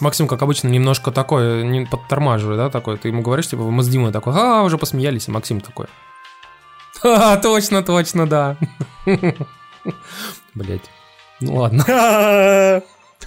Максим, 0.00 0.28
как 0.28 0.42
обычно, 0.42 0.68
немножко 0.68 1.10
такой, 1.10 1.64
не 1.64 1.86
подтормаживает, 1.86 2.58
да, 2.58 2.68
такой. 2.68 2.98
Ты 2.98 3.08
ему 3.08 3.22
говоришь, 3.22 3.48
типа, 3.48 3.62
мы 3.62 3.82
с 3.82 3.88
Димой 3.88 4.12
такой, 4.12 4.34
а, 4.36 4.62
уже 4.62 4.76
посмеялись, 4.76 5.26
и 5.26 5.30
Максим 5.30 5.62
такой. 5.62 5.86
А, 7.02 7.36
точно, 7.38 7.82
точно, 7.82 8.26
да. 8.26 8.58
Блять. 10.54 10.82
Ну 11.40 11.56
ладно. 11.56 12.82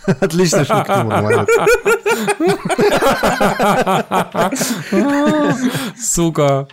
Отличная 0.06 0.66
шутка, 0.66 1.04
молодец. 1.04 1.48
Сука. 5.98 6.68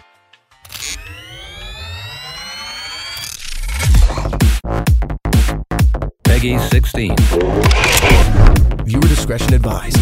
Peggy 6.22 6.58
16. 6.70 8.65
Viewer 8.86 9.08
discretion 9.08 9.52
advised. 9.52 9.98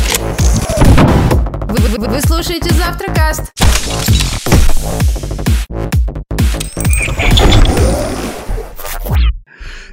Вы, 1.69 1.99
вы- 1.99 2.09
вы 2.09 2.21
слушаете 2.21 2.71
Завтракаст. 2.75 3.51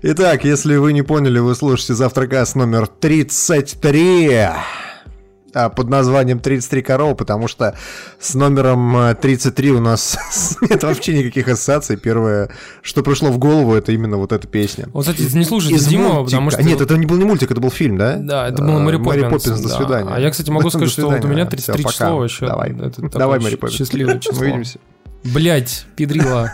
Итак, 0.04 0.44
если 0.44 0.76
вы 0.78 0.94
не 0.94 1.04
поняли, 1.04 1.40
вы 1.40 1.54
слушаете 1.56 1.94
завтракас 1.94 2.56
номер 2.56 2.88
33 2.88 4.30
а, 4.34 4.58
под 5.52 5.90
названием 5.90 6.40
33 6.40 6.82
коровы, 6.82 7.16
потому 7.16 7.48
что 7.48 7.76
с 8.20 8.34
номером 8.34 8.96
э, 8.98 9.16
33 9.16 9.72
у 9.72 9.80
нас 9.80 10.18
нет 10.62 10.84
вообще 10.84 11.18
никаких 11.18 11.48
ассоциаций. 11.48 11.98
Первое, 11.98 12.50
что 12.82 13.04
пришло 13.04 13.30
в 13.30 13.38
голову, 13.38 13.74
это 13.74 13.92
именно 13.92 14.18
вот 14.18 14.32
эта 14.32 14.48
песня. 14.48 14.88
Вот, 14.94 15.06
кстати, 15.06 15.22
не 15.36 15.46
слушайте 15.46 15.76
Из 15.76 15.92
мультика. 15.92 16.24
потому 16.26 16.52
что... 16.52 16.64
Нет, 16.64 16.82
это 16.82 16.98
не 16.98 17.06
был 17.06 17.18
не 17.18 17.26
мультик, 17.26 17.52
это 17.52 17.62
был 17.62 17.72
фильм, 17.72 17.98
да? 17.98 18.18
Да, 18.18 18.48
это 18.48 18.64
был 18.64 18.78
Э, 18.78 18.80
Мэри 18.80 18.98
Поппинс. 18.98 19.44
Поппинс, 19.44 19.62
до 19.62 19.70
да. 19.70 19.76
свидания. 19.76 20.12
А 20.14 20.20
я, 20.20 20.30
кстати, 20.32 20.50
могу 20.50 20.70
сказать, 20.72 20.90
что 20.90 21.10
вот 21.10 21.24
у 21.26 21.28
меня 21.28 21.46
свидания. 21.46 21.50
33 21.50 21.84
Всё, 21.84 21.92
число 21.92 22.18
вообще. 22.18 22.48
Давай, 22.48 22.72
Это 22.72 23.02
давай, 23.20 23.40
Мэри 23.40 23.56
Поппинс. 23.56 23.78
Счастливое 23.78 24.20
число. 24.20 24.40
Увидимся. 24.40 24.80
Блять, 25.24 25.86
педрила. 25.96 26.52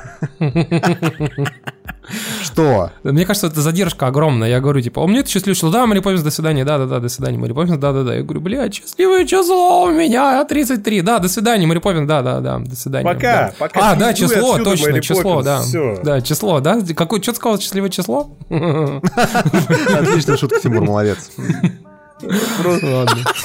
Что? 2.43 2.91
Мне 3.03 3.25
кажется, 3.25 3.47
это 3.47 3.61
задержка 3.61 4.07
огромная. 4.07 4.49
Я 4.49 4.59
говорю, 4.59 4.81
типа, 4.81 4.99
у 5.01 5.07
меня 5.07 5.19
это 5.21 5.29
счастливое 5.29 5.55
число. 5.55 5.69
Да, 5.71 5.85
Мэри 5.85 5.99
Поппинс, 5.99 6.21
до 6.21 6.31
свидания. 6.31 6.63
Да, 6.65 6.77
да, 6.77 6.85
да, 6.85 6.99
до 6.99 7.09
свидания, 7.09 7.37
Мэри 7.37 7.53
Поппинс, 7.53 7.77
да, 7.77 7.91
да, 7.91 8.03
да. 8.03 8.15
Я 8.15 8.23
говорю, 8.23 8.41
блядь, 8.41 8.73
счастливое 8.73 9.25
число 9.25 9.83
у 9.83 9.91
меня 9.91 10.43
33. 10.45 11.01
Да, 11.01 11.19
до 11.19 11.27
свидания, 11.29 11.67
Мэри 11.67 11.79
Поппинс, 11.79 12.07
да, 12.07 12.21
да, 12.21 12.39
да, 12.39 12.59
до 12.59 12.75
свидания. 12.75 13.05
Пока, 13.05 13.19
да. 13.19 13.53
пока 13.57 13.91
А, 13.91 13.95
да, 13.95 14.13
число, 14.13 14.53
отсюда, 14.53 14.69
точно, 14.71 14.89
Мэри 14.91 15.01
число, 15.01 15.23
Поппинс, 15.43 15.71
да. 15.71 15.95
Да, 16.03 16.21
число, 16.21 16.59
да. 16.59 16.79
Какое, 16.95 17.21
что 17.21 17.31
ты 17.33 17.37
сказал, 17.37 17.59
счастливое 17.59 17.89
число? 17.89 18.31
Отличная 18.49 20.37
шутка, 20.37 20.59
Тимур, 20.59 20.83
молодец. 20.83 21.31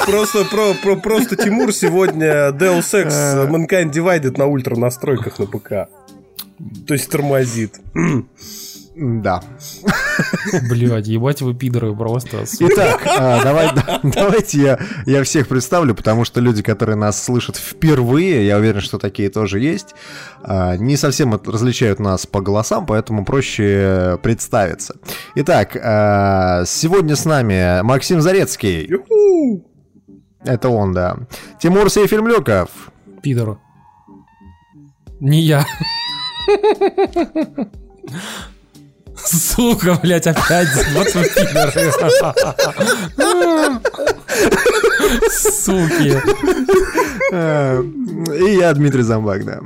Просто, 0.07 0.45
про, 0.51 0.75
про- 0.83 0.97
просто 0.97 1.37
Тимур 1.37 1.73
сегодня 1.75 2.49
Deus 2.51 2.81
Ex 2.95 3.11
Э. 3.13 3.47
Mankind 3.47 3.93
Divided 3.93 4.39
на 4.39 4.47
ультра 4.47 4.77
настройках 4.77 5.39
на 5.39 5.47
ПК. 5.47 5.73
То 6.87 6.95
есть 6.95 7.11
тормозит. 7.11 7.81
Да. 8.95 9.43
Блядь, 10.69 11.07
ебать 11.07 11.41
вы 11.41 11.55
пидоры 11.55 11.97
просто. 11.97 12.45
Итак, 12.61 13.01
а, 13.07 13.43
давай, 13.43 13.71
давайте 14.03 14.61
я, 14.61 14.79
я 15.07 15.23
всех 15.25 15.49
представлю, 15.49 15.95
потому 15.95 16.25
что 16.27 16.41
люди, 16.41 16.63
которые 16.63 16.97
нас 16.97 17.23
слышат 17.23 17.57
впервые, 17.57 18.47
я 18.47 18.59
уверен, 18.59 18.83
что 18.83 18.99
такие 18.99 19.31
тоже 19.31 19.61
есть, 19.61 19.95
а, 20.43 20.77
не 20.77 20.97
совсем 20.97 21.35
различают 21.35 22.01
нас 22.01 22.27
по 22.27 22.43
голосам, 22.43 22.85
поэтому 22.85 23.25
проще 23.25 24.19
представиться. 24.23 24.97
Итак, 25.37 25.75
а, 25.83 26.65
сегодня 26.67 27.17
с 27.17 27.25
нами 27.25 27.81
Максим 27.83 28.21
Зарецкий. 28.21 28.91
Это 30.45 30.69
он, 30.69 30.93
да. 30.93 31.17
Тимур 31.61 31.89
Сейфельмлюков. 31.89 32.69
Пидор. 33.23 33.59
Не 35.21 35.41
я. 35.41 35.65
Сука, 39.17 39.99
блядь, 40.03 40.27
опять. 40.27 40.69
Вот. 40.95 41.07
Суки. 45.31 46.21
Э, 47.33 47.83
И 48.39 48.57
я 48.57 48.73
Дмитрий 48.75 49.03
Замбак, 49.03 49.45
да. 49.45 49.61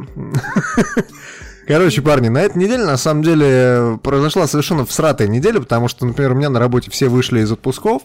Короче, 1.66 2.00
парни, 2.00 2.28
на 2.28 2.42
этой 2.42 2.59
неделе, 2.59 2.84
на 2.84 2.97
самом 2.97 3.25
деле, 3.25 3.98
произошла 4.03 4.47
совершенно 4.47 4.86
всратая 4.86 5.26
неделя, 5.26 5.59
потому 5.59 5.88
что, 5.88 6.06
например, 6.06 6.31
у 6.32 6.34
меня 6.36 6.48
на 6.48 6.60
работе 6.60 6.92
все 6.92 7.09
вышли 7.09 7.41
из 7.41 7.50
отпусков, 7.50 8.03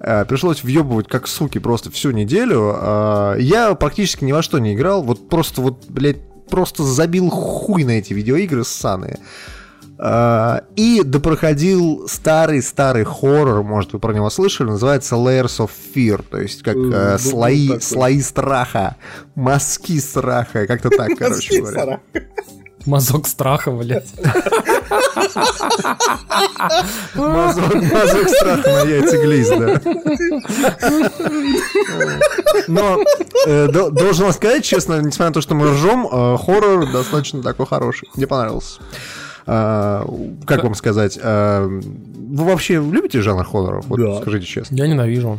э, 0.00 0.24
пришлось 0.24 0.64
въебывать 0.64 1.06
как 1.06 1.28
суки 1.28 1.58
просто 1.58 1.90
всю 1.92 2.10
неделю. 2.10 2.74
Э, 2.76 3.36
Я 3.38 3.74
практически 3.74 4.24
ни 4.24 4.32
во 4.32 4.42
что 4.42 4.58
не 4.58 4.74
играл, 4.74 5.02
вот 5.04 5.28
просто 5.28 5.60
вот, 5.60 5.84
блядь, 5.88 6.18
просто 6.50 6.82
забил 6.84 7.30
хуй 7.30 7.84
на 7.84 7.92
эти 7.92 8.12
видеоигры 8.12 8.64
ссаные. 8.64 9.18
Э, 9.98 10.60
И 10.76 11.02
допроходил 11.04 12.06
старый-старый 12.08 13.04
хоррор, 13.04 13.62
может, 13.62 13.92
вы 13.94 13.98
про 13.98 14.12
него 14.12 14.28
слышали, 14.30 14.68
называется 14.68 15.14
Layers 15.16 15.58
of 15.58 15.70
Fear, 15.94 16.22
то 16.30 16.38
есть 16.38 16.62
как 16.62 16.74
Был- 16.76 16.92
э, 16.92 17.12
был 17.12 17.18
слои, 17.18 17.68
такой. 17.68 17.80
слои 17.82 18.20
страха, 18.20 18.96
мазки 19.34 19.98
страха, 20.00 20.66
как-то 20.66 20.90
так, 20.90 21.16
короче 21.18 21.60
говоря. 21.60 22.00
Мазок 22.84 23.26
страха, 23.26 23.70
блядь. 23.72 24.12
Мазок, 27.14 28.28
страха 28.28 28.68
на 28.70 28.82
яйца 28.88 29.16
глиз, 29.18 29.48
да. 29.48 29.80
Но 32.68 32.98
э, 33.46 33.68
до- 33.68 33.90
должен 33.90 34.32
сказать, 34.32 34.64
честно, 34.64 35.00
несмотря 35.00 35.26
на 35.28 35.32
то, 35.34 35.40
что 35.40 35.54
мы 35.54 35.70
ржем, 35.70 36.06
э, 36.10 36.36
хоррор 36.38 36.90
достаточно 36.90 37.42
такой 37.42 37.66
хороший. 37.66 38.08
Мне 38.16 38.26
понравился. 38.26 38.80
А, 39.48 40.04
Как 40.44 40.64
вам 40.64 40.74
сказать? 40.74 41.18
а, 41.22 41.66
Вы 41.68 42.44
вообще 42.44 42.74
любите 42.74 43.20
жанр 43.20 43.44
хорроров? 43.44 43.86
Вот 43.86 44.00
Да. 44.00 44.20
скажите 44.20 44.44
честно. 44.46 44.74
Я 44.74 44.88
ненавижу. 44.88 45.38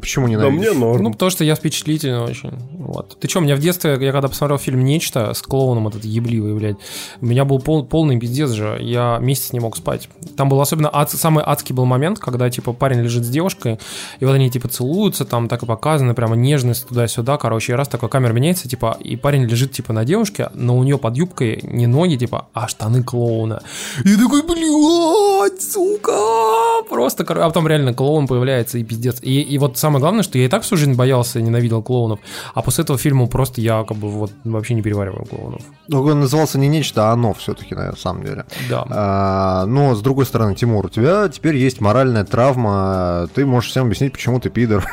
Почему 0.00 0.28
не 0.28 0.36
Да 0.36 0.48
мне 0.50 0.72
норм. 0.72 1.02
Ну, 1.02 1.12
потому 1.12 1.30
что 1.30 1.44
я 1.44 1.54
впечатлительный 1.54 2.20
очень. 2.20 2.52
Вот. 2.72 3.18
Ты 3.20 3.28
что, 3.28 3.40
у 3.40 3.42
меня 3.42 3.54
в 3.54 3.58
детстве, 3.58 3.98
я 4.00 4.12
когда 4.12 4.28
посмотрел 4.28 4.58
фильм 4.58 4.84
«Нечто» 4.84 5.34
с 5.34 5.42
клоуном 5.42 5.88
этот 5.88 6.04
ебливый, 6.04 6.54
блядь, 6.54 6.76
у 7.20 7.26
меня 7.26 7.44
был 7.44 7.58
пол- 7.58 7.84
полный 7.84 8.18
пиздец 8.18 8.50
же. 8.50 8.78
Я 8.80 9.18
месяц 9.20 9.52
не 9.52 9.60
мог 9.60 9.76
спать. 9.76 10.08
Там 10.36 10.48
был 10.48 10.60
особенно 10.60 10.88
ад- 10.92 11.10
самый 11.10 11.44
адский 11.46 11.74
был 11.74 11.84
момент, 11.84 12.18
когда, 12.18 12.48
типа, 12.48 12.72
парень 12.72 13.00
лежит 13.00 13.24
с 13.24 13.28
девушкой, 13.28 13.78
и 14.20 14.24
вот 14.24 14.32
они, 14.34 14.50
типа, 14.50 14.68
целуются, 14.68 15.24
там 15.24 15.48
так 15.48 15.62
и 15.62 15.66
показано, 15.66 16.14
прямо 16.14 16.34
нежность 16.34 16.88
туда-сюда, 16.88 17.36
короче, 17.36 17.72
и 17.72 17.76
раз 17.76 17.88
такой 17.88 18.08
камера 18.08 18.32
меняется, 18.32 18.68
типа, 18.68 18.96
и 19.00 19.16
парень 19.16 19.44
лежит, 19.44 19.72
типа, 19.72 19.92
на 19.92 20.04
девушке, 20.04 20.50
но 20.54 20.78
у 20.78 20.82
нее 20.82 20.98
под 20.98 21.16
юбкой 21.16 21.60
не 21.62 21.86
ноги, 21.86 22.16
типа, 22.16 22.48
а 22.54 22.68
штаны 22.68 23.02
клоуна. 23.02 23.62
И 24.04 24.08
я 24.08 24.16
такой, 24.16 24.42
блядь, 24.42 25.60
сука, 25.62 26.82
просто, 26.88 27.24
а 27.24 27.46
потом 27.46 27.68
реально 27.68 27.92
клоун 27.94 28.26
появляется, 28.26 28.78
и 28.78 28.84
пиздец. 28.84 29.18
И, 29.22 29.40
и 29.40 29.58
вот 29.58 29.73
самое 29.78 30.00
главное, 30.00 30.22
что 30.22 30.38
я 30.38 30.44
и 30.46 30.48
так 30.48 30.62
всю 30.62 30.76
жизнь 30.76 30.94
боялся 30.94 31.38
и 31.38 31.42
ненавидел 31.42 31.82
клоунов, 31.82 32.20
а 32.54 32.62
после 32.62 32.84
этого 32.84 32.98
фильма 32.98 33.26
просто 33.26 33.60
я, 33.60 33.84
как 33.84 33.96
бы, 33.96 34.08
вот, 34.10 34.32
вообще 34.44 34.74
не 34.74 34.82
перевариваю 34.82 35.24
клоунов. 35.26 35.62
Ну, 35.88 36.02
Он 36.02 36.20
назывался 36.20 36.58
не 36.58 36.68
нечто, 36.68 37.10
а 37.10 37.12
оно 37.12 37.32
все-таки, 37.34 37.74
на 37.74 37.94
самом 37.96 38.24
деле. 38.24 38.44
Да. 38.70 38.86
А, 38.90 39.66
но, 39.66 39.94
с 39.94 40.00
другой 40.02 40.26
стороны, 40.26 40.54
Тимур, 40.54 40.86
у 40.86 40.88
тебя 40.88 41.28
теперь 41.28 41.56
есть 41.56 41.80
моральная 41.80 42.24
травма. 42.24 43.28
Ты 43.34 43.44
можешь 43.46 43.70
всем 43.70 43.86
объяснить, 43.86 44.12
почему 44.12 44.40
ты 44.40 44.50
пидор. 44.50 44.86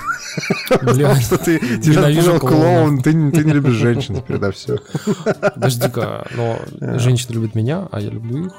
Блядь, 0.81 1.21
Что 1.25 1.37
ты 1.37 1.59
тебя 1.81 2.11
клоунов. 2.39 2.39
клоун, 2.41 3.01
ты, 3.01 3.13
не- 3.13 3.51
любишь 3.51 3.73
женщин 3.73 4.15
теперь, 4.15 4.37
да, 4.37 4.51
все. 4.51 4.77
Подожди-ка, 5.53 6.27
но 6.35 6.57
женщины 6.99 7.33
любят 7.33 7.55
меня, 7.55 7.87
а 7.91 7.99
я 7.99 8.09
люблю 8.09 8.45
их. 8.47 8.53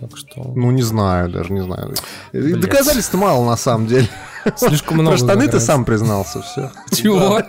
Так 0.00 0.16
что 0.16 0.52
Ну, 0.54 0.70
не 0.70 0.82
знаю, 0.82 1.28
даже 1.28 1.52
не 1.52 1.60
знаю. 1.62 1.92
Доказательств 2.32 3.14
мало, 3.14 3.44
на 3.44 3.56
самом 3.56 3.88
деле. 3.88 4.08
Слишком 4.56 4.98
много. 4.98 5.16
Про 5.16 5.24
штаны 5.24 5.48
ты 5.48 5.60
сам 5.60 5.84
признался, 5.84 6.42
все. 6.42 6.70
Чего? 6.90 7.42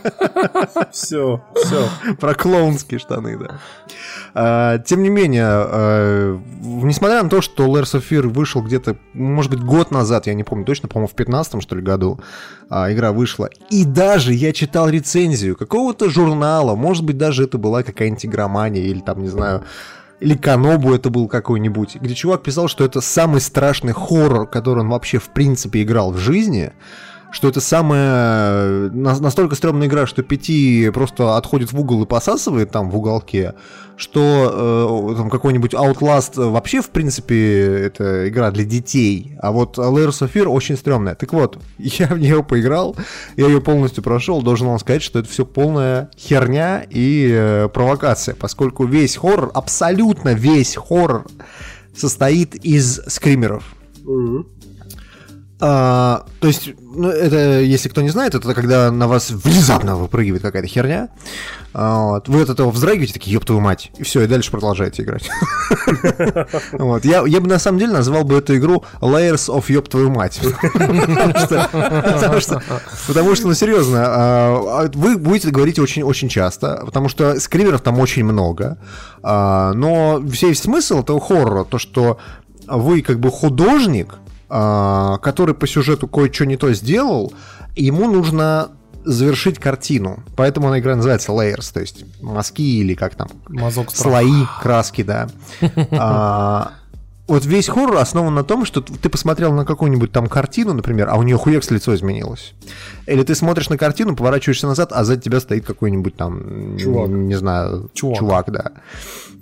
Все, 0.92 1.42
все. 1.56 1.90
Про 2.20 2.34
клоунские 2.34 3.00
штаны, 3.00 3.38
да. 3.38 3.60
А, 4.34 4.78
Тем 4.80 5.04
не 5.04 5.10
менее, 5.10 5.48
э, 5.50 6.38
несмотря 6.62 7.24
на 7.24 7.30
то, 7.30 7.42
что 7.42 7.66
of 7.66 8.04
Fear 8.10 8.28
вышел 8.28 8.62
где-то, 8.62 8.96
может 9.14 9.52
быть, 9.52 9.62
год 9.62 9.92
назад, 9.92 10.28
я 10.28 10.34
не 10.34 10.44
помню 10.44 10.66
точно, 10.66 10.88
по-моему, 10.88 11.08
в 11.08 11.16
15 11.16 11.62
что 11.62 11.76
ли, 11.76 11.82
году 11.82 12.20
а, 12.70 12.92
игра 12.92 13.12
вышла, 13.12 13.50
и 13.70 13.86
даже 13.86 14.34
я 14.34 14.54
читал 14.54 14.90
рецензию 14.90 15.56
какого-то 15.56 16.10
журнала, 16.10 16.76
может 16.76 17.04
быть, 17.04 17.18
даже 17.18 17.44
это 17.44 17.58
была 17.58 17.84
какая-нибудь 17.84 18.26
игромания, 18.26 18.84
или 18.84 19.00
там, 19.00 19.22
не 19.22 19.30
знаю, 19.30 19.64
или 20.20 20.36
Канобу 20.36 20.94
это 20.94 21.10
был 21.10 21.28
какой-нибудь, 21.28 21.96
где 21.96 22.14
чувак 22.14 22.44
писал, 22.44 22.68
что 22.68 22.84
это 22.84 23.02
самый 23.02 23.42
страшный 23.42 23.94
хоррор, 23.94 24.48
который 24.48 24.80
он 24.80 24.90
вообще 24.90 25.18
в 25.18 25.30
принципе 25.30 25.84
играл 25.84 26.12
в 26.12 26.18
жизни. 26.18 26.74
Что 27.32 27.48
это 27.48 27.62
самая 27.62 28.90
на- 28.90 29.20
настолько 29.20 29.56
стрёмная 29.56 29.88
игра, 29.88 30.08
что 30.08 30.24
Пяти 30.24 30.90
просто 30.94 31.38
отходит 31.38 31.72
в 31.72 31.80
угол 31.80 32.04
и 32.04 32.06
посасывает 32.06 32.72
там 32.72 32.90
в 32.90 32.98
уголке, 32.98 33.54
что 33.98 35.12
э, 35.12 35.16
там 35.18 35.30
какой-нибудь 35.30 35.74
Outlast 35.74 36.42
вообще, 36.50 36.82
в 36.82 36.90
принципе, 36.90 37.64
это 37.86 38.30
игра 38.30 38.50
для 38.52 38.64
детей, 38.64 39.34
а 39.42 39.52
вот 39.52 39.78
Layers 39.78 40.22
of 40.22 40.32
Fear 40.34 40.46
очень 40.46 40.78
стрёмная. 40.78 41.16
Так 41.16 41.34
вот, 41.34 41.58
я 41.78 42.08
в 42.08 42.18
нее 42.20 42.44
поиграл, 42.44 42.96
я 43.36 43.48
ее 43.48 43.62
полностью 43.62 44.04
прошел, 44.04 44.42
должен 44.42 44.68
вам 44.68 44.80
сказать, 44.80 45.02
что 45.04 45.20
это 45.20 45.28
все 45.30 45.46
полная 45.46 46.10
херня 46.18 46.86
и 46.90 47.30
э, 47.32 47.70
провокация, 47.74 48.36
поскольку 48.36 48.86
весь 48.86 49.18
хоррор, 49.18 49.52
абсолютно 49.54 50.34
весь 50.34 50.76
хоррор 50.76 51.26
состоит 51.96 52.56
из 52.56 53.02
скримеров. 53.08 53.64
А, 55.62 56.26
то 56.40 56.48
есть, 56.48 56.70
ну, 56.80 57.10
это, 57.10 57.60
если 57.60 57.90
кто 57.90 58.02
не 58.02 58.10
знает, 58.10 58.34
это 58.34 58.54
когда 58.54 58.92
на 58.92 59.10
вас 59.10 59.30
внезапно 59.30 59.98
выпрыгивает 59.98 60.42
какая-то 60.42 60.70
херня. 60.70 61.10
А, 61.74 62.12
вот, 62.12 62.30
вы 62.30 62.44
от 62.44 62.50
этого 62.50 62.72
вздрагиваете, 62.72 63.14
такие, 63.14 63.34
ёб 63.34 63.44
твою 63.44 63.60
мать. 63.60 63.92
И 63.98 64.04
все, 64.04 64.22
и 64.22 64.28
дальше 64.28 64.52
продолжаете 64.52 65.04
играть. 65.04 65.30
Вот, 66.72 67.04
я, 67.06 67.24
я 67.26 67.42
бы 67.42 67.48
на 67.48 67.60
самом 67.60 67.80
деле 67.80 67.92
назвал 67.92 68.24
бы 68.24 68.38
эту 68.38 68.56
игру 68.58 68.84
Layers 69.02 69.50
of 69.50 69.66
ёб 69.68 69.90
твою 69.90 70.10
мать. 70.10 70.40
Потому 73.08 73.36
что, 73.36 73.48
ну 73.48 73.54
серьезно, 73.54 74.06
а, 74.06 74.84
а 74.84 74.90
вы 74.94 75.18
будете 75.18 75.50
говорить 75.50 75.78
очень-очень 75.78 76.30
часто, 76.30 76.84
потому 76.86 77.10
что 77.10 77.40
скримеров 77.40 77.82
там 77.82 78.00
очень 78.00 78.24
много. 78.24 78.78
А, 79.22 79.74
Но 79.74 80.20
весь 80.24 80.62
смысл 80.62 81.02
этого 81.02 81.20
хоррора, 81.20 81.66
то, 81.66 81.78
что 81.78 82.18
вы 82.68 83.02
как 83.02 83.20
бы 83.20 83.30
художник, 83.30 84.16
который 84.50 85.54
по 85.54 85.68
сюжету 85.68 86.08
кое-что 86.08 86.46
не 86.46 86.58
то 86.58 86.74
сделал, 86.74 87.34
ему 87.76 88.12
нужно 88.12 88.70
завершить 89.06 89.60
картину. 89.60 90.24
Поэтому 90.36 90.68
она 90.68 90.80
игра 90.80 90.96
называется 90.96 91.32
Layers, 91.32 91.72
то 91.74 91.80
есть 91.80 92.04
мазки 92.22 92.62
или 92.62 92.96
как 92.96 93.16
там, 93.16 93.30
Мазок 93.48 93.92
страха. 93.92 94.10
слои, 94.22 94.46
краски, 94.62 95.04
да. 95.04 95.30
Вот 97.30 97.46
весь 97.46 97.68
хоррор 97.70 97.98
основан 97.98 98.34
на 98.34 98.44
том, 98.44 98.66
что 98.66 98.82
ты 98.82 99.08
посмотрел 99.08 99.54
на 99.54 99.64
какую-нибудь 99.64 100.12
там 100.12 100.28
картину, 100.28 100.74
например, 100.74 101.08
а 101.10 101.16
у 101.16 101.24
нее 101.24 101.38
хуекс 101.38 101.70
лицо 101.70 101.94
изменилось. 101.94 102.54
Или 103.06 103.22
ты 103.24 103.36
смотришь 103.36 103.70
на 103.70 103.78
картину, 103.78 104.16
поворачиваешься 104.16 104.66
назад, 104.68 104.92
а 104.92 105.04
сзади 105.04 105.22
тебя 105.22 105.40
стоит 105.40 105.64
какой-нибудь 105.66 106.16
там, 106.16 106.78
Чувак. 106.78 107.10
не 107.10 107.36
знаю, 107.36 107.92
Чувак. 107.94 108.18
чувак, 108.18 108.52
да. 108.52 108.72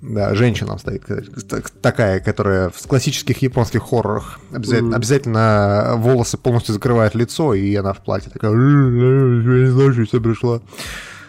Да, 0.01 0.35
женщина 0.35 0.77
стоит, 0.77 1.03
так- 1.49 1.69
такая, 1.69 2.19
которая 2.19 2.69
в 2.69 2.87
классических 2.87 3.41
японских 3.41 3.81
хоррорах 3.83 4.39
обязательно, 4.51 4.95
обязательно 4.95 5.93
волосы 5.97 6.37
полностью 6.37 6.73
закрывает 6.73 7.15
лицо, 7.15 7.53
и 7.53 7.73
она 7.75 7.93
в 7.93 8.03
платье 8.03 8.29
такая, 8.31 8.51
«Э, 8.51 8.53
я 8.53 8.59
не 8.59 9.71
знаю, 9.71 9.93
что 9.93 10.05
сюда 10.05 10.23
пришла. 10.29 10.61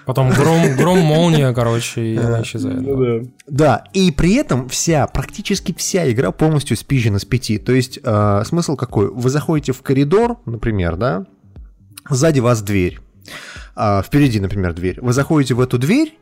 Потом 0.08 0.30
гром, 0.30 0.74
гром, 0.74 1.00
молния, 1.00 1.52
короче, 1.52 2.00
и 2.00 2.16
она 2.16 2.40
исчезает. 2.40 2.80
Ну 2.80 2.96
да. 2.96 3.20
да. 3.20 3.28
Да, 3.46 3.84
и 3.92 4.10
при 4.10 4.36
этом 4.36 4.66
вся, 4.70 5.06
практически 5.06 5.74
вся 5.76 6.10
игра 6.10 6.32
полностью 6.32 6.78
спизжена 6.78 7.18
с 7.18 7.26
пяти. 7.26 7.58
То 7.58 7.72
есть 7.72 7.98
э, 8.02 8.42
смысл 8.46 8.74
какой? 8.74 9.10
Вы 9.10 9.28
заходите 9.28 9.72
в 9.72 9.82
коридор, 9.82 10.38
например, 10.46 10.96
да, 10.96 11.26
сзади 12.08 12.40
вас 12.40 12.62
дверь, 12.62 13.00
А, 13.76 14.00
впереди, 14.00 14.40
например, 14.40 14.72
дверь. 14.72 14.98
Вы 15.02 15.12
заходите 15.12 15.52
в 15.52 15.60
эту 15.60 15.76
дверь, 15.76 16.18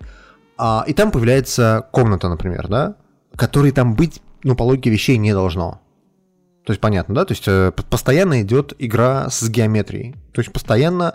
а, 0.59 0.83
и 0.89 0.93
там 0.93 1.13
появляется 1.13 1.87
комната, 1.93 2.29
например, 2.29 2.67
да, 2.67 2.97
которой 3.37 3.71
там 3.71 3.95
быть, 3.95 4.21
ну, 4.43 4.57
по 4.57 4.65
логике 4.65 4.91
вещей 4.91 5.17
не 5.17 5.33
должно. 5.33 5.81
То 6.67 6.73
есть 6.73 6.81
понятно, 6.81 7.15
да? 7.15 7.25
То 7.25 7.33
есть 7.33 7.45
э, 7.47 7.71
постоянно 7.71 8.43
идет 8.43 8.75
игра 8.81 9.31
с 9.31 9.49
геометрией. 9.49 10.17
То 10.33 10.41
есть 10.41 10.53
постоянно 10.53 11.15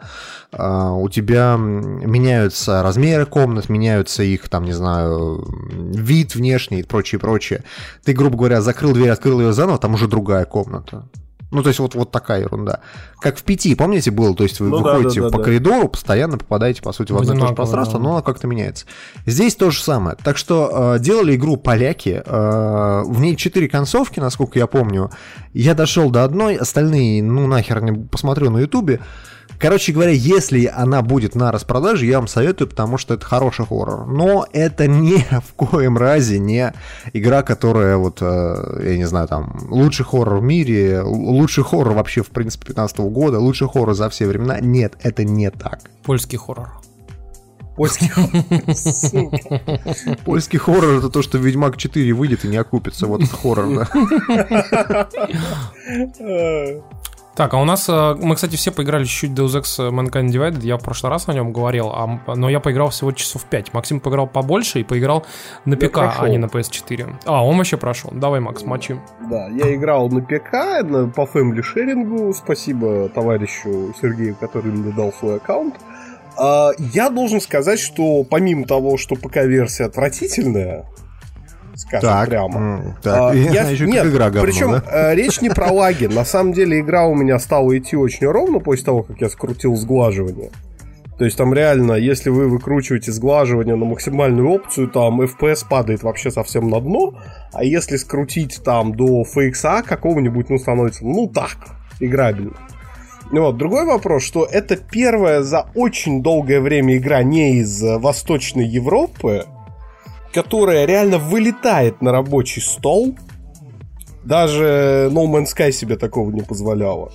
а, 0.54 0.94
у 0.94 1.10
тебя 1.10 1.58
меняются 1.58 2.82
размеры 2.82 3.26
комнат, 3.26 3.68
меняются 3.68 4.24
их, 4.24 4.48
там, 4.48 4.64
не 4.64 4.72
знаю, 4.72 5.46
вид 5.70 6.36
внешний 6.36 6.80
и 6.80 6.84
прочее, 6.84 7.20
прочее. 7.20 7.66
Ты, 8.06 8.14
грубо 8.14 8.38
говоря, 8.38 8.62
закрыл 8.62 8.94
дверь, 8.94 9.10
открыл 9.10 9.42
ее 9.42 9.52
заново, 9.52 9.78
там 9.78 9.94
уже 9.94 10.08
другая 10.08 10.46
комната. 10.46 11.04
Ну, 11.52 11.62
то 11.64 11.68
есть 11.68 11.80
вот, 11.80 11.96
вот 11.96 12.12
такая 12.12 12.42
ерунда. 12.42 12.80
Как 13.20 13.38
в 13.38 13.44
пяти, 13.44 13.76
помните, 13.76 14.10
было? 14.10 14.34
То 14.34 14.44
есть 14.44 14.60
вы 14.62 14.70
Ну 14.70 14.80
выходите 14.80 15.20
да, 15.20 15.28
да, 15.28 15.32
по 15.32 15.38
да. 15.40 15.44
коридору, 15.44 15.90
постоянно 15.90 16.38
попадаете, 16.38 16.82
по 16.82 16.94
сути, 16.94 17.12
в 17.12 17.18
одно 17.18 17.34
и 17.36 17.40
то 17.40 17.48
же 17.48 17.54
пространство, 17.54 18.00
да. 18.00 18.04
но 18.04 18.12
оно 18.12 18.22
как-то 18.24 18.48
меняется. 18.48 18.86
Здесь 19.26 19.56
то 19.56 19.70
же 19.70 19.84
самое. 19.84 20.16
Так 20.24 20.38
что 20.38 20.96
э, 20.96 21.00
делали 21.00 21.36
игру 21.36 21.58
поляки. 21.58 22.24
э, 22.26 23.04
в 23.06 23.20
ней 23.20 23.36
четыре 23.36 23.68
концовки, 23.68 24.20
насколько 24.20 24.58
я 24.58 24.68
помню. 24.68 25.12
Я 25.54 25.74
дошел 25.74 26.10
до 26.10 26.24
одной, 26.24 26.56
остальные, 26.56 27.22
ну 27.22 27.48
нахер 27.48 27.82
не 27.84 27.92
посмотрю 28.08 28.50
на 28.50 28.60
ютубе. 28.60 29.02
Короче 29.62 29.94
говоря, 29.94 30.12
если 30.12 30.66
она 30.66 31.04
будет 31.04 31.36
на 31.36 31.52
распродаже, 31.52 32.08
я 32.08 32.18
вам 32.18 32.28
советую, 32.28 32.68
потому 32.68 32.98
что 32.98 33.14
это 33.14 33.24
хороший 33.24 33.64
хоррор. 33.64 34.08
Но 34.08 34.48
это 34.54 34.88
ни 34.88 35.18
в 35.48 35.54
коем 35.54 36.00
разе 36.00 36.40
не 36.40 36.74
игра, 37.14 37.44
которая 37.44 37.98
вот, 37.98 38.18
э, 38.22 38.82
я 38.84 38.98
не 38.98 39.06
знаю, 39.06 39.28
там, 39.28 39.68
лучший 39.70 40.04
хоррор 40.04 40.40
в 40.40 40.44
мире, 40.44 41.02
лучший 41.04 41.64
хоррор 41.64 41.94
вообще, 41.94 42.24
в 42.24 42.32
принципе, 42.32 42.66
15 42.66 42.98
года, 43.02 43.40
лучший 43.40 43.68
хоррор 43.68 43.94
за 43.94 44.10
все 44.10 44.26
времена. 44.26 44.60
Нет, 44.60 44.98
это 45.04 45.24
не 45.24 45.52
так. 45.52 45.82
Польский 46.04 46.40
хоррор. 46.40 46.72
Польский. 47.76 48.10
Сука. 48.74 49.62
Польский 50.26 50.58
хоррор 50.58 50.96
это 50.96 51.10
то, 51.10 51.22
что 51.22 51.38
Ведьмак 51.38 51.78
4 51.78 52.14
выйдет 52.14 52.46
и 52.46 52.48
не 52.48 52.58
окупится. 52.58 53.06
Вот 53.06 53.22
это 53.22 53.36
хоррор, 53.36 53.68
да. 53.76 53.88
Так, 57.36 57.54
а 57.54 57.58
у 57.62 57.66
нас, 57.66 57.88
э, 57.88 58.16
мы, 58.20 58.36
кстати, 58.36 58.58
все 58.58 58.72
поиграли 58.72 59.06
чуть-чуть 59.06 59.32
Deus 59.32 59.62
Ex 59.62 59.90
Mankind 59.90 60.28
Divided, 60.28 60.66
я 60.66 60.78
в 60.78 60.82
прошлый 60.82 61.12
раз 61.12 61.30
о 61.30 61.34
нем 61.34 61.54
говорил, 61.54 61.90
а 61.90 62.20
но 62.36 62.50
я 62.50 62.60
поиграл 62.60 62.90
всего 62.90 63.14
часов 63.14 63.46
5. 63.46 63.74
Максим 63.74 64.02
поиграл 64.02 64.28
побольше 64.28 64.82
и 64.82 64.84
поиграл 64.84 65.26
на 65.64 65.78
ПК, 65.78 65.94
прошел. 65.94 66.24
а 66.26 66.30
не 66.30 66.38
на 66.38 66.48
PS4. 66.48 67.16
А, 67.26 67.46
он 67.46 67.58
вообще 67.58 67.78
прошел. 67.78 68.12
Давай, 68.14 68.42
Макс, 68.42 68.64
мочи. 68.64 69.00
Да, 69.30 69.48
я 69.48 69.74
играл 69.74 70.10
на 70.10 70.22
ПК, 70.22 70.84
на, 70.84 71.08
по 71.08 71.26
фэмили 71.26 71.62
шерингу. 71.62 72.34
Спасибо 72.34 73.08
товарищу 73.10 73.94
Сергею, 74.02 74.36
который 74.36 74.72
мне 74.72 74.92
дал 74.92 75.14
свой 75.14 75.38
аккаунт. 75.38 75.76
А, 76.38 76.72
я 76.78 77.10
должен 77.10 77.40
сказать, 77.40 77.80
что 77.80 78.24
помимо 78.24 78.66
того, 78.66 78.98
что 78.98 79.16
ПК-версия 79.16 79.86
отвратительная, 79.86 80.86
скажем 81.82 82.10
Так, 82.10 82.30
прямо, 82.30 82.96
так. 83.02 83.32
а, 83.32 83.34
я- 83.36 83.70
еще 83.70 83.86
нет, 83.86 84.06
игра 84.06 84.30
говно, 84.30 84.42
причем 84.44 84.72
да? 84.72 84.84
э, 85.12 85.16
речь 85.16 85.42
не 85.42 85.50
про 85.50 85.72
лаги. 85.72 86.06
На 86.06 86.24
самом 86.26 86.54
деле 86.54 86.80
игра 86.80 87.06
у 87.06 87.16
меня 87.16 87.40
стала 87.40 87.78
идти 87.78 87.96
очень 87.96 88.28
ровно 88.28 88.60
после 88.60 88.86
того, 88.86 89.04
как 89.04 89.20
я 89.20 89.30
скрутил 89.30 89.76
сглаживание. 89.76 90.50
То 91.18 91.26
есть 91.26 91.38
там 91.38 91.54
реально, 91.54 91.94
если 91.94 92.30
вы 92.32 92.48
выкручиваете 92.48 93.12
сглаживание 93.12 93.76
на 93.76 93.86
максимальную 93.86 94.50
опцию, 94.50 94.88
там 94.88 95.22
FPS 95.22 95.66
падает 95.70 96.02
вообще 96.02 96.32
совсем 96.32 96.68
на 96.70 96.80
дно, 96.82 97.14
а 97.54 97.64
если 97.64 97.98
скрутить 97.98 98.62
там 98.64 98.96
до 98.96 99.24
FXA 99.24 99.84
какого-нибудь, 99.84 100.50
ну, 100.50 100.58
становится, 100.58 101.06
ну, 101.06 101.28
так, 101.28 101.58
играбельно. 102.00 102.54
Ну 103.32 103.42
Вот. 103.44 103.58
Другой 103.58 103.86
вопрос, 103.86 104.24
что 104.24 104.46
это 104.46 104.76
первая 104.76 105.42
за 105.44 105.68
очень 105.76 106.22
долгое 106.24 106.60
время 106.60 106.98
игра 106.98 107.24
не 107.24 107.60
из 107.60 107.82
э, 107.84 107.98
Восточной 107.98 108.66
Европы, 108.66 109.46
которая 110.34 110.86
реально 110.86 111.18
вылетает 111.18 112.02
на 112.02 112.12
рабочий 112.12 112.62
стол. 112.62 113.16
Даже 114.24 115.10
No 115.12 115.26
Man's 115.26 115.48
Sky 115.56 115.72
себе 115.72 115.98
такого 115.98 116.32
не 116.32 116.42
позволяла. 116.42 117.12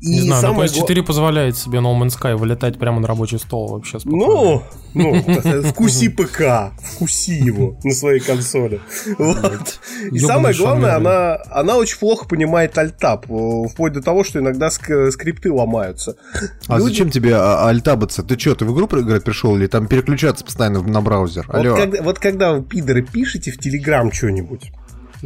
И 0.00 0.08
Не 0.08 0.20
знаю, 0.20 0.42
но 0.42 0.48
самое 0.48 0.70
гла- 0.70 0.86
PS4 0.86 1.02
позволяет 1.02 1.56
себе 1.56 1.78
No 1.78 1.98
Man's 1.98 2.18
Sky 2.20 2.36
вылетать 2.36 2.78
прямо 2.78 3.00
на 3.00 3.08
рабочий 3.08 3.38
стол 3.38 3.68
вообще 3.68 3.98
спокойно. 3.98 4.26
Ну, 4.26 4.62
ну, 4.94 5.62
вкуси 5.62 6.08
ПК, 6.08 6.72
вкуси 6.82 7.30
его 7.32 7.78
на 7.82 7.92
своей 7.92 8.20
консоли. 8.20 8.80
Вот. 9.18 9.80
И 10.12 10.18
самое 10.18 10.54
главное, 10.54 10.96
она, 10.96 11.38
она 11.50 11.76
очень 11.76 11.98
плохо 11.98 12.26
понимает 12.26 12.76
альтап, 12.78 13.26
э, 13.30 13.64
вплоть 13.72 13.92
до 13.94 14.02
того, 14.02 14.24
что 14.24 14.38
иногда 14.38 14.68
ск- 14.68 15.10
скрипты 15.10 15.50
ломаются. 15.52 16.16
А 16.68 16.78
Люди- 16.78 16.88
зачем 16.90 17.10
тебе 17.10 17.34
а, 17.36 17.68
альтабаться? 17.68 18.22
Ты 18.22 18.38
что, 18.38 18.54
ты 18.54 18.64
в 18.64 18.72
игру 18.74 18.86
играть 19.00 19.24
пришел 19.24 19.56
или 19.56 19.66
там 19.66 19.86
переключаться 19.86 20.44
постоянно 20.44 20.82
на 20.82 21.00
браузер? 21.00 21.44
Вот 21.48 21.56
Алло. 21.56 21.76
когда, 21.76 22.02
вот 22.02 22.18
когда 22.18 22.52
вы, 22.52 22.62
пидоры, 22.62 23.02
пишете 23.02 23.50
в 23.50 23.58
Телеграм 23.58 24.12
что-нибудь, 24.12 24.70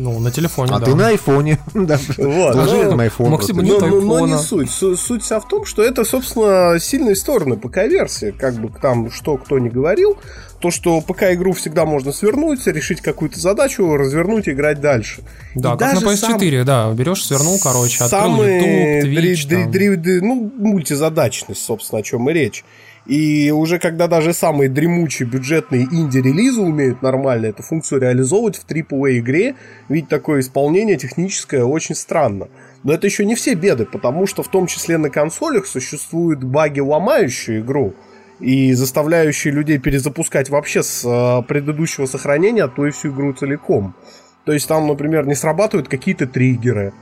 Ну, 0.02 0.18
на 0.18 0.30
телефоне, 0.30 0.72
А 0.74 0.78
да. 0.78 0.86
ты 0.86 0.94
на 0.94 1.08
айфоне. 1.08 1.58
Да. 1.74 1.98
Вот, 2.16 2.52
Положи 2.54 2.76
ну, 2.76 2.82
это 2.82 2.94
на 2.96 3.06
iPhone 3.06 3.28
Максим, 3.28 3.56
просто. 3.56 3.72
нет 3.86 4.02
но, 4.04 4.26
не 4.26 4.38
суть. 4.38 4.70
Су- 4.70 4.96
Суть 4.96 5.22
вся 5.22 5.40
в 5.40 5.46
том, 5.46 5.66
что 5.66 5.82
это, 5.82 6.04
собственно, 6.04 6.78
сильные 6.80 7.14
стороны 7.16 7.56
ПК-версии. 7.56 8.30
Как 8.30 8.54
бы 8.54 8.70
там 8.80 9.10
что 9.10 9.36
кто 9.36 9.58
ни 9.58 9.68
говорил, 9.68 10.16
то, 10.60 10.70
что 10.70 11.00
ПК-игру 11.02 11.52
всегда 11.52 11.84
можно 11.84 12.12
свернуть, 12.12 12.66
решить 12.66 13.00
какую-то 13.02 13.38
задачу, 13.38 13.94
развернуть 13.96 14.48
и 14.48 14.52
играть 14.52 14.80
дальше. 14.80 15.20
Да, 15.54 15.74
И 15.74 15.78
как 15.78 15.94
на 15.94 16.00
даже 16.00 16.16
сам- 16.16 16.36
PS4, 16.38 16.64
да. 16.64 16.90
Берешь, 16.92 17.24
свернул, 17.24 17.58
короче, 17.62 18.04
открыл 18.04 18.20
самые 18.20 18.96
YouTube, 19.00 19.12
Twitch, 19.18 19.48
дри- 19.48 19.62
там. 19.64 19.70
дри- 19.70 19.96
дри- 19.96 20.20
ну, 20.22 20.52
мультизадачность, 20.56 21.62
собственно, 21.62 22.00
о 22.00 22.02
чем 22.02 22.28
и 22.30 22.32
речь. 22.32 22.64
И 23.10 23.50
уже 23.50 23.80
когда 23.80 24.06
даже 24.06 24.32
самые 24.32 24.70
дремучие 24.70 25.28
бюджетные 25.28 25.82
инди-релизы 25.82 26.60
умеют 26.60 27.02
нормально 27.02 27.46
эту 27.46 27.60
функцию 27.64 28.00
реализовывать 28.00 28.56
в 28.56 28.64
AAA 28.64 29.18
игре, 29.18 29.56
ведь 29.88 30.08
такое 30.08 30.38
исполнение 30.38 30.96
техническое 30.96 31.64
очень 31.64 31.96
странно. 31.96 32.46
Но 32.84 32.92
это 32.92 33.08
еще 33.08 33.24
не 33.24 33.34
все 33.34 33.54
беды, 33.54 33.84
потому 33.84 34.28
что 34.28 34.44
в 34.44 34.48
том 34.48 34.68
числе 34.68 34.96
на 34.96 35.10
консолях 35.10 35.66
существуют 35.66 36.44
баги, 36.44 36.78
ломающие 36.78 37.62
игру 37.62 37.94
и 38.38 38.74
заставляющие 38.74 39.52
людей 39.52 39.78
перезапускать 39.78 40.48
вообще 40.48 40.84
с 40.84 41.04
э, 41.04 41.42
предыдущего 41.48 42.06
сохранения, 42.06 42.62
а 42.62 42.68
то 42.68 42.86
и 42.86 42.92
всю 42.92 43.08
игру 43.08 43.32
целиком. 43.32 43.96
То 44.44 44.52
есть 44.52 44.68
там, 44.68 44.86
например, 44.86 45.26
не 45.26 45.34
срабатывают 45.34 45.88
какие-то 45.88 46.28
триггеры, 46.28 46.92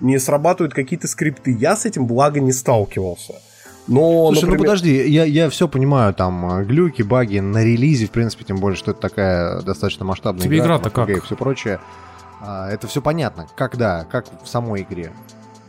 не 0.00 0.20
срабатывают 0.20 0.74
какие-то 0.74 1.08
скрипты. 1.08 1.50
Я 1.50 1.74
с 1.74 1.86
этим, 1.86 2.06
благо, 2.06 2.38
не 2.38 2.52
сталкивался. 2.52 3.34
Но, 3.86 4.26
Слушай, 4.26 4.42
например... 4.42 4.58
ну 4.58 4.64
подожди, 4.64 5.08
я, 5.08 5.24
я 5.24 5.48
все 5.48 5.68
понимаю, 5.68 6.12
там, 6.12 6.60
э, 6.60 6.64
глюки, 6.64 7.02
баги 7.02 7.38
на 7.38 7.62
релизе, 7.62 8.06
в 8.06 8.10
принципе, 8.10 8.44
тем 8.44 8.56
более, 8.56 8.76
что 8.76 8.90
это 8.90 9.00
такая 9.00 9.60
достаточно 9.62 10.04
масштабная 10.04 10.42
Тебе 10.42 10.58
игра-то 10.58 10.90
там, 10.90 11.06
как? 11.06 11.16
И 11.16 11.20
все 11.20 11.36
прочее. 11.36 11.80
А, 12.40 12.68
это 12.68 12.88
все 12.88 13.00
понятно. 13.00 13.46
Когда? 13.54 14.04
Как 14.04 14.26
в 14.42 14.48
самой 14.48 14.82
игре? 14.82 15.12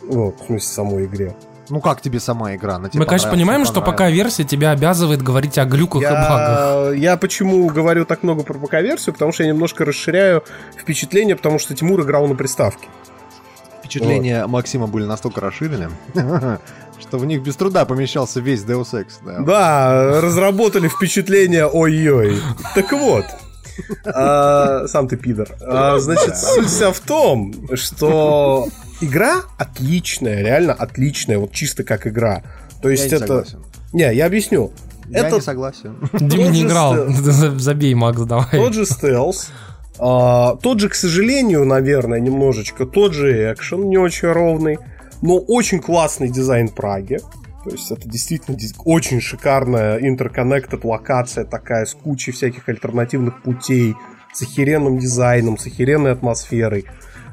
Вот, 0.02 0.40
в 0.40 0.46
смысле, 0.46 0.60
самой 0.60 1.06
игре. 1.06 1.36
Ну 1.70 1.82
как 1.82 2.02
тебе 2.02 2.20
сама 2.20 2.56
игра? 2.56 2.76
Она 2.76 2.90
тебе 2.90 3.02
Мы, 3.02 3.06
конечно, 3.06 3.30
понимаем, 3.30 3.66
что 3.66 3.82
пока 3.82 3.92
понравилась? 3.92 4.16
версия 4.16 4.44
тебя 4.46 4.72
обязывает 4.72 5.22
говорить 5.22 5.58
о 5.58 5.66
глюках 5.66 6.02
и 6.02 6.06
багах. 6.06 6.96
Я, 6.96 7.12
я 7.12 7.18
почему 7.18 7.68
говорю 7.68 8.06
так 8.06 8.24
много 8.24 8.44
про 8.44 8.58
ПК-версию? 8.58 9.14
Потому 9.14 9.32
что 9.32 9.44
я 9.44 9.50
немножко 9.50 9.84
расширяю 9.84 10.44
впечатление, 10.78 11.36
потому 11.36 11.60
что 11.60 11.76
Тимур 11.76 12.02
играл 12.02 12.28
на 12.28 12.36
приставке. 12.36 12.88
Впечатления 13.80 14.46
Максима 14.48 14.88
были 14.88 15.06
настолько 15.06 15.40
расширены, 15.40 15.90
что 17.00 17.18
в 17.18 17.26
них 17.26 17.42
без 17.42 17.56
труда 17.56 17.86
помещался 17.86 18.40
весь 18.40 18.62
Deus 18.62 18.94
Ex. 18.94 19.08
Да. 19.26 19.40
Да, 19.40 20.22
разработали 20.22 20.88
впечатление 20.88 21.66
ой-ой. 21.66 22.40
Так 22.76 22.92
вот, 22.92 23.26
а, 24.06 24.88
сам 24.88 25.08
ты 25.08 25.18
пидор. 25.18 25.50
А, 25.62 26.00
значит, 26.00 26.38
суть 26.38 26.68
вся 26.68 26.92
в 26.92 27.00
том, 27.00 27.54
что 27.76 28.68
игра 29.02 29.44
отличная, 29.58 30.42
реально 30.42 30.74
отличная, 30.74 31.38
вот 31.38 31.52
чисто 31.52 31.84
как 31.84 32.08
игра. 32.08 32.44
То 32.82 32.90
Я 32.90 32.96
есть 32.96 33.12
не 33.12 33.18
это... 33.18 33.28
согласен. 33.28 33.64
Не, 33.94 34.14
я 34.14 34.26
объясню. 34.26 34.72
Я 35.10 35.28
это 35.28 35.36
не 35.36 35.42
согласен. 35.42 35.98
Дима 36.14 36.48
не 36.48 36.64
играл. 36.64 37.08
Забей, 37.10 37.94
Макс, 37.94 38.22
давай. 38.22 38.50
тот 38.52 38.74
же 38.74 38.86
стелс, 38.86 39.50
а, 40.00 40.56
тот 40.58 40.80
же, 40.80 40.90
к 40.90 40.96
сожалению, 40.96 41.66
наверное, 41.66 42.20
немножечко, 42.20 42.86
тот 42.86 43.14
же 43.14 43.54
экшен, 43.54 43.90
не 43.90 43.98
очень 43.98 44.28
ровный, 44.28 44.80
но 45.22 45.38
очень 45.38 45.80
классный 45.80 46.30
дизайн 46.30 46.70
Праги. 46.70 47.20
То 47.64 47.72
есть 47.72 47.92
это 47.92 48.08
действительно 48.08 48.58
очень 48.86 49.20
шикарная 49.20 49.98
интерконнектед 49.98 50.86
локация 50.86 51.44
такая 51.44 51.86
с 51.86 51.94
кучей 51.94 52.32
всяких 52.32 52.70
альтернативных 52.70 53.42
путей, 53.42 53.96
с 54.34 54.42
охеренным 54.42 55.00
дизайном, 55.00 55.58
с 55.58 55.66
охеренной 55.68 56.12
атмосферой. 56.14 56.86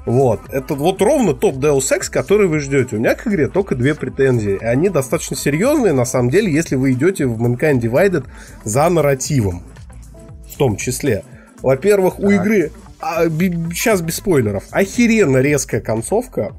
Вот. 0.06 0.40
Это 0.50 0.74
вот 0.74 1.00
ровно 1.00 1.34
топ 1.34 1.56
Deus 1.56 1.90
Ex, 1.90 2.10
который 2.10 2.46
вы 2.46 2.58
ждете. 2.58 2.96
У 2.96 2.98
меня 2.98 3.14
к 3.14 3.26
игре 3.26 3.48
только 3.48 3.74
две 3.74 3.94
претензии. 3.94 4.58
И 4.60 4.64
они 4.64 4.88
достаточно 4.88 5.36
серьезные, 5.36 5.92
на 5.92 6.04
самом 6.04 6.30
деле, 6.30 6.52
если 6.52 6.76
вы 6.76 6.92
идете 6.92 7.26
в 7.26 7.40
Mankind 7.40 7.80
Divided 7.80 8.26
за 8.64 8.88
нарративом. 8.88 9.62
В 10.52 10.56
том 10.56 10.76
числе. 10.76 11.24
Во-первых, 11.62 12.18
у 12.18 12.30
игры, 12.30 12.70
сейчас 13.00 14.02
без 14.02 14.16
спойлеров, 14.16 14.64
охеренно 14.70 15.38
резкая 15.38 15.80
концовка. 15.80 16.52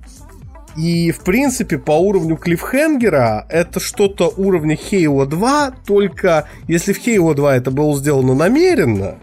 И, 0.78 1.12
в 1.12 1.20
принципе, 1.22 1.78
по 1.78 1.92
уровню 1.94 2.36
клиффхенгера 2.36 3.46
это 3.50 3.80
что-то 3.80 4.28
уровня 4.36 4.76
Halo 4.76 5.26
2, 5.26 5.72
только 5.88 6.48
если 6.68 6.92
в 6.94 7.00
Halo 7.06 7.34
2 7.34 7.56
это 7.56 7.72
было 7.72 7.98
сделано 7.98 8.34
намеренно, 8.36 9.16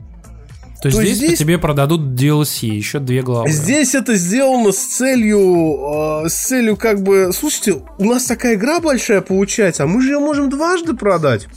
То 0.81 0.89
есть 0.89 0.99
то 0.99 1.05
здесь, 1.05 1.17
здесь- 1.19 1.39
тебе 1.39 1.59
продадут 1.59 2.19
DLC, 2.19 2.67
еще 2.69 2.99
две 3.01 3.23
главы. 3.23 3.51
Здесь 3.51 3.95
это 3.95 4.15
сделано 4.17 4.73
с 4.73 4.79
целью, 4.79 6.25
э, 6.25 6.29
с 6.29 6.35
целью 6.35 6.77
как 6.77 7.03
бы, 7.03 7.31
слушайте, 7.35 7.83
у 7.99 8.05
нас 8.05 8.25
такая 8.25 8.55
игра 8.55 8.81
большая 8.81 9.21
получается, 9.21 9.85
а 9.85 9.87
мы 9.87 10.01
же 10.01 10.13
ее 10.13 10.19
можем 10.21 10.49
дважды 10.49 10.95
продать. 10.95 11.49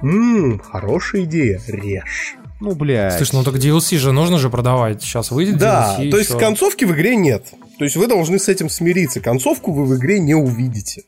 Ммм, 0.00 0.60
хорошая 0.60 1.24
идея, 1.24 1.60
режь. 1.66 2.36
Ну, 2.60 2.74
блядь. 2.74 3.16
Слушай, 3.16 3.34
ну 3.36 3.42
так 3.44 3.54
DLC 3.56 3.96
же 3.96 4.12
нужно 4.12 4.38
же 4.38 4.48
продавать. 4.50 5.02
Сейчас 5.02 5.30
выйдет 5.30 5.56
Да, 5.58 5.96
DLC. 5.98 6.10
то 6.10 6.18
есть 6.18 6.38
концовки 6.38 6.84
в 6.84 6.92
игре 6.92 7.16
нет. 7.16 7.46
То 7.80 7.84
есть 7.84 7.96
вы 7.96 8.08
должны 8.08 8.38
с 8.38 8.46
этим 8.46 8.68
смириться. 8.68 9.20
Концовку 9.20 9.72
вы 9.72 9.86
в 9.86 9.96
игре 9.96 10.18
не 10.20 10.34
увидите. 10.34 11.04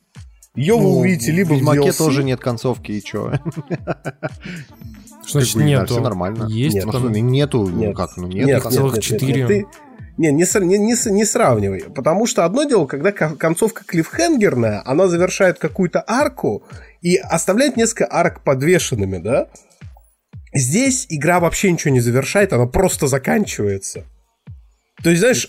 Ее 0.54 0.74
вы 0.76 0.84
Ну, 0.84 0.98
увидите 1.00 1.30
либо 1.30 1.48
в 1.50 1.56
Ведьмаке 1.56 1.80
DLC, 1.90 1.98
тоже 1.98 2.24
нет 2.24 2.40
концовки, 2.40 2.92
и 2.92 3.02
чё? 3.04 3.30
Что 5.26 5.40
значит 5.40 5.56
нету? 5.56 5.92
всё 5.92 6.00
нормально. 6.00 6.46
Есть 6.48 6.76
Нет, 6.76 6.86
Ну, 6.86 6.92
там- 6.92 7.12
нету, 7.12 7.66
ну 7.68 7.76
Нет. 7.78 7.94
как, 7.94 8.16
ну 8.16 8.26
Нет, 8.26 8.46
нет. 8.46 8.64
нет, 8.64 8.72
целых 8.72 8.94
нет, 8.94 9.02
нет, 9.10 9.20
четыре. 9.20 9.40
нет, 9.40 9.48
ты- 9.48 9.66
Не, 10.16 10.32
не, 10.32 10.44
не, 10.66 10.78
не 10.78 11.10
не 11.10 11.24
сравнивай. 11.26 11.82
Потому 11.94 12.26
что 12.26 12.46
одно 12.46 12.64
дело, 12.64 12.86
когда 12.86 13.12
ко- 13.12 13.36
концовка 13.36 13.84
клиффхенгерная, 13.84 14.82
она 14.86 15.08
завершает 15.08 15.58
какую-то 15.58 16.02
арку 16.06 16.62
и 17.02 17.16
оставляет 17.16 17.76
несколько 17.76 18.08
арок 18.10 18.42
подвешенными, 18.44 19.18
да? 19.18 19.48
Здесь 20.54 21.04
игра 21.10 21.38
вообще 21.38 21.70
ничего 21.70 21.92
не 21.92 22.00
завершает, 22.00 22.54
она 22.54 22.64
просто 22.64 23.08
заканчивается. 23.08 24.04
То 25.02 25.10
есть, 25.10 25.20
знаешь, 25.20 25.48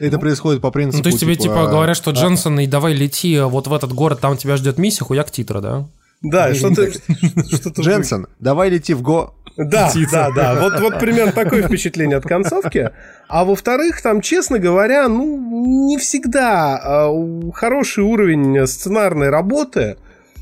Это 0.00 0.18
происходит 0.18 0.60
по 0.60 0.70
принципу, 0.70 0.98
Ну, 0.98 1.02
то 1.02 1.08
есть 1.08 1.20
тебе 1.20 1.36
типа 1.36 1.66
говорят, 1.66 1.96
что 1.96 2.10
Дженсон, 2.10 2.60
и 2.60 2.66
давай 2.66 2.94
лети 2.94 3.38
вот 3.40 3.66
в 3.66 3.72
этот 3.72 3.92
город, 3.92 4.20
там 4.20 4.36
тебя 4.36 4.56
ждет 4.56 4.78
миссия, 4.78 5.04
хуяк 5.04 5.30
титра, 5.30 5.60
да? 5.60 5.86
да, 6.24 6.54
что-то... 7.54 7.82
Дженсен, 7.82 8.26
давай 8.40 8.70
лети 8.70 8.94
в 8.94 9.02
го... 9.02 9.34
Да, 9.56 9.92
да, 10.10 10.30
да. 10.32 10.60
Вот, 10.60 10.80
вот 10.80 10.98
примерно 10.98 11.30
такое 11.30 11.62
впечатление 11.62 12.16
от 12.16 12.24
концовки. 12.24 12.90
А 13.28 13.44
во-вторых, 13.44 14.02
там, 14.02 14.20
честно 14.20 14.58
говоря, 14.58 15.06
ну, 15.08 15.86
не 15.86 15.96
всегда 15.96 16.76
а, 16.76 17.50
хороший 17.52 18.02
уровень 18.02 18.66
сценарной 18.66 19.30
работы. 19.30 19.96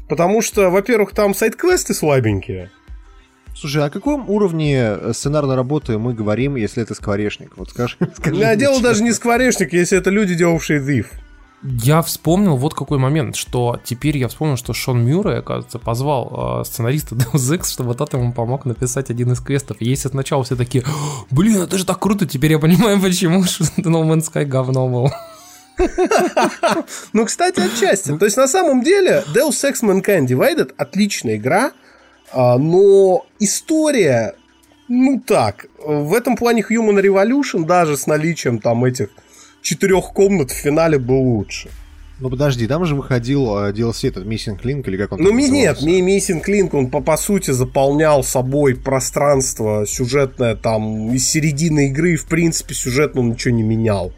Потому 0.08 0.40
что, 0.40 0.70
во-первых, 0.70 1.12
там 1.12 1.34
сайт-квесты 1.34 1.92
слабенькие. 1.92 2.70
Слушай, 3.54 3.84
о 3.84 3.90
каком 3.90 4.28
уровне 4.28 4.78
э, 4.78 5.12
сценарной 5.14 5.54
работы 5.54 5.98
мы 5.98 6.14
говорим, 6.14 6.56
если 6.56 6.82
это 6.82 6.94
скворечник? 6.94 7.56
Вот 7.56 7.70
скажи. 7.70 7.96
скажи 8.16 8.42
А 8.42 8.48
мне 8.48 8.56
дело 8.56 8.74
честно. 8.74 8.88
даже 8.88 9.02
не 9.02 9.12
скворечник, 9.12 9.72
если 9.72 9.98
это 9.98 10.10
люди, 10.10 10.34
делавшие 10.34 10.80
Thief. 10.80 11.06
Я 11.62 12.02
вспомнил 12.02 12.56
вот 12.56 12.74
какой 12.74 12.98
момент, 12.98 13.36
что 13.36 13.78
теперь 13.84 14.18
я 14.18 14.26
вспомнил, 14.26 14.56
что 14.56 14.72
Шон 14.72 15.04
Мюррей, 15.04 15.38
оказывается, 15.38 15.78
позвал 15.78 16.60
э, 16.62 16.64
сценариста 16.64 17.14
Deus 17.14 17.56
Ex, 17.56 17.70
чтобы 17.70 17.94
тот 17.94 18.12
ему 18.14 18.32
помог 18.32 18.64
написать 18.64 19.10
один 19.10 19.32
из 19.32 19.40
квестов. 19.40 19.76
И 19.80 19.84
если 19.84 20.08
сначала 20.08 20.42
все 20.42 20.56
такие, 20.56 20.84
блин, 21.30 21.62
это 21.62 21.78
же 21.78 21.86
так 21.86 22.00
круто, 22.00 22.26
теперь 22.26 22.52
я 22.52 22.58
понимаю, 22.58 23.00
почему 23.00 23.42
No 23.78 24.02
Man's 24.02 24.32
Sky 24.32 24.44
говно 24.44 24.88
был. 24.88 25.10
Ну, 27.12 27.24
кстати, 27.26 27.60
отчасти. 27.60 28.16
То 28.16 28.24
есть, 28.24 28.36
на 28.36 28.48
самом 28.48 28.82
деле, 28.82 29.24
Deus 29.34 29.50
Ex 29.50 29.82
Mankind 29.82 30.26
Divided 30.26 30.72
отличная 30.76 31.36
игра, 31.36 31.66
а, 31.66 31.72
но 32.58 33.24
история, 33.38 34.34
ну 34.88 35.20
так, 35.26 35.66
в 35.84 36.14
этом 36.14 36.36
плане 36.36 36.62
Human 36.68 37.00
Revolution 37.00 37.64
даже 37.64 37.96
с 37.96 38.06
наличием 38.06 38.58
там 38.58 38.84
этих 38.84 39.08
четырех 39.62 40.06
комнат 40.12 40.50
в 40.50 40.54
финале 40.54 40.98
был 40.98 41.20
лучше. 41.20 41.68
Ну 42.20 42.30
подожди, 42.30 42.68
там 42.68 42.84
же 42.84 42.94
выходил 42.94 43.58
э, 43.58 43.72
DLC, 43.72 44.08
этот 44.08 44.24
Missing 44.26 44.60
Link 44.62 44.84
или 44.86 44.96
как 44.96 45.12
он 45.12 45.20
Ну, 45.22 45.32
нет, 45.32 45.82
ми- 45.82 46.00
Missing 46.00 46.44
Link, 46.46 46.70
он 46.72 46.88
по, 46.88 47.00
по 47.00 47.16
сути 47.16 47.50
заполнял 47.50 48.22
собой 48.22 48.76
пространство 48.76 49.84
сюжетное 49.86 50.54
там 50.54 51.12
из 51.12 51.28
середины 51.28 51.88
игры, 51.88 52.12
и, 52.12 52.16
в 52.16 52.26
принципе, 52.26 52.74
сюжетно 52.74 53.22
он 53.22 53.30
ничего 53.30 53.54
не 53.54 53.64
менял. 53.64 54.12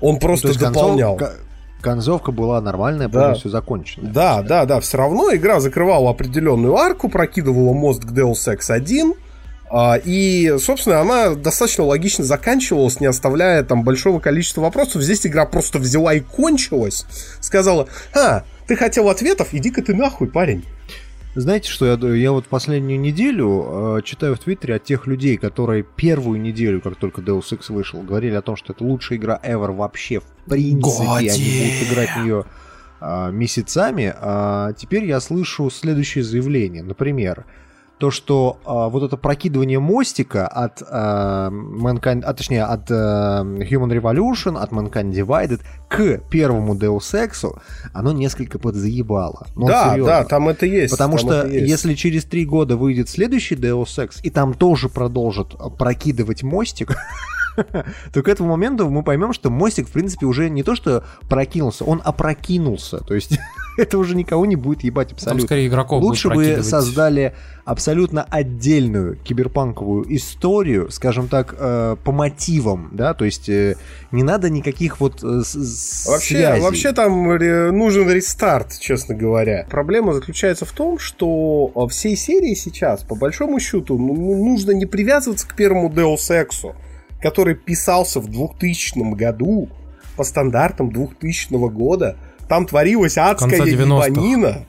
Он 0.00 0.14
Ну, 0.14 0.20
То 0.20 0.26
просто 0.26 0.48
есть 0.48 0.60
дополнял. 0.60 1.16
концовка, 1.16 1.40
концовка 1.84 2.32
была 2.32 2.60
нормальная, 2.60 3.08
Да. 3.08 3.20
полностью 3.20 3.50
закончена. 3.50 4.08
Да, 4.10 4.42
да, 4.42 4.64
да, 4.64 4.80
все 4.80 4.98
равно 4.98 5.32
игра 5.34 5.60
закрывала 5.60 6.10
определенную 6.10 6.76
арку, 6.76 7.08
прокидывала 7.08 7.72
мост 7.72 8.02
к 8.02 8.10
Deus 8.10 8.48
Ex 8.48 8.70
1, 8.70 9.14
а, 9.70 9.96
и, 10.02 10.56
собственно, 10.58 11.00
она 11.00 11.34
достаточно 11.34 11.84
логично 11.84 12.24
заканчивалась, 12.24 13.00
не 13.00 13.06
оставляя 13.06 13.62
там 13.62 13.82
большого 13.84 14.20
количества 14.20 14.62
вопросов. 14.62 15.02
Здесь 15.02 15.26
игра 15.26 15.46
просто 15.46 15.78
взяла 15.78 16.14
и 16.14 16.20
кончилась, 16.20 17.06
сказала, 17.40 17.88
а, 18.14 18.44
ты 18.66 18.76
хотел 18.76 19.08
ответов, 19.08 19.48
иди-ка 19.52 19.82
ты 19.82 19.94
нахуй, 19.94 20.28
парень. 20.28 20.64
Знаете, 21.36 21.68
что 21.68 21.84
я, 21.86 22.14
я 22.14 22.30
вот 22.30 22.46
последнюю 22.46 23.00
неделю 23.00 23.96
э, 23.98 24.02
читаю 24.04 24.36
в 24.36 24.38
Твиттере 24.38 24.76
от 24.76 24.84
тех 24.84 25.08
людей, 25.08 25.36
которые 25.36 25.82
первую 25.82 26.40
неделю, 26.40 26.80
как 26.80 26.94
только 26.94 27.22
Deus 27.22 27.50
Ex 27.50 27.72
вышел, 27.72 28.02
говорили 28.02 28.34
о 28.34 28.42
том, 28.42 28.54
что 28.54 28.72
это 28.72 28.84
лучшая 28.84 29.18
игра 29.18 29.40
ever 29.42 29.74
вообще, 29.74 30.20
в 30.20 30.24
принципе, 30.48 31.04
Годи. 31.04 31.28
они 31.28 31.72
будут 31.72 31.92
играть 31.92 32.10
в 32.10 32.24
нее 32.24 32.44
а, 33.00 33.30
месяцами. 33.32 34.14
А 34.16 34.74
теперь 34.74 35.06
я 35.06 35.18
слышу 35.18 35.70
следующее 35.70 36.22
заявление. 36.22 36.84
Например, 36.84 37.44
то, 37.98 38.10
что 38.10 38.58
а, 38.64 38.88
вот 38.88 39.02
это 39.02 39.16
прокидывание 39.16 39.78
мостика 39.78 40.46
от 40.46 40.82
а, 40.88 41.50
Mankind, 41.50 42.22
а 42.22 42.34
точнее 42.34 42.64
от 42.64 42.90
а, 42.90 43.42
Human 43.42 43.90
Revolution, 43.90 44.58
от 44.58 44.72
Mankind 44.72 45.12
Divided 45.12 45.60
к 45.88 46.18
первому 46.28 46.74
Deus 46.74 47.14
Ex, 47.14 47.56
оно 47.92 48.12
несколько 48.12 48.58
подзаебало. 48.58 49.46
Ну, 49.54 49.66
да, 49.66 49.92
серьезно. 49.92 50.12
да, 50.12 50.24
там 50.24 50.48
это 50.48 50.66
есть. 50.66 50.90
Потому 50.90 51.18
что 51.18 51.46
есть. 51.46 51.68
если 51.68 51.94
через 51.94 52.24
три 52.24 52.44
года 52.44 52.76
выйдет 52.76 53.08
следующий 53.08 53.54
Deus 53.54 53.98
Ex, 53.98 54.20
и 54.22 54.30
там 54.30 54.54
тоже 54.54 54.88
продолжат 54.88 55.54
прокидывать 55.78 56.42
мостик, 56.42 56.96
то 58.12 58.22
к 58.22 58.28
этому 58.28 58.50
моменту 58.50 58.90
мы 58.90 59.04
поймем, 59.04 59.32
что 59.32 59.50
мостик, 59.50 59.88
в 59.88 59.92
принципе, 59.92 60.26
уже 60.26 60.50
не 60.50 60.62
то, 60.62 60.74
что 60.74 61.04
прокинулся, 61.28 61.84
он 61.84 62.02
опрокинулся. 62.04 62.98
То 62.98 63.14
есть 63.14 63.38
это 63.78 63.98
уже 63.98 64.14
никого 64.14 64.46
не 64.46 64.56
будет 64.56 64.84
ебать 64.84 65.08
Там 65.08 65.16
абсолютно. 65.16 65.46
скорее 65.46 65.66
игроков 65.68 66.02
Лучше 66.02 66.28
бы 66.30 66.62
создали 66.62 67.34
абсолютно 67.64 68.22
отдельную 68.24 69.16
киберпанковую 69.16 70.04
историю, 70.14 70.90
скажем 70.90 71.28
так, 71.28 71.54
э, 71.58 71.96
по 72.04 72.12
мотивам, 72.12 72.90
да, 72.92 73.14
то 73.14 73.24
есть 73.24 73.48
э, 73.48 73.76
не 74.12 74.22
надо 74.22 74.50
никаких 74.50 75.00
вот 75.00 75.22
э, 75.22 75.26
Вообще, 75.26 76.36
связей. 76.36 76.60
вообще 76.62 76.92
там 76.92 77.30
ре- 77.32 77.70
нужен 77.70 78.10
рестарт, 78.10 78.78
честно 78.78 79.14
говоря. 79.14 79.66
Проблема 79.70 80.12
заключается 80.12 80.64
в 80.66 80.72
том, 80.72 80.98
что 80.98 81.72
э, 81.74 81.88
всей 81.90 82.16
серии 82.16 82.54
сейчас, 82.54 83.02
по 83.02 83.14
большому 83.14 83.60
счету, 83.60 83.98
ну, 83.98 84.14
ну, 84.14 84.44
нужно 84.44 84.72
не 84.72 84.86
привязываться 84.86 85.48
к 85.48 85.56
первому 85.56 85.88
Deus 85.88 86.30
Ex, 86.30 86.74
который 87.22 87.54
писался 87.54 88.20
в 88.20 88.28
2000 88.28 89.14
году 89.14 89.68
по 90.16 90.24
стандартам 90.24 90.92
2000 90.92 91.52
года. 91.70 92.16
Там 92.48 92.66
творилась 92.66 93.16
адская 93.18 93.58
Конца 93.58 93.64
90-х. 93.64 94.06
ебанина. 94.06 94.66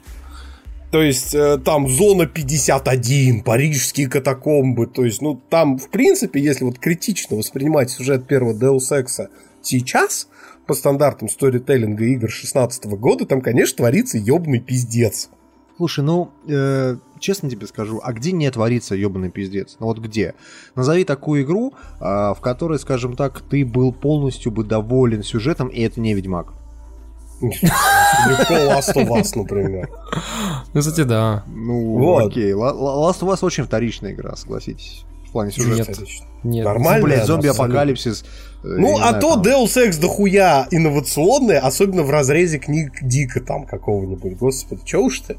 То 0.90 1.02
есть 1.02 1.34
э, 1.34 1.58
там 1.58 1.88
зона 1.88 2.26
51, 2.26 3.42
парижские 3.42 4.08
катакомбы. 4.08 4.86
То 4.86 5.04
есть, 5.04 5.20
ну 5.20 5.40
там, 5.50 5.78
в 5.78 5.90
принципе, 5.90 6.40
если 6.40 6.64
вот 6.64 6.78
критично 6.78 7.36
воспринимать 7.36 7.90
сюжет 7.90 8.26
первого 8.26 8.54
Deus 8.54 8.92
Ex 8.92 9.28
сейчас, 9.62 10.28
по 10.66 10.74
стандартам 10.74 11.28
сторителлинга 11.28 12.04
игр 12.04 12.30
16 12.30 12.86
года, 12.86 13.26
там, 13.26 13.40
конечно, 13.40 13.78
творится 13.78 14.18
ебаный 14.18 14.60
пиздец. 14.60 15.28
Слушай, 15.76 16.04
ну, 16.04 16.30
э, 16.48 16.96
честно 17.18 17.50
тебе 17.50 17.66
скажу, 17.66 18.00
а 18.02 18.12
где 18.12 18.32
не 18.32 18.50
творится 18.50 18.94
ебаный 18.94 19.30
пиздец? 19.30 19.76
Ну 19.78 19.86
вот 19.86 19.98
где? 19.98 20.34
Назови 20.74 21.04
такую 21.04 21.42
игру, 21.42 21.74
а, 22.00 22.32
в 22.32 22.40
которой, 22.40 22.78
скажем 22.78 23.14
так, 23.14 23.42
ты 23.42 23.64
был 23.64 23.92
полностью 23.92 24.52
бы 24.52 24.64
доволен 24.64 25.22
сюжетом, 25.22 25.68
и 25.68 25.82
это 25.82 26.00
не 26.00 26.14
Ведьмак. 26.14 26.54
Легко 27.40 28.54
Last 28.54 28.94
of 28.94 29.08
Us, 29.08 29.32
например. 29.34 29.88
Ну, 30.72 30.80
кстати, 30.80 31.02
да. 31.02 31.44
Ну, 31.46 31.98
Вот. 31.98 32.26
окей. 32.32 32.52
Last 32.52 33.20
of 33.20 33.32
Us 33.32 33.38
очень 33.42 33.64
вторичная 33.64 34.12
игра, 34.12 34.36
согласись. 34.36 35.04
В 35.28 35.32
плане 35.32 35.50
сюжета. 35.52 35.90
Нет. 35.92 36.08
Нет. 36.44 36.64
Нормально. 36.64 37.04
Блять, 37.04 37.18
она 37.18 37.26
зомби-апокалипсис. 37.26 38.24
э, 38.64 38.68
Ну, 38.68 38.94
а 38.96 39.08
знаю, 39.08 39.20
то 39.20 39.34
там. 39.34 39.42
Deus 39.42 39.76
Ex 39.76 40.00
дохуя 40.00 40.66
инновационное, 40.70 41.58
особенно 41.60 42.02
в 42.04 42.10
разрезе 42.10 42.58
книг 42.58 42.92
Дика 43.02 43.40
там 43.40 43.66
какого-нибудь. 43.66 44.36
Господи, 44.38 44.82
чё 44.84 45.02
уж 45.02 45.20
ты? 45.20 45.36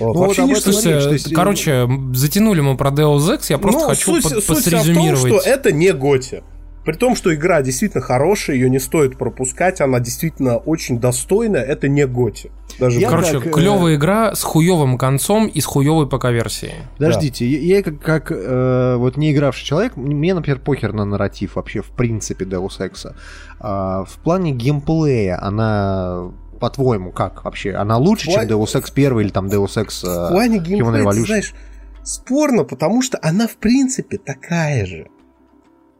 Вот, 0.00 0.14
Ну, 0.14 0.20
вообще 0.22 0.42
вот 0.42 0.48
не 0.48 0.54
что- 0.54 0.70
речь, 0.70 0.76
то 0.76 0.82
Слушайте, 0.82 1.10
есть, 1.12 1.34
короче, 1.34 1.86
затянули 2.14 2.60
мы 2.62 2.76
про 2.76 2.90
Deus 2.90 3.18
Ex, 3.18 3.46
я 3.50 3.58
просто 3.58 3.80
Ну, 3.82 3.88
хочу 3.88 4.14
суть, 4.14 4.22
под- 4.22 4.32
суть 4.32 4.40
вся 4.42 4.52
в 4.52 4.54
том, 4.54 4.78
посрезюмировать. 4.78 5.42
что 5.42 5.50
это 5.50 5.72
не 5.72 5.92
Готи. 5.92 6.42
При 6.84 6.92
том, 6.94 7.16
что 7.16 7.34
игра 7.34 7.62
действительно 7.62 8.02
хорошая, 8.02 8.56
ее 8.56 8.68
не 8.68 8.78
стоит 8.78 9.16
пропускать, 9.16 9.80
она 9.80 10.00
действительно 10.00 10.58
очень 10.58 11.00
достойная, 11.00 11.62
это 11.62 11.88
не 11.88 12.06
Готи. 12.06 12.50
Даже 12.78 13.00
Я 13.00 13.08
Короче, 13.08 13.38
так, 13.38 13.46
э, 13.46 13.50
клевая 13.50 13.94
игра 13.94 14.34
с 14.34 14.42
хуевым 14.42 14.98
концом 14.98 15.46
и 15.46 15.60
с 15.60 15.64
хуевой 15.64 16.06
ПК-версией. 16.08 16.74
Подождите, 16.98 17.46
я, 17.46 17.76
я 17.76 17.82
как, 17.82 18.00
как, 18.00 18.32
э, 18.32 18.96
вот 18.98 19.16
не 19.16 19.32
игравший 19.32 19.64
человек, 19.64 19.96
мне, 19.96 20.34
например, 20.34 20.58
похер 20.60 20.92
на 20.92 21.04
нарратив 21.04 21.56
вообще 21.56 21.80
в 21.80 21.90
принципе 21.90 22.44
Deus 22.44 22.78
Ex. 22.80 23.14
А, 23.60 24.04
в 24.04 24.18
плане 24.18 24.52
геймплея 24.52 25.38
она, 25.42 26.30
по-твоему, 26.60 27.12
как 27.12 27.44
вообще? 27.44 27.72
Она 27.72 27.96
лучше, 27.96 28.30
В 28.30 28.34
плане- 28.34 28.48
чем 28.48 28.58
Deus 28.60 28.74
Ex 28.74 28.92
1 28.92 29.20
или 29.20 29.28
там 29.30 29.46
Deus 29.46 29.76
Ex 29.76 30.02
в 30.02 30.34
э, 30.34 30.58
Human 30.58 30.92
ты 30.92 31.02
Revolution? 31.02 31.26
знаешь, 31.26 31.54
спорно, 32.02 32.64
потому 32.64 33.00
что 33.00 33.18
она 33.22 33.46
в 33.46 33.56
принципе 33.56 34.18
такая 34.18 34.84
же. 34.84 35.06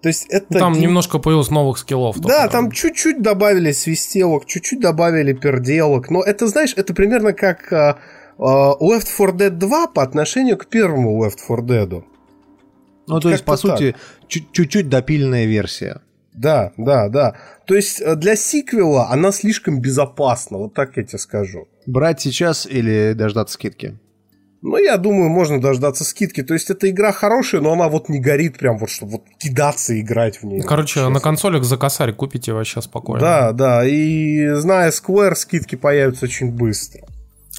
То 0.04 0.08
есть 0.08 0.26
это... 0.28 0.46
Ну, 0.50 0.58
Там 0.58 0.72
немножко 0.74 1.18
появилось 1.18 1.48
новых 1.48 1.78
скиллов. 1.78 2.20
Да, 2.20 2.42
только. 2.42 2.52
там 2.52 2.70
чуть-чуть 2.70 3.22
добавили 3.22 3.72
свистелок, 3.72 4.44
чуть-чуть 4.44 4.78
добавили 4.78 5.32
перделок, 5.32 6.10
но 6.10 6.22
это, 6.22 6.46
знаешь, 6.46 6.74
это 6.76 6.92
примерно 6.92 7.32
как 7.32 7.72
а, 7.72 7.96
Left 8.38 9.06
4 9.16 9.32
Dead 9.32 9.48
2 9.48 9.86
по 9.86 10.02
отношению 10.02 10.58
к 10.58 10.66
первому 10.66 11.24
Left 11.24 11.38
4 11.48 11.62
Dead. 11.62 12.04
Ну, 13.06 13.18
то 13.20 13.30
есть, 13.30 13.44
по 13.46 13.56
сути, 13.56 13.96
чуть- 14.28 14.52
чуть-чуть 14.52 14.90
допиленная 14.90 15.46
версия. 15.46 16.02
Да, 16.34 16.72
да, 16.76 17.08
да. 17.08 17.36
То 17.66 17.74
есть 17.74 18.02
э, 18.02 18.14
для 18.14 18.36
сиквела 18.36 19.08
она 19.10 19.32
слишком 19.32 19.80
безопасна, 19.80 20.58
вот 20.58 20.74
так 20.74 20.98
я 20.98 21.04
тебе 21.04 21.18
скажу. 21.18 21.66
Брать 21.86 22.20
сейчас 22.20 22.66
или 22.66 23.14
дождаться 23.14 23.54
скидки? 23.54 23.98
Ну, 24.64 24.78
я 24.78 24.96
думаю, 24.96 25.28
можно 25.28 25.60
дождаться 25.60 26.04
скидки. 26.04 26.42
То 26.42 26.54
есть, 26.54 26.70
эта 26.70 26.88
игра 26.88 27.12
хорошая, 27.12 27.60
но 27.60 27.74
она 27.74 27.88
вот 27.88 28.08
не 28.08 28.18
горит 28.18 28.56
прям 28.56 28.78
вот, 28.78 28.88
чтобы 28.88 29.12
вот 29.12 29.22
кидаться 29.36 29.92
и 29.92 30.00
играть 30.00 30.38
в 30.38 30.44
нее. 30.44 30.62
Короче, 30.62 30.94
честно. 30.94 31.10
на 31.10 31.20
консолях 31.20 31.64
за 31.64 31.76
косарь 31.76 32.14
купите 32.14 32.54
вообще 32.54 32.80
спокойно. 32.80 33.20
Да, 33.20 33.52
да, 33.52 33.86
и 33.86 34.54
зная 34.54 34.90
Square, 34.90 35.34
скидки 35.34 35.74
появятся 35.74 36.24
очень 36.24 36.50
быстро. 36.50 37.02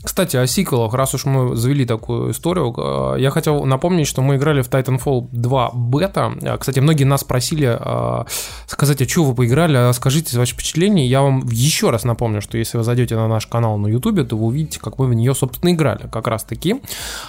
Кстати, 0.06 0.38
о 0.38 0.46
сиквелах, 0.46 0.94
раз 0.94 1.16
уж 1.16 1.26
мы 1.26 1.56
завели 1.56 1.84
такую 1.84 2.32
историю, 2.32 2.74
э, 2.78 3.16
я 3.20 3.32
хотел 3.32 3.66
напомнить, 3.66 4.08
что 4.08 4.22
мы 4.22 4.36
играли 4.36 4.62
в 4.62 4.70
Titanfall 4.70 5.30
2 5.32 5.72
бета. 5.74 6.32
Э, 6.42 6.58
Кстати, 6.60 6.80
многие 6.80 7.06
нас 7.06 7.24
просили 7.24 7.76
э, 7.80 8.26
сказать, 8.68 9.02
а 9.02 9.08
что 9.08 9.24
вы 9.24 9.34
поиграли, 9.34 9.78
а 9.78 9.92
скажите 9.94 10.38
ваши 10.38 10.54
впечатления. 10.54 11.08
Я 11.08 11.24
вам 11.24 11.44
еще 11.50 11.90
раз 11.90 12.04
напомню, 12.04 12.42
что 12.42 12.56
если 12.60 12.78
вы 12.78 12.84
зайдете 12.84 13.16
на 13.16 13.28
наш 13.28 13.48
канал 13.48 13.80
на 13.80 13.88
YouTube, 13.88 14.28
то 14.28 14.38
вы 14.38 14.46
увидите, 14.46 14.80
как 14.80 15.00
мы 15.00 15.08
в 15.08 15.14
нее, 15.16 15.34
собственно, 15.34 15.72
играли, 15.72 16.08
как 16.12 16.28
раз 16.28 16.44
таки. 16.44 16.80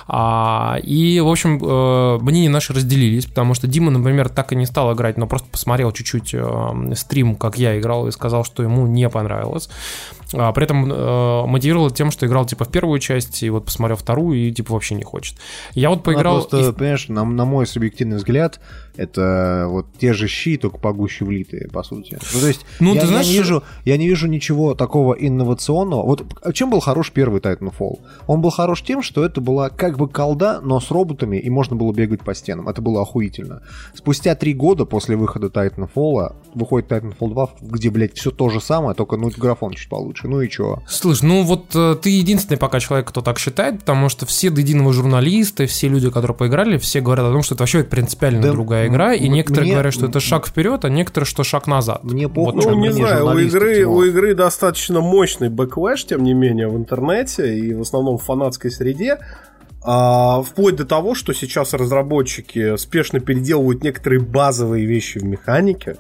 А, 0.07 0.77
и, 0.83 1.19
в 1.21 1.29
общем, 1.29 1.57
мнения 2.23 2.51
наши 2.51 2.75
разделились, 2.75 3.25
потому 3.25 3.55
что 3.55 3.67
Дима, 3.67 3.91
например, 3.91 4.29
так 4.29 4.53
и 4.53 4.57
не 4.57 4.67
стал 4.67 4.93
играть, 4.93 5.17
но 5.17 5.27
просто 5.27 5.49
посмотрел 5.51 5.93
чуть-чуть 5.93 6.35
стрим, 6.95 7.37
как 7.37 7.57
я 7.57 7.79
играл, 7.79 8.07
и 8.07 8.13
сказал, 8.13 8.45
что 8.45 8.63
ему 8.63 8.87
не 8.87 9.09
понравилось. 9.09 9.71
А, 10.35 10.53
при 10.53 10.65
этом 10.65 11.49
мотивировал 11.49 11.91
тем, 11.91 12.11
что 12.11 12.27
играл 12.27 12.45
типа 12.45 12.66
в 12.67 12.71
первую 12.71 12.99
часть, 12.99 13.43
и 13.43 13.51
вот 13.51 13.65
посмотрел 13.65 13.97
вторую, 13.97 14.39
и 14.39 14.53
типа 14.53 14.75
вообще 14.75 14.95
не 14.95 15.05
хочет. 15.05 15.37
Я 15.75 15.91
вот 15.91 16.03
поиграл... 16.03 16.35
Она 16.37 16.45
просто, 16.45 16.71
и- 16.71 16.73
понимаешь, 16.73 17.09
на, 17.09 17.25
на 17.25 17.45
мой 17.45 17.67
субъективный 17.67 18.17
взгляд, 18.17 18.61
это 18.97 19.67
вот 19.69 19.87
те 19.99 20.13
же 20.13 20.29
щи, 20.29 20.57
только 20.57 20.79
погуще 20.79 21.25
влитые, 21.25 21.69
по 21.69 21.83
сути. 21.83 22.19
Ну, 22.35 22.41
то 22.41 22.47
есть, 22.49 22.67
Ну, 22.81 22.95
я, 22.95 23.01
ты 23.01 23.07
я 23.07 23.11
знаешь, 23.11 23.27
не 23.27 23.33
вижу, 23.33 23.63
я 23.85 23.97
не 23.97 24.07
вижу 24.07 24.27
ничего 24.27 24.75
такого 24.75 25.15
инновационного. 25.15 26.03
Вот 26.03 26.25
чем 26.53 26.71
был 26.71 26.81
хорош 26.81 27.13
первый 27.13 27.41
Titanfall? 27.41 28.01
Он 28.27 28.41
был 28.41 28.51
хорош 28.51 28.83
тем, 28.83 29.03
что 29.03 29.25
это 29.25 29.41
была 29.41 29.69
как 29.71 29.99
бы 29.99 30.09
колда, 30.09 30.61
но 30.63 30.81
с 30.81 30.91
роботами, 30.91 31.37
и 31.37 31.51
можно 31.51 31.77
было 31.77 31.93
бегать 31.93 32.23
по 32.23 32.35
стенам. 32.35 32.69
Это 32.69 32.81
было 32.83 33.03
охуительно. 33.03 33.63
Спустя 33.95 34.35
три 34.35 34.55
года 34.55 34.85
после 34.85 35.17
выхода 35.17 35.49
Titanfall 35.49 36.35
выходит 36.55 36.91
Titanfall 36.91 37.31
2, 37.31 37.49
где, 37.63 37.91
блядь, 37.91 38.17
все 38.17 38.31
то 38.31 38.49
же 38.49 38.61
самое, 38.61 38.95
только, 38.95 39.17
ну, 39.17 39.31
графон 39.37 39.73
чуть 39.73 39.89
получше. 39.89 40.29
Ну 40.29 40.41
и 40.41 40.49
чё? 40.49 40.83
Слышь, 40.89 41.23
ну 41.23 41.43
вот 41.43 41.75
э, 41.75 41.97
ты 42.01 42.11
единственный 42.11 42.57
пока 42.57 42.81
человек, 42.81 43.09
кто 43.09 43.21
так 43.21 43.39
считает, 43.39 43.81
потому 43.81 44.09
что 44.09 44.27
все 44.27 44.51
до 44.51 44.61
единого 44.61 44.93
журналисты, 44.93 45.67
все 45.67 45.89
люди, 45.89 46.11
которые 46.11 46.37
поиграли, 46.37 46.79
все 46.79 47.01
говорят 47.01 47.27
о 47.27 47.33
том, 47.33 47.43
что 47.43 47.55
это 47.55 47.63
вообще 47.63 47.85
принципиально 47.85 48.43
Да, 48.43 48.53
другая 48.53 48.86
игра, 48.87 49.15
и 49.15 49.29
некоторые 49.29 49.65
мне- 49.65 49.73
говорят, 49.75 49.93
что 49.95 50.07
это 50.07 50.21
шаг 50.21 50.47
вперед, 50.47 50.85
а 50.85 50.89
некоторые, 50.89 51.27
что 51.27 51.45
шаг 51.45 51.67
назад. 51.67 52.05
Мне 52.05 52.27
Вот 52.29 52.35
похуй, 52.35 52.63
в 52.63 52.65
Ну, 52.67 52.71
не 52.73 52.77
мне 52.89 52.93
знаю, 52.93 53.27
у 53.27 53.39
игры, 53.39 53.75
тяжело. 53.77 53.97
у 53.97 54.03
игры 54.05 54.35
достаточно 54.35 55.01
мощный 55.01 55.49
backlash, 55.49 56.05
тем 56.05 56.23
не 56.23 56.35
менее, 56.35 56.69
в 56.69 56.77
интернете 56.77 57.57
и 57.59 57.75
в 57.75 57.81
основном 57.83 58.19
в 58.19 58.23
фанатской 58.23 58.71
среде. 58.71 59.19
А, 59.89 60.43
вплоть 60.43 60.75
до 60.77 60.85
того, 60.85 61.15
что 61.15 61.33
сейчас 61.33 61.73
разработчики 61.73 62.77
спешно 62.77 63.21
переделывают 63.21 63.85
некоторые 63.85 64.21
базовые 64.21 64.85
вещи 64.85 65.19
в 65.19 65.25
механике. 65.25 65.97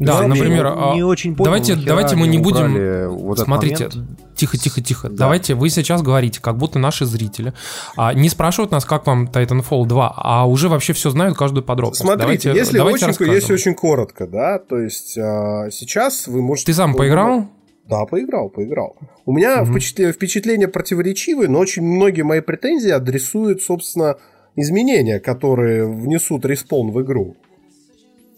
Да, 0.00 0.22
Я 0.22 0.28
например, 0.28 0.64
вообще 0.64 0.90
а, 0.92 0.94
не 0.94 1.02
очень 1.02 1.36
понял, 1.36 1.44
давайте, 1.44 1.76
давайте 1.76 2.16
мы 2.16 2.26
не 2.26 2.38
будем... 2.38 3.10
вот 3.10 3.38
Смотрите, 3.38 3.90
тихо, 4.34 4.56
тихо, 4.56 4.80
тихо. 4.80 5.08
Да. 5.10 5.16
Давайте 5.16 5.54
вы 5.54 5.68
сейчас 5.68 6.00
говорите, 6.00 6.40
как 6.40 6.56
будто 6.56 6.78
наши 6.78 7.04
зрители 7.04 7.52
а, 7.96 8.14
не 8.14 8.30
спрашивают 8.30 8.72
нас, 8.72 8.86
как 8.86 9.06
вам 9.06 9.26
Titanfall 9.26 9.84
2, 9.86 10.14
а 10.16 10.46
уже 10.48 10.70
вообще 10.70 10.94
все 10.94 11.10
знают, 11.10 11.36
каждую 11.36 11.64
подробность. 11.64 12.00
Смотрите, 12.00 12.22
Давайте- 12.48 12.50
если, 12.54 12.78
давайте 12.78 12.96
очень, 12.96 13.06
расскажем. 13.08 13.34
если 13.34 13.52
очень 13.52 13.74
коротко, 13.74 14.26
да, 14.26 14.58
то 14.58 14.78
есть 14.78 15.18
а, 15.18 15.70
сейчас 15.70 16.26
вы 16.26 16.40
можете... 16.40 16.72
Ты 16.72 16.74
сам 16.74 16.94
поиграл? 16.94 17.48
Да, 17.86 18.06
поиграл, 18.06 18.48
поиграл. 18.48 18.96
У 19.26 19.32
меня 19.32 19.62
Мгм. 19.62 19.72
впечатление, 19.72 20.12
впечатления 20.14 20.68
противоречивые, 20.68 21.48
но 21.50 21.58
очень 21.58 21.82
многие 21.82 22.22
мои 22.22 22.40
претензии 22.40 22.90
адресуют, 22.90 23.62
собственно, 23.62 24.16
изменения, 24.56 25.20
которые 25.20 25.86
внесут 25.86 26.46
респон 26.46 26.90
в 26.90 27.02
игру. 27.02 27.36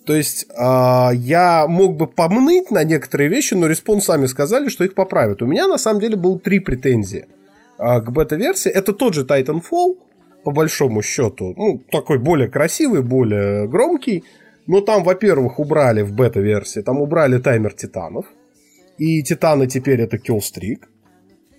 То 0.05 0.15
есть 0.15 0.47
а, 0.57 1.11
я 1.15 1.67
мог 1.69 1.97
бы 1.97 2.07
помныть 2.07 2.71
на 2.71 2.83
некоторые 2.83 3.29
вещи, 3.29 3.55
но 3.55 3.67
респон 3.67 4.01
сами 4.01 4.27
сказали, 4.27 4.69
что 4.69 4.85
их 4.85 4.95
поправят. 4.95 5.43
У 5.43 5.47
меня 5.47 5.69
на 5.69 5.79
самом 5.79 6.01
деле 6.01 6.17
было 6.17 6.39
три 6.39 6.59
претензии 6.59 7.27
а, 7.79 8.01
к 8.01 8.11
бета-версии. 8.11 8.71
Это 8.71 8.93
тот 8.93 9.15
же 9.15 9.25
Titanfall, 9.25 9.97
по 10.45 10.51
большому 10.51 11.03
счету. 11.03 11.55
Ну, 11.57 11.81
такой 11.91 12.19
более 12.19 12.49
красивый, 12.49 13.03
более 13.03 13.69
громкий. 13.69 14.25
Но 14.67 14.81
там, 14.81 15.05
во-первых, 15.05 15.59
убрали 15.59 16.03
в 16.03 16.13
бета-версии, 16.13 16.81
там 16.81 17.01
убрали 17.01 17.39
таймер 17.39 17.73
титанов. 17.73 18.27
И 18.99 19.23
титаны 19.23 19.67
теперь 19.67 20.01
это 20.01 20.19
киллстрик. 20.19 20.89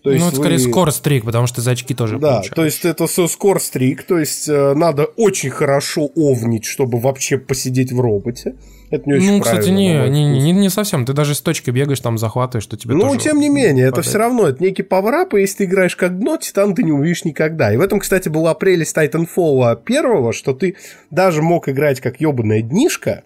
То 0.03 0.11
есть 0.11 0.21
ну, 0.21 0.27
это 0.29 0.37
вы- 0.37 0.43
скорее 0.43 0.59
скорострик, 0.59 1.23
потому 1.23 1.47
что 1.47 1.61
за 1.61 1.71
очки 1.71 1.93
тоже 1.93 2.19
Да, 2.19 2.33
получаешь. 2.33 2.55
то 2.55 2.65
есть 2.65 2.83
это 2.85 3.07
со- 3.07 3.27
скорстрик, 3.27 4.03
то 4.03 4.19
есть 4.19 4.49
э, 4.49 4.73
надо 4.73 5.05
очень 5.05 5.49
хорошо 5.49 6.09
овнить, 6.15 6.65
чтобы 6.65 6.99
вообще 6.99 7.37
посидеть 7.37 7.93
в 7.93 7.99
роботе. 8.01 8.55
Это 8.91 9.03
не 9.09 9.13
очень 9.15 9.31
Ну, 9.37 9.39
кстати, 9.41 9.69
не, 9.69 10.07
не, 10.09 10.25
не, 10.39 10.51
не, 10.51 10.69
совсем. 10.69 11.05
Ты 11.05 11.13
даже 11.13 11.33
с 11.33 11.41
точки 11.41 11.71
бегаешь, 11.71 11.99
там 12.01 12.17
захватываешь, 12.19 12.63
что 12.63 12.77
тебе 12.77 12.93
Ну, 12.93 13.15
тем 13.15 13.39
не 13.39 13.49
менее, 13.49 13.85
это 13.85 13.91
падает. 13.93 14.05
все 14.07 14.17
равно, 14.19 14.47
это 14.49 14.61
некий 14.61 14.83
пауэрап, 14.83 15.33
и 15.33 15.39
если 15.41 15.59
ты 15.59 15.63
играешь 15.63 15.95
как 15.95 16.19
дно, 16.19 16.37
Титан 16.37 16.75
ты 16.75 16.83
не 16.83 16.91
увидишь 16.91 17.23
никогда. 17.25 17.73
И 17.73 17.77
в 17.77 17.81
этом, 17.81 17.99
кстати, 17.99 18.27
была 18.29 18.53
прелесть 18.53 18.95
Titanfall 18.95 19.81
первого, 19.83 20.31
что 20.33 20.53
ты 20.53 20.75
даже 21.09 21.41
мог 21.41 21.69
играть 21.69 22.01
как 22.01 22.19
ебаная 22.21 22.61
днишка, 22.61 23.23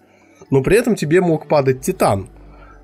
но 0.50 0.62
при 0.62 0.78
этом 0.78 0.94
тебе 0.94 1.20
мог 1.20 1.48
падать 1.48 1.82
Титан. 1.82 2.30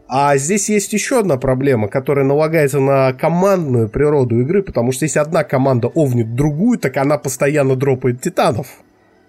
А 0.06 0.36
здесь 0.36 0.68
есть 0.68 0.92
еще 0.92 1.20
одна 1.20 1.36
проблема, 1.36 1.88
которая 1.88 2.24
налагается 2.24 2.78
на 2.78 3.12
командную 3.14 3.88
природу 3.88 4.40
игры, 4.40 4.62
потому 4.62 4.92
что 4.92 5.06
если 5.06 5.18
одна 5.18 5.44
команда 5.44 5.88
овнит 5.88 6.34
другую, 6.34 6.78
так 6.78 6.96
она 6.98 7.16
постоянно 7.16 7.74
дропает 7.74 8.20
титанов. 8.20 8.66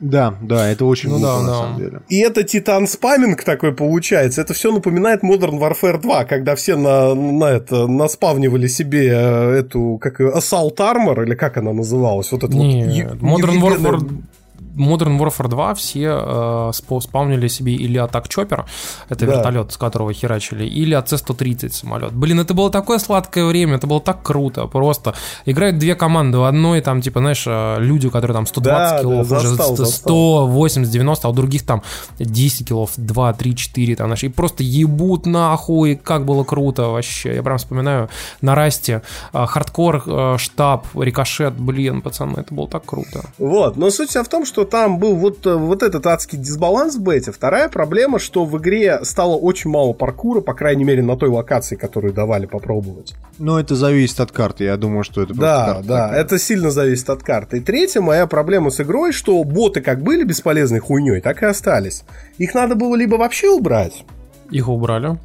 Да, 0.02 0.36
да, 0.42 0.70
это 0.70 0.86
очень 0.86 1.10
Ну 1.10 1.20
глупо, 1.20 1.32
да, 1.32 1.42
на 1.42 1.48
да. 1.48 1.54
самом 1.54 1.78
деле. 1.78 2.02
И 2.10 2.20
это 2.20 2.44
титан 2.44 2.86
спаминг 2.86 3.44
такой 3.44 3.74
получается. 3.74 4.42
Это 4.42 4.54
все 4.54 4.74
напоминает 4.74 5.24
Modern 5.24 5.58
Warfare 5.58 6.02
2, 6.02 6.26
когда 6.26 6.56
все 6.56 6.76
на, 6.76 7.16
на 7.16 7.46
это 7.46 7.88
наспавнивали 7.88 8.68
себе 8.68 9.08
э, 9.08 9.52
эту 9.60 9.98
как 10.02 10.20
Assault 10.20 10.76
Armor, 10.76 11.24
или 11.24 11.36
как 11.36 11.56
она 11.58 11.72
называлась? 11.72 12.32
Вот 12.34 12.44
это 12.44 12.54
Нет, 12.54 13.16
вот 13.22 13.40
Modern 13.40 13.62
Warfare 13.62 14.10
Modern 14.76 15.18
Warfare 15.20 15.48
2 15.48 15.74
все 15.76 16.08
э, 16.10 16.72
спавнили 17.02 17.48
себе 17.48 17.74
или 17.74 17.98
атак 17.98 18.28
Чоппер, 18.28 18.66
это 19.10 19.26
Да. 19.26 19.34
вертолет, 19.34 19.72
с 19.72 19.78
которого 19.78 20.14
херачили, 20.14 20.66
или 20.66 20.94
АЦ-130 20.96 21.70
самолет. 21.72 22.14
Блин, 22.14 22.40
это 22.40 22.54
было 22.54 22.70
такое 22.70 23.00
сладкое 23.00 23.46
время, 23.46 23.76
это 23.76 23.88
было 23.88 24.02
так 24.02 24.22
круто, 24.24 24.68
просто. 24.68 25.14
Играют 25.46 25.78
две 25.78 25.96
команды, 25.96 26.38
у 26.38 26.44
одной 26.44 26.82
там, 26.82 27.02
типа, 27.02 27.20
знаешь, 27.20 27.44
э, 27.48 27.78
люди, 27.80 28.10
которые 28.10 28.36
там 28.36 28.46
120 28.48 28.90
Да, 28.90 28.96
да, 28.98 29.02
килов, 29.02 29.32
уже 29.32 29.48
застал, 29.48 29.76
100, 29.76 29.86
застал. 29.86 30.12
180, 30.48 30.92
90, 30.92 31.28
а 31.28 31.32
у 31.32 31.34
других 31.34 31.66
там 31.66 31.82
10 32.20 32.68
килов, 32.68 32.92
2, 32.98 33.34
3, 33.34 33.56
4, 33.56 33.96
там, 33.96 34.08
знаешь, 34.08 34.24
и 34.24 34.30
просто 34.30 34.64
ебут 34.64 35.26
нахуй, 35.26 35.96
как 35.96 36.26
было 36.26 36.44
круто 36.44 36.90
вообще. 36.90 37.36
Я 37.36 37.44
прям 37.44 37.58
вспоминаю 37.58 38.10
на 38.42 38.56
расте 38.56 39.02
э, 39.34 39.46
хардкор, 39.46 40.04
э, 40.06 40.36
штаб, 40.38 40.86
рикошет, 40.96 41.54
блин, 41.54 42.02
пацаны, 42.02 42.40
это 42.40 42.54
было 42.54 42.68
так 42.68 42.86
круто. 42.86 43.26
Вот, 43.38 43.78
но 43.78 43.90
суть 43.90 44.10
вся 44.10 44.24
в 44.24 44.28
том, 44.28 44.46
что 44.46 44.65
там 44.66 45.00
был 45.00 45.16
вот, 45.16 45.46
э, 45.46 45.56
вот 45.56 45.84
этот 45.84 46.06
адский 46.06 46.38
дисбаланс 46.38 46.96
в 46.96 47.02
бете. 47.02 47.32
Вторая 47.32 47.70
проблема, 47.70 48.20
что 48.20 48.46
в 48.46 48.58
игре 48.58 49.00
стало 49.04 49.36
очень 49.36 49.70
мало 49.70 49.94
паркура, 49.94 50.42
по 50.42 50.54
крайней 50.54 50.84
мере, 50.84 51.02
на 51.02 51.16
той 51.16 51.30
локации, 51.30 51.76
которую 51.76 52.14
давали 52.14 52.46
попробовать. 52.46 53.16
Но 53.40 53.60
это 53.60 53.76
зависит 53.76 54.20
от 54.20 54.32
карты. 54.32 54.66
Я 54.66 54.78
думаю, 54.78 55.04
что 55.04 55.22
это 55.22 55.34
просто 55.34 55.42
Да, 55.42 55.66
карта 55.66 55.88
да, 55.88 56.04
такая. 56.08 56.22
это 56.22 56.40
сильно 56.40 56.72
зависит 56.72 57.10
от 57.10 57.24
карты. 57.24 57.58
И 57.58 57.60
третья 57.62 58.02
моя 58.02 58.28
проблема 58.28 58.70
с 58.70 58.80
игрой, 58.82 59.12
что 59.14 59.44
боты 59.44 59.82
как 59.82 60.02
были 60.02 60.24
бесполезной 60.24 60.80
хуйней, 60.80 61.22
так 61.22 61.42
и 61.44 61.46
остались. 61.46 62.04
Их 62.38 62.54
надо 62.54 62.76
было 62.76 62.96
либо 62.96 63.16
вообще 63.16 63.50
убрать. 63.50 64.04
Их 64.52 64.68
убрали. 64.70 65.18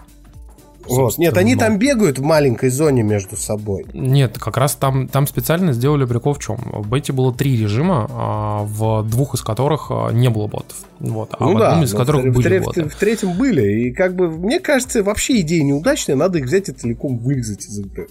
Вот. 0.91 1.19
Нет, 1.19 1.37
они 1.37 1.57
там 1.57 1.79
бегают 1.79 2.19
в 2.19 2.23
маленькой 2.23 2.71
зоне 2.71 3.03
между 3.03 3.37
собой. 3.37 3.87
Нет, 3.93 4.39
как 4.39 4.57
раз 4.57 4.75
там, 4.75 5.09
там 5.09 5.27
специально 5.27 5.73
сделали 5.73 6.05
прикол 6.05 6.35
в 6.35 6.39
чем. 6.39 6.57
В 6.73 6.89
бете 6.89 7.13
было 7.13 7.33
три 7.33 7.57
режима, 7.57 8.07
а, 8.11 8.63
в 8.65 9.03
двух 9.09 9.35
из 9.35 9.43
которых 9.43 9.87
а, 9.91 10.11
не 10.11 10.29
было 10.29 10.47
ботов. 10.47 10.77
Вот, 10.99 11.31
а 11.39 11.45
ну 11.45 11.55
в 11.55 11.59
да, 11.59 11.69
одном 11.71 11.85
из 11.85 11.93
но 11.93 11.99
которых 11.99 12.25
в, 12.25 12.33
были 12.33 12.59
в- 12.59 12.65
боты. 12.65 12.89
в 12.89 12.95
третьем 12.95 13.33
были. 13.37 13.89
И 13.89 13.93
как 13.93 14.15
бы, 14.15 14.31
мне 14.31 14.61
кажется, 14.61 15.03
вообще 15.03 15.41
идея 15.41 15.63
неудачная, 15.63 16.17
надо 16.17 16.39
их 16.39 16.45
взять 16.47 16.69
и 16.69 16.73
целиком 16.73 17.19
вырезать 17.19 17.65
из 17.67 17.79
игры. 17.79 18.09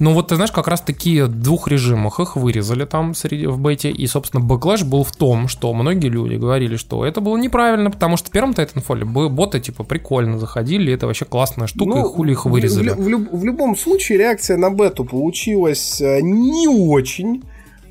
Ну 0.00 0.12
вот 0.12 0.28
ты 0.28 0.34
знаешь, 0.36 0.50
как 0.52 0.66
раз 0.68 0.80
такие 0.80 1.26
двух 1.26 1.68
режимах 1.68 2.18
их 2.20 2.36
вырезали 2.36 2.84
там 2.84 3.14
среди, 3.14 3.46
в 3.46 3.60
бете, 3.60 3.90
и, 3.90 4.06
собственно, 4.06 4.42
backlash 4.42 4.82
был 4.84 5.04
в 5.04 5.12
том, 5.12 5.46
что 5.48 5.72
многие 5.72 6.08
люди 6.08 6.34
говорили, 6.34 6.76
что 6.76 7.04
это 7.04 7.20
было 7.20 7.36
неправильно, 7.36 7.90
потому 7.90 8.16
что 8.16 8.28
в 8.28 8.32
первом 8.32 8.52
Titanfall 8.52 9.04
боты, 9.28 9.60
типа, 9.60 9.84
прикольно 9.84 10.38
заходили, 10.38 10.92
это 10.92 11.06
вообще 11.06 11.24
классная 11.24 11.66
штука, 11.68 11.98
и 11.98 12.02
Ну, 12.02 12.08
хули 12.08 12.32
их 12.32 12.44
в- 12.44 12.48
вырезали. 12.50 12.90
В, 12.90 12.96
в 12.98 13.08
люб- 13.08 13.28
в 13.32 13.44
любом 13.44 13.76
случае 13.76 14.18
реакция 14.18 14.56
на 14.56 14.70
бету 14.70 15.04
получилась 15.04 16.00
э, 16.00 16.20
не 16.22 16.66
очень. 16.68 17.42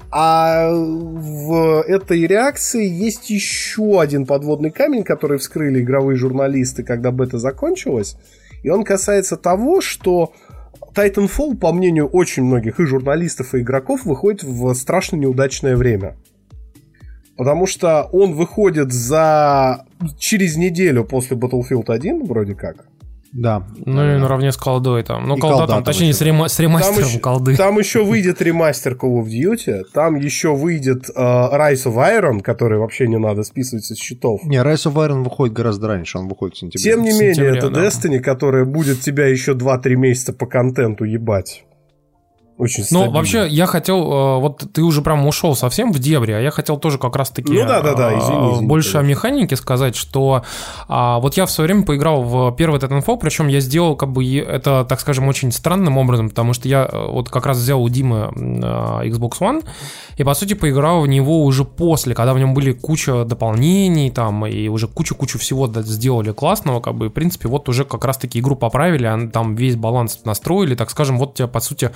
А 0.10 0.69
в 0.71 1.84
этой 1.84 2.26
реакции 2.28 2.88
есть 2.88 3.30
еще 3.30 4.00
один 4.00 4.26
подводный 4.26 4.71
камень, 4.71 5.04
который 5.04 5.38
вскрыли 5.38 5.82
игровые 5.82 6.17
журналисты, 6.17 6.84
когда 6.84 7.12
бета 7.12 7.38
закончилась. 7.39 8.15
И 8.63 8.69
он 8.69 8.84
касается 8.86 9.36
того, 9.36 9.82
что 9.82 10.32
Titanfall, 10.94 11.58
по 11.58 11.72
мнению 11.72 12.08
очень 12.08 12.44
многих 12.44 12.80
и 12.80 12.86
журналистов, 12.86 13.54
и 13.54 13.60
игроков, 13.60 14.06
выходит 14.06 14.44
в 14.44 14.74
страшно 14.74 15.16
неудачное 15.16 15.76
время. 15.76 16.16
Потому 17.38 17.68
что 17.68 18.04
он 18.12 18.34
выходит 18.34 18.92
за 18.92 19.86
через 20.18 20.58
неделю 20.58 21.04
после 21.04 21.38
Battlefield 21.38 21.92
1, 21.92 22.26
вроде 22.26 22.56
как. 22.56 22.86
Да. 23.38 23.67
Ну 23.86 24.04
и 24.04 24.17
наравне 24.17 24.52
с 24.52 24.58
колдой 24.58 25.04
там. 25.04 25.28
Ну, 25.28 25.38
И 25.38 25.39
колда 25.39 25.58
колда 25.58 25.67
там, 25.73 25.84
там 25.84 25.84
точнее, 25.84 26.10
еще. 26.10 26.17
с, 26.17 26.21
рема- 26.23 26.47
с 26.50 26.60
ремастером 26.60 27.08
еще, 27.08 27.19
колды. 27.19 27.56
там 27.56 27.78
еще 27.78 28.04
выйдет 28.04 28.41
ремастер 28.41 28.93
Call 28.93 29.21
of 29.21 29.28
Duty, 29.28 29.84
там 29.93 30.15
еще 30.15 30.56
выйдет 30.56 31.08
э, 31.15 31.19
Rise 31.21 31.86
of 31.86 31.95
Iron, 31.97 32.41
который 32.41 32.80
вообще 32.80 33.08
не 33.08 33.19
надо 33.19 33.43
списывать 33.43 33.86
со 33.86 33.95
счетов. 33.95 34.43
Не, 34.43 34.58
Rise 34.58 34.91
of 34.91 34.95
Iron 34.95 35.23
выходит 35.23 35.54
гораздо 35.56 35.88
раньше, 35.88 36.17
он 36.17 36.28
выходит 36.28 36.56
в 36.56 36.60
сентябре. 36.60 36.91
Тем 36.91 37.04
не 37.04 37.12
в 37.12 37.13
менее, 37.13 37.36
сентябре, 37.36 37.58
это 37.60 37.69
да. 37.69 37.86
Destiny, 37.86 38.19
которая 38.19 38.65
будет 38.65 39.02
тебя 39.02 39.28
еще 39.28 39.52
2-3 39.54 39.95
месяца 39.95 40.34
по 40.34 40.47
контенту 40.47 41.04
ебать. 41.04 41.63
Очень 42.58 42.82
Ну, 42.82 42.86
стабильно. 42.86 43.17
вообще, 43.17 43.48
я 43.48 43.67
хотел, 43.67 44.00
э, 44.00 44.39
вот 44.39 44.65
ты 44.74 44.82
уже 44.82 45.02
прям 45.02 45.28
ушел 45.28 45.56
совсем 45.56 45.91
в 45.91 46.00
дебри, 46.00 46.32
а 46.32 46.39
я 46.39 46.50
хотел 46.50 46.78
тоже 46.78 46.98
как 46.98 47.15
раз-таки 47.15 47.54
Ну 47.54 47.67
да-да-да, 47.67 48.13
э, 48.13 48.17
извини, 48.17 48.54
извини, 48.54 48.67
больше 48.67 48.98
о 48.98 49.02
конечно. 49.02 49.10
механике 49.10 49.56
сказать, 49.56 49.96
что 49.96 50.43
а, 50.88 51.20
вот 51.20 51.38
я 51.38 51.46
в 51.46 51.52
свое 51.52 51.67
время 51.67 51.86
поиграл 51.86 52.24
в 52.24 52.52
первый 52.56 52.80
Titanfall, 52.80 53.20
причем 53.20 53.48
я 53.48 53.60
сделал 53.60 53.96
как 53.96 54.12
бы 54.12 54.38
это, 54.38 54.86
так 54.89 55.00
скажем, 55.00 55.28
очень 55.28 55.52
странным 55.52 55.98
образом, 55.98 56.30
потому 56.30 56.54
что 56.54 56.67
я 56.67 56.89
э, 56.91 57.08
вот 57.12 57.30
как 57.30 57.46
раз 57.46 57.58
взял 57.58 57.82
у 57.82 57.89
Димы 57.89 58.32
э, 58.36 59.10
Xbox 59.10 59.39
One 59.39 59.63
и, 60.17 60.24
по 60.24 60.34
сути, 60.34 60.56
поиграл 60.56 61.02
в 61.02 61.08
него 61.08 61.43
уже 61.43 61.63
после, 61.63 62.15
когда 62.15 62.34
в 62.34 62.39
нем 62.39 62.56
были 62.56 62.72
куча 62.72 63.24
дополнений 63.24 64.10
там 64.10 64.48
и 64.48 64.67
уже 64.67 64.88
кучу-кучу 64.88 65.38
всего 65.38 65.67
да, 65.67 65.84
сделали 65.84 66.32
классного, 66.32 66.80
как 66.80 66.96
бы, 66.96 67.06
и, 67.06 67.10
в 67.10 67.12
принципе, 67.12 67.48
вот 67.48 67.70
уже 67.70 67.86
как 67.86 68.04
раз-таки 68.04 68.39
игру 68.39 68.56
поправили, 68.56 69.06
а 69.06 69.30
там 69.30 69.56
весь 69.56 69.76
баланс 69.76 70.20
настроили, 70.26 70.74
так 70.74 70.89
скажем, 70.89 71.20
вот 71.20 71.36
тебя, 71.36 71.48
по 71.48 71.60
сути, 71.60 71.91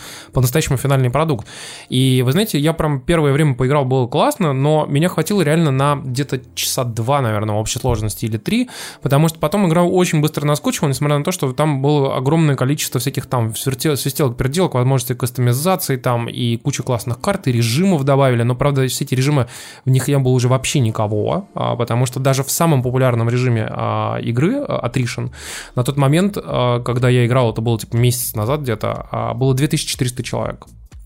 по-настоящему 0.51 0.77
финальный 0.77 1.09
продукт. 1.09 1.47
И 1.89 2.21
вы 2.25 2.31
знаете, 2.33 2.59
я 2.59 2.73
прям 2.73 2.99
первое 2.99 3.31
время 3.31 3.55
поиграл, 3.55 3.85
было 3.85 4.07
классно, 4.07 4.53
но 4.53 4.85
меня 4.85 5.07
хватило 5.07 5.41
реально 5.41 5.71
на 5.71 5.95
где-то 5.95 6.41
часа 6.55 6.83
два, 6.83 7.21
наверное, 7.21 7.55
в 7.55 7.57
общей 7.57 7.79
сложности 7.79 8.25
или 8.25 8.37
три, 8.37 8.69
потому 9.01 9.29
что 9.29 9.39
потом 9.39 9.67
игра 9.67 9.83
очень 9.83 10.19
быстро 10.21 10.45
наскучила, 10.45 10.89
несмотря 10.89 11.17
на 11.17 11.23
то, 11.23 11.31
что 11.31 11.53
там 11.53 11.81
было 11.81 12.17
огромное 12.17 12.55
количество 12.55 12.99
всяких 12.99 13.27
там 13.27 13.55
свистелок, 13.55 14.37
переделок, 14.37 14.73
возможностей 14.73 15.15
кастомизации 15.15 15.95
там 15.95 16.27
и 16.27 16.57
куча 16.57 16.83
классных 16.83 17.21
карт 17.21 17.47
и 17.47 17.51
режимов 17.51 18.03
добавили, 18.03 18.43
но, 18.43 18.55
правда, 18.55 18.85
все 18.87 19.05
эти 19.05 19.15
режимы, 19.15 19.47
в 19.85 19.89
них 19.89 20.09
я 20.09 20.19
был 20.19 20.33
уже 20.33 20.49
вообще 20.49 20.79
никого, 20.79 21.47
а, 21.55 21.75
потому 21.75 22.05
что 22.05 22.19
даже 22.19 22.43
в 22.43 22.51
самом 22.51 22.83
популярном 22.83 23.29
режиме 23.29 23.67
а, 23.69 24.17
игры 24.17 24.57
а, 24.67 24.87
Attrition 24.87 25.31
на 25.75 25.83
тот 25.83 25.97
момент, 25.97 26.35
когда 26.35 27.09
я 27.09 27.25
играл, 27.25 27.51
это 27.51 27.61
было 27.61 27.79
типа 27.79 27.95
месяц 27.95 28.35
назад 28.35 28.61
где-то, 28.61 29.33
было 29.35 29.53
2400 29.53 30.23
человек 30.23 30.40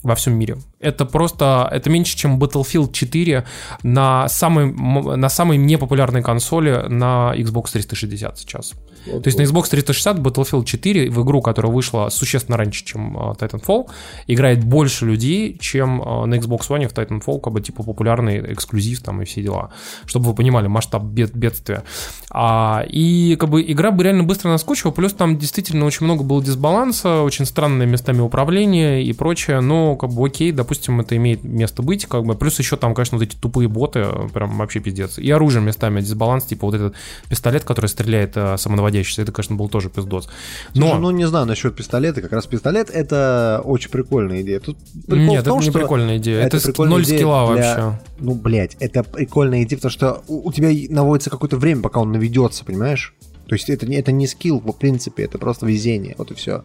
во 0.05 0.13
всем 0.13 0.33
мире. 0.33 0.57
Это 0.79 1.03
просто, 1.05 1.67
это 1.71 1.89
меньше, 1.89 2.15
чем 2.15 2.39
Battlefield 2.39 2.91
4 2.91 3.43
на 3.83 4.29
самой, 4.29 4.71
на 4.71 5.29
самой 5.29 5.57
непопулярной 5.57 6.21
консоли 6.21 6.85
на 6.87 7.33
Xbox 7.35 7.71
360 7.73 8.37
сейчас. 8.37 8.73
То 9.05 9.21
есть 9.25 9.37
на 9.37 9.43
Xbox 9.43 9.69
360 9.69 10.17
Battlefield 10.19 10.65
4 10.65 11.09
в 11.09 11.23
игру, 11.23 11.41
которая 11.41 11.71
вышла 11.71 12.09
существенно 12.09 12.57
раньше, 12.57 12.83
чем 12.85 13.17
э, 13.17 13.33
Titanfall, 13.39 13.89
играет 14.27 14.63
больше 14.63 15.05
людей, 15.05 15.57
чем 15.59 16.01
э, 16.01 16.25
на 16.25 16.35
Xbox 16.35 16.69
One 16.69 16.87
в 16.87 16.93
Titanfall, 16.93 17.39
как 17.39 17.53
бы 17.53 17.61
типа 17.61 17.83
популярный 17.83 18.53
эксклюзив 18.53 19.01
там 19.01 19.21
и 19.21 19.25
все 19.25 19.41
дела. 19.41 19.71
Чтобы 20.05 20.25
вы 20.27 20.33
понимали 20.33 20.67
масштаб 20.67 21.03
бед- 21.03 21.35
бедствия. 21.35 21.83
А, 22.31 22.83
и 22.87 23.35
как 23.39 23.49
бы 23.49 23.61
игра 23.61 23.91
бы 23.91 24.03
реально 24.03 24.23
быстро 24.23 24.49
наскучила, 24.49 24.91
плюс 24.91 25.13
там 25.13 25.37
действительно 25.37 25.85
очень 25.85 26.05
много 26.05 26.23
было 26.23 26.43
дисбаланса, 26.43 27.21
очень 27.21 27.45
странные 27.45 27.87
местами 27.87 28.21
управления 28.21 29.03
и 29.03 29.13
прочее, 29.13 29.61
но 29.61 29.95
как 29.95 30.11
бы 30.11 30.25
окей, 30.25 30.51
допустим, 30.51 30.99
это 30.99 31.15
имеет 31.15 31.43
место 31.43 31.81
быть, 31.81 32.05
как 32.05 32.25
бы, 32.25 32.35
плюс 32.35 32.59
еще 32.59 32.75
там, 32.75 32.93
конечно, 32.93 33.17
вот 33.17 33.23
эти 33.23 33.35
тупые 33.35 33.67
боты, 33.67 34.05
прям 34.33 34.57
вообще 34.57 34.79
пиздец. 34.79 35.17
И 35.17 35.29
оружие 35.29 35.61
местами 35.61 36.01
дисбаланс, 36.01 36.45
типа 36.45 36.65
вот 36.65 36.75
этот 36.75 36.95
пистолет, 37.29 37.63
который 37.63 37.87
стреляет 37.87 38.33
э, 38.35 38.57
самонаводящийся, 38.85 39.21
это, 39.23 39.31
конечно, 39.31 39.55
был 39.55 39.69
тоже 39.69 39.89
пиздос. 39.89 40.29
Но... 40.73 40.87
Слушай, 40.87 41.01
ну 41.01 41.11
не 41.11 41.27
знаю 41.27 41.45
насчет 41.45 41.75
пистолета, 41.75 42.21
как 42.21 42.31
раз 42.31 42.45
пистолет 42.45 42.89
это 42.89 43.61
очень 43.63 43.89
прикольная 43.89 44.41
идея. 44.41 44.59
Тут 44.59 44.77
прикол 45.07 45.33
Нет, 45.33 45.41
в 45.41 45.45
том, 45.45 45.57
это 45.57 45.65
не 45.65 45.71
что 45.71 45.79
прикольная 45.79 46.17
идея. 46.17 46.41
Это, 46.41 46.59
прикольная 46.61 46.95
ноль 46.95 47.05
скилла 47.05 47.53
для- 47.53 47.75
вообще. 47.75 47.99
Ну, 48.19 48.35
блядь, 48.35 48.75
это 48.79 49.03
прикольная 49.03 49.63
идея, 49.63 49.77
потому 49.77 49.91
что 49.91 50.23
у, 50.27 50.47
у 50.49 50.53
тебя 50.53 50.69
наводится 50.89 51.29
какое-то 51.29 51.57
время, 51.57 51.81
пока 51.81 51.99
он 51.99 52.11
наведется, 52.11 52.63
понимаешь? 52.65 53.13
То 53.47 53.55
есть 53.55 53.69
это, 53.69 53.85
не- 53.85 53.97
это 53.97 54.11
не 54.11 54.27
скилл, 54.27 54.59
в 54.59 54.71
принципе, 54.73 55.23
это 55.23 55.37
просто 55.37 55.65
везение, 55.65 56.15
вот 56.17 56.31
и 56.31 56.33
все. 56.35 56.63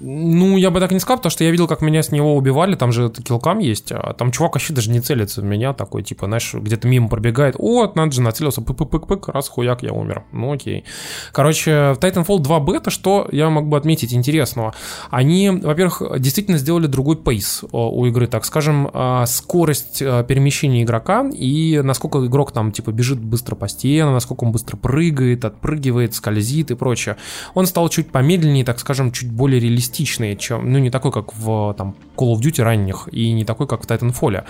Ну, 0.00 0.56
я 0.56 0.70
бы 0.70 0.80
так 0.80 0.92
не 0.92 0.98
сказал, 0.98 1.18
потому 1.18 1.30
что 1.30 1.44
я 1.44 1.50
видел, 1.50 1.68
как 1.68 1.82
меня 1.82 2.02
с 2.02 2.10
него 2.10 2.34
убивали, 2.34 2.74
там 2.74 2.90
же 2.90 3.10
килкам 3.10 3.58
есть, 3.58 3.92
а 3.92 4.14
там 4.14 4.32
чувак 4.32 4.54
вообще 4.54 4.72
даже 4.72 4.90
не 4.90 5.00
целится 5.00 5.42
в 5.42 5.44
меня, 5.44 5.74
такой, 5.74 6.02
типа, 6.02 6.26
знаешь, 6.26 6.54
где-то 6.54 6.88
мимо 6.88 7.08
пробегает, 7.08 7.54
о, 7.58 7.90
надо 7.94 8.12
же, 8.12 8.22
нацелился, 8.22 8.62
пык-пык-пык, 8.62 9.30
раз, 9.32 9.48
хуяк, 9.48 9.82
я 9.82 9.92
умер. 9.92 10.24
Ну, 10.32 10.52
окей. 10.52 10.84
Короче, 11.32 11.92
в 11.92 11.98
Titanfall 12.00 12.38
2 12.38 12.60
бета, 12.60 12.90
что 12.90 13.28
я 13.30 13.50
мог 13.50 13.68
бы 13.68 13.76
отметить 13.76 14.14
интересного? 14.14 14.74
Они, 15.10 15.50
во-первых, 15.50 16.02
действительно 16.18 16.58
сделали 16.58 16.86
другой 16.86 17.16
пейс 17.16 17.62
у 17.70 18.06
игры, 18.06 18.26
так 18.26 18.44
скажем, 18.44 18.90
а, 18.92 19.26
скорость 19.26 20.02
а, 20.02 20.22
перемещения 20.22 20.82
игрока 20.82 21.28
и 21.32 21.80
насколько 21.82 22.24
игрок 22.26 22.52
там, 22.52 22.72
типа, 22.72 22.90
бежит 22.90 23.20
быстро 23.20 23.54
по 23.54 23.68
стенам, 23.68 24.14
насколько 24.14 24.44
он 24.44 24.52
быстро 24.52 24.76
прыгает, 24.76 25.44
отпрыгивает, 25.44 26.14
скользит 26.14 26.70
и 26.70 26.74
прочее. 26.74 27.16
Он 27.54 27.66
стал 27.66 27.88
чуть 27.88 28.10
помедленнее, 28.10 28.64
так 28.64 28.78
скажем, 28.78 29.12
чуть 29.12 29.30
более 29.30 29.60
реалистичный, 29.90 30.36
чем, 30.36 30.72
ну, 30.72 30.78
не 30.78 30.90
такой, 30.90 31.12
как 31.12 31.34
в 31.34 31.74
там, 31.76 31.94
Call 32.16 32.34
of 32.34 32.40
Duty 32.40 32.62
ранних, 32.62 33.08
и 33.12 33.32
не 33.32 33.44
такой, 33.44 33.66
как 33.66 33.82
в 33.82 33.86
Titanfall 33.86 34.44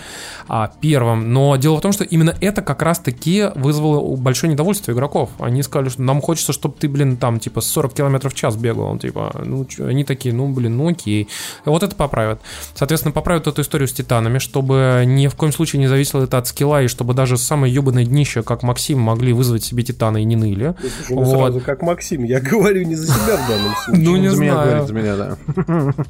а, 0.48 0.72
первым. 0.80 1.32
Но 1.32 1.56
дело 1.56 1.76
в 1.76 1.80
том, 1.80 1.92
что 1.92 2.04
именно 2.04 2.34
это 2.40 2.62
как 2.62 2.82
раз-таки 2.82 3.48
вызвало 3.54 4.16
большое 4.16 4.52
недовольство 4.52 4.92
игроков. 4.92 5.30
Они 5.38 5.62
сказали, 5.62 5.88
что 5.88 6.02
нам 6.02 6.20
хочется, 6.20 6.52
чтобы 6.52 6.74
ты, 6.78 6.88
блин, 6.88 7.16
там, 7.16 7.38
типа, 7.38 7.60
40 7.60 7.94
км 7.94 8.28
в 8.28 8.34
час 8.34 8.56
бегал. 8.56 8.98
Типа, 8.98 9.32
ну, 9.44 9.64
чё, 9.64 9.86
они 9.86 10.04
такие, 10.04 10.34
ну, 10.34 10.48
блин, 10.48 10.76
ну, 10.76 10.88
окей. 10.88 11.28
Вот 11.64 11.82
это 11.82 11.94
поправят. 11.94 12.40
Соответственно, 12.74 13.12
поправят 13.12 13.46
эту 13.46 13.62
историю 13.62 13.88
с 13.88 13.92
титанами, 13.92 14.38
чтобы 14.38 15.04
ни 15.06 15.28
в 15.28 15.34
коем 15.34 15.52
случае 15.52 15.80
не 15.80 15.86
зависело 15.86 16.24
это 16.24 16.38
от 16.38 16.46
скилла, 16.46 16.82
и 16.82 16.88
чтобы 16.88 17.14
даже 17.14 17.36
самое 17.36 17.72
ебаное 17.72 18.04
днище, 18.04 18.42
как 18.42 18.62
Максим, 18.62 18.98
могли 19.00 19.32
вызвать 19.32 19.64
себе 19.64 19.82
титаны 19.82 20.22
и 20.22 20.24
не 20.24 20.36
ныли. 20.36 20.74
Слушай, 20.80 21.14
ну, 21.16 21.30
сразу 21.30 21.60
как 21.60 21.82
Максим, 21.82 22.24
я 22.24 22.40
говорю 22.50 22.82
не 22.82 22.96
за 22.96 23.06
себя 23.06 23.36
в 23.36 23.48
данном 23.48 23.74
случае. 23.84 24.04
Ну, 24.04 24.16
не 24.16 24.28
За 24.30 24.40
меня 24.40 24.52
знаю. 24.52 24.68
говорит, 24.68 24.88
за 24.88 24.94
меня, 24.94 25.16
да. 25.16 25.29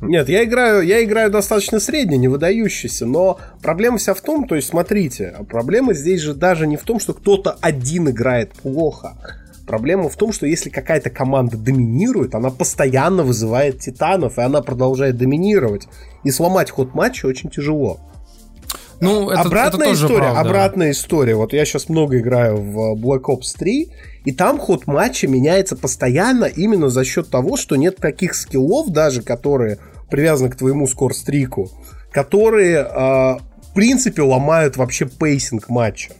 Нет, 0.00 0.28
я 0.28 0.44
играю, 0.44 0.82
я 0.82 1.02
играю 1.04 1.30
достаточно 1.30 1.80
средне, 1.80 2.18
не 2.18 2.28
выдающийся, 2.28 3.06
но 3.06 3.38
проблема 3.62 3.98
вся 3.98 4.14
в 4.14 4.20
том, 4.20 4.46
то 4.46 4.54
есть 4.54 4.68
смотрите, 4.68 5.34
проблема 5.48 5.94
здесь 5.94 6.20
же 6.20 6.34
даже 6.34 6.66
не 6.66 6.76
в 6.76 6.82
том, 6.82 7.00
что 7.00 7.14
кто-то 7.14 7.56
один 7.60 8.10
играет 8.10 8.52
плохо. 8.52 9.16
Проблема 9.66 10.08
в 10.08 10.16
том, 10.16 10.32
что 10.32 10.46
если 10.46 10.68
какая-то 10.68 11.10
команда 11.10 11.56
доминирует, 11.56 12.34
она 12.34 12.50
постоянно 12.50 13.22
вызывает 13.22 13.78
титанов, 13.78 14.36
и 14.36 14.42
она 14.42 14.62
продолжает 14.62 15.16
доминировать. 15.16 15.86
И 16.24 16.32
сломать 16.32 16.72
ход 16.72 16.92
матча 16.92 17.26
очень 17.26 17.50
тяжело. 17.50 18.00
Ну, 19.00 19.30
это, 19.30 19.40
обратная 19.40 19.88
это 19.88 19.96
тоже 19.96 20.04
история, 20.06 20.30
правда. 20.30 20.40
обратная 20.40 20.90
история. 20.90 21.34
Вот 21.34 21.52
я 21.52 21.64
сейчас 21.64 21.88
много 21.88 22.18
играю 22.18 22.56
в 22.56 22.94
Black 22.96 23.22
Ops 23.28 23.56
3, 23.58 23.90
и 24.24 24.32
там 24.32 24.58
ход 24.58 24.86
матча 24.86 25.26
меняется 25.26 25.74
постоянно 25.74 26.44
именно 26.44 26.90
за 26.90 27.04
счет 27.04 27.30
того, 27.30 27.56
что 27.56 27.76
нет 27.76 27.96
таких 27.96 28.34
скиллов 28.34 28.90
даже, 28.90 29.22
которые 29.22 29.78
привязаны 30.10 30.50
к 30.50 30.56
твоему 30.56 30.86
scorestreak 30.86 31.57
у, 31.57 31.70
которые, 32.12 32.78
э, 32.78 32.88
в 32.88 33.74
принципе, 33.74 34.22
ломают 34.22 34.76
вообще 34.76 35.06
pacing 35.06 35.68
матча. 35.70 36.10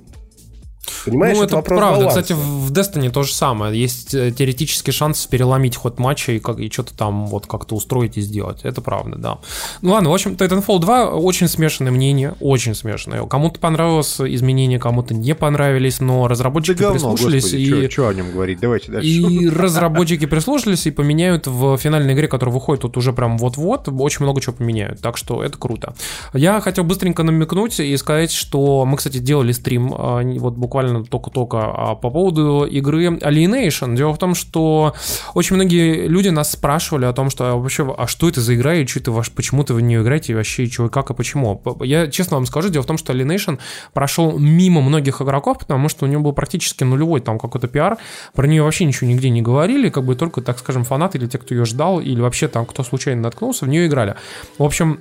Понимаешь, 1.05 1.37
ну, 1.37 1.45
это 1.45 1.51
это 1.51 1.57
вопрос 1.57 1.79
правда. 1.79 1.99
баланса. 1.99 2.23
Кстати, 2.23 2.39
в 2.39 2.73
Destiny 2.73 3.11
то 3.11 3.23
же 3.23 3.33
самое. 3.33 3.79
Есть 3.79 4.15
э, 4.15 4.33
теоретический 4.33 4.93
шанс 4.93 5.27
переломить 5.27 5.77
ход 5.77 5.99
матча 5.99 6.33
и, 6.33 6.39
как, 6.39 6.59
и 6.59 6.71
что-то 6.71 6.95
там 6.97 7.27
вот 7.27 7.47
как-то 7.47 7.75
устроить 7.75 8.17
и 8.17 8.21
сделать. 8.21 8.61
Это 8.63 8.81
правда, 8.81 9.17
да. 9.17 9.39
Ну 9.83 9.93
ладно, 9.93 10.11
в 10.11 10.15
общем, 10.15 10.33
Titanfall 10.33 10.79
2 10.81 11.11
очень 11.11 11.49
смешанное 11.49 11.93
мнение, 11.93 12.35
очень 12.41 12.75
смешанное. 12.75 13.25
Кому-то 13.27 13.61
понравилось 13.61 14.21
изменения, 14.21 14.79
кому-то 14.79 15.15
не 15.15 15.35
понравились, 15.35 16.01
но 16.01 16.29
разработчики 16.29 16.79
Да 16.79 16.91
говно, 16.91 17.13
прислушались 17.13 17.43
господи, 17.45 17.85
и... 17.87 17.91
что 17.91 18.09
о 18.09 18.15
нем 18.15 18.33
говорить? 18.33 18.61
Давайте 18.61 18.93
дальше. 18.93 19.09
И 19.09 19.49
разработчики 19.51 20.27
прислушались 20.27 20.87
и 20.87 20.91
поменяют 20.91 21.47
в 21.47 21.77
финальной 21.79 22.15
игре, 22.15 22.29
которая 22.29 22.55
выходит 22.55 22.83
тут 22.83 22.97
уже 22.97 23.13
прям 23.13 23.39
вот-вот, 23.39 23.89
очень 23.89 24.25
много 24.25 24.41
чего 24.41 24.55
поменяют. 24.55 25.01
Так 25.01 25.17
что 25.17 25.43
это 25.43 25.59
круто. 25.59 25.95
Я 26.35 26.61
хотел 26.61 26.85
быстренько 26.85 27.23
намекнуть 27.23 27.81
и 27.81 27.97
сказать, 27.97 28.33
что 28.33 28.85
мы, 28.85 28.97
кстати, 28.97 29.19
делали 29.19 29.53
стрим 29.53 29.95
а, 29.97 30.23
вот 30.23 30.55
буквально 30.55 30.70
только-только 31.05 31.59
а, 31.61 31.95
по 31.95 32.11
поводу 32.11 32.65
игры 32.65 33.07
Alienation. 33.07 33.97
Дело 33.97 34.13
в 34.13 34.19
том, 34.19 34.35
что 34.35 34.95
очень 35.35 35.57
многие 35.57 36.07
люди 36.07 36.29
нас 36.29 36.53
спрашивали 36.53 37.05
о 37.05 37.13
том, 37.13 37.31
что 37.31 37.53
а 37.53 37.57
вообще, 37.57 37.93
а 37.97 38.07
что 38.07 38.29
это 38.29 38.41
за 38.41 38.55
игра 38.55 38.75
и 38.75 38.87
что 38.87 39.01
это 39.01 39.23
почему 39.35 39.65
ты 39.65 39.75
в 39.75 39.81
нее 39.81 40.03
играете 40.03 40.33
и 40.33 40.37
вообще, 40.37 40.65
и 40.65 40.71
как 40.89 41.11
и 41.11 41.15
почему. 41.15 41.63
Я 41.81 42.07
честно 42.09 42.37
вам 42.37 42.47
скажу, 42.47 42.69
дело 42.69 42.83
в 42.83 42.87
том, 42.87 42.99
что 42.99 43.13
Alienation 43.13 43.59
прошел 43.93 44.39
мимо 44.39 44.81
многих 44.81 45.21
игроков, 45.21 45.59
потому 45.59 45.89
что 45.89 46.05
у 46.05 46.09
него 46.09 46.23
был 46.23 46.33
практически 46.33 46.85
нулевой 46.85 47.21
там 47.21 47.39
какой-то 47.39 47.69
пиар, 47.69 47.99
про 48.35 48.47
нее 48.47 48.63
вообще 48.63 48.85
ничего 48.85 49.09
нигде 49.09 49.31
не 49.31 49.43
говорили, 49.43 49.89
как 49.89 50.05
бы 50.05 50.15
только, 50.15 50.41
так 50.41 50.59
скажем, 50.59 50.85
фанаты 50.85 51.19
или 51.19 51.27
те, 51.27 51.39
кто 51.39 51.55
ее 51.55 51.65
ждал, 51.65 52.01
или 52.01 52.21
вообще 52.21 52.49
там, 52.49 52.67
кто 52.67 52.83
случайно 52.83 53.23
наткнулся, 53.23 53.65
в 53.65 53.69
нее 53.69 53.87
играли. 53.87 54.15
В 54.59 54.63
общем, 54.63 55.01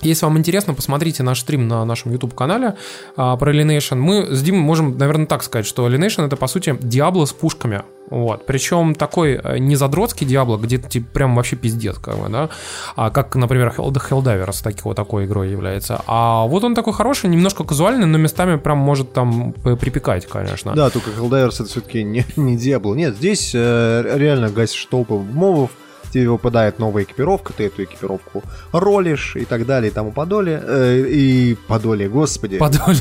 если 0.00 0.24
вам 0.26 0.38
интересно, 0.38 0.74
посмотрите 0.74 1.22
наш 1.22 1.40
стрим 1.40 1.68
на 1.68 1.84
нашем 1.84 2.12
YouTube-канале 2.12 2.76
а, 3.16 3.36
про 3.36 3.52
Alienation. 3.52 3.96
Мы 3.96 4.34
с 4.34 4.42
Димой 4.42 4.60
можем, 4.60 4.96
наверное, 4.98 5.26
так 5.26 5.42
сказать, 5.42 5.66
что 5.66 5.88
Alienation 5.88 6.26
это, 6.26 6.36
по 6.36 6.46
сути, 6.46 6.76
Диабло 6.80 7.24
с 7.24 7.32
пушками. 7.32 7.82
Вот. 8.08 8.46
Причем 8.46 8.94
такой 8.94 9.40
э, 9.42 9.58
не 9.58 9.74
задротский 9.74 10.26
Диабло, 10.26 10.58
где 10.58 10.78
типа 10.78 11.06
прям 11.12 11.34
вообще 11.34 11.56
пиздец, 11.56 11.98
как 11.98 12.18
бы, 12.18 12.28
да, 12.28 12.50
а 12.94 13.10
как, 13.10 13.34
например, 13.34 13.74
Hell- 13.76 13.92
Helldivers 13.92 14.62
таки, 14.62 14.80
вот 14.84 14.96
такой 14.96 15.24
игрой 15.24 15.50
является. 15.50 16.00
А 16.06 16.46
вот 16.46 16.62
он 16.62 16.74
такой 16.74 16.92
хороший, 16.92 17.28
немножко 17.30 17.64
казуальный, 17.64 18.06
но 18.06 18.18
местами 18.18 18.56
прям 18.58 18.78
может 18.78 19.12
там 19.12 19.52
припекать, 19.52 20.26
конечно. 20.26 20.72
Да, 20.74 20.90
только 20.90 21.10
Helldivers 21.10 21.54
это 21.54 21.64
все-таки 21.64 22.04
не, 22.04 22.24
не 22.36 22.56
Diablo. 22.56 22.94
Нет, 22.94 23.16
здесь 23.16 23.52
э, 23.54 24.16
реально 24.16 24.50
гасишь 24.50 24.86
толпы 24.86 25.14
мобов, 25.14 25.70
тебе 26.12 26.28
выпадает 26.28 26.78
новая 26.78 27.04
экипировка, 27.04 27.52
ты 27.52 27.66
эту 27.66 27.84
экипировку 27.84 28.42
ролишь 28.72 29.36
и 29.36 29.44
так 29.44 29.66
далее 29.66 29.90
и 29.90 29.94
тому 29.94 30.12
подоле. 30.12 30.62
Э, 30.62 31.04
и 31.08 31.54
подоле, 31.66 32.08
господи. 32.08 32.58
Подоле. 32.58 33.00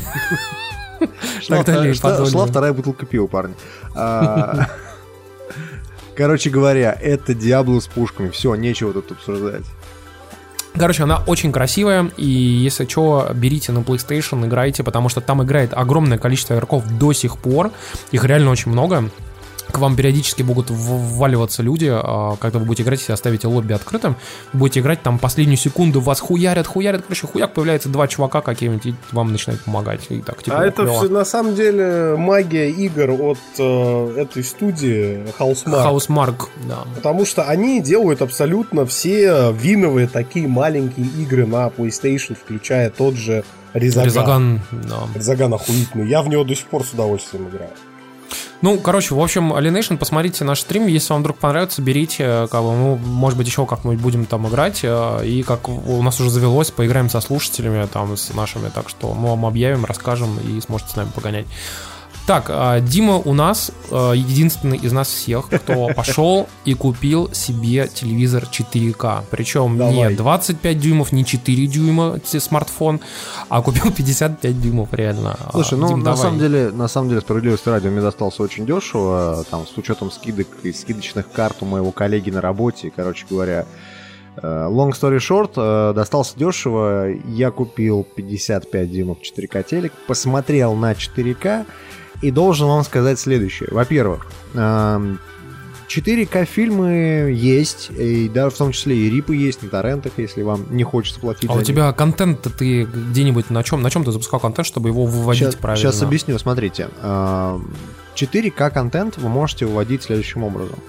Шла, 1.41 1.63
далее, 1.63 1.93
шла- 1.93 2.29
шла 2.29 2.45
вторая 2.45 2.73
бутылка 2.73 3.05
пива, 3.05 3.27
парни. 3.27 3.53
А, 3.95 4.67
Короче 6.15 6.49
говоря, 6.49 6.97
это 6.99 7.33
Диабло 7.33 7.79
с 7.79 7.87
пушками. 7.87 8.29
Все, 8.29 8.55
нечего 8.55 8.93
тут 8.93 9.11
обсуждать. 9.11 9.65
Короче, 10.77 11.03
она 11.03 11.21
очень 11.25 11.51
красивая, 11.51 12.11
и 12.17 12.25
если 12.25 12.85
что, 12.85 13.29
берите 13.33 13.71
на 13.71 13.79
PlayStation, 13.79 14.45
играйте, 14.45 14.83
потому 14.83 15.07
что 15.07 15.21
там 15.21 15.41
играет 15.41 15.73
огромное 15.73 16.17
количество 16.17 16.53
игроков 16.53 16.85
до 16.97 17.13
сих 17.13 17.37
пор, 17.37 17.71
их 18.11 18.25
реально 18.25 18.51
очень 18.51 18.71
много. 18.71 19.09
К 19.75 19.79
вам 19.79 19.97
периодически 19.97 20.41
будут 20.41 20.67
вваливаться 20.69 21.61
люди, 21.61 21.89
а, 21.91 22.37
когда 22.37 22.59
вы 22.59 22.65
будете 22.65 22.83
играть, 22.83 22.99
если 22.99 23.11
оставите 23.11 23.47
лобби 23.47 23.73
открытым, 23.73 24.15
будете 24.53 24.79
играть, 24.79 25.03
там 25.03 25.19
последнюю 25.19 25.57
секунду 25.57 25.99
вас 25.99 26.21
хуярят, 26.21 26.65
хуярят, 26.65 27.01
короче, 27.01 27.27
хуяк, 27.27 27.53
появляется 27.53 27.89
два 27.89 28.07
чувака 28.07 28.39
какие-нибудь, 28.39 28.85
и 28.85 28.95
вам 29.11 29.33
начинают 29.33 29.61
помогать. 29.63 29.99
И 30.07 30.21
так, 30.21 30.41
типа, 30.41 30.59
А 30.59 30.65
это 30.65 30.87
все 30.87 31.09
на 31.09 31.25
самом 31.25 31.55
деле 31.55 32.15
магия 32.17 32.69
игр 32.69 33.11
от 33.11 33.37
э, 33.57 34.13
этой 34.15 34.45
студии 34.45 35.25
Housemarque. 35.37 35.83
Хаусмарк, 35.83 36.49
да. 36.69 36.85
Потому 36.95 37.25
что 37.25 37.43
они 37.43 37.81
делают 37.81 38.21
абсолютно 38.21 38.85
все 38.85 39.51
виновые 39.51 40.07
такие 40.07 40.47
маленькие 40.47 41.07
игры 41.21 41.45
на 41.45 41.67
PlayStation, 41.67 42.37
включая 42.41 42.89
тот 42.91 43.15
же 43.15 43.43
Резаган. 43.73 44.05
Резаган, 44.05 44.61
да. 44.71 44.99
Резаган 45.13 45.53
охуительный. 45.53 46.07
Я 46.07 46.21
в 46.21 46.29
него 46.29 46.45
до 46.45 46.55
сих 46.55 46.65
пор 46.67 46.85
с 46.85 46.93
удовольствием 46.93 47.49
играю. 47.49 47.71
Ну, 48.65 48.79
короче, 48.79 49.13
в 49.13 49.19
общем, 49.21 49.53
Alienation, 49.53 49.95
посмотрите 49.95 50.43
наш 50.43 50.61
стрим, 50.61 50.87
если 50.87 51.13
вам 51.13 51.21
вдруг 51.21 51.37
понравится, 51.37 51.83
берите, 51.83 52.47
как 52.49 52.63
бы, 52.63 52.71
ну, 52.71 52.95
может 52.95 53.37
быть, 53.37 53.45
еще 53.45 53.67
как-нибудь 53.67 53.99
будем 53.99 54.25
там 54.25 54.47
играть, 54.47 54.79
э, 54.81 55.21
и 55.23 55.43
как 55.43 55.69
у 55.69 56.01
нас 56.01 56.19
уже 56.19 56.31
завелось, 56.31 56.71
поиграем 56.71 57.07
со 57.07 57.21
слушателями, 57.21 57.85
там, 57.85 58.17
с 58.17 58.33
нашими, 58.33 58.69
так 58.69 58.89
что 58.89 59.13
мы 59.13 59.29
вам 59.29 59.45
объявим, 59.45 59.85
расскажем, 59.85 60.39
и 60.39 60.59
сможете 60.61 60.93
с 60.93 60.95
нами 60.95 61.09
погонять. 61.13 61.45
Так, 62.27 62.45
а, 62.49 62.79
Дима 62.79 63.17
у 63.17 63.33
нас 63.35 63.71
э, 63.91 64.13
единственный 64.15 64.77
из 64.77 64.91
нас 64.91 65.09
всех, 65.09 65.47
кто 65.47 65.89
пошел 65.95 66.47
и 66.65 66.73
купил 66.73 67.31
себе 67.31 67.87
телевизор 67.87 68.45
4К. 68.51 69.25
Причем 69.29 69.73
не 69.73 69.77
Давай. 69.77 70.15
25 70.15 70.79
дюймов, 70.79 71.11
не 71.11 71.23
4 71.23 71.67
дюйма 71.67 72.19
смартфон, 72.25 72.99
а 73.47 73.61
купил 73.61 73.91
55 73.91 74.59
дюймов 74.59 74.91
реально. 74.93 75.37
А, 75.39 75.51
Слушай, 75.51 75.77
ну 75.77 75.89
Дим, 75.89 75.99
на 75.99 76.05
давай. 76.05 76.21
самом 76.23 76.39
деле, 76.39 76.71
на 76.71 76.87
самом 76.87 77.09
деле, 77.09 77.21
справедливости 77.21 77.69
ради, 77.69 77.89
мне 77.89 78.01
достался 78.01 78.41
очень 78.41 78.65
дешево, 78.65 79.45
там, 79.51 79.67
с 79.67 79.77
учетом 79.77 80.09
скидок 80.09 80.47
и 80.63 80.73
скидочных 80.73 81.31
карт 81.31 81.57
у 81.61 81.65
моего 81.65 81.91
коллеги 81.91 82.31
на 82.31 82.41
работе, 82.41 82.91
короче 82.95 83.27
говоря. 83.29 83.67
э, 84.37 84.41
Long 84.67 84.93
story 84.93 85.17
short, 85.19 85.51
э, 85.57 85.93
достался 85.93 86.35
дешево, 86.39 87.07
я 87.27 87.51
купил 87.51 88.03
55 88.15 88.91
дюймов 88.91 89.19
4К 89.21 89.63
телек, 89.63 89.93
посмотрел 90.07 90.73
на 90.73 90.93
4К 90.93 91.67
и 92.21 92.31
должен 92.31 92.67
вам 92.67 92.83
сказать 92.83 93.19
следующее. 93.19 93.69
Во-первых, 93.71 94.25
эм, 94.53 95.19
4К 95.87 96.45
фильмы 96.45 97.31
есть, 97.35 97.91
и 97.91 98.27
даже 98.27 98.55
в 98.55 98.57
том 98.57 98.71
числе 98.71 98.97
и 98.97 99.09
рипы 99.09 99.35
есть 99.35 99.61
на 99.61 99.69
торрентах, 99.69 100.13
если 100.17 100.41
вам 100.41 100.65
не 100.71 100.83
хочется 100.83 101.19
платить 101.19 101.49
А 101.49 101.53
у 101.53 101.57
них. 101.57 101.67
тебя 101.67 101.91
контент-то 101.93 102.49
ты 102.49 102.83
где-нибудь 102.83 103.49
на 103.51 103.63
чем, 103.63 103.81
на 103.83 103.91
чем 103.91 104.03
ты 104.03 104.11
запускал 104.11 104.39
контент, 104.39 104.65
чтобы 104.67 104.89
его 104.89 105.05
выводить 105.05 105.43
Сейчас, 105.43 105.55
правильно? 105.55 105.91
сейчас 105.91 106.01
объясню, 106.01 106.39
смотрите. 106.39 106.89
А, 107.01 107.61
4К 108.15 108.71
контент 108.71 109.17
вы 109.17 109.29
можете 109.29 109.65
выводить 109.67 110.03
следующим 110.03 110.43
образом. 110.43 110.79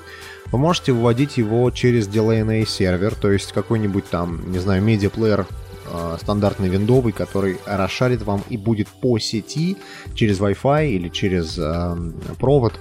вы 0.50 0.58
можете 0.58 0.92
выводить 0.92 1.36
его 1.36 1.70
через 1.72 2.08
DLNA 2.08 2.64
сервер, 2.66 3.14
то 3.14 3.30
есть 3.30 3.52
какой-нибудь 3.52 4.08
там, 4.08 4.50
не 4.50 4.60
знаю, 4.60 4.82
медиаплеер 4.82 5.46
э, 5.92 6.16
стандартный 6.20 6.68
виндовый, 6.68 7.12
который 7.12 7.58
расшарит 7.66 8.22
вам 8.22 8.42
и 8.48 8.56
будет 8.56 8.88
по 8.88 9.18
сети 9.18 9.76
через 10.14 10.38
Wi-Fi 10.40 10.88
или 10.90 11.08
через 11.08 11.56
э, 11.58 11.96
провод 12.38 12.74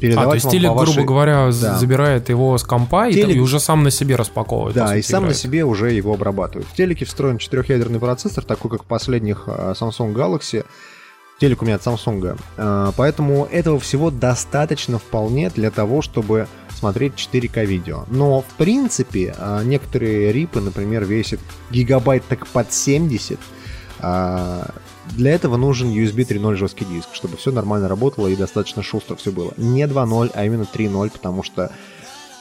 передавать 0.00 0.26
А, 0.26 0.30
то 0.30 0.34
есть 0.36 0.50
телек, 0.50 0.72
вашей- 0.72 0.94
грубо 0.94 1.08
говоря, 1.08 1.46
Да. 1.46 1.76
забирает 1.76 2.28
его 2.28 2.56
с 2.56 2.62
компа 2.62 3.08
и, 3.08 3.14
Телек- 3.14 3.34
и 3.36 3.40
уже 3.40 3.58
сам 3.58 3.82
на 3.82 3.90
себе 3.90 4.14
распаковывает. 4.16 4.76
Да, 4.76 4.96
и 4.96 5.02
сам 5.02 5.22
на 5.22 5.26
играет. 5.26 5.36
себе 5.38 5.64
уже 5.64 5.92
его 5.92 6.14
обрабатывает. 6.14 6.68
В 6.68 6.74
телеке 6.76 7.04
встроен 7.04 7.38
четырехъядерный 7.38 7.98
процессор, 7.98 8.44
такой 8.44 8.70
как 8.70 8.82
в 8.84 8.86
последних 8.86 9.44
э, 9.48 9.74
Samsung 9.78 10.14
Galaxy. 10.14 10.64
Телек 11.38 11.62
у 11.62 11.64
меня 11.64 11.76
от 11.76 11.86
Samsung. 11.86 12.38
Э, 12.56 12.92
Поэтому 12.96 13.46
этого 13.46 13.78
всего 13.78 14.10
достаточно 14.10 14.98
вполне 14.98 15.50
для 15.50 15.70
того, 15.70 16.02
чтобы 16.02 16.48
смотреть 16.78 17.14
4К 17.14 17.64
видео. 17.64 18.04
Но, 18.08 18.42
в 18.42 18.54
принципе, 18.56 19.34
э, 19.36 19.62
некоторые 19.64 20.32
рипы, 20.32 20.60
например, 20.60 21.04
весят 21.04 21.40
гигабайт 21.70 22.24
так 22.28 22.46
под 22.48 22.72
70. 22.72 23.38
А, 24.00 24.70
Для 25.16 25.32
этого 25.32 25.56
нужен 25.56 25.88
USB 25.90 26.24
3.0 26.24 26.56
жесткий 26.56 26.84
диск, 26.84 27.08
чтобы 27.14 27.36
все 27.36 27.50
нормально 27.50 27.88
работало 27.88 28.28
и 28.28 28.36
достаточно 28.36 28.82
шустро 28.82 29.16
все 29.16 29.32
было. 29.32 29.54
Не 29.56 29.86
2.0, 29.86 30.30
а 30.34 30.44
именно 30.44 30.66
3.0, 30.72 31.10
потому 31.10 31.42
что 31.42 31.72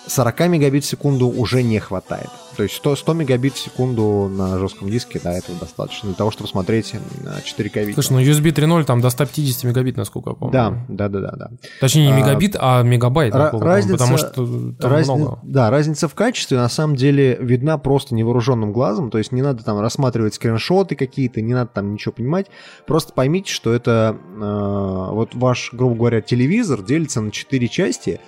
40 0.07 0.39
мегабит 0.49 0.83
в 0.83 0.88
секунду 0.88 1.27
уже 1.27 1.63
не 1.63 1.79
хватает. 1.79 2.29
То 2.58 2.63
есть 2.63 2.76
100, 2.76 2.96
100 2.96 3.13
мегабит 3.13 3.54
в 3.54 3.60
секунду 3.60 4.28
на 4.28 4.58
жестком 4.58 4.89
диске, 4.89 5.22
да, 5.24 5.32
этого 5.32 5.60
достаточно 5.60 6.08
для 6.10 6.15
того, 6.15 6.32
чтобы 6.32 6.50
смотреть 6.50 6.96
на 7.24 7.38
4К 7.38 7.80
видео. 7.86 7.93
Слушай, 8.02 8.13
ну 8.13 8.20
USB 8.22 8.52
3.0 8.52 8.84
там 8.84 9.00
до 9.00 9.12
150 9.12 9.63
мегабит, 9.63 9.96
насколько 9.96 10.32
я 10.32 10.36
помню. 10.36 10.52
Да, 10.52 10.74
да, 10.89 11.08
да, 11.08 11.20
да, 11.20 11.32
да. 11.38 11.50
Точнее, 11.80 12.08
не 12.08 12.13
А, 12.13 12.17
мегабит, 12.17 12.56
а 12.60 12.82
мегабайт, 12.82 13.36
я 13.36 13.46
помню, 13.50 13.65
разница- 13.67 13.98
потому 13.98 14.17
что 14.17 14.32
там 14.74 14.91
Разни- 14.91 15.15
много. 15.15 15.39
Да, 15.43 15.70
разница 15.70 16.08
в 16.08 16.15
качестве 16.15 16.58
на 16.58 16.67
самом 16.67 16.96
деле 16.96 17.38
видна 17.39 17.78
просто 17.78 18.15
невооруженным 18.15 18.74
глазом, 18.74 19.12
то 19.12 19.20
есть 19.20 19.32
не 19.32 19.43
надо 19.43 19.63
там 19.63 19.80
рассматривать 19.80 20.34
скриншоты 20.34 20.96
какие-то, 20.96 21.41
не 21.41 21.54
надо 21.54 21.70
там 21.72 21.93
ничего 21.93 22.12
понимать, 22.13 22.48
просто 22.88 23.13
поймите, 23.13 23.54
что 23.54 23.72
это 23.72 24.17
э, 24.36 25.10
вот 25.13 25.36
ваш, 25.36 25.70
грубо 25.74 25.96
говоря, 25.96 26.22
телевизор 26.22 26.82
делится 26.82 27.22
на 27.22 27.30
четыре 27.30 27.67
части, 27.67 28.20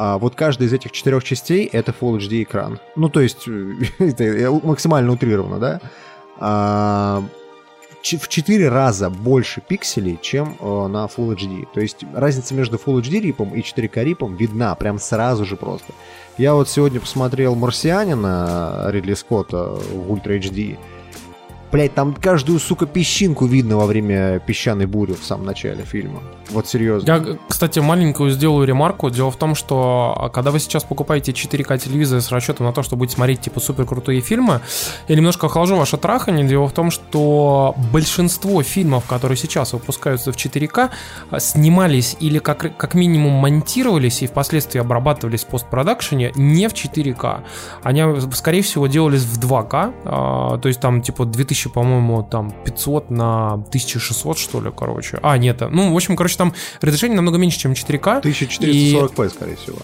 а 0.00 0.16
вот 0.16 0.36
каждая 0.36 0.68
из 0.68 0.72
этих 0.72 0.92
четырех 0.92 1.24
частей 1.24 1.66
это 1.66 1.90
Full 1.90 2.18
HD 2.18 2.44
экран. 2.44 2.78
Ну, 2.94 3.08
то 3.08 3.18
есть, 3.18 3.48
э, 3.48 3.74
это 3.98 4.52
максимально 4.64 5.10
утрировано, 5.10 5.58
да? 5.58 5.80
А, 6.38 7.24
в 8.04 8.28
4 8.28 8.68
раза 8.68 9.10
больше 9.10 9.60
пикселей, 9.60 10.16
чем 10.22 10.56
э, 10.60 10.86
на 10.86 11.06
Full 11.06 11.34
HD. 11.34 11.66
То 11.74 11.80
есть 11.80 12.04
разница 12.14 12.54
между 12.54 12.76
Full 12.76 13.02
HD 13.02 13.18
рипом 13.18 13.52
и 13.56 13.60
4К 13.60 14.04
рипом 14.04 14.36
видна 14.36 14.72
прям 14.76 15.00
сразу 15.00 15.44
же 15.44 15.56
просто. 15.56 15.92
Я 16.36 16.54
вот 16.54 16.68
сегодня 16.68 17.00
посмотрел 17.00 17.56
«Марсианина» 17.56 18.90
Ридли 18.90 19.14
Скотта 19.14 19.64
в 19.64 20.12
Ультра 20.12 20.38
HD. 20.38 20.78
Блять, 21.70 21.94
там 21.94 22.14
каждую, 22.14 22.58
сука, 22.60 22.86
песчинку 22.86 23.46
видно 23.46 23.76
во 23.76 23.86
время 23.86 24.38
песчаной 24.38 24.86
бури 24.86 25.12
в 25.12 25.24
самом 25.24 25.46
начале 25.46 25.84
фильма. 25.84 26.22
Вот 26.50 26.66
серьезно. 26.66 27.06
Я, 27.06 27.38
кстати, 27.46 27.78
маленькую 27.78 28.30
сделаю 28.30 28.66
ремарку. 28.66 29.10
Дело 29.10 29.30
в 29.30 29.36
том, 29.36 29.54
что 29.54 30.16
а, 30.18 30.28
когда 30.30 30.50
вы 30.50 30.60
сейчас 30.60 30.84
покупаете 30.84 31.32
4К 31.32 31.78
телевизор 31.78 32.22
с 32.22 32.32
расчетом 32.32 32.66
на 32.66 32.72
то, 32.72 32.82
что 32.82 32.96
будете 32.96 33.16
смотреть 33.16 33.42
типа 33.42 33.60
супер 33.60 33.84
крутые 33.84 34.22
фильмы, 34.22 34.60
я 35.08 35.16
немножко 35.16 35.46
охлажу 35.46 35.76
ваше 35.76 35.98
трахание. 35.98 36.48
Дело 36.48 36.68
в 36.68 36.72
том, 36.72 36.90
что 36.90 37.74
большинство 37.92 38.62
фильмов, 38.62 39.04
которые 39.06 39.36
сейчас 39.36 39.74
выпускаются 39.74 40.32
в 40.32 40.36
4К, 40.36 40.90
а, 41.30 41.40
снимались 41.40 42.16
или 42.18 42.38
как, 42.38 42.76
как 42.78 42.94
минимум 42.94 43.34
монтировались 43.34 44.22
и 44.22 44.26
впоследствии 44.26 44.80
обрабатывались 44.80 45.44
в 45.44 45.48
постпродакшене 45.48 46.32
не 46.34 46.68
в 46.68 46.72
4К. 46.72 47.42
Они, 47.82 48.02
скорее 48.32 48.62
всего, 48.62 48.86
делались 48.86 49.24
в 49.24 49.38
2К, 49.38 49.92
а, 50.04 50.58
то 50.58 50.68
есть 50.68 50.80
там 50.80 51.02
типа 51.02 51.26
2000, 51.26 51.57
по-моему, 51.66 52.22
там 52.22 52.52
500 52.64 53.10
на 53.10 53.54
1600, 53.54 54.38
что 54.38 54.60
ли, 54.60 54.70
короче. 54.76 55.18
А, 55.22 55.36
нет, 55.38 55.60
ну, 55.60 55.92
в 55.92 55.96
общем, 55.96 56.16
короче, 56.16 56.36
там 56.36 56.54
разрешение 56.80 57.16
намного 57.16 57.38
меньше, 57.38 57.58
чем 57.58 57.72
4К. 57.72 58.22
1440p, 58.22 59.28
скорее 59.30 59.56
всего. 59.56 59.78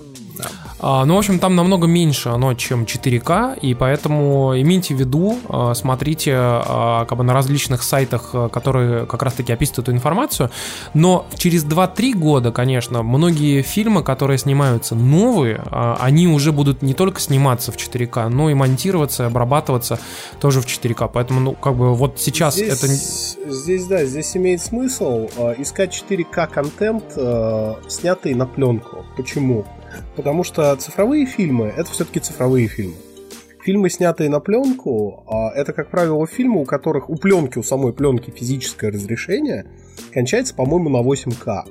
Да. 0.44 0.64
А, 0.86 1.04
ну, 1.06 1.14
в 1.14 1.18
общем, 1.18 1.38
там 1.38 1.56
намного 1.56 1.86
меньше 1.86 2.28
оно, 2.28 2.52
чем 2.52 2.84
4К, 2.84 3.58
и 3.58 3.74
поэтому 3.74 4.52
имейте 4.60 4.94
в 4.94 4.98
виду, 4.98 5.38
а, 5.48 5.72
смотрите 5.72 6.34
а, 6.36 7.06
как 7.06 7.16
бы 7.16 7.24
на 7.24 7.32
различных 7.32 7.82
сайтах, 7.82 8.30
а, 8.34 8.48
которые 8.50 9.06
как 9.06 9.22
раз-таки 9.22 9.50
описывают 9.50 9.88
эту 9.88 9.92
информацию. 9.92 10.50
Но 10.92 11.26
через 11.36 11.64
2-3 11.64 12.12
года, 12.12 12.52
конечно, 12.52 13.02
многие 13.02 13.62
фильмы, 13.62 14.02
которые 14.02 14.36
снимаются 14.36 14.94
новые, 14.94 15.62
они 15.70 16.28
уже 16.28 16.52
будут 16.52 16.82
не 16.82 16.92
только 16.92 17.18
сниматься 17.18 17.72
в 17.72 17.76
4К, 17.76 18.28
но 18.28 18.50
и 18.50 18.54
монтироваться, 18.54 19.26
обрабатываться 19.26 19.98
тоже 20.38 20.60
в 20.60 20.66
4К. 20.66 21.10
Поэтому, 21.10 21.40
ну, 21.40 21.52
как 21.52 21.76
бы 21.76 21.94
вот 21.94 22.20
сейчас 22.20 22.56
здесь, 22.56 22.74
это... 22.74 22.86
Здесь, 22.88 23.86
да, 23.86 24.04
здесь 24.04 24.36
имеет 24.36 24.60
смысл 24.60 25.28
искать 25.56 26.04
4К 26.10 26.46
контент, 26.48 27.04
снятый 27.88 28.34
на 28.34 28.46
пленку. 28.46 29.04
Почему? 29.16 29.64
Потому 30.16 30.44
что 30.44 30.74
цифровые 30.76 31.26
фильмы 31.26 31.72
это 31.76 31.90
все-таки 31.90 32.20
цифровые 32.20 32.68
фильмы. 32.68 32.94
Фильмы, 33.64 33.88
снятые 33.88 34.28
на 34.28 34.40
пленку, 34.40 35.24
а, 35.26 35.50
это, 35.54 35.72
как 35.72 35.88
правило, 35.88 36.26
фильмы, 36.26 36.60
у 36.60 36.64
которых 36.66 37.08
у 37.08 37.16
пленки, 37.16 37.58
у 37.58 37.62
самой 37.62 37.94
пленки 37.94 38.30
физическое 38.30 38.90
разрешение 38.90 39.66
кончается, 40.12 40.54
по-моему, 40.54 40.90
на 40.90 40.98
8К. 40.98 41.64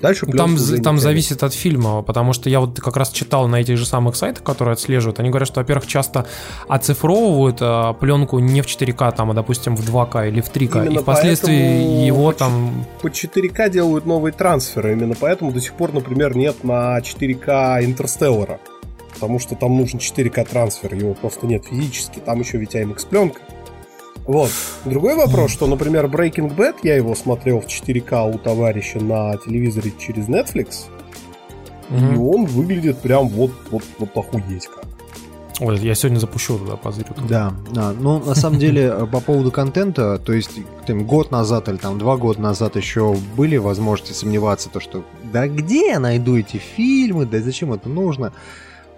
Дальше 0.00 0.26
Там, 0.26 0.56
там 0.82 0.98
зависит 0.98 1.42
от 1.42 1.52
фильма, 1.52 2.02
потому 2.02 2.32
что 2.32 2.48
я 2.48 2.60
вот 2.60 2.78
как 2.80 2.96
раз 2.96 3.10
читал 3.10 3.48
на 3.48 3.56
этих 3.56 3.76
же 3.76 3.84
самых 3.86 4.16
сайтах, 4.16 4.44
которые 4.44 4.74
отслеживают, 4.74 5.18
они 5.18 5.30
говорят, 5.30 5.48
что, 5.48 5.60
во-первых, 5.60 5.86
часто 5.86 6.26
оцифровывают 6.68 7.58
э, 7.60 7.94
пленку 7.98 8.38
не 8.38 8.62
в 8.62 8.66
4К, 8.66 9.14
там, 9.16 9.30
а, 9.30 9.34
допустим, 9.34 9.76
в 9.76 9.80
2К 9.80 10.28
или 10.28 10.40
в 10.40 10.50
3К, 10.50 10.84
и 10.84 10.86
Именно 10.86 11.02
впоследствии 11.02 11.56
поэтому 11.56 12.06
его 12.06 12.26
поч- 12.28 12.36
там... 12.36 12.86
Под 13.02 13.12
4К 13.12 13.70
делают 13.70 14.06
новые 14.06 14.32
трансферы. 14.32 14.92
Именно 14.92 15.14
поэтому 15.18 15.52
до 15.52 15.60
сих 15.60 15.72
пор, 15.74 15.92
например, 15.92 16.36
нет 16.36 16.62
на 16.64 16.98
4К 16.98 17.84
Интерстеллара. 17.84 18.60
Потому 19.14 19.40
что 19.40 19.56
там 19.56 19.76
нужен 19.76 19.98
4К 19.98 20.48
трансфер, 20.48 20.94
его 20.94 21.14
просто 21.14 21.46
нет 21.46 21.64
физически. 21.64 22.20
Там 22.20 22.38
еще 22.40 22.58
ведь 22.58 22.76
IMX 22.76 23.08
пленка. 23.08 23.40
Вот. 24.28 24.50
Другой 24.84 25.16
вопрос, 25.16 25.50
что, 25.50 25.66
например, 25.66 26.04
Breaking 26.04 26.54
Bad, 26.54 26.76
я 26.82 26.96
его 26.96 27.14
смотрел 27.14 27.60
в 27.60 27.66
4К 27.66 28.30
у 28.30 28.36
товарища 28.38 29.00
на 29.00 29.34
телевизоре 29.38 29.90
через 29.98 30.28
Netflix, 30.28 30.84
и 31.90 31.94
Мгм. 31.94 32.20
он 32.20 32.44
выглядит 32.44 32.98
прям 32.98 33.28
вот, 33.28 33.50
вот, 33.70 33.82
вот 33.98 34.14
охуеть 34.14 34.66
как. 34.66 34.84
Ой, 35.60 35.78
я 35.78 35.94
сегодня 35.94 36.18
запущу 36.18 36.58
туда, 36.58 36.76
позырю. 36.76 37.06
Да, 37.26 37.54
да. 37.72 37.92
Ну, 37.98 38.20
на 38.22 38.34
самом 38.34 38.58
деле, 38.64 38.92
э, 38.94 39.06
по 39.06 39.20
поводу 39.20 39.50
контента, 39.50 40.18
то 40.18 40.34
есть 40.34 40.50
там, 40.86 41.04
год 41.04 41.30
назад 41.30 41.70
или 41.70 41.76
там 41.78 41.98
два 41.98 42.18
года 42.18 42.40
назад 42.42 42.76
еще 42.76 43.16
были 43.34 43.56
возможности 43.56 44.12
сомневаться, 44.12 44.68
то 44.68 44.78
что 44.78 45.04
да 45.32 45.48
где 45.48 45.88
я 45.88 45.98
найду 46.00 46.36
эти 46.36 46.58
фильмы, 46.58 47.24
да 47.24 47.40
зачем 47.40 47.72
это 47.72 47.88
нужно? 47.88 48.34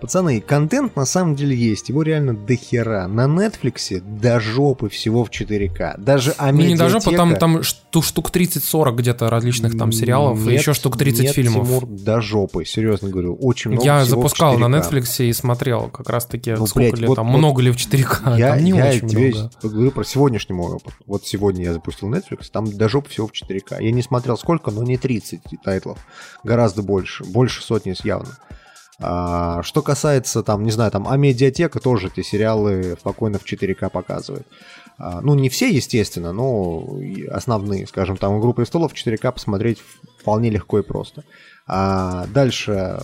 Пацаны, 0.01 0.41
контент 0.41 0.97
на 0.97 1.05
самом 1.05 1.35
деле 1.37 1.55
есть, 1.55 1.89
его 1.91 2.03
реально 2.03 2.35
до 2.35 2.57
хера. 2.57 3.07
На 3.07 3.27
Netflix 3.27 4.01
до 4.01 4.41
жопы 4.41 4.89
всего 4.89 5.25
в 5.25 5.31
4К. 5.31 6.01
Даже 6.01 6.35
Ну, 6.41 6.53
не 6.53 6.75
даже, 6.75 6.97
Амедиатека... 6.97 7.17
там, 7.17 7.37
там 7.37 7.63
штук, 7.63 8.05
штук 8.05 8.31
30-40 8.31 8.95
где-то 8.97 9.29
различных 9.29 9.77
там 9.77 9.93
сериалов, 9.93 10.39
и 10.47 10.51
Нет, 10.53 10.61
еще 10.61 10.73
штук 10.75 10.97
30 10.97 11.23
нет, 11.25 11.35
фильмов. 11.35 11.67
Тимур, 11.69 11.87
до 11.87 12.21
жопы, 12.21 12.65
серьезно 12.65 13.11
говорю. 13.11 13.35
Очень 13.41 13.73
много 13.73 13.85
Я 13.85 14.05
запускал 14.05 14.59
на 14.59 14.67
4К. 14.75 14.91
Netflix 14.91 15.25
и 15.25 15.33
смотрел 15.33 15.89
как 15.89 16.09
раз-таки, 16.09 16.53
Ну, 16.53 16.67
сколько 16.67 16.89
блядь, 16.91 17.01
ли 17.01 17.07
вот- 17.07 17.17
там, 17.17 17.31
вот 17.31 17.39
много 17.39 17.61
ли 17.63 17.71
в 17.71 17.77
4К, 17.77 18.39
Я, 18.39 18.55
там 18.55 18.65
не 18.65 18.71
я 18.71 18.87
очень 18.89 19.09
тебе 19.09 19.31
много. 19.31 19.51
говорю 19.63 19.91
про 19.91 20.05
сегодняшний 20.05 20.55
мой 20.57 20.73
опыт. 20.73 20.95
Вот 21.07 21.27
сегодня 21.27 21.65
я 21.65 21.73
запустил 21.75 22.09
Netflix, 22.11 22.47
там 22.51 22.71
до 22.71 22.89
жопы 22.89 23.11
всего 23.11 23.27
в 23.27 23.33
4К. 23.33 23.83
Я 23.83 23.93
не 23.93 24.03
смотрел 24.03 24.39
сколько, 24.39 24.71
но 24.71 24.83
не 24.83 24.97
30 24.97 25.41
тайтлов. 25.63 25.99
Гораздо 26.43 26.83
больше. 26.83 27.25
Больше 27.25 27.63
сотни 27.63 27.95
явно. 28.03 28.31
А, 29.03 29.63
что 29.63 29.83
касается, 29.83 30.43
там, 30.43 30.63
не 30.63 30.71
знаю, 30.71 30.91
там, 30.91 31.09
Амедиатека 31.09 31.81
тоже 31.81 32.09
эти 32.09 32.23
сериалы 32.23 32.97
спокойно 32.99 33.39
в 33.39 33.45
4К 33.45 33.89
показывает. 33.91 34.47
А, 34.99 35.21
ну, 35.23 35.35
не 35.35 35.49
все, 35.49 35.71
естественно, 35.71 36.33
но 36.33 36.99
основные, 37.31 37.87
скажем, 37.87 38.19
там, 38.19 38.39
«Игру 38.39 38.53
престолов» 38.53 38.93
в 38.93 38.95
4К 38.95 39.33
посмотреть 39.33 39.79
вполне 40.19 40.51
легко 40.51 40.79
и 40.79 40.83
просто. 40.83 41.25
А 41.73 42.27
дальше, 42.35 42.99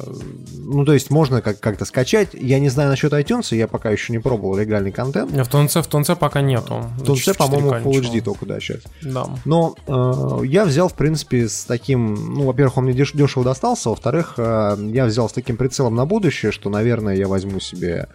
ну, 0.58 0.84
то 0.84 0.92
есть 0.92 1.08
можно 1.10 1.40
как- 1.40 1.60
как-то 1.60 1.84
скачать. 1.84 2.30
Я 2.32 2.58
не 2.58 2.68
знаю 2.68 2.90
насчет 2.90 3.12
iTunes, 3.12 3.54
я 3.54 3.68
пока 3.68 3.90
еще 3.90 4.12
не 4.12 4.18
пробовал 4.18 4.56
легальный 4.56 4.90
контент. 4.90 5.30
В 5.30 5.46
Тунце, 5.48 5.82
в 5.82 5.86
Тунце 5.86 6.16
пока 6.16 6.40
нету. 6.40 6.84
В 6.98 7.04
Тунце, 7.04 7.32
по-моему, 7.34 7.70
4К 7.70 7.82
Full. 7.84 8.00
HD 8.12 8.20
только, 8.22 8.44
да, 8.44 8.58
сейчас. 8.58 8.80
Да. 9.02 9.26
Но 9.44 9.76
э, 9.86 10.46
я 10.46 10.64
взял, 10.64 10.88
в 10.88 10.94
принципе, 10.94 11.48
с 11.48 11.64
таким... 11.64 12.14
Ну, 12.34 12.42
во-первых, 12.46 12.78
он 12.78 12.84
мне 12.86 12.92
деш- 12.92 13.16
дешево 13.16 13.44
достался, 13.44 13.90
во-вторых, 13.90 14.34
э, 14.36 14.76
я 14.92 15.04
взял 15.06 15.28
с 15.28 15.32
таким 15.32 15.56
прицелом 15.56 15.94
на 15.94 16.04
будущее, 16.04 16.50
что, 16.50 16.68
наверное, 16.68 17.14
я 17.14 17.28
возьму 17.28 17.60
себе 17.60 18.08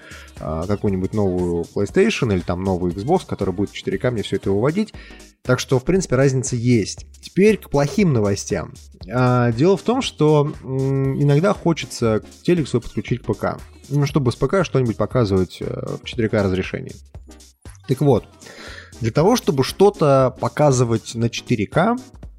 какую-нибудь 0.67 1.13
новую 1.13 1.63
PlayStation 1.63 2.33
или 2.33 2.41
там 2.41 2.63
новый 2.63 2.93
Xbox, 2.93 3.21
который 3.27 3.53
будет 3.53 3.69
в 3.69 3.73
4К 3.73 4.11
мне 4.11 4.23
все 4.23 4.37
это 4.37 4.51
выводить. 4.51 4.93
Так 5.43 5.59
что, 5.59 5.79
в 5.79 5.83
принципе, 5.83 6.15
разница 6.15 6.55
есть. 6.55 7.05
Теперь 7.21 7.57
к 7.57 7.69
плохим 7.69 8.13
новостям. 8.13 8.73
А, 9.11 9.51
Дело 9.51 9.75
в 9.77 9.81
том, 9.81 10.01
что 10.01 10.53
иногда 10.63 11.53
хочется 11.53 12.23
телек 12.43 12.67
свой 12.67 12.81
подключить 12.81 13.21
к 13.23 13.25
ПК. 13.25 13.59
ну, 13.89 14.05
чтобы 14.05 14.31
с 14.31 14.35
ПК 14.35 14.63
что-нибудь 14.63 14.97
показывать 14.97 15.57
э, 15.61 15.65
в 15.65 16.03
4К 16.05 16.43
разрешении. 16.43 16.95
Так 17.87 18.01
вот, 18.01 18.25
для 19.01 19.11
того, 19.11 19.35
чтобы 19.35 19.63
что-то 19.63 20.35
показывать 20.39 21.15
на 21.15 21.25
4К, 21.25 21.97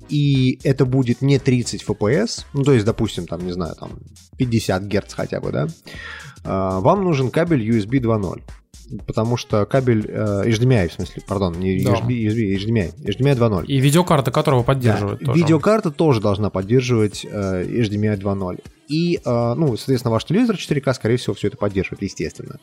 и 0.09 0.59
это 0.63 0.85
будет 0.85 1.23
не 1.23 1.39
30 1.39 1.85
FPS, 1.85 2.45
ну, 2.53 2.65
то 2.65 2.73
есть, 2.73 2.87
допустим, 2.87 3.27
там, 3.27 3.45
не 3.45 3.53
знаю, 3.53 3.75
там 3.75 3.99
50 4.39 4.85
Гц 4.85 5.15
хотя 5.15 5.41
бы, 5.41 5.51
да, 5.53 5.67
а, 5.67 6.32
вам 6.45 7.05
нужен 7.05 7.31
кабель 7.31 7.69
USB 7.69 8.01
2.0. 8.01 8.43
Потому 9.07 9.37
что 9.37 9.65
кабель 9.65 10.07
э, 10.07 10.45
HDMI, 10.47 10.89
в 10.89 10.93
смысле, 10.93 11.23
пардон, 11.27 11.55
не 11.59 11.83
Да. 11.83 11.93
USB, 11.93 12.09
USB, 12.27 12.57
HDMI, 12.57 12.93
HDMI 13.05 13.37
2.0. 13.37 13.67
И 13.67 13.81
видеокарта 13.81 14.31
которого 14.31 14.63
поддерживает 14.63 15.21
Да, 15.21 15.27
тоже. 15.27 15.39
Видеокарта 15.39 15.91
тоже 15.91 16.21
должна 16.21 16.51
поддерживать 16.51 17.25
э, 17.25 17.65
HDMI 17.65 18.19
2.0. 18.19 18.63
И, 18.89 19.21
э, 19.25 19.55
ну, 19.57 19.77
соответственно, 19.77 20.13
ваш 20.13 20.25
телевизор 20.25 20.57
4К, 20.57 20.93
скорее 20.95 21.17
всего, 21.17 21.35
все 21.35 21.49
это 21.49 21.57
поддерживает, 21.57 22.03
естественно. 22.03 22.59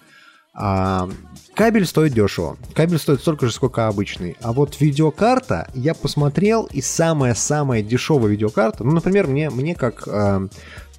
А, 0.54 1.10
кабель 1.54 1.86
стоит 1.86 2.14
дешево. 2.14 2.58
Кабель 2.74 3.00
стоит 3.00 3.22
столько 3.22 3.46
же, 3.46 3.54
сколько 3.54 3.88
обычный. 3.88 4.36
А 4.42 4.52
вот 4.52 4.80
видеокарта, 4.82 5.70
я 5.74 5.94
посмотрел, 5.94 6.66
и 6.66 6.82
самая-самая 6.82 7.82
дешевая 7.82 8.32
видеокарта, 8.32 8.84
ну, 8.84 8.92
например, 8.92 9.28
мне, 9.28 9.50
мне 9.50 9.74
как 9.74 10.04
э, 10.08 10.48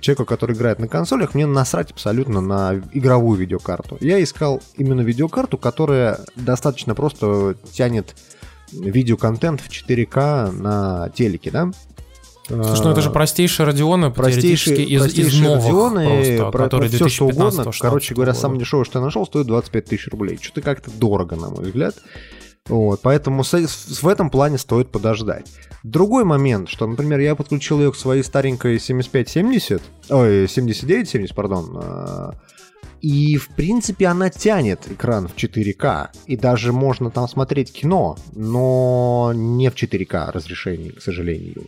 человеку, 0.00 0.24
который 0.24 0.56
играет 0.56 0.78
на 0.78 0.88
консолях, 0.88 1.34
мне 1.34 1.46
насрать 1.46 1.90
абсолютно 1.90 2.40
на 2.40 2.80
игровую 2.92 3.38
видеокарту. 3.38 3.98
Я 4.00 4.22
искал 4.22 4.62
именно 4.76 5.00
видеокарту, 5.02 5.58
которая 5.58 6.20
достаточно 6.36 6.94
просто 6.94 7.56
тянет 7.72 8.16
видеоконтент 8.72 9.60
в 9.60 9.68
4К 9.68 10.52
на 10.52 11.10
телеке, 11.10 11.50
да? 11.50 11.70
Слушай, 12.50 12.84
ну 12.84 12.90
это 12.90 13.00
же 13.00 13.10
простейшие 13.10 13.64
радионы, 13.64 14.10
простейшие, 14.10 14.84
из, 14.84 14.90
из 14.90 15.00
простейшие 15.02 15.42
новых 15.42 15.64
радионы, 15.64 16.06
просто, 16.06 16.50
про, 16.50 16.64
которые 16.64 16.88
все 16.88 17.08
что 17.08 17.26
2015 17.26 17.58
угодно. 17.58 17.72
Короче 17.80 18.14
говоря, 18.14 18.34
самое 18.34 18.60
дешевое, 18.60 18.84
что 18.84 18.98
я 18.98 19.04
нашел, 19.04 19.24
стоит 19.24 19.46
25 19.46 19.84
тысяч 19.84 20.08
рублей. 20.08 20.38
Что-то 20.40 20.62
как-то 20.62 20.90
дорого, 20.90 21.36
на 21.36 21.50
мой 21.50 21.64
взгляд. 21.64 21.94
Вот, 22.68 23.00
поэтому 23.02 23.42
в 23.42 24.08
этом 24.08 24.30
плане 24.30 24.58
стоит 24.58 24.90
подождать. 24.90 25.50
Другой 25.82 26.24
момент, 26.24 26.68
что, 26.68 26.86
например, 26.86 27.18
я 27.18 27.34
подключил 27.34 27.80
ее 27.80 27.90
к 27.90 27.96
своей 27.96 28.22
старенькой 28.22 28.78
7570, 28.78 29.82
ой, 30.10 30.46
7970, 30.48 31.34
пардон, 31.34 31.78
а, 31.82 32.34
и, 33.00 33.36
в 33.36 33.48
принципе, 33.48 34.06
она 34.06 34.28
тянет 34.28 34.90
экран 34.90 35.26
в 35.26 35.34
4К, 35.34 36.10
и 36.26 36.36
даже 36.36 36.72
можно 36.72 37.10
там 37.10 37.28
смотреть 37.28 37.72
кино, 37.72 38.16
но 38.32 39.32
не 39.34 39.70
в 39.70 39.74
4К 39.74 40.30
разрешении, 40.32 40.90
к 40.90 41.00
сожалению. 41.00 41.66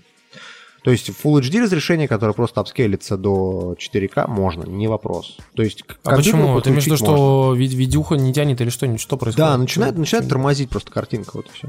То 0.85 0.91
есть 0.91 1.09
Full 1.11 1.41
HD 1.41 1.63
разрешение, 1.63 2.09
которое 2.09 2.33
просто 2.33 2.61
апскейлится 2.61 3.17
до 3.17 3.77
4К, 3.79 4.27
можно, 4.29 4.65
не 4.65 4.89
вопрос. 4.89 5.37
То 5.55 5.63
есть 5.63 5.85
А 6.05 6.17
почему? 6.17 6.61
Ты 6.61 6.73
можно. 6.73 6.97
что 6.97 7.55
ви- 7.55 7.69
видюха 7.69 8.17
не 8.17 8.33
тянет 8.33 8.61
или 8.61 8.69
что-нибудь? 8.71 9.01
Что 9.01 9.17
происходит? 9.17 9.49
Да, 9.51 9.57
начинает, 9.57 9.97
начинает 9.97 10.29
тормозить 10.29 10.71
просто 10.71 10.91
картинка, 10.91 11.31
вот 11.35 11.47
и 11.47 11.51
все. 11.53 11.69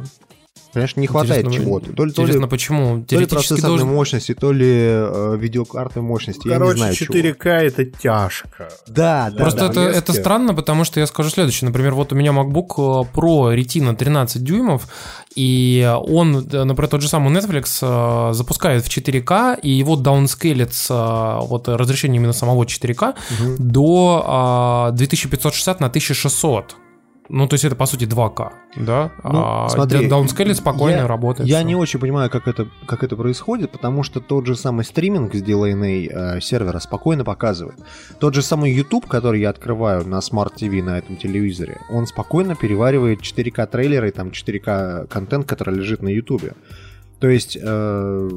Конечно, 0.74 1.00
не 1.00 1.08
хватает 1.08 1.46
Интересно, 1.46 1.66
чего-то. 1.66 1.94
То 1.94 2.06
ли, 2.06 2.12
то 2.12 2.22
ли, 2.22 2.28
Интересно, 2.28 2.48
почему? 2.48 3.04
то 3.04 3.20
ли 3.20 3.26
процессорной 3.28 3.68
должен... 3.68 3.88
мощности, 3.90 4.34
то 4.34 4.52
ли 4.52 4.68
э, 4.68 5.38
видеокарты 5.40 6.02
мощности, 6.02 6.48
я 6.48 6.56
не 6.56 6.60
Короче, 6.60 6.78
знаю 6.78 6.96
чего. 6.96 7.14
4К 7.14 7.50
это 7.50 7.86
тяжко. 7.86 8.70
Да, 8.88 9.30
да, 9.30 9.38
Просто 9.38 9.60
да. 9.60 9.72
это, 9.72 9.82
это 9.82 10.14
странно, 10.14 10.56
потому 10.56 10.84
что 10.84 11.00
я 11.00 11.06
скажу 11.06 11.30
следующее. 11.30 11.68
Например, 11.68 11.94
вот 11.94 12.12
у 12.12 12.16
меня 12.16 12.32
MacBook 12.32 12.74
э, 12.78 13.16
Pro 13.16 13.56
Retina 13.56 13.96
13 13.96 14.44
дюймов, 14.44 14.88
и 15.36 15.92
он, 16.08 16.32
например, 16.32 16.88
тот 16.88 17.02
же 17.02 17.10
самый 17.10 17.32
Netflix 17.34 17.80
э, 17.82 18.34
запускает 18.34 18.84
в 18.84 18.90
4К, 18.90 19.60
и 19.62 19.70
его 19.70 19.96
даунскейлит 19.96 20.74
с 20.74 20.90
э, 20.90 21.48
вот, 21.48 21.68
разрешением 21.68 22.24
именно 22.24 22.34
самого 22.34 22.64
4К 22.64 23.16
до 23.60 24.90
э, 24.92 24.96
2560 24.98 25.80
на 25.80 25.88
1600. 25.88 26.78
Ну, 27.36 27.48
то 27.48 27.56
есть 27.56 27.66
это, 27.66 27.76
по 27.76 27.88
сути, 27.88 28.06
2К, 28.06 28.52
да? 28.76 29.10
Ну, 29.24 29.42
а 29.44 29.68
смотри, 29.68 30.08
даунскейлит 30.08 30.56
спокойно 30.56 30.98
я- 30.98 31.08
работает. 31.08 31.50
Я 31.50 31.58
всё. 31.58 31.68
не 31.68 31.76
очень 31.76 32.00
понимаю, 32.00 32.30
как 32.30 32.48
это, 32.48 32.68
как 32.86 33.04
это 33.04 33.16
происходит, 33.16 33.72
потому 33.72 34.04
что 34.04 34.20
тот 34.20 34.46
же 34.46 34.56
самый 34.56 34.86
стриминг 34.86 35.34
с 35.34 35.42
DLNA 35.42 36.38
э, 36.38 36.42
сервера 36.42 36.78
спокойно 36.78 37.24
показывает. 37.24 37.80
Тот 38.20 38.36
же 38.36 38.44
самый 38.44 38.72
YouTube, 38.72 39.08
который 39.08 39.42
я 39.42 39.50
открываю 39.50 40.08
на 40.08 40.20
Smart 40.20 40.52
TV 40.56 40.84
на 40.84 41.00
этом 41.00 41.18
телевизоре, 41.18 41.82
он 41.90 42.06
спокойно 42.06 42.56
переваривает 42.56 43.22
4К 43.22 43.66
трейлеры 43.66 44.10
и 44.10 44.12
там 44.12 44.28
4К 44.30 45.08
контент, 45.08 45.48
который 45.48 45.74
лежит 45.74 46.04
на 46.04 46.10
YouTube. 46.10 46.54
То 47.20 47.30
есть 47.30 47.58
э, 47.60 48.30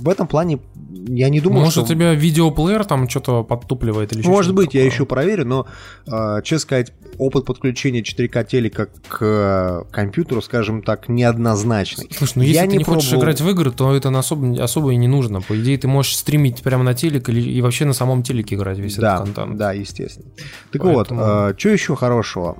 в 0.00 0.08
этом 0.08 0.26
плане 0.26 0.58
я 1.06 1.28
не 1.28 1.40
думаю, 1.40 1.60
Может, 1.60 1.72
что... 1.72 1.82
у 1.82 1.86
тебя 1.86 2.14
видеоплеер 2.14 2.84
там 2.84 3.08
что-то 3.08 3.44
подтупливает 3.44 4.12
или 4.12 4.26
Может 4.26 4.54
быть, 4.54 4.74
я 4.74 4.80
такое? 4.80 4.92
еще 4.92 5.04
проверю, 5.04 5.46
но, 5.46 5.66
э, 6.06 6.40
честно 6.42 6.62
сказать, 6.62 6.92
опыт 7.20 7.44
подключения 7.44 8.00
4К 8.02 8.44
телека 8.46 8.86
к 9.08 9.18
э, 9.20 9.82
компьютеру, 9.92 10.40
скажем 10.42 10.82
так, 10.82 11.08
неоднозначный. 11.08 12.08
Слушай, 12.10 12.32
ну 12.36 12.42
если 12.42 12.54
Я 12.56 12.62
ты 12.62 12.68
не 12.72 12.78
не 12.78 12.84
хочешь 12.84 13.10
пробовал. 13.10 13.22
играть 13.24 13.40
в 13.40 13.48
игры, 13.50 13.70
то 13.70 13.94
это 13.94 14.08
особо, 14.18 14.62
особо 14.62 14.90
и 14.92 14.96
не 14.96 15.06
нужно. 15.08 15.40
По 15.40 15.60
идее, 15.60 15.76
ты 15.78 15.86
можешь 15.86 16.16
стримить 16.16 16.62
прямо 16.62 16.82
на 16.82 16.94
телек 16.94 17.28
или 17.28 17.40
и 17.40 17.60
вообще 17.60 17.84
на 17.84 17.92
самом 17.92 18.22
телеке 18.22 18.54
играть 18.56 18.78
весь 18.78 18.96
Да, 18.96 19.16
этот 19.22 19.34
контент. 19.34 19.58
да, 19.58 19.72
естественно. 19.72 20.30
Так 20.72 20.82
Поэтому- 20.82 21.20
вот, 21.20 21.60
что 21.60 21.68
еще 21.68 21.94
хорошего? 21.96 22.56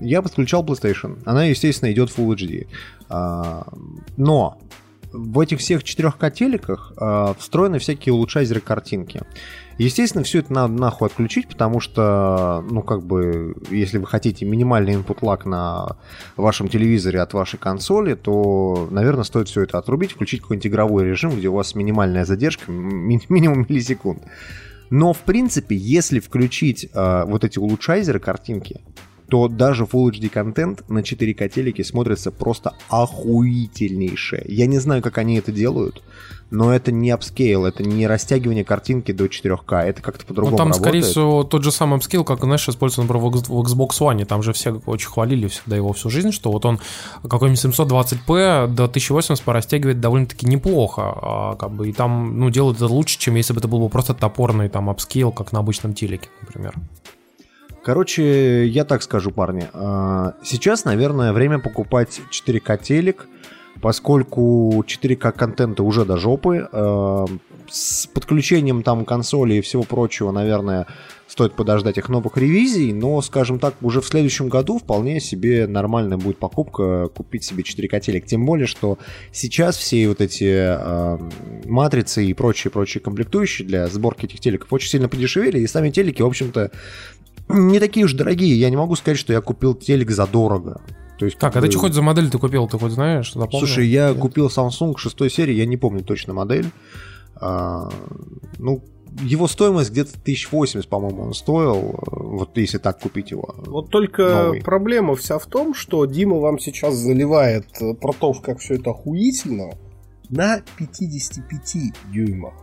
Я 0.00 0.22
подключал 0.22 0.64
PlayStation. 0.64 1.18
Она, 1.24 1.44
естественно, 1.44 1.90
идет 1.90 2.10
в 2.10 2.18
Full 2.18 2.34
HD. 2.36 2.66
А, 3.08 3.66
Но 4.16 4.58
в 5.12 5.40
этих 5.40 5.58
всех 5.60 5.82
4К 5.82 6.30
телеках 6.30 6.92
а, 6.96 7.34
встроены 7.38 7.78
всякие 7.78 8.12
улучшайзеры 8.14 8.60
картинки. 8.60 9.22
Естественно, 9.78 10.24
все 10.24 10.40
это 10.40 10.52
надо 10.52 10.74
нахуй 10.74 11.08
отключить, 11.08 11.48
потому 11.48 11.80
что, 11.80 12.64
ну, 12.70 12.82
как 12.82 13.02
бы, 13.02 13.56
если 13.70 13.98
вы 13.98 14.06
хотите 14.06 14.44
минимальный 14.44 14.94
input 14.94 15.20
lag 15.20 15.48
на 15.48 15.96
вашем 16.36 16.68
телевизоре 16.68 17.20
от 17.20 17.32
вашей 17.32 17.58
консоли, 17.58 18.14
то, 18.14 18.88
наверное, 18.90 19.24
стоит 19.24 19.48
все 19.48 19.62
это 19.62 19.78
отрубить, 19.78 20.12
включить 20.12 20.42
какой-нибудь 20.42 20.66
игровой 20.66 21.04
режим, 21.04 21.36
где 21.36 21.48
у 21.48 21.54
вас 21.54 21.74
минимальная 21.74 22.24
задержка, 22.24 22.70
ми- 22.70 23.22
минимум 23.28 23.66
миллисекунд. 23.68 24.22
Но, 24.90 25.14
в 25.14 25.20
принципе, 25.20 25.74
если 25.74 26.20
включить 26.20 26.86
э, 26.92 27.24
вот 27.24 27.44
эти 27.44 27.58
улучшайзеры 27.58 28.20
картинки, 28.20 28.82
то 29.32 29.48
даже 29.48 29.84
Full 29.84 30.10
HD 30.10 30.28
контент 30.28 30.86
на 30.90 30.98
4К 30.98 31.48
телеке 31.48 31.84
смотрится 31.84 32.30
просто 32.30 32.74
охуительнейшее. 32.90 34.44
Я 34.46 34.66
не 34.66 34.78
знаю, 34.78 35.00
как 35.00 35.16
они 35.16 35.38
это 35.38 35.50
делают, 35.52 36.02
но 36.50 36.70
это 36.70 36.92
не 36.92 37.10
upscale, 37.10 37.64
это 37.64 37.82
не 37.82 38.06
растягивание 38.06 38.62
картинки 38.62 39.10
до 39.10 39.24
4К, 39.24 39.84
это 39.84 40.02
как-то 40.02 40.24
Ну, 40.24 40.28
по-другому 40.28 40.58
там, 40.58 40.68
работает. 40.68 40.82
скорее 40.82 41.00
всего, 41.00 41.44
тот 41.44 41.64
же 41.64 41.72
самый 41.72 42.02
scale, 42.02 42.24
как, 42.24 42.40
знаешь, 42.40 42.68
используется, 42.68 43.00
например, 43.10 43.30
в 43.30 43.62
Xbox 43.62 44.00
One. 44.00 44.22
Там 44.26 44.42
же 44.42 44.52
все 44.52 44.82
очень 44.84 45.08
хвалили 45.08 45.46
всегда 45.48 45.76
его 45.76 45.94
всю 45.94 46.10
жизнь, 46.10 46.30
что 46.30 46.52
вот 46.52 46.66
он 46.66 46.78
какой-нибудь 47.26 47.64
720p 47.64 48.66
до 48.66 48.84
1080p 48.84 49.50
растягивает 49.50 49.98
довольно-таки 50.00 50.46
неплохо. 50.46 51.02
а, 51.22 51.56
как 51.56 51.70
бы, 51.70 51.88
и 51.88 51.94
там, 51.94 52.38
ну, 52.38 52.50
делает 52.50 52.76
это 52.76 52.86
лучше, 52.86 53.18
чем 53.18 53.36
если 53.36 53.54
бы 53.54 53.60
это 53.60 53.68
был 53.68 53.78
бы 53.80 53.88
просто 53.88 54.12
топорный 54.12 54.68
там 54.68 54.90
upscale, 54.90 55.32
как 55.32 55.52
на 55.52 55.60
обычном 55.60 55.94
телеке, 55.94 56.28
например. 56.42 56.74
Короче, 57.84 58.66
я 58.66 58.84
так 58.84 59.02
скажу, 59.02 59.30
парни. 59.30 59.68
а, 59.72 60.34
Сейчас, 60.44 60.84
наверное, 60.84 61.32
время 61.32 61.58
покупать 61.58 62.20
4К 62.30 62.78
телек, 62.82 63.26
поскольку 63.80 64.84
4К 64.86 65.32
контента 65.32 65.82
уже 65.82 66.04
до 66.04 66.16
жопы. 66.16 66.68
а, 66.72 67.26
С 67.68 68.06
подключением 68.06 68.82
там 68.82 69.04
консоли 69.04 69.54
и 69.54 69.60
всего 69.60 69.82
прочего, 69.82 70.30
наверное, 70.30 70.86
стоит 71.26 71.54
подождать 71.54 71.96
их 71.96 72.10
новых 72.10 72.36
ревизий, 72.36 72.92
но, 72.92 73.22
скажем 73.22 73.58
так, 73.58 73.74
уже 73.80 74.02
в 74.02 74.06
следующем 74.06 74.48
году 74.50 74.78
вполне 74.78 75.18
себе 75.18 75.66
нормальная 75.66 76.18
будет 76.18 76.38
покупка 76.38 77.08
купить 77.08 77.42
себе 77.42 77.62
4К 77.62 78.00
телек. 78.00 78.26
Тем 78.26 78.44
более, 78.44 78.66
что 78.66 78.98
сейчас 79.32 79.78
все 79.78 80.06
вот 80.08 80.20
эти 80.20 80.44
а, 80.52 81.18
матрицы 81.64 82.26
и 82.26 82.34
прочие-прочие 82.34 83.00
комплектующие 83.00 83.66
для 83.66 83.86
сборки 83.86 84.26
этих 84.26 84.40
телеков 84.40 84.70
очень 84.72 84.90
сильно 84.90 85.08
подешевели, 85.08 85.58
и 85.60 85.66
сами 85.66 85.88
телеки, 85.88 86.20
в 86.20 86.26
общем-то, 86.26 86.70
не 87.52 87.78
такие 87.80 88.06
уж 88.06 88.14
дорогие. 88.14 88.58
Я 88.58 88.70
не 88.70 88.76
могу 88.76 88.96
сказать, 88.96 89.18
что 89.18 89.32
я 89.32 89.40
купил 89.40 89.74
телек 89.74 90.10
за 90.10 90.26
дорого. 90.26 90.80
То 91.18 91.26
есть, 91.26 91.38
Так, 91.38 91.56
а 91.56 91.60
ты 91.60 91.70
что 91.70 91.80
хоть 91.80 91.92
за 91.92 92.02
модель 92.02 92.30
ты 92.30 92.38
купил, 92.38 92.66
ты 92.66 92.78
хоть 92.78 92.92
знаешь? 92.92 93.32
Запомнил? 93.32 93.66
Слушай, 93.66 93.86
я 93.86 94.08
Нет? 94.08 94.18
купил 94.18 94.48
Samsung 94.48 94.96
6 94.96 95.30
серии, 95.30 95.54
я 95.54 95.66
не 95.66 95.76
помню 95.76 96.02
точно 96.02 96.34
модель. 96.34 96.66
А, 97.36 97.88
ну, 98.58 98.82
его 99.20 99.46
стоимость 99.46 99.90
где-то 99.90 100.18
1080, 100.18 100.88
по-моему, 100.88 101.22
он 101.22 101.34
стоил, 101.34 102.00
вот 102.06 102.56
если 102.56 102.78
так 102.78 102.98
купить 102.98 103.30
его. 103.30 103.54
Вот 103.66 103.90
только 103.90 104.22
Новый. 104.46 104.62
проблема 104.62 105.14
вся 105.14 105.38
в 105.38 105.46
том, 105.46 105.74
что 105.74 106.04
Дима 106.06 106.38
вам 106.38 106.58
сейчас 106.58 106.94
заливает 106.94 107.66
про 108.00 108.12
то, 108.12 108.32
как 108.32 108.58
все 108.58 108.74
это 108.74 108.90
охуительно, 108.90 109.74
на 110.28 110.62
55 110.78 111.92
дюймах. 112.12 112.54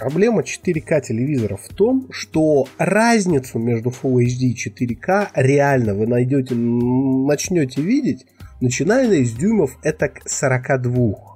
Проблема 0.00 0.40
4К 0.40 1.02
телевизора 1.02 1.56
в 1.56 1.68
том, 1.74 2.06
что 2.10 2.66
разницу 2.78 3.58
между 3.58 3.90
Full 3.90 4.24
HD 4.24 4.46
и 4.46 4.56
4К 4.56 5.28
реально 5.34 5.94
вы 5.94 6.06
найдете, 6.06 6.54
начнете 6.54 7.82
видеть, 7.82 8.24
начиная 8.62 9.12
из 9.12 9.32
дюймов 9.32 9.76
это 9.82 10.08
к 10.08 10.26
42. 10.26 11.30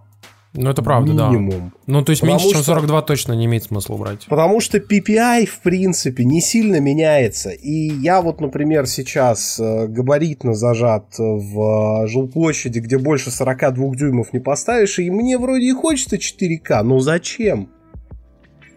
Ну, 0.56 0.70
это 0.70 0.82
правда, 0.82 1.12
да. 1.12 1.28
Минимум. 1.28 1.74
Ну, 1.86 2.02
то 2.02 2.10
есть 2.10 2.22
Потому 2.22 2.38
меньше, 2.38 2.52
чем 2.54 2.62
что- 2.62 2.72
42 2.74 3.02
точно 3.02 3.32
не 3.34 3.44
имеет 3.46 3.64
смысла 3.64 3.96
брать. 3.96 4.24
Потому 4.28 4.60
что 4.60 4.78
PPI, 4.78 5.46
в 5.46 5.60
принципе, 5.60 6.24
не 6.24 6.40
сильно 6.40 6.80
меняется. 6.80 7.50
И 7.50 7.70
я 7.70 8.22
вот, 8.22 8.40
например, 8.40 8.86
сейчас 8.86 9.58
э, 9.60 9.88
габаритно 9.88 10.54
зажат 10.54 11.18
в 11.18 12.04
э, 12.04 12.06
жилплощади, 12.06 12.78
где 12.78 12.96
больше 12.98 13.30
42 13.30 13.94
дюймов 13.96 14.32
не 14.32 14.38
поставишь, 14.38 14.98
и 15.00 15.10
мне 15.10 15.36
вроде 15.38 15.66
и 15.66 15.72
хочется 15.72 16.16
4К, 16.16 16.82
но 16.82 17.00
зачем? 17.00 17.68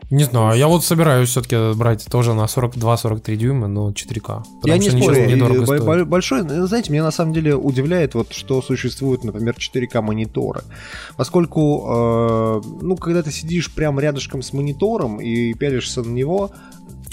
Не 0.09 0.23
знаю, 0.23 0.57
я 0.57 0.67
вот 0.69 0.85
собираюсь 0.85 1.29
все-таки 1.29 1.73
брать 1.73 2.05
тоже 2.09 2.33
на 2.33 2.45
42-43 2.45 3.35
дюйма, 3.35 3.67
но 3.67 3.91
4К. 3.91 4.21
Потому 4.21 4.43
Я 4.63 4.77
не 4.77 4.89
спорю, 4.89 5.25
недорого 5.25 6.05
большой, 6.05 6.43
ну, 6.43 6.65
знаете, 6.65 6.93
меня 6.93 7.03
на 7.03 7.11
самом 7.11 7.33
деле 7.33 7.55
удивляет 7.55 8.13
вот, 8.13 8.31
что 8.31 8.61
существуют, 8.61 9.25
например, 9.25 9.55
4К 9.55 10.01
мониторы. 10.01 10.61
Поскольку, 11.17 11.85
э, 11.89 12.61
ну, 12.81 12.95
когда 12.95 13.21
ты 13.21 13.31
сидишь 13.31 13.73
прямо 13.73 14.01
рядышком 14.01 14.41
с 14.41 14.53
монитором 14.53 15.19
и 15.19 15.53
пялишься 15.53 16.01
на 16.03 16.11
него, 16.11 16.51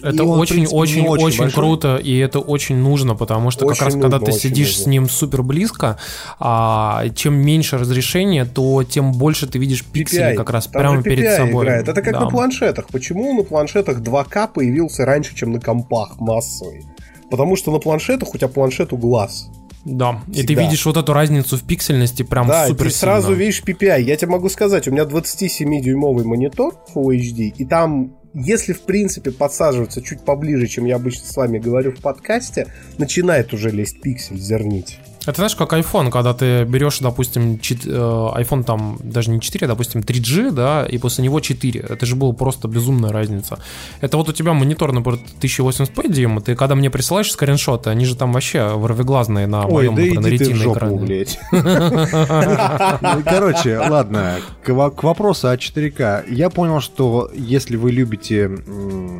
Это 0.05 0.24
он, 0.24 0.36
в 0.38 0.40
очень, 0.40 0.55
принципе, 0.57 0.76
очень, 0.76 1.02
не 1.02 1.09
очень, 1.09 1.38
большой. 1.38 1.50
круто, 1.52 1.96
и 1.96 2.16
это 2.18 2.38
очень 2.38 2.76
нужно, 2.76 3.14
потому 3.14 3.50
что 3.50 3.64
Очень 3.66 3.78
как 3.78 3.84
раз 3.86 3.94
когда 3.94 4.09
нужно, 4.18 4.26
ты 4.26 4.32
очень 4.32 4.40
сидишь 4.40 4.68
нужно. 4.68 4.82
с 4.82 4.86
ним 4.86 5.09
супер 5.09 5.42
близко, 5.42 5.98
а, 6.38 7.05
чем 7.14 7.34
меньше 7.34 7.78
разрешение, 7.78 8.44
то 8.44 8.82
тем 8.84 9.12
больше 9.12 9.46
ты 9.46 9.59
видишь 9.59 9.84
пикселей 9.84 10.32
PPI. 10.32 10.36
как 10.36 10.50
раз 10.50 10.64
Там 10.66 10.82
прямо 10.82 11.02
перед 11.02 11.34
собой. 11.36 11.64
играет. 11.64 11.88
Это 11.88 12.02
как 12.02 12.12
Да. 12.14 12.20
на 12.20 12.26
планшетах. 12.30 12.86
Почему 12.88 13.32
на 13.34 13.42
планшетах 13.44 14.00
2К 14.00 14.48
появился 14.55 15.05
раньше, 15.05 15.34
чем 15.34 15.52
на 15.52 15.61
компах 15.61 16.20
массовый? 16.20 16.84
Потому 17.30 17.57
что 17.57 17.72
на 17.72 17.78
планшетах 17.78 18.34
у 18.34 18.38
тебя 18.38 18.48
планшет 18.48 18.92
у 18.92 18.96
глаз. 18.96 19.48
Да, 19.86 20.20
и 20.28 20.40
ты 20.40 20.46
Всегда. 20.46 20.62
видишь 20.62 20.86
вот 20.86 20.96
эту 20.96 21.12
разницу 21.12 21.59
в 21.59 21.62
пиксельности 21.62 22.22
прям 22.22 22.46
да, 22.46 22.66
супер 22.68 22.86
ты 22.86 22.90
сразу 22.90 23.28
сильно. 23.28 23.38
видишь 23.40 23.62
PPI. 23.66 24.02
Я 24.02 24.16
тебе 24.16 24.30
могу 24.30 24.48
сказать, 24.48 24.88
у 24.88 24.90
меня 24.90 25.05
27-дюймовый 25.05 26.24
монитор 26.24 26.74
Full 26.94 27.16
HD, 27.16 27.52
и 27.57 27.64
там, 27.66 28.12
если 28.35 28.72
в 28.72 28.82
принципе 28.82 29.30
подсаживаться 29.30 30.03
чуть 30.03 30.20
поближе, 30.20 30.66
чем 30.66 30.85
я 30.85 30.97
обычно 30.97 31.26
с 31.26 31.37
вами 31.37 31.59
говорю 31.59 31.93
в 31.93 32.01
подкасте, 32.01 32.66
начинает 32.99 33.53
уже 33.53 33.70
лезть 33.70 34.01
пиксель, 34.01 34.39
зернить. 34.39 34.99
Это 35.27 35.37
знаешь, 35.37 35.55
как 35.57 35.72
iPhone, 35.72 36.11
когда 36.11 36.35
ты 36.35 36.64
берешь, 36.64 36.99
допустим, 36.99 37.55
э, 37.55 37.59
iPhone 37.59 38.62
там 38.64 38.99
даже 39.03 39.31
не 39.31 39.41
4, 39.41 39.66
а, 39.66 39.68
допустим, 39.68 40.03
3G, 40.03 40.51
да, 40.51 40.85
и 40.87 40.99
после 40.99 41.25
него 41.25 41.41
4. 41.41 41.81
Это 41.81 42.05
же 42.07 42.14
была 42.14 42.33
просто 42.33 42.68
безумная 42.68 43.11
разница. 43.11 43.59
Это 44.01 44.16
вот 44.16 44.29
у 44.29 44.33
тебя 44.33 44.53
монитор, 44.53 44.93
например, 44.93 45.20
1080p, 45.41 46.12
Дима, 46.12 46.41
ты 46.41 46.55
когда 46.55 46.75
мне 46.75 46.91
присылаешь 46.91 47.31
скриншоты, 47.33 47.91
они 47.91 48.05
же 48.05 48.16
там 48.16 48.33
вообще 48.33 48.68
вырвиглазные 48.74 49.47
на 49.47 49.66
Ой, 49.66 49.89
моем, 49.89 49.95
да 49.95 50.03
например, 50.03 50.22
на 50.22 50.37
иди 50.37 50.45
ты 50.45 50.53
в 50.53 50.57
жопу, 50.57 50.79
экране. 50.79 50.99
блядь. 50.99 51.39
Ну, 53.01 53.22
Короче, 53.25 53.79
ладно, 53.79 54.37
к, 54.62 54.68
во- 54.70 54.91
к 54.91 55.03
вопросу 55.03 55.49
о 55.49 55.57
4К. 55.57 56.25
Я 56.33 56.51
понял, 56.51 56.81
что 56.81 57.31
если 57.35 57.77
вы 57.77 57.93
любите, 57.93 58.51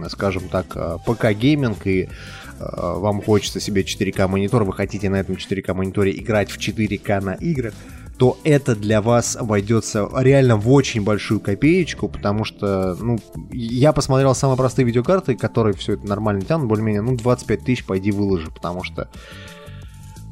скажем 0.09 0.49
так, 0.49 0.67
э, 0.75 0.97
ПК-гейминг 1.07 1.79
и 1.87 2.09
вам 2.73 3.23
хочется 3.23 3.61
себе 3.61 3.83
4К 3.83 4.27
монитор, 4.29 4.65
вы 4.65 4.73
хотите 4.73 5.11
на 5.11 5.17
этом 5.17 5.37
4К 5.37 5.75
мониторе 5.75 6.17
играть 6.17 6.51
в 6.51 6.59
4К 6.59 7.21
на 7.21 7.35
играх, 7.35 7.75
то 8.19 8.39
это 8.45 8.77
для 8.77 9.03
вас 9.03 9.37
обойдется 9.37 10.09
реально 10.17 10.57
в 10.57 10.71
очень 10.71 11.03
большую 11.03 11.41
копеечку, 11.41 12.09
потому 12.09 12.45
что, 12.45 12.95
ну, 13.01 13.19
я 13.51 13.93
посмотрел 13.93 14.35
самые 14.35 14.57
простые 14.57 14.87
видеокарты, 14.87 15.35
которые 15.35 15.75
все 15.75 15.95
это 15.95 16.07
нормально 16.07 16.43
тянут, 16.43 16.69
более-менее, 16.69 17.03
ну, 17.03 17.17
25 17.17 17.65
тысяч 17.65 17.85
пойди 17.85 18.12
выложи, 18.12 18.51
потому 18.51 18.85
что 18.85 19.09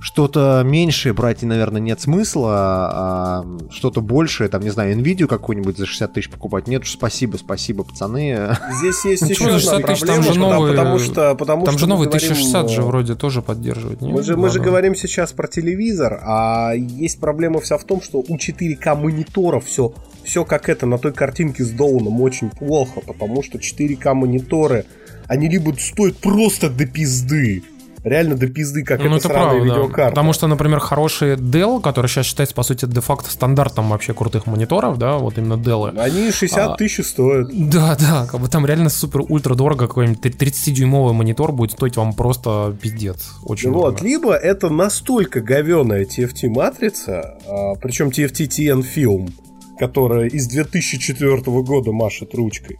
что-то 0.02 0.62
меньшее 0.64 1.12
брать, 1.14 1.42
наверное, 1.42 1.80
нет 1.80 2.00
смысла, 2.00 2.50
а 2.92 3.44
что-то 3.70 4.00
большее, 4.00 4.48
там, 4.48 4.62
не 4.62 4.70
знаю, 4.70 4.96
NVIDIA 4.98 5.26
какую-нибудь 5.28 5.78
за 5.78 5.86
60 5.86 6.12
тысяч 6.12 6.28
покупать. 6.28 6.66
Нет 6.66 6.82
спасибо, 6.86 7.36
спасибо, 7.36 7.84
пацаны. 7.84 8.56
Здесь 8.80 9.04
есть 9.04 9.22
Ну, 9.22 9.28
еще 9.28 9.44
одна 9.46 9.58
60 9.60 9.86
тысяч? 9.86 10.00
Там 10.00 10.06
проблема, 10.08 10.22
же 10.22 10.28
потому- 10.40 10.52
новые- 10.54 10.72
потому 10.76 10.98
что, 10.98 11.34
потому 11.36 11.64
Там 11.64 11.72
что 11.74 11.80
же 11.80 11.86
новый 11.86 12.08
говорим, 12.08 12.28
1060 12.30 12.70
же 12.70 12.82
вроде 12.82 13.14
тоже 13.14 13.42
поддерживает. 13.42 14.00
Мы 14.00 14.22
же, 14.22 14.36
мы 14.36 14.50
же 14.50 14.58
говорим 14.60 14.94
сейчас 14.96 15.32
про 15.32 15.46
телевизор, 15.46 16.20
а 16.24 16.72
есть 16.74 17.20
проблема 17.20 17.60
вся 17.60 17.78
в 17.78 17.84
том, 17.84 18.02
что 18.02 18.18
у 18.26 18.36
4К 18.36 18.96
мониторов 18.96 19.66
все, 19.66 19.94
все 20.24 20.44
как 20.44 20.68
это 20.68 20.84
на 20.86 20.98
той 20.98 21.12
картинке 21.12 21.64
с 21.64 21.70
Доуном 21.70 22.20
очень 22.22 22.50
плохо, 22.50 23.00
потому 23.06 23.42
что 23.44 23.58
4К 23.58 24.14
мониторы, 24.14 24.84
они 25.28 25.48
либо 25.48 25.72
стоят 25.78 26.16
просто 26.18 26.68
до 26.68 26.86
пизды, 26.86 27.62
реально 28.04 28.34
до 28.36 28.48
пизды, 28.48 28.82
как 28.84 28.98
Ну, 29.00 29.06
это 29.16 29.16
это 29.16 29.28
правда. 29.28 29.58
видеокарта. 29.64 30.10
Потому 30.10 30.32
что, 30.32 30.46
например, 30.48 30.80
хороший 30.80 31.34
Dell, 31.36 31.80
который 31.80 32.08
сейчас 32.08 32.26
считается, 32.26 32.54
по 32.54 32.62
сути, 32.62 32.86
де-факто 32.86 33.30
стандартом 33.30 33.88
вообще 33.90 34.12
крутых 34.14 34.46
мониторов, 34.46 34.98
да, 34.98 35.18
вот 35.18 35.38
именно 35.38 35.54
Dell. 35.54 35.96
Они 35.98 36.30
60 36.30 36.70
А, 36.72 36.76
тысяч 36.76 37.04
стоят. 37.06 37.48
Да, 37.52 37.96
да, 38.00 38.26
как 38.30 38.40
бы 38.40 38.48
там 38.48 38.66
реально 38.66 38.88
супер 38.88 39.22
ультра 39.28 39.54
дорого 39.54 39.86
какой-нибудь 39.86 40.24
30-дюймовый 40.24 41.12
монитор 41.12 41.52
будет 41.52 41.72
стоить 41.72 41.96
вам 41.96 42.12
просто 42.14 42.76
пиздец. 42.80 43.30
Очень 43.44 43.70
Вот, 43.70 43.82
дорого. 43.96 44.04
либо 44.04 44.34
это 44.34 44.68
настолько 44.68 45.40
говеная 45.40 46.04
TFT-матрица, 46.04 47.76
причем 47.80 48.08
TFT 48.08 48.46
TN 48.48 48.84
Film, 48.84 49.30
которая 49.78 50.28
из 50.28 50.46
2004 50.48 51.36
года 51.62 51.92
машет 51.92 52.34
ручкой. 52.34 52.78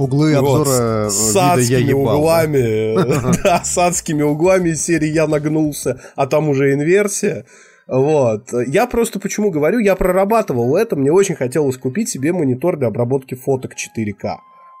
Углы 0.00 0.34
Вот, 0.40 0.60
обзора 0.62 1.10
с 1.10 1.28
вида 1.28 1.38
я 1.38 1.52
адскими 1.52 1.92
углами. 1.92 3.40
Да, 3.44 3.62
с 3.62 3.76
адскими 3.76 4.22
углами 4.22 4.70
из 4.70 4.82
серии 4.82 5.08
я 5.08 5.26
нагнулся, 5.26 6.00
а 6.16 6.26
там 6.26 6.48
уже 6.48 6.72
инверсия. 6.72 7.44
Вот. 7.86 8.48
Я 8.66 8.86
просто 8.86 9.20
почему 9.20 9.50
говорю, 9.50 9.78
я 9.78 9.96
прорабатывал 9.96 10.74
это, 10.76 10.96
мне 10.96 11.12
очень 11.12 11.34
хотелось 11.34 11.76
купить 11.76 12.08
себе 12.08 12.32
монитор 12.32 12.78
для 12.78 12.88
обработки 12.88 13.34
фоток 13.34 13.72
4К. 13.72 14.36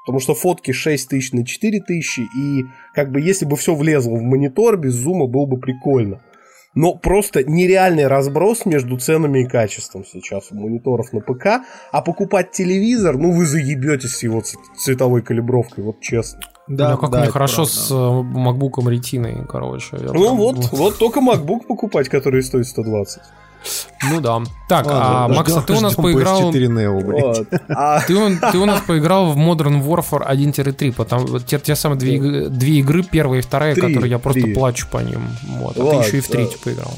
Потому 0.06 0.20
что 0.20 0.34
фотки 0.34 0.72
6000 0.72 1.32
на 1.32 1.44
4000, 1.44 2.20
и 2.20 2.64
как 2.94 3.12
бы 3.12 3.20
если 3.20 3.44
бы 3.44 3.56
все 3.56 3.74
влезло 3.74 4.16
в 4.16 4.22
монитор 4.22 4.78
без 4.78 4.94
зума, 4.94 5.26
было 5.26 5.44
бы 5.44 5.58
прикольно. 5.58 6.22
Но 6.74 6.94
просто 6.94 7.42
нереальный 7.42 8.06
разброс 8.06 8.64
между 8.64 8.96
ценами 8.96 9.40
и 9.40 9.44
качеством 9.44 10.04
сейчас 10.04 10.52
у 10.52 10.54
мониторов 10.54 11.12
на 11.12 11.20
ПК. 11.20 11.64
А 11.90 12.00
покупать 12.02 12.52
телевизор, 12.52 13.16
ну 13.18 13.32
вы 13.32 13.44
заебетесь 13.44 14.16
с 14.16 14.22
его 14.22 14.42
цветовой 14.78 15.22
калибровкой, 15.22 15.82
вот 15.82 16.00
честно. 16.00 16.40
Да, 16.68 16.90
Бля, 16.90 16.96
как 16.96 17.10
да, 17.10 17.20
мне 17.22 17.30
хорошо 17.30 17.64
правда. 17.64 17.72
с 17.72 17.90
э, 17.90 17.94
MacBook 17.94 18.88
ретиной, 18.88 19.44
короче. 19.48 19.96
Ну 19.96 20.12
прям- 20.12 20.36
вот, 20.36 20.70
вот 20.70 20.98
только 20.98 21.18
MacBook 21.20 21.66
покупать, 21.66 22.08
который 22.08 22.42
стоит 22.44 22.68
120. 22.68 23.20
Ну 24.10 24.20
да. 24.20 24.40
Так, 24.68 24.86
Ладно, 24.86 25.24
а 25.24 25.28
Макс, 25.28 25.50
а 25.52 25.60
ждем- 25.60 25.66
ты 25.66 25.72
у 25.74 25.80
нас 25.80 25.92
ждем 25.92 26.02
поиграл... 26.04 26.50
PS4 26.50 26.66
Neo. 26.68 27.02
Вот. 27.20 27.46
А 27.68 28.00
Ты, 28.06 28.14
у- 28.14 28.38
ты 28.52 28.58
у 28.58 28.64
нас 28.64 28.80
поиграл 28.86 29.32
в 29.32 29.36
Modern 29.38 29.82
Warfare 29.84 30.26
1-3, 30.30 30.92
потому 30.92 31.38
те, 31.40 31.58
те 31.58 31.74
самые 31.76 31.98
две, 31.98 32.48
две 32.48 32.78
игры, 32.78 33.02
первая 33.02 33.40
и 33.40 33.42
вторая, 33.42 33.74
Три, 33.74 33.82
которые 33.82 34.10
я 34.10 34.18
просто 34.18 34.40
три. 34.42 34.54
плачу 34.54 34.86
по 34.90 34.98
ним. 34.98 35.20
Вот. 35.58 35.76
А 35.78 35.82
Вот, 35.82 36.02
ты 36.02 36.06
еще 36.08 36.18
и 36.18 36.20
в 36.20 36.28
да. 36.28 36.32
третью 36.32 36.58
поиграл. 36.64 36.92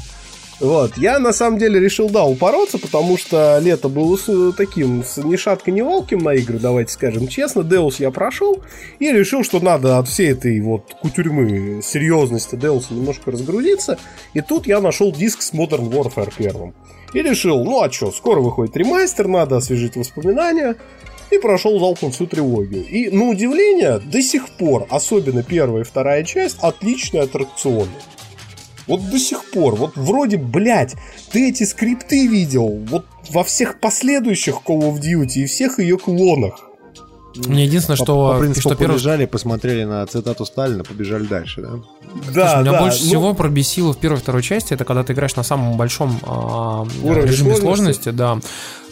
Вот, 0.63 0.97
я 0.97 1.19
на 1.19 1.33
самом 1.33 1.59
деле 1.59 1.81
решил, 1.81 2.09
да, 2.09 2.25
упороться, 2.25 2.79
потому 2.79 3.19
что 3.19 3.59
лето 3.59 3.89
было 3.89 4.17
с, 4.17 4.53
таким, 4.53 5.03
с 5.03 5.17
ни 5.17 5.35
шатко, 5.35 5.73
ни 5.73 5.81
волким 5.81 6.21
на 6.21 6.35
игры, 6.35 6.61
давайте 6.61 6.93
скажем 6.93 7.27
честно. 7.27 7.63
Deus 7.63 7.97
я 7.99 8.13
прошел 8.13 8.63
и 9.01 9.11
решил, 9.11 9.43
что 9.43 9.59
надо 9.59 9.99
от 9.99 10.07
всей 10.07 10.31
этой 10.31 10.61
вот 10.61 10.95
кутюрьмы 11.03 11.81
серьезности 11.83 12.55
Deus 12.55 12.95
немножко 12.95 13.33
разгрузиться. 13.33 13.99
И 14.35 14.41
тут 14.41 14.69
я 14.69 14.81
нашел 14.81 15.11
диск 15.11 15.43
с 15.43 15.53
Modern 15.53 15.91
Warfare 15.91 16.33
первым. 16.39 16.75
И 17.13 17.21
решил, 17.21 17.65
ну 17.65 17.83
а 17.83 17.91
что, 17.91 18.13
скоро 18.13 18.41
выходит 18.41 18.77
ремастер, 18.77 19.27
надо 19.27 19.57
освежить 19.57 19.97
воспоминания. 19.97 20.77
И 21.33 21.39
прошел 21.39 21.81
залпом 21.81 22.13
всю 22.13 22.29
трилогию. 22.29 22.87
И, 22.87 23.11
на 23.11 23.25
удивление, 23.31 23.99
до 23.99 24.23
сих 24.23 24.49
пор, 24.51 24.87
особенно 24.91 25.43
первая 25.43 25.83
и 25.83 25.85
вторая 25.85 26.23
часть, 26.23 26.59
отличные 26.61 27.25
аттракционы. 27.25 27.91
Вот 28.87 29.09
до 29.11 29.19
сих 29.19 29.51
пор, 29.51 29.77
вот 29.77 29.93
вроде, 29.97 30.37
блядь, 30.37 30.95
ты 31.31 31.49
эти 31.51 31.65
скрипты 31.65 32.27
видел 32.27 32.69
вот 32.89 33.07
во 33.31 33.45
всех 33.45 33.81
последующих 33.81 34.61
Call 34.67 34.81
of 34.81 35.01
Duty 35.01 35.43
и 35.43 35.47
всех 35.47 35.79
ее 35.79 35.99
клонах. 35.99 36.55
Мне 37.35 37.65
единственное, 37.65 37.97
По- 37.97 38.05
что, 38.05 38.33
по 38.35 38.39
принципу 38.41 38.69
что 38.69 38.77
первый... 38.77 38.95
побежали, 38.95 39.25
посмотрели 39.25 39.85
на 39.85 40.07
цитату 40.07 40.45
Сталина, 40.45 40.85
побежали 40.85 41.25
дальше, 41.25 41.63
да? 41.63 41.71
Да, 42.35 42.49
Слушай, 42.49 42.61
меня 42.61 42.73
да, 42.73 42.81
больше 42.83 42.99
ну, 43.01 43.07
всего 43.07 43.35
пробесило 43.35 43.95
в 43.95 43.99
первой 43.99 44.19
и 44.19 44.21
второй 44.21 44.43
части, 44.43 44.75
это 44.75 44.85
когда 44.85 45.03
ты 45.03 45.15
играешь 45.15 45.35
на 45.37 45.43
самом 45.43 45.79
большом 45.79 46.19
Уровне 47.03 47.23
режиме 47.23 47.57
сложности. 47.57 47.63
сложности, 47.63 48.09
да, 48.11 48.39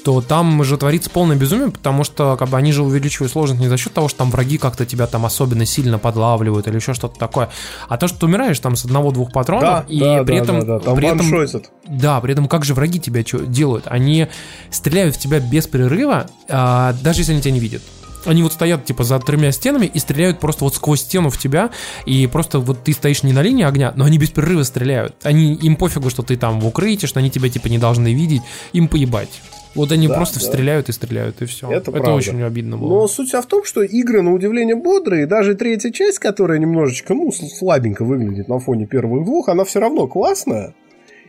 то 0.04 0.20
там 0.20 0.62
же 0.64 0.76
творится 0.76 1.10
полное 1.10 1.36
безумие, 1.36 1.70
потому 1.70 2.04
что 2.04 2.36
как 2.36 2.48
бы 2.48 2.56
они 2.56 2.72
же 2.72 2.82
увеличивают 2.82 3.32
сложность 3.32 3.60
не 3.60 3.68
за 3.68 3.76
счет 3.76 3.92
того, 3.92 4.08
что 4.08 4.18
там 4.18 4.30
враги 4.30 4.58
как-то 4.58 4.86
тебя 4.86 5.06
там 5.06 5.26
особенно 5.26 5.66
сильно 5.66 5.98
подлавливают 5.98 6.66
или 6.68 6.76
еще 6.76 6.94
что-то 6.94 7.18
такое, 7.18 7.50
а 7.88 7.96
то, 7.96 8.08
что 8.08 8.20
ты 8.20 8.26
умираешь 8.26 8.58
там 8.60 8.76
с 8.76 8.84
одного-двух 8.84 9.32
патронов, 9.32 9.62
да, 9.62 9.84
и 9.88 10.00
да, 10.00 10.24
при 10.24 10.38
да, 10.38 10.42
этом, 10.42 10.60
да, 10.60 10.66
да, 10.66 10.78
там 10.80 10.96
при 10.96 11.08
этом 11.08 11.60
да, 11.88 12.20
при 12.20 12.32
этом 12.32 12.48
как 12.48 12.64
же 12.64 12.74
враги 12.74 13.00
тебя 13.00 13.22
делают? 13.22 13.84
Они 13.86 14.28
стреляют 14.70 15.16
в 15.16 15.18
тебя 15.18 15.40
без 15.40 15.66
прерыва, 15.66 16.26
а, 16.48 16.94
даже 17.02 17.20
если 17.20 17.32
они 17.32 17.42
тебя 17.42 17.52
не 17.52 17.60
видят. 17.60 17.82
Они 18.26 18.42
вот 18.42 18.52
стоят 18.52 18.84
типа 18.84 19.02
за 19.02 19.18
тремя 19.18 19.50
стенами 19.50 19.86
и 19.86 19.98
стреляют 19.98 20.40
просто 20.40 20.64
вот 20.64 20.74
сквозь 20.74 21.00
стену 21.00 21.30
в 21.30 21.38
тебя, 21.38 21.70
и 22.04 22.26
просто 22.26 22.58
вот 22.58 22.84
ты 22.84 22.92
стоишь 22.92 23.22
не 23.22 23.32
на 23.32 23.42
линии 23.42 23.64
огня, 23.64 23.92
но 23.96 24.04
они 24.04 24.18
без 24.18 24.30
прерыва 24.30 24.62
стреляют. 24.62 25.14
Они, 25.22 25.54
им 25.54 25.76
пофигу, 25.76 26.10
что 26.10 26.22
ты 26.22 26.36
там 26.36 26.60
в 26.60 26.66
укрытии, 26.66 27.06
что 27.06 27.20
они 27.20 27.30
тебя 27.30 27.48
типа 27.48 27.68
не 27.68 27.78
должны 27.78 28.12
видеть, 28.12 28.42
им 28.72 28.88
поебать. 28.88 29.40
Вот 29.74 29.92
они 29.92 30.08
Да, 30.08 30.14
просто 30.16 30.40
да. 30.40 30.46
стреляют 30.46 30.88
и 30.88 30.92
стреляют, 30.92 31.42
и 31.42 31.46
все. 31.46 31.68
Это 31.68 31.76
Это, 31.76 31.92
правда. 31.92 32.12
очень 32.14 32.42
обидно 32.42 32.76
было. 32.76 32.88
Но 32.88 33.08
суть 33.08 33.32
в 33.32 33.46
том, 33.46 33.64
что 33.64 33.82
игры, 33.82 34.22
на 34.22 34.32
удивление, 34.32 34.74
бодрые, 34.74 35.22
и 35.24 35.26
даже 35.26 35.54
третья 35.54 35.90
часть, 35.90 36.18
которая 36.18 36.58
немножечко, 36.58 37.14
ну, 37.14 37.30
слабенько 37.32 38.04
выглядит 38.04 38.48
на 38.48 38.58
фоне 38.58 38.86
первых 38.86 39.24
двух, 39.24 39.48
она 39.48 39.64
все 39.64 39.80
равно 39.80 40.06
классная. 40.08 40.74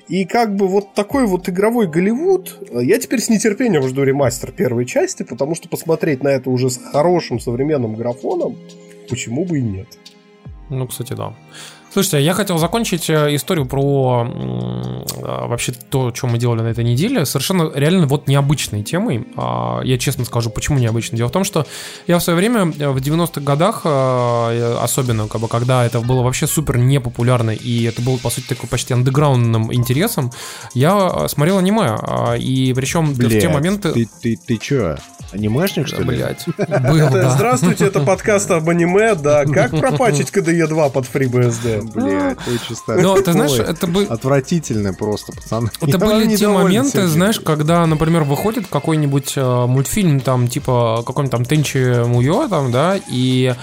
И 0.08 0.26
как 0.26 0.56
бы 0.56 0.68
вот 0.68 0.94
такой 0.94 1.26
вот 1.26 1.48
игровой 1.48 1.88
Голливуд, 1.88 2.58
э, 2.72 2.84
я 2.84 2.98
теперь 3.00 3.22
с 3.22 3.30
нетерпением 3.30 3.88
жду 3.88 4.04
ремастер 4.04 4.52
первой 4.52 4.86
части, 4.86 5.24
потому 5.24 5.56
что 5.56 5.70
посмотреть 5.70 6.24
на 6.24 6.30
это 6.30 6.50
уже 6.50 6.70
с 6.70 6.78
хорошим 6.78 7.40
современным 7.40 7.96
графоном, 7.96 8.58
почему 9.10 9.46
бы 9.46 9.60
и 9.60 9.62
нет. 9.62 9.88
Ну, 10.70 10.88
кстати, 10.88 11.14
да. 11.14 11.34
Слушайте, 11.94 12.22
я 12.24 12.34
хотел 12.34 12.58
закончить 12.58 13.10
э, 13.10 13.36
историю 13.36 13.66
про 13.66 14.26
а, 14.26 15.48
вообще 15.48 15.74
то, 15.74 16.16
что 16.16 16.28
мы 16.28 16.38
делали 16.38 16.62
на 16.62 16.68
этой 16.68 16.86
неделе, 16.86 17.26
совершенно 17.26 17.70
реально 17.76 18.08
вот 18.08 18.30
необычной 18.30 18.82
темой. 18.82 19.28
А, 19.36 19.82
Я 19.84 19.98
честно 19.98 20.24
скажу, 20.24 20.50
почему 20.52 20.80
необычной. 20.80 21.18
Дело 21.18 21.28
в 21.28 21.34
том, 21.34 21.44
что 21.44 21.68
я 22.08 22.18
в 22.18 22.24
свое 22.24 22.38
время, 22.38 22.72
э, 22.80 22.90
в 22.90 22.98
90-х 22.98 23.42
годах, 23.42 23.82
э, 23.84 24.78
особенно, 24.82 25.28
как 25.28 25.42
бы, 25.42 25.50
когда 25.50 25.86
это 25.86 26.00
было 26.00 26.22
вообще 26.22 26.48
супер 26.48 26.78
непопулярно, 26.78 27.52
и 27.52 27.84
это 27.84 28.02
было, 28.02 28.16
по 28.16 28.30
сути, 28.30 28.46
такой 28.48 28.70
почти 28.70 28.94
андеграундным 28.94 29.74
интересом, 29.74 30.32
я 30.74 31.28
смотрел 31.28 31.58
аниме. 31.58 31.98
а, 32.02 32.36
И 32.36 32.74
причем 32.74 33.08
в 33.12 33.18
те 33.20 33.28
Блядь, 33.28 33.54
моменты... 33.54 33.92
Ты, 33.92 34.08
ты, 34.22 34.38
ты 34.38 34.58
чё, 34.58 34.96
анимешник, 35.34 35.88
что 35.88 35.98
ли? 35.98 36.06
Блять, 36.06 36.46
был, 36.58 37.10
да. 37.12 37.32
Здравствуйте, 37.32 37.86
это 37.86 38.00
подкаст 38.00 38.50
об 38.52 38.70
аниме, 38.70 39.16
да. 39.16 39.44
Как 39.44 39.72
пропачить 39.72 40.32
КДЕ 40.32 40.68
2 40.68 40.90
под 40.90 41.06
FreeBSD? 41.14 41.81
Блядь, 41.84 42.38
ты 42.40 42.60
чисто... 42.68 42.96
Но 42.96 43.16
ты 43.22 43.32
знаешь, 43.34 43.54
это 43.54 43.88
бы... 43.88 44.06
Отвратительно 44.06 44.94
просто, 44.94 45.34
пацаны. 45.34 45.70
Это 45.82 45.98
были 45.98 46.36
те 46.36 46.48
моменты, 46.48 47.08
знаешь, 47.08 47.40
когда, 47.40 47.86
например, 47.86 48.24
выходит 48.24 48.68
какой-нибудь 48.68 49.34
э, 49.36 49.66
мультфильм, 49.66 50.20
там, 50.20 50.48
типа, 50.48 51.04
какой-нибудь 51.06 51.32
там 51.32 51.46
Тенчи 51.46 52.06
Муё, 52.06 52.48
там, 52.48 52.72
да, 52.72 53.00
и 53.08 53.54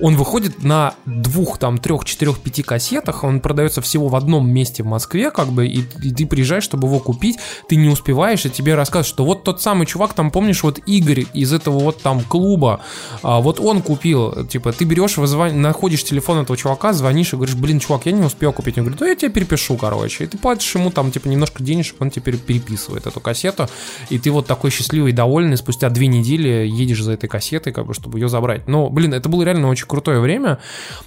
он 0.00 0.16
выходит 0.16 0.62
на 0.62 0.94
двух, 1.06 1.58
там, 1.58 1.78
трех, 1.78 2.04
четырех, 2.04 2.38
пяти 2.40 2.62
кассетах, 2.62 3.24
он 3.24 3.40
продается 3.40 3.80
всего 3.80 4.08
в 4.08 4.16
одном 4.16 4.48
месте 4.48 4.82
в 4.82 4.86
Москве, 4.86 5.30
как 5.30 5.48
бы, 5.48 5.66
и, 5.66 5.84
и 6.02 6.12
ты 6.12 6.26
приезжаешь, 6.26 6.64
чтобы 6.64 6.88
его 6.88 6.98
купить, 6.98 7.38
ты 7.68 7.76
не 7.76 7.88
успеваешь, 7.88 8.44
и 8.46 8.50
тебе 8.50 8.74
рассказывают, 8.74 9.06
что 9.06 9.24
вот 9.24 9.44
тот 9.44 9.62
самый 9.62 9.86
чувак, 9.86 10.14
там, 10.14 10.30
помнишь, 10.30 10.62
вот 10.62 10.78
Игорь 10.86 11.26
из 11.34 11.52
этого 11.52 11.78
вот 11.78 12.02
там 12.02 12.22
клуба, 12.22 12.80
а, 13.22 13.40
вот 13.40 13.60
он 13.60 13.82
купил, 13.82 14.46
типа, 14.46 14.72
ты 14.72 14.84
берешь, 14.84 15.16
вызывай- 15.16 15.52
находишь 15.52 16.04
телефон 16.04 16.38
этого 16.38 16.56
чувака, 16.56 16.92
звонишь 16.92 17.32
и 17.32 17.36
говоришь, 17.36 17.54
блин, 17.54 17.80
чувак, 17.80 18.06
я 18.06 18.12
не 18.12 18.22
успел 18.22 18.52
купить. 18.52 18.78
Он 18.78 18.84
говорит, 18.84 19.00
ну 19.00 19.06
я 19.06 19.14
тебе 19.14 19.30
перепишу, 19.30 19.76
короче. 19.76 20.24
И 20.24 20.26
ты 20.26 20.38
платишь 20.38 20.74
ему 20.74 20.90
там, 20.90 21.10
типа, 21.10 21.28
немножко 21.28 21.62
денежек, 21.62 21.96
он 22.00 22.10
теперь 22.10 22.36
переписывает 22.36 23.06
эту 23.06 23.20
кассету, 23.20 23.68
и 24.10 24.18
ты 24.18 24.30
вот 24.30 24.46
такой 24.46 24.70
счастливый, 24.70 25.12
довольный, 25.12 25.56
спустя 25.56 25.90
две 25.90 26.06
недели 26.06 26.66
едешь 26.66 27.02
за 27.02 27.12
этой 27.12 27.28
кассетой, 27.28 27.72
как 27.72 27.86
бы, 27.86 27.94
чтобы 27.94 28.18
ее 28.18 28.28
забрать. 28.28 28.66
Ну, 28.66 28.88
блин, 28.88 29.14
это 29.14 29.28
было 29.28 29.42
реально 29.42 29.68
очень 29.68 29.83
крутое 29.86 30.20
время, 30.20 30.58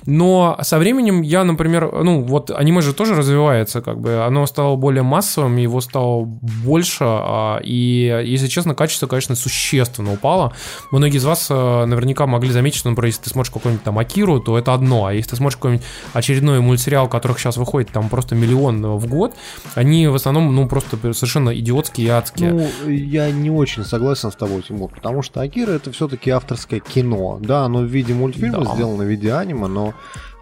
но 0.05 0.57
со 0.61 0.78
временем 0.78 1.21
я, 1.21 1.43
например, 1.43 1.91
ну, 2.03 2.21
вот 2.21 2.51
аниме 2.51 2.82
же 2.82 2.93
тоже 2.93 3.15
развивается, 3.15 3.82
как 3.82 3.99
бы, 3.99 4.23
оно 4.23 4.45
стало 4.45 4.75
более 4.75 5.03
массовым, 5.03 5.57
его 5.57 5.82
стало 5.82 6.23
больше, 6.25 7.03
а, 7.03 7.59
и, 7.63 8.23
если 8.25 8.47
честно, 8.47 8.75
качество, 8.75 9.07
конечно, 9.07 9.36
существенно 9.36 10.13
упало. 10.13 10.53
Многие 10.91 11.17
из 11.17 11.25
вас 11.25 11.47
э, 11.49 11.86
наверняка 11.86 12.28
могли 12.28 12.51
заметить, 12.51 12.80
что, 12.80 12.89
например, 12.89 13.07
если 13.07 13.23
ты 13.23 13.30
смотришь 13.30 13.51
какой-нибудь 13.51 13.84
там 13.84 13.97
Акиру, 13.99 14.39
то 14.39 14.57
это 14.57 14.73
одно, 14.73 15.05
а 15.05 15.13
если 15.13 15.32
ты 15.32 15.36
смотришь 15.36 15.57
какой-нибудь 15.57 15.86
очередной 16.13 16.59
мультсериал, 16.59 17.07
которых 17.07 17.39
сейчас 17.39 17.57
выходит 17.57 17.89
там 17.91 18.09
просто 18.09 18.36
миллион 18.36 18.86
в 18.97 19.07
год, 19.07 19.36
они 19.75 20.07
в 20.07 20.15
основном, 20.15 20.55
ну, 20.55 20.67
просто 20.67 20.97
совершенно 21.13 21.57
идиотские 21.57 22.07
и 22.07 22.09
адские. 22.09 22.53
Ну, 22.53 22.89
я 22.89 23.32
не 23.32 23.49
очень 23.49 23.84
согласен 23.84 24.32
с 24.32 24.36
тобой, 24.36 24.61
Тимур, 24.61 24.89
потому 24.89 25.21
что 25.21 25.41
Акира 25.41 25.71
это 25.71 25.91
все-таки 25.91 26.30
авторское 26.30 26.80
кино. 26.80 27.39
Да, 27.41 27.63
оно 27.63 27.80
в 27.80 27.86
виде 27.86 28.13
мультфильма. 28.13 28.66
Сделано 28.76 29.03
в 29.03 29.07
виде 29.07 29.34
аниме, 29.34 29.68
но 29.68 29.93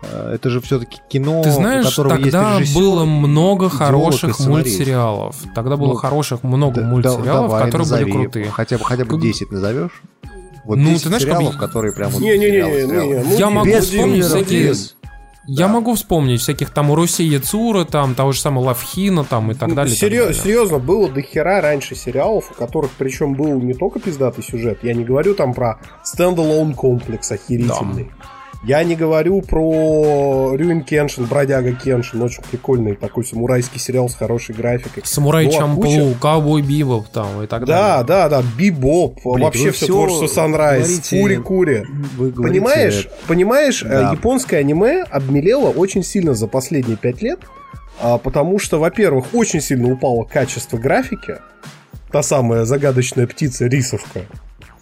э, 0.01 0.33
это 0.35 0.49
же 0.49 0.61
все-таки 0.61 0.99
кино, 1.09 1.41
Ты 1.43 1.49
у 1.49 1.53
знаешь, 1.53 1.85
которого 1.89 2.15
тогда 2.17 2.53
есть 2.59 2.61
режиссер, 2.71 2.79
было 2.81 3.05
много 3.05 3.69
хороших 3.69 4.39
мультсериалов. 4.39 5.35
Тогда 5.53 5.77
было 5.77 5.89
Ну, 5.89 5.95
хороших 5.95 6.43
много 6.43 6.81
Да- 6.81 6.87
мультсериалов, 6.87 7.49
давай, 7.49 7.63
которые 7.65 7.79
назови. 7.87 8.03
были 8.11 8.23
крутые. 8.23 8.45
Хотя 8.51 8.77
бы, 8.77 8.85
хотя 8.85 9.03
бы 9.05 9.11
Как- 9.11 9.21
10 9.21 9.51
назовешь? 9.51 10.01
Вот 10.65 10.77
Ну, 10.77 10.85
10 10.89 11.03
ты 11.03 11.07
знаешь, 11.09 11.23
как 11.25 11.33
сериалов, 11.37 11.53
бы- 11.53 11.59
которые 11.59 11.93
прям 11.93 12.09
вот 12.11 12.21
Не-не-не, 12.21 12.61
не, 12.61 12.87
не, 12.87 13.23
ну, 13.23 13.37
Я 13.37 13.49
могу 13.51 13.67
Без 13.67 13.85
вспомнить 13.85 14.25
всякие- 14.25 14.69
без- 14.69 14.95
Я 15.47 15.67
Да. 15.67 15.73
могу 15.73 15.93
вспомнить 15.95 16.41
всяких 16.41 16.69
там 16.71 16.89
Уруси 16.89 17.21
Яцура, 17.21 17.85
там 17.85 18.15
того 18.15 18.31
же 18.31 18.39
самого 18.41 18.65
Love 18.65 18.91
Hina, 18.91 19.23
там 19.23 19.51
и 19.51 19.53
так 19.53 19.69
Ну, 19.69 19.75
далее. 19.75 19.93
и 19.95 19.99
так 19.99 20.09
серьез- 20.09 20.25
далее. 20.27 20.41
серьезно, 20.43 20.79
было 20.79 21.07
до 21.09 21.21
хера 21.21 21.61
раньше 21.61 21.95
сериалов, 21.95 22.49
у 22.51 22.53
которых 22.55 22.91
причем 22.97 23.35
был 23.35 23.59
не 23.61 23.73
только 23.73 23.99
пиздатый 23.99 24.43
сюжет, 24.43 24.79
я 24.83 24.93
не 24.93 25.03
говорю 25.03 25.35
там 25.35 25.53
про 25.53 25.79
Stand 26.03 26.38
Alone 26.38 26.73
Complex 26.73 27.31
охерительный. 27.31 28.09
Я 28.65 28.83
не 28.83 28.95
говорю 28.95 29.41
про 29.43 30.55
Рурони 30.55 30.83
Кеншин, 30.83 31.25
Бродяга 31.25 31.73
Кеншин, 31.73 32.21
очень 32.23 32.41
прикольный 32.41 32.95
такой 32.95 33.23
самурайский 33.23 33.79
сериал 33.79 34.09
с 34.09 34.15
хорошей 34.15 34.55
графикой. 34.55 35.03
Самурай 35.05 35.45
Ну, 35.45 35.51
Чамплу, 35.51 35.83
куча- 35.83 36.15
Ковбой 36.19 36.61
Бибоп 36.63 37.07
там 37.09 37.43
и 37.43 37.47
так 37.47 37.65
Да, 37.65 38.03
далее. 38.03 38.05
да, 38.07 38.29
да, 38.29 38.43
Бибоп, 38.57 39.19
Блин, 39.23 39.43
вообще 39.45 39.65
вы 39.65 39.71
все 39.71 39.85
творчество 39.85 40.25
Фури-Кури. 41.21 41.83
Вы 42.17 42.31
говорите- 42.31 42.59
Понимаешь, 42.59 43.07
понимаешь, 43.27 43.83
э, 43.83 43.87
Да. 43.87 44.11
японское 44.13 44.57
аниме 44.57 45.03
обмелело 45.03 45.69
очень 45.69 46.03
сильно 46.03 46.33
за 46.33 46.47
последние 46.47 46.97
пять 46.97 47.21
лет, 47.21 47.41
а, 48.01 48.17
потому 48.17 48.57
что, 48.57 48.79
во-первых, 48.79 49.25
очень 49.33 49.61
сильно 49.61 49.91
упало 49.93 50.23
качество 50.23 50.77
графики, 50.77 51.35
та 52.11 52.23
самая 52.23 52.65
загадочная 52.65 53.27
птица 53.27 53.67
рисовка, 53.67 54.21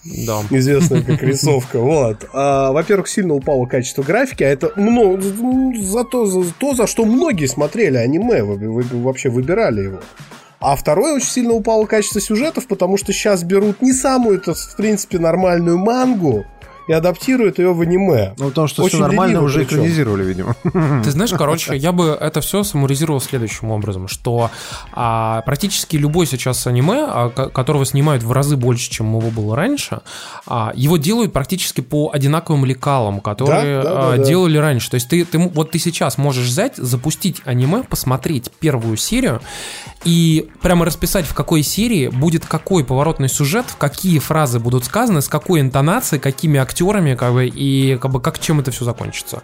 Да. 0.05 0.41
известная 0.49 1.01
как 1.01 1.21
рисовка, 1.23 1.79
вот. 1.79 2.25
А, 2.33 2.71
во-первых, 2.71 3.07
сильно 3.07 3.33
упало 3.33 3.65
качество 3.65 4.03
графики, 4.03 4.43
а 4.43 4.47
это 4.49 4.71
ну, 4.75 5.19
за, 5.81 6.03
то, 6.03 6.25
за 6.25 6.53
то, 6.53 6.73
за 6.73 6.87
что 6.87 7.05
многие 7.05 7.47
смотрели 7.47 7.97
аниме, 7.97 8.43
вы- 8.43 8.57
вы- 8.69 9.01
вообще 9.01 9.29
выбирали 9.29 9.81
его. 9.81 9.99
А 10.59 10.77
второе, 10.77 11.15
очень 11.15 11.27
сильно 11.27 11.53
упало 11.53 11.85
качество 11.85 12.21
сюжетов, 12.21 12.67
потому 12.67 12.95
что 12.97 13.11
сейчас 13.11 13.43
берут 13.43 13.81
не 13.81 13.91
самую, 13.91 14.37
это, 14.37 14.53
в 14.53 14.75
принципе, 14.77 15.19
нормальную 15.19 15.77
мангу 15.77 16.45
и 16.87 16.93
адаптируют 16.93 17.59
ее 17.59 17.73
в 17.73 17.81
аниме. 17.81 18.33
Ну, 18.37 18.49
потому 18.49 18.67
что 18.67 18.83
Очень 18.83 18.97
все 18.97 19.07
нормально 19.07 19.41
уже 19.41 19.59
причем. 19.59 19.77
экранизировали, 19.77 20.23
видимо. 20.23 20.55
Ты 21.03 21.11
знаешь, 21.11 21.31
короче, 21.37 21.75
я 21.77 21.91
бы 21.91 22.09
это 22.19 22.41
все 22.41 22.63
самуризировал 22.63 23.21
следующим 23.21 23.71
образом, 23.71 24.07
что 24.07 24.49
а, 24.91 25.41
практически 25.41 25.95
любой 25.95 26.25
сейчас 26.27 26.65
аниме, 26.67 27.05
а, 27.07 27.29
ко- 27.29 27.49
которого 27.49 27.85
снимают 27.85 28.23
в 28.23 28.31
разы 28.31 28.57
больше, 28.57 28.89
чем 28.89 29.17
его 29.17 29.29
было 29.31 29.55
раньше, 29.55 30.01
а, 30.45 30.71
его 30.75 30.97
делают 30.97 31.31
практически 31.33 31.81
по 31.81 32.11
одинаковым 32.13 32.65
лекалам, 32.65 33.19
которые 33.21 33.81
Да, 33.81 33.83
да, 33.83 33.95
да, 33.95 34.13
а, 34.13 34.17
да. 34.17 34.23
делали 34.23 34.57
раньше. 34.57 34.89
То 34.91 34.95
есть 34.95 35.07
ты, 35.09 35.23
ты 35.25 35.37
вот 35.37 35.71
ты 35.71 35.79
сейчас 35.79 36.17
можешь 36.17 36.47
взять, 36.47 36.75
запустить 36.75 37.41
аниме, 37.45 37.83
посмотреть 37.83 38.51
первую 38.59 38.97
серию 38.97 39.41
и 40.05 40.49
прямо 40.61 40.85
расписать, 40.85 41.25
в 41.25 41.33
какой 41.33 41.63
серии 41.63 42.07
будет 42.07 42.45
какой 42.45 42.83
поворотный 42.83 43.29
сюжет, 43.29 43.65
какие 43.77 44.19
фразы 44.19 44.59
будут 44.59 44.85
сказаны, 44.85 45.21
с 45.21 45.27
какой 45.27 45.61
интонацией, 45.61 46.19
какими 46.21 46.59
актерами, 46.59 47.15
как 47.15 47.33
бы, 47.33 47.47
и 47.47 47.97
как 47.97 48.11
бы 48.11 48.21
как 48.21 48.39
чем 48.39 48.59
это 48.59 48.71
все 48.71 48.85
закончится. 48.85 49.41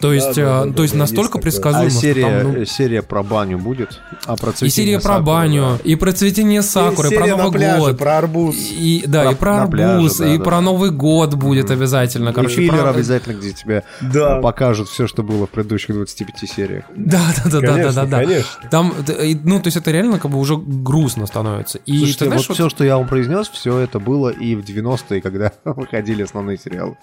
То 0.00 0.12
есть, 0.12 0.34
да, 0.36 0.64
э, 0.64 0.66
да, 0.68 0.72
то 0.74 0.82
есть 0.82 0.94
да, 0.94 1.00
настолько 1.00 1.38
есть 1.38 1.42
предсказуемо, 1.42 1.86
А 1.86 1.90
серия, 1.90 2.40
там, 2.42 2.52
ну, 2.52 2.64
серия 2.64 3.02
про 3.02 3.22
баню 3.22 3.58
будет? 3.58 4.00
А 4.26 4.36
про 4.36 4.50
и 4.50 4.54
цветение 4.54 4.70
серия 4.86 5.00
про 5.00 5.02
сакуры, 5.14 5.24
баню, 5.26 5.62
да. 5.82 5.90
и 5.90 5.94
про 5.96 6.12
цветение 6.12 6.62
сакуры, 6.62 7.08
И 7.08 7.14
про 7.14 7.24
серия 7.24 7.36
на 7.36 7.42
Новый 7.44 7.58
пляже, 7.58 7.80
год. 7.80 7.98
про 7.98 8.18
арбуз. 8.18 8.56
И, 8.56 9.04
да, 9.06 9.22
Про- 9.22 9.30
и 9.30 9.34
про 9.34 9.56
на 9.60 9.66
пляже, 9.66 9.92
арбуз, 9.94 10.16
да, 10.18 10.34
и 10.34 10.38
да, 10.38 10.44
про 10.44 10.50
да. 10.56 10.60
Новый 10.60 10.90
год 10.90 11.34
будет 11.34 11.70
обязательно. 11.70 12.28
И 12.30 12.32
Короче, 12.32 12.56
филлер 12.56 12.80
про- 12.82 12.90
обязательно, 12.90 13.34
где 13.38 13.52
тебе 13.52 13.84
Да. 14.00 14.40
покажут 14.40 14.88
все, 14.88 15.06
что 15.06 15.22
было 15.22 15.46
в 15.46 15.50
предыдущих 15.50 15.94
25 15.94 16.46
сериях. 16.46 16.84
Да, 16.96 17.20
да, 17.44 17.50
да, 17.50 17.50
да, 17.50 17.60
да, 17.60 17.66
Конечно, 17.72 17.92
да, 17.92 18.06
да. 18.06 18.16
конечно. 18.24 18.68
Там, 18.70 18.94
и, 19.22 19.34
ну, 19.44 19.58
то 19.60 19.68
есть 19.68 19.76
это 19.76 19.90
реально 19.90 20.01
как 20.18 20.30
бы 20.30 20.38
уже 20.38 20.56
грустно 20.56 21.26
становится. 21.26 21.78
И 21.78 21.98
Слушайте, 21.98 22.18
ты 22.18 22.24
знаешь, 22.26 22.48
вот 22.48 22.54
все, 22.54 22.68
что 22.68 22.84
я 22.84 22.96
вам 22.96 23.08
произнес, 23.08 23.48
все 23.48 23.78
это 23.78 23.98
было 23.98 24.28
и 24.28 24.54
в 24.54 24.60
90-е, 24.60 25.20
когда 25.20 25.52
выходили 25.64 26.22
основные 26.22 26.58
сериалы. 26.58 26.96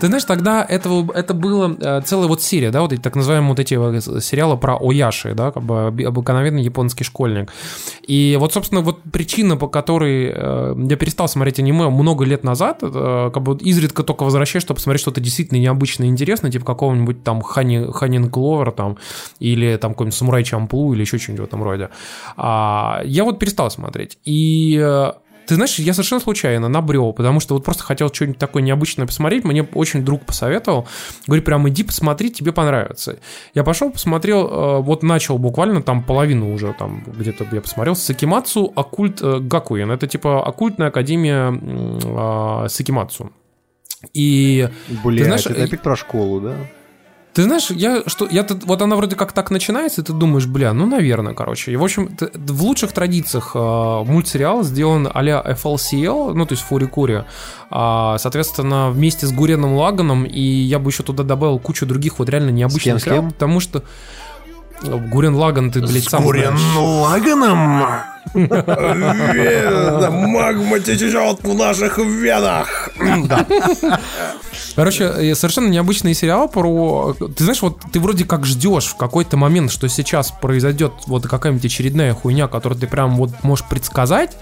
Ты 0.00 0.06
знаешь, 0.06 0.24
тогда 0.24 0.64
этого, 0.64 1.10
это 1.12 1.34
было 1.34 1.76
э, 1.78 2.00
целая 2.04 2.28
вот 2.28 2.42
серия, 2.42 2.70
да, 2.70 2.82
вот 2.82 2.92
эти 2.92 3.00
так 3.00 3.16
называемые 3.16 3.50
вот 3.50 3.60
эти 3.60 3.74
э, 3.74 4.20
сериалы 4.20 4.56
про 4.56 4.78
Ояши, 4.78 5.34
да, 5.34 5.50
как 5.50 5.62
бы 5.62 5.86
обыкновенный 5.86 6.62
японский 6.62 7.04
школьник. 7.04 7.52
И 8.06 8.36
вот, 8.38 8.52
собственно, 8.52 8.80
вот 8.80 9.02
причина, 9.02 9.56
по 9.56 9.68
которой 9.68 10.32
э, 10.34 10.74
я 10.76 10.96
перестал 10.96 11.28
смотреть 11.28 11.58
аниме 11.58 11.88
много 11.88 12.24
лет 12.24 12.44
назад, 12.44 12.80
как 12.80 13.42
бы 13.42 13.56
изредка 13.58 14.02
только 14.02 14.24
возвращаюсь, 14.24 14.64
чтобы 14.64 14.76
посмотреть 14.76 15.02
что-то 15.02 15.20
действительно 15.20 15.58
необычное 15.58 16.06
и 16.06 16.10
интересное, 16.10 16.50
типа 16.50 16.64
какого-нибудь 16.64 17.22
там 17.22 17.42
Хани, 17.42 17.86
Ханин 17.92 18.30
Кловер 18.30 18.72
там, 18.72 18.98
или 19.38 19.76
там 19.76 19.92
какой-нибудь 19.92 20.16
Самурай 20.16 20.44
Чамплу, 20.44 20.94
или 20.94 21.02
еще 21.02 21.18
что-нибудь 21.18 21.42
в 21.42 21.48
этом 21.48 21.62
роде. 21.62 21.90
А, 22.36 23.02
я 23.04 23.24
вот 23.24 23.38
перестал 23.38 23.70
смотреть. 23.70 24.18
И 24.24 24.80
э, 24.82 25.12
ты 25.46 25.56
знаешь, 25.56 25.78
я 25.78 25.92
совершенно 25.92 26.20
случайно 26.20 26.68
набрел, 26.68 27.12
потому 27.12 27.40
что 27.40 27.54
вот 27.54 27.64
просто 27.64 27.82
хотел 27.82 28.12
что-нибудь 28.12 28.38
такое 28.38 28.62
необычное 28.62 29.06
посмотреть. 29.06 29.44
Мне 29.44 29.62
очень 29.62 30.04
друг 30.04 30.24
посоветовал. 30.24 30.86
Говорит, 31.26 31.44
прям 31.44 31.68
иди 31.68 31.82
посмотри, 31.82 32.30
тебе 32.30 32.52
понравится. 32.52 33.18
Я 33.54 33.64
пошел, 33.64 33.90
посмотрел, 33.90 34.46
э, 34.46 34.80
вот 34.80 35.02
начал 35.02 35.38
буквально 35.38 35.82
там 35.82 36.02
половину 36.04 36.52
уже 36.54 36.74
там 36.78 37.04
где-то 37.06 37.46
я 37.52 37.60
посмотрел. 37.60 37.96
Сакимацу 37.96 38.72
Оккульт 38.74 39.20
э, 39.22 39.38
Гакуин. 39.40 39.90
Это 39.90 40.06
типа 40.06 40.44
оккультная 40.46 40.88
академия 40.88 41.52
э, 41.52 42.68
Сакимацу. 42.68 43.32
И 44.14 44.68
Блять, 45.04 45.26
знаешь, 45.26 45.46
это 45.46 45.64
опять 45.64 45.82
про 45.82 45.96
школу, 45.96 46.40
да? 46.40 46.56
Ты 47.34 47.44
знаешь, 47.44 47.70
я 47.70 48.02
что, 48.06 48.26
я 48.30 48.42
тут- 48.42 48.64
вот 48.64 48.82
она 48.82 48.94
вроде 48.96 49.16
как 49.16 49.32
так 49.32 49.50
начинается, 49.50 50.00
и 50.00 50.04
ты 50.04 50.12
думаешь, 50.12 50.46
бля, 50.46 50.72
ну 50.72 50.86
наверное, 50.86 51.34
короче. 51.34 51.72
И 51.72 51.76
в 51.76 51.82
общем, 51.84 52.08
т- 52.14 52.30
в 52.34 52.62
лучших 52.62 52.92
традициях 52.92 53.52
э, 53.54 53.58
мультсериал 54.06 54.62
сделан 54.64 55.08
а-ля 55.12 55.42
FLCL, 55.44 56.34
ну 56.34 56.44
то 56.46 56.52
есть 56.52 56.62
Фурикури, 56.64 57.24
а, 57.70 58.18
соответственно, 58.18 58.90
вместе 58.90 59.26
с 59.26 59.32
Гуреном 59.32 59.74
Лаганом, 59.74 60.24
и 60.24 60.40
я 60.40 60.78
бы 60.78 60.90
еще 60.90 61.02
туда 61.02 61.22
добавил 61.22 61.58
кучу 61.58 61.86
других 61.86 62.18
вот 62.18 62.28
реально 62.28 62.50
необычных 62.50 62.84
кем, 62.84 62.98
с 63.00 63.04
кем? 63.04 63.30
потому 63.30 63.60
что 63.60 63.82
э, 64.82 64.96
Гурен 65.10 65.34
Лаган, 65.34 65.70
ты, 65.70 65.80
блядь, 65.80 66.04
сам 66.04 66.22
знаешь. 66.22 66.60
Лаганом? 66.76 67.82
Вена, 68.34 70.10
магма 70.10 70.80
течет 70.80 71.42
в 71.42 71.54
наших 71.54 71.98
венах. 71.98 72.90
Короче, 74.74 75.04
э, 75.04 75.34
совершенно 75.34 75.68
необычный 75.68 76.14
сериал 76.14 76.48
про... 76.48 77.14
Ты 77.14 77.44
знаешь, 77.44 77.60
вот 77.62 77.80
ты 77.92 78.00
вроде 78.00 78.24
как 78.24 78.46
ждешь 78.46 78.86
в 78.86 78.96
какой-то 78.96 79.36
момент, 79.36 79.70
что 79.70 79.88
сейчас 79.88 80.30
произойдет 80.30 80.92
вот 81.06 81.26
какая-нибудь 81.26 81.64
очередная 81.64 82.14
хуйня, 82.14 82.48
которую 82.48 82.80
ты 82.80 82.86
прям 82.86 83.16
вот 83.16 83.30
можешь 83.42 83.66
предсказать, 83.66 84.36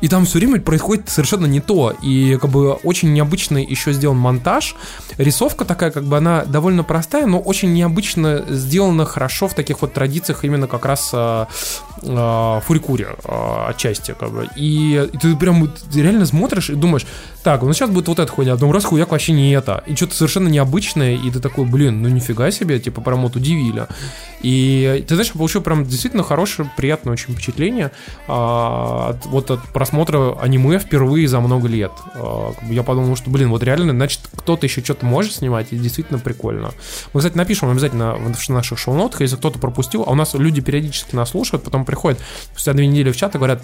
и 0.00 0.08
там 0.08 0.26
все 0.26 0.38
время 0.38 0.60
происходит 0.60 1.08
совершенно 1.08 1.46
не 1.46 1.60
то. 1.60 1.94
И 2.02 2.36
как 2.40 2.50
бы 2.50 2.72
очень 2.72 3.12
необычный 3.12 3.64
еще 3.64 3.92
сделан 3.92 4.18
монтаж. 4.18 4.76
Рисовка 5.16 5.64
такая, 5.64 5.90
как 5.90 6.04
бы 6.04 6.16
она 6.16 6.44
довольно 6.44 6.84
простая, 6.84 7.26
но 7.26 7.40
очень 7.40 7.72
необычно 7.72 8.44
сделана 8.48 9.04
хорошо 9.06 9.48
в 9.48 9.54
таких 9.54 9.80
вот 9.80 9.94
традициях 9.94 10.44
именно 10.44 10.66
как 10.66 10.84
раз 10.84 11.10
э, 11.12 11.46
э, 12.02 12.60
фурикури 12.64 13.06
э, 13.06 13.64
отчасти. 13.68 14.14
Как 14.18 14.30
бы. 14.30 14.48
и, 14.56 15.08
и 15.12 15.18
ты 15.18 15.34
прям 15.36 15.70
реально 15.94 16.26
смотришь 16.26 16.70
и 16.70 16.74
думаешь, 16.74 17.06
так, 17.42 17.62
ну 17.62 17.72
сейчас 17.72 17.90
будет 17.90 18.08
вот 18.08 18.18
эта 18.18 18.30
хуйня, 18.30 18.52
а 18.52 18.56
потом 18.56 18.72
раз 18.72 18.84
хуяк 18.84 19.12
вообще 19.12 19.32
не 19.32 19.52
это. 19.52 19.82
И 19.86 19.94
что-то 19.94 20.14
совершенно 20.16 20.48
необычное, 20.48 21.14
и 21.14 21.30
ты 21.30 21.40
такой, 21.40 21.64
блин, 21.64 22.02
ну 22.02 22.08
нифига 22.08 22.50
себе, 22.50 22.78
типа 22.80 23.00
прям 23.00 23.22
вот 23.22 23.36
удивили. 23.36 23.86
И 24.42 25.04
ты 25.08 25.14
знаешь, 25.14 25.30
я 25.32 25.38
получил 25.38 25.62
прям 25.62 25.84
действительно 25.84 26.22
хорошее, 26.22 26.70
приятное 26.76 27.12
очень 27.12 27.32
впечатление 27.34 27.92
а, 28.28 29.10
от- 29.10 29.26
вот 29.26 29.50
от 29.50 29.62
просмотра 29.86 30.36
аниме 30.40 30.80
впервые 30.80 31.28
за 31.28 31.40
много 31.40 31.68
лет. 31.68 31.92
А, 32.14 32.52
я 32.68 32.82
подумал, 32.82 33.14
что, 33.14 33.30
блин, 33.30 33.50
вот 33.50 33.62
реально, 33.62 33.92
значит, 33.92 34.20
кто-то 34.34 34.66
еще 34.66 34.82
что-то 34.82 35.06
может 35.06 35.34
снимать, 35.34 35.68
и 35.70 35.76
действительно 35.76 36.18
прикольно. 36.18 36.72
Мы, 37.12 37.20
кстати, 37.20 37.36
напишем 37.36 37.70
обязательно 37.70 38.14
в 38.14 38.48
наших 38.48 38.78
шоу-нотах, 38.78 39.20
если 39.20 39.36
кто-то 39.36 39.60
пропустил, 39.60 40.02
а 40.06 40.10
у 40.10 40.14
нас 40.16 40.34
люди 40.34 40.60
периодически 40.60 41.14
нас 41.14 41.30
слушают, 41.30 41.62
потом 41.62 41.84
приходят 41.84 42.18
спустя 42.50 42.72
две 42.72 42.88
недели 42.88 43.12
в 43.12 43.16
чат 43.16 43.34
и 43.36 43.38
говорят, 43.38 43.62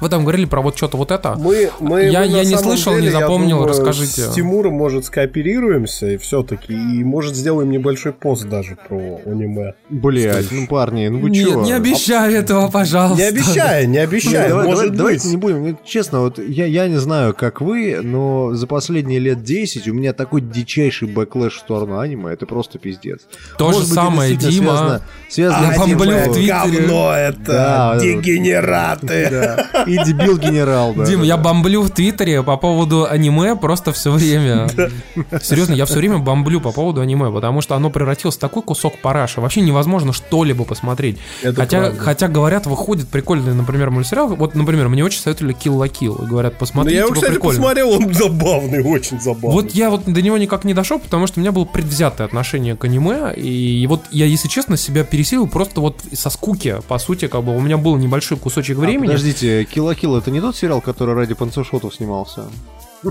вы 0.00 0.08
там 0.08 0.22
говорили 0.22 0.44
про 0.46 0.60
вот 0.62 0.76
что-то 0.76 0.96
вот 0.96 1.10
это. 1.10 1.34
Мы, 1.38 1.70
мы, 1.80 2.04
Я- 2.04 2.20
мы 2.20 2.26
я 2.26 2.44
не 2.44 2.56
слышал, 2.56 2.92
не 2.94 3.00
деле, 3.02 3.12
я 3.12 3.20
запомнил, 3.20 3.56
думаю, 3.58 3.68
расскажите. 3.68 4.22
С 4.22 4.34
Тимуром, 4.34 4.74
может, 4.74 5.04
скооперируемся 5.06 6.06
и 6.10 6.16
все-таки, 6.16 6.72
и, 6.72 7.04
может, 7.04 7.34
сделаем 7.36 7.70
небольшой 7.70 8.12
пост 8.12 8.46
даже 8.48 8.76
про 8.88 9.20
аниме. 9.26 9.74
Блять, 9.90 10.46
ну 10.50 10.66
парни, 10.66 11.08
ну 11.08 11.18
вы 11.20 11.30
Нет, 11.30 11.48
чего? 11.48 11.62
не 11.62 11.72
обещай 11.72 12.34
этого, 12.34 12.70
пожалуйста. 12.70 13.22
Не 13.22 13.28
обещаю, 13.28 13.86
не 13.86 13.92
Не, 13.94 13.98
обещаю, 13.98 14.48
давай- 14.50 14.66
может 14.66 14.78
давай- 14.78 14.90
быть. 14.90 14.98
Давайте 14.98 15.28
не 15.28 15.36
будем, 15.36 15.78
честно, 15.84 16.20
вот 16.20 16.38
я, 16.38 16.66
я 16.66 16.88
не 16.88 16.96
знаю, 16.96 17.34
как 17.34 17.60
вы, 17.60 18.00
но 18.02 18.54
за 18.54 18.66
последние 18.66 19.18
лет 19.20 19.42
10 19.42 19.88
у 19.88 19.94
меня 19.94 20.12
такой 20.12 20.40
дичайший 20.40 21.08
backlash 21.08 21.54
в 21.54 21.58
сторону 21.60 21.98
аниме, 21.98 22.32
это 22.32 22.46
просто 22.46 22.78
пиздец. 22.78 23.20
То 23.58 23.68
же 23.72 23.78
Может 23.78 23.80
быть, 23.80 23.92
это 23.92 23.94
самое, 23.94 24.36
Дима. 24.36 24.50
Связано, 24.50 25.00
связано 25.30 25.66
Я 25.66 25.72
с 25.74 25.78
бомблю 25.78 26.10
аниме. 26.10 26.28
в 26.28 26.32
Твиттере. 26.32 26.48
говно 26.86 27.12
это, 27.14 27.44
Да, 27.46 27.98
дегенераты. 28.00 29.28
Да. 29.30 29.83
И 29.86 30.04
дебил 30.04 30.38
генерал, 30.38 30.94
да. 30.94 31.04
Дим, 31.04 31.22
я 31.22 31.36
бомблю 31.36 31.82
в 31.82 31.90
Твиттере 31.90 32.42
по 32.42 32.56
поводу 32.56 33.06
аниме 33.08 33.56
просто 33.56 33.92
все 33.92 34.10
время. 34.10 34.68
Серьезно, 35.42 35.74
я 35.74 35.84
все 35.86 35.96
время 35.96 36.18
бомблю 36.18 36.60
по 36.60 36.72
поводу 36.72 37.00
аниме, 37.00 37.30
потому 37.30 37.60
что 37.60 37.74
оно 37.76 37.90
превратилось 37.90 38.36
в 38.36 38.38
такой 38.38 38.62
кусок 38.62 38.98
параша. 39.00 39.40
Вообще 39.40 39.60
невозможно 39.60 40.12
что-либо 40.12 40.64
посмотреть. 40.64 41.18
Это 41.42 41.60
хотя, 41.60 41.80
правда. 41.80 42.00
хотя 42.00 42.28
говорят, 42.28 42.66
выходит 42.66 43.08
прикольный, 43.08 43.54
например, 43.54 43.90
мультсериал. 43.90 44.28
Вот, 44.36 44.54
например, 44.54 44.88
мне 44.88 45.04
очень 45.04 45.20
советовали 45.20 45.54
Kill 45.54 45.76
la 45.78 45.90
Kill. 45.90 46.26
Говорят, 46.26 46.54
Ну, 46.54 46.58
посмотри, 46.60 46.94
я 46.94 47.00
его, 47.00 47.08
типа, 47.08 47.20
кстати, 47.20 47.32
прикольно. 47.32 47.58
посмотрел, 47.60 47.90
он 47.90 48.14
забавный, 48.14 48.82
очень 48.82 49.20
забавный. 49.20 49.50
Вот 49.62 49.72
я 49.72 49.90
вот 49.90 50.04
до 50.04 50.22
него 50.22 50.38
никак 50.38 50.64
не 50.64 50.74
дошел, 50.74 50.98
потому 50.98 51.26
что 51.26 51.38
у 51.38 51.42
меня 51.42 51.52
было 51.52 51.64
предвзятое 51.64 52.26
отношение 52.26 52.76
к 52.76 52.84
аниме, 52.84 53.34
и 53.34 53.86
вот 53.86 54.02
я, 54.10 54.26
если 54.26 54.48
честно, 54.48 54.76
себя 54.76 55.04
пересилил 55.04 55.46
просто 55.46 55.80
вот 55.80 56.00
со 56.12 56.30
скуки, 56.30 56.76
по 56.88 56.98
сути, 56.98 57.26
как 57.28 57.42
бы 57.44 57.56
у 57.56 57.60
меня 57.60 57.76
был 57.76 57.96
небольшой 57.96 58.38
кусочек 58.38 58.78
А, 58.78 58.80
времени. 58.80 59.06
подождите, 59.06 59.63
Килла 59.64 59.94
Килл 59.94 60.16
это 60.16 60.30
не 60.30 60.40
тот 60.40 60.56
сериал, 60.56 60.80
который 60.80 61.14
ради 61.14 61.34
панцушотов 61.34 61.94
снимался? 61.94 62.46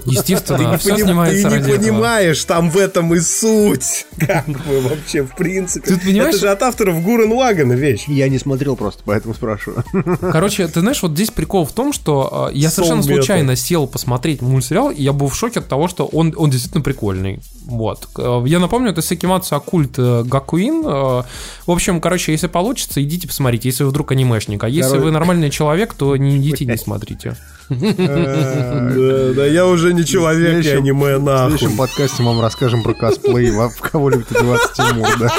Естественно, 0.06 0.58
Ты 0.78 0.92
не, 0.92 0.94
поним- 0.96 1.06
снимается 1.06 1.50
ты 1.50 1.56
не 1.56 1.62
этого. 1.62 1.78
понимаешь, 1.78 2.44
там 2.46 2.70
в 2.70 2.78
этом 2.78 3.14
и 3.14 3.20
суть. 3.20 4.06
Как 4.20 4.48
бы 4.48 4.82
вообще, 4.82 5.24
в 5.24 5.36
принципе. 5.36 5.88
Ты 5.88 5.98
понимаешь- 6.00 6.36
Это 6.36 6.38
же 6.40 6.50
от 6.50 6.62
авторов 6.64 7.02
Гурен 7.04 7.32
Лагана 7.32 7.74
вещь. 7.74 8.06
Я 8.08 8.30
не 8.30 8.40
смотрел 8.40 8.76
просто, 8.76 9.02
поэтому 9.06 9.34
спрашиваю. 9.34 9.84
Короче, 10.22 10.68
ты 10.68 10.80
знаешь, 10.80 11.02
вот 11.02 11.12
здесь 11.12 11.32
прикол 11.32 11.66
в 11.66 11.72
том, 11.74 11.94
что 11.94 12.50
э, 12.54 12.58
я 12.58 12.70
совершенно 12.70 13.02
Soul 13.02 13.04
Metal. 13.10 13.16
случайно 13.16 13.56
сел 13.56 13.88
посмотреть 13.88 14.42
мультсериал, 14.42 14.90
и 14.92 15.02
я 15.04 15.14
был 15.14 15.28
в 15.30 15.36
шоке 15.36 15.60
от 15.60 15.68
того, 15.68 15.88
что 15.88 16.06
он, 16.06 16.34
он 16.38 16.50
действительно 16.50 16.84
прикольный. 16.84 17.40
Вот. 17.66 18.08
Э, 18.18 18.44
Я 18.46 18.60
напомню, 18.60 18.92
это 18.92 19.02
Сакимацу 19.02 19.56
Оккульт 19.56 19.94
э, 19.98 20.24
Гакуин. 20.24 20.84
В 20.84 21.26
общем, 21.68 22.02
короче, 22.02 22.32
если 22.32 22.48
получится, 22.48 23.02
идите 23.04 23.28
посмотрите, 23.28 23.70
если 23.70 23.84
вы 23.84 23.90
вдруг 23.92 24.12
анимешник. 24.12 24.64
А 24.64 24.70
если 24.70 24.90
Короче- 24.92 25.06
вы 25.06 25.12
нормальный 25.12 25.50
человек, 25.50 25.94
то 25.94 26.16
не 26.18 26.38
идите, 26.38 26.66
не 26.66 26.78
смотрите. 26.78 27.36
Да, 27.70 29.34
да 29.34 29.46
я 29.46 29.66
уже 29.66 29.94
не 29.94 30.06
человек, 30.06 30.64
я 30.66 30.78
аниме 30.78 31.18
В 31.18 31.24
нахуй. 31.24 31.58
следующем 31.58 31.78
подкасте 31.78 32.22
мы 32.24 32.30
вам 32.34 32.42
расскажем 32.42 32.84
про 32.84 32.94
косплей, 32.94 33.52
во- 33.52 33.70
в 33.70 33.80
кого 33.80 34.10
любит 34.10 34.32
одеваться 34.32 34.70
Тимур, 34.76 35.08
да? 35.20 35.30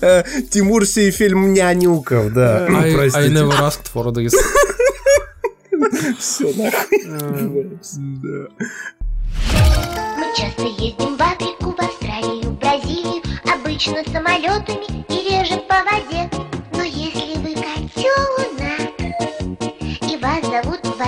Э, 0.00 0.22
Тимур 0.50 0.86
сей 0.86 1.10
фильм 1.10 1.52
нянюков, 1.52 2.32
да. 2.32 2.66
I, 2.66 2.90
I 2.90 2.94
Простите. 2.94 3.28
never 3.34 3.52
asked 3.60 3.90
for 3.92 4.12
this. 4.12 4.32
Все 6.18 6.44
нахуй. 6.54 7.68
Мы 10.16 10.26
часто 10.36 10.62
ездим 10.62 11.16
в 11.16 11.20
Африку, 11.20 11.74
в 11.76 11.80
Австралию, 11.80 12.42
в 12.50 12.58
Бразилию 12.58 13.22
Обычно 13.44 13.96
самолетами 14.12 15.04
и 15.08 15.28
реже 15.30 15.60
по 15.68 15.76
воде 15.84 16.28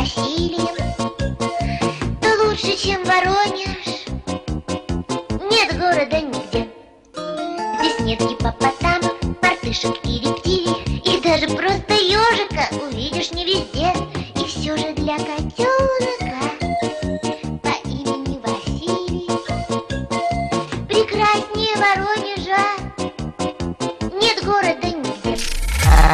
Василием. 0.00 0.76
То 2.22 2.28
лучше, 2.42 2.74
чем 2.74 3.04
Воронеж. 3.04 4.06
Нет 5.50 5.78
города 5.78 6.22
нигде. 6.22 6.68
Здесь 7.78 8.00
нет 8.00 8.20
гипопотамов, 8.20 9.12
мартышек 9.42 9.98
и 10.04 10.20
рептилий 10.20 11.02
И 11.04 11.20
даже 11.20 11.48
просто 11.48 11.92
ежика 11.92 12.66
увидишь 12.82 13.32
не 13.32 13.44
везде. 13.44 13.92
И 14.36 14.44
все 14.46 14.74
же 14.78 14.94
для 14.94 15.18
котенка 15.18 16.19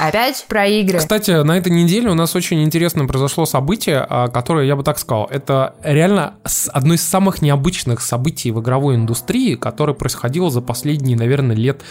Опять 0.09 0.45
про 0.49 0.67
игры. 0.67 0.99
Кстати, 0.99 1.31
на 1.43 1.59
этой 1.59 1.73
неделе 1.73 2.11
у 2.11 2.15
нас 2.15 2.37
очень 2.37 2.63
интересное 2.63 3.07
произошло 3.07 3.45
событие, 3.47 4.07
а, 4.09 4.29
которое, 4.29 4.67
я 4.67 4.77
бы 4.77 4.83
так 4.83 4.99
сказал, 4.99 5.27
это 5.31 5.75
реально 5.83 6.35
одно 6.73 6.95
из 6.95 7.03
самых 7.03 7.43
необычных 7.43 8.01
событий 8.01 8.51
в 8.53 8.61
игровой 8.61 8.95
индустрии, 8.95 9.57
которое 9.57 9.95
происходило 9.95 10.51
за 10.51 10.61
последние, 10.61 11.17
наверное, 11.17 11.57
лет, 11.57 11.83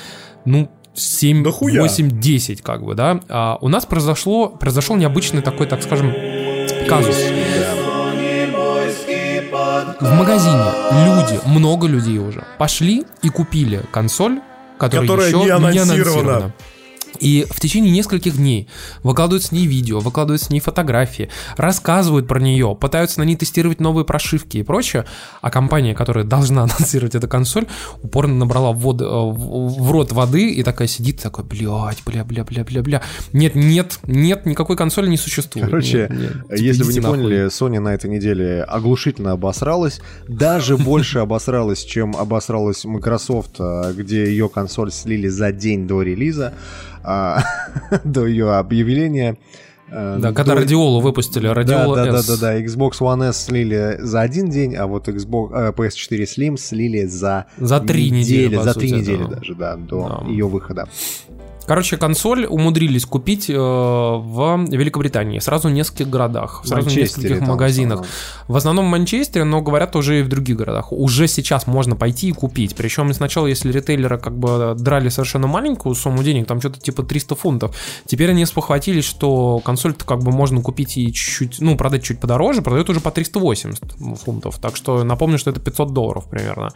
ну, 0.46 0.72
7, 0.94 1.44
Да 1.44 1.52
хуя. 1.52 1.82
8, 1.82 2.20
10, 2.20 2.62
как 2.62 2.84
бы, 2.84 2.96
да. 2.96 3.20
А, 3.28 3.58
у 3.60 3.68
нас 3.68 3.86
произошло, 3.86 4.48
произошел 4.48 4.96
необычный 4.96 5.42
такой, 5.42 5.68
так 5.68 5.84
скажем, 5.84 6.14
казус. 6.88 7.18
В 10.00 10.14
магазине 10.14 10.64
люди, 11.06 11.40
много 11.46 11.88
людей 11.88 12.20
уже, 12.20 12.44
пошли 12.58 13.04
и 13.24 13.30
купили 13.30 13.82
консоль, 13.92 14.40
которая, 14.78 15.08
Которая 15.08 15.28
еще 15.30 15.44
не 15.44 15.50
анонсирована. 15.50 16.54
И 17.20 17.46
в 17.50 17.60
течение 17.60 17.92
нескольких 17.92 18.38
дней 18.38 18.68
выкладывают 19.04 19.44
с 19.44 19.52
ней 19.52 19.66
видео, 19.68 20.00
выкладывают 20.00 20.42
с 20.42 20.50
ней 20.50 20.60
фотографии, 20.60 21.30
рассказывают 21.58 22.28
про 22.28 22.40
нее, 22.40 22.78
пытаются 22.80 23.20
на 23.20 23.24
ней 23.24 23.36
тестировать 23.36 23.80
новые 23.80 24.06
прошивки 24.06 24.58
и 24.58 24.64
прочее. 24.64 25.06
А 25.42 25.50
компания, 25.50 25.94
которая 25.96 26.26
должна 26.26 26.64
анонсировать 26.66 27.16
эту 27.16 27.28
консоль, 27.28 27.66
упорно 28.02 28.36
набрала 28.36 28.72
вод- 28.72 29.02
э, 29.02 29.06
в- 29.06 29.92
рот 29.92 30.12
воды 30.12 30.50
и 30.52 30.64
такая 30.64 30.88
сидит, 30.88 31.22
такой, 31.22 31.44
блядь, 31.46 32.04
бля, 32.06 32.24
бля, 32.24 32.44
бля, 32.44 32.64
бля, 32.64 32.82
бля. 32.84 33.02
Нет, 33.34 33.56
нет, 33.56 34.00
нет, 34.08 34.46
никакой 34.46 34.76
консоли 34.78 35.08
не 35.08 35.18
существует. 35.18 35.68
Короче, 35.68 36.08
Нет, 36.10 36.20
нет. 36.20 36.32
Типа, 36.44 36.56
если 36.56 36.84
вы 36.84 36.94
не 36.94 37.00
нахуй. 37.00 37.18
поняли, 37.18 37.46
Sony 37.48 37.80
на 37.80 37.90
этой 37.94 38.10
неделе 38.10 38.64
оглушительно 38.64 39.32
обосралась. 39.34 40.02
Даже 40.28 40.78
больше 40.86 41.20
обосралась, 41.20 41.84
чем 41.84 42.16
обосралась 42.16 42.86
Microsoft, 42.86 43.56
а, 43.60 43.94
где 43.94 44.26
ее 44.26 44.50
консоль 44.50 44.92
слили 44.92 45.28
за 45.28 45.52
день 45.52 45.88
до 45.88 46.02
релиза, 46.02 46.54
до 48.04 48.26
ее 48.26 48.54
объявления. 48.56 49.38
А, 49.92 50.18
Да, 50.18 50.34
когда 50.34 50.56
до- 50.56 50.62
Радиолу 50.62 51.00
выпустили, 51.00 51.48
Да, 51.48 51.54
Радиола 51.54 51.96
да, 51.96 52.12
да, 52.12 52.18
S. 52.20 52.28
да, 52.28 52.38
да. 52.38 52.60
Xbox 52.62 52.94
One 53.02 53.30
S 53.30 53.46
слили 53.46 53.98
за 54.00 54.22
один 54.22 54.50
день, 54.50 54.76
а 54.76 54.88
вот 54.88 55.08
Xbox 55.08 55.52
э, 55.54 55.72
PS4 55.74 56.24
Slim 56.24 56.58
слили 56.58 57.06
за 57.06 57.46
За 57.58 57.80
три 57.80 58.10
недели, 58.10 58.56
по 58.58 58.64
за 58.64 58.74
три 58.74 58.92
недели 58.92 59.24
да. 59.24 59.36
даже, 59.36 59.56
да, 59.56 59.76
до 59.76 60.22
Да. 60.24 60.30
ее 60.32 60.48
выхода. 60.48 60.88
Короче, 61.68 61.98
консоль 61.98 62.46
умудрились 62.46 63.06
купить 63.06 63.50
э, 63.50 63.54
в 63.56 64.66
Великобритании, 64.70 65.40
сразу 65.40 65.70
в 65.70 65.72
нескольких 65.72 66.10
городах, 66.10 66.62
сразу 66.66 66.90
в 66.90 66.96
нескольких 66.96 67.40
там 67.40 67.48
в 67.48 67.50
магазинах. 67.50 68.02
основном. 68.02 68.46
В 68.48 68.56
основном 68.56 68.86
в 68.86 68.90
Манчестере, 68.90 69.46
но 69.46 69.62
говорят 69.62 69.96
уже 69.96 70.20
и 70.20 70.24
в 70.24 70.28
других 70.28 70.58
городах. 70.58 70.92
Уже 70.92 71.28
сейчас 71.28 71.68
можно 71.68 71.96
пойти 71.96 72.30
и 72.30 72.32
купить. 72.32 72.76
Причем 72.76 73.14
сначала, 73.14 73.48
если 73.48 73.72
ритейлеры 73.72 74.18
как 74.18 74.38
бы 74.38 74.76
драли 74.78 75.10
совершенно 75.10 75.48
маленькую 75.48 75.96
сумму 75.96 76.24
денег, 76.24 76.48
там 76.48 76.60
что-то 76.60 76.80
типа 76.80 77.04
300 77.04 77.36
фунтов, 77.36 77.76
теперь 78.06 78.32
они 78.32 78.46
спохватились, 78.46 79.06
что 79.06 79.60
консоль-то 79.64 80.06
как 80.06 80.20
бы 80.20 80.32
можно 80.32 80.62
купить 80.62 80.98
и 80.98 81.12
чуть-чуть, 81.12 81.62
ну, 81.62 81.78
продать 81.78 82.04
чуть 82.04 82.20
подороже, 82.20 82.62
продают 82.62 82.90
уже 82.90 83.00
по 83.00 83.12
380 83.12 83.96
фунтов. 84.24 84.60
Так 84.60 84.76
что 84.76 85.04
напомню, 85.04 85.38
что 85.38 85.52
это 85.52 85.60
500 85.60 85.94
долларов 85.94 86.26
примерно. 86.30 86.70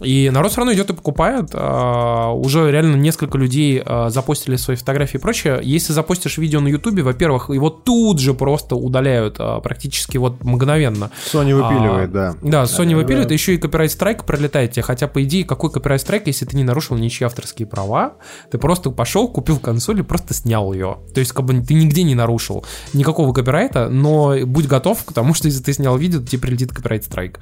И 0.00 0.30
народ 0.30 0.52
все 0.52 0.60
равно 0.60 0.72
идет 0.72 0.90
и 0.90 0.94
покупает. 0.94 1.50
А, 1.52 2.32
Уже 2.32 2.70
реально 2.70 2.96
несколько 2.96 3.38
людей 3.38 3.82
а, 3.84 4.10
запостили 4.20 4.56
свои 4.56 4.76
фотографии 4.76 5.16
и 5.16 5.20
прочее. 5.20 5.60
Если 5.62 5.92
запостишь 5.92 6.38
видео 6.38 6.60
на 6.60 6.68
Ютубе, 6.68 7.02
во-первых, 7.02 7.48
его 7.48 7.70
тут 7.70 8.18
же 8.18 8.34
просто 8.34 8.76
удаляют 8.76 9.36
а, 9.38 9.60
практически 9.60 10.18
вот 10.18 10.44
мгновенно. 10.44 11.10
Sony 11.32 11.54
выпиливает, 11.54 12.10
А, 12.10 12.12
да. 12.12 12.36
Да, 12.42 12.62
Sony 12.64 12.94
выпиливает, 12.94 13.30
еще 13.30 13.54
и 13.54 13.58
копирайт 13.58 13.90
страйк 13.90 14.24
пролетает 14.24 14.72
тебе. 14.72 14.82
Хотя, 14.82 15.08
по 15.08 15.22
идее, 15.24 15.44
какой 15.44 15.70
копирайт 15.70 16.02
страйк, 16.02 16.26
если 16.26 16.44
ты 16.44 16.56
не 16.56 16.64
нарушил 16.64 16.96
ничьи 16.96 17.24
авторские 17.24 17.66
права, 17.66 18.16
ты 18.50 18.58
просто 18.58 18.90
пошел, 18.90 19.28
купил 19.28 19.58
консоль 19.58 20.00
и 20.00 20.02
просто 20.02 20.34
снял 20.34 20.72
ее. 20.72 20.98
То 21.14 21.20
есть, 21.20 21.32
как 21.32 21.46
бы 21.46 21.60
ты 21.60 21.74
нигде 21.74 22.02
не 22.02 22.14
нарушил 22.14 22.64
никакого 22.92 23.32
копирайта, 23.32 23.88
но 23.88 24.36
будь 24.44 24.66
готов 24.66 25.02
к 25.04 25.12
тому, 25.12 25.32
что 25.34 25.48
если 25.48 25.62
ты 25.62 25.72
снял 25.72 25.96
видео, 25.96 26.20
то 26.20 26.26
тебе 26.26 26.42
прилетит 26.42 26.72
копирайт 26.72 27.04
страйк. 27.04 27.40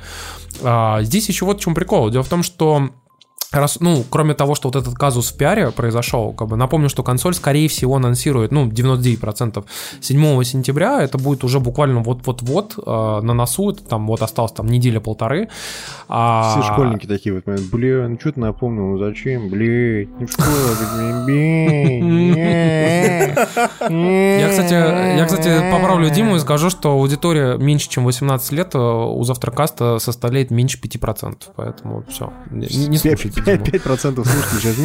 А, 0.62 1.03
здесь 1.03 1.29
еще 1.29 1.45
вот 1.45 1.59
в 1.59 1.61
чем 1.61 1.74
прикол. 1.74 2.11
Дело 2.11 2.22
в 2.22 2.29
том, 2.29 2.43
что 2.43 2.91
Раз, 3.51 3.80
ну, 3.80 4.05
кроме 4.11 4.34
того, 4.34 4.55
что 4.55 4.68
вот 4.68 4.76
этот 4.76 4.94
казус 4.94 5.32
в 5.32 5.36
пиаре 5.38 5.70
произошел, 5.70 6.34
как 6.34 6.49
бы 6.49 6.57
напомню, 6.57 6.90
что 6.90 7.03
консоль, 7.03 7.32
скорее 7.32 7.68
всего, 7.68 7.96
анонсирует, 7.96 8.53
ну, 8.53 8.66
99% 8.68 9.64
7 10.01 10.42
сентября, 10.44 11.03
это 11.03 11.16
будет 11.16 11.44
уже 11.44 11.59
буквально 11.59 12.01
вот-вот-вот 12.01 12.74
э, 12.76 13.20
на 13.22 13.32
носу, 13.32 13.70
это 13.70 13.82
там 13.84 14.07
вот 14.07 14.20
осталось 14.20 14.53
там 14.53 14.66
неделя-полторы. 14.66 15.49
А, 16.09 16.61
Все 16.61 16.72
школьники 16.72 17.07
такие 17.07 17.34
вот, 17.34 17.44
бля, 17.72 18.07
ну 18.09 18.20
что 18.20 18.32
ты 18.32 18.40
напомнил, 18.40 18.88
ну 18.88 18.99
зачем, 18.99 19.49
блядь, 19.49 20.09
не 20.20 20.26
в 20.26 20.30
школу, 20.30 20.49
блядь, 21.24 22.05
Я, 24.40 24.49
кстати, 24.51 24.74
я, 24.74 25.24
кстати, 25.24 25.72
поправлю 25.72 26.11
Диму 26.11 26.36
и 26.36 26.38
скажу, 26.38 26.68
что 26.68 26.90
аудитория 26.90 27.57
меньше, 27.57 27.88
чем 27.88 28.05
18 28.05 28.53
лет 28.53 28.74
э, 28.74 28.78
у 28.78 29.24
Завтракаста 29.24 29.99
составляет 30.01 30.51
меньше 30.51 30.78
5%, 30.78 31.36
поэтому 31.57 32.05
все, 32.11 32.30
не, 32.51 32.66
не 32.88 32.99
слушайте 32.99 33.38
Диму. 33.45 33.64
5% 33.64 34.24
слушателей 34.24 34.61
сейчас. 34.61 34.76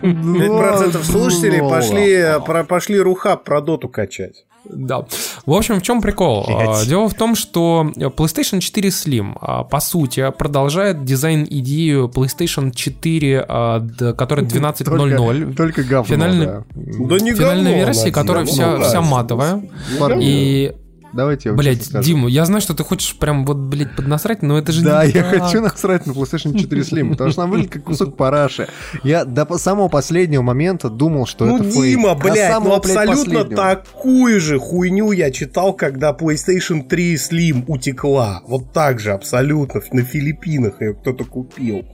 5% 0.00 1.04
слушателей 1.04 1.60
пошли, 1.60 2.24
про- 2.46 2.64
пошли 2.64 2.98
рухаб 3.00 3.44
про 3.44 3.60
доту 3.60 3.88
качать. 3.88 4.44
Да. 4.64 5.06
В 5.46 5.52
общем, 5.54 5.76
в 5.80 5.82
чем 5.82 6.02
прикол? 6.02 6.44
А, 6.46 6.84
Дело 6.84 7.08
в 7.08 7.14
том, 7.14 7.34
что 7.34 7.90
PlayStation 7.96 8.60
4 8.60 8.90
Slim, 8.90 9.32
а, 9.40 9.64
по 9.64 9.80
сути, 9.80 10.30
продолжает 10.36 11.02
дизайн-идею 11.02 12.08
PlayStation 12.14 12.70
4, 12.70 13.44
а, 13.48 13.80
которая 14.16 14.44
12.00. 14.44 15.54
Только 15.56 15.82
говно, 15.82 16.04
Финальный- 16.14 16.46
да. 16.46 16.64
Да 16.74 17.18
не 17.18 17.34
Финальная 17.34 17.72
говно, 17.72 17.86
версия, 17.86 18.02
она, 18.04 18.12
которая 18.12 18.44
говно, 18.44 18.52
вся, 18.62 18.76
да. 18.78 18.84
вся 18.84 19.00
матовая. 19.00 19.62
Парни, 19.98 20.26
И, 20.26 20.72
Давайте 21.12 21.48
я 21.48 21.54
блядь, 21.54 21.84
скажу. 21.84 22.04
Дима, 22.04 22.28
я 22.28 22.44
знаю, 22.44 22.60
что 22.60 22.72
ты 22.74 22.84
хочешь 22.84 23.16
прям 23.16 23.44
вот, 23.44 23.56
блядь, 23.56 23.96
поднасрать, 23.96 24.42
но 24.42 24.58
это 24.58 24.70
же 24.72 24.82
Да, 24.82 25.04
не 25.04 25.12
я 25.12 25.22
так. 25.28 25.42
хочу 25.42 25.60
насрать 25.60 26.06
на 26.06 26.12
PlayStation 26.12 26.56
4 26.56 26.82
Slim, 26.82 27.10
потому 27.10 27.30
что 27.30 27.42
она 27.42 27.50
выглядит 27.50 27.72
как 27.72 27.84
кусок 27.84 28.16
параши. 28.16 28.68
Я 29.02 29.24
до 29.24 29.58
самого 29.58 29.88
последнего 29.88 30.42
момента 30.42 30.88
думал, 30.88 31.26
что 31.26 31.44
Ну, 31.46 31.56
это 31.56 31.64
фейк. 31.70 31.96
Дима, 31.98 32.14
До 32.14 32.22
блядь, 32.22 32.48
ну 32.48 32.54
самого, 32.54 32.78
блядь, 32.80 32.96
абсолютно 32.96 33.34
последнего. 33.40 33.56
такую 33.56 34.40
же 34.40 34.58
хуйню 34.58 35.12
я 35.12 35.30
читал, 35.30 35.72
когда 35.72 36.12
PlayStation 36.12 36.86
3 36.86 37.14
Slim 37.14 37.64
утекла. 37.66 38.42
Вот 38.46 38.72
так 38.72 39.00
же, 39.00 39.12
абсолютно, 39.12 39.80
на 39.92 40.02
Филиппинах 40.02 40.80
ее 40.80 40.94
кто-то 40.94 41.24
купил. 41.24 41.84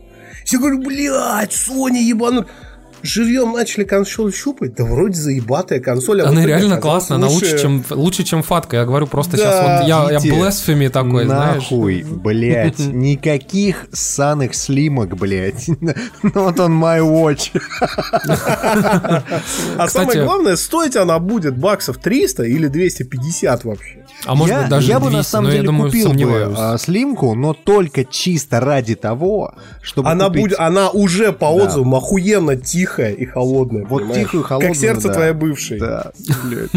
Я 0.48 0.58
говорю, 0.58 0.82
блядь, 0.82 1.52
Sony 1.52 2.02
ебанут. 2.02 2.48
Живьем 3.06 3.52
начали 3.52 3.84
консоль 3.84 4.34
щупать, 4.34 4.74
да 4.74 4.84
вроде 4.84 5.14
заебатая 5.14 5.80
консоль. 5.80 6.22
а 6.22 6.28
Она 6.28 6.44
реально 6.44 6.78
классная, 6.78 7.16
она 7.16 7.28
лучше, 7.28 7.58
чем, 7.58 7.84
лучше, 7.90 8.24
чем 8.24 8.42
фатка. 8.42 8.76
Я 8.76 8.84
говорю 8.84 9.06
просто 9.06 9.36
Да, 9.36 9.42
сейчас, 9.42 9.80
вот 9.80 9.88
я, 9.88 10.10
я 10.10 10.18
blasphemy 10.18 10.88
такой, 10.88 11.26
знаешь. 11.26 11.62
Нахуй, 11.62 12.02
блядь, 12.02 12.78
никаких 12.78 13.86
ссаных 13.92 14.54
слимок, 14.54 15.16
блядь. 15.16 15.68
Not 15.68 16.56
on 16.56 16.80
my 16.80 17.00
watch. 17.00 17.52
А 19.78 19.88
самое 19.88 20.24
главное, 20.24 20.56
стоить 20.56 20.96
она 20.96 21.18
будет 21.18 21.56
баксов 21.56 21.98
300 21.98 22.44
или 22.44 22.68
250 22.68 23.64
вообще. 23.64 23.98
А 24.24 24.34
может 24.34 24.56
быть 24.56 24.68
даже 24.68 24.88
я 24.88 24.98
200, 24.98 25.10
бы 25.10 25.16
на 25.16 25.22
самом 25.22 25.50
деле 25.50 25.68
купил 25.68 26.12
бы 26.12 26.54
а, 26.56 26.78
слимку, 26.78 27.34
но 27.34 27.54
только 27.54 28.04
чисто 28.04 28.60
ради 28.60 28.94
того, 28.94 29.54
чтобы 29.82 30.10
Она 30.10 30.28
будет, 30.28 30.58
она 30.58 30.90
уже 30.90 31.32
по 31.32 31.46
отзывам 31.46 31.94
охуенно 31.94 32.56
тихая 32.96 33.12
и 33.12 33.26
холодная. 33.26 33.84
Вот 33.84 34.02
понимаешь? 34.02 34.22
тихую, 34.22 34.42
холодную, 34.42 34.72
Как 34.72 34.80
сердце 34.80 35.08
да. 35.08 35.14
твоей 35.14 35.32
бывшей. 35.32 35.78
Да. 35.78 36.12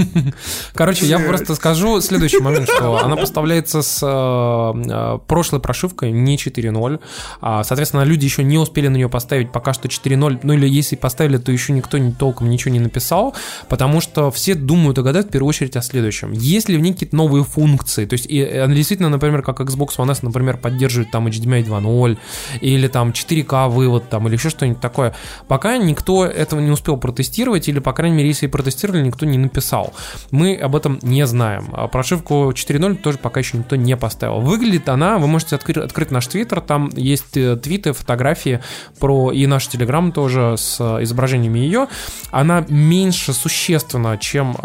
Короче, 0.73 1.05
я 1.05 1.19
просто 1.19 1.55
скажу 1.55 2.01
следующий 2.01 2.39
момент, 2.39 2.69
что 2.69 2.97
она 3.03 3.15
поставляется 3.15 3.81
с 3.81 3.99
э, 4.01 4.89
э, 4.89 5.19
прошлой 5.27 5.59
прошивкой, 5.59 6.11
не 6.11 6.35
4.0. 6.35 6.99
А, 7.41 7.63
Соответственно, 7.63 8.03
люди 8.03 8.25
еще 8.25 8.43
не 8.43 8.57
успели 8.57 8.87
на 8.87 8.95
нее 8.95 9.09
поставить 9.09 9.51
пока 9.51 9.73
что 9.73 9.87
4.0. 9.87 10.39
Ну 10.43 10.53
или 10.53 10.67
если 10.67 10.95
поставили, 10.95 11.37
то 11.37 11.51
еще 11.51 11.73
никто 11.73 11.97
не 11.97 12.11
толком 12.11 12.49
ничего 12.49 12.73
не 12.73 12.79
написал, 12.79 13.35
потому 13.67 14.01
что 14.01 14.31
все 14.31 14.55
думают 14.55 14.97
и 14.97 15.01
гадают 15.01 15.27
в 15.27 15.31
первую 15.31 15.49
очередь 15.49 15.75
о 15.75 15.81
следующем. 15.81 16.31
Есть 16.31 16.69
ли 16.69 16.77
в 16.77 16.81
ней 16.81 16.93
какие-то 16.93 17.15
новые 17.15 17.43
функции? 17.43 18.05
То 18.05 18.13
есть, 18.13 18.25
и, 18.27 18.39
э, 18.39 18.63
она 18.63 18.75
действительно, 18.75 19.09
например, 19.09 19.41
как 19.41 19.59
Xbox 19.61 19.97
One 19.97 20.11
S, 20.11 20.21
например, 20.23 20.57
поддерживает 20.57 21.11
там 21.11 21.27
HDMI 21.27 21.65
2.0 21.65 22.17
или 22.61 22.87
там 22.87 23.11
4К 23.11 23.69
вывод 23.69 24.09
там 24.09 24.27
или 24.27 24.35
еще 24.35 24.49
что-нибудь 24.49 24.81
такое. 24.81 25.15
Пока 25.47 25.77
никто 25.99 26.25
этого 26.25 26.61
не 26.61 26.71
успел 26.71 26.97
протестировать 26.97 27.67
или, 27.67 27.79
по 27.79 27.91
крайней 27.91 28.15
мере, 28.15 28.29
если 28.29 28.45
и 28.45 28.49
протестировали, 28.49 29.01
никто 29.01 29.25
не 29.25 29.37
написал. 29.37 29.93
Мы 30.31 30.55
об 30.55 30.75
этом 30.75 30.97
не 31.01 31.27
знаем. 31.27 31.69
А 31.73 31.87
прошивку 31.87 32.51
4.0 32.51 32.95
тоже 32.95 33.17
пока 33.17 33.41
еще 33.41 33.57
никто 33.57 33.75
не 33.75 33.97
поставил. 33.97 34.39
Выглядит 34.39 34.87
она, 34.87 35.17
вы 35.17 35.27
можете 35.27 35.55
открыть, 35.55 35.77
открыть 35.77 36.11
наш 36.11 36.27
твиттер, 36.27 36.61
там 36.61 36.89
есть 36.95 37.35
э, 37.35 37.57
твиты, 37.57 37.91
фотографии 37.91 38.61
про 38.99 39.31
и 39.31 39.45
наш 39.45 39.67
телеграм 39.67 40.11
тоже 40.11 40.55
с 40.57 40.77
э, 40.79 41.03
изображениями 41.03 41.59
ее. 41.59 41.87
Она 42.31 42.65
меньше 42.69 43.33
существенно, 43.33 44.17
чем 44.17 44.51
э, 44.51 44.61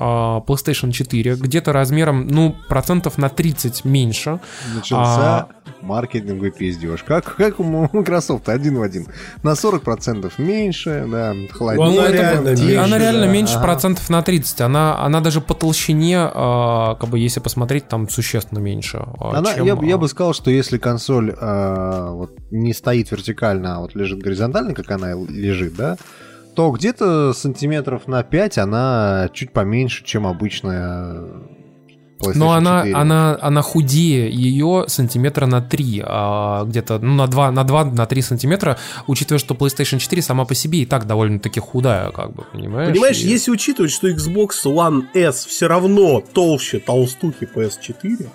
PlayStation 0.47 0.93
4, 0.93 1.35
где-то 1.35 1.73
размером, 1.73 2.29
ну, 2.29 2.55
процентов 2.69 3.19
на 3.19 3.29
30 3.29 3.85
меньше. 3.85 4.39
Начался 4.75 5.49
маркетинговый 5.81 6.51
пиздеж. 6.51 7.03
Как, 7.03 7.37
как 7.37 7.61
у 7.61 7.65
Microsoft 7.65 8.49
один 8.49 8.79
в 8.79 8.83
один. 8.83 9.07
На 9.43 9.53
40% 9.53 10.33
меньше, 10.39 11.07
да, 11.11 11.24
Она 11.31 11.49
холоднее. 11.53 12.01
Ну, 12.03 12.13
реально 12.13 12.49
меньше, 12.51 12.77
она 12.77 12.99
реально 12.99 13.27
да. 13.27 13.33
меньше 13.33 13.55
Ага. 13.55 13.63
процентов 13.65 14.11
на 14.11 14.23
30. 14.23 14.61
Она, 14.61 14.99
она 15.01 15.21
даже 15.21 15.41
по 15.41 15.55
толщине, 15.55 16.17
э, 16.17 16.95
как 17.01 17.09
бы, 17.09 17.19
если 17.19 17.41
посмотреть, 17.41 17.89
там 17.89 18.09
существенно 18.09 18.59
меньше. 18.59 18.99
э, 18.99 19.25
Она, 19.33 19.55
чем, 19.55 19.67
я, 19.67 19.77
бы- 19.77 19.87
я 19.87 19.95
э, 19.95 19.99
бы 19.99 20.09
сказал, 20.09 20.35
что 20.35 20.51
если 20.51 20.79
консоль 20.79 21.31
э, 21.39 22.07
вот, 22.11 22.31
не 22.51 22.73
стоит 22.75 23.11
вертикально, 23.11 23.77
а 23.77 23.81
вот 23.81 23.95
лежит 23.95 24.21
горизонтально, 24.21 24.75
как 24.75 24.91
она 24.91 25.13
лежит, 25.13 25.77
да, 25.77 25.97
то 26.55 26.71
где-то 26.71 27.33
сантиметров 27.33 28.07
на 28.07 28.23
5 28.23 28.59
она 28.59 29.29
чуть 29.33 29.53
поменьше, 29.53 30.05
чем 30.05 30.27
обычная 30.27 31.23
Но 32.35 32.53
она, 32.53 32.81
4. 32.81 32.95
она, 32.97 33.39
она 33.41 33.63
худее 33.63 34.31
ее 34.31 34.85
сантиметра 34.89 35.47
на 35.47 35.61
3, 35.61 36.03
а, 36.07 36.65
где-то 36.65 36.99
ну, 36.99 37.15
на 37.15 37.27
2, 37.27 37.51
на 37.51 37.65
2, 37.65 37.85
на 37.87 38.07
3 38.07 38.23
сантиметра, 38.23 38.79
учитывая, 39.07 39.39
что 39.39 39.55
PlayStation 39.55 39.99
4 39.99 40.23
сама 40.23 40.45
по 40.45 40.55
себе 40.55 40.81
и 40.81 40.87
так 40.87 41.07
довольно-таки 41.07 41.61
худая, 41.61 42.11
как 42.11 42.33
бы, 42.33 42.45
понимаешь? 42.53 42.91
Понимаешь, 42.93 43.21
И- 43.21 43.29
если 43.29 43.51
учитывать, 43.51 43.91
что 43.91 44.09
Xbox 44.09 44.51
One 44.65 45.05
S 45.15 45.45
все 45.47 45.67
равно 45.69 46.23
толще 46.33 46.79
толстухи 46.79 47.49
PS4, 47.55 48.29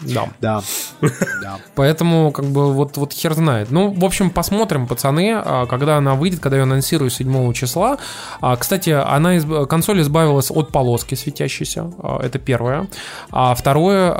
Да. 0.00 0.28
Да. 0.40 0.62
Да. 1.00 1.58
Поэтому, 1.74 2.30
как 2.32 2.44
бы, 2.46 2.72
вот, 2.72 2.96
вот 2.96 3.12
хер 3.12 3.34
знает. 3.34 3.70
Ну, 3.70 3.90
в 3.92 4.04
общем, 4.04 4.30
посмотрим, 4.30 4.86
пацаны, 4.86 5.32
а, 5.34 5.66
когда 5.66 5.96
она 5.96 6.14
выйдет, 6.14 6.40
когда 6.40 6.56
ее 6.58 6.64
анонсирую 6.64 7.10
7 7.10 7.52
числа. 7.52 7.98
А, 8.40 8.56
Кстати, 8.56 8.90
она 8.90 9.36
изб- 9.36 9.66
консоль 9.66 10.00
избавилась 10.02 10.50
от 10.50 10.70
полоски 10.70 11.14
светящейся. 11.14 11.90
а, 12.02 12.20
Это 12.22 12.38
первое. 12.38 12.88
А 13.30 13.54
второе, 13.54 14.12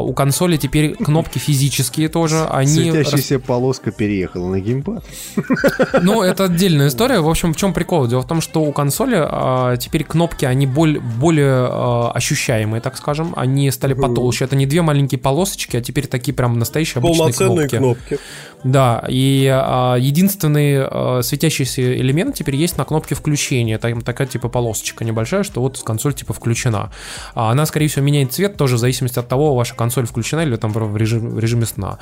у 0.00 0.12
консоли 0.12 0.56
теперь 0.56 0.94
кнопки 0.96 1.38
физические 1.38 2.08
тоже. 2.08 2.44
Они 2.50 2.66
Светящаяся 2.68 3.38
полоска 3.38 3.90
переехала 3.92 4.48
на 4.48 4.60
геймпад. 4.60 5.04
Ну, 6.02 6.22
это 6.22 6.44
отдельная 6.44 6.88
история. 6.88 7.20
В 7.20 7.28
общем, 7.28 7.52
в 7.52 7.56
чем 7.56 7.72
прикол? 7.72 8.06
Дело 8.06 8.20
в 8.22 8.26
том, 8.26 8.40
что 8.40 8.62
у 8.62 8.72
консоли 8.72 9.76
теперь 9.78 10.04
кнопки, 10.04 10.44
они 10.44 10.66
более 10.66 12.10
ощущаемые, 12.12 12.80
так 12.80 12.96
скажем. 12.96 13.32
Они 13.36 13.70
стали 13.70 13.94
потолще. 13.94 14.44
Это 14.44 14.56
не 14.56 14.66
две 14.66 14.82
маленькие 14.82 14.95
полосочки, 15.18 15.76
а 15.76 15.80
теперь 15.80 16.06
такие 16.06 16.34
прям 16.34 16.58
настоящие 16.58 17.00
обычные 17.00 17.32
кнопки. 17.32 17.76
кнопки. 17.76 18.18
Да, 18.64 19.04
и 19.08 19.46
а, 19.52 19.96
единственный 19.96 20.78
а, 20.78 21.20
светящийся 21.22 21.96
элемент 21.96 22.34
теперь 22.34 22.56
есть 22.56 22.78
на 22.78 22.84
кнопке 22.84 23.14
включения. 23.14 23.78
Там 23.78 24.00
такая 24.00 24.26
типа 24.26 24.48
полосочка 24.48 25.04
небольшая, 25.04 25.42
что 25.42 25.60
вот 25.60 25.80
консоль 25.82 26.14
типа 26.14 26.32
включена. 26.32 26.90
А 27.34 27.50
она, 27.50 27.66
скорее 27.66 27.88
всего, 27.88 28.04
меняет 28.04 28.32
цвет 28.32 28.56
тоже 28.56 28.76
в 28.76 28.78
зависимости 28.78 29.18
от 29.18 29.28
того, 29.28 29.54
ваша 29.54 29.74
консоль 29.74 30.06
включена 30.06 30.40
или 30.40 30.56
там 30.56 30.72
в, 30.72 30.96
режим- 30.96 31.30
в 31.30 31.38
режиме 31.38 31.66
сна. 31.66 31.98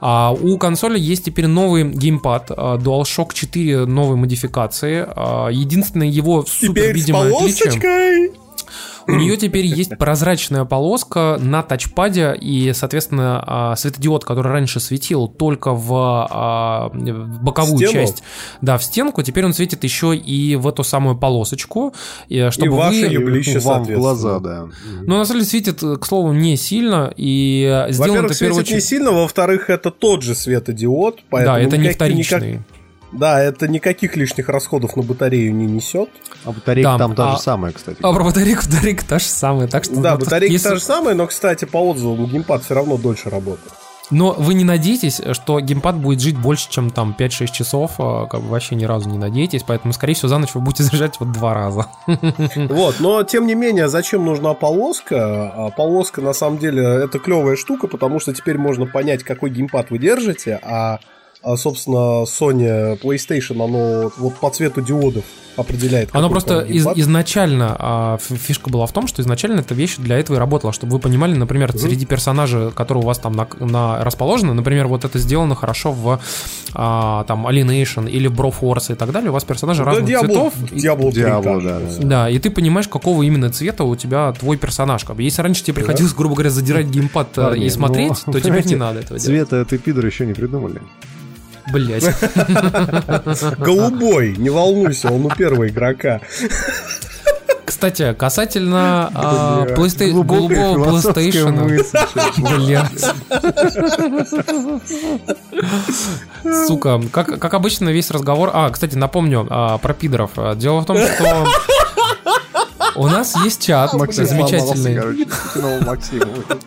А 0.00 0.32
у 0.32 0.58
консоли 0.58 0.98
есть 0.98 1.24
теперь 1.24 1.46
новый 1.46 1.84
геймпад 1.84 2.50
а, 2.50 2.78
DualShock 2.78 3.34
4 3.34 3.86
новой 3.86 4.16
модификации. 4.16 5.06
А, 5.08 5.48
единственное 5.48 6.08
его 6.08 6.44
супер 6.46 6.82
Теперь 6.82 6.94
видимое 6.94 7.34
отличие... 7.34 8.32
У 9.08 9.14
нее 9.14 9.38
теперь 9.38 9.64
есть 9.64 9.96
прозрачная 9.96 10.66
полоска 10.66 11.38
на 11.40 11.62
тачпаде, 11.62 12.36
и, 12.38 12.72
соответственно, 12.74 13.42
а, 13.46 13.76
светодиод, 13.76 14.24
который 14.24 14.52
раньше 14.52 14.80
светил 14.80 15.28
только 15.28 15.72
в, 15.72 15.90
а, 16.30 16.90
в 16.92 17.42
боковую 17.42 17.78
Стену? 17.88 17.92
часть, 17.92 18.22
да, 18.60 18.76
в 18.76 18.84
стенку, 18.84 19.22
теперь 19.22 19.46
он 19.46 19.54
светит 19.54 19.82
еще 19.82 20.14
и 20.14 20.56
в 20.56 20.68
эту 20.68 20.84
самую 20.84 21.16
полосочку, 21.16 21.94
и 22.28 22.48
чтобы 22.50 22.72
ваше 22.76 23.06
вы... 23.06 23.12
еблище, 23.14 23.58
Вам 23.60 23.84
в 23.84 23.90
глаза, 23.90 24.40
да. 24.40 24.66
Ну, 25.06 25.16
на 25.16 25.24
самом 25.24 25.40
деле, 25.40 25.50
светит, 25.50 25.80
к 25.80 26.04
слову, 26.04 26.32
не 26.32 26.56
сильно, 26.56 27.10
и 27.16 27.86
сделано 27.88 28.28
Во-первых, 28.28 28.34
светит 28.36 28.54
не 28.54 28.60
очередь... 28.60 28.84
сильно, 28.84 29.12
во-вторых, 29.12 29.70
это 29.70 29.90
тот 29.90 30.22
же 30.22 30.34
светодиод, 30.34 31.20
поэтому 31.30 31.56
Да, 31.56 31.62
это 31.62 31.76
не 31.78 31.84
никак- 31.84 31.94
вторичный. 31.96 32.60
Да, 33.12 33.40
это 33.42 33.68
никаких 33.68 34.16
лишних 34.16 34.48
расходов 34.48 34.96
на 34.96 35.02
батарею 35.02 35.54
не 35.54 35.66
несет. 35.66 36.10
А 36.44 36.52
батарейка 36.52 36.90
Да, 36.92 36.98
там 36.98 37.14
та 37.14 37.32
а- 37.32 37.36
же 37.36 37.42
самая, 37.42 37.72
кстати. 37.72 37.98
А 38.02 38.12
про 38.12 38.24
батарейку, 38.24 38.62
батарейка 38.66 39.04
та 39.06 39.18
же 39.18 39.24
самая, 39.26 39.66
так 39.68 39.84
что... 39.84 40.00
Да, 40.00 40.12
вот 40.16 40.24
батарейка 40.24 40.52
если- 40.52 40.68
та 40.68 40.74
же 40.74 40.80
самая, 40.80 41.14
но, 41.14 41.26
кстати, 41.26 41.64
по 41.64 41.78
отзывам 41.78 42.26
геймпад 42.26 42.64
все 42.64 42.74
равно 42.74 42.96
дольше 42.96 43.30
работает. 43.30 43.72
Но 44.10 44.32
вы 44.32 44.54
не 44.54 44.64
надейтесь, 44.64 45.20
что 45.32 45.60
геймпад 45.60 45.96
будет 45.96 46.20
жить 46.20 46.38
больше, 46.38 46.70
чем 46.70 46.88
там 46.90 47.14
5-6 47.18 47.52
часов, 47.52 47.92
а, 47.98 48.24
как 48.26 48.40
бы 48.40 48.48
вообще 48.48 48.74
ни 48.74 48.84
разу 48.86 49.08
не 49.10 49.18
надейтесь, 49.18 49.62
поэтому, 49.66 49.92
скорее 49.92 50.14
всего, 50.14 50.28
за 50.28 50.38
ночь 50.38 50.54
вы 50.54 50.62
будете 50.62 50.82
заряжать 50.84 51.20
вот 51.20 51.32
два 51.32 51.52
раза. 51.54 51.86
Вот, 52.56 52.96
но 53.00 53.22
тем 53.24 53.46
не 53.46 53.54
менее, 53.54 53.88
зачем 53.88 54.24
нужна 54.24 54.54
полоска? 54.54 55.50
А 55.54 55.70
полоска 55.70 56.20
на 56.22 56.32
самом 56.32 56.58
деле 56.58 56.82
это 56.82 57.18
клевая 57.18 57.56
штука, 57.56 57.86
потому 57.86 58.18
что 58.20 58.32
теперь 58.32 58.56
можно 58.58 58.86
понять, 58.86 59.24
какой 59.24 59.50
геймпад 59.50 59.90
вы 59.90 59.98
держите, 59.98 60.58
а, 60.62 61.00
а, 61.42 61.56
собственно 61.56 62.24
Sony 62.24 62.98
PlayStation, 63.00 63.62
оно 63.64 64.10
вот 64.18 64.36
по 64.36 64.50
цвету 64.50 64.80
диодов 64.80 65.24
определяет. 65.56 66.10
Оно 66.12 66.30
просто 66.30 66.60
из- 66.60 66.86
изначально, 66.86 67.74
а, 67.80 68.18
фишка 68.18 68.70
была 68.70 68.86
в 68.86 68.92
том, 68.92 69.08
что 69.08 69.22
изначально 69.22 69.58
эта 69.58 69.74
вещь 69.74 69.96
для 69.96 70.16
этого 70.16 70.36
и 70.36 70.38
работала, 70.38 70.72
чтобы 70.72 70.92
вы 70.92 70.98
понимали, 71.00 71.34
например, 71.34 71.76
среди 71.76 72.06
персонажей, 72.06 72.70
которые 72.70 73.02
у 73.02 73.06
вас 73.06 73.18
там 73.18 73.32
на, 73.32 73.48
на- 73.58 74.04
расположены, 74.04 74.54
например, 74.54 74.86
вот 74.86 75.04
это 75.04 75.18
сделано 75.18 75.56
хорошо 75.56 75.90
в 75.90 76.20
а, 76.74 77.24
там 77.24 77.44
Alienation 77.48 78.08
или 78.08 78.30
Broforce 78.30 78.92
и 78.92 78.94
так 78.94 79.10
далее, 79.10 79.30
у 79.30 79.32
вас 79.32 79.42
персонажи 79.44 79.82
Да, 79.84 79.90
разных 79.90 80.08
Diablo- 80.08 80.24
цветов. 80.26 80.54
и- 80.70 80.76
Diablo 80.76 81.12
прикажет. 81.12 81.64
да, 81.64 81.80
да. 81.80 82.06
Да, 82.06 82.30
и 82.30 82.38
ты 82.38 82.50
понимаешь, 82.50 82.86
какого 82.86 83.24
именно 83.24 83.50
цвета 83.50 83.82
у 83.82 83.96
тебя 83.96 84.32
твой 84.38 84.58
персонаж. 84.58 85.02
Как 85.04 85.16
бы. 85.16 85.22
Если 85.24 85.42
раньше 85.42 85.64
тебе 85.64 85.74
приходилось, 85.74 86.12
грубо 86.14 86.34
говоря, 86.36 86.50
задирать 86.50 86.86
геймпад 86.86 87.30
э, 87.36 87.42
Парни, 87.42 87.64
и 87.66 87.70
смотреть, 87.70 88.12
ну, 88.26 88.32
то 88.32 88.40
теперь 88.40 88.64
не 88.66 88.76
надо 88.76 89.00
этого 89.00 89.18
делать. 89.18 89.24
Цвета 89.48 89.64
ты 89.64 89.78
пидор 89.78 90.06
еще 90.06 90.24
не 90.24 90.34
придумали. 90.34 90.80
Блять. 91.72 92.04
Голубой, 93.58 94.36
не 94.36 94.50
волнуйся, 94.50 95.10
он 95.10 95.26
у 95.26 95.30
первого 95.30 95.68
игрока. 95.68 96.20
Кстати, 97.64 98.14
касательно 98.14 99.10
а, 99.14 99.66
глубокая 99.66 100.12
голубого 100.12 100.98
PlayStation. 100.98 101.84
Блять. 102.56 103.04
Сука, 106.66 107.00
как, 107.12 107.38
как 107.38 107.54
обычно 107.54 107.90
весь 107.90 108.10
разговор... 108.10 108.50
А, 108.52 108.70
кстати, 108.70 108.96
напомню 108.96 109.46
а, 109.48 109.78
про 109.78 109.94
пидоров. 109.94 110.30
Дело 110.56 110.80
в 110.80 110.86
том, 110.86 110.96
что 110.96 111.46
у 112.98 113.06
нас 113.06 113.34
есть 113.44 113.66
чат 113.66 113.92
Максим 113.94 114.26
замечательный. 114.26 115.26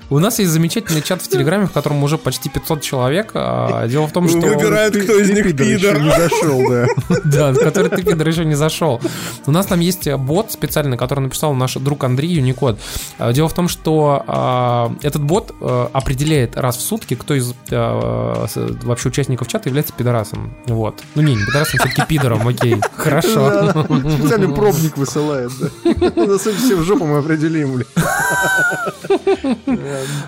У 0.10 0.20
нас 0.20 0.40
есть 0.40 0.52
замечательный 0.52 1.02
чат 1.02 1.22
в 1.22 1.28
Телеграме, 1.28 1.68
в 1.68 1.72
котором 1.72 2.04
уже 2.04 2.18
почти 2.18 2.50
500 2.50 2.82
человек. 2.82 3.32
А, 3.34 3.88
Дело 3.88 4.08
в 4.08 4.12
том, 4.12 4.28
что... 4.28 4.40
Выбирают, 4.40 4.96
кто 4.96 5.20
из 5.20 5.30
них 5.30 5.56
пидор 5.56 6.00
не 6.00 6.10
зашел, 6.10 6.70
да. 6.70 6.88
Да, 7.24 7.52
в 7.52 7.60
который 7.60 7.90
ты, 7.90 8.04
пидор, 8.04 8.28
еще 8.28 8.46
не 8.46 8.56
зашел. 8.56 9.02
У 9.46 9.52
нас 9.52 9.66
там 9.66 9.80
есть 9.80 10.12
бот 10.14 10.52
специальный, 10.52 10.98
который 10.98 11.22
написал 11.22 11.54
наш 11.54 11.76
друг 11.76 12.04
Андрей 12.04 12.32
Юникод. 12.34 12.80
А, 13.18 13.34
Дело 13.34 13.50
в 13.50 13.54
том, 13.54 13.68
что 13.68 14.24
а, 14.28 14.94
этот 15.02 15.24
бот 15.24 15.54
а, 15.62 15.90
определяет 15.94 16.58
раз 16.58 16.78
в 16.78 16.82
сутки, 16.82 17.16
кто 17.16 17.34
из 17.36 17.54
вообще 17.70 19.10
участников 19.10 19.48
чата 19.48 19.70
является 19.70 19.94
пидорасом. 19.94 20.54
Вот. 20.66 21.02
Ну 21.16 21.22
не, 21.22 21.36
не 21.36 21.46
пидорасом, 21.46 21.80
все-таки 21.80 22.04
пидором, 22.08 22.48
окей. 22.48 22.78
Хорошо. 22.96 23.70
Специальный 24.18 24.54
пробник 24.54 24.98
высылает, 24.98 25.52
да. 25.60 26.12
Деле 26.26 26.38
все 26.38 26.76
в 26.76 26.84
жопу 26.84 27.06
мы 27.06 27.20
определим, 27.20 27.74
блин. 27.74 27.88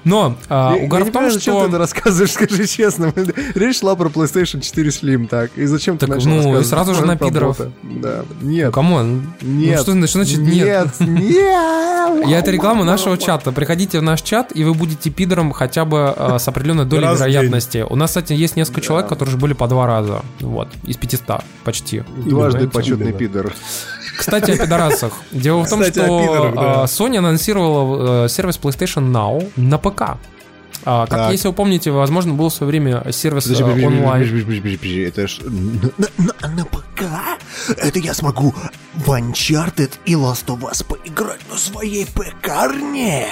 Но 0.04 0.38
а, 0.50 0.76
угар 0.76 1.02
в 1.02 1.06
том, 1.06 1.14
понимаю, 1.14 1.32
зачем 1.32 1.56
ты 1.56 1.60
это 1.62 1.70
что... 1.70 1.78
рассказываешь, 1.78 2.32
скажи 2.32 2.68
честно. 2.68 3.14
Речь 3.56 3.80
шла 3.80 3.96
про 3.96 4.10
PlayStation 4.10 4.62
4 4.62 4.90
Slim, 4.90 5.28
так. 5.28 5.52
И 5.56 5.66
зачем 5.66 5.98
ты 5.98 6.08
начал 6.08 6.30
ну, 6.30 6.60
и 6.60 6.64
сразу 6.64 6.94
же 6.96 7.06
на 7.06 7.18
пидоров. 7.18 7.60
Да. 7.84 8.26
Нет. 8.42 8.74
Come 8.74 9.08
on. 9.08 9.34
Нет. 9.42 9.78
Ну, 9.78 9.84
что, 9.84 9.92
значит- 9.92 10.10
что 10.10 10.24
значит 10.24 10.40
нет? 10.40 11.00
Нет. 11.00 11.10
Нет. 11.10 12.28
Я 12.28 12.40
это 12.40 12.52
реклама 12.52 12.84
нашего 12.84 13.18
чата. 13.18 13.52
Приходите 13.52 14.00
в 14.00 14.04
наш 14.04 14.22
чат, 14.22 14.52
и 14.54 14.64
вы 14.64 14.74
будете 14.74 15.10
пидором 15.10 15.52
хотя 15.52 15.86
бы 15.86 16.14
э, 16.16 16.38
с 16.40 16.48
определенной 16.48 16.86
долей 16.86 17.08
вероятности. 17.08 17.86
У 17.90 17.96
нас, 17.96 18.12
кстати, 18.12 18.34
есть 18.34 18.56
несколько 18.56 18.82
человек, 18.82 19.08
которые 19.08 19.34
уже 19.34 19.42
были 19.42 19.54
по 19.54 19.68
два 19.68 19.88
раза. 19.88 20.22
Вот. 20.40 20.70
Из 20.86 20.98
500 20.98 21.42
почти. 21.64 22.04
Дважды 22.18 22.68
почетный 22.68 23.14
пидор. 23.14 23.54
Кстати, 24.18 24.52
о 24.52 24.58
пидорасах. 24.58 25.14
Дело 25.32 25.64
в 25.64 25.70
том, 25.70 25.83
Кстати, 25.92 26.06
что 26.06 26.22
пидорах, 26.22 26.56
да. 26.56 26.82
э, 26.82 26.86
Sony 26.86 27.18
анонсировала 27.18 28.26
э, 28.26 28.30
сервис 28.30 28.60
PlayStation 28.62 29.12
Now 29.12 29.52
на 29.56 29.78
ПК. 29.78 30.18
А, 30.86 31.06
как 31.08 31.18
Так. 31.18 31.32
если 31.32 31.48
вы 31.48 31.54
помните, 31.54 31.92
возможно, 31.92 32.34
был 32.34 32.50
в 32.50 32.54
свое 32.54 32.70
время 32.70 33.06
сервис 33.12 33.44
Подожди, 33.44 33.64
подожди, 33.64 33.84
подожди, 33.86 34.02
онлайн. 34.04 34.24
подожди, 34.24 34.42
подожди, 34.44 34.62
подожди, 34.62 34.78
подожди, 34.78 35.00
это 35.02 35.28
ж... 35.28 35.40
На, 35.98 36.08
на- 36.50 36.56
на 36.58 36.66
ПК? 36.66 37.04
Это 37.78 38.00
я 38.00 38.14
смогу 38.14 38.54
в 38.96 39.10
Uncharted 39.12 39.92
и 40.06 40.14
Last 40.16 40.48
of 40.48 40.60
Us 40.62 40.86
поиграть 40.86 41.40
на 41.50 41.58
своей 41.58 42.06
пекарне? 42.06 43.28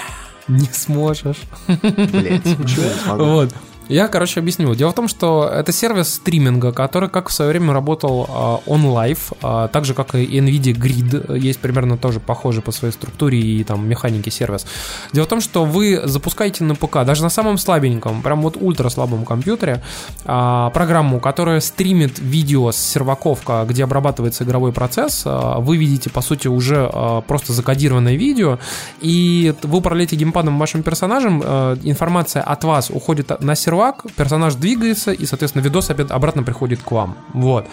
Не 0.47 0.69
сможешь. 0.71 1.37
Блять, 1.67 2.43
чё 2.67 2.83
я 2.83 2.93
смогу? 3.03 3.25
Вот. 3.25 3.49
Я, 3.91 4.07
короче, 4.07 4.39
объясню. 4.39 4.73
Дело 4.73 4.91
в 4.91 4.95
том, 4.95 5.09
что 5.09 5.51
это 5.53 5.73
сервис 5.73 6.13
стриминга, 6.13 6.71
который, 6.71 7.09
как 7.09 7.27
в 7.27 7.33
свое 7.33 7.51
время 7.51 7.73
работал 7.73 8.25
а, 8.29 8.59
OnLive, 8.65 9.37
а, 9.41 9.67
так 9.67 9.83
же, 9.83 9.93
как 9.93 10.15
и 10.15 10.39
NVIDIA 10.39 10.73
Grid, 10.73 11.37
есть 11.37 11.59
примерно 11.59 11.97
тоже 11.97 12.21
похожий 12.21 12.63
по 12.63 12.71
своей 12.71 12.93
структуре 12.93 13.37
и 13.37 13.65
там 13.65 13.85
механике 13.85 14.31
сервис. 14.31 14.65
Дело 15.11 15.25
в 15.25 15.27
том, 15.27 15.41
что 15.41 15.65
вы 15.65 16.01
запускаете 16.05 16.63
на 16.63 16.75
ПК, 16.75 17.03
даже 17.03 17.21
на 17.21 17.29
самом 17.29 17.57
слабеньком, 17.57 18.21
прям 18.21 18.41
вот 18.43 18.55
ультра 18.55 18.87
слабом 18.87 19.25
компьютере, 19.25 19.83
а, 20.23 20.69
программу, 20.69 21.19
которая 21.19 21.59
стримит 21.59 22.17
видео 22.17 22.71
с 22.71 22.77
серваков, 22.77 23.41
где 23.65 23.83
обрабатывается 23.83 24.45
игровой 24.45 24.71
процесс. 24.71 25.23
А, 25.25 25.59
Вы 25.59 25.75
видите, 25.75 26.09
по 26.09 26.21
сути, 26.21 26.47
уже 26.47 26.89
а, 26.93 27.19
просто 27.19 27.51
закодированное 27.51 28.15
видео, 28.15 28.57
и 29.01 29.53
вы 29.63 29.79
управляете 29.79 30.15
геймпадом 30.15 30.57
вашим 30.57 30.81
персонажем, 30.81 31.41
информация 31.83 32.41
от 32.41 32.63
вас 32.63 32.89
уходит 32.89 33.41
на 33.41 33.53
сервак, 33.55 33.80
сервак, 33.81 34.05
персонаж 34.15 34.55
двигается, 34.55 35.11
и, 35.11 35.25
соответственно, 35.25 35.63
видос 35.63 35.89
опять 35.89 36.11
обратно 36.11 36.43
приходит 36.43 36.81
к 36.81 36.91
вам. 36.91 37.17
Вот. 37.33 37.65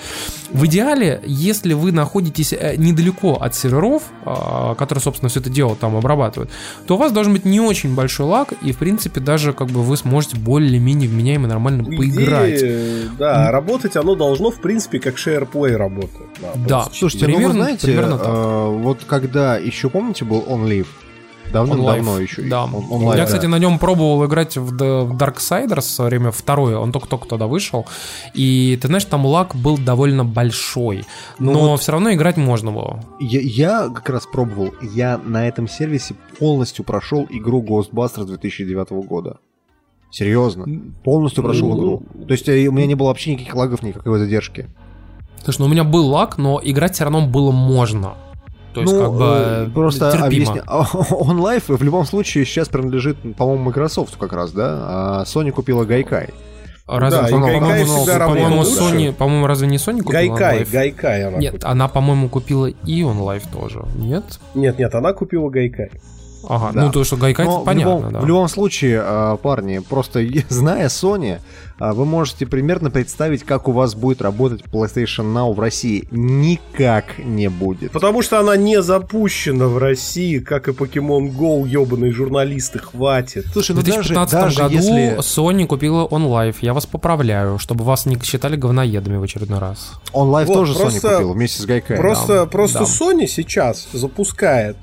В 0.53 0.65
идеале, 0.67 1.21
если 1.27 1.75
вы 1.75 1.93
находитесь 1.93 2.53
э, 2.53 2.77
недалеко 2.77 3.35
от 3.35 3.55
серверов, 3.55 4.03
а, 4.25 4.75
которые, 4.75 5.03
собственно, 5.03 5.29
все 5.29 5.41
это 5.41 5.51
дело 5.51 5.77
там 5.77 5.97
обрабатывают, 5.97 6.51
то 6.87 6.95
у 6.95 6.99
вас 6.99 7.13
должен 7.13 7.33
быть 7.33 7.45
не 7.45 7.61
очень 7.61 7.95
большой 7.95 8.27
лаг, 8.27 8.53
и, 8.63 8.73
в 8.73 8.79
принципе, 8.79 9.21
даже 9.21 9.53
как 9.53 9.69
бы 9.69 9.83
вы 9.83 9.97
сможете 9.97 10.37
более-менее 10.37 11.09
вменяемо 11.09 11.49
нормально 11.49 11.85
По 11.85 11.91
поиграть. 11.91 13.17
да, 13.19 13.51
работать 13.51 13.97
оно 13.97 14.15
должно, 14.15 14.51
в 14.51 14.61
принципе, 14.61 14.99
как 14.99 15.17
SharePlay 15.17 15.77
работает. 15.77 16.29
Да. 16.67 16.85
PS4. 16.87 16.91
Слушайте, 16.93 17.27
ну 17.27 17.35
Примерно- 17.35 17.49
вы 17.49 17.53
знаете, 17.61 17.87
примерно 17.87 18.19
так. 18.19 18.29
э, 18.29 18.69
вот 18.83 18.99
когда 19.07 19.57
еще, 19.59 19.91
помните, 19.91 20.25
был 20.25 20.45
OnLive? 20.49 20.87
Давным-давно 21.53 22.19
еще. 22.19 22.43
Да. 22.43 22.65
Он- 22.65 22.75
онлайн, 22.91 23.19
Я, 23.19 23.25
да. 23.25 23.25
кстати, 23.27 23.47
на 23.47 23.59
нем 23.59 23.79
пробовал 23.79 24.25
играть 24.27 24.57
в, 24.57 24.75
Darksiders 24.75 26.05
время 26.05 26.31
второе. 26.31 26.79
Он 26.79 26.93
только-только 26.93 27.27
тогда 27.29 27.47
вышел. 27.47 27.87
И 28.35 28.79
ты 28.81 28.89
знаешь, 28.89 29.05
там 29.05 29.25
лаг 29.27 29.55
был 29.55 29.79
довольно 29.79 30.25
большой. 30.25 31.05
Ну 31.39 31.53
но 31.53 31.59
вот- 31.71 31.81
все 31.81 31.93
равно 31.93 32.13
играть 32.13 32.37
можно 32.37 32.73
было. 32.73 33.03
Я, 33.21 33.41
я 33.41 33.89
как 33.89 34.09
раз 34.11 34.27
пробовал, 34.27 34.75
я 34.83 35.19
на 35.19 35.47
этом 35.49 35.69
сервисе 35.69 36.15
полностью 36.39 36.85
прошел 36.85 37.27
игру 37.31 37.63
Ghostbusters 37.63 38.25
2009 38.27 38.91
года. 39.07 39.39
Серьезно. 40.11 40.65
Полностью 41.05 41.45
прошел 41.45 41.69
Ну, 41.69 41.77
игру. 41.79 42.03
То 42.27 42.33
есть 42.33 42.49
э, 42.49 42.67
у 42.69 42.73
меня 42.73 42.87
не 42.87 42.95
было 42.95 43.09
вообще 43.09 43.33
никаких 43.33 43.55
лагов, 43.55 43.83
никакой 43.83 44.19
задержки. 44.19 44.67
Слушай, 45.45 45.61
ну 45.61 45.67
у 45.67 45.69
меня 45.69 45.85
был 45.85 46.07
лаг, 46.09 46.39
но 46.39 46.61
играть 46.63 46.95
все 46.95 47.05
равно 47.05 47.27
было 47.27 47.51
можно. 47.53 48.15
То 48.75 48.83
есть, 48.83 48.93
ну, 48.93 49.01
как 49.01 49.13
бы 49.13 49.25
э, 49.25 49.67
просто 49.75 50.11
терпимо. 50.11 50.27
объясни. 50.27 50.61
OnLive 50.67 51.77
в 51.77 51.83
любом 51.83 52.05
случае 52.05 52.45
сейчас 52.45 52.69
принадлежит, 52.69 53.17
по-моему, 53.37 53.65
Microsoft 53.65 54.17
как 54.17 54.33
раз, 54.33 54.53
да? 54.53 55.21
А 55.21 55.25
Sony 55.25 55.51
купила 55.51 55.85
Гайкай. 55.85 56.31
Разве, 56.87 57.21
Да, 57.21 57.29
по-моему, 57.29 57.61
по-моему. 58.07 58.63
Sony, 58.63 59.13
по-моему, 59.13 59.47
разве 59.47 59.69
не 59.69 59.77
Sony 59.77 60.01
купила 60.01 60.13
Гайкай, 60.13 60.63
OnLive? 60.63 60.73
Гайкай 60.73 61.25
она 61.27 61.39
Нет, 61.39 61.53
купила. 61.53 61.71
она, 61.71 61.89
по-моему, 61.89 62.29
купила 62.29 62.67
и 62.67 63.03
OnLive 63.03 63.43
тоже. 63.53 63.85
Нет? 63.97 64.25
Нет, 64.55 64.79
нет, 64.79 64.95
она 64.95 65.13
купила 65.13 65.51
Гайкай. 65.51 65.91
Ага, 66.47 66.71
Да. 66.73 66.85
ну 66.85 66.93
то, 66.93 67.05
что 67.05 67.17
Гайкай, 67.17 67.45
Но 67.47 67.53
это 67.53 67.61
в 67.61 67.65
понятно, 67.65 67.91
любом, 67.97 68.13
да. 68.13 68.21
в 68.21 68.27
любом 68.27 68.49
случае, 68.49 69.01
а, 69.03 69.37
парни, 69.37 69.79
просто 69.81 70.25
зная 70.49 70.89
Sony, 70.89 71.39
а, 71.81 71.93
вы 71.95 72.05
можете 72.05 72.47
примерно 72.47 72.91
представить, 72.91 73.45
как 73.45 73.69
у 73.69 73.73
вас 73.73 73.95
будет 73.95 74.21
работать 74.23 74.63
PlayStation 74.73 75.33
Now 75.33 75.55
в 75.55 75.61
России. 75.61 76.09
Никак 76.11 77.19
не 77.19 77.49
будет. 77.49 77.93
Потому 77.93 78.23
что 78.23 78.39
она 78.41 78.57
не 78.57 78.83
запущена 78.83 79.67
в 79.67 79.79
России, 79.79 80.39
как 80.39 80.69
и 80.69 80.73
Pokemon 80.73 81.33
Go, 81.37 81.67
ебаные 81.69 82.13
журналисты, 82.13 82.79
хватит. 82.79 83.47
Слушай, 83.53 83.73
В 83.73 83.77
ну 83.77 83.83
даже, 83.83 83.93
2015 84.15 84.33
даже 84.33 84.57
году 84.59 84.75
если... 84.75 85.19
Sony 85.19 85.67
купила 85.67 86.07
OnLive. 86.07 86.57
Я 86.63 86.75
вас 86.75 86.87
поправляю, 86.87 87.59
чтобы 87.59 87.85
вас 87.85 88.07
не 88.07 88.19
считали 88.23 88.57
говноедами 88.57 89.17
в 89.17 89.23
очередной 89.23 89.59
раз. 89.59 89.93
OnLive 90.13 90.47
Вот, 90.47 90.55
тоже 90.55 90.73
Sony 90.75 90.81
просто- 90.81 91.11
купил 91.15 91.33
вместе 91.33 91.63
с 91.63 91.67
Гайкай. 91.67 91.97
Просто, 91.97 92.35
да, 92.35 92.47
просто 92.47 92.79
да. 92.81 92.85
Sony 92.85 93.27
сейчас 93.27 93.89
запускает 93.93 94.77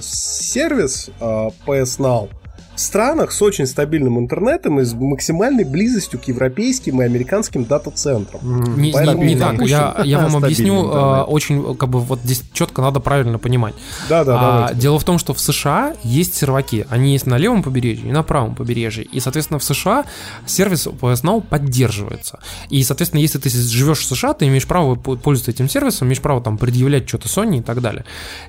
сервис 0.00 1.10
а, 1.20 1.48
PS 1.66 1.98
Now 1.98 2.28
странах 2.76 3.32
с 3.32 3.42
очень 3.42 3.66
стабильным 3.66 4.18
интернетом 4.18 4.80
и 4.80 4.84
с 4.84 4.94
максимальной 4.94 5.64
близостью 5.64 6.20
к 6.20 6.24
европейским 6.24 7.00
и 7.02 7.04
американским 7.04 7.64
дата-центрам. 7.64 8.40
Не, 8.76 8.92
Поэтому 8.92 9.22
не- 9.24 9.34
не 9.34 9.40
так. 9.40 9.60
Я, 9.62 9.96
я 10.04 10.18
вам 10.20 10.36
объясню, 10.44 10.76
интернет. 10.84 10.96
э, 10.96 11.22
очень, 11.22 11.76
как 11.76 11.88
бы, 11.88 12.00
вот 12.00 12.20
здесь 12.24 12.42
четко 12.52 12.82
надо 12.82 13.00
правильно 13.00 13.38
понимать. 13.38 13.74
Да, 14.08 14.24
да, 14.24 14.36
А, 14.38 14.40
давайте. 14.58 14.80
дело 14.80 14.98
в 14.98 15.04
том, 15.04 15.18
что 15.18 15.34
в 15.34 15.40
США 15.40 15.94
есть 16.04 16.34
серваки. 16.34 16.86
Они 16.90 17.12
есть 17.12 17.26
на 17.26 17.36
левом 17.38 17.62
побережье 17.62 18.08
и 18.08 18.12
на 18.12 18.22
правом 18.22 18.54
побережье. 18.54 19.04
И, 19.04 19.20
соответственно, 19.20 19.58
в 19.58 19.64
США 19.64 20.04
сервис 20.46 20.86
PS 20.86 21.22
Now 21.22 21.40
поддерживается. 21.40 22.40
И, 22.70 22.82
соответственно, 22.82 23.20
если 23.20 23.38
ты 23.38 23.48
живешь 23.50 23.98
в 24.00 24.04
США, 24.06 24.32
ты 24.34 24.46
имеешь 24.46 24.66
право 24.66 24.94
пользоваться 24.96 25.50
этим 25.50 25.68
сервисом, 25.68 26.06
имеешь 26.08 26.20
право 26.20 26.40
там 26.42 26.58
предъявлять 26.58 27.08
что-то 27.08 27.28
Sony 27.28 27.58
и 27.58 27.62
так 27.62 27.80
далее. 27.80 28.04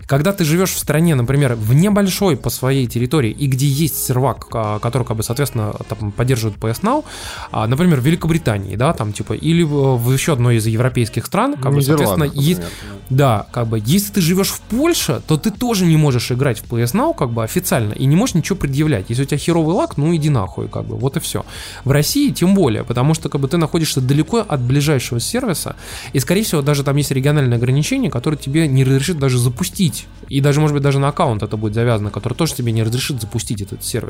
Когда 0.06 0.34
ты 0.34 0.44
живешь 0.46 0.72
в 0.72 0.78
стране, 0.80 1.16
например, 1.16 1.56
в 1.56 1.74
небольшой 1.74 2.38
по 2.38 2.50
своей 2.50 2.88
территории, 2.88 3.32
и 3.32 3.48
где 3.48 3.68
есть 3.68 3.98
сервак, 4.06 4.17
а, 4.26 4.80
который, 4.80 5.04
как 5.04 5.18
бы, 5.18 5.24
соответственно, 5.24 5.74
там 5.90 6.12
поддерживает 6.12 6.58
PS 6.58 6.82
Now, 6.82 7.06
а, 7.52 7.68
например, 7.68 8.00
в 8.00 8.06
Великобритании, 8.06 8.76
да, 8.76 8.94
там, 8.94 9.14
типа, 9.14 9.34
или 9.34 9.64
в 9.64 10.12
еще 10.12 10.34
одной 10.34 10.58
из 10.58 10.68
европейских 10.68 11.26
стран, 11.26 11.56
как 11.58 11.74
бы, 11.74 11.82
соответственно, 11.82 12.24
есть, 12.24 12.62
да, 13.10 13.48
как 13.52 13.68
бы, 13.68 13.82
если 13.86 14.14
ты 14.14 14.22
живешь 14.22 14.50
в 14.50 14.62
Польше, 14.62 15.22
то 15.28 15.38
ты 15.38 15.52
тоже 15.52 15.86
не 15.86 15.98
можешь 15.98 16.32
играть 16.32 16.60
в 16.60 16.72
PS 16.72 16.94
Now, 16.94 17.16
как 17.16 17.32
бы, 17.32 17.44
официально, 17.44 17.94
и 17.94 18.06
не 18.06 18.16
можешь 18.16 18.36
ничего 18.36 18.58
предъявлять. 18.58 19.06
Если 19.10 19.24
у 19.24 19.26
тебя 19.26 19.38
херовый 19.38 19.76
лак, 19.76 19.98
ну 19.98 20.16
иди 20.16 20.30
нахуй, 20.30 20.68
как 20.68 20.86
бы, 20.86 20.98
вот 20.98 21.18
и 21.18 21.20
все. 21.20 21.46
В 21.84 21.92
России 21.92 22.32
тем 22.32 22.56
более, 22.56 22.84
потому 22.84 23.14
что, 23.14 23.30
как 23.30 23.42
бы, 23.42 23.48
ты 23.48 23.58
находишься 23.58 24.02
далеко 24.02 24.46
от 24.48 24.62
ближайшего 24.62 25.20
сервиса, 25.20 25.76
и, 26.14 26.20
скорее 26.20 26.44
всего, 26.44 26.62
даже 26.62 26.84
там 26.84 26.96
есть 26.98 27.12
региональные 27.12 27.58
ограничения, 27.58 28.10
которые 28.10 28.40
тебе 28.40 28.68
не 28.68 28.84
разрешит 28.84 29.20
даже 29.20 29.38
запустить. 29.38 30.08
И 30.30 30.42
даже, 30.42 30.60
может 30.60 30.74
быть, 30.74 30.84
даже 30.84 31.00
на 31.00 31.10
аккаунт 31.10 31.44
это 31.44 31.58
будет 31.58 31.74
завязано, 31.74 32.10
который 32.10 32.34
тоже 32.34 32.56
тебе 32.56 32.72
не 32.72 32.84
разрешит 32.84 33.22
запустить 33.22 33.62
этот 33.62 33.84
сервис. 33.84 34.07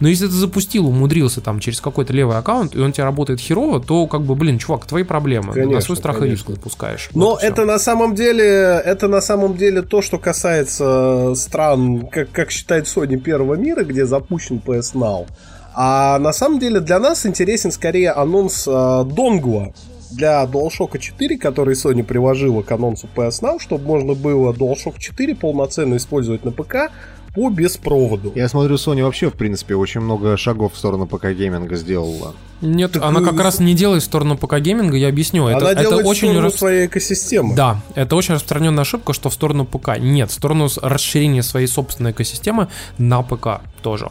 Но 0.00 0.08
если 0.08 0.26
ты 0.26 0.32
запустил, 0.32 0.86
умудрился 0.88 1.40
там 1.40 1.60
через 1.60 1.80
какой-то 1.80 2.12
левый 2.12 2.36
аккаунт, 2.36 2.74
и 2.74 2.80
он 2.80 2.90
у 2.90 2.92
тебя 2.92 3.04
работает 3.04 3.40
херово, 3.40 3.80
то, 3.80 4.06
как 4.06 4.22
бы, 4.22 4.34
блин, 4.34 4.58
чувак, 4.58 4.86
твои 4.86 5.02
проблемы. 5.02 5.48
на 5.48 5.54
Конечно, 5.54 5.80
свой 5.80 5.96
страх 5.96 6.22
и 6.22 6.26
риск 6.26 6.46
конечно. 6.46 6.54
запускаешь. 6.54 7.10
Но 7.14 7.30
Вот 7.30 7.42
это 7.42 7.64
на 7.64 7.78
самом 7.78 8.14
деле, 8.14 8.44
это 8.44 9.08
на 9.08 9.20
самом 9.20 9.56
деле 9.56 9.82
то, 9.82 10.02
что 10.02 10.18
касается 10.18 11.34
стран, 11.36 12.06
как, 12.06 12.30
как 12.30 12.50
считает 12.50 12.86
Sony 12.86 13.16
первого 13.16 13.54
мира, 13.54 13.84
где 13.84 14.06
запущен 14.06 14.60
PS 14.64 14.94
Now. 14.94 15.26
А 15.74 16.18
на 16.18 16.32
самом 16.32 16.60
деле 16.60 16.80
для 16.80 17.00
нас 17.00 17.26
интересен 17.26 17.72
скорее 17.72 18.12
анонс 18.12 18.66
э, 18.68 19.04
Донгла 19.04 19.72
для 20.12 20.44
DualShock 20.44 20.98
4, 20.98 21.38
который 21.38 21.74
Sony 21.74 22.04
приложила 22.04 22.62
к 22.62 22.70
анонсу 22.70 23.08
PS 23.14 23.42
Now, 23.42 23.58
чтобы 23.58 23.84
можно 23.84 24.14
было 24.14 24.52
DualShock 24.52 24.98
4 24.98 25.34
полноценно 25.34 25.96
использовать 25.96 26.44
на 26.44 26.52
ПК 26.52 26.92
по 27.34 27.50
беспроводу. 27.50 28.32
Я 28.34 28.48
смотрю, 28.48 28.76
Sony 28.76 29.02
вообще, 29.02 29.28
в 29.28 29.34
принципе, 29.34 29.74
очень 29.74 30.00
много 30.00 30.36
шагов 30.36 30.74
в 30.74 30.78
сторону 30.78 31.06
ПК-гейминга 31.06 31.74
сделала. 31.74 32.34
Нет, 32.60 32.92
Так 32.92 33.02
она 33.02 33.20
вы- 33.20 33.26
как 33.26 33.40
раз 33.40 33.58
не 33.58 33.74
делает 33.74 34.02
в 34.02 34.06
сторону 34.06 34.36
ПК 34.38 34.58
гейминга, 34.60 34.96
я 34.96 35.08
объясню. 35.08 35.46
Это, 35.48 35.58
Она 35.58 35.72
это 35.72 35.80
делает 35.82 36.06
очень 36.06 36.28
в 36.28 36.30
сторону 36.30 36.48
рас- 36.48 36.54
своей 36.54 36.86
экосистемы. 36.86 37.54
Да, 37.56 37.78
это 37.96 38.14
очень 38.16 38.34
распространенная 38.34 38.82
ошибка, 38.82 39.12
что 39.12 39.28
в 39.30 39.34
сторону 39.34 39.64
ПК. 39.66 39.98
Нет, 39.98 40.30
в 40.30 40.34
сторону 40.34 40.68
расширения 40.80 41.42
своей 41.42 41.66
собственной 41.66 42.12
экосистемы 42.12 42.68
на 42.98 43.22
ПК 43.22 43.60
тоже. 43.82 44.08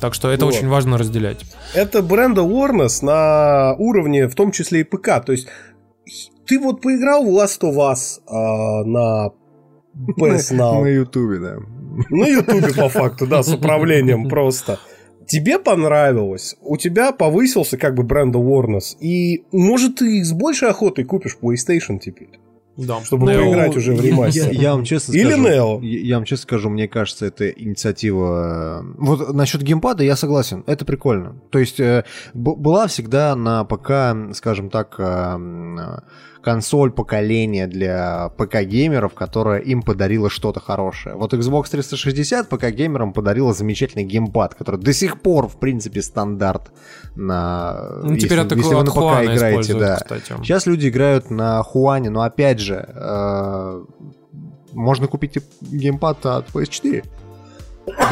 Так 0.00 0.14
что 0.14 0.30
это 0.30 0.44
Вот. 0.46 0.54
очень 0.54 0.68
важно 0.68 0.96
разделять. 0.96 1.40
это 1.74 2.02
бренда 2.02 2.42
awareness 2.42 3.04
на 3.04 3.74
уровне, 3.78 4.28
в 4.28 4.34
том 4.36 4.52
числе 4.52 4.80
и 4.80 4.84
ПК. 4.84 5.20
То 5.26 5.32
есть 5.32 5.48
ты 6.46 6.60
вот 6.60 6.80
поиграл 6.80 7.24
в 7.24 7.28
Last 7.36 7.60
of 7.62 7.74
Us 7.74 8.20
а, 8.28 8.84
на 8.84 9.30
PS 10.16 10.54
На 10.54 10.62
Now, 10.62 10.88
Ютубе, 10.88 11.38
да. 11.40 11.56
На 12.10 12.26
Ютубе 12.26 12.72
по 12.74 12.88
факту, 12.88 13.26
да, 13.26 13.42
с 13.42 13.48
управлением 13.52 14.28
просто. 14.28 14.78
Тебе 15.26 15.58
понравилось, 15.58 16.56
у 16.62 16.76
тебя 16.78 17.12
повысился 17.12 17.76
как 17.76 17.94
бы 17.94 18.02
бренд 18.02 18.34
awareness, 18.34 18.96
и 18.98 19.44
может 19.52 19.96
ты 19.96 20.24
с 20.24 20.32
большей 20.32 20.70
охотой 20.70 21.04
купишь 21.04 21.36
PlayStation 21.42 21.98
теперь, 21.98 22.30
Да. 22.78 23.00
чтобы 23.04 23.26
Ну, 23.30 23.38
поиграть 23.38 23.76
уже 23.76 23.92
в 23.92 23.96
Я, 24.02 24.10
ремастер. 24.10 24.50
я 24.52 24.72
вам 24.72 24.84
честно 24.84 25.12
Или 25.12 25.32
скажу. 25.32 25.46
Neo. 25.46 25.84
Я, 25.84 26.00
я 26.00 26.14
вам 26.16 26.24
честно 26.24 26.42
скажу, 26.44 26.70
мне 26.70 26.88
кажется, 26.88 27.26
это 27.26 27.46
инициатива. 27.50 28.80
э, 28.82 28.94
Вот 28.98 29.34
насчет 29.34 29.60
геймпада 29.62 30.02
я 30.02 30.16
согласен, 30.16 30.64
это 30.66 30.86
прикольно. 30.86 31.36
То 31.50 31.58
есть 31.58 31.78
э, 31.78 32.04
была 32.32 32.86
всегда 32.86 33.36
на 33.36 33.64
ПК, 33.64 34.34
скажем 34.34 34.70
так, 34.70 34.94
э, 34.98 35.02
э, 35.04 35.98
консоль 36.42 36.90
поколения 36.90 37.66
для 37.66 38.30
ПК-геймеров, 38.36 39.14
которая 39.14 39.60
им 39.60 39.82
подарила 39.82 40.30
что-то 40.30 40.60
хорошее. 40.60 41.16
Вот 41.16 41.34
Xbox 41.34 41.70
360 41.70 42.48
ПК-геймерам 42.48 43.12
подарила 43.12 43.52
замечательный 43.52 44.04
геймпад, 44.04 44.54
который 44.54 44.80
до 44.80 44.92
сих 44.92 45.20
пор, 45.20 45.48
в 45.48 45.58
принципе, 45.58 46.02
стандарт 46.02 46.72
на... 47.14 48.00
Ну, 48.02 48.16
теперь 48.16 48.38
если, 48.38 48.54
от, 48.54 48.56
если 48.56 48.74
вы 48.74 48.84
на 48.84 48.90
ПК 48.90 49.24
играете, 49.24 49.74
да. 49.74 49.96
кстати. 49.96 50.34
Сейчас 50.42 50.66
люди 50.66 50.88
играют 50.88 51.30
на 51.30 51.62
One, 51.62 52.10
но 52.10 52.22
опять 52.22 52.60
же, 52.60 52.88
э, 52.88 53.84
можно 54.72 55.06
купить 55.06 55.38
геймпад 55.60 56.24
от 56.26 56.50
PS4. 56.50 57.04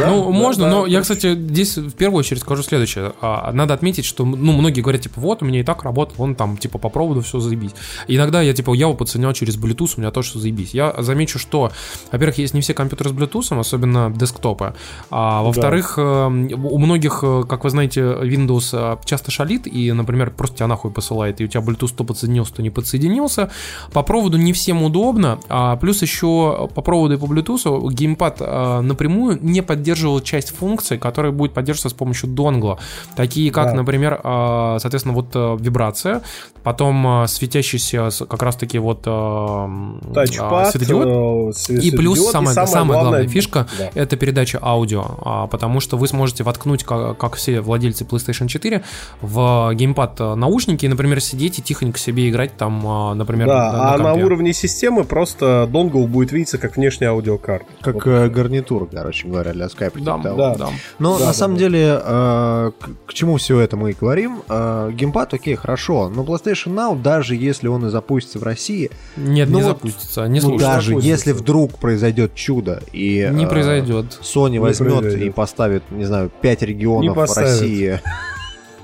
Ну, 0.07 0.25
да, 0.25 0.31
можно, 0.31 0.65
да. 0.65 0.71
но 0.71 0.87
я, 0.87 1.01
кстати, 1.01 1.35
здесь 1.35 1.77
в 1.77 1.93
первую 1.93 2.21
очередь 2.21 2.43
скажу 2.43 2.63
следующее. 2.63 3.13
А, 3.21 3.53
Надо 3.53 3.75
отметить, 3.75 4.05
что, 4.05 4.25
ну, 4.25 4.53
многие 4.53 4.81
говорят, 4.81 5.03
типа, 5.03 5.21
вот, 5.21 5.43
у 5.43 5.45
меня 5.45 5.61
и 5.61 5.63
так 5.63 5.83
работает, 5.83 6.19
вон 6.19 6.35
там, 6.35 6.57
типа, 6.57 6.79
по 6.79 6.89
проводу 6.89 7.23
все 7.23 7.41
заебись. 7.41 7.73
Иногда 8.09 8.43
я, 8.43 8.53
типа, 8.53 8.75
я 8.75 8.87
его 8.87 8.95
подсоединял 8.95 9.33
через 9.33 9.57
Bluetooth, 9.57 9.95
у 9.97 10.01
меня 10.01 10.11
тоже 10.11 10.31
все 10.31 10.39
заебись. 10.39 10.75
Я 10.75 10.95
замечу, 10.99 11.39
что, 11.39 11.71
во-первых, 12.13 12.39
есть 12.39 12.55
не 12.55 12.61
все 12.61 12.75
компьютеры 12.75 13.11
с 13.11 13.13
Bluetooth, 13.13 13.59
особенно 13.59 14.13
десктопы. 14.15 14.75
А 15.11 15.43
во-вторых, 15.43 15.95
э, 15.99 16.27
у 16.27 16.79
многих, 16.79 17.21
э, 17.23 17.45
как 17.49 17.65
вы 17.65 17.71
знаете, 17.71 18.01
Windows 18.01 18.71
э, 18.73 18.97
часто 19.05 19.31
шалит, 19.31 19.67
и, 19.67 19.93
например, 19.93 20.31
просто 20.31 20.57
тебя 20.57 20.67
нахуй 20.67 20.91
посылает, 20.91 21.41
и 21.41 21.45
у 21.45 21.49
тебя 21.49 21.63
Bluetooth 21.63 21.95
то 21.97 22.05
подсоединился, 22.05 22.55
то 22.55 22.63
не 22.63 22.71
подсоединился. 22.71 23.51
По 23.93 24.03
проводу 24.03 24.39
не 24.39 24.53
всем 24.53 24.83
удобно, 24.83 25.39
а 25.49 25.77
плюс 25.77 26.03
еще 26.03 26.69
по 26.75 26.83
проводу 26.83 27.15
и 27.15 27.17
по 27.19 27.25
Bluetooth 27.25 27.93
геймпад 27.93 28.37
э, 28.41 28.81
напрямую 28.81 29.39
не 29.43 29.63
поддерживал 29.67 30.21
часть 30.21 30.55
функций, 30.57 30.99
которые 30.99 31.33
будет 31.33 31.53
поддерживаться 31.53 31.91
с 31.91 31.99
помощью 31.99 32.29
донгла. 32.31 32.79
Такие 33.17 33.51
как, 33.51 33.69
Да. 33.69 33.75
например, 33.75 34.21
а, 34.25 34.79
соответственно, 34.81 35.15
вот 35.15 35.27
э, 35.35 35.57
вибрация, 35.61 36.23
потом 36.63 37.07
а, 37.07 37.27
светящийся 37.27 38.09
как 38.29 38.43
раз-таки 38.43 38.79
вот 38.79 39.03
а, 39.07 39.65
м, 39.67 40.01
а, 40.11 40.15
Тачпад, 40.15 40.71
светодиод. 40.71 41.57
э, 41.69 41.73
И 41.75 41.91
плюс 41.91 42.31
самая, 42.31 42.53
и 42.53 42.55
самое 42.55 42.67
самая 42.73 42.93
главная 42.99 43.11
главное- 43.23 43.29
фишка 43.29 43.67
Да. 43.79 43.91
это 43.95 44.17
передача 44.17 44.59
аудио, 44.63 45.05
а, 45.25 45.47
потому 45.47 45.81
что 45.81 45.97
вы 45.97 46.09
сможете 46.09 46.45
воткнуть, 46.45 46.85
как, 46.85 47.19
как 47.19 47.35
все 47.37 47.61
владельцы 47.61 48.05
PlayStation 48.05 48.47
4, 48.49 48.83
в 49.21 49.73
геймпад 49.75 50.21
э, 50.21 50.35
наушники 50.35 50.85
и, 50.85 50.89
например, 50.89 51.21
сидеть 51.21 51.59
и 51.59 51.63
тихонько 51.63 51.99
себе 51.99 52.29
играть 52.31 52.57
там, 52.57 53.17
например, 53.17 53.49
Да, 53.49 53.73
на, 53.73 53.95
а 53.95 53.99
на 53.99 54.15
уровне 54.15 54.53
системы 54.53 55.05
просто 55.05 55.69
dongle 55.71 56.07
будет 56.07 56.33
видеться 56.33 56.59
как 56.59 56.77
внешняя 56.77 57.09
аудиокарта. 57.09 57.67
Как 57.81 57.95
Вот. 57.95 58.07
э, 58.07 58.29
гарнитур, 58.29 58.89
короче 58.93 59.27
говоря, 59.29 59.53
для 59.57 59.69
скайпа. 59.69 59.99
Да, 60.01 60.17
да, 60.19 60.35
Да. 60.35 60.55
да. 60.55 60.69
Но 60.99 61.15
Да, 61.15 61.21
на 61.21 61.27
да, 61.27 61.33
самом 61.33 61.55
да. 61.57 61.61
деле, 61.61 62.01
э, 62.03 62.71
к, 62.79 62.89
к 63.07 63.15
чему 63.15 63.37
все 63.39 63.59
это 63.61 63.77
мы 63.77 63.91
и 63.91 63.97
говорим, 63.99 64.43
э, 64.49 64.91
геймпад, 64.95 65.35
окей, 65.35 65.57
хорошо, 65.57 66.09
но 66.09 66.23
PlayStation 66.23 66.75
Now, 66.75 67.01
даже 67.01 67.35
если 67.35 67.69
он 67.69 67.87
и 67.87 67.91
запустится 67.91 68.39
в 68.39 68.43
России, 68.43 68.91
Нет, 69.17 69.49
Ну 69.49 69.59
не 69.59 69.63
вот, 69.65 69.69
запустится, 69.71 70.27
не 70.27 70.41
ну, 70.41 70.49
слушай. 70.51 70.63
даже 70.63 70.89
запустится. 70.91 71.09
если 71.11 71.33
вдруг 71.33 71.79
произойдет 71.79 72.35
чудо 72.35 72.83
и 72.93 73.29
Не 73.33 73.45
э, 73.45 73.49
произойдет. 73.49 74.19
Sony 74.23 74.61
возьмет 74.61 75.01
произойдет. 75.01 75.27
и 75.29 75.31
поставит, 75.31 75.83
не 75.91 76.05
знаю, 76.05 76.31
5 76.41 76.61
Не 76.63 76.67
регионов 76.69 77.15
поставит. 77.17 77.49
России. 77.51 78.01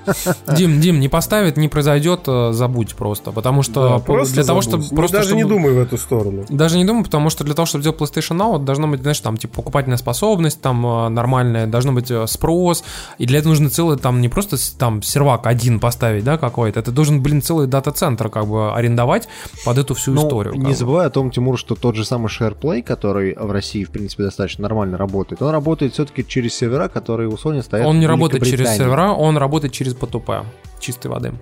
Дим, 0.57 0.79
Дим, 0.81 0.99
не 0.99 1.09
поставит, 1.09 1.57
не 1.57 1.67
произойдет, 1.69 2.21
э, 2.27 2.51
забудь 2.53 2.95
просто. 2.95 3.31
Потому 3.31 3.59
Да, 3.61 3.63
что 3.63 3.99
по- 3.99 4.13
просто 4.13 4.33
для 4.35 4.43
того, 4.43 4.61
забудь. 4.61 4.85
чтобы 4.85 4.91
Не- 4.91 4.97
просто 4.97 5.17
даже 5.17 5.35
не 5.35 5.41
чтобы- 5.41 5.55
думай 5.55 5.73
в 5.73 5.79
эту 5.79 5.97
сторону. 5.97 6.45
Даже 6.49 6.77
не 6.77 6.85
думаю, 6.85 7.03
потому 7.05 7.29
что 7.29 7.43
для 7.43 7.53
того, 7.53 7.65
чтобы 7.65 7.81
сделать 7.83 7.99
PlayStation 7.99 8.37
Now, 8.37 8.59
должно 8.63 8.87
быть, 8.87 9.01
знаешь, 9.01 9.19
там, 9.19 9.37
типа, 9.37 9.55
покупательная 9.55 9.97
способность, 9.97 10.61
там, 10.61 10.85
э, 10.85 11.09
нормальная, 11.09 11.67
должно 11.67 11.93
быть 11.93 12.11
э, 12.11 12.25
спрос, 12.27 12.83
и 13.17 13.25
для 13.25 13.39
этого 13.39 13.51
нужно 13.53 13.69
целый, 13.69 13.97
там, 13.97 14.21
не 14.21 14.29
просто, 14.29 14.57
там, 14.77 15.01
сервак 15.01 15.47
один 15.47 15.79
поставить, 15.79 16.23
да, 16.23 16.37
какой-то, 16.37 16.79
это 16.79 16.91
должен, 16.91 17.21
блин, 17.21 17.41
целый 17.41 17.67
дата-центр, 17.67 18.29
как 18.29 18.47
бы, 18.47 18.73
арендовать 18.73 19.27
под 19.65 19.77
эту 19.77 19.93
всю 19.93 20.11
Ну, 20.13 20.23
историю. 20.25 20.55
не 20.55 20.65
бы. 20.65 20.75
забывай 20.75 21.07
о 21.07 21.09
том, 21.09 21.31
Тимур, 21.31 21.57
что 21.57 21.75
тот 21.75 21.95
же 21.95 22.05
самый 22.05 22.27
SharePlay, 22.27 22.83
который 22.83 23.35
в 23.35 23.51
России, 23.51 23.83
в 23.83 23.89
принципе, 23.91 24.23
достаточно 24.23 24.63
нормально 24.63 24.97
работает, 24.97 25.41
он 25.41 25.49
работает 25.51 25.93
все-таки 25.93 26.25
через 26.27 26.53
сервера, 26.55 26.87
которые 26.87 27.29
у 27.29 27.33
Sony 27.33 27.61
стоят 27.63 27.85
Он 27.87 27.99
не 27.99 28.05
в 28.05 28.09
работает 28.09 28.43
через 28.43 28.75
сервера, 28.75 29.11
он 29.11 29.37
работает 29.37 29.73
через 29.73 29.92
P2P, 29.93 30.45
чистой 30.79 31.07
воды. 31.07 31.33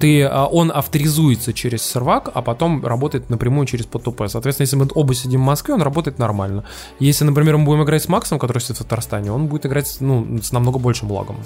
Ты, 0.00 0.24
а, 0.24 0.46
он 0.46 0.72
авторизуется 0.74 1.52
через 1.52 1.82
сервак, 1.82 2.30
а 2.34 2.42
потом 2.42 2.84
работает 2.84 3.30
напрямую 3.30 3.66
через 3.66 3.86
P2P. 3.86 4.28
Соответственно, 4.28 4.64
если 4.64 4.76
мы 4.76 4.88
оба 4.94 5.14
сидим 5.14 5.40
в 5.40 5.44
Москве, 5.44 5.74
он 5.74 5.82
работает 5.82 6.18
нормально. 6.18 6.64
Если, 6.98 7.24
например, 7.24 7.56
мы 7.58 7.64
будем 7.64 7.84
играть 7.84 8.02
с 8.02 8.08
Максом, 8.08 8.38
который 8.38 8.60
сидит 8.60 8.76
в 8.76 8.78
Татарстане, 8.80 9.32
он 9.32 9.46
будет 9.46 9.66
играть 9.66 9.96
ну, 10.00 10.38
с 10.42 10.52
намного 10.52 10.78
большим 10.78 11.10
лагом. 11.10 11.36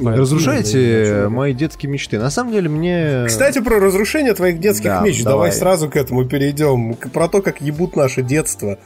Разрушаете 0.00 1.28
мои 1.28 1.52
детские 1.52 1.90
мечты. 1.90 2.18
На 2.18 2.30
самом 2.30 2.52
деле 2.52 2.68
мне... 2.68 3.24
Кстати, 3.26 3.60
про 3.60 3.78
разрушение 3.78 4.34
твоих 4.34 4.58
детских 4.58 4.86
Да, 4.86 5.00
меч. 5.02 5.22
давай. 5.22 5.50
Давай. 5.50 5.52
сразу 5.52 5.88
к 5.90 5.96
этому 5.96 6.24
перейдем. 6.24 6.94
Про 6.94 7.28
то, 7.28 7.42
как 7.42 7.60
ебут 7.60 7.96
наше 7.96 8.22
детство. 8.22 8.78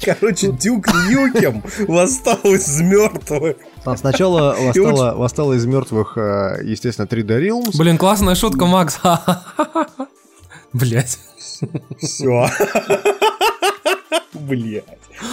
Короче, 0.00 0.52
Дюк 0.52 0.86
Ньюкем 1.08 1.62
восстал 1.86 2.38
из 2.44 2.80
мертвых. 2.80 3.56
А, 3.84 3.96
Сначала 3.96 4.56
восстала, 4.58 5.14
восстала 5.14 5.52
из 5.54 5.66
мертвых, 5.66 6.16
э, 6.16 6.60
естественно, 6.64 7.06
3D 7.06 7.40
Realms. 7.40 7.76
Блин, 7.76 7.98
классная 7.98 8.34
шутка, 8.34 8.66
Макс. 8.66 8.98
Блять. 10.72 11.18
Все. 12.00 12.48
Блять. 14.34 14.84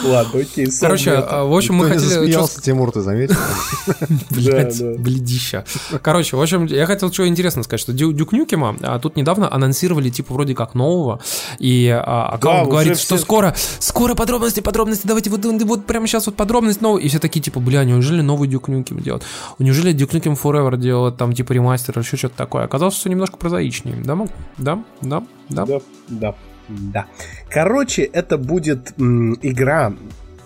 Ладно, 0.03 0.41
окей. 0.41 0.67
Короче, 0.79 1.11
а, 1.11 1.45
в 1.45 1.53
общем, 1.55 1.75
мы 1.75 1.87
хотели... 1.87 2.03
чё 2.03 2.09
засмеялся, 2.09 2.61
Тимур, 2.61 2.91
ты 2.91 3.01
заметил? 3.01 3.35
Блять, 4.29 4.81
бледища. 4.99 5.65
Короче, 6.01 6.35
в 6.35 6.41
общем, 6.41 6.65
я 6.65 6.85
хотел 6.85 7.11
что 7.11 7.27
интересно 7.27 7.63
сказать, 7.63 7.81
что 7.81 7.93
Дю- 7.93 8.13
Дюк 8.13 8.31
Нюкема 8.33 8.75
а, 8.81 8.99
тут 8.99 9.15
недавно 9.15 9.51
анонсировали 9.51 10.09
типа 10.09 10.33
вроде 10.33 10.53
как 10.53 10.75
нового, 10.75 11.21
и 11.59 11.87
а, 11.89 12.27
аккаунт 12.33 12.69
говорит, 12.69 12.97
все- 12.97 13.05
что 13.05 13.17
скоро, 13.17 13.55
скоро 13.79 14.15
подробности, 14.15 14.59
подробности, 14.59 15.07
давайте 15.07 15.29
вот, 15.29 15.43
вот 15.45 15.85
прямо 15.85 16.05
сейчас 16.07 16.27
вот 16.27 16.35
подробность 16.35 16.81
новая, 16.81 17.01
и 17.01 17.07
все 17.07 17.19
такие 17.19 17.41
типа, 17.41 17.59
бля, 17.59 17.83
неужели 17.83 18.21
новый 18.21 18.47
Duke 18.47 18.67
Nukem 18.67 18.99
делать? 18.99 19.23
Неужели 19.57 19.91
Duke 19.91 20.13
Nukem 20.13 20.33
Forever 20.33 20.77
делать 20.77 21.17
там 21.17 21.33
типа 21.33 21.53
ремастер 21.53 21.97
или 21.97 22.03
еще 22.05 22.17
что-то 22.17 22.35
такое? 22.35 22.65
Оказалось, 22.65 22.95
что 22.95 23.09
немножко 23.09 23.37
прозаичнее, 23.37 23.95
да, 24.03 24.15
Мак? 24.15 24.29
Да, 24.57 24.83
да, 25.01 25.23
да. 25.49 25.65
Да, 26.09 26.35
да. 26.69 27.05
Короче, 27.49 28.03
это 28.03 28.37
будет 28.37 28.93
м, 28.99 29.37
игра 29.41 29.93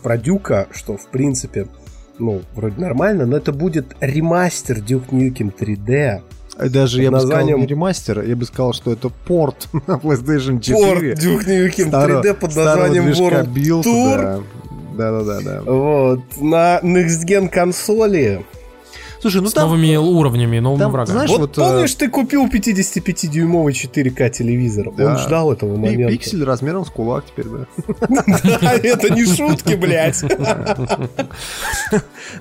про 0.02 0.18
Дюка, 0.18 0.68
что 0.72 0.98
в 0.98 1.08
принципе, 1.08 1.68
ну, 2.20 2.42
вроде 2.56 2.80
нормально, 2.82 3.26
но 3.26 3.38
это 3.38 3.52
будет 3.54 3.96
ремастер 4.00 4.80
Duke 4.82 5.12
Nukem 5.12 5.50
3D. 5.50 6.22
Даже 6.70 7.02
я 7.02 7.10
бы 7.10 7.20
сказал 7.20 7.38
названием- 7.40 7.60
не 7.62 7.66
ремастер, 7.66 8.22
я 8.22 8.36
бы 8.36 8.46
сказал, 8.46 8.74
что 8.74 8.92
это 8.94 9.10
порт 9.10 9.68
на 9.88 9.94
PlayStation 9.94 10.60
4. 10.60 11.16
Порт 11.16 11.48
Ньюкем 11.48 11.88
Старого- 11.88 12.22
3D 12.22 12.34
под 12.36 12.56
названием 12.56 13.06
World 13.06 13.48
Build, 13.54 13.84
Tour. 13.84 14.44
Да, 14.98 15.12
да, 15.12 15.24
да, 15.24 15.42
да. 15.42 15.62
Вот, 15.64 16.20
на 16.40 16.80
Next 16.84 17.26
Gen 17.28 17.50
консоли. 17.50 18.46
Слушай, 19.24 19.42
ну 19.42 19.48
С 19.48 19.54
там, 19.54 19.70
новыми 19.70 19.96
уровнями 19.96 20.58
и 20.58 20.60
новыми 20.60 20.80
там, 20.82 20.92
врагами. 20.92 21.14
знаешь, 21.16 21.30
Вот, 21.30 21.40
вот, 21.40 21.58
э, 21.58 21.62
помнишь, 21.62 21.96
ты 21.96 22.10
купил 22.10 22.46
55-дюймовый 22.48 23.72
4К 23.72 24.30
телевизор? 24.30 24.92
Да. 24.98 25.12
Он 25.14 25.18
ждал 25.18 25.54
этого 25.54 25.78
момента. 25.78 26.12
пиксель 26.12 26.44
размером 26.44 26.84
с 26.86 26.90
кулак 26.90 27.24
теперь, 27.26 27.46
да. 27.48 28.74
Это 28.84 29.10
не 29.14 29.26
шутки, 29.26 29.76
блядь. 29.76 30.22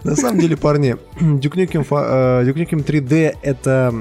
На 0.02 0.16
самом 0.16 0.40
деле, 0.40 0.56
парни, 0.56 0.96
Duke 1.20 1.54
Nukem, 1.54 1.84
фа- 1.84 2.40
э, 2.42 2.44
Duke 2.46 2.56
Nukem 2.56 2.84
3D 2.84 3.36
это, 3.42 3.94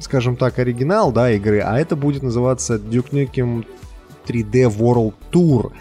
скажем 0.00 0.36
так, 0.36 0.58
оригинал, 0.58 1.12
да, 1.12 1.30
игры, 1.32 1.60
а 1.60 1.78
это 1.78 1.96
будет 1.96 2.22
называться 2.22 2.76
Duke 2.76 3.10
Nukem 3.10 3.64
3D 4.26 4.68
World 4.78 5.14
Tour. 5.32 5.72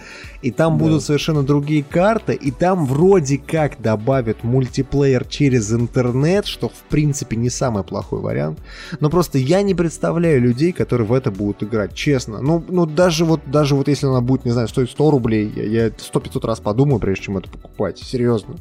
И 0.41 0.52
там 0.52 0.78
Да. 0.78 0.86
будут 0.86 1.03
совершенно 1.03 1.44
другие 1.44 1.84
карты, 1.84 2.34
и 2.34 2.52
там 2.52 2.86
вроде 2.86 3.38
как 3.38 3.82
добавят 3.82 4.44
мультиплеер 4.44 5.26
через 5.26 5.74
интернет, 5.74 6.45
что 6.45 6.70
в 6.70 6.82
принципе 6.90 7.36
не 7.36 7.49
самый 7.49 7.84
плохой 7.84 8.20
вариант. 8.22 8.60
Но 8.99 9.10
просто 9.10 9.38
я 9.38 9.61
не 9.61 9.76
представляю 9.76 10.41
людей, 10.41 10.72
которые 10.72 11.07
в 11.07 11.14
это 11.14 11.30
будут 11.30 11.64
играть, 11.64 11.94
честно. 11.94 12.41
Ну, 12.41 12.64
ну 12.70 12.86
даже 12.86 13.26
вот, 13.26 13.41
даже 13.48 13.76
вот 13.76 13.88
если 13.90 14.07
она 14.07 14.22
будет, 14.22 14.45
не 14.45 14.52
знаю, 14.52 14.68
стоить 14.70 14.90
100 14.91 15.11
рублей, 15.11 15.52
я, 15.56 15.64
я 15.64 15.88
100-500 15.88 16.48
раз 16.48 16.60
подумаю, 16.61 16.99
прежде 16.99 17.26
чем 17.26 17.38
это 17.38 17.49
покупать. 17.49 17.99
Серьезно. 17.99 18.56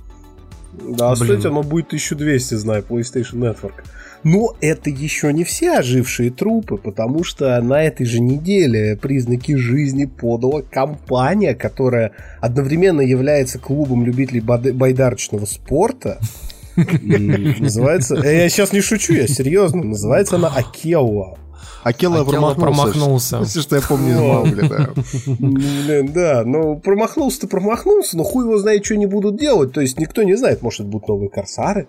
Да, 0.72 1.14
Блин. 1.14 1.24
стоить 1.24 1.44
оно 1.46 1.62
будет 1.62 1.86
1200, 1.88 2.54
знаю, 2.54 2.84
PlayStation 2.88 3.34
Network. 3.34 3.84
Но 4.24 4.54
это 4.60 4.90
еще 4.90 5.32
не 5.32 5.44
все 5.44 5.78
ожившие 5.78 6.30
трупы, 6.30 6.76
потому 6.76 7.24
что 7.24 7.60
на 7.60 7.82
этой 7.84 8.04
же 8.04 8.20
неделе 8.20 8.96
признаки 8.96 9.54
жизни 9.54 10.06
подала 10.06 10.62
компания, 10.62 11.54
которая 11.54 12.12
одновременно 12.40 13.00
является 13.00 13.58
клубом 13.58 14.04
любителей 14.04 14.40
байдарочного 14.40 15.44
спорта. 15.46 16.18
И 16.76 17.56
называется... 17.60 18.16
э, 18.16 18.42
Я 18.42 18.48
сейчас 18.48 18.72
не 18.72 18.80
шучу, 18.80 19.12
я 19.12 19.26
серьезно. 19.26 19.82
Называется 19.82 20.36
она 20.36 20.48
Акела. 20.48 21.36
Акела 21.82 22.20
Акела 22.20 22.24
промахнулся. 22.54 22.60
промахнулся. 22.92 23.44
Все, 23.44 23.60
что 23.62 23.76
я 23.76 23.82
помню 23.82 24.14
из. 24.14 24.20
Маугли, 24.20 24.68
да. 24.68 24.90
Блин, 25.38 26.12
да, 26.12 26.42
ну 26.44 26.76
промахнулся-то 26.76 27.46
промахнулся, 27.46 28.16
но 28.16 28.24
хуй 28.24 28.44
его 28.44 28.58
знает, 28.58 28.84
что 28.84 28.94
они 28.94 29.06
будут 29.06 29.38
делать. 29.38 29.72
То 29.72 29.80
есть 29.80 29.98
никто 29.98 30.22
не 30.22 30.36
знает, 30.36 30.60
может, 30.62 30.80
это 30.80 30.88
будут 30.88 31.08
новые 31.08 31.30
корсары, 31.30 31.86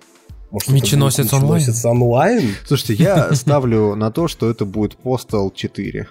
может, 0.52 0.70
Меченосец 0.70 1.32
онлайн. 1.34 1.62
Меченосец 1.62 1.86
онлайн. 1.86 2.56
Слушайте, 2.66 3.04
я 3.04 3.34
ставлю 3.36 3.96
на 3.96 4.12
то, 4.12 4.28
что 4.28 4.50
это 4.50 4.66
будет 4.66 4.98
Postal 5.04 5.52
4. 5.54 6.08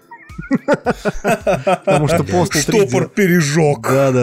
Потому 1.85 2.09
что 2.09 2.19
Postal 2.19 2.48
3... 2.48 2.60
Штопор 2.60 3.09
пережег. 3.09 3.81
Да, 3.82 4.12
да, 4.12 4.20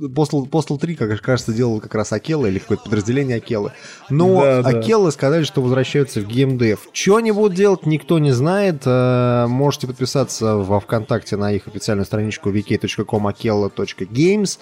Postal, 0.00 0.48
Postal 0.48 0.78
3, 0.78 0.94
как 0.94 1.20
кажется, 1.20 1.52
делал 1.52 1.80
как 1.80 1.94
раз 1.94 2.12
Акела 2.12 2.46
или 2.46 2.58
какое-то 2.58 2.84
подразделение 2.84 3.38
Акелы. 3.38 3.72
Но 4.10 4.42
Да, 4.42 4.62
да. 4.62 4.68
Акелы 4.68 5.10
сказали, 5.12 5.44
что 5.44 5.62
возвращаются 5.62 6.20
в 6.20 6.26
геймдев. 6.26 6.88
Что 6.92 7.16
они 7.16 7.32
будут 7.32 7.54
делать, 7.54 7.86
никто 7.86 8.18
не 8.18 8.32
знает. 8.32 8.82
Э, 8.84 9.46
Можете 9.48 9.86
подписаться 9.86 10.56
во 10.56 10.80
ВКонтакте 10.80 11.36
на 11.36 11.52
их 11.52 11.66
официальную 11.66 12.04
страничку 12.06 12.50
vk.com 12.50 13.26
akela.games 13.26 14.58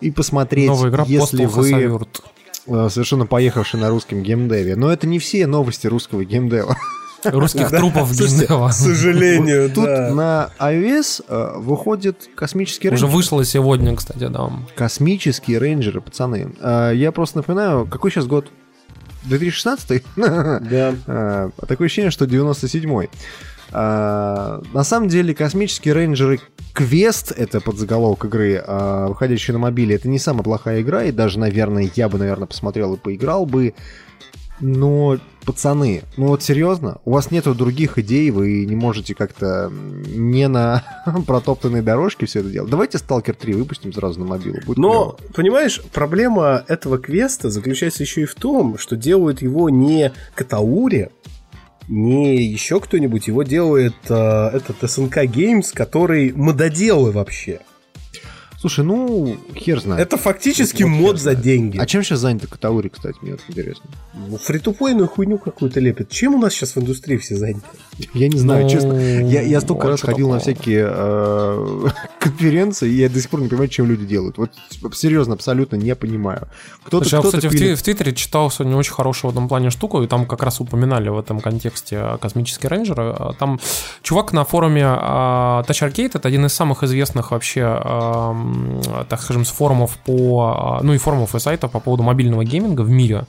и 0.00 0.10
посмотреть, 0.10 0.68
Новая 0.68 0.90
игра 0.90 1.04
если 1.06 1.44
Postal 1.44 1.48
вы 1.48 1.62
Хасавюрт. 1.64 2.22
Э, 2.68 2.88
совершенно 2.90 3.26
поехавший 3.26 3.80
на 3.80 3.88
русском 3.90 4.22
геймдеве. 4.22 4.76
Но 4.76 4.92
это 4.92 5.06
не 5.06 5.18
все 5.18 5.46
новости 5.46 5.86
русского 5.86 6.24
геймдева. 6.24 6.76
Русских 7.24 7.70
Да. 7.70 7.78
трупов 7.78 8.12
геймдева. 8.12 8.68
К 8.68 8.72
сожалению, 8.72 9.70
Тут 9.74 9.86
да. 9.86 10.14
на 10.14 10.50
iOS 10.60 11.24
э, 11.28 11.58
выходит 11.58 12.28
космический 12.34 12.88
Уже 12.88 12.96
рейнджер. 13.02 13.16
вышло 13.16 13.44
сегодня, 13.44 13.96
кстати, 13.96 14.26
да. 14.28 14.50
Космические 14.76 15.58
рейнджеры, 15.58 16.00
пацаны. 16.00 16.54
Э, 16.60 16.92
Я 16.94 17.10
просто 17.12 17.38
напоминаю, 17.38 17.86
какой 17.86 18.10
сейчас 18.10 18.26
год? 18.26 18.46
2016? 19.24 20.04
Да. 20.16 21.50
Такое 21.66 21.86
ощущение, 21.86 22.10
что 22.10 22.24
97-й. 22.24 23.10
А, 23.72 24.62
на 24.72 24.84
самом 24.84 25.08
деле, 25.08 25.34
космические 25.34 25.94
рейнджеры 25.94 26.40
Квест, 26.72 27.32
это 27.36 27.60
подзаголовок 27.60 28.26
игры, 28.26 28.62
а, 28.64 29.08
выходящий 29.08 29.52
на 29.52 29.58
мобиле, 29.58 29.96
это 29.96 30.08
не 30.08 30.18
самая 30.18 30.44
плохая 30.44 30.80
игра, 30.80 31.04
и 31.04 31.12
даже, 31.12 31.38
наверное, 31.38 31.90
я 31.96 32.08
бы, 32.08 32.18
наверное, 32.18 32.46
посмотрел 32.46 32.94
и 32.94 32.98
поиграл 32.98 33.46
бы. 33.46 33.74
Но, 34.60 35.18
пацаны, 35.44 36.02
ну 36.16 36.28
вот 36.28 36.42
серьезно, 36.42 36.98
у 37.04 37.12
вас 37.12 37.30
нету 37.30 37.54
других 37.54 37.98
идей, 37.98 38.30
вы 38.30 38.64
не 38.66 38.74
можете 38.74 39.14
как-то 39.14 39.72
не 39.72 40.48
на 40.48 40.82
протоптанной 41.26 41.80
дорожке 41.80 42.26
все 42.26 42.40
это 42.40 42.50
делать. 42.50 42.70
Давайте 42.70 42.98
Stalker 42.98 43.34
3 43.34 43.54
выпустим 43.54 43.92
сразу 43.92 44.20
на 44.20 44.26
мобилу. 44.26 44.58
Будет 44.66 44.78
Но, 44.78 45.12
клево. 45.12 45.32
понимаешь, 45.32 45.80
проблема 45.92 46.64
этого 46.66 46.98
квеста 46.98 47.50
заключается 47.50 48.02
еще 48.02 48.22
и 48.22 48.26
в 48.26 48.34
том, 48.34 48.78
что 48.78 48.96
делают 48.96 49.40
его 49.40 49.70
не 49.70 50.12
Катаури, 50.34 51.10
не 51.88 52.36
еще 52.36 52.80
кто-нибудь, 52.80 53.28
его 53.28 53.42
делает 53.42 53.94
э, 54.08 54.50
этот 54.52 54.90
СНК 54.90 55.18
Games, 55.24 55.72
который 55.72 56.32
мододелы 56.32 57.12
вообще. 57.12 57.60
Слушай, 58.60 58.84
ну, 58.84 59.36
хер 59.54 59.80
знает. 59.80 60.02
Это 60.02 60.16
фактически 60.16 60.82
Вот 60.82 60.88
мод 60.90 61.10
хер 61.12 61.18
за 61.18 61.34
деньги. 61.36 61.78
А 61.78 61.86
чем 61.86 62.02
сейчас 62.02 62.18
занята 62.18 62.48
Катаури, 62.48 62.88
кстати, 62.88 63.16
мне 63.22 63.32
вот 63.32 63.40
интересно. 63.48 63.84
Ну, 64.14 64.36
хуйню 65.06 65.38
какую-то 65.38 65.78
лепят. 65.78 66.08
Чем 66.10 66.34
у 66.34 66.38
нас 66.38 66.54
сейчас 66.54 66.74
в 66.74 66.78
индустрии 66.80 67.18
все 67.18 67.36
заняты? 67.36 67.62
Я 68.14 68.28
не 68.28 68.36
знаю, 68.38 68.64
Ну, 68.64 68.70
честно. 68.70 68.92
Я, 68.98 69.42
я 69.42 69.60
столько 69.60 69.84
вот 69.84 69.90
раз 69.90 70.00
ходил 70.02 70.28
на 70.30 70.40
всякие 70.40 70.88
э, 70.90 71.86
конференции, 72.18 72.88
и 72.90 72.94
я 72.96 73.08
до 73.08 73.20
сих 73.20 73.30
пор 73.30 73.42
не 73.42 73.48
понимаю, 73.48 73.68
чем 73.68 73.86
люди 73.86 74.04
делают. 74.06 74.38
Вот 74.38 74.50
серьезно, 74.92 75.34
абсолютно 75.34 75.76
не 75.76 75.94
понимаю. 75.94 76.48
Кто-то, 76.84 77.04
Слушай, 77.04 77.14
я, 77.14 77.20
кто-то 77.20 77.36
кстати, 77.38 77.52
в, 77.52 77.56
пилит- 77.56 77.76
в 77.76 77.82
Твиттере 77.82 78.12
читал 78.14 78.50
сегодня 78.50 78.76
очень 78.76 78.92
хорошую 78.92 79.30
в 79.30 79.34
этом 79.34 79.46
плане 79.48 79.70
штуку, 79.70 80.02
и 80.02 80.06
там 80.08 80.26
как 80.26 80.42
раз 80.42 80.60
упоминали 80.60 81.08
в 81.10 81.18
этом 81.18 81.40
контексте 81.40 82.18
космические 82.20 82.70
рейнджеры. 82.70 83.14
А 83.16 83.32
Там 83.38 83.60
чувак 84.02 84.32
на 84.32 84.44
форуме 84.44 84.82
а, 84.84 85.62
Touch 85.68 85.88
Arcade, 85.88 86.12
это 86.14 86.26
один 86.26 86.46
из 86.46 86.52
самых 86.52 86.82
известных 86.82 87.30
вообще, 87.30 87.60
м, 87.60 88.47
так 89.08 89.20
скажем, 89.20 89.44
с 89.44 89.50
форумов 89.50 89.96
по, 89.98 90.54
а, 90.56 90.82
ну 90.82 90.92
и 90.92 90.98
форумов 90.98 91.34
и 91.34 91.38
сайтов 91.38 91.70
по 91.70 91.80
поводу 91.80 92.02
мобильного 92.02 92.44
гейминга 92.44 92.82
в 92.82 92.90
мире. 92.90 93.24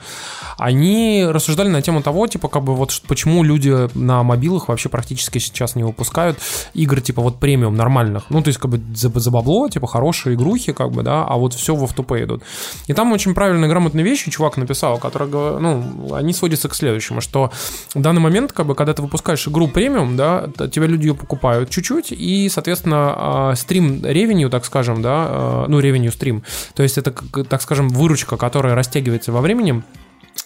Они 0.58 1.26
рассуждали 1.26 1.70
на 1.70 1.82
тему 1.82 2.02
того, 2.02 2.28
типа, 2.28 2.50
как 2.50 2.64
бы 2.64 2.76
вот 2.76 3.02
почему 3.08 3.44
люди 3.44 3.90
на 3.98 4.24
мобилах 4.24 4.68
вообще 4.68 4.90
практически 4.90 5.38
сейчас 5.40 5.76
не 5.76 5.84
выпускают 5.84 6.38
игр, 6.74 7.00
типа, 7.02 7.22
вот 7.22 7.40
премиум 7.40 7.76
нормальных. 7.76 8.26
Ну, 8.30 8.42
то 8.42 8.50
есть, 8.50 8.60
как 8.60 8.72
бы 8.72 8.82
за, 8.94 9.10
за 9.10 9.32
бабло, 9.32 9.70
типа, 9.70 9.88
хорошие 9.88 10.36
игрухи, 10.36 10.74
как 10.74 10.92
бы, 10.92 11.04
да, 11.04 11.24
а 11.24 11.38
вот 11.38 11.54
все 11.54 11.76
в 11.76 11.84
автопе 11.84 12.24
идут. 12.24 12.44
И 12.88 12.94
там 12.94 13.12
очень 13.12 13.34
правильные, 13.34 13.70
грамотные 13.70 14.04
вещи 14.04 14.32
чувак 14.32 14.58
написал, 14.58 14.98
которые, 14.98 15.30
ну, 15.60 16.14
они 16.14 16.34
сводятся 16.34 16.68
к 16.68 16.76
следующему, 16.76 17.22
что 17.22 17.52
в 17.94 18.02
данный 18.02 18.22
момент, 18.22 18.52
как 18.52 18.66
бы, 18.66 18.76
когда 18.76 18.94
ты 18.94 19.02
выпускаешь 19.02 19.48
игру 19.48 19.68
премиум, 19.68 20.18
да, 20.18 20.50
тебя 20.72 20.88
люди 20.88 21.08
ее 21.08 21.16
покупают 21.16 21.70
чуть-чуть, 21.70 22.12
и, 22.12 22.50
соответственно, 22.50 23.14
а, 23.16 23.56
стрим 23.56 24.06
ревенью, 24.06 24.50
так 24.50 24.66
скажем, 24.66 25.02
да, 25.02 25.09
а, 25.12 25.66
ну, 25.68 25.80
ревенью 25.80 26.12
стрим, 26.12 26.44
то 26.74 26.84
есть 26.84 26.98
это, 26.98 27.12
так 27.44 27.62
скажем, 27.62 27.90
выручка, 27.90 28.38
которая 28.38 28.76
растягивается 28.76 29.32
во 29.32 29.42
времени, 29.42 29.84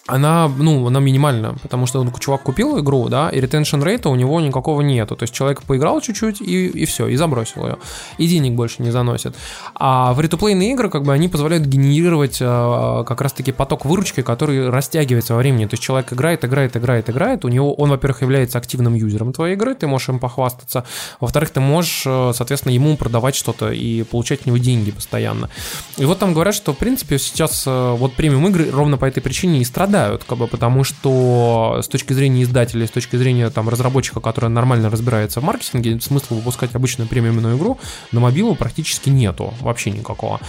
она, 0.05 0.49
ну, 0.49 0.85
она 0.88 0.99
минимальна, 0.99 1.55
потому 1.61 1.85
что 1.85 2.05
чувак 2.19 2.43
купил 2.43 2.77
игру, 2.80 3.07
да, 3.07 3.30
и 3.30 3.39
ретеншн 3.39 3.81
рейта 3.81 4.09
у 4.09 4.15
него 4.15 4.41
никакого 4.41 4.81
нету. 4.81 5.15
То 5.15 5.23
есть 5.23 5.34
человек 5.34 5.63
поиграл 5.63 6.01
чуть-чуть 6.01 6.41
и, 6.41 6.67
и 6.67 6.85
все, 6.85 7.07
и 7.07 7.15
забросил 7.15 7.65
ее. 7.65 7.77
И 8.17 8.27
денег 8.27 8.53
больше 8.53 8.84
не 8.84 8.91
заносит. 8.91 9.34
А 9.75 10.11
в 10.11 10.17
фри-то-плейные 10.17 10.73
игры, 10.73 10.89
как 10.89 11.03
бы, 11.03 11.13
они 11.13 11.30
позволяют 11.30 11.65
генерировать 11.65 12.39
э, 12.41 13.03
как 13.07 13.21
раз-таки 13.21 13.53
поток 13.53 13.85
выручки, 13.85 14.21
который 14.21 14.69
растягивается 14.69 15.35
во 15.35 15.39
времени. 15.39 15.65
То 15.65 15.75
есть 15.75 15.84
человек 15.84 16.11
играет, 16.11 16.43
играет, 16.43 16.75
играет, 16.75 17.09
играет. 17.09 17.45
У 17.45 17.47
него, 17.47 17.73
он, 17.73 17.89
во-первых, 17.89 18.23
является 18.23 18.57
активным 18.57 18.95
юзером 18.95 19.31
твоей 19.31 19.55
игры, 19.55 19.73
ты 19.73 19.88
можешь 19.88 20.09
им 20.09 20.19
похвастаться. 20.19 20.84
Во-вторых, 21.21 21.51
ты 21.51 21.61
можешь, 21.61 22.03
э, 22.05 22.31
соответственно, 22.35 22.73
ему 22.73 22.97
продавать 22.97 23.35
что-то 23.35 23.71
и 23.71 24.03
получать 24.03 24.41
от 24.41 24.45
него 24.47 24.57
деньги 24.57 24.91
постоянно. 24.91 25.49
И 25.95 26.03
вот 26.03 26.19
там 26.19 26.34
говорят, 26.34 26.55
что, 26.55 26.73
в 26.73 26.77
принципе, 26.77 27.17
сейчас 27.19 27.63
э, 27.65 27.95
вот 27.97 28.15
премиум 28.15 28.47
игры 28.47 28.69
ровно 28.69 28.97
по 28.97 29.05
этой 29.05 29.21
причине 29.21 29.59
и 29.59 29.63
страдают, 29.63 29.93
как 30.28 30.38
бы, 30.38 30.48
потому 30.48 30.84
что 30.84 31.80
с 31.82 31.88
точки 31.88 32.14
зрения 32.14 32.44
издателя, 32.44 32.88
с 32.88 32.91
точки 32.91 33.15
зрения 33.15 33.49
там 33.49 33.70
разработчика, 33.70 34.20
который 34.20 34.49
нормально 34.49 34.90
разбирается 34.90 35.40
в 35.40 35.44
маркетинге, 35.44 35.99
смысла 36.02 36.36
выпускать 36.36 36.76
обычную 36.76 37.07
премиумную 37.07 37.57
игру 37.57 37.80
на 38.11 38.20
мобилу 38.20 38.56
практически 38.56 39.10
нету, 39.10 39.53
вообще 39.61 39.91
никакого. 39.91 40.40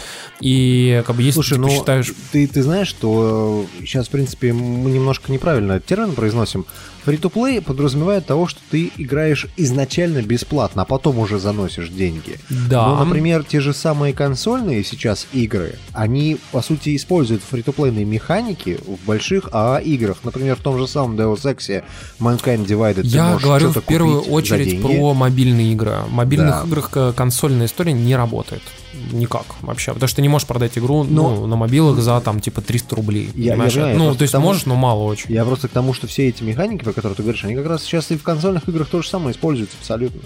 И 0.40 1.02
как 1.06 1.16
бы 1.16 1.22
если 1.22 1.34
Слушай, 1.34 1.54
ты 1.54 1.60
ну 1.60 1.68
посчитаешь... 1.68 2.12
ты, 2.32 2.46
ты 2.46 2.62
знаешь, 2.62 2.88
что 2.88 3.66
сейчас, 3.80 4.08
в 4.08 4.10
принципе, 4.10 4.52
мы 4.52 4.90
немножко 4.90 5.30
неправильно 5.30 5.80
термин 5.80 6.12
произносим. 6.12 6.66
Free-to-play 7.06 7.60
подразумевает 7.60 8.26
того, 8.26 8.46
что 8.46 8.60
ты 8.70 8.90
играешь 8.96 9.46
изначально 9.56 10.22
бесплатно, 10.22 10.82
а 10.82 10.84
потом 10.84 11.18
уже 11.18 11.38
заносишь 11.38 11.88
деньги. 11.88 12.38
Да. 12.48 12.88
Ну, 12.88 13.04
например, 13.04 13.44
те 13.44 13.60
же 13.60 13.74
самые 13.74 14.14
консольные 14.14 14.82
сейчас 14.84 15.26
игры, 15.32 15.76
они, 15.92 16.38
по 16.52 16.62
сути, 16.62 16.96
используют 16.96 17.42
фри-то-плейные 17.42 18.04
механики 18.04 18.78
в 18.86 19.06
больших 19.06 19.48
АА-играх. 19.52 20.18
Например, 20.24 20.56
в 20.56 20.60
том 20.60 20.78
же 20.78 20.86
самом 20.88 21.16
Deus 21.16 21.42
Ex 21.42 21.82
Mankind 22.20 22.66
Divided 22.66 23.04
Я 23.04 23.38
говорю 23.42 23.70
в 23.70 23.80
первую 23.82 24.20
очередь 24.22 24.80
про 24.80 25.14
мобильные 25.14 25.72
игры. 25.72 25.96
В 26.08 26.12
мобильных 26.12 26.62
Да. 26.62 26.66
играх 26.66 26.90
э, 26.94 27.12
консольная 27.14 27.66
история 27.66 27.92
не 27.92 28.16
работает. 28.16 28.62
Никак 29.12 29.44
вообще. 29.62 29.92
Потому 29.92 30.08
что 30.08 30.16
ты 30.16 30.22
не 30.22 30.28
можешь 30.28 30.46
продать 30.46 30.76
игру 30.78 31.04
Но- 31.04 31.34
ну, 31.34 31.46
на 31.46 31.56
мобилах 31.56 32.00
за 32.00 32.20
там 32.20 32.40
типа 32.40 32.60
300 32.60 32.96
рублей. 32.96 33.30
Я- 33.34 33.54
я 33.56 33.70
знаю, 33.70 33.98
ну, 33.98 34.14
то 34.14 34.22
есть 34.22 34.32
тому- 34.32 34.46
можешь, 34.46 34.66
но 34.66 34.74
мало 34.76 35.02
очень. 35.04 35.32
Я 35.32 35.44
просто 35.44 35.68
к 35.68 35.70
тому, 35.72 35.92
что 35.94 36.06
все 36.06 36.28
эти 36.28 36.42
механики, 36.42 36.82
про 36.84 36.92
которые 36.92 37.16
ты 37.16 37.22
говоришь, 37.22 37.44
они 37.44 37.54
как 37.54 37.66
раз 37.66 37.82
сейчас 37.82 38.10
и 38.10 38.16
в 38.16 38.22
консольных 38.22 38.68
играх 38.68 38.88
то 38.88 39.02
же 39.02 39.08
самое 39.08 39.32
используются 39.32 39.76
абсолютно. 39.80 40.20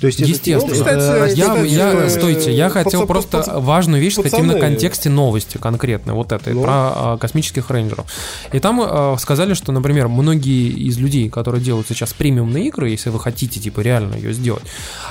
То 0.00 0.06
есть 0.08 0.20
это- 0.20 0.28
Естественно. 0.30 0.74
Ну, 0.74 0.80
кстати, 0.80 0.96
это- 0.96 1.26
я, 1.34 1.46
кстати, 1.46 1.68
я, 1.68 1.92
э, 1.92 2.10
стойте, 2.10 2.52
я 2.54 2.68
хотел 2.68 3.02
паца- 3.02 3.06
просто 3.06 3.38
паца- 3.38 3.60
важную 3.60 4.00
вещь 4.02 4.14
сказать 4.14 4.34
именно 4.34 4.52
в 4.52 4.56
пацаны- 4.56 4.60
контексте 4.60 5.08
новости 5.10 5.56
конкретной, 5.58 6.14
вот 6.14 6.32
этой, 6.32 6.54
Ну. 6.54 6.62
про 6.62 6.72
а, 6.72 7.18
космических 7.18 7.70
рейнджеров. 7.70 8.06
И 8.52 8.58
там 8.60 8.80
а, 8.82 9.16
сказали, 9.18 9.54
что, 9.54 9.72
например, 9.72 10.08
многие 10.08 10.68
из 10.70 10.98
людей, 10.98 11.28
которые 11.28 11.62
делают 11.62 11.88
сейчас 11.88 12.12
премиумные 12.12 12.66
игры, 12.68 12.90
если 12.90 13.10
вы 13.10 13.18
хотите, 13.20 13.58
типа, 13.60 13.80
реально 13.80 14.14
ее 14.16 14.32
сделать, 14.32 14.62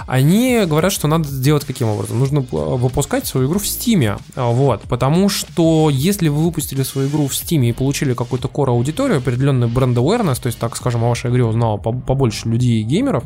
они 0.08 0.62
говорят, 0.66 0.92
что 0.92 1.08
надо 1.08 1.28
сделать 1.28 1.66
каким 1.66 1.88
образом? 1.90 2.20
Нужно 2.20 2.42
выпускать 2.52 3.26
свою 3.28 3.48
игру 3.48 3.60
в 3.60 3.68
Стиме, 3.68 4.18
вот, 4.36 4.82
потому 4.84 5.30
что 5.30 5.90
если 5.92 6.28
вы 6.28 6.44
выпустили 6.44 6.84
свою 6.84 7.10
игру 7.10 7.28
в 7.28 7.36
Стиме 7.36 7.70
и 7.70 7.74
получили 7.74 8.14
какую-то 8.14 8.48
core 8.48 8.70
аудиторию, 8.70 9.18
определенный 9.18 9.68
бренд 9.68 9.98
awareness, 9.98 10.42
то 10.42 10.48
есть, 10.48 10.60
так 10.60 10.76
скажем, 10.76 11.04
о 11.04 11.10
вашей 11.10 11.32
игре 11.32 11.44
узнало 11.44 11.78
по- 11.78 11.92
побольше 11.94 12.48
людей 12.50 12.82
и 12.82 12.84
геймеров, 12.84 13.24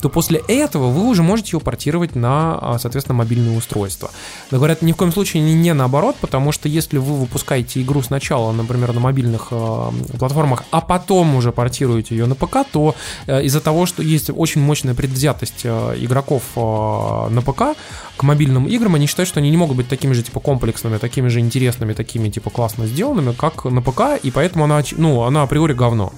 то 0.00 0.08
после 0.08 0.40
этого 0.48 0.87
вы 0.90 1.08
уже 1.08 1.22
можете 1.22 1.56
ее 1.56 1.60
портировать 1.60 2.14
на, 2.14 2.58
а, 2.60 2.78
соответственно, 2.78 3.18
мобильное 3.18 3.56
устройство. 3.56 4.10
Но 4.50 4.58
говорят, 4.58 4.82
ни 4.82 4.92
в 4.92 4.96
коем 4.96 5.12
случае 5.12 5.42
не, 5.42 5.54
не 5.54 5.74
наоборот, 5.74 6.16
потому 6.20 6.52
что 6.52 6.68
если 6.68 6.98
вы 6.98 7.16
выпускаете 7.16 7.82
игру 7.82 8.02
сначала, 8.02 8.52
например, 8.52 8.92
на 8.92 9.00
мобильных 9.00 9.48
э, 9.50 9.90
платформах, 10.18 10.64
а 10.70 10.80
потом 10.80 11.34
уже 11.34 11.52
портируете 11.52 12.16
ее 12.16 12.26
на 12.26 12.34
ПК, 12.34 12.58
то 12.70 12.94
э, 13.26 13.42
из-за 13.44 13.60
того, 13.60 13.86
что 13.86 14.02
есть 14.02 14.30
очень 14.34 14.60
мощная 14.60 14.94
предвзятость 14.94 15.62
э, 15.64 15.94
игроков 15.98 16.42
э, 16.56 16.60
на 17.30 17.42
ПК 17.42 17.76
к 18.16 18.22
мобильным 18.22 18.66
играм, 18.66 18.94
они 18.94 19.06
считают, 19.06 19.28
что 19.28 19.40
они 19.40 19.50
не 19.50 19.56
могут 19.56 19.76
быть 19.76 19.88
такими 19.88 20.12
же 20.12 20.22
типа 20.22 20.40
комплексными, 20.40 20.98
такими 20.98 21.28
же 21.28 21.40
интересными, 21.40 21.92
такими 21.92 22.28
типа 22.28 22.50
классно 22.50 22.86
сделанными, 22.86 23.32
как 23.32 23.64
на 23.64 23.82
ПК, 23.82 24.22
и 24.22 24.30
поэтому 24.30 24.64
она, 24.64 24.82
ну, 24.96 25.22
она 25.22 25.42
априори 25.42 25.72
говно. 25.72 26.12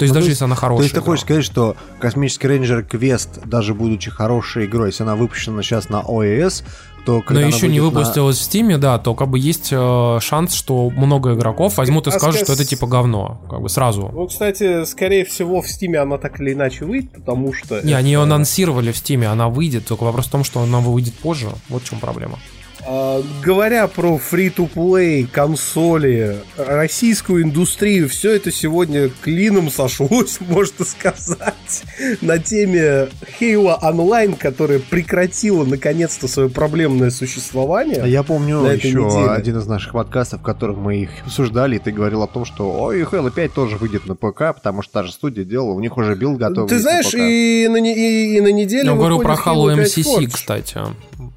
То 0.00 0.04
есть 0.04 0.14
Ну, 0.14 0.14
то 0.14 0.20
даже 0.20 0.26
есть- 0.30 0.36
если 0.40 0.44
она 0.44 0.54
хорошая. 0.56 0.78
То 0.78 0.82
есть 0.84 0.94
ты 0.94 1.00
игра. 1.00 1.06
хочешь 1.06 1.24
сказать, 1.24 1.44
что 1.44 1.76
космический 2.00 2.48
рейнджер 2.48 2.82
Квест, 2.84 3.40
даже 3.44 3.74
будучи 3.74 4.10
хорошей 4.10 4.64
игрой, 4.64 4.88
если 4.88 5.02
она 5.02 5.14
выпущена 5.14 5.62
сейчас 5.62 5.88
на 5.90 6.00
ОС, 6.00 6.64
то 7.06 7.16
Но 7.16 7.22
когда 7.22 7.40
она 7.40 7.48
еще 7.48 7.68
не 7.68 7.80
выйдет 7.80 7.94
на- 7.94 8.00
выпустилась 8.00 8.38
в 8.38 8.42
Стиме, 8.42 8.76
да, 8.78 8.98
то 8.98 9.14
как 9.14 9.28
бы 9.28 9.38
есть 9.38 9.68
э, 9.72 10.18
шанс, 10.20 10.52
что 10.54 10.90
много 10.90 11.32
игроков 11.34 11.76
возьмут 11.78 12.06
и 12.06 12.10
А 12.10 12.12
скажут, 12.18 12.40
ска- 12.42 12.44
что 12.44 12.52
это 12.54 12.64
типа 12.66 12.86
говно, 12.86 13.40
как 13.50 13.60
бы 13.62 13.68
сразу. 13.70 14.10
Ну, 14.12 14.26
кстати, 14.26 14.84
скорее 14.84 15.24
всего, 15.24 15.60
в 15.62 15.68
Стиме 15.68 15.98
она 15.98 16.18
так 16.18 16.40
или 16.40 16.52
иначе 16.52 16.84
выйдет, 16.84 17.12
потому 17.12 17.52
что... 17.54 17.80
Не, 17.82 17.92
они 17.94 18.10
ее 18.12 18.20
это- 18.20 18.24
анонсировали 18.24 18.92
в 18.92 18.96
Стиме, 18.98 19.28
она 19.28 19.48
выйдет, 19.48 19.86
только 19.86 20.04
вопрос 20.04 20.26
в 20.26 20.30
том, 20.30 20.44
что 20.44 20.60
она 20.60 20.80
выйдет 20.80 21.14
позже. 21.14 21.48
Вот 21.68 21.82
в 21.82 21.88
чем 21.88 22.00
проблема. 22.00 22.38
А, 22.86 23.22
говоря 23.42 23.86
про 23.88 24.18
фри-то-плей, 24.18 25.26
консоли, 25.26 26.38
российскую 26.56 27.44
индустрию, 27.44 28.08
все 28.08 28.32
это 28.32 28.50
сегодня 28.50 29.10
клином 29.22 29.70
сошлось, 29.70 30.38
можно 30.40 30.84
сказать, 30.84 31.84
на 32.20 32.38
теме 32.38 33.08
Halo 33.40 33.78
Online, 33.80 34.36
которая 34.36 34.78
прекратила 34.78 35.64
наконец-то 35.64 36.28
свое 36.28 36.48
проблемное 36.48 37.10
существование. 37.10 38.02
Я 38.06 38.22
помню 38.22 38.60
на 38.60 38.72
еще 38.72 38.88
неделе. 38.88 39.30
один 39.30 39.58
из 39.58 39.66
наших 39.66 39.92
подкастов, 39.92 40.40
в 40.40 40.42
которых 40.42 40.78
мы 40.78 40.96
их 40.96 41.10
обсуждали, 41.24 41.76
и 41.76 41.78
ты 41.78 41.92
говорил 41.92 42.22
о 42.22 42.26
том, 42.26 42.44
что 42.44 42.70
ой, 42.70 43.02
Halo 43.02 43.30
5 43.30 43.52
тоже 43.52 43.76
выйдет 43.76 44.06
на 44.06 44.14
ПК, 44.14 44.54
потому 44.54 44.82
что 44.82 44.92
та 44.94 45.02
же 45.02 45.12
студия 45.12 45.44
делала, 45.44 45.72
у 45.72 45.80
них 45.80 45.96
уже 45.96 46.14
билд 46.14 46.38
готов. 46.38 46.68
Ты 46.68 46.76
на 46.76 46.80
знаешь, 46.80 47.08
ПК. 47.08 47.18
и 47.18 47.68
на, 47.68 47.76
и, 47.76 48.36
и 48.36 48.40
на 48.40 48.52
неделе 48.52 48.88
Я 48.88 48.94
говорю 48.94 49.20
про 49.20 49.34
Halo 49.34 49.50
Halo 49.50 49.76
5 49.76 49.98
MCC, 49.98 50.30
кстати. 50.30 50.78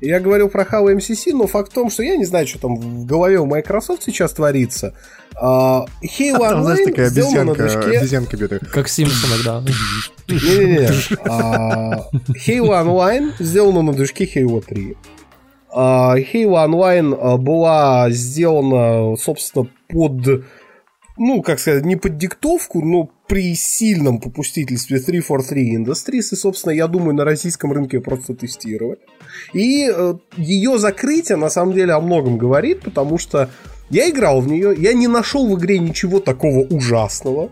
Я 0.04 0.20
говорил 0.20 0.50
про 0.50 0.64
Halo 0.64 0.94
MCC, 0.94 1.34
но 1.34 1.48
факт 1.48 1.72
в 1.72 1.76
том, 1.76 1.90
что 1.90 2.04
я 2.04 2.18
не 2.18 2.26
знаю, 2.26 2.46
что 2.46 2.60
там 2.60 2.76
в 2.76 3.06
голове 3.06 3.40
у 3.40 3.46
Microsoft 3.46 4.04
сейчас 4.04 4.34
творится. 4.34 4.94
А, 5.36 5.86
Halo 6.04 6.40
Там, 6.40 6.64
знаешь, 6.64 6.80
Online 6.80 6.86
такая 6.86 7.08
обезьянка, 7.08 7.64
движке... 7.64 7.98
обезьянка 8.00 8.38
бьет. 8.38 8.70
Как 8.70 8.90
Симпсоны, 8.90 9.44
да. 9.46 9.64
Не-не-не. 10.28 10.90
А, 11.26 12.10
Halo 12.46 12.84
Online 12.84 13.32
сделана 13.40 13.82
на 13.82 13.94
движке 13.94 14.26
Halo 14.26 14.62
3. 14.62 14.98
А, 15.72 16.18
Halo 16.18 16.66
Online 16.66 17.18
а, 17.20 17.38
была 17.38 18.10
сделана, 18.10 19.16
собственно, 19.16 19.70
под, 19.88 20.44
ну, 21.18 21.42
как 21.42 21.60
сказать, 21.60 21.86
не 21.86 21.96
под 21.96 22.18
диктовку, 22.18 22.82
но 22.84 23.10
при 23.34 23.56
сильном 23.56 24.20
попустительстве 24.20 25.00
343 25.00 25.78
Industries, 25.78 26.34
и, 26.34 26.36
собственно, 26.36 26.72
я 26.72 26.88
думаю, 26.88 27.16
на 27.16 27.26
российском 27.26 27.74
рынке 27.74 28.00
просто 28.00 28.36
тестировали. 28.36 29.00
И 29.54 29.90
э, 29.92 30.14
ее 30.38 30.78
закрытие, 30.78 31.38
на 31.38 31.50
самом 31.50 31.74
деле, 31.74 31.94
о 31.94 32.00
многом 32.00 32.38
говорит, 32.38 32.82
потому 32.82 33.18
что 33.18 33.50
я 33.90 34.08
играл 34.08 34.40
в 34.40 34.48
нее, 34.48 34.76
я 34.78 34.94
не 34.94 35.08
нашел 35.08 35.48
в 35.48 35.60
игре 35.60 35.80
ничего 35.80 36.20
такого 36.20 36.60
ужасного 36.60 37.50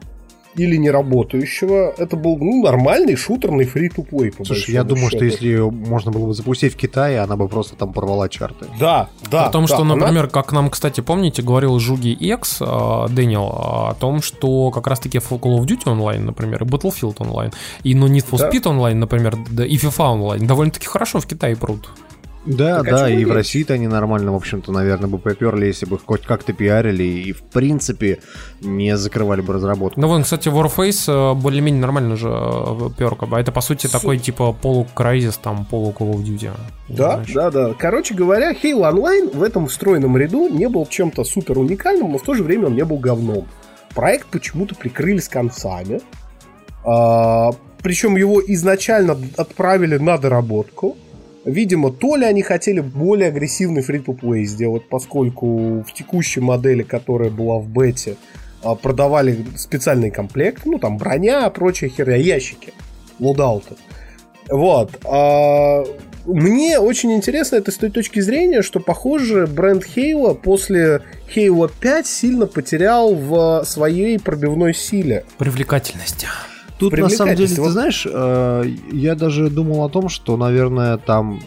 или 0.56 0.76
не 0.76 0.92
работающего. 0.92 1.94
Это 1.98 2.16
был 2.18 2.38
ну, 2.38 2.64
нормальный 2.64 3.16
шутерный 3.16 3.66
фри-то-плей. 3.66 4.34
Слушай, 4.46 4.72
я 4.74 4.84
думаю, 4.84 5.08
что 5.10 5.20
счету. 5.20 5.26
если 5.26 5.48
ее 5.48 5.72
можно 5.72 6.12
было 6.12 6.28
бы 6.28 6.34
запустить 6.34 6.74
в 6.74 6.78
Китае, 6.78 7.20
она 7.20 7.36
бы 7.36 7.48
просто 7.48 7.76
там 7.76 7.94
порвала 7.94 8.28
чарты. 8.30 8.66
Да, 8.80 9.10
да. 9.30 9.46
о 9.46 9.50
том, 9.50 9.66
да, 9.66 9.74
что, 9.74 9.84
она- 9.84 9.96
например, 9.96 10.28
как 10.28 10.52
нам, 10.52 10.70
кстати, 10.70 11.02
помните, 11.02 11.42
говорил 11.42 11.80
Жуги 11.80 12.10
X, 12.10 12.58
э, 12.62 13.06
Дэниел, 13.10 13.46
о 13.46 13.96
том, 14.00 14.22
что 14.22 14.72
как 14.72 14.88
раз-таки 14.88 15.18
Call 15.20 15.60
of 15.60 15.66
Duty 15.66 15.86
Online, 15.86 16.20
например, 16.20 16.64
и 16.64 16.66
Battlefield 16.66 17.18
Online, 17.18 17.54
и 17.84 17.96
ну, 17.96 18.08
Need 18.08 18.26
for 18.30 18.38
Да. 18.38 18.50
Speed 18.50 18.64
Online, 18.64 18.96
например, 18.96 19.38
да, 19.50 19.66
и 19.66 19.78
FIFA 19.78 20.16
Online 20.18 20.46
довольно-таки 20.46 20.88
хорошо 20.88 21.20
в 21.20 21.26
Китае 21.28 21.56
прут. 21.56 21.90
Да, 22.46 22.78
Так 22.80 22.88
а 22.88 22.92
да, 22.92 23.10
и 23.10 23.24
в? 23.24 23.32
России-то 23.32 23.76
они 23.76 23.88
нормально, 23.88 24.32
в 24.32 24.36
общем-то, 24.36 24.72
наверное, 24.72 25.08
бы 25.08 25.20
поперли, 25.20 25.68
если 25.68 25.86
бы 25.86 25.98
их 25.98 26.02
хоть 26.06 26.24
как-то 26.24 26.54
пиарили 26.54 27.04
и, 27.04 27.34
в 27.34 27.44
принципе, 27.44 28.20
не 28.62 28.98
закрывали 28.98 29.42
бы 29.42 29.54
разработку. 29.54 30.02
Ну, 30.02 30.08
вон, 30.08 30.24
кстати, 30.24 30.50
Warface 30.50 31.34
э, 31.34 31.36
более-менее 31.36 31.82
нормально 31.82 32.16
же 32.16 32.30
э, 32.30 32.90
пер, 32.98 33.16
как 33.16 33.30
бы. 33.30 33.38
А 33.38 33.42
это, 33.42 33.52
по 33.52 33.62
сути, 33.62 33.88
такой, 33.88 34.18
типа, 34.18 34.54
полу-Crysis, 34.54 35.38
там, 35.42 35.66
полу-Call 35.66 36.14
of 36.14 36.24
Duty. 36.24 36.52
Да, 36.90 37.24
Знаешь. 37.24 37.34
да, 37.34 37.52
да. 37.52 37.74
Короче 37.78 38.16
говоря, 38.16 38.54
Halo 38.54 38.92
Online 38.92 39.38
в 39.38 39.44
этом 39.44 39.68
встроенном 39.68 40.18
ряду 40.18 40.50
не 40.50 40.68
был 40.68 40.88
чем-то 40.88 41.24
супер 41.24 41.60
уникальным, 41.60 42.12
но 42.12 42.18
в 42.18 42.24
то 42.24 42.34
же 42.34 42.44
время 42.44 42.68
он 42.68 42.76
не 42.76 42.84
был 42.84 42.98
говном. 42.98 43.48
Проект 43.94 44.28
почему-то 44.28 44.74
прикрыли 44.74 45.20
с 45.20 45.28
концами. 45.28 46.02
А, 46.84 47.52
причем 47.82 48.16
его 48.16 48.42
изначально 48.48 49.18
отправили 49.38 49.98
на 49.98 50.18
доработку. 50.18 50.98
Видимо, 51.46 51.92
то 51.92 52.16
ли 52.16 52.26
они 52.26 52.44
хотели 52.44 52.82
более 52.82 53.30
агрессивный 53.30 53.82
фри-то-плей 53.82 54.46
сделать, 54.46 54.88
поскольку 54.88 55.82
в 55.82 55.94
текущей 55.94 56.40
модели, 56.40 56.84
которая 56.84 57.30
была 57.32 57.58
в 57.58 57.68
бете, 57.68 58.18
а, 58.64 58.76
продавали 58.76 59.46
специальный 59.58 60.12
комплект, 60.12 60.66
ну 60.66 60.78
там 60.78 60.98
броня, 60.98 61.50
прочая 61.50 61.90
херня, 61.90 62.16
ящики, 62.16 62.74
лодауты. 63.20 63.76
Вот. 64.50 64.92
а, 65.06 65.84
мне 66.26 66.78
очень 66.78 67.14
интересно 67.14 67.56
это 67.56 67.72
с 67.72 67.78
той 67.78 67.90
точки 67.90 68.20
зрения, 68.20 68.62
что, 68.62 68.80
похоже, 68.80 69.48
бренд 69.48 69.84
Halo 69.84 70.36
после 70.36 71.02
Halo 71.36 71.72
5 71.80 72.06
сильно 72.06 72.46
потерял 72.46 73.16
в 73.16 73.64
своей 73.66 74.20
пробивной 74.20 74.76
силе. 74.76 75.26
Привлекательность. 75.40 76.28
Тут, 76.82 76.92
на 76.98 77.10
самом 77.10 77.36
деле, 77.36 77.48
ты 77.56 77.70
знаешь, 77.70 78.08
э, 78.10 78.66
я 78.92 79.16
даже 79.16 79.50
думал 79.50 79.86
о 79.86 79.90
том, 79.90 80.10
что, 80.10 80.36
наверное, 80.38 80.98
там, 80.98 81.40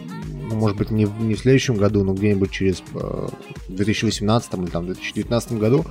ну, 0.49 0.55
может 0.55 0.77
быть, 0.77 0.91
не, 0.91 1.05
в- 1.05 1.21
не 1.21 1.35
в 1.35 1.39
следующем 1.39 1.75
году, 1.75 2.03
но 2.03 2.13
где-нибудь 2.13 2.49
через 2.51 2.81
э, 2.95 3.27
2018 3.69 4.53
или 4.55 4.65
там 4.67 4.85
2019 4.85 5.53
году 5.53 5.85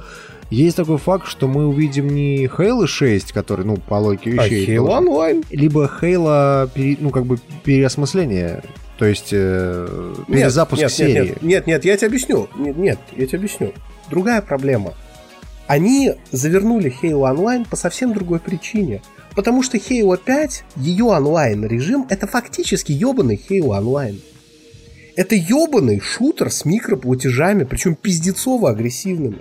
есть 0.50 0.76
такой 0.76 0.98
факт, 0.98 1.26
что 1.26 1.48
мы 1.48 1.66
увидим 1.66 2.08
не 2.08 2.46
Halo 2.46 2.86
6, 2.86 3.32
который, 3.32 3.64
ну, 3.64 3.76
по 3.76 3.94
логике 3.94 4.30
А 4.38 4.44
вещей, 4.46 4.66
Halo 4.76 4.86
должен- 4.86 5.08
Online? 5.08 5.44
либо 5.50 5.90
Halo, 6.00 6.68
пере- 6.74 6.96
ну, 7.00 7.10
как 7.10 7.24
бы 7.26 7.38
переосмысление, 7.64 8.62
то 8.98 9.04
есть 9.06 9.30
э, 9.32 10.14
перезапуск 10.28 10.82
нет, 10.82 10.92
серии. 10.92 11.12
Нет, 11.12 11.26
нет, 11.28 11.42
нет, 11.42 11.66
нет, 11.66 11.84
я 11.84 11.96
тебе 11.96 12.06
объясню. 12.08 12.48
Нет, 12.56 12.76
нет, 12.76 12.98
я 13.16 13.26
тебе 13.26 13.38
объясню. 13.38 13.72
Другая 14.10 14.40
проблема. 14.42 14.92
Они 15.66 16.12
завернули 16.30 16.94
Halo 17.02 17.22
Online 17.34 17.66
по 17.68 17.74
совсем 17.76 18.12
другой 18.12 18.38
причине. 18.38 19.00
Потому 19.34 19.62
что 19.62 19.76
Halo 19.76 20.16
5, 20.16 20.64
ее 20.76 21.04
онлайн-режим, 21.06 22.06
это 22.08 22.26
фактически 22.26 22.92
ебаный 22.92 23.40
Halo 23.48 23.78
Online. 23.78 24.20
Это 25.16 25.34
ебаный 25.34 26.00
шутер 26.00 26.50
с 26.50 26.64
микроплатежами, 26.64 27.64
причем 27.64 27.94
пиздецово-агрессивными. 27.94 29.38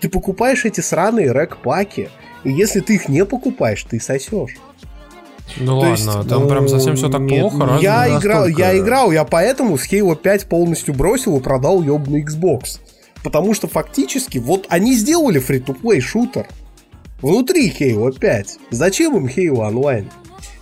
Ты 0.00 0.08
покупаешь 0.08 0.64
эти 0.64 0.80
сраные 0.80 1.32
рэк-паки, 1.32 2.10
и 2.44 2.52
если 2.52 2.80
ты 2.80 2.94
их 2.94 3.08
не 3.08 3.24
покупаешь, 3.24 3.84
ты 3.84 4.00
сосешь. 4.00 4.56
Ну 5.56 5.80
То 5.80 5.88
есть, 5.88 6.06
ладно, 6.06 6.24
там 6.24 6.42
ну, 6.44 6.48
прям 6.48 6.68
совсем 6.68 6.96
все 6.96 7.08
так 7.08 7.22
нет, 7.22 7.40
плохо, 7.40 7.66
разве? 7.66 7.82
я 7.82 8.06
играл, 8.18 8.46
настолько. 8.46 8.60
я 8.60 8.78
играл, 8.78 9.10
я 9.10 9.24
поэтому 9.24 9.76
с 9.76 9.92
Halo 9.92 10.14
5 10.14 10.46
полностью 10.46 10.94
бросил 10.94 11.36
и 11.38 11.40
продал 11.40 11.82
ебаный 11.82 12.24
Xbox. 12.24 12.78
Потому 13.22 13.52
что 13.52 13.66
фактически, 13.66 14.38
вот 14.38 14.66
они 14.68 14.94
сделали 14.94 15.38
free-to-play 15.38 16.00
шутер. 16.00 16.46
Внутри 17.22 17.70
Halo 17.70 18.18
5. 18.18 18.58
Зачем 18.70 19.16
им 19.16 19.26
Halo 19.26 19.70
Online? 19.70 20.10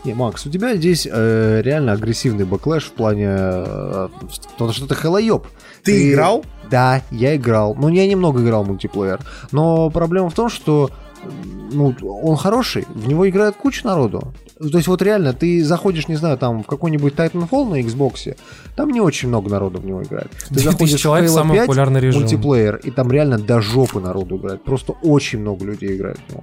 Не, 0.05 0.14
Макс, 0.14 0.47
у 0.47 0.51
тебя 0.51 0.74
здесь 0.76 1.06
э, 1.10 1.60
реально 1.62 1.93
агрессивный 1.93 2.44
backlash 2.44 2.84
в 2.85 2.93
плане 2.93 3.26
э, 3.28 4.09
того, 4.56 4.72
что 4.72 4.86
ты 4.86 4.94
хэллоёб. 4.94 5.47
Ты 5.82 6.12
играл? 6.12 6.44
Да, 6.70 7.02
я 7.10 7.36
играл. 7.36 7.74
Ну, 7.74 7.89
я 7.89 8.06
немного 8.06 8.43
играл 8.43 8.64
в 8.64 8.68
мультиплеер. 8.68 9.20
Но 9.52 9.90
проблема 9.90 10.30
в 10.30 10.35
том, 10.35 10.48
что 10.48 10.90
ну, 11.72 11.94
он 12.22 12.36
хороший, 12.36 12.86
в 12.88 13.08
него 13.08 13.28
играет 13.28 13.56
куча 13.56 13.86
народу. 13.86 14.32
То 14.58 14.76
есть 14.76 14.88
вот 14.88 15.02
реально, 15.02 15.32
ты 15.32 15.64
заходишь, 15.64 16.08
не 16.08 16.16
знаю, 16.16 16.36
там 16.36 16.62
в 16.62 16.66
какой-нибудь 16.66 17.14
Titanfall 17.14 17.68
на 17.68 17.80
Xbox, 17.80 18.36
там 18.74 18.90
не 18.90 19.00
очень 19.00 19.28
много 19.28 19.50
народу 19.50 19.80
в 19.80 19.86
него 19.86 20.02
играет. 20.02 20.30
Ты 20.48 20.54
2000 20.54 20.70
заходишь 20.70 21.00
человек 21.00 21.30
в 21.30 21.32
Halo 21.32 21.36
самый 21.36 21.54
5 21.58 21.66
популярный 21.66 22.00
режим. 22.00 22.22
мультиплеер, 22.22 22.76
и 22.76 22.90
там 22.90 23.12
реально 23.12 23.38
до 23.38 23.60
жопы 23.60 24.00
народу 24.00 24.36
играет. 24.36 24.64
Просто 24.64 24.92
очень 25.02 25.40
много 25.40 25.64
людей 25.64 25.96
играет 25.96 26.18
в 26.26 26.30
него. 26.30 26.42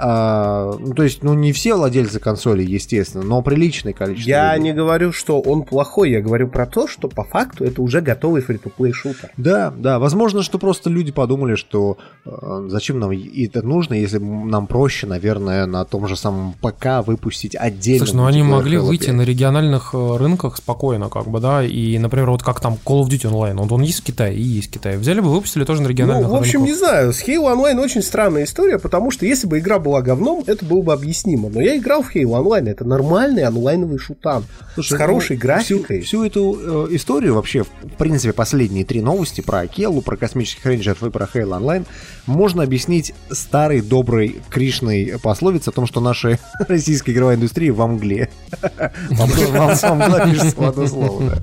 А, 0.00 0.76
ну, 0.78 0.94
то 0.94 1.02
есть, 1.02 1.22
ну, 1.22 1.34
не 1.34 1.52
все 1.52 1.74
владельцы 1.74 2.20
консолей, 2.20 2.64
естественно, 2.64 3.24
но 3.24 3.42
приличное 3.42 3.92
количество. 3.92 4.30
Я 4.30 4.54
людей. 4.54 4.70
не 4.70 4.76
говорю, 4.76 5.12
что 5.12 5.40
он 5.40 5.62
плохой, 5.62 6.10
я 6.10 6.20
говорю 6.20 6.48
про 6.48 6.66
то, 6.66 6.86
что 6.86 7.08
по 7.08 7.24
факту 7.24 7.64
это 7.64 7.82
уже 7.82 8.00
готовый 8.00 8.42
фри-то-плей 8.42 8.92
шутер. 8.92 9.30
Да, 9.36 9.72
да, 9.76 9.98
возможно, 9.98 10.42
что 10.42 10.58
просто 10.58 10.88
люди 10.88 11.10
подумали, 11.10 11.56
что 11.56 11.98
э, 12.24 12.66
зачем 12.68 13.00
нам 13.00 13.10
это 13.10 13.62
нужно, 13.62 13.94
если 13.94 14.18
нам 14.18 14.66
проще, 14.66 15.06
наверное, 15.06 15.66
на 15.66 15.84
том 15.84 16.06
же 16.06 16.16
самом 16.16 16.54
ПК 16.60 17.04
выпустить 17.06 17.56
отдельно. 17.56 18.06
Слушай, 18.06 18.16
ну 18.16 18.26
они 18.26 18.42
могли 18.42 18.78
Halo 18.78 18.86
выйти 18.86 19.06
5. 19.06 19.14
на 19.14 19.22
региональных 19.22 19.94
э, 19.94 20.16
рынках 20.16 20.56
спокойно, 20.56 21.08
как 21.08 21.26
бы, 21.28 21.40
да, 21.40 21.64
и, 21.64 21.98
например, 21.98 22.30
вот 22.30 22.42
как 22.42 22.60
там 22.60 22.74
Call 22.84 23.02
of 23.02 23.08
Duty 23.08 23.30
Online, 23.30 23.56
вот 23.56 23.72
он 23.72 23.82
есть 23.82 24.00
в 24.00 24.04
Китае 24.04 24.36
и 24.36 24.42
есть 24.42 24.68
в 24.68 24.72
Китае. 24.74 24.96
Взяли 24.98 25.20
бы, 25.20 25.30
выпустили 25.30 25.64
тоже 25.64 25.82
на 25.82 25.88
региональных 25.88 26.28
Ну, 26.28 26.34
в 26.34 26.38
общем, 26.38 26.60
не 26.60 26.72
рынках. 26.72 26.88
знаю, 26.88 27.12
с 27.12 27.26
Halo 27.26 27.52
Online 27.54 27.80
очень 27.82 28.02
странная 28.02 28.44
история, 28.44 28.78
потому 28.78 29.10
что 29.10 29.26
если 29.26 29.46
бы 29.46 29.58
игра 29.58 29.78
была 29.78 29.87
говном, 30.02 30.44
это 30.46 30.64
было 30.64 30.82
бы 30.82 30.92
объяснимо. 30.92 31.48
Но 31.48 31.60
я 31.60 31.76
играл 31.76 32.02
в 32.02 32.14
Halo 32.14 32.42
Online, 32.42 32.70
это 32.70 32.84
нормальный 32.84 33.44
онлайновый 33.44 33.98
шутан. 33.98 34.44
Слушай, 34.74 34.94
с 34.94 34.96
хорошей 34.96 35.36
ну, 35.36 35.42
графикой. 35.42 36.00
Всю, 36.00 36.06
всю 36.06 36.24
эту 36.24 36.86
э, 36.90 36.94
историю 36.94 37.34
вообще, 37.34 37.64
в 37.64 37.96
принципе, 37.98 38.32
последние 38.32 38.84
три 38.84 39.00
новости 39.00 39.40
про 39.40 39.60
Акелу, 39.60 40.02
про 40.02 40.16
космических 40.16 40.64
рейнджеров 40.66 41.02
и 41.02 41.10
про 41.10 41.26
Halo 41.26 41.58
Online 41.58 41.86
можно 42.26 42.62
объяснить 42.62 43.14
старой 43.30 43.80
доброй 43.80 44.36
Кришной 44.50 45.18
пословицей 45.22 45.72
о 45.72 45.74
том, 45.74 45.86
что 45.86 46.00
наша 46.00 46.38
российская 46.68 47.12
игровая 47.12 47.36
индустрия 47.36 47.72
во 47.72 47.86
мгле. 47.86 48.30
Вам 49.10 49.30
вам 49.30 49.98
мгла 49.98 50.26
пишется 50.26 50.56
в 50.56 50.62
одно 50.62 50.86
слово. 50.86 51.38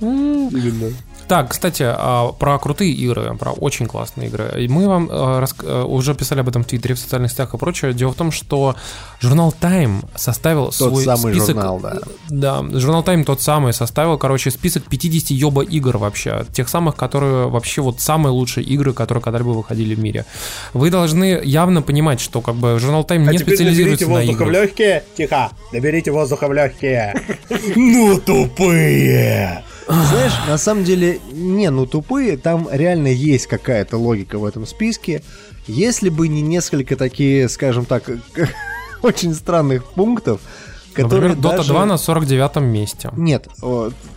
Именно. 0.00 0.92
Так, 1.28 1.50
кстати, 1.50 1.84
а, 1.86 2.32
про 2.32 2.58
крутые 2.58 2.92
игры, 2.92 3.36
про 3.36 3.52
очень 3.52 3.86
классные 3.86 4.28
игры. 4.28 4.54
И 4.58 4.68
Мы 4.68 4.88
вам 4.88 5.08
а, 5.10 5.44
а, 5.62 5.84
уже 5.84 6.14
писали 6.14 6.40
об 6.40 6.48
этом 6.48 6.64
в 6.64 6.66
Твиттере, 6.66 6.94
в 6.94 6.98
социальных 6.98 7.30
сетях 7.30 7.54
и 7.54 7.58
прочее. 7.58 7.92
Дело 7.92 8.12
в 8.12 8.14
том, 8.14 8.32
что 8.32 8.74
журнал 9.20 9.54
Time 9.60 10.04
составил 10.16 10.72
свой 10.72 11.04
самый 11.04 11.34
список... 11.34 11.56
журнал, 11.56 11.80
да. 11.80 11.98
Да, 12.30 12.78
журнал 12.78 13.02
Time 13.02 13.24
тот 13.24 13.42
самый 13.42 13.74
составил, 13.74 14.16
короче, 14.16 14.50
список 14.50 14.84
50 14.84 15.30
ёба 15.30 15.62
игр 15.62 15.98
вообще. 15.98 16.46
Тех 16.52 16.68
самых, 16.68 16.96
которые 16.96 17.48
вообще 17.48 17.82
вот 17.82 18.00
самые 18.00 18.32
лучшие 18.32 18.64
игры, 18.64 18.94
которые 18.94 19.22
когда-либо 19.22 19.50
выходили 19.50 19.94
в 19.94 19.98
мире. 19.98 20.24
Вы 20.72 20.90
должны 20.90 21.40
явно 21.44 21.82
понимать, 21.82 22.20
что 22.20 22.40
как 22.40 22.54
бы 22.54 22.78
журнал 22.78 23.02
Time 23.02 23.28
А 23.28 23.32
не 23.32 23.38
специализируется 23.38 24.06
наберите 24.06 24.06
на 24.06 24.12
воздуха 24.12 24.44
в 24.44 24.48
играх. 24.48 24.62
легкие. 24.62 25.04
Тихо. 25.16 25.50
Наберите 25.72 26.10
воздуха 26.10 26.48
в 26.48 26.52
легкие. 26.54 27.14
Ну, 27.76 28.18
тупые. 28.18 29.64
Знаешь, 29.88 30.32
на 30.46 30.58
самом 30.58 30.84
деле, 30.84 31.18
не, 31.32 31.70
ну 31.70 31.86
тупые, 31.86 32.36
там 32.36 32.68
реально 32.70 33.08
есть 33.08 33.46
какая-то 33.46 33.96
логика 33.96 34.38
в 34.38 34.44
этом 34.44 34.66
списке. 34.66 35.22
Если 35.66 36.08
бы 36.10 36.28
не 36.28 36.42
несколько 36.42 36.96
такие, 36.96 37.48
скажем 37.48 37.84
так, 37.84 38.10
очень 39.02 39.34
странных 39.34 39.84
пунктов, 39.84 40.40
которые 40.92 41.30
Например, 41.30 41.52
Dota 41.52 41.56
даже- 41.58 41.72
2 41.72 41.86
на 41.86 41.96
49 41.98 42.56
месте. 42.56 43.10
Нет, 43.16 43.48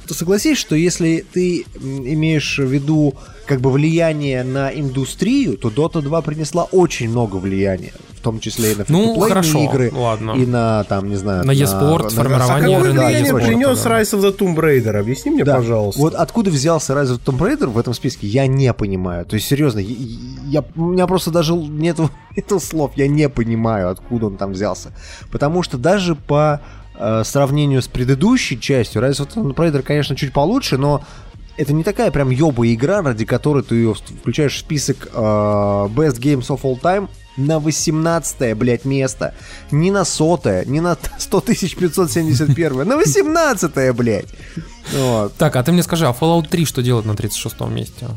ты 0.07 0.13
согласись, 0.13 0.57
что 0.57 0.75
если 0.75 1.25
ты 1.31 1.65
имеешь 1.79 2.57
в 2.57 2.67
виду 2.67 3.15
как 3.45 3.61
бы 3.61 3.71
влияние 3.71 4.43
на 4.43 4.69
индустрию, 4.69 5.57
то 5.57 5.69
Dota 5.69 6.01
2 6.01 6.21
принесла 6.21 6.63
очень 6.65 7.09
много 7.09 7.35
влияния, 7.37 7.93
в 8.21 8.23
том 8.23 8.39
числе 8.39 8.73
и 8.73 8.75
на 8.75 8.85
Ну, 8.87 9.19
хорошо, 9.19 9.63
игры, 9.63 9.91
ладно. 9.91 10.33
и 10.37 10.45
на, 10.45 10.83
там, 10.83 11.09
не 11.09 11.15
знаю... 11.15 11.43
На 11.43 11.51
e-спорт, 11.51 12.05
А 12.05 12.09
формирование 12.09 12.77
какое 12.77 12.83
рынка 12.91 13.05
влияние 13.05 13.21
e-спорта, 13.23 13.47
принес 13.47 13.83
да. 13.83 13.89
Rise 13.99 14.13
of 14.13 14.21
the 14.21 14.37
Tomb 14.37 14.55
Raider? 14.55 14.95
Объясни 14.97 15.31
мне, 15.31 15.43
Да. 15.43 15.55
пожалуйста. 15.55 15.99
Вот 15.99 16.13
откуда 16.13 16.51
взялся 16.51 16.93
Rise 16.93 17.17
of 17.17 17.21
Tomb 17.25 17.39
Raider 17.39 17.65
в 17.67 17.79
этом 17.79 17.95
списке, 17.95 18.27
я 18.27 18.45
не 18.45 18.71
понимаю. 18.73 19.25
То 19.25 19.35
есть, 19.35 19.47
серьезно, 19.47 19.79
я, 19.79 19.95
я- 20.61 20.65
у 20.75 20.85
меня 20.85 21.07
просто 21.07 21.31
даже 21.31 21.55
нету, 21.55 22.11
нету 22.37 22.59
слов, 22.59 22.91
я 22.95 23.07
не 23.07 23.27
понимаю, 23.27 23.89
откуда 23.89 24.27
он 24.27 24.37
там 24.37 24.51
взялся. 24.51 24.91
Потому 25.31 25.63
что 25.63 25.77
даже 25.79 26.13
по 26.15 26.61
э, 26.99 27.23
сравнению 27.25 27.81
с 27.81 27.87
предыдущей 27.87 28.59
частью, 28.59 29.01
Rise 29.01 29.25
of 29.25 29.29
Tomb 29.33 29.55
Raider, 29.55 29.81
конечно, 29.81 30.15
чуть 30.15 30.31
получше, 30.31 30.77
но 30.77 31.01
это 31.57 31.73
не 31.73 31.83
такая 31.83 32.11
прям 32.11 32.29
ёба 32.29 32.71
игра, 32.73 33.01
ради 33.01 33.25
которой 33.25 33.61
ты 33.63 33.75
ее 33.75 33.93
включаешь 33.93 34.55
в 34.55 34.59
список 34.59 35.09
э, 35.13 35.17
Best 35.19 36.19
Games 36.19 36.47
of 36.47 36.61
All 36.61 36.79
Time 36.79 37.09
на 37.45 37.59
18 37.59 38.55
блядь, 38.57 38.85
место. 38.85 39.33
Не 39.71 39.91
на 39.91 40.05
сотое, 40.05 40.65
не 40.65 40.79
на 40.81 40.97
100 41.17 41.41
571, 41.41 42.87
на 42.87 42.97
18 42.97 43.95
блядь. 43.95 44.27
Вот. 44.93 45.33
Так, 45.35 45.55
а 45.55 45.63
ты 45.63 45.71
мне 45.71 45.83
скажи, 45.83 46.07
а 46.07 46.11
Fallout 46.11 46.47
3 46.49 46.65
что 46.65 46.81
делает 46.81 47.05
на 47.05 47.15
36 47.15 47.59
месте? 47.61 48.07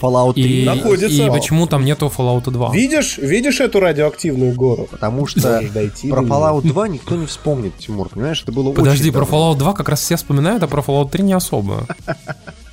Fallout 0.00 0.34
3. 0.34 0.62
И, 0.62 0.64
находится. 0.64 1.26
и 1.26 1.30
почему 1.30 1.66
там 1.66 1.84
нету 1.84 2.12
Fallout 2.16 2.50
2? 2.50 2.72
Видишь, 2.72 3.18
видишь 3.18 3.60
эту 3.60 3.80
радиоактивную 3.80 4.54
гору? 4.54 4.88
Потому 4.90 5.26
что 5.26 5.62
дойти 5.72 6.10
про. 6.10 6.22
Fallout 6.22 6.62
2 6.66 6.88
никто 6.88 7.16
не 7.16 7.26
вспомнит, 7.26 7.76
Тимур, 7.78 8.08
понимаешь? 8.08 8.42
Это 8.42 8.52
было 8.52 8.72
Подожди, 8.72 9.08
очень 9.08 9.12
про 9.12 9.24
давно. 9.24 9.52
Fallout 9.52 9.58
2 9.58 9.72
как 9.74 9.88
раз 9.88 10.00
все 10.00 10.16
вспоминают, 10.16 10.62
а 10.62 10.68
про 10.68 10.82
Fallout 10.82 11.10
3 11.10 11.22
не 11.24 11.32
особо. 11.32 11.86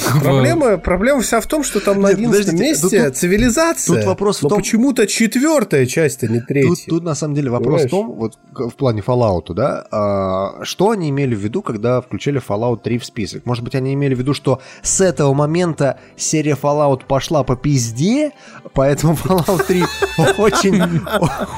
Проблема, 0.22 0.78
проблема 0.78 1.20
вся 1.20 1.40
в 1.40 1.46
том, 1.46 1.62
что 1.64 1.80
там 1.80 2.00
на 2.00 2.08
Нет, 2.08 2.18
11 2.18 2.38
подождите, 2.46 2.62
месте 2.70 3.04
тут- 3.06 3.16
цивилизация. 3.16 3.96
тут 3.96 4.04
вопрос 4.06 4.38
в 4.38 4.42
но 4.44 4.48
том- 4.50 4.58
почему-то 4.58 5.06
четвертая 5.06 5.86
часть, 5.86 6.22
а 6.24 6.26
не 6.28 6.40
третья. 6.40 6.68
Тут, 6.68 6.78
тут 6.86 7.04
на 7.04 7.14
самом 7.14 7.34
деле 7.34 7.50
вопрос 7.50 7.82
Понимаешь? 7.82 7.88
в 7.88 7.90
том, 7.90 8.12
вот 8.12 8.38
в 8.72 8.76
плане 8.76 9.02
Fallout, 9.06 9.52
да, 9.54 9.86
а, 9.90 10.64
что 10.64 10.90
они 10.90 11.10
имели 11.10 11.34
в 11.34 11.38
виду, 11.38 11.62
когда 11.62 12.00
включили 12.00 12.40
Fallout 12.46 12.82
3 12.82 12.98
в 12.98 13.04
список? 13.04 13.46
Может 13.46 13.64
быть, 13.64 13.74
они 13.74 13.94
имели 13.94 14.14
в 14.14 14.18
виду, 14.18 14.34
что 14.34 14.60
с 14.82 15.00
этого 15.00 15.34
момента 15.34 15.98
серия 16.16 16.56
Fallout 16.60 17.02
пошла 17.06 17.42
по 17.44 17.56
пизде, 17.56 18.32
поэтому 18.74 19.14
Fallout 19.14 19.66
3 19.66 19.82
очень, 20.38 20.82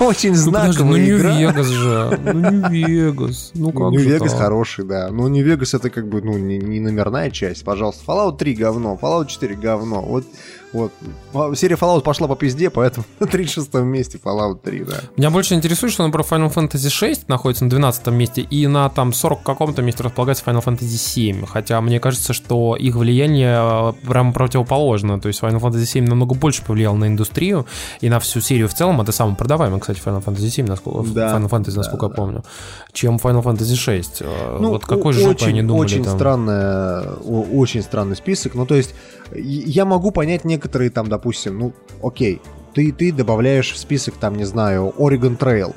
очень 0.00 0.34
Ну 0.34 0.52
подожди, 0.52 0.82
ну 0.82 0.92
знаковая 0.92 1.06
игра. 1.06 1.34
Нью-Вегас 1.36 1.66
же. 1.66 2.20
Ну 2.24 2.50
Нью-Вегас. 2.70 3.50
Ну 3.54 3.72
как 3.72 3.98
же 3.98 4.04
Нью-Вегас 4.06 4.34
хороший, 4.34 4.84
да. 4.84 5.08
Но 5.10 5.28
Нью-Вегас 5.28 5.74
это 5.74 5.90
как 5.90 6.08
бы, 6.08 6.22
ну, 6.22 6.36
не, 6.38 6.58
не 6.58 6.80
номерная 6.80 7.30
часть, 7.30 7.64
пожалуйста. 7.64 8.02
Fallout 8.06 8.31
3 8.32 8.54
говно, 8.54 8.98
Fallout 9.00 9.26
4 9.26 9.54
говно. 9.54 10.02
Вот, 10.02 10.24
вот. 10.72 10.92
А, 11.34 11.54
Серия 11.54 11.76
Fallout 11.76 12.02
пошла 12.02 12.28
по 12.28 12.36
пизде, 12.36 12.70
поэтому 12.70 13.04
на 13.20 13.26
36 13.26 13.74
месте 13.74 14.18
Fallout 14.22 14.60
3, 14.62 14.84
да. 14.84 14.94
Меня 15.16 15.30
больше 15.30 15.54
интересует, 15.54 15.92
что, 15.92 16.06
например, 16.06 16.26
Final 16.28 16.52
Fantasy 16.54 16.88
6 16.88 17.28
находится 17.28 17.64
на 17.64 17.70
12 17.70 18.06
месте, 18.08 18.40
и 18.40 18.66
на 18.66 18.88
там 18.88 19.12
40 19.12 19.42
каком-то 19.42 19.82
месте 19.82 20.02
располагается 20.02 20.44
Final 20.44 20.64
Fantasy 20.64 20.96
7. 20.96 21.46
Хотя 21.46 21.80
мне 21.80 22.00
кажется, 22.00 22.32
что 22.32 22.76
их 22.76 22.94
влияние 22.96 23.56
э, 23.60 23.92
прям 24.06 24.32
противоположно. 24.32 25.20
То 25.20 25.28
есть 25.28 25.40
Final 25.42 25.60
Fantasy 25.60 25.84
7 25.84 26.04
намного 26.06 26.34
больше 26.34 26.62
повлиял 26.64 26.94
на 26.96 27.06
индустрию 27.06 27.66
и 28.00 28.08
на 28.08 28.18
всю 28.20 28.40
серию 28.40 28.68
в 28.68 28.74
целом. 28.74 29.00
Это 29.00 29.12
самый 29.12 29.36
продаваемый, 29.36 29.80
кстати, 29.80 30.00
Final 30.04 30.24
Fantasy 30.24 30.48
7, 30.48 30.66
насколько, 30.66 31.08
Да, 31.10 31.36
Final 31.36 31.48
Fantasy, 31.48 31.70
да, 31.72 31.76
насколько 31.78 32.06
я 32.06 32.10
да. 32.10 32.14
помню, 32.16 32.44
чем 32.92 33.16
Final 33.16 33.42
Fantasy 33.42 33.74
6. 33.74 34.22
Э, 34.22 34.58
Ну, 34.60 34.70
вот 34.70 34.84
какой 34.84 35.12
жопой 35.12 35.30
очень, 35.32 35.48
они 35.48 35.62
думали 35.62 35.84
Очень 35.84 36.04
там. 36.04 36.16
странная, 36.16 37.02
очень 37.22 37.82
странный 37.82 38.16
список. 38.16 38.54
Ну, 38.54 38.66
то 38.66 38.74
есть, 38.74 38.94
я 39.36 39.84
могу 39.84 40.10
понять 40.10 40.44
некоторые 40.44 40.90
там, 40.90 41.08
допустим, 41.08 41.58
ну, 41.58 41.72
окей, 42.02 42.40
ты, 42.74 42.92
ты 42.92 43.12
добавляешь 43.12 43.72
в 43.72 43.78
список, 43.78 44.14
там, 44.16 44.36
не 44.36 44.44
знаю, 44.44 44.92
Oregon 44.98 45.38
Trail. 45.38 45.74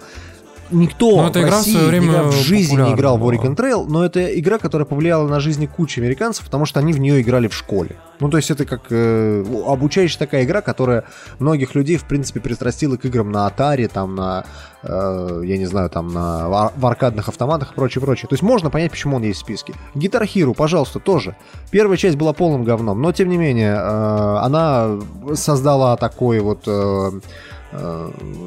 Никто 0.71 1.21
Ну, 1.21 1.27
эта 1.27 1.39
в 1.39 1.41
игра 1.43 1.51
в 1.51 1.55
России 1.55 1.71
свое 1.73 1.87
время 1.87 2.07
никогда 2.07 2.27
в 2.29 2.31
жизни 2.33 2.81
не 2.81 2.93
играл 2.93 3.17
в 3.17 3.21
была. 3.21 3.33
Oregon 3.33 3.55
Trail, 3.55 3.85
но 3.87 4.03
это 4.05 4.39
игра, 4.39 4.57
которая 4.57 4.85
повлияла 4.85 5.27
на 5.27 5.39
жизни 5.39 5.67
кучи 5.67 5.99
американцев, 5.99 6.45
потому 6.45 6.65
что 6.65 6.79
они 6.79 6.91
в 6.93 6.99
нее 6.99 7.21
играли 7.21 7.47
в 7.47 7.53
школе. 7.53 7.95
Ну, 8.19 8.29
то 8.29 8.37
есть 8.37 8.49
это 8.49 8.65
как 8.65 8.81
э, 8.89 9.43
обучающая 9.67 10.17
такая 10.17 10.43
игра, 10.43 10.61
которая 10.61 11.03
многих 11.39 11.75
людей, 11.75 11.97
в 11.97 12.05
принципе, 12.05 12.39
пристрастила 12.39 12.97
к 12.97 13.05
играм 13.05 13.31
на 13.31 13.47
Atari, 13.47 13.87
там, 13.87 14.15
на, 14.15 14.45
э, 14.83 15.41
я 15.43 15.57
не 15.57 15.65
знаю, 15.65 15.89
там, 15.89 16.13
на, 16.13 16.49
в 16.49 16.53
ар- 16.53 16.73
в 16.75 16.85
аркадных 16.85 17.27
автоматах 17.27 17.71
и 17.71 17.75
прочее, 17.75 18.01
прочее. 18.01 18.27
То 18.29 18.33
есть 18.33 18.43
можно 18.43 18.69
понять, 18.69 18.91
почему 18.91 19.17
он 19.17 19.23
есть 19.23 19.39
в 19.39 19.43
списке. 19.43 19.73
Guitar 19.93 20.23
Hero, 20.23 20.53
пожалуйста, 20.55 20.99
тоже. 20.99 21.35
Первая 21.71 21.97
часть 21.97 22.15
была 22.17 22.33
полным 22.33 22.63
говном, 22.63 23.01
но, 23.01 23.11
тем 23.11 23.29
не 23.29 23.37
менее, 23.37 23.75
э, 23.75 24.37
она 24.41 24.97
создала 25.33 25.97
такой 25.97 26.39
вот... 26.39 26.63
э, 26.67 27.11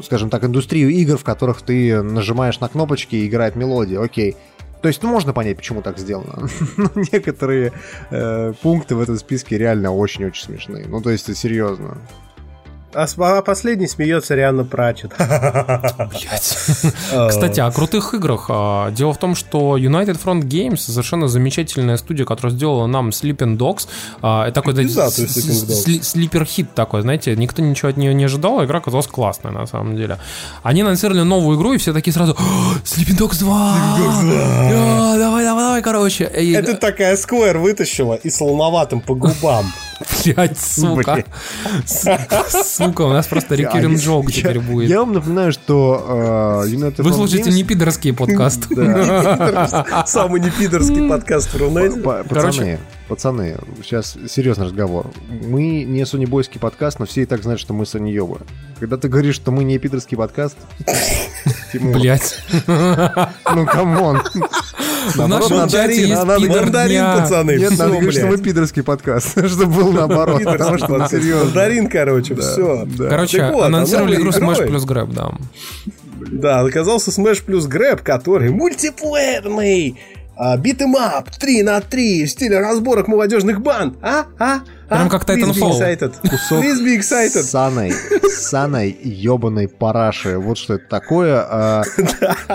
скажем 0.04 0.30
так, 0.30 0.44
индустрию 0.44 0.90
игр, 0.90 1.16
в 1.16 1.24
которых 1.24 1.62
ты 1.62 2.02
нажимаешь 2.02 2.60
на 2.60 2.68
кнопочки 2.68 3.16
и 3.16 3.26
играет 3.26 3.56
мелодия, 3.56 4.00
окей. 4.00 4.36
То 4.82 4.88
есть, 4.88 5.02
ну, 5.02 5.10
можно 5.10 5.32
понять, 5.32 5.56
почему 5.56 5.82
так 5.82 5.98
сделано. 5.98 6.48
Но 6.76 6.90
некоторые 7.12 7.72
э, 8.10 8.52
пункты 8.62 8.94
в 8.94 9.00
этом 9.00 9.16
списке 9.16 9.58
реально 9.58 9.92
очень-очень 9.92 10.44
смешные. 10.44 10.86
Ну, 10.86 11.00
то 11.00 11.10
есть, 11.10 11.36
серьезно. 11.36 11.98
А, 12.94 13.06
а 13.18 13.42
последний 13.42 13.86
смеется 13.86 14.34
Рианна 14.34 14.64
Пратчет. 14.64 15.12
Кстати, 17.28 17.60
о 17.60 17.70
крутых 17.70 18.14
играх. 18.14 18.46
А, 18.48 18.90
Дело 18.90 19.12
в 19.12 19.18
том, 19.18 19.34
что 19.34 19.76
United 19.76 20.18
Front 20.22 20.44
Games 20.44 20.76
совершенно 20.78 21.28
замечательная 21.28 21.98
студия, 21.98 22.24
которая 22.24 22.54
сделала 22.54 22.86
нам 22.86 23.10
Sleeping 23.10 23.58
Dogs. 23.58 23.88
А, 24.22 24.46
Это 24.46 24.62
такой 24.62 24.74
слипер-хит 26.02 26.74
такой, 26.74 27.02
знаете, 27.02 27.36
никто 27.36 27.62
ничего 27.62 27.90
от 27.90 27.98
нее 27.98 28.14
не 28.14 28.24
ожидал, 28.24 28.64
игра 28.64 28.78
оказалась 28.78 29.06
классная 29.06 29.52
на 29.52 29.66
самом 29.66 29.96
деле. 29.96 30.18
Они 30.62 30.80
анонсировали 30.82 31.22
новую 31.22 31.58
игру, 31.58 31.72
и 31.74 31.78
все 31.78 31.92
такие 31.92 32.14
сразу 32.14 32.32
«О, 32.32 32.74
Sleeping 32.84 33.18
Dogs 33.18 33.38
2! 33.40 35.18
Давай, 35.78 35.82
короче. 35.82 36.24
И- 36.36 36.52
Это 36.52 36.74
такая 36.74 37.14
Square 37.16 37.58
вытащила 37.58 38.14
и 38.14 38.30
слоноватым 38.30 39.00
по 39.00 39.14
губам. 39.14 39.72
Блядь, 40.24 40.58
сука. 40.58 41.24
Сука, 41.86 43.02
у 43.02 43.12
нас 43.12 43.26
просто 43.26 43.54
рекеринг 43.54 43.98
джок 43.98 44.30
теперь 44.32 44.60
будет. 44.60 44.88
Я 44.90 45.00
вам 45.00 45.12
напоминаю, 45.12 45.52
что 45.52 46.64
э, 46.64 46.92
Вы 46.98 47.12
слушаете 47.12 47.50
не 47.50 47.64
пидорские 47.64 48.12
подкасты. 48.14 48.74
Самый 50.06 50.40
непидорский 50.40 51.08
подкаст 51.08 51.52
в 51.54 51.56
Рунете. 51.58 52.00
Короче- 52.28 52.78
Пацаны, 53.08 53.56
сейчас 53.82 54.18
серьезный 54.28 54.66
разговор. 54.66 55.06
Мы 55.28 55.84
не 55.84 56.04
сунебойский 56.04 56.60
подкаст, 56.60 56.98
но 56.98 57.06
все 57.06 57.22
и 57.22 57.24
так 57.24 57.42
знают, 57.42 57.58
что 57.58 57.72
мы 57.72 57.86
саньёбы. 57.86 58.40
Когда 58.78 58.98
ты 58.98 59.08
говоришь, 59.08 59.34
что 59.34 59.50
мы 59.50 59.64
не 59.64 59.78
пидорский 59.78 60.16
подкаст, 60.16 60.58
Блять. 61.72 62.38
ну 62.66 63.64
come 63.66 63.97
on. 63.97 64.20
В 65.14 65.26
нашем 65.26 65.68
чате 65.70 66.06
есть 66.06 66.22
Мандарин, 66.22 67.04
пацаны. 67.22 67.56
Нет, 67.56 67.78
надо 67.78 67.92
говорить, 67.92 68.12
что 68.12 68.26
мы 68.26 68.32
блядь. 68.32 68.44
пидорский 68.44 68.82
подкаст, 68.82 69.30
чтобы 69.48 69.72
был 69.72 69.92
наоборот, 69.92 70.44
потому 70.44 70.76
что, 70.76 71.08
серьезно. 71.08 71.46
Мандарин, 71.46 71.88
короче, 71.88 72.34
все. 72.34 72.86
Короче, 72.98 73.42
анонсировали 73.42 74.16
игру 74.16 74.30
Smash 74.30 74.66
плюс 74.66 74.84
Grab, 74.84 75.14
да. 75.14 75.32
Да, 76.30 76.60
оказался 76.60 77.10
Smash 77.10 77.42
плюс 77.42 77.66
Grab, 77.66 78.02
который 78.02 78.50
мультиплеерный. 78.50 79.98
Beat 80.58 80.90
'em 80.90 81.14
up 81.14 81.30
3 81.30 81.62
на 81.62 81.80
3 81.80 82.24
в 82.26 82.30
стиле 82.30 82.60
разборок 82.60 83.08
молодежных 83.08 83.60
банд. 83.60 83.96
А? 84.02 84.26
А? 84.38 84.60
А? 84.88 84.94
Прям 84.96 85.08
как 85.08 85.28
Please 85.28 85.36
be 85.36 85.52
Titanfall. 85.52 85.78
excited. 85.78 86.14
Кусок 86.30 86.64
Please 86.64 86.82
be 86.84 86.96
excited. 86.98 87.42
Саной, 87.42 87.92
Саной 88.30 88.96
ебаной 89.02 89.68
параши. 89.68 90.38
Вот 90.38 90.56
что 90.56 90.74
это 90.74 90.88
такое. 90.88 91.40
А, 91.40 91.82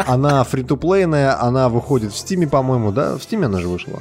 Она 0.07 0.43
фри-то-плейная, 0.43 1.39
она 1.41 1.69
выходит 1.69 2.11
в 2.13 2.17
Стиме, 2.17 2.47
по-моему, 2.47 2.91
да? 2.91 3.17
В 3.17 3.23
Стиме 3.23 3.45
она 3.47 3.59
же 3.59 3.67
вышла. 3.67 3.99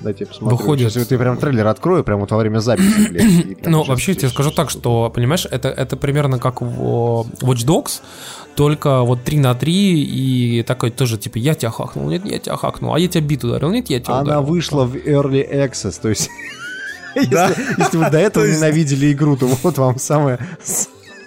Дайте 0.00 0.24
я 0.24 0.26
посмотрю. 0.28 0.56
Выходит. 0.56 0.92
Сейчас 0.92 1.10
я 1.10 1.18
прям 1.18 1.36
трейлер 1.36 1.66
открою, 1.66 2.04
прямо 2.04 2.20
вот 2.20 2.30
во 2.30 2.36
время 2.38 2.60
записи. 2.60 3.08
блядь, 3.10 3.58
прям 3.60 3.72
Ну, 3.72 3.82
вообще, 3.82 4.12
я 4.12 4.18
тебе 4.18 4.28
скажу 4.28 4.50
так, 4.52 4.70
что, 4.70 5.10
понимаешь, 5.14 5.46
это, 5.50 5.68
это 5.68 5.96
примерно 5.96 6.38
как 6.38 6.60
в 6.60 6.82
о, 6.82 7.26
Watch 7.40 7.66
Dogs, 7.66 8.00
только 8.56 9.02
вот 9.02 9.22
3 9.24 9.38
на 9.38 9.54
3 9.54 9.72
и 10.02 10.62
такой 10.62 10.90
тоже, 10.90 11.18
типа, 11.18 11.38
я 11.38 11.54
тебя 11.54 11.70
хакнул, 11.70 12.08
нет, 12.08 12.24
я 12.24 12.38
тебя 12.38 12.56
хакнул, 12.56 12.94
а 12.94 12.98
я 12.98 13.06
тебя 13.08 13.22
бит 13.22 13.44
ударил, 13.44 13.70
нет, 13.70 13.88
я 13.90 14.00
тебя 14.00 14.14
Она 14.14 14.22
ударил. 14.40 14.42
вышла 14.42 14.84
в 14.84 14.96
Early 14.96 15.48
Access, 15.48 16.00
то 16.00 16.08
есть... 16.08 16.28
Да. 17.30 17.48
Если 17.48 17.80
если 17.80 17.96
вы 17.96 18.10
до 18.10 18.18
этого 18.18 18.44
есть- 18.46 18.58
ненавидели 18.58 19.10
игру, 19.12 19.36
то 19.36 19.46
вот 19.46 19.78
вам 19.78 19.98
самое... 19.98 20.38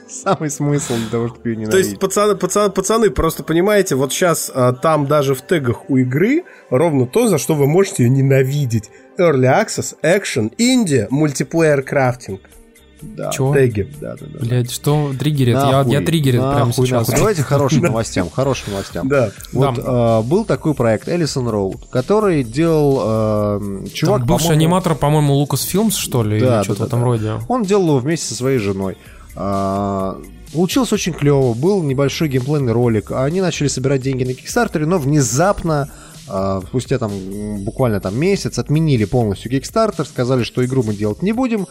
Самый 0.08 0.50
смысл 0.50 0.96
для 0.96 1.08
того, 1.10 1.28
чтобы 1.28 1.50
ее 1.50 1.68
То 1.68 1.78
есть, 1.78 1.90
ненавидеть. 1.92 2.00
пацаны, 2.00 2.36
пацаны, 2.36 2.70
пацаны, 2.72 3.10
просто 3.12 3.44
понимаете, 3.44 3.94
вот 3.96 4.12
сейчас 4.12 4.52
там 4.82 5.06
даже 5.06 5.36
в 5.36 5.42
тегах 5.44 5.88
у 5.90 5.98
игры 5.98 6.44
ровно 6.72 7.06
то, 7.06 7.28
за 7.28 7.38
что 7.38 7.54
вы 7.54 7.68
можете 7.68 8.04
ее 8.04 8.10
ненавидеть. 8.10 8.90
Early 9.20 9.46
Access, 9.64 9.96
Action, 10.04 10.52
Indie, 10.58 11.06
мультиплеер 11.12 11.84
крафтинг. 11.84 12.42
Да. 13.02 13.32
Чего? 13.32 13.54
Теги. 13.54 13.92
Да, 14.02 14.16
да, 14.20 14.26
да. 14.26 14.40
Блядь, 14.40 14.72
что 14.72 15.14
триггерит? 15.18 15.56
Я, 15.56 15.72
Нахуй, 15.72 15.94
я 15.94 16.02
триггерит 16.02 16.42
прямо 16.42 16.66
нахуй, 16.68 16.86
сейчас. 16.86 17.08
нахуй. 17.08 17.20
Давайте 17.20 17.44
хорошим 17.44 17.84
новостям, 17.84 18.30
хорошим 18.30 18.72
новостям. 18.72 19.08
Да. 19.08 19.32
Вот 19.54 19.78
э, 19.78 20.22
был 20.24 20.46
такой 20.46 20.74
проект 20.74 21.08
Эллисон 21.08 21.48
Роуд, 21.48 21.88
который 21.90 22.44
делал 22.44 23.00
э, 23.04 23.86
чувак, 23.94 24.20
Там 24.20 24.28
бывший 24.28 24.44
по-моему, 24.46 24.64
аниматор, 24.64 24.96
по-моему, 24.96 25.34
Лукас 25.36 25.62
Филмс, 25.62 25.96
что 25.96 26.24
ли, 26.24 26.40
Да, 26.40 26.58
или 26.58 26.64
что-то 26.64 26.80
да, 26.80 26.86
в 26.86 26.88
этом 26.88 27.00
да. 27.00 27.06
роде. 27.06 27.32
Он 27.48 27.64
делал 27.64 27.88
его 27.88 27.98
вместе 28.00 28.28
со 28.28 28.36
своей 28.36 28.60
женой. 28.60 28.98
А, 29.36 30.20
Получилось 30.54 30.92
очень 30.92 31.14
клево. 31.14 31.54
Был 31.54 31.84
небольшой 31.84 32.28
геймплейный 32.28 32.72
ролик. 32.72 33.12
Они 33.12 33.40
начали 33.40 33.68
собирать 33.68 34.02
деньги 34.02 34.24
на 34.24 34.34
Кикстартере, 34.34 34.86
но 34.86 34.98
внезапно 34.98 35.84
а, 35.84 35.90
спустя 36.68 36.98
там 37.00 37.12
м, 37.12 37.64
буквально 37.64 38.00
там 38.00 38.18
месяц 38.18 38.60
отменили 38.60 39.06
полностью 39.06 39.52
Kickstarter, 39.52 40.06
сказали, 40.06 40.44
что 40.44 40.64
игру 40.64 40.84
мы 40.84 40.94
делать 40.94 41.22
не 41.22 41.34
будем, 41.34 41.68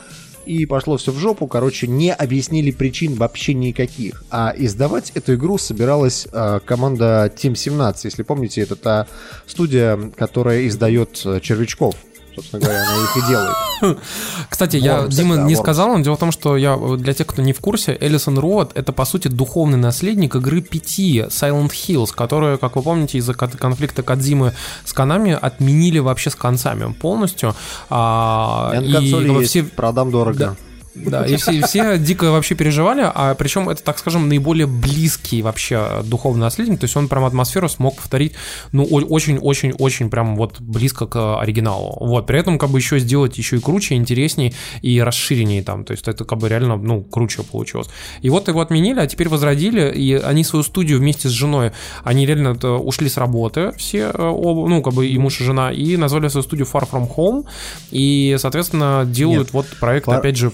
и 0.48 0.64
пошло 0.64 0.97
все 0.97 1.12
в 1.12 1.18
жопу. 1.18 1.47
Короче, 1.47 1.86
не 1.86 2.12
объяснили 2.12 2.70
причин 2.70 3.14
вообще 3.14 3.52
никаких. 3.55 4.24
А 4.30 4.55
издавать 4.56 5.12
эту 5.14 5.35
игру 5.35 5.59
собиралась 5.59 6.26
а, 6.32 6.60
команда 6.60 7.30
Team 7.36 7.55
17. 7.55 8.06
Если 8.06 8.22
помните, 8.22 8.62
это 8.62 8.74
та 8.74 9.06
студия, 9.47 9.98
которая 10.16 10.66
издает 10.66 11.20
э, 11.24 11.40
червячков. 11.40 11.97
Собственно 12.39 12.62
говоря, 12.62 12.82
она 12.82 13.02
их 13.02 13.16
и 13.16 13.28
делает. 13.28 13.56
Кстати, 14.48 14.77
я 14.77 15.06
Дима 15.09 15.36
не 15.36 15.55
сказал, 15.56 15.97
но 15.97 16.02
дело 16.05 16.16
в 16.16 16.20
том, 16.20 16.32
что 16.32 16.56
я 16.56 16.77
э, 16.81 16.97
для 16.97 17.12
тех, 17.15 17.27
кто 17.27 17.43
не 17.43 17.52
в 17.52 17.60
курсе, 17.60 17.97
Элисон 18.01 18.39
Роуд 18.39 18.70
это 18.74 18.93
по 18.93 19.05
сути 19.05 19.28
духовный 19.28 19.78
наследник 19.78 20.35
игры 20.36 20.60
5 20.60 20.82
Silent 21.31 21.70
Hills, 21.70 22.15
которую, 22.15 22.59
как 22.59 22.77
вы 22.77 22.82
помните, 22.82 23.19
из-за 23.19 23.35
кон- 23.35 23.51
конфликта 23.51 24.02
Кадзимы 24.02 24.52
с 24.85 24.93
Канами 24.93 25.36
отменили 25.40 25.98
вообще 25.98 26.31
с 26.31 26.35
концами 26.35 26.93
полностью. 26.93 27.55
А, 27.90 28.73
и 28.81 28.90
есть, 29.40 29.51
все 29.51 29.65
продам 29.65 30.10
дорого. 30.10 30.39
Да. 30.39 30.56
Да, 31.07 31.27
и 31.27 31.37
все, 31.37 31.65
все 31.66 31.99
дико 31.99 32.31
вообще 32.31 32.55
переживали, 32.55 33.03
а 33.03 33.35
причем 33.35 33.69
это, 33.69 33.83
так 33.83 33.99
скажем, 33.99 34.29
наиболее 34.29 34.66
близкий 34.66 35.43
вообще 35.43 36.03
духовный 36.05 36.43
наследник, 36.43 36.81
то 36.81 36.85
есть 36.85 36.97
он 36.97 37.09
прям 37.09 37.25
атмосферу 37.25 37.69
смог 37.69 37.97
повторить, 37.97 38.35
ну, 38.73 38.85
очень-очень-очень 38.85 40.11
прям 40.11 40.37
вот 40.37 40.61
близко 40.61 41.07
к 41.07 41.41
оригиналу. 41.41 41.97
Вот, 42.01 42.27
при 42.27 42.39
этом 42.39 42.59
как 42.59 42.70
бы 42.70 42.79
еще 42.79 42.99
сделать 42.99 43.39
еще 43.39 43.57
и 43.57 43.61
круче, 43.61 43.95
интересней 43.95 44.55
и 44.83 45.01
расширеннее 45.01 45.62
там, 45.62 45.85
то 45.85 45.93
есть 45.93 46.09
это 46.09 46.25
как 46.25 46.39
бы 46.39 46.49
реально, 46.49 46.77
ну, 46.77 47.03
круче 47.03 47.43
получилось. 47.43 47.89
И 48.23 48.31
вот 48.31 48.49
его 48.49 48.61
отменили, 48.61 49.01
а 49.01 49.07
теперь 49.07 49.29
возродили, 49.29 49.91
и 49.91 50.15
они 50.15 50.45
свою 50.45 50.62
студию 50.62 50.99
вместе 50.99 51.29
с 51.29 51.33
женой, 51.33 51.73
они 52.05 52.27
реально 52.27 52.49
это, 52.49 52.73
ушли 52.73 53.09
с 53.09 53.16
работы, 53.16 53.73
все, 53.77 54.11
э, 54.12 54.23
оба, 54.23 54.69
ну, 54.69 54.83
как 54.83 54.95
бы 54.95 55.07
и 55.07 55.19
муж, 55.19 55.41
и 55.41 55.45
жена, 55.45 55.73
и 55.73 55.97
назвали 55.97 56.29
свою 56.29 56.43
студию 56.43 56.66
Far 56.70 56.89
From 56.91 57.09
Home, 57.16 57.45
и, 57.91 58.37
соответственно, 58.39 59.05
делают 59.07 59.49
Нет, 59.49 59.53
вот 59.53 59.66
проект, 59.81 60.09
Far- 60.09 60.16
опять 60.16 60.37
же, 60.37 60.53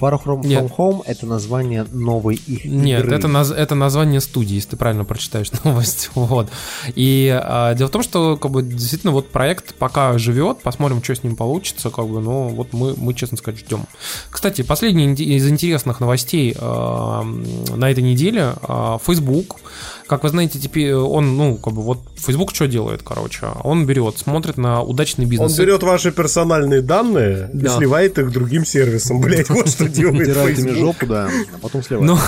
Far 0.00 0.22
From, 0.22 0.46
Нет. 0.46 0.62
From 0.64 0.76
Home 0.78 1.02
это 1.04 1.26
название 1.26 1.84
новой 1.92 2.36
их 2.36 2.64
Нет, 2.64 3.04
игры. 3.04 3.16
это, 3.16 3.28
наз- 3.28 3.54
это 3.54 3.74
название 3.74 4.20
студии, 4.20 4.54
если 4.54 4.70
ты 4.70 4.76
правильно 4.76 5.04
прочитаешь 5.04 5.50
новость. 5.64 6.10
Вот. 6.14 6.48
И 6.94 7.28
а, 7.42 7.74
дело 7.74 7.88
в 7.88 7.90
том, 7.92 8.02
что 8.02 8.36
как 8.36 8.50
бы, 8.50 8.62
действительно 8.62 9.12
вот 9.12 9.28
проект 9.30 9.74
пока 9.74 10.16
живет, 10.18 10.62
посмотрим, 10.62 11.02
что 11.02 11.14
с 11.14 11.22
ним 11.22 11.36
получится. 11.36 11.90
Как 11.90 12.06
бы, 12.06 12.20
ну, 12.20 12.48
вот 12.48 12.72
мы, 12.72 12.94
мы, 12.96 13.14
честно 13.14 13.36
сказать, 13.36 13.60
ждем. 13.60 13.84
Кстати, 14.30 14.62
последний 14.62 15.12
из 15.14 15.48
интересных 15.48 16.00
новостей 16.00 16.54
а, 16.58 17.22
на 17.22 17.90
этой 17.90 18.02
неделе. 18.02 18.54
а, 18.62 18.98
Facebook, 19.04 19.56
как 20.10 20.24
вы 20.24 20.28
знаете, 20.30 20.58
теперь 20.58 20.92
он, 20.92 21.36
ну, 21.36 21.54
как 21.56 21.72
бы 21.72 21.82
вот 21.82 22.00
Facebook 22.16 22.52
что 22.52 22.66
делает, 22.66 23.04
короче? 23.04 23.46
Он 23.62 23.86
берет, 23.86 24.18
смотрит 24.18 24.56
на 24.56 24.82
удачный 24.82 25.24
Он 25.24 25.30
бизнес. 25.30 25.56
берет 25.56 25.84
ваши 25.84 26.10
персональные 26.10 26.82
данные 26.82 27.48
и 27.54 27.58
Да. 27.58 27.76
сливает 27.76 28.18
их 28.18 28.32
другим 28.32 28.66
сервисом. 28.66 29.20
Блять, 29.22 29.48
вот 29.48 29.68
что 29.68 29.88
делает 29.88 30.22
Утирает 30.26 30.58
ими 30.58 30.70
Facebook. 30.70 30.80
жопу, 30.80 31.06
да, 31.06 31.30
а 31.54 31.58
потом 31.58 31.84
сливает. 31.84 32.10
Ну, 32.10 32.18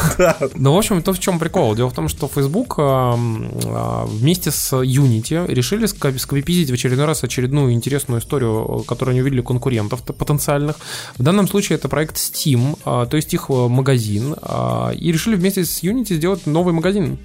ну, 0.54 0.74
в 0.74 0.78
общем, 0.78 1.02
то 1.02 1.12
в 1.12 1.18
чем 1.18 1.40
прикол? 1.40 1.74
Дело 1.74 1.90
в 1.90 1.92
том, 1.92 2.06
что 2.08 2.28
Facebook 2.28 2.76
эм, 2.78 3.50
э, 3.64 4.04
вместе 4.06 4.52
с 4.52 4.72
Unity 4.80 5.52
решили 5.52 5.86
скопипизить 5.86 6.70
в 6.70 6.74
очередной 6.74 7.06
раз 7.06 7.24
очередную 7.24 7.72
интересную 7.72 8.20
историю, 8.20 8.82
э, 8.82 8.86
которую 8.86 9.14
они 9.14 9.22
увидели 9.22 9.40
конкурентов 9.40 10.02
потенциальных. 10.04 10.76
В 11.18 11.22
данном 11.24 11.48
случае 11.48 11.78
это 11.78 11.88
проект 11.88 12.14
Steam, 12.16 12.78
э, 12.84 13.06
то 13.10 13.16
есть 13.16 13.34
их 13.34 13.46
э, 13.48 13.52
магазин, 13.66 14.36
э, 14.40 14.94
и 14.94 15.10
решили 15.10 15.34
вместе 15.34 15.64
с 15.64 15.82
Unity 15.82 16.14
сделать 16.14 16.46
новый 16.46 16.72
магазин. 16.72 17.18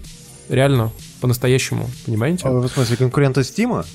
Реально, 0.49 0.91
по-настоящему, 1.21 1.89
понимаете? 2.05 2.47
А, 2.47 2.51
В 2.51 2.67
смысле, 2.67 2.97
конкурента 2.97 3.43
Стима? 3.43 3.85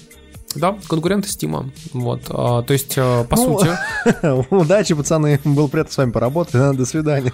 Да, 0.54 0.76
конкуренты 0.88 1.28
Steam. 1.28 1.70
Вот, 1.92 2.22
а, 2.28 2.62
то 2.62 2.72
есть, 2.72 2.94
э, 2.96 3.24
по 3.28 3.36
Ну, 3.36 3.58
сути... 3.58 3.70
Удачи, 4.54 4.94
пацаны, 4.94 5.40
было 5.44 5.66
приятно 5.68 5.92
с 5.92 5.96
вами 5.96 6.10
поработать, 6.10 6.54
да, 6.54 6.72
до 6.74 6.84
свидания. 6.84 7.32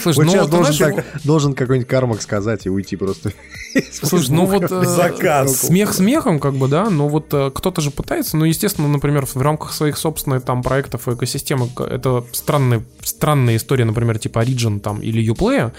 Слушай, 0.00 0.16
Вот 0.18 0.24
ну 0.26 0.32
сейчас 0.32 0.42
вот, 0.42 0.50
должен, 0.50 0.72
знаешь, 0.74 0.96
так- 0.96 1.22
должен 1.24 1.54
какой-нибудь 1.54 1.88
кармак 1.88 2.22
сказать 2.22 2.66
и 2.66 2.70
уйти 2.70 2.96
просто. 2.96 3.32
Слушай, 3.92 4.30
ну 4.30 4.46
вот 4.46 4.70
э, 4.70 4.84
Заказ. 4.84 5.56
смех 5.62 5.92
смехом, 5.92 6.40
как 6.40 6.54
бы, 6.54 6.68
да, 6.68 6.88
но 6.90 7.08
вот 7.08 7.32
э, 7.34 7.50
кто-то 7.54 7.80
же 7.80 7.90
пытается, 7.90 8.36
ну, 8.36 8.44
естественно, 8.44 8.88
например, 8.88 9.26
в 9.26 9.36
рамках 9.36 9.72
своих 9.72 9.96
собственных 9.98 10.44
там 10.44 10.62
проектов 10.62 11.08
и 11.08 11.12
экосистемы, 11.12 11.68
это 11.78 12.24
странная, 12.32 12.82
странная 13.02 13.56
история, 13.56 13.84
например, 13.84 14.18
типа 14.18 14.40
Origin 14.40 14.80
там 14.80 15.00
или 15.00 15.22
Uplay, 15.32 15.72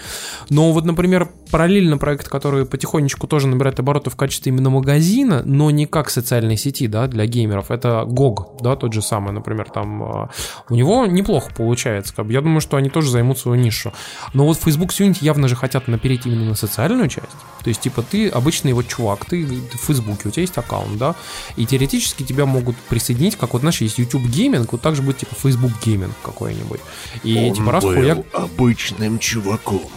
но 0.50 0.72
вот, 0.72 0.84
например, 0.84 1.28
параллельно 1.50 1.98
проект, 1.98 2.28
который 2.28 2.64
потихонечку 2.66 3.26
тоже 3.26 3.48
набирает 3.48 3.80
обороты 3.80 4.10
в 4.10 4.16
качестве 4.16 4.52
именно 4.52 4.70
магазина, 4.70 5.42
но 5.44 5.70
не 5.70 5.86
как 5.86 6.10
социальной 6.50 6.56
сети, 6.56 6.86
да, 6.86 7.06
для 7.06 7.26
геймеров, 7.26 7.70
это 7.70 8.04
GOG, 8.06 8.62
да, 8.62 8.76
тот 8.76 8.92
же 8.92 9.02
самый, 9.02 9.32
например, 9.32 9.68
там, 9.70 10.02
э, 10.02 10.28
у 10.68 10.74
него 10.74 11.06
неплохо 11.06 11.50
получается, 11.56 12.14
как 12.14 12.26
бы, 12.26 12.32
я 12.32 12.40
думаю, 12.40 12.60
что 12.60 12.76
они 12.76 12.90
тоже 12.90 13.10
займут 13.10 13.38
свою 13.38 13.60
нишу, 13.60 13.92
но 14.34 14.44
вот 14.44 14.58
Facebook 14.58 14.92
с 14.92 15.00
Unity 15.00 15.18
явно 15.20 15.48
же 15.48 15.56
хотят 15.56 15.88
напереть 15.88 16.26
именно 16.26 16.44
на 16.44 16.54
социальную 16.54 17.08
часть, 17.08 17.28
то 17.62 17.68
есть, 17.68 17.80
типа, 17.80 18.02
ты 18.02 18.28
обычный 18.28 18.72
вот 18.72 18.88
чувак, 18.88 19.24
ты 19.24 19.44
в 19.44 19.86
Фейсбуке, 19.86 20.28
у 20.28 20.30
тебя 20.30 20.42
есть 20.42 20.58
аккаунт, 20.58 20.98
да, 20.98 21.14
и 21.56 21.66
теоретически 21.66 22.22
тебя 22.24 22.46
могут 22.46 22.76
присоединить, 22.88 23.36
как 23.36 23.52
вот, 23.52 23.60
знаешь, 23.60 23.80
есть 23.80 23.98
YouTube 23.98 24.26
Gaming, 24.26 24.72
вот 24.72 24.80
так 24.80 24.96
же 24.96 25.02
будет, 25.02 25.18
типа, 25.18 25.34
Facebook 25.34 25.72
Gaming 25.84 26.14
какой-нибудь. 26.22 26.80
И, 27.24 27.52
типа, 27.52 27.72
раз 27.72 27.84
хуяк... 27.84 28.18
обычным 28.32 29.18
чуваком, 29.18 29.90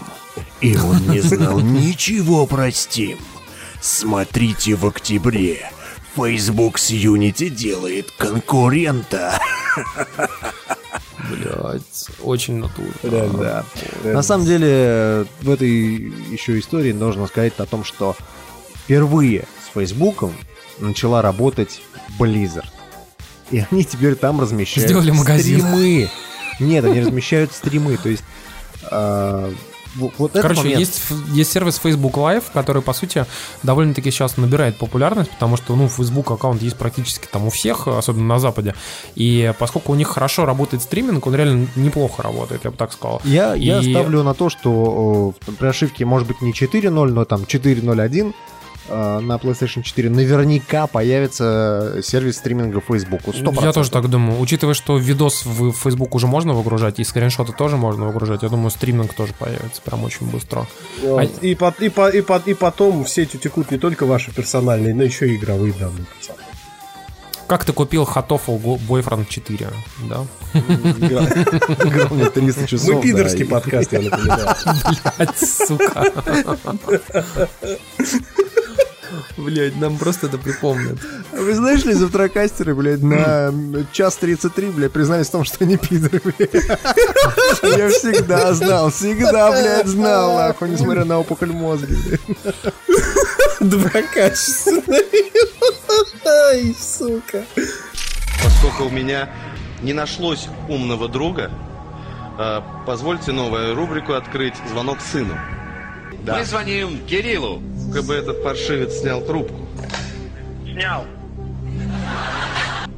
и 0.62 0.76
он 0.78 1.08
не 1.10 1.22
знал 1.22 1.60
ничего 1.62 2.46
про 2.46 2.70
Steam. 2.70 3.20
Смотрите 3.82 4.76
в 4.76 4.86
октябре. 4.86 5.70
Facebook 6.16 6.78
с 6.78 6.92
Unity 6.92 7.50
делает 7.50 8.12
конкурента. 8.12 9.40
Блядь, 11.30 12.08
очень 12.22 12.56
натурно. 12.56 12.94
Да. 13.04 13.66
На 14.04 14.22
самом 14.22 14.46
деле, 14.46 15.26
в 15.42 15.50
этой 15.50 15.70
еще 15.70 16.60
истории 16.60 16.92
нужно 16.92 17.28
сказать 17.28 17.54
о 17.58 17.66
том, 17.66 17.84
что 17.84 18.16
впервые 18.76 19.46
с 19.66 19.74
Фейсбуком 19.74 20.34
начала 20.80 21.22
работать 21.22 21.82
Blizzard. 22.20 22.66
И 23.52 23.64
они 23.72 23.84
теперь 23.86 24.16
там 24.16 24.42
размещают 24.42 24.90
Сделали 24.90 25.12
магазин. 25.12 25.60
стримы. 25.60 26.10
Нет, 26.60 26.86
они 26.86 27.02
размещают 27.02 27.54
стримы. 27.54 27.98
То 27.98 28.10
есть 28.10 28.24
а, 28.92 29.54
вот 29.96 30.32
Короче, 30.34 30.62
момент- 30.62 30.80
есть, 30.80 31.02
есть 31.34 31.52
сервис 31.52 31.78
Facebook 31.78 32.14
Live, 32.16 32.44
который, 32.54 32.82
по 32.82 32.94
сути, 32.94 33.26
довольно-таки 33.64 34.12
сейчас 34.12 34.38
набирает 34.38 34.78
популярность, 34.78 35.32
потому 35.32 35.58
что, 35.58 35.76
ну, 35.76 35.88
Facebook 35.88 36.32
аккаунт 36.32 36.62
есть 36.62 36.78
практически 36.78 37.28
там 37.32 37.46
у 37.46 37.50
всех, 37.50 37.88
особенно 37.88 38.26
на 38.26 38.40
Западе. 38.40 38.76
И 39.16 39.54
поскольку 39.60 39.92
у 39.92 39.96
них 39.96 40.08
хорошо 40.08 40.46
работает 40.46 40.84
стриминг, 40.84 41.26
он 41.28 41.36
реально 41.36 41.68
неплохо 41.76 42.24
работает, 42.24 42.62
я 42.64 42.72
бы 42.72 42.78
так 42.78 42.92
сказал. 42.94 43.22
Я, 43.24 43.54
я 43.54 43.80
И- 43.80 43.92
ставлю 43.92 44.24
на 44.24 44.34
то, 44.34 44.50
что 44.50 45.34
э, 45.48 45.52
при 45.60 45.68
ошибке 45.68 46.06
может 46.06 46.28
быть 46.28 46.42
не 46.42 46.52
4.0, 46.54 46.90
но 47.12 47.26
там 47.26 47.42
4.01 47.46 48.30
э, 48.30 48.34
на 48.90 49.36
PlayStation 49.38 49.82
4 49.82 50.10
наверняка 50.10 50.88
появится 50.88 52.00
сервис 52.04 52.38
стриминга 52.38 52.82
Facebook. 52.82 53.22
Вот 53.26 53.36
100%. 53.36 53.64
Я 53.64 53.72
тоже 53.74 53.92
так 53.92 54.10
думаю. 54.10 54.40
Учитывая, 54.40 54.74
что 54.74 54.98
видос 54.98 55.46
в 55.46 55.72
Facebook 55.74 56.16
уже 56.16 56.28
можно 56.28 56.54
выгружать, 56.54 57.00
и 57.00 57.04
скриншоты 57.04 57.54
тоже 57.54 57.78
можно 57.78 58.06
выгружать, 58.06 58.44
я 58.44 58.50
думаю, 58.50 58.70
стриминг 58.72 59.14
тоже 59.14 59.34
появится 59.40 59.82
прям 59.82 60.04
очень 60.04 60.28
быстро. 60.30 60.68
А- 61.04 61.24
И, 61.42 61.56
по- 61.56 61.74
и, 61.80 61.90
по- 61.90 62.10
и, 62.10 62.22
по- 62.22 62.42
и 62.46 62.54
потом 62.54 63.04
в 63.06 63.10
сеть 63.10 63.36
утекут 63.36 63.72
не 63.72 63.78
только 63.78 64.06
ваши 64.06 64.32
персональные, 64.34 64.94
но 64.94 65.04
еще 65.04 65.28
и 65.30 65.36
игровые 65.38 65.74
данные. 65.74 66.06
Как 67.46 67.66
ты 67.66 67.74
купил 67.74 68.04
Hatoffel 68.04 68.58
Boyfriend 68.88 69.28
4, 69.30 69.70
да? 70.10 70.26
Игра 70.54 72.08
у 72.10 72.16
меня 72.16 72.30
300 72.30 72.68
часов. 72.68 72.88
Мы 72.90 72.96
да, 72.96 73.02
пидорский 73.02 73.46
подкаст, 73.46 73.92
я 73.94 74.02
напоминаю. 74.02 74.56
Блять, 75.18 75.38
сука. 75.38 76.12
Блять, 79.38 79.76
нам 79.76 79.98
просто 79.98 80.28
это 80.28 80.38
припомнят. 80.38 80.98
Вы 81.32 81.54
знаешь 81.56 81.84
ли, 81.86 81.94
завтракастеры, 81.94 82.76
блядь, 82.76 83.02
на 83.02 83.54
час 83.92 84.16
33, 84.18 84.70
блядь, 84.70 84.92
признались 84.92 85.28
в 85.28 85.32
том, 85.32 85.44
что 85.44 85.64
они 85.64 85.78
пидоры, 85.78 86.22
блядь. 86.24 86.54
Я 86.54 87.90
всегда 87.90 88.54
знал, 88.54 88.90
всегда, 88.92 89.52
блядь, 89.52 89.88
знал, 89.88 90.38
нахуй, 90.38 90.70
несмотря 90.70 91.06
на 91.06 91.20
опухоль 91.20 91.52
мозга, 91.52 91.96
блядь. 92.06 92.74
Доброкачественный. 93.60 95.32
Ай, 96.26 96.76
сука. 96.80 97.44
Поскольку 98.44 98.86
у 98.86 98.90
меня 98.90 99.30
не 99.82 99.94
нашлось 99.94 100.48
умного 100.68 101.08
друга, 101.08 101.52
Э, 102.38 102.62
Позвольте 102.86 103.32
новую 103.32 103.76
рубрику 103.76 104.14
открыть 104.14 104.56
«Звонок 104.70 105.00
сыну». 105.02 105.38
Да. 106.24 106.38
Мы 106.38 106.46
звоним 106.46 107.06
Кириллу. 107.06 107.62
Как 107.92 108.04
бы 108.04 108.16
этот 108.16 108.44
паршивец 108.44 109.00
снял 109.00 109.22
трубку. 109.22 109.68
Снял. 110.72 111.06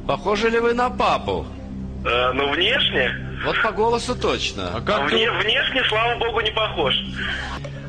Похожи 0.06 0.48
ли 0.50 0.58
вы 0.60 0.74
на 0.74 0.90
папу? 0.90 1.46
Э, 2.04 2.32
ну, 2.32 2.52
внешне. 2.52 3.10
Вот 3.44 3.60
по 3.62 3.72
голосу 3.72 4.14
точно. 4.14 4.70
А 4.74 4.76
А 4.78 4.80
вне- 5.08 5.30
внешне, 5.42 5.82
слава 5.88 6.16
богу, 6.18 6.40
не 6.40 6.50
похож. 6.52 6.94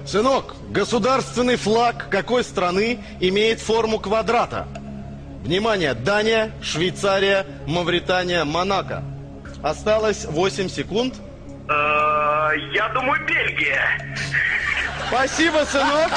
Сынок, 0.05 0.55
государственный 0.69 1.57
флаг 1.57 2.07
какой 2.09 2.43
страны 2.43 2.99
имеет 3.19 3.59
форму 3.59 3.99
квадрата? 3.99 4.67
Внимание, 5.43 5.93
Дания, 5.93 6.51
Швейцария, 6.61 7.45
Мавритания, 7.67 8.43
Монако. 8.43 9.03
Осталось 9.63 10.25
8 10.25 10.69
секунд. 10.69 11.15
Э, 11.69 12.49
я 12.73 12.89
думаю, 12.89 13.26
Бельгия. 13.26 13.99
Спасибо, 15.07 15.65
сынок. 15.65 16.11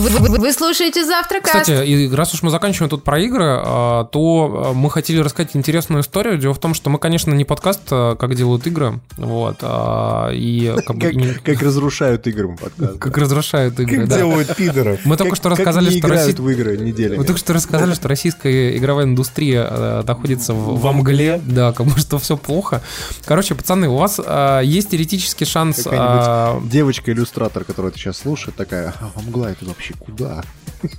Вы, 0.00 0.08
вы- 0.08 0.38
вы 0.38 0.52
слушаете 0.52 1.04
завтракаст. 1.04 1.54
Кстати, 1.60 1.86
и 1.86 2.10
раз 2.14 2.32
уж 2.32 2.42
мы 2.42 2.50
заканчиваем 2.50 2.88
тут 2.88 3.04
про 3.04 3.20
игры, 3.20 3.44
а, 3.62 4.04
то 4.04 4.68
а, 4.70 4.72
мы 4.72 4.90
хотели 4.90 5.18
рассказать 5.20 5.54
интересную 5.54 6.02
историю. 6.02 6.38
Дело 6.38 6.54
в 6.54 6.58
том, 6.58 6.72
что 6.72 6.88
мы, 6.88 6.98
конечно, 6.98 7.34
не 7.34 7.44
подкаст, 7.44 7.80
а, 7.90 8.16
как 8.16 8.34
делают 8.34 8.66
игры, 8.66 9.00
вот, 9.18 9.58
и 9.62 10.74
как, 10.86 10.96
бы 10.96 11.02
Как, 11.02 11.14
не- 11.14 11.34
как 11.34 11.62
разрушают 11.62 12.26
игры 12.26 12.56
подкаст. 12.56 12.98
как 12.98 13.18
разрушают 13.18 13.78
игры. 13.78 13.98
Как 14.00 14.08
да. 14.08 14.16
делают 14.16 14.56
пидоров. 14.56 15.00
Мы 15.04 15.16
только 15.18 15.32
Как- 15.32 15.36
что 15.36 15.48
как 15.50 15.58
рассказали, 15.58 15.90
не 15.92 15.98
что 15.98 16.08
Россия- 16.08 16.34
в 16.40 16.48
игры 16.48 16.76
неделями. 16.78 17.18
Вы 17.18 17.24
только 17.24 17.38
что 17.38 17.52
рассказали, 17.52 17.92
что 17.94 18.08
российская 18.08 18.76
игровая 18.78 19.04
индустрия 19.04 20.02
находится 20.02 20.54
в, 20.54 20.80
во 20.80 20.92
мгле, 20.92 21.40
да, 21.44 21.72
как 21.72 21.86
бы 21.86 21.98
что 21.98 22.18
все 22.18 22.36
плохо. 22.38 22.80
Короче, 23.26 23.54
пацаны, 23.54 23.88
у 23.88 23.96
вас 23.96 24.18
есть 24.64 24.90
теоретический 24.90 25.44
шанс... 25.46 25.86
а, 25.90 26.58
девочка-иллюстратор, 26.64 27.64
которая 27.64 27.90
это 27.90 27.98
сейчас 28.00 28.18
слушает, 28.18 28.56
такая, 28.56 28.94
а 29.00 29.20
мгла 29.20 29.50
это 29.50 29.64
вообще 29.66 29.89
куда? 29.98 30.42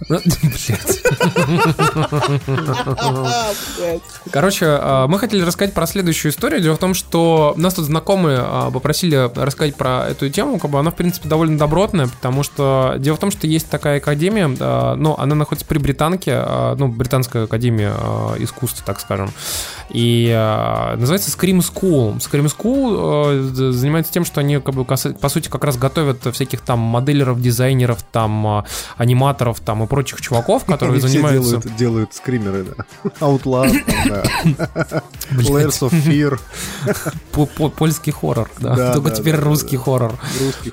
Ну. 0.10 0.20
Короче, 4.32 4.66
а, 4.68 5.08
мы 5.08 5.20
хотели 5.20 5.44
рассказать 5.44 5.74
про 5.74 5.88
следующую 5.88 6.32
историю. 6.32 6.62
Дело 6.62 6.76
в 6.76 6.80
том, 6.80 6.94
что 6.94 7.54
нас 7.58 7.74
тут 7.74 7.86
знакомые 7.86 8.40
а, 8.42 8.72
попросили 8.72 9.30
рассказать 9.36 9.76
про 9.76 10.08
эту 10.10 10.30
тему. 10.30 10.60
Как 10.60 10.70
бы 10.70 10.80
она, 10.80 10.92
в 10.92 10.96
принципе, 10.96 11.28
довольно 11.28 11.58
добротная, 11.58 12.08
потому 12.08 12.44
что 12.44 12.96
дело 13.00 13.16
в 13.16 13.20
том, 13.20 13.32
что 13.32 13.48
есть 13.48 13.70
такая 13.70 13.98
академия, 13.98 14.56
а, 14.60 14.96
ну, 14.96 15.16
она 15.18 15.36
находится 15.36 15.68
при 15.68 15.80
Британке, 15.80 16.44
ну, 16.78 16.88
Британская 16.88 17.44
академия 17.44 17.94
а, 17.96 18.36
искусств, 18.38 18.84
так 18.86 19.00
скажем. 19.00 19.32
И 19.90 20.28
называется 20.98 21.32
Scream 21.32 21.60
School. 21.60 22.20
Scream 22.20 22.46
School 22.46 23.72
занимается 23.72 24.14
тем, 24.14 24.26
что 24.26 24.40
они, 24.40 24.60
как 24.60 24.76
бы, 24.76 24.86
по 24.86 25.30
сути, 25.30 25.50
как 25.50 25.64
раз 25.64 25.78
готовят 25.78 26.22
всяких 26.34 26.62
там 26.62 26.80
моделеров, 26.80 27.42
дизайнеров, 27.42 28.04
там 28.04 28.64
аниматоров, 28.98 29.60
там 29.60 29.71
и 29.84 29.88
прочих 29.88 30.22
чуваков, 30.22 30.66
которые 30.68 31.00
занимаются... 31.02 31.58
делают, 31.58 31.76
делают 31.76 32.14
скримеры, 32.14 32.64
да. 32.66 32.86
Outlast, 33.20 33.80
там, 33.86 34.08
да. 34.08 34.24
Layers 35.32 35.82
of 35.82 35.92
Fear. 35.92 36.40
По- 37.32 37.46
по- 37.46 37.70
Польский 37.70 38.12
хоррор, 38.12 38.50
да. 38.60 38.94
Только 38.94 39.12
теперь 39.12 39.36
русский 39.36 39.78
хоррор. 39.78 40.18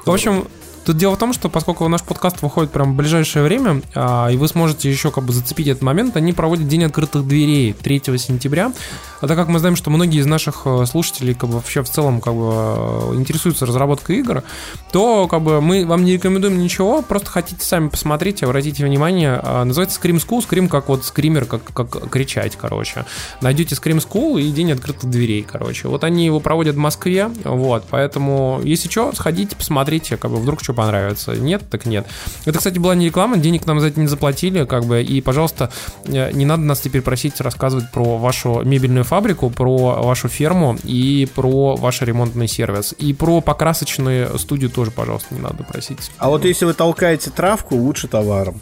В 0.05 0.11
общем, 0.11 0.49
тут 0.89 0.97
дело 0.97 1.17
в 1.17 1.19
том, 1.19 1.35
что 1.35 1.51
поскольку 1.51 1.87
наш 1.87 2.03
подкаст 2.03 2.41
выходит 2.41 2.71
прям 2.71 2.95
в 2.95 2.97
ближайшее 2.97 3.45
время, 3.45 3.83
а, 3.95 4.29
и 4.29 4.39
вы 4.39 4.49
сможете 4.49 4.91
еще 4.91 5.11
как 5.11 5.23
бы 5.25 5.35
зацепить 5.35 5.67
этот 5.67 5.83
момент, 5.83 6.17
они 6.17 6.33
проводят 6.33 6.67
День 6.67 6.85
открытых 6.85 7.29
дверей 7.29 7.75
3 7.75 8.17
сентября. 8.17 8.73
А 9.21 9.27
так 9.27 9.37
как 9.37 9.49
мы 9.49 9.59
знаем, 9.59 9.77
что 9.77 9.91
многие 9.91 10.21
из 10.21 10.27
наших 10.27 10.63
э, 10.65 10.87
слушателей 10.87 11.35
как 11.35 11.51
бы 11.51 11.57
вообще 11.57 11.83
в 11.83 11.91
целом 11.91 12.21
как 12.21 12.35
бы 12.35 12.53
э, 12.53 13.15
интересуются 13.17 13.67
разработкой 13.67 14.19
игр, 14.19 14.45
то 14.93 15.27
как 15.27 15.43
бы 15.43 15.61
мы 15.61 15.85
вам 15.85 16.05
не 16.05 16.13
рекомендуем 16.13 16.59
ничего, 16.59 17.03
просто 17.03 17.29
хотите 17.29 17.65
сами 17.65 17.89
посмотреть, 17.89 18.43
обратите 18.43 18.85
внимание. 18.85 19.41
А, 19.43 19.65
Называется 19.65 20.01
Scream 20.01 20.25
School, 20.25 20.49
Scream 20.49 20.69
как 20.69 20.89
вот 20.89 21.05
скример, 21.05 21.47
как, 21.47 21.65
как 21.65 22.09
кричать, 22.09 22.57
короче. 22.57 23.05
Найдете 23.41 23.75
Scream 23.75 23.99
School 23.99 24.41
и 24.41 24.51
День 24.53 24.73
открытых 24.73 25.11
дверей, 25.11 25.43
короче. 25.43 25.89
Вот 25.89 26.05
они 26.05 26.25
его 26.25 26.39
проводят 26.39 26.77
в 26.77 26.79
Москве, 26.79 27.29
вот, 27.45 27.85
поэтому, 27.91 28.61
если 28.63 28.89
что, 28.89 29.13
сходите, 29.13 29.57
посмотрите, 29.57 30.17
как 30.17 30.31
бы 30.31 30.39
вдруг 30.39 30.63
что 30.63 30.73
понравится. 30.79 31.33
Нет, 31.33 31.69
так 31.69 31.87
нет. 31.87 32.07
Это, 32.45 32.59
кстати, 32.59 32.79
была 32.79 32.95
не 32.95 33.07
реклама, 33.07 33.37
денег 33.37 33.67
нам 33.67 33.81
за 33.81 33.89
это 33.89 33.99
не 33.99 34.07
заплатили, 34.07 34.65
как 34.65 34.85
бы, 34.85 35.03
и, 35.03 35.21
пожалуйста, 35.21 35.73
э, 36.05 36.31
не 36.31 36.45
надо 36.45 36.63
нас 36.63 36.81
теперь 36.81 37.03
просить 37.03 37.41
рассказывать 37.41 37.91
про 37.91 38.17
вашу 38.17 38.63
мебельную 38.63 39.03
фабрику, 39.03 39.51
про 39.51 40.01
вашу 40.01 40.29
ферму 40.29 40.79
и 40.85 41.27
про 41.35 41.75
ваш 41.75 42.03
ремонтный 42.03 42.47
сервис. 42.47 42.95
И 42.97 43.13
про 43.13 43.41
покрасочную 43.41 44.39
студию 44.39 44.71
тоже, 44.71 44.93
пожалуйста, 44.93 45.35
не 45.35 45.41
надо 45.41 45.65
просить. 45.65 46.13
А 46.19 46.29
вот 46.29 46.45
если 46.45 46.65
вы 46.65 46.75
толкаете 46.75 47.31
травку, 47.31 47.75
лучше 47.75 48.07
товаром. 48.07 48.61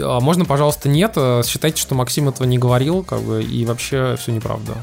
А 0.00 0.20
Можно, 0.20 0.46
пожалуйста, 0.46 0.88
нет. 0.88 1.12
Э, 1.16 1.42
Считайте, 1.44 1.78
что 1.78 1.94
Максим 1.94 2.30
этого 2.30 2.46
не 2.46 2.56
говорил, 2.56 3.04
как 3.04 3.20
бы, 3.20 3.42
и 3.42 3.66
вообще 3.66 4.16
все 4.18 4.32
неправда. 4.32 4.76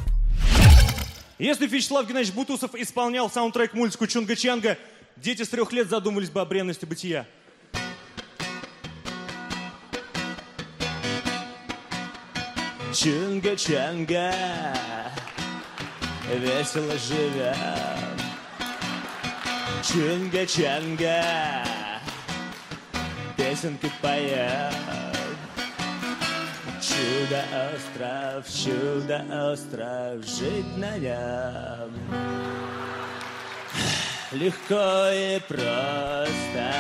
Если 1.38 1.68
Вячеслав 1.68 2.08
Геннадьевич 2.08 2.34
Бутусов 2.34 2.76
исполнял 2.76 3.30
саундтрек 3.30 3.74
мультику 3.74 4.06
Чунга-Чанга, 4.06 4.78
дети 5.18 5.44
с 5.44 5.50
трех 5.50 5.72
лет 5.72 5.90
задумались 5.90 6.30
бы 6.30 6.42
о 6.42 6.46
бренности 6.46 6.86
бытия. 6.86 7.26
Чунга-Чанга, 12.92 14.34
весело 16.34 16.94
живем. 16.98 17.56
Чунга-Чанга, 19.84 21.66
песенки 23.36 23.92
поем. 24.02 24.72
Чудо-остров, 26.82 28.48
чудо-остров, 28.48 30.26
жить 30.26 30.78
на 30.78 30.98
нем 30.98 31.92
Легко 34.36 35.12
и 35.14 35.40
просто 35.48 36.76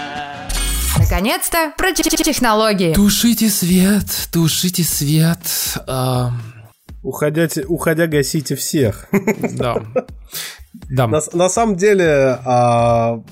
Наконец-то 0.99 1.71
про 1.77 1.93
технологии. 1.93 2.93
Тушите 2.93 3.49
свет, 3.49 4.27
тушите 4.29 4.83
свет. 4.83 5.39
А, 5.87 6.31
Уходя, 7.01 7.47
уходя 7.67 8.07
гасите 8.07 8.57
всех. 8.57 9.07
Да. 9.53 9.77
Да. 10.89 11.07
На, 11.07 11.21
на 11.31 11.47
самом 11.47 11.77
деле... 11.77 12.37
а, 12.45 13.23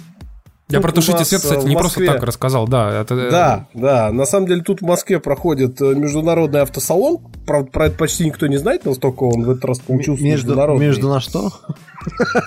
Я 0.69 0.79
про 0.81 0.91
тушите 0.91 1.23
свет, 1.25 1.41
кстати, 1.41 1.65
не 1.65 1.75
Москве- 1.75 1.79
просто 1.79 2.05
так 2.05 2.23
рассказал, 2.23 2.67
да. 2.67 3.01
Это, 3.01 3.13
э, 3.15 3.29
Да, 3.31 3.67
да. 3.73 4.11
На 4.11 4.25
самом 4.25 4.47
деле 4.47 4.61
тут 4.63 4.81
в 4.81 4.85
Москве 4.85 5.19
проходит 5.19 5.79
э, 5.81 5.93
международный 5.93 6.61
автосалон. 6.61 7.19
Правда, 7.45 7.69
про 7.69 7.85
это 7.87 7.97
почти 7.97 8.25
никто 8.25 8.47
не 8.47 8.57
знает, 8.57 8.85
настолько 8.85 9.23
он 9.23 9.43
в 9.43 9.49
этот 9.51 9.65
раз 9.65 9.79
получился 9.79 10.23
Между, 10.23 10.47
международный. 10.47 10.85
между 10.87 11.09
на 11.09 11.19
что? 11.19 11.51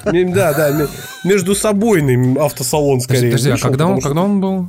Да, 0.04 0.52
да, 0.54 0.70
ме- 0.72 0.88
между 1.24 1.54
собойный 1.54 2.36
автосалон 2.40 3.00
скорее. 3.00 3.30
Подожди, 3.32 3.50
а 3.50 3.56
когда 3.58 3.86
он, 3.86 4.00
когда 4.00 4.22
он 4.22 4.40
был? 4.40 4.66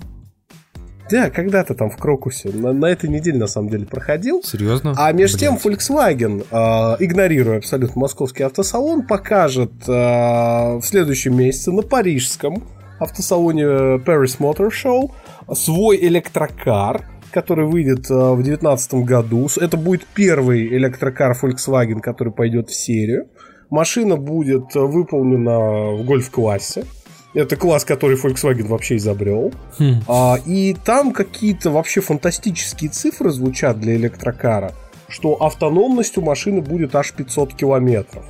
Да, 1.09 1.29
когда-то 1.29 1.73
там 1.73 1.89
в 1.89 1.95
Крокусе. 1.95 2.49
На, 2.49 2.73
на 2.73 2.87
этой 2.87 3.09
неделе, 3.09 3.37
на 3.39 3.47
самом 3.47 3.69
деле, 3.69 3.85
проходил. 3.85 4.43
Серьезно? 4.43 4.93
А 4.97 5.09
между 5.13 5.39
тем 5.39 5.55
Volkswagen, 5.55 6.45
э, 6.51 7.03
игнорируя 7.03 7.59
абсолютно 7.59 8.01
московский 8.01 8.43
автосалон, 8.43 9.03
покажет 9.07 9.71
э, 9.87 9.91
в 9.91 10.81
следующем 10.83 11.37
месяце 11.37 11.71
на 11.71 11.81
парижском 11.81 12.61
автосалоне 12.99 13.63
э, 13.63 13.97
Paris 13.97 14.39
Motor 14.39 14.69
Show 14.69 15.11
свой 15.53 15.97
электрокар, 15.97 17.05
который 17.31 17.65
выйдет 17.65 18.09
э, 18.09 18.13
в 18.13 18.43
2019 18.43 18.93
году. 19.05 19.47
Это 19.59 19.77
будет 19.77 20.05
первый 20.13 20.67
электрокар 20.67 21.37
Volkswagen, 21.41 21.99
который 21.99 22.33
пойдет 22.33 22.69
в 22.69 22.75
серию. 22.75 23.27
Машина 23.69 24.15
будет 24.15 24.75
э, 24.75 24.79
выполнена 24.79 25.95
в 25.95 26.05
гольф-классе. 26.05 26.85
Это 27.33 27.55
класс, 27.55 27.85
который 27.85 28.17
Volkswagen 28.17 28.67
вообще 28.67 28.95
изобрел. 28.95 29.51
Хм. 29.77 30.01
А, 30.07 30.37
и 30.45 30.75
там 30.85 31.11
какие-то 31.11 31.69
вообще 31.69 32.01
фантастические 32.01 32.89
цифры 32.89 33.29
звучат 33.29 33.79
для 33.79 33.95
электрокара, 33.95 34.73
что 35.07 35.35
автономность 35.35 36.17
у 36.17 36.21
машины 36.21 36.61
будет 36.61 36.95
аж 36.95 37.13
500 37.13 37.53
километров. 37.53 38.25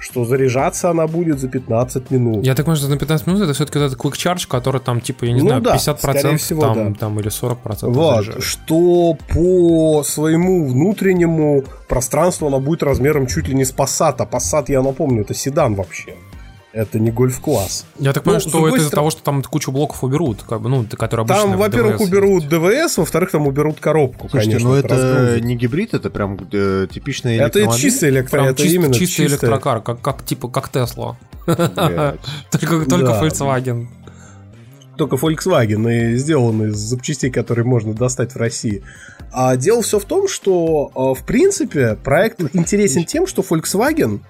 Что 0.00 0.24
заряжаться 0.24 0.90
она 0.90 1.06
будет 1.06 1.38
за 1.38 1.48
15 1.48 2.10
минут. 2.10 2.44
Я 2.44 2.54
так 2.54 2.64
понимаю, 2.64 2.78
что 2.78 2.88
на 2.88 2.96
15 2.98 3.26
минут 3.26 3.42
это 3.42 3.52
все-таки 3.52 3.78
этот 3.78 3.98
quick 3.98 4.12
charge, 4.12 4.48
который 4.48 4.80
там, 4.80 5.00
типа, 5.00 5.26
я 5.26 5.32
не 5.32 5.40
Ну 5.42 5.46
знаю, 5.48 5.62
да, 5.62 5.76
50% 5.76 5.98
скорее 5.98 6.36
всего, 6.38 6.62
там, 6.62 6.92
да. 6.94 6.98
там 6.98 7.20
или 7.20 7.28
40% 7.30 7.90
Вот, 7.90 8.24
заряжает. 8.24 8.42
что 8.42 9.16
по 9.28 10.02
своему 10.02 10.66
внутреннему 10.66 11.64
пространству 11.88 12.46
она 12.48 12.58
будет 12.58 12.82
размером 12.82 13.26
чуть 13.26 13.46
ли 13.48 13.54
не 13.54 13.64
с 13.64 13.74
Passat. 13.74 14.16
А 14.18 14.24
Passat, 14.24 14.64
я 14.68 14.82
напомню, 14.82 15.22
это 15.22 15.34
седан 15.34 15.74
вообще. 15.74 16.14
Это 16.72 17.00
не 17.00 17.10
гольф-класс. 17.10 17.84
Я 17.98 18.12
так 18.12 18.24
Ну, 18.24 18.32
понимаю, 18.32 18.40
с 18.40 18.48
что 18.48 18.68
это 18.68 18.76
из-за 18.76 18.90
того, 18.90 19.10
что 19.10 19.22
там 19.24 19.42
кучу 19.42 19.72
блоков 19.72 20.04
уберут, 20.04 20.44
как 20.48 20.60
бы, 20.60 20.68
ну, 20.68 20.84
которые 20.96 21.24
обычно 21.24 21.42
Там, 21.42 21.56
во-первых, 21.56 22.00
уберут 22.00 22.48
ДВС, 22.48 22.96
во-вторых, 22.98 23.32
там 23.32 23.48
уберут 23.48 23.80
коробку, 23.80 24.28
Слушайте, 24.28 24.52
конечно. 24.58 24.68
ну 24.68 24.74
это 24.76 24.88
разгрузят. 24.88 25.44
не 25.44 25.56
гибрид, 25.56 25.94
это 25.94 26.10
прям 26.10 26.38
э, 26.52 26.86
типичный 26.88 27.36
Это 27.38 27.58
электромобиль. 27.58 27.80
чистый 27.82 28.08
электро, 28.10 28.30
Прям 28.38 28.46
это 28.46 28.62
чист- 28.62 28.74
именно 28.74 28.94
чистый 28.94 29.06
чистый 29.06 29.26
электрокар, 29.32 29.80
как, 29.82 30.00
как 30.00 30.24
типа 30.24 30.48
как 30.48 30.68
Тесла. 30.68 31.16
Только 31.46 32.84
только 32.88 33.06
Да. 33.06 33.22
Volkswagen. 33.22 33.86
только 34.96 35.16
Volkswagen 35.16 36.12
и 36.12 36.16
сделан 36.16 36.68
из 36.68 36.76
запчастей, 36.76 37.30
которые 37.30 37.64
можно 37.64 37.94
достать 37.94 38.32
в 38.34 38.36
России. 38.36 38.82
А 39.32 39.56
дело 39.56 39.82
все 39.82 39.98
в 39.98 40.04
том, 40.04 40.28
что, 40.28 40.90
э, 40.94 41.20
в 41.20 41.24
принципе, 41.24 41.94
проект 41.96 42.40
интересен 42.54 43.04
тем, 43.04 43.26
что 43.26 43.42
Volkswagen 43.42 44.20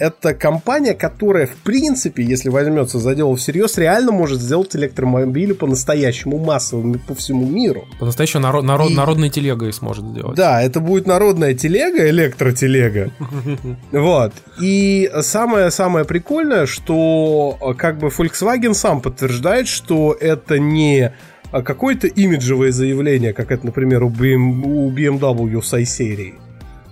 это 0.00 0.32
компания, 0.32 0.94
которая, 0.94 1.46
в 1.46 1.56
принципе, 1.56 2.24
если 2.24 2.48
возьмется 2.48 2.98
за 2.98 3.14
дело 3.14 3.36
всерьез, 3.36 3.76
реально 3.76 4.12
может 4.12 4.40
сделать 4.40 4.74
электромобили 4.74 5.52
по-настоящему 5.52 6.38
массовыми 6.38 6.96
по 6.96 7.14
всему 7.14 7.46
миру. 7.46 7.84
По-настоящему 7.98 8.42
народ, 8.42 8.64
народ, 8.64 8.90
И- 8.90 8.94
народной 8.94 9.28
телегой 9.28 9.74
сможет 9.74 10.06
сделать. 10.06 10.36
Да, 10.36 10.62
это 10.62 10.80
будет 10.80 11.06
народная 11.06 11.52
телега, 11.54 12.08
электротелега. 12.08 13.10
Вот. 13.92 14.32
И 14.60 15.10
самое-самое 15.20 16.06
прикольное, 16.06 16.64
что 16.64 17.58
э, 17.60 17.74
как 17.74 17.98
бы 17.98 18.08
Volkswagen 18.08 18.72
сам 18.72 19.02
подтверждает, 19.02 19.68
что 19.68 20.16
это 20.18 20.58
не 20.58 21.12
а, 21.52 21.62
какое-то 21.62 22.06
имиджевое 22.06 22.72
заявление, 22.72 23.34
как 23.34 23.52
это, 23.52 23.66
например, 23.66 24.02
у, 24.04 24.08
BM 24.08 24.62
у 24.64 24.90
BMW 24.90 25.62
с 25.62 25.76
i-серией, 25.76 26.34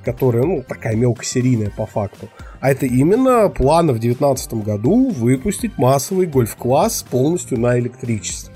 которая, 0.05 0.43
ну, 0.43 0.63
такая 0.69 0.95
мелкосерийная 0.95 1.71
по 1.75 1.87
факту. 1.87 2.29
А 2.61 2.71
это 2.71 2.87
именно 2.87 3.49
планы 3.49 3.93
в 3.93 3.99
2019 3.99 4.55
году 4.65 5.11
выпустить 5.11 5.79
массовый 5.79 6.27
гольф-класс 6.27 7.05
полностью 7.09 7.59
на 7.61 7.79
электричестве. 7.79 8.53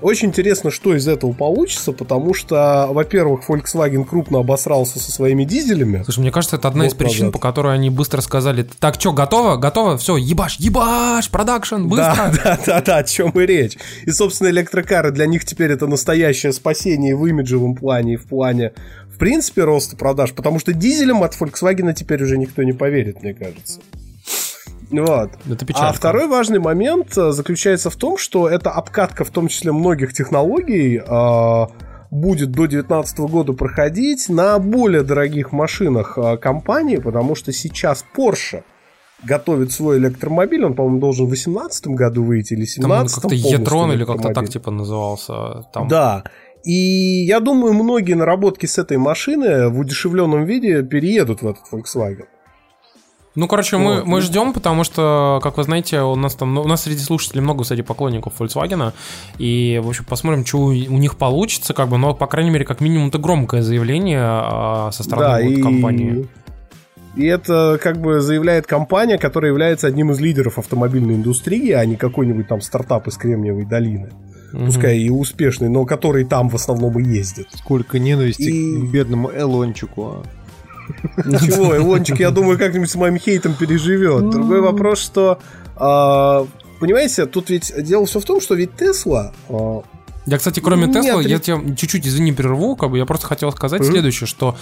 Очень 0.00 0.28
интересно, 0.28 0.70
что 0.70 0.94
из 0.94 1.08
этого 1.08 1.32
получится, 1.32 1.92
потому 1.92 2.32
что, 2.32 2.86
во-первых, 2.90 3.48
Volkswagen 3.48 4.04
крупно 4.04 4.40
обосрался 4.40 5.00
со 5.00 5.10
своими 5.10 5.44
дизелями. 5.44 6.02
Слушай, 6.04 6.20
мне 6.20 6.30
кажется, 6.30 6.56
это 6.56 6.68
одна 6.68 6.86
из 6.86 6.90
Год 6.90 6.98
причин, 6.98 7.26
назад. 7.26 7.32
по 7.32 7.38
которой 7.40 7.74
они 7.74 7.90
быстро 7.90 8.20
сказали, 8.20 8.66
так, 8.78 8.94
что, 9.00 9.12
готово? 9.12 9.56
Готово? 9.56 9.98
Все, 9.98 10.16
ебаш, 10.16 10.56
ебаш, 10.58 11.30
продакшн, 11.30 11.86
быстро. 11.86 12.32
Да, 12.32 12.32
да, 12.44 12.58
да, 12.64 12.80
да, 12.80 12.96
о 12.98 13.04
чем 13.04 13.30
и 13.30 13.46
речь. 13.46 13.76
И, 14.04 14.10
собственно, 14.10 14.48
электрокары 14.48 15.10
для 15.10 15.26
них 15.26 15.44
теперь 15.44 15.72
это 15.72 15.88
настоящее 15.88 16.52
спасение 16.52 17.16
в 17.16 17.26
имиджевом 17.26 17.74
плане 17.74 18.14
и 18.14 18.16
в 18.16 18.26
плане, 18.26 18.72
в 19.18 19.20
принципе, 19.20 19.64
роста 19.64 19.96
продаж, 19.96 20.32
потому 20.32 20.60
что 20.60 20.72
дизелем 20.72 21.24
от 21.24 21.34
Volkswagen 21.34 21.92
теперь 21.92 22.22
уже 22.22 22.38
никто 22.38 22.62
не 22.62 22.72
поверит, 22.72 23.20
мне 23.20 23.34
кажется. 23.34 23.80
Вот. 24.92 25.30
Это. 25.50 25.66
А 25.74 25.92
второй 25.92 26.28
важный 26.28 26.60
момент 26.60 27.18
э, 27.18 27.32
заключается 27.32 27.90
в 27.90 27.96
том, 27.96 28.16
что 28.16 28.48
эта 28.48 28.70
обкатка, 28.70 29.24
в 29.24 29.30
том 29.30 29.48
числе 29.48 29.72
многих 29.72 30.12
технологий, 30.12 30.98
э, 31.04 31.66
будет 32.12 32.52
до 32.52 32.68
2019 32.68 33.18
года 33.18 33.54
проходить 33.54 34.28
на 34.28 34.56
более 34.60 35.02
дорогих 35.02 35.50
машинах 35.50 36.16
э, 36.16 36.36
компании, 36.36 36.98
потому 36.98 37.34
что 37.34 37.52
сейчас 37.52 38.04
Porsche 38.16 38.62
готовит 39.24 39.72
свой 39.72 39.98
электромобиль, 39.98 40.64
он, 40.64 40.74
по-моему, 40.74 41.00
должен 41.00 41.26
в 41.26 41.30
2018 41.30 41.88
году 41.88 42.22
выйти 42.22 42.52
или 42.52 42.66
Там 42.80 42.88
2017 42.88 43.20
как-то 43.20 43.34
Етрон 43.34 43.92
или 43.92 44.04
как-то 44.04 44.32
так 44.32 44.48
типа 44.48 44.70
назывался. 44.70 45.64
Там. 45.72 45.88
Да. 45.88 46.22
И 46.64 47.24
я 47.24 47.40
думаю, 47.40 47.72
многие 47.72 48.14
наработки 48.14 48.66
с 48.66 48.78
этой 48.78 48.98
машины 48.98 49.68
в 49.68 49.78
удешевленном 49.78 50.44
виде 50.44 50.82
переедут 50.82 51.42
в 51.42 51.48
этот 51.48 51.64
Volkswagen. 51.72 52.26
Ну, 53.34 53.46
короче, 53.46 53.76
мы, 53.76 53.96
Вот. 53.96 54.06
мы 54.06 54.20
ждем, 54.20 54.52
потому 54.52 54.82
что, 54.82 55.38
как 55.44 55.58
вы 55.58 55.62
знаете, 55.62 56.00
у 56.00 56.16
нас 56.16 56.34
там, 56.34 56.54
ну, 56.54 56.62
у 56.62 56.66
нас 56.66 56.82
среди 56.82 56.98
слушателей 56.98 57.40
много, 57.40 57.62
кстати, 57.62 57.82
поклонников 57.82 58.40
Volkswagen, 58.40 58.92
и, 59.38 59.80
в 59.80 59.88
общем, 59.88 60.04
посмотрим, 60.04 60.44
что 60.44 60.58
у, 60.58 60.68
у 60.70 60.98
них 60.98 61.14
получится, 61.14 61.72
как 61.72 61.88
бы, 61.88 61.98
но, 61.98 62.14
по 62.14 62.26
крайней 62.26 62.50
мере, 62.50 62.64
как 62.64 62.80
минимум, 62.80 63.08
это 63.08 63.18
громкое 63.18 63.62
заявление 63.62 64.22
а, 64.22 64.90
со 64.92 65.04
стороны 65.04 65.26
Да, 65.26 65.44
вот 65.44 65.58
и... 65.58 65.62
компании. 65.62 66.28
И 67.14 67.26
это 67.26 67.78
как 67.82 68.00
бы 68.00 68.20
заявляет 68.20 68.66
компания, 68.66 69.18
которая 69.18 69.50
является 69.50 69.86
одним 69.86 70.12
из 70.12 70.20
лидеров 70.20 70.58
автомобильной 70.58 71.14
индустрии, 71.14 71.72
а 71.72 71.84
не 71.84 71.96
какой-нибудь 71.96 72.48
там 72.48 72.60
стартап 72.60 73.06
из 73.08 73.16
Кремниевой 73.16 73.64
долины. 73.64 74.10
Мгм. 74.52 74.66
Пускай 74.66 74.98
и 74.98 75.10
успешный, 75.10 75.68
но 75.68 75.84
который 75.84 76.24
там 76.24 76.48
в 76.48 76.54
основном 76.54 76.98
и 76.98 77.04
ездит. 77.04 77.48
Сколько 77.54 77.98
ненависти 77.98 78.42
И- 78.42 78.80
к 78.80 78.90
бедному 78.90 79.30
Элончику. 79.30 80.06
а. 80.06 80.22
Чего, 81.38 81.76
Илончик, 81.76 82.18
я 82.18 82.30
думаю, 82.30 82.58
как-нибудь 82.58 82.90
с 82.90 82.94
моим 82.94 83.18
хейтом 83.18 83.54
переживет. 83.54 84.30
Другой 84.30 84.60
вопрос, 84.62 84.98
что... 85.00 85.38
а, 85.76 86.46
Понимаете, 86.80 87.26
тут 87.26 87.50
ведь 87.50 87.72
дело 87.84 88.06
все 88.06 88.20
в 88.20 88.24
том, 88.24 88.40
что 88.40 88.54
ведь 88.54 88.74
Тесла... 88.76 89.32
Я, 90.30 90.36
кстати, 90.38 90.60
кроме 90.60 90.86
Нет, 90.86 91.02
Тесла, 91.02 91.22
я 91.22 91.38
тебя 91.38 91.58
чуть-чуть, 91.74 92.06
извини, 92.06 92.32
прерву, 92.32 92.76
как 92.76 92.90
бы 92.90 92.98
я 92.98 93.06
просто 93.06 93.26
хотел 93.26 93.50
сказать 93.52 93.80
Мгм. 93.80 93.90
следующее, 93.92 94.26
что 94.26 94.56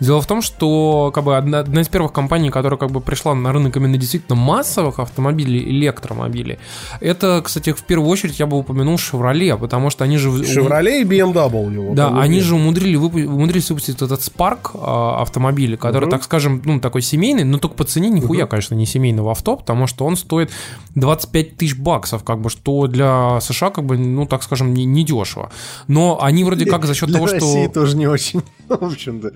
дело 0.00 0.20
в 0.20 0.26
том, 0.26 0.42
что 0.42 1.12
как 1.14 1.22
бы 1.24 1.36
одна, 1.36 1.60
одна 1.60 1.80
из 1.82 1.88
первых 1.88 2.12
компаний, 2.12 2.50
которая 2.50 2.78
как 2.78 2.90
бы 2.90 3.00
пришла 3.00 3.34
на 3.34 3.52
рынок 3.52 3.76
именно 3.76 3.96
действительно 3.96 4.34
массовых 4.34 4.98
автомобилей, 4.98 5.62
электромобилей, 5.70 6.58
это, 7.00 7.40
кстати, 7.44 7.72
в 7.72 7.82
первую 7.84 8.08
очередь 8.10 8.40
я 8.40 8.46
бы 8.46 8.58
упомянул 8.58 8.96
Chevrolet, 8.96 9.56
потому 9.58 9.90
что 9.90 10.02
они 10.04 10.18
же... 10.18 10.30
Chevrolet 10.30 11.02
и 11.02 11.04
BMW. 11.04 11.88
вот 11.88 11.94
Да, 11.94 12.08
они 12.08 12.32
они 12.32 12.40
же 12.40 12.54
умудрили 12.56 12.96
выпу- 12.96 13.24
умудрились 13.24 13.70
выпустить 13.70 14.02
этот 14.02 14.20
Spark 14.20 14.70
а, 14.74 15.20
автомобиль, 15.22 15.76
который, 15.76 16.04
Мгм. 16.04 16.10
так 16.10 16.24
скажем, 16.24 16.62
ну, 16.64 16.80
такой 16.80 17.02
семейный, 17.02 17.44
но 17.44 17.58
только 17.58 17.76
по 17.76 17.84
цене 17.84 18.08
нихуя, 18.10 18.46
конечно, 18.46 18.74
не 18.74 18.86
семейного 18.86 19.30
авто, 19.30 19.56
потому 19.56 19.86
что 19.86 20.04
он 20.04 20.16
стоит 20.16 20.50
25 20.96 21.56
тысяч 21.56 21.76
баксов, 21.76 22.24
как 22.24 22.40
бы, 22.40 22.50
что 22.50 22.86
для 22.88 23.38
США, 23.40 23.70
как 23.70 23.84
бы, 23.84 23.96
ну, 23.98 24.26
так 24.26 24.42
скажем, 24.42 24.74
не, 24.74 24.84
не 24.84 25.04
дешево. 25.12 25.50
Но 25.88 26.22
они 26.22 26.44
вроде 26.44 26.66
как 26.66 26.86
за 26.86 26.94
счет 26.94 27.08
Для 27.08 27.18
того, 27.18 27.28
что... 27.28 27.36
России 27.36 27.66
тоже 27.68 27.96
не 27.96 28.06
очень, 28.06 28.42
в 28.68 28.84
общем-то. 28.84 29.32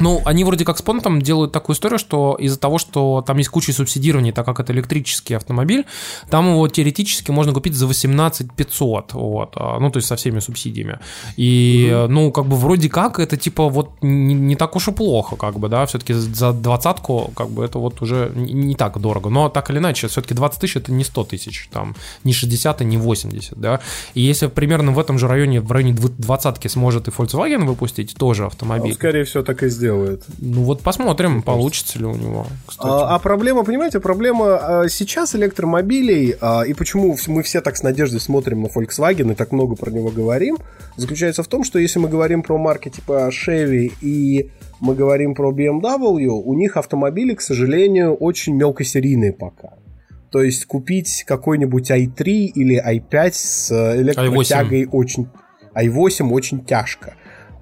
Ну, 0.00 0.22
они 0.24 0.44
вроде 0.44 0.64
как 0.64 0.78
с 0.78 0.82
понтом 0.82 1.20
делают 1.22 1.52
такую 1.52 1.74
историю, 1.74 1.98
что 1.98 2.36
из-за 2.38 2.58
того, 2.58 2.78
что 2.78 3.22
там 3.26 3.38
есть 3.38 3.50
куча 3.50 3.72
субсидирования, 3.72 4.32
так 4.32 4.46
как 4.46 4.60
это 4.60 4.72
электрический 4.72 5.34
автомобиль, 5.34 5.86
там 6.30 6.48
его 6.50 6.68
теоретически 6.68 7.30
можно 7.30 7.52
купить 7.52 7.74
за 7.74 7.86
18 7.86 8.52
500, 8.52 9.12
вот, 9.14 9.52
а, 9.56 9.78
ну, 9.78 9.90
то 9.90 9.98
есть 9.98 10.08
со 10.08 10.16
всеми 10.16 10.40
субсидиями. 10.40 10.98
И, 11.36 11.88
э, 11.90 12.06
ну, 12.06 12.30
как 12.32 12.46
бы 12.46 12.56
вроде 12.56 12.88
как 12.88 13.18
это, 13.18 13.36
типа, 13.36 13.68
вот 13.68 13.90
не, 14.02 14.34
не 14.34 14.56
так 14.56 14.76
уж 14.76 14.88
и 14.88 14.92
плохо, 14.92 15.36
как 15.36 15.58
бы, 15.58 15.68
да, 15.68 15.86
все-таки 15.86 16.14
за 16.14 16.52
двадцатку, 16.52 17.32
как 17.36 17.50
бы, 17.50 17.64
это 17.64 17.78
вот 17.78 18.02
уже 18.02 18.32
не, 18.34 18.52
не 18.52 18.74
так 18.74 19.00
дорого. 19.00 19.30
Но 19.30 19.48
так 19.48 19.70
или 19.70 19.78
иначе, 19.78 20.08
все-таки 20.08 20.34
20 20.34 20.60
тысяч 20.60 20.76
это 20.76 20.92
не 20.92 21.04
100 21.04 21.24
тысяч, 21.24 21.68
там, 21.72 21.94
не 22.24 22.32
60 22.32 22.82
и 22.82 22.84
не 22.84 22.96
80, 22.96 23.58
да. 23.58 23.80
И 24.14 24.20
если 24.20 24.46
примерно 24.46 24.92
в 24.92 24.98
этом 24.98 25.18
же 25.18 25.28
районе, 25.28 25.60
в 25.60 25.70
районе 25.72 25.94
двадцатки 25.94 26.68
сможет 26.68 27.08
и 27.08 27.10
Volkswagen 27.10 27.64
выпустить 27.64 28.14
тоже 28.16 28.42
Он, 28.42 28.48
автомобиль, 28.48 28.94
скорее 28.94 29.24
всего, 29.24 29.42
так 29.42 29.62
и 29.62 29.68
сделает. 29.88 30.24
ну 30.38 30.62
вот 30.62 30.82
посмотрим, 30.82 31.42
получится 31.42 31.98
ли 31.98 32.04
у 32.04 32.14
него. 32.14 32.46
Кстати. 32.66 32.86
А, 32.88 33.14
а 33.14 33.18
проблема, 33.18 33.64
понимаете, 33.64 34.00
проблема 34.00 34.82
а, 34.82 34.88
сейчас 34.88 35.34
электромобилей, 35.34 36.36
а, 36.40 36.62
и 36.62 36.74
почему 36.74 37.16
мы 37.26 37.42
все 37.42 37.60
так 37.60 37.76
с 37.76 37.82
надеждой 37.82 38.20
смотрим 38.20 38.62
на 38.62 38.66
Volkswagen 38.66 39.32
и 39.32 39.34
так 39.34 39.52
много 39.52 39.76
про 39.76 39.90
него 39.90 40.10
говорим, 40.10 40.58
заключается 40.96 41.42
в 41.42 41.48
том, 41.48 41.64
что 41.64 41.78
если 41.78 41.98
мы 41.98 42.08
говорим 42.08 42.42
про 42.42 42.58
марки 42.58 42.88
типа 42.90 43.30
Chevy 43.30 43.92
и 44.00 44.50
мы 44.80 44.94
говорим 44.94 45.34
про 45.34 45.52
BMW, 45.52 46.26
у 46.26 46.54
них 46.54 46.76
автомобили, 46.76 47.34
к 47.34 47.40
сожалению, 47.40 48.14
очень 48.14 48.54
мелкосерийные 48.54 49.32
пока. 49.32 49.74
То 50.30 50.42
есть 50.42 50.66
купить 50.66 51.24
какой-нибудь 51.26 51.90
i3 51.90 52.22
или 52.24 52.82
i5 52.84 53.30
с 53.32 53.70
э, 53.70 54.02
электротягой 54.02 54.86
очень... 54.92 55.28
i8 55.74 56.30
очень 56.30 56.64
тяжко. 56.64 57.14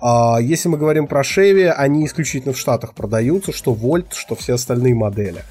А 0.08 0.38
если 0.40 0.68
мы 0.68 0.78
говорим 0.78 1.08
про 1.08 1.22
Chevy, 1.22 1.68
они 1.68 2.06
исключительно 2.06 2.54
в 2.54 2.58
Штатах 2.58 2.94
продаются, 2.94 3.52
что 3.52 3.74
Volt, 3.74 4.12
что 4.14 4.36
все 4.36 4.54
остальные 4.54 4.94
модели. 4.94 5.42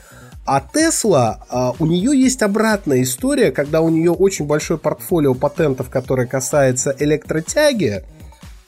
А 0.45 0.64
Tesla, 0.73 1.40
а, 1.49 1.73
у 1.77 1.86
нее 1.86 2.18
есть 2.18 2.41
обратная 2.41 3.03
история, 3.03 3.52
когда 3.52 3.82
у 3.82 3.90
нее 3.90 4.11
очень 4.11 4.45
большое 4.45 4.80
портфолио 4.80 5.34
патентов, 5.34 5.90
которое 5.90 6.26
касается 6.26 6.95
электротяги. 6.98 8.03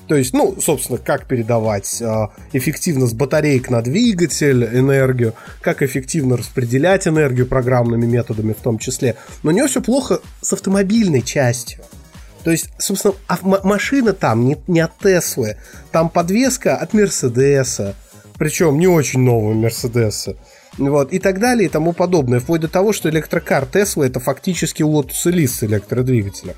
То 0.10 0.16
есть, 0.16 0.34
ну, 0.34 0.58
собственно, 0.60 0.98
как 1.00 1.26
передавать 1.26 2.02
а, 2.02 2.32
эффективно 2.52 3.08
с 3.08 3.14
батареек 3.14 3.70
на 3.70 3.82
двигатель 3.82 4.66
энергию, 4.66 5.36
как 5.62 5.82
эффективно 5.82 6.36
распределять 6.36 7.08
энергию 7.08 7.48
программными 7.48 8.06
методами 8.06 8.52
в 8.52 8.62
том 8.62 8.78
числе. 8.78 9.16
Но 9.42 9.52
у 9.52 9.54
нее 9.54 9.68
все 9.68 9.82
плохо 9.82 10.20
с 10.42 10.52
автомобильной 10.52 11.22
частью. 11.22 11.86
То 12.44 12.52
есть, 12.52 12.70
собственно, 12.78 13.14
а 13.28 13.38
машина 13.42 14.14
там 14.14 14.46
не, 14.46 14.58
не 14.68 14.80
от 14.80 14.98
Теслы, 15.00 15.58
там 15.92 16.10
подвеска 16.10 16.78
от 16.78 16.94
Мерседеса, 16.94 17.96
причем 18.38 18.80
не 18.80 18.88
очень 18.88 19.20
нового 19.20 19.54
Мерседеса. 19.54 20.36
Вот, 20.78 21.12
и 21.12 21.20
так 21.20 21.40
далее, 21.40 21.66
и 21.66 21.70
тому 21.70 21.92
подобное. 21.92 22.40
Вплоть 22.40 22.62
до 22.62 22.68
того, 22.68 22.94
что 22.94 23.10
электрокар 23.10 23.66
Тесла 23.66 24.06
это 24.06 24.20
фактически 24.20 24.84
Lotus 24.84 25.26
Elise 25.26 25.48
с 25.48 25.64
электродвигателем. 25.64 26.56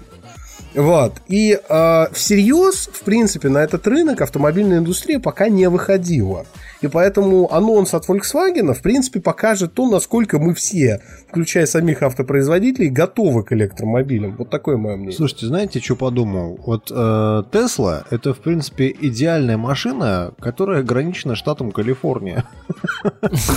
Вот. 0.73 1.13
И 1.27 1.57
э, 1.57 2.05
всерьез, 2.13 2.89
в 2.91 3.03
принципе, 3.03 3.49
на 3.49 3.59
этот 3.59 3.87
рынок 3.87 4.21
автомобильная 4.21 4.79
индустрия 4.79 5.19
пока 5.19 5.49
не 5.49 5.67
выходила. 5.69 6.45
И 6.81 6.87
поэтому 6.87 7.51
анонс 7.53 7.93
от 7.93 8.07
Volkswagen, 8.07 8.73
в 8.73 8.81
принципе, 8.81 9.19
покажет 9.19 9.73
то, 9.73 9.89
насколько 9.89 10.39
мы 10.39 10.53
все, 10.53 11.01
включая 11.27 11.65
самих 11.65 12.03
автопроизводителей, 12.03 12.89
готовы 12.89 13.43
к 13.43 13.51
электромобилям. 13.51 14.35
Вот 14.37 14.49
такое 14.49 14.77
мое 14.77 14.95
мнение. 14.95 15.15
Слушайте, 15.15 15.47
знаете, 15.47 15.79
что 15.81 15.95
подумал? 15.95 16.59
Вот 16.65 16.91
э, 16.93 17.43
Тесла 17.51 18.05
это, 18.11 18.33
в 18.33 18.39
принципе, 18.39 18.95
идеальная 19.01 19.57
машина, 19.57 20.33
которая 20.39 20.81
ограничена 20.81 21.35
штатом 21.35 21.71
Калифорния. 21.71 22.45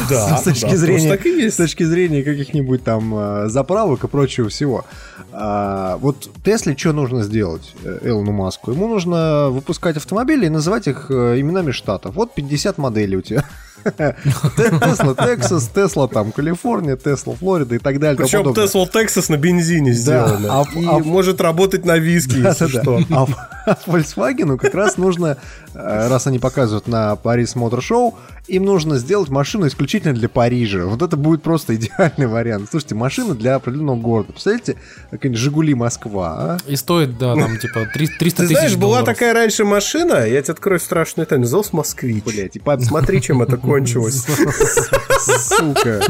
Да, 0.08 0.36
С 0.36 0.42
точки 0.42 0.74
зрения, 0.74 1.50
с 1.50 1.56
точки 1.56 1.84
зрения 1.84 2.22
каких-нибудь 2.22 2.84
там 2.84 3.14
э, 3.14 3.48
заправок 3.48 4.04
и 4.04 4.08
прочего 4.08 4.48
всего. 4.48 4.84
А, 5.32 5.96
вот 5.98 6.30
Тесле 6.44 6.76
что 6.76 6.92
нужно 6.92 7.01
сделать 7.22 7.74
э, 7.84 7.98
Элону 8.02 8.32
Маску? 8.32 8.72
Ему 8.72 8.88
нужно 8.88 9.48
выпускать 9.50 9.96
автомобили 9.96 10.46
и 10.46 10.48
называть 10.48 10.86
их 10.86 11.06
э, 11.10 11.40
именами 11.40 11.70
штатов. 11.70 12.14
Вот 12.14 12.34
50 12.34 12.78
моделей 12.78 13.16
у 13.16 13.22
тебя. 13.22 13.44
Тесла 13.84 15.14
Тексас, 15.14 15.68
Тесла 15.68 16.06
там 16.08 16.32
Калифорния, 16.32 16.96
Тесла 16.96 17.34
Флорида 17.34 17.74
и 17.74 17.78
так 17.78 17.98
далее. 17.98 18.16
Причем. 18.16 18.48
Tesla 18.48 18.86
Texas 18.90 19.26
на 19.28 19.36
бензине 19.36 19.92
сделано. 19.92 20.60
а- 20.62 20.78
и 20.78 20.86
а- 20.86 20.98
может 20.98 21.40
работать 21.40 21.84
на 21.84 21.98
виске, 21.98 22.40
если 22.40 22.68
что. 22.68 23.00
А 23.10 23.26
а 23.66 23.76
Volkswagen 23.86 24.56
как 24.58 24.74
раз 24.74 24.96
нужно, 24.96 25.36
э, 25.74 26.08
раз 26.08 26.26
они 26.26 26.38
показывают 26.38 26.88
на 26.88 27.16
Парис 27.16 27.54
Мотор 27.54 27.82
Шоу, 27.82 28.18
им 28.48 28.64
нужно 28.64 28.98
сделать 28.98 29.28
машину 29.28 29.66
исключительно 29.68 30.14
для 30.14 30.28
Парижа. 30.28 30.84
Вот 30.86 31.00
это 31.02 31.16
будет 31.16 31.42
просто 31.42 31.74
идеальный 31.76 32.26
вариант. 32.26 32.68
Слушайте, 32.70 32.94
машина 32.94 33.34
для 33.34 33.54
определенного 33.54 33.96
города. 33.96 34.32
Представляете, 34.32 34.76
какая-нибудь 35.10 35.40
Жигули 35.40 35.74
Москва, 35.74 36.36
а? 36.38 36.58
И 36.66 36.76
стоит, 36.76 37.18
да, 37.18 37.34
там, 37.34 37.56
типа, 37.58 37.86
три- 37.94 38.08
300 38.08 38.42
Ты 38.42 38.48
тысяч 38.48 38.56
знаешь, 38.58 38.76
была 38.76 38.98
долларов. 38.98 39.06
такая 39.06 39.32
раньше 39.34 39.64
машина, 39.64 40.26
я 40.26 40.42
тебе 40.42 40.52
открою 40.54 40.80
страшную 40.80 41.26
тайну, 41.26 41.42
называлась 41.42 41.72
Москвич. 41.72 42.24
Блять, 42.24 42.56
и 42.56 42.58
под... 42.58 42.82
Смотри, 42.82 43.20
чем 43.22 43.42
это 43.42 43.56
кончилось. 43.56 44.24
Сука. 45.20 46.02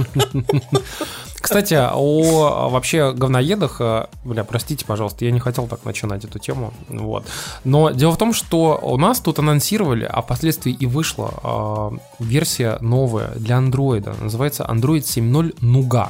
Кстати, 1.40 1.74
о 1.74 2.68
вообще 2.70 3.12
говноедах, 3.12 3.80
э, 3.80 4.06
бля, 4.24 4.44
простите, 4.44 4.84
пожалуйста, 4.86 5.24
я 5.24 5.32
не 5.32 5.40
хотел 5.40 5.66
так 5.66 5.84
начинать 5.84 6.24
эту 6.24 6.38
тему, 6.38 6.72
вот. 6.88 7.26
Но 7.64 7.90
дело 7.90 8.12
в 8.12 8.16
том, 8.16 8.32
что 8.32 8.78
у 8.80 8.96
нас 8.96 9.18
тут 9.18 9.40
анонсировали, 9.40 10.08
а 10.10 10.22
впоследствии 10.22 10.72
и 10.72 10.86
вышла 10.86 11.98
э, 12.20 12.21
версия 12.22 12.78
новая 12.80 13.32
для 13.36 13.58
андроида, 13.58 14.14
называется 14.20 14.64
Android 14.64 15.02
7.0 15.02 15.58
Nuga. 15.60 16.08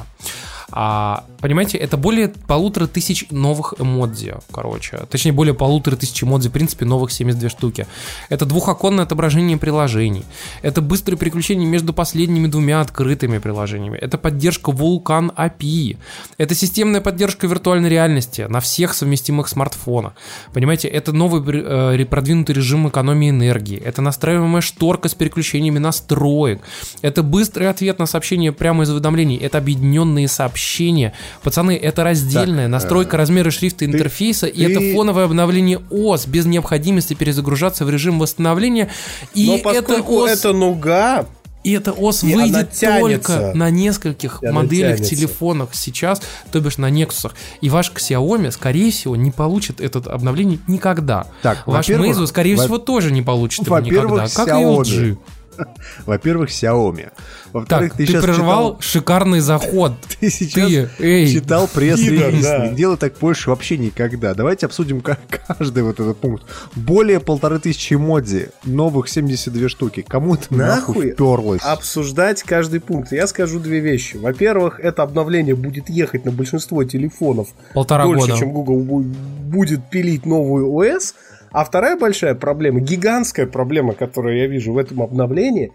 А, 0.71 1.23
понимаете, 1.43 1.77
это 1.77 1.97
более 1.97 2.29
полутора 2.29 2.87
тысяч 2.87 3.25
новых 3.29 3.73
эмодзи, 3.77 4.35
короче. 4.51 4.97
Точнее, 5.09 5.33
более 5.33 5.53
полутора 5.53 5.97
тысяч 5.97 6.23
эмодзи, 6.23 6.47
в 6.47 6.51
принципе, 6.53 6.85
новых 6.85 7.11
72 7.11 7.49
штуки. 7.49 7.85
Это 8.29 8.45
двухоконное 8.45 9.03
отображение 9.03 9.57
приложений. 9.57 10.23
Это 10.61 10.81
быстрое 10.81 11.17
переключение 11.17 11.67
между 11.67 11.93
последними 11.93 12.47
двумя 12.47 12.79
открытыми 12.79 13.39
приложениями. 13.39 13.97
Это 13.97 14.17
поддержка 14.17 14.71
Vulkan 14.71 15.35
API. 15.35 15.97
Это 16.37 16.55
системная 16.55 17.01
поддержка 17.01 17.45
виртуальной 17.45 17.89
реальности 17.89 18.45
на 18.49 18.61
всех 18.61 18.93
совместимых 18.93 19.49
смартфонах. 19.49 20.13
Понимаете, 20.53 20.87
это 20.87 21.11
новый 21.11 21.43
э, 21.45 22.05
продвинутый 22.05 22.55
режим 22.55 22.87
экономии 22.87 23.29
энергии. 23.29 23.77
Это 23.77 24.01
настраиваемая 24.01 24.61
шторка 24.61 25.09
с 25.09 25.13
переключениями 25.13 25.79
настроек. 25.79 26.61
Это 27.01 27.21
быстрый 27.21 27.69
ответ 27.69 27.99
на 27.99 28.05
сообщения 28.05 28.53
прямо 28.53 28.83
из 28.83 28.89
уведомлений. 28.89 29.35
Это 29.35 29.57
объединенные 29.57 30.29
сообщения. 30.29 31.13
Пацаны, 31.41 31.75
это 31.77 32.03
раздельная 32.03 32.65
Так, 32.65 32.71
настройка 32.71 33.15
э, 33.15 33.19
размера 33.19 33.51
шрифта 33.51 33.85
интерфейса, 33.85 34.47
и 34.47 34.65
ты- 34.65 34.71
это 34.71 34.93
фоновое 34.95 35.25
обновление 35.25 35.81
ОС 35.89 36.25
без 36.27 36.45
необходимости 36.45 37.13
перезагружаться 37.13 37.85
в 37.85 37.89
режим 37.89 38.19
восстановления. 38.19 38.89
И 39.33 39.47
Но 39.63 39.71
это 39.71 40.01
ОС... 40.01 40.29
это 40.31 40.53
нуга, 40.53 41.25
И 41.63 41.71
эта 41.71 41.93
ОС 41.93 42.23
И 42.25 42.35
выйдет 42.35 42.71
только 42.77 43.51
на 43.55 43.69
нескольких 43.69 44.39
И 44.41 44.47
моделях 44.47 44.97
тянется. 44.97 45.15
телефонах 45.15 45.69
сейчас, 45.73 46.21
то 46.51 46.59
бишь 46.59 46.77
на 46.77 46.91
Nexus. 46.91 47.31
И 47.61 47.69
ваш 47.69 47.89
Xiaomi, 47.93 48.51
скорее 48.51 48.91
всего, 48.91 49.15
не 49.15 49.31
получит 49.31 49.79
это 49.79 49.99
обновление 50.11 50.59
никогда. 50.67 51.27
Так, 51.41 51.65
ваш 51.65 51.87
Meizu, 51.87 52.27
скорее 52.27 52.57
во- 52.57 52.63
всего, 52.63 52.77
тоже 52.79 53.11
не 53.13 53.21
получит 53.21 53.65
его 53.65 53.79
никогда. 53.79 54.27
Как 54.27 54.47
и. 54.49 54.51
LG. 54.51 55.17
Во-первых, 56.05 56.49
Xiaomi. 56.49 57.11
Во-вторых, 57.51 57.89
Так, 57.91 57.97
ты, 57.97 58.05
щас 58.05 58.23
прервал 58.23 58.77
читал- 58.77 58.81
шикарный 58.81 59.39
заход. 59.39 59.93
Ты 60.19 60.29
сейчас 60.29 60.69
Ты, 60.69 60.89
эй, 60.99 61.31
читал 61.31 61.67
пресс-релиз. 61.67 62.43
да. 62.43 62.67
Не 62.67 62.75
делай 62.75 62.97
так 62.97 63.13
больше 63.19 63.49
вообще 63.49 63.77
никогда. 63.77 64.33
Давайте 64.33 64.65
обсудим 64.65 65.01
ка- 65.01 65.17
каждый 65.47 65.83
вот 65.83 65.99
этот 65.99 66.17
пункт. 66.17 66.43
Более 66.75 67.19
полторы 67.19 67.59
тысячи 67.59 67.93
эмодзи, 67.93 68.49
новых 68.65 69.07
72 69.09 69.69
штуки. 69.69 70.05
Кому 70.07 70.35
это 70.35 70.53
нахуй 70.53 70.95
Нахуй 70.95 71.11
вперлось? 71.11 71.61
обсуждать 71.63 72.41
каждый 72.43 72.79
пункт. 72.79 73.11
Я 73.11 73.27
скажу 73.27 73.59
две 73.59 73.79
вещи. 73.79 74.17
Во-первых, 74.17 74.79
это 74.79 75.03
обновление 75.03 75.55
будет 75.55 75.89
ехать 75.89 76.25
на 76.25 76.31
большинство 76.31 76.83
телефонов 76.83 77.49
Полтора 77.73 78.05
дольше, 78.05 78.27
года. 78.27 78.39
чем 78.39 78.51
Google 78.51 78.79
бу- 78.81 79.03
будет 79.03 79.89
пилить 79.89 80.25
новую 80.25 80.71
ОС. 80.73 81.13
А 81.53 81.63
вторая 81.63 81.95
большая 81.95 82.33
проблема, 82.33 82.79
гигантская 82.79 83.45
проблема, 83.45 83.93
которую 83.93 84.37
я 84.37 84.47
вижу 84.47 84.73
в 84.73 84.77
этом 84.79 85.03
обновлении, 85.03 85.71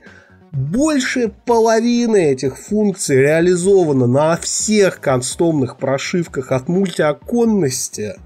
больше 0.51 1.33
половины 1.47 2.33
этих 2.33 2.59
функций 2.59 3.17
реализовано 3.17 4.07
на 4.09 4.37
всех 4.37 4.99
кастомных 5.01 5.77
прошивках 5.77 6.51
от 6.51 6.69
мультиоконности 6.69 8.17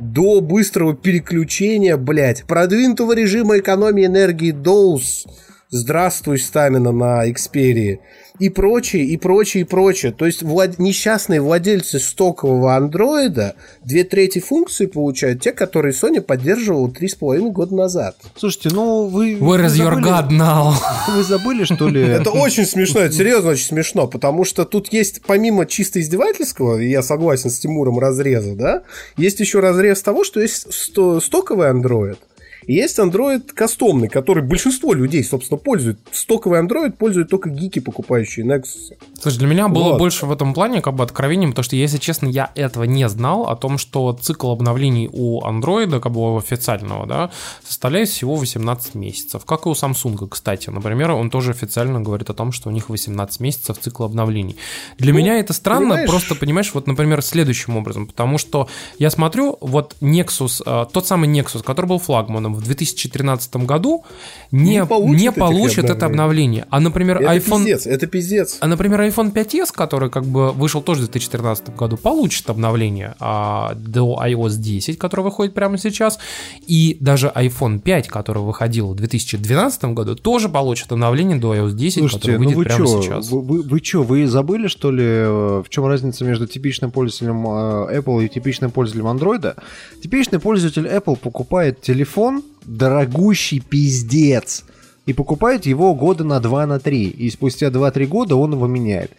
до 0.00 0.40
быстрого 0.40 0.96
переключения, 0.96 1.96
блять, 1.96 2.44
продвинутого 2.44 3.12
режима 3.12 3.58
экономии 3.58 4.06
энергии 4.06 4.52
DOS. 4.52 5.30
Здравствуй, 5.68 6.38
стамина 6.38 6.90
на 6.90 7.30
Xperia. 7.30 7.98
И 8.40 8.48
прочее, 8.48 9.04
и 9.04 9.16
прочее, 9.16 9.60
и 9.60 9.64
прочее. 9.64 10.12
То 10.12 10.26
есть 10.26 10.42
влад- 10.42 10.76
несчастные 10.78 11.40
владельцы 11.40 11.98
стокового 12.00 12.74
андроида 12.74 13.54
две 13.84 14.02
трети 14.02 14.38
функций 14.40 14.88
получают 14.88 15.42
те, 15.42 15.52
которые 15.52 15.92
Sony 15.92 16.20
поддерживала 16.20 16.90
три 16.90 17.06
с 17.08 17.14
половиной 17.14 17.50
года 17.52 17.74
назад. 17.74 18.16
Слушайте, 18.36 18.70
ну 18.72 19.06
вы... 19.06 19.34
Where 19.34 19.40
вы 19.40 19.56
is 19.66 19.76
your 19.76 19.94
забыли- 19.94 20.04
God 20.04 20.30
now? 20.30 20.72
Вы 21.14 21.22
забыли, 21.22 21.64
что 21.64 21.88
ли? 21.88 22.00
Это 22.02 22.30
очень 22.30 22.64
смешно, 22.66 23.00
это 23.00 23.14
серьезно 23.14 23.50
очень 23.50 23.66
смешно, 23.66 24.06
потому 24.06 24.44
что 24.44 24.64
тут 24.64 24.92
есть, 24.92 25.20
помимо 25.26 25.66
чисто 25.66 26.00
издевательского, 26.00 26.78
я 26.78 27.02
согласен 27.02 27.50
с 27.50 27.58
Тимуром, 27.58 27.98
разреза, 27.98 28.54
да, 28.56 28.82
есть 29.16 29.40
еще 29.40 29.60
разрез 29.60 30.00
того, 30.02 30.24
что 30.24 30.40
есть 30.40 30.72
сто- 30.72 31.20
стоковый 31.20 31.68
Android, 31.70 32.16
и 32.66 32.74
есть 32.74 32.98
Android 32.98 33.52
кастомный, 33.54 34.08
который 34.08 34.42
большинство 34.42 34.92
людей, 34.92 35.24
собственно, 35.24 35.58
пользуют. 35.58 35.98
Стоковый 36.12 36.60
Android 36.60 36.92
пользуют 36.92 37.30
только 37.30 37.50
гики, 37.50 37.78
покупающие 37.78 38.44
Nexus. 38.46 38.96
Слушай, 39.20 39.38
для 39.38 39.46
меня 39.46 39.68
было 39.68 39.90
Вот. 39.90 39.98
больше 39.98 40.26
в 40.26 40.32
этом 40.32 40.54
плане 40.54 40.82
как 40.82 40.94
бы 40.94 41.04
откровением, 41.04 41.50
потому 41.50 41.64
что, 41.64 41.76
если 41.76 41.98
честно, 41.98 42.28
я 42.28 42.50
этого 42.54 42.84
не 42.84 43.08
знал, 43.08 43.48
о 43.48 43.56
том, 43.56 43.78
что 43.78 44.12
цикл 44.12 44.50
обновлений 44.50 45.08
у 45.12 45.42
андроида, 45.44 46.00
как 46.00 46.12
бы 46.12 46.34
у 46.34 46.38
официального, 46.38 47.06
да, 47.06 47.30
составляет 47.64 48.08
всего 48.08 48.36
18 48.36 48.94
месяцев. 48.94 49.44
Как 49.44 49.66
и 49.66 49.68
у 49.68 49.72
Samsung, 49.72 50.28
кстати. 50.28 50.70
Например, 50.70 51.12
он 51.12 51.30
тоже 51.30 51.50
официально 51.52 52.00
говорит 52.00 52.30
о 52.30 52.34
том, 52.34 52.52
что 52.52 52.68
у 52.68 52.72
них 52.72 52.88
18 52.88 53.40
месяцев 53.40 53.78
цикл 53.78 54.04
обновлений. 54.04 54.56
Для 54.98 55.12
меня 55.12 55.38
это 55.38 55.52
странно, 55.52 55.80
понимаешь? 55.90 56.10
просто, 56.10 56.34
понимаешь, 56.34 56.70
вот, 56.74 56.86
например, 56.86 57.22
следующим 57.22 57.76
образом, 57.76 58.06
потому 58.06 58.38
что 58.38 58.68
я 58.98 59.10
смотрю, 59.10 59.56
вот 59.60 59.96
Nexus, 60.00 60.62
э, 60.64 60.86
тот 60.92 61.06
самый 61.06 61.28
Nexus, 61.28 61.62
который 61.62 61.86
был 61.86 61.98
флагманом 61.98 62.49
в 62.54 62.62
2013 62.62 63.56
году, 63.56 64.04
не, 64.50 64.76
Не 64.76 64.86
получит 64.86 65.20
не 65.20 65.32
получит 65.32 65.84
это 65.84 66.06
обновление. 66.06 66.66
А, 66.70 66.80
например, 66.80 67.20
Это 67.20 67.36
iPhone... 67.36 67.58
пиздец, 67.58 67.86
это 67.86 68.06
пиздец. 68.06 68.58
А, 68.60 68.66
например, 68.66 69.00
iPhone 69.02 69.32
5s, 69.32 69.72
который 69.72 70.10
как 70.10 70.24
бы 70.24 70.52
вышел 70.52 70.82
тоже 70.82 71.02
в 71.02 71.04
2013 71.04 71.76
году, 71.76 71.96
получит 71.96 72.48
обновление 72.50 73.14
а, 73.20 73.74
до 73.74 74.20
iOS 74.22 74.56
10, 74.56 74.98
который 74.98 75.22
выходит 75.22 75.54
прямо 75.54 75.78
сейчас, 75.78 76.18
и 76.66 76.96
даже 77.00 77.32
iPhone 77.34 77.80
5, 77.80 78.08
который 78.08 78.42
выходил 78.42 78.88
в 78.88 78.96
2012 78.96 79.84
году, 79.86 80.16
тоже 80.16 80.48
получит 80.48 80.90
обновление 80.92 81.38
до 81.38 81.54
iOS 81.54 81.72
10, 81.72 81.98
Слушайте, 82.00 82.18
который 82.20 82.38
ну 82.38 82.44
выйдет 82.44 82.56
вы 82.56 82.64
прямо 82.64 82.86
чё, 82.86 83.02
сейчас. 83.02 83.30
Вы, 83.30 83.40
вы, 83.40 83.62
вы 83.62 83.80
чё, 83.80 84.02
вы 84.02 84.26
забыли, 84.26 84.66
что 84.68 84.90
ли, 84.90 85.04
э, 85.04 85.62
в 85.64 85.68
чем 85.68 85.86
разница 85.86 86.24
между 86.24 86.46
типичным 86.46 86.90
пользователем 86.90 87.46
э, 87.46 87.98
Apple 87.98 88.24
и 88.24 88.28
типичным 88.28 88.70
пользователем 88.70 89.06
Android? 89.06 89.56
Типичный 90.02 90.38
пользователь 90.38 90.86
Apple 90.86 91.16
покупает 91.16 91.80
телефон, 91.80 92.39
дорогущий 92.64 93.60
пиздец, 93.60 94.64
и 95.06 95.12
покупает 95.12 95.66
его 95.66 95.94
года 95.94 96.24
на 96.24 96.40
2 96.40 96.66
на 96.66 96.78
3, 96.78 97.08
и 97.08 97.30
спустя 97.30 97.68
2-3 97.68 98.06
года 98.06 98.36
он 98.36 98.52
его 98.52 98.66
меняет. 98.66 99.12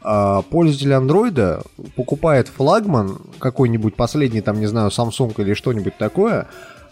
А 0.00 0.42
пользователь 0.42 0.92
андроида 0.92 1.62
покупает 1.96 2.48
флагман, 2.48 3.18
какой-нибудь 3.38 3.96
последний, 3.96 4.40
там, 4.40 4.60
не 4.60 4.66
знаю, 4.66 4.90
Samsung 4.90 5.34
или 5.38 5.54
что-нибудь 5.54 5.96
такое, 5.98 6.46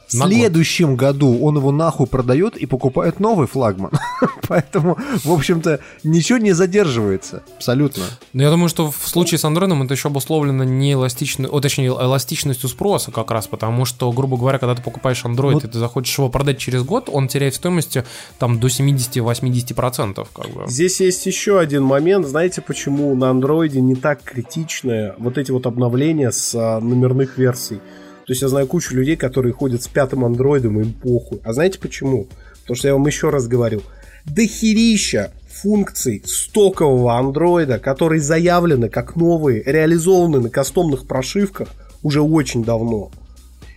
В 0.08 0.14
На 0.14 0.26
год. 0.26 0.34
следующем 0.34 0.94
году 0.94 1.38
он 1.42 1.56
его 1.56 1.72
нахуй 1.72 2.06
продает 2.06 2.56
и 2.56 2.66
покупает 2.66 3.18
новый 3.18 3.48
флагман. 3.48 3.90
Поэтому, 4.48 4.96
в 5.24 5.32
общем-то, 5.32 5.80
ничего 6.04 6.38
не 6.38 6.52
задерживается. 6.52 7.42
Абсолютно. 7.56 8.04
Но 8.32 8.42
я 8.44 8.50
думаю, 8.50 8.68
что 8.68 8.90
в 8.92 9.08
случае 9.08 9.38
с 9.38 9.44
андроидом 9.44 9.82
это 9.82 9.94
еще 9.94 10.08
обусловлено 10.08 10.62
не 10.62 10.92
эластичной, 10.92 11.48
о, 11.48 11.60
точнее, 11.60 11.88
эластичностью 11.88 12.68
спроса 12.68 13.10
как 13.10 13.32
раз, 13.32 13.48
потому 13.48 13.84
что, 13.84 14.10
грубо 14.12 14.36
говоря, 14.36 14.58
когда 14.58 14.76
ты 14.76 14.82
покупаешь 14.82 15.24
Android 15.24 15.54
Вот. 15.54 15.64
и 15.64 15.68
ты 15.68 15.78
захочешь 15.78 16.16
его 16.16 16.28
продать 16.28 16.58
через 16.58 16.84
год, 16.84 17.08
он 17.12 17.26
теряет 17.26 17.54
в 17.54 17.56
стоимости 17.56 18.04
там 18.38 18.60
до 18.60 18.68
70-80%. 18.68 20.26
Как 20.32 20.50
бы. 20.50 20.64
Здесь 20.68 21.00
есть 21.00 21.26
еще 21.26 21.58
один 21.58 21.82
момент. 21.82 22.26
Знаете, 22.26 22.62
почему 22.62 23.14
на 23.16 23.30
андроиде 23.30 23.80
не 23.80 23.94
так 23.96 24.22
критичны 24.22 25.14
вот 25.18 25.36
эти 25.38 25.50
вот 25.50 25.66
обновления 25.66 26.30
с 26.30 26.54
а, 26.54 26.80
номерных 26.80 27.38
версий? 27.38 27.80
То 28.26 28.32
есть 28.32 28.42
я 28.42 28.48
знаю 28.48 28.66
кучу 28.66 28.94
людей, 28.94 29.16
которые 29.16 29.52
ходят 29.52 29.82
с 29.82 29.88
пятым 29.88 30.24
андроидом, 30.24 30.80
им 30.80 30.92
похуй. 30.92 31.40
А 31.44 31.52
знаете 31.52 31.78
почему? 31.78 32.26
Потому 32.62 32.76
что 32.76 32.88
я 32.88 32.94
вам 32.94 33.06
еще 33.06 33.30
раз 33.30 33.46
говорю. 33.46 33.82
Дохерища 34.24 35.30
функций 35.48 36.22
стокового 36.26 37.16
андроида, 37.16 37.78
которые 37.78 38.20
заявлены 38.20 38.88
как 38.88 39.14
новые, 39.14 39.62
реализованы 39.62 40.40
на 40.40 40.50
кастомных 40.50 41.06
прошивках 41.06 41.68
уже 42.02 42.20
очень 42.20 42.64
давно. 42.64 43.12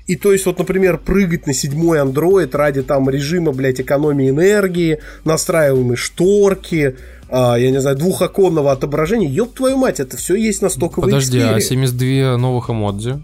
И 0.07 0.15
то 0.15 0.33
есть, 0.33 0.47
вот, 0.47 0.57
например, 0.57 0.97
прыгать 0.97 1.45
на 1.45 1.53
седьмой 1.53 1.99
Android 1.99 2.49
ради 2.57 2.81
там 2.81 3.07
режима, 3.07 3.51
блядь, 3.51 3.79
экономии 3.79 4.31
энергии, 4.31 5.01
настраиваемой 5.23 5.97
шторки, 5.97 6.97
а, 7.29 7.55
я 7.55 7.69
не 7.69 7.79
знаю, 7.79 7.95
двухоконного 7.95 8.71
отображения. 8.71 9.29
Ёб 9.29 9.53
твою 9.53 9.77
мать, 9.77 9.99
это 9.99 10.17
все 10.17 10.33
есть 10.33 10.63
на 10.63 10.69
стоковой 10.69 11.11
Подожди, 11.11 11.39
а 11.39 11.59
Xperia. 11.59 11.61
72 11.61 12.37
новых 12.37 12.71
эмодзи? 12.71 13.19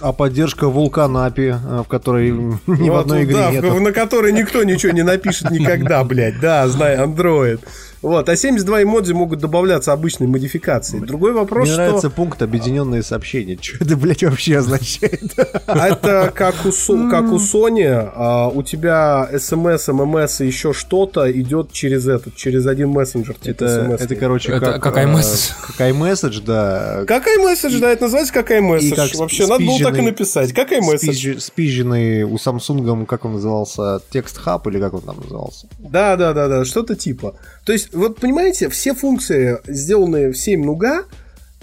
А 0.00 0.12
поддержка 0.12 0.68
вулканапи, 0.68 1.54
э, 1.62 1.82
в 1.84 1.88
которой 1.88 2.30
ни 2.30 2.88
в 2.88 2.92
Вот, 2.92 3.00
одной 3.00 3.24
игре 3.24 3.34
да, 3.36 3.50
нету. 3.50 3.70
в- 3.70 3.80
на 3.80 3.92
которой 3.92 4.32
никто 4.32 4.62
ничего 4.62 4.92
не 4.92 5.02
напишет 5.02 5.50
никогда, 5.50 6.04
блядь. 6.04 6.38
Да, 6.40 6.68
знай, 6.68 6.96
Android. 6.96 7.60
Вот, 8.02 8.28
а 8.28 8.36
72 8.36 8.84
эмодзи 8.84 9.12
могут 9.12 9.40
добавляться 9.40 9.92
обычной 9.92 10.26
модификацией. 10.26 11.04
Другой 11.04 11.32
вопрос, 11.32 11.64
Мне 11.64 11.72
что... 11.72 11.82
нравится 11.82 12.10
пункт 12.10 12.42
объединенные 12.42 13.02
сообщения. 13.02 13.58
Что 13.60 13.84
это, 13.84 13.96
блядь, 13.96 14.22
вообще 14.22 14.58
означает? 14.58 15.34
А 15.66 15.88
Это 15.88 16.32
как 16.34 16.54
у, 16.64 16.70
как 17.10 17.24
у 17.32 17.36
Sony, 17.36 18.10
а, 18.14 18.48
у 18.48 18.62
тебя 18.62 19.28
смс, 19.38 19.88
ММС 19.88 20.40
и 20.40 20.46
еще 20.46 20.72
что-то 20.72 21.30
идет 21.30 21.72
через 21.72 22.06
этот, 22.06 22.36
через 22.36 22.66
один 22.66 22.90
мессенджер. 22.90 23.34
типа 23.34 23.50
Это, 23.50 23.64
SMS. 23.64 23.96
это, 24.04 24.14
короче, 24.16 24.52
Это 24.52 24.72
как... 24.72 24.82
как 24.82 24.96
iMessage. 24.98 25.52
Как 25.66 25.80
iMessage, 25.80 26.42
да. 26.44 27.04
Как 27.06 27.26
iMessage, 27.26 27.80
да, 27.80 27.90
это 27.90 28.04
называется 28.04 28.32
как 28.32 28.50
iMessage. 28.50 28.80
И 28.80 28.90
как 28.92 29.14
Вообще, 29.14 29.46
надо 29.46 29.64
было 29.64 29.78
так 29.80 29.98
и 29.98 30.02
написать. 30.02 30.52
Как 30.52 30.72
iMessage. 30.72 31.40
Спизженный 31.40 32.22
у 32.22 32.36
Samsung, 32.36 33.06
как 33.06 33.24
он 33.24 33.34
назывался, 33.34 34.00
текст 34.10 34.38
хаб 34.38 34.66
или 34.68 34.78
как 34.78 34.94
он 34.94 35.00
там 35.00 35.16
назывался? 35.16 35.66
Да, 35.78 36.16
да, 36.16 36.32
да, 36.32 36.48
да, 36.48 36.64
что-то 36.64 36.94
типа. 36.94 37.34
То 37.68 37.74
есть, 37.74 37.92
вот 37.92 38.18
понимаете, 38.18 38.70
все 38.70 38.94
функции, 38.94 39.58
сделанные 39.66 40.32
в 40.32 40.38
7 40.38 40.64
нуга, 40.64 41.04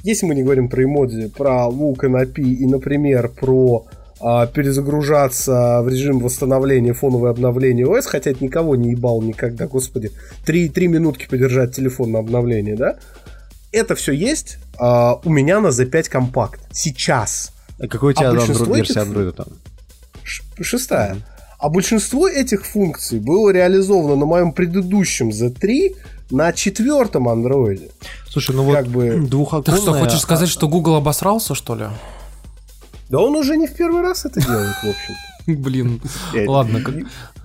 если 0.03 0.27
мы 0.27 0.36
не 0.36 0.44
говорим 0.44 0.69
про 0.69 0.84
эмодзи, 0.84 1.30
про 1.30 1.65
Vulkan 1.68 2.23
API 2.23 2.44
и, 2.44 2.65
например, 2.68 3.30
про 3.30 3.88
а, 4.19 4.45
перезагружаться 4.45 5.82
в 5.82 5.90
режим 5.90 6.19
восстановления, 6.19 6.94
фоновое 6.94 7.32
обновление 7.32 7.88
ОС, 7.88 8.06
хотя 8.06 8.30
это 8.30 8.44
никого 8.44 8.76
не 8.76 8.91
ебал 8.91 9.23
никогда, 9.23 9.65
господи, 9.65 10.11
три, 10.45 10.69
три 10.69 10.90
минутки 10.90 11.26
подержать 11.27 11.76
телефон 11.76 12.11
на 12.11 12.19
обновление, 12.19 12.76
да? 12.76 12.99
Это 13.72 13.95
все 13.95 14.11
есть 14.11 14.60
а, 14.77 15.15
у 15.23 15.30
меня 15.32 15.60
на 15.60 15.69
Z5 15.69 16.07
компакт. 16.07 16.61
Сейчас. 16.72 17.52
А 17.80 17.88
какой 17.88 18.11
у 18.11 18.14
тебя 18.14 18.30
А 18.30 18.36
Android- 18.36 18.76
версия 18.76 18.99
андроида 18.99 19.32
там? 19.32 19.48
Шестая. 20.23 21.18
А 21.66 21.70
большинство 21.70 22.28
этих 22.28 22.64
функций 22.64 23.20
было 23.20 23.50
реализовано 23.50 24.16
на 24.16 24.28
моем 24.28 24.52
предыдущем 24.52 25.30
Z3 25.30 25.96
на 26.30 26.54
четвертом 26.54 27.28
андроиде. 27.28 27.90
Слушай, 28.30 28.56
ну 28.56 28.62
вот 28.66 28.76
Как 28.76 28.86
бы- 28.86 29.10
Ты 29.10 29.18
двухоконная... 29.22 29.82
что, 29.82 29.94
хочешь 29.94 30.20
сказать, 30.22 30.48
что 30.48 30.68
Google 30.68 30.94
обосрался, 30.94 31.56
что 31.56 31.74
ли? 31.74 31.86
Да 33.10 33.18
он 33.18 33.36
уже 33.36 33.58
не 33.58 33.66
в 33.66 33.74
первый 33.74 34.04
раз 34.04 34.26
это 34.26 34.42
делает, 34.42 34.76
в 34.84 34.90
общем. 34.90 35.16
Блин, 35.64 36.02
Э, 36.36 36.46
ладно. 36.46 36.82
как- 36.82 36.94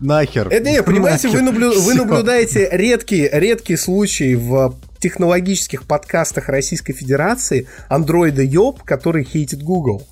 Нахер. 0.01 0.49
Это 0.49 0.69
не, 0.71 0.83
понимаете, 0.83 1.29
вы, 1.29 1.41
наблю- 1.41 1.81
вы 1.81 1.95
наблюдаете 1.95 2.69
редкий, 2.73 3.27
редкий 3.33 3.77
случай 3.79 4.35
в 4.35 4.75
технологических 4.99 5.85
подкастах 5.85 6.51
Российской 6.51 6.93
Федерации 6.93 7.67
андроида 7.89 8.43
ёб, 8.43 8.83
который 8.83 9.25
хейтит 9.25 9.63
Google. 9.63 10.07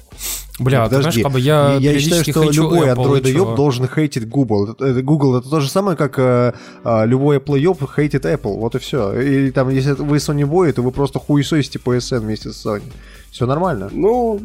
Бля, 0.59 0.89
знаешь, 0.89 1.05
Подожди, 1.05 1.23
как 1.23 1.33
бы 1.33 1.41
я, 1.41 1.75
я, 1.75 1.93
я 1.93 2.01
считаю, 2.01 2.25
что 2.25 2.51
любой 2.51 3.21
и 3.21 3.33
ёб 3.33 3.55
должен 3.55 3.87
хейтить 3.87 4.29
Google. 4.29 4.71
Это, 4.71 4.87
это 4.87 5.03
Google 5.03 5.37
это 5.37 5.49
то 5.49 5.61
же 5.61 5.69
самое, 5.69 5.97
как 5.97 6.19
э, 6.19 6.53
э, 6.85 7.07
любой 7.07 7.39
Apple 7.39 7.59
ёб 7.59 7.79
хейтит 7.95 8.25
Apple. 8.25 8.57
Вот 8.57 8.75
и 8.75 8.79
все. 8.79 9.13
Или 9.21 9.51
там, 9.51 9.69
если 9.69 9.93
вы 9.93 10.17
Sony 10.17 10.43
Boy, 10.43 10.73
то 10.73 10.83
вы 10.83 10.91
просто 10.91 11.21
хуесосите 11.21 11.79
по 11.79 11.95
SN 11.95 12.21
вместе 12.21 12.51
с 12.51 12.67
Sony. 12.67 12.83
Все 13.31 13.47
нормально. 13.47 13.89
Ну, 13.93 14.41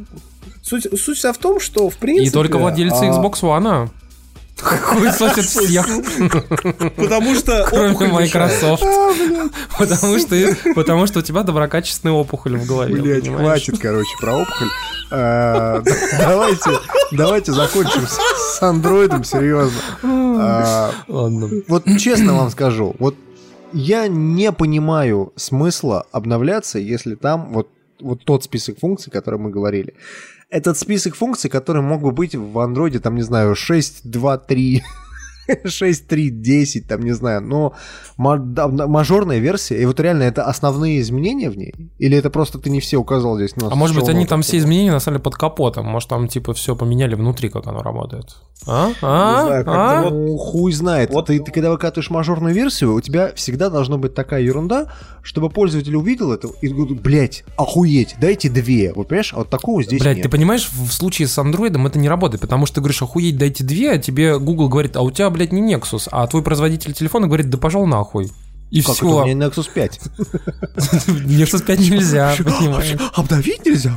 суть, 0.61 0.87
суть 0.99 1.17
вся 1.17 1.33
в 1.33 1.37
том, 1.39 1.59
что 1.59 1.89
в 1.89 1.95
принципе... 1.95 2.27
И 2.27 2.31
только 2.31 2.59
владельцы 2.59 3.05
а, 3.05 3.09
Xbox 3.09 3.41
One. 3.41 3.89
Хуесосят 4.59 5.45
всех, 5.45 5.85
Потому 6.95 7.35
что... 7.35 7.65
кроме 7.69 8.13
Microsoft. 8.13 8.83
Потому 9.77 10.19
что, 10.19 10.55
потому 10.75 11.07
что 11.07 11.19
у 11.19 11.21
тебя 11.21 11.43
доброкачественная 11.43 12.13
опухоль 12.13 12.57
в 12.57 12.65
голове. 12.65 13.01
Блять, 13.01 13.27
хватит, 13.27 13.79
короче, 13.79 14.11
про 14.19 14.37
опухоль. 14.37 14.69
А, 15.11 15.81
Давайте, 16.17 16.71
давайте 17.11 17.51
закончим 17.51 18.07
с 18.07 18.17
с 18.57 18.61
андроидом, 18.61 19.23
серьезно. 19.23 19.79
А, 20.03 20.91
Ладно. 21.07 21.49
Вот 21.67 21.85
честно 21.99 22.33
вам 22.33 22.49
скажу, 22.49 22.95
вот 22.99 23.15
я 23.73 24.07
не 24.07 24.51
понимаю 24.51 25.33
смысла 25.35 26.05
обновляться, 26.11 26.79
если 26.79 27.15
там 27.15 27.51
вот, 27.51 27.69
вот 27.99 28.23
тот 28.23 28.43
список 28.43 28.79
функций, 28.79 29.09
о 29.09 29.13
котором 29.13 29.41
мы 29.41 29.49
говорили. 29.49 29.95
Этот 30.53 30.77
список 30.77 31.15
функций, 31.15 31.49
который 31.49 31.81
мог 31.81 32.03
бы 32.03 32.11
быть 32.11 32.35
в 32.35 32.59
андроиде, 32.59 32.99
там, 32.99 33.15
не 33.15 33.23
знаю, 33.23 33.55
6, 33.55 34.01
2, 34.03 34.37
3, 34.37 34.83
6, 35.65 36.07
3, 36.07 36.29
10, 36.29 36.87
там, 36.87 37.01
не 37.01 37.11
знаю, 37.13 37.41
но 37.41 37.73
мажорная 38.17 39.39
версия, 39.39 39.81
и 39.81 39.85
вот 39.85 39.99
реально 39.99 40.23
это 40.23 40.43
основные 40.43 41.01
изменения 41.01 41.49
в 41.49 41.57
ней? 41.57 41.73
Или 41.99 42.17
это 42.17 42.29
просто 42.29 42.59
ты 42.59 42.69
не 42.69 42.79
все 42.79 42.97
указал 42.97 43.37
здесь? 43.37 43.53
А 43.61 43.75
может 43.75 43.95
быть, 43.95 44.07
они 44.09 44.25
там 44.25 44.41
все 44.41 44.57
изменения 44.57 44.91
на 44.91 44.99
самом 44.99 45.17
деле 45.17 45.23
под 45.23 45.35
капотом. 45.35 45.85
Может, 45.85 46.09
там 46.09 46.27
типа 46.27 46.53
все 46.53 46.75
поменяли 46.75 47.15
внутри, 47.15 47.49
как 47.49 47.67
оно 47.67 47.81
работает. 47.81 48.35
А? 48.65 48.87
Не 48.89 48.95
А? 49.01 49.41
знаю, 49.45 49.65
как-то 49.65 49.99
А? 49.99 50.03
вот- 50.03 50.13
Ну, 50.13 50.37
хуй 50.37 50.71
знает. 50.71 51.09
Вот- 51.11 51.27
Ты, 51.27 51.39
ты 51.39 51.51
когда 51.51 51.69
выкатываешь 51.71 52.09
мажорную 52.09 52.53
версию, 52.53 52.93
у 52.93 53.01
тебя 53.01 53.31
всегда 53.35 53.69
должна 53.69 53.97
быть 53.97 54.13
такая 54.13 54.41
ерунда, 54.41 54.87
чтобы 55.21 55.49
пользователь 55.49 55.95
увидел 55.95 56.31
это 56.31 56.49
и 56.61 56.67
говорит, 56.67 57.01
блять, 57.01 57.43
охуеть, 57.57 58.15
дайте 58.19 58.49
две. 58.49 58.93
Вот 58.93 59.07
понимаешь, 59.07 59.33
а 59.33 59.37
вот 59.37 59.49
такого 59.49 59.83
здесь 59.83 60.01
Блять, 60.01 60.17
нет. 60.17 60.23
ты 60.23 60.29
понимаешь, 60.29 60.69
в 60.71 60.91
случае 60.91 61.27
с 61.27 61.37
андроидом 61.37 61.87
это 61.87 61.99
не 61.99 62.07
работает, 62.09 62.41
потому 62.41 62.65
что 62.65 62.75
ты 62.75 62.81
говоришь, 62.81 63.01
охуеть, 63.01 63.37
дайте 63.37 63.63
две, 63.63 63.91
а 63.91 63.97
тебе 63.97 64.39
Google 64.39 64.69
говорит, 64.69 64.95
а 64.95 65.01
у 65.01 65.11
тебя, 65.11 65.29
блядь, 65.33 65.51
не 65.51 65.61
Nexus, 65.73 66.07
а 66.11 66.25
твой 66.27 66.41
производитель 66.43 66.93
телефона 66.93 67.27
говорит, 67.27 67.49
да 67.49 67.57
пошел 67.57 67.85
нахуй. 67.85 68.31
И 68.71 68.81
Как 68.81 68.95
все. 68.95 69.05
это 69.05 69.15
у 69.15 69.25
меня 69.25 69.45
Nexus 69.47 69.69
5? 69.71 69.99
Nexus 71.27 71.63
5 71.63 71.79
нельзя, 71.79 72.33
понимаешь? 72.37 72.95
Обновить 73.13 73.63
нельзя? 73.65 73.95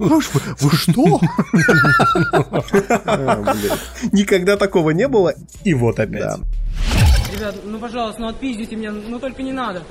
Вы, 0.00 0.20
что? 0.72 0.92
Никогда 4.12 4.56
такого 4.56 4.90
не 4.90 5.06
было, 5.06 5.34
и 5.62 5.74
вот 5.74 6.00
опять. 6.00 6.40
Ребят, 7.32 7.54
ну 7.64 7.78
пожалуйста, 7.78 8.20
ну 8.20 8.28
отпиздите 8.28 8.74
меня, 8.74 8.90
ну 8.90 9.20
только 9.20 9.42
не 9.42 9.52
надо. 9.52 9.82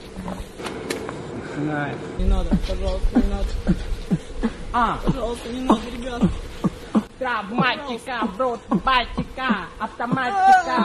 Не 2.17 2.25
надо, 2.25 2.49
пожалуйста, 2.67 3.07
не 3.15 3.27
надо. 3.29 3.47
А, 4.73 4.99
пожалуйста, 5.05 5.49
не 5.49 5.61
надо, 5.61 5.81
ребят. 5.95 6.21
Травматика, 7.19 8.27
брат-батика, 8.37 9.65
автоматика, 9.79 10.75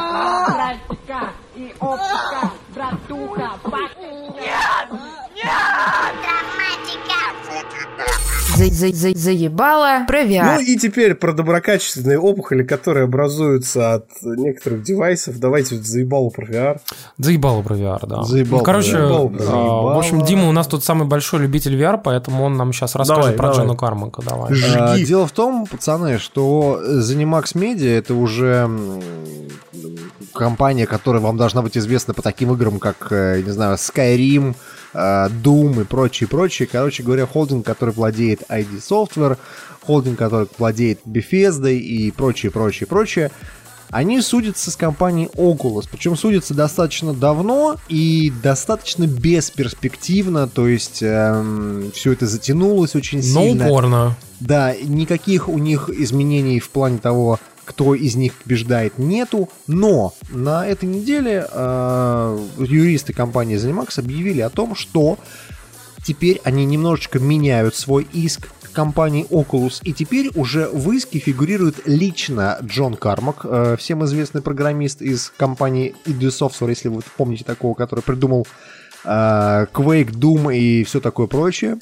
практика 0.47 1.21
и 1.57 1.75
оптика, 1.79 2.51
братуха, 2.75 3.51
Нет! 4.35 5.01
За- 8.57 8.67
за- 8.71 8.93
за- 8.95 9.15
Заебало 9.19 10.05
про 10.07 10.23
Ну 10.25 10.61
и 10.61 10.77
теперь 10.77 11.15
про 11.15 11.33
доброкачественные 11.33 12.19
опухоли, 12.19 12.63
которые 12.63 13.05
образуются 13.05 13.95
от 13.95 14.09
некоторых 14.23 14.83
девайсов. 14.83 15.39
Давайте 15.39 15.77
вот 15.77 15.85
заебало 15.87 16.29
про 16.29 16.45
VR. 16.47 16.81
Заебало 17.19 17.63
про 17.63 17.75
VR, 17.77 18.07
да. 18.07 18.23
Заебало 18.25 18.59
Ну, 18.59 18.65
короче, 18.65 18.93
про 18.93 18.99
VR. 18.99 19.37
а, 19.37 19.39
Заебало. 19.43 19.95
в 19.95 19.99
общем, 19.99 20.25
Дима 20.25 20.49
у 20.49 20.53
нас 20.53 20.67
тут 20.67 20.85
самый 20.85 21.09
большой 21.09 21.41
любитель 21.41 21.75
VR, 21.81 21.99
поэтому 22.03 22.45
он 22.45 22.57
нам 22.59 22.73
сейчас 22.75 22.95
расскажет 22.95 23.23
Давай, 23.23 23.37
про 23.37 23.49
давай. 23.49 23.59
Джона 23.67 23.77
Кармака. 23.77 24.23
Давай. 24.23 24.53
А, 24.77 24.99
Дело 24.99 25.27
в 25.27 25.33
том, 25.33 25.67
пацаны, 25.67 26.19
что 26.19 26.81
ZeniMax 26.85 27.55
Media 27.55 27.97
это 27.99 28.15
уже 28.15 28.71
компания, 30.35 30.87
которая 30.87 31.23
вам 31.23 31.37
должна 31.37 31.63
быть 31.63 31.77
известна 31.79 32.13
по 32.15 32.23
таким 32.23 32.53
играм, 32.53 32.79
как, 32.79 33.09
э, 33.11 33.43
не 33.45 33.51
знаю, 33.51 33.77
Skyrim, 33.77 34.51
э, 34.51 34.55
Doom 34.95 35.83
и 35.83 35.85
прочее, 35.85 36.29
прочее. 36.29 36.69
Короче 36.71 37.03
говоря, 37.03 37.27
холдинг, 37.27 37.65
который 37.65 37.95
владеет 37.95 38.43
ID 38.49 38.81
Software, 38.81 39.39
холдинг, 39.81 40.19
который 40.19 40.49
владеет 40.59 41.01
Bethesda 41.07 41.73
и 41.73 42.11
прочее, 42.11 42.53
прочее, 42.53 42.87
прочее. 42.87 43.31
Они 43.91 44.23
судятся 44.23 44.71
с 44.71 44.77
компанией 44.77 45.29
Oculus, 45.35 45.85
причем 45.91 46.17
судятся 46.17 46.55
достаточно 46.55 47.13
давно 47.13 47.77
и 47.91 48.33
достаточно 48.43 49.07
бесперспективно, 49.07 50.49
то 50.49 50.67
есть 50.67 51.03
эм, 51.03 51.93
все 51.95 52.13
это 52.13 52.27
затянулось 52.27 52.95
очень 52.95 53.19
Но 53.19 53.43
сильно. 53.43 53.67
упорно. 53.67 54.17
Да, 54.41 54.75
никаких 54.83 55.49
у 55.51 55.59
них 55.59 55.91
изменений 55.91 56.59
в 56.59 56.71
плане 56.71 56.99
того, 56.99 57.39
кто 57.65 57.95
из 57.95 58.17
них 58.17 58.35
побеждает, 58.35 58.99
нету. 58.99 59.49
Но 59.67 60.15
на 60.31 60.67
этой 60.67 60.89
неделе 60.89 61.47
э, 61.51 62.47
юристы 62.59 63.13
компании 63.13 63.57
ZeniMax 63.57 63.99
объявили 63.99 64.41
о 64.41 64.51
том, 64.51 64.75
что 64.75 65.19
теперь 66.05 66.41
они 66.45 66.65
немножечко 66.65 67.19
меняют 67.19 67.75
свой 67.75 68.07
иск 68.13 68.49
к 68.63 68.73
компании 68.73 69.27
Oculus, 69.31 69.81
и 69.83 69.93
теперь 69.93 70.31
уже 70.35 70.69
в 70.69 70.91
иске 70.93 71.19
фигурирует 71.19 71.87
лично 71.87 72.59
Джон 72.63 72.95
Кармак, 72.95 73.41
э, 73.45 73.77
всем 73.79 74.05
известный 74.05 74.43
программист 74.43 75.03
из 75.03 75.33
компании 75.37 75.95
ID 76.07 76.29
Software, 76.29 76.71
если 76.71 76.89
вы 76.89 77.03
помните 77.17 77.45
такого, 77.45 77.75
который 77.75 78.01
придумал 78.01 78.47
э, 79.05 79.09
Quake, 79.73 80.11
Doom 80.11 80.55
и 80.57 80.85
все 80.85 81.01
такое 81.01 81.27
прочее. 81.27 81.79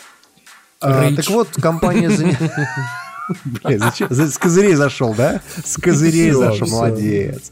Rage. 0.82 1.16
так 1.16 1.28
вот, 1.28 1.48
компания 1.60 2.10
Блин, 3.44 3.82
С 4.10 4.38
козырей 4.38 4.74
зашел, 4.74 5.14
да? 5.14 5.40
С 5.64 5.76
козырей 5.76 6.30
зашел, 6.32 6.66
молодец. 6.68 7.50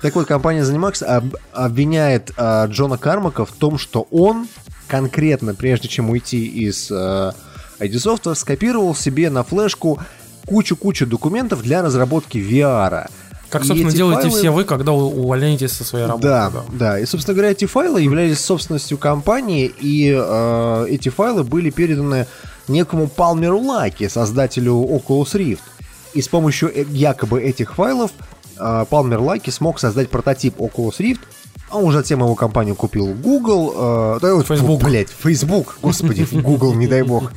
Так 0.00 0.14
вот, 0.14 0.26
компания 0.26 0.62
ZeniMax 0.62 1.04
об- 1.04 1.36
обвиняет 1.52 2.30
а, 2.36 2.66
Джона 2.66 2.98
Кармака 2.98 3.44
в 3.44 3.52
том, 3.52 3.78
что 3.78 4.06
он 4.10 4.46
конкретно, 4.88 5.54
прежде 5.54 5.88
чем 5.88 6.10
уйти 6.10 6.46
из 6.46 6.88
а, 6.90 7.32
ID 7.80 7.92
Software, 7.94 8.34
скопировал 8.34 8.94
себе 8.94 9.30
на 9.30 9.42
флешку 9.44 9.98
кучу-кучу 10.46 11.06
документов 11.06 11.62
для 11.62 11.82
разработки 11.82 12.38
VR. 12.38 13.08
Как, 13.48 13.64
собственно, 13.64 13.92
делаете 13.92 14.28
файлы- 14.28 14.38
все 14.38 14.50
вы, 14.50 14.64
когда 14.64 14.92
увольняетесь 14.92 15.72
со 15.72 15.84
своей 15.84 16.06
работы. 16.06 16.26
да, 16.26 16.52
да, 16.72 16.98
И, 16.98 17.04
собственно 17.04 17.34
говоря, 17.34 17.50
эти 17.52 17.66
файлы 17.66 18.00
являлись 18.00 18.40
собственностью 18.40 18.96
компании, 18.96 19.66
и 19.78 20.10
э, 20.16 20.86
эти 20.88 21.10
файлы 21.10 21.44
были 21.44 21.68
переданы 21.68 22.26
некому 22.68 23.08
Палмеру 23.08 23.60
Лаки, 23.60 24.08
создателю 24.08 24.74
Oculus 24.74 25.34
Rift. 25.34 25.60
И 26.14 26.22
с 26.22 26.28
помощью 26.28 26.70
э, 26.74 26.84
якобы 26.90 27.42
этих 27.42 27.74
файлов 27.74 28.10
э, 28.58 28.84
Палмер 28.88 29.20
Лаки 29.20 29.50
смог 29.50 29.80
создать 29.80 30.10
прототип 30.10 30.56
Oculus 30.58 30.98
Rift, 30.98 31.20
а 31.70 31.78
уже 31.78 31.98
затем 31.98 32.20
его 32.20 32.34
компанию 32.34 32.74
купил 32.74 33.06
Google. 33.14 33.72
Э, 33.76 34.18
да, 34.20 34.42
Facebook. 34.42 34.82
Блять, 34.82 35.08
Facebook. 35.08 35.78
Господи, 35.82 36.26
Google, 36.32 36.74
не 36.74 36.86
дай 36.86 37.02
бог. 37.02 37.32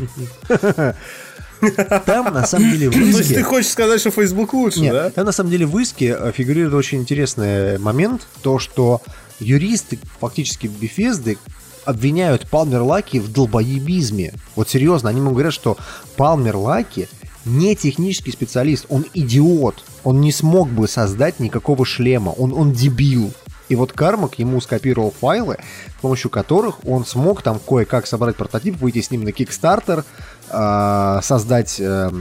Там, 2.05 2.33
на 2.33 2.45
самом 2.45 2.71
деле, 2.71 2.89
в 2.89 2.93
То 2.93 2.99
есть 2.99 3.19
иске- 3.21 3.35
ты 3.35 3.43
хочешь 3.43 3.71
сказать, 3.71 3.99
что 3.99 4.11
Facebook 4.11 4.53
лучше, 4.53 4.81
нет, 4.81 4.93
да? 4.93 5.09
там 5.09 5.25
на 5.25 5.31
самом 5.31 5.49
деле 5.49 5.65
в 5.65 5.77
иске 5.79 6.15
э, 6.19 6.31
фигурирует 6.35 6.73
очень 6.73 6.99
интересный 6.99 7.77
момент, 7.79 8.27
то, 8.41 8.59
что 8.59 9.01
юристы 9.39 9.97
фактически 10.19 10.67
Bethesda 10.67 11.37
обвиняют 11.85 12.49
Палмер 12.49 12.81
Лаки 12.81 13.19
в 13.19 13.31
долбоебизме. 13.31 14.33
Вот 14.55 14.69
серьезно, 14.69 15.09
они 15.09 15.19
ему 15.19 15.31
говорят, 15.31 15.53
что 15.53 15.77
Палмер 16.17 16.57
Лаки 16.57 17.07
не 17.45 17.75
технический 17.75 18.31
специалист, 18.31 18.85
он 18.89 19.05
идиот. 19.13 19.83
Он 20.03 20.21
не 20.21 20.31
смог 20.31 20.69
бы 20.69 20.87
создать 20.87 21.39
никакого 21.39 21.85
шлема, 21.85 22.29
он, 22.29 22.53
он 22.53 22.73
дебил. 22.73 23.31
И 23.67 23.75
вот 23.75 23.93
Кармак 23.93 24.37
ему 24.37 24.61
скопировал 24.61 25.13
файлы, 25.19 25.57
с 25.97 26.01
помощью 26.01 26.29
которых 26.29 26.85
он 26.85 27.05
смог 27.05 27.41
там 27.41 27.59
кое-как 27.59 28.05
собрать 28.05 28.35
прототип, 28.35 28.77
выйти 28.77 29.01
с 29.01 29.09
ним 29.09 29.23
на 29.23 29.29
Kickstarter, 29.29 30.03
э, 30.49 31.19
создать 31.23 31.77
э, 31.79 32.11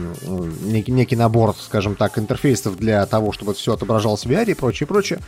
некий, 0.63 0.91
некий 0.91 1.15
набор, 1.15 1.55
скажем 1.59 1.95
так, 1.95 2.17
интерфейсов 2.17 2.77
для 2.77 3.05
того, 3.05 3.31
чтобы 3.31 3.53
все 3.53 3.73
отображалось 3.73 4.25
в 4.25 4.29
VR 4.29 4.49
и 4.49 4.53
прочее, 4.55 4.87
прочее. 4.87 5.19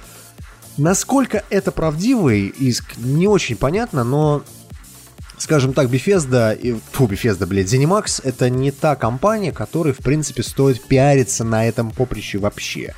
Насколько 0.78 1.44
это 1.50 1.72
правдивый 1.72 2.48
иск, 2.48 2.98
не 2.98 3.28
очень 3.28 3.56
понятно, 3.56 4.04
но, 4.04 4.44
скажем 5.38 5.74
так, 5.74 5.88
Bethesda, 5.90 6.56
и, 6.56 6.76
фу, 6.92 7.08
Bethesda, 7.08 7.46
блядь, 7.48 7.68
ZeniMax 7.74 8.22
это 8.24 8.50
не 8.50 8.72
та 8.72 8.96
компания, 8.96 9.52
которой, 9.52 9.94
в 9.94 9.98
принципе, 9.98 10.44
стоит 10.44 10.84
пиариться 10.84 11.44
на 11.44 11.66
этом 11.68 11.90
поприще 11.92 12.38
вообще. 12.38 12.94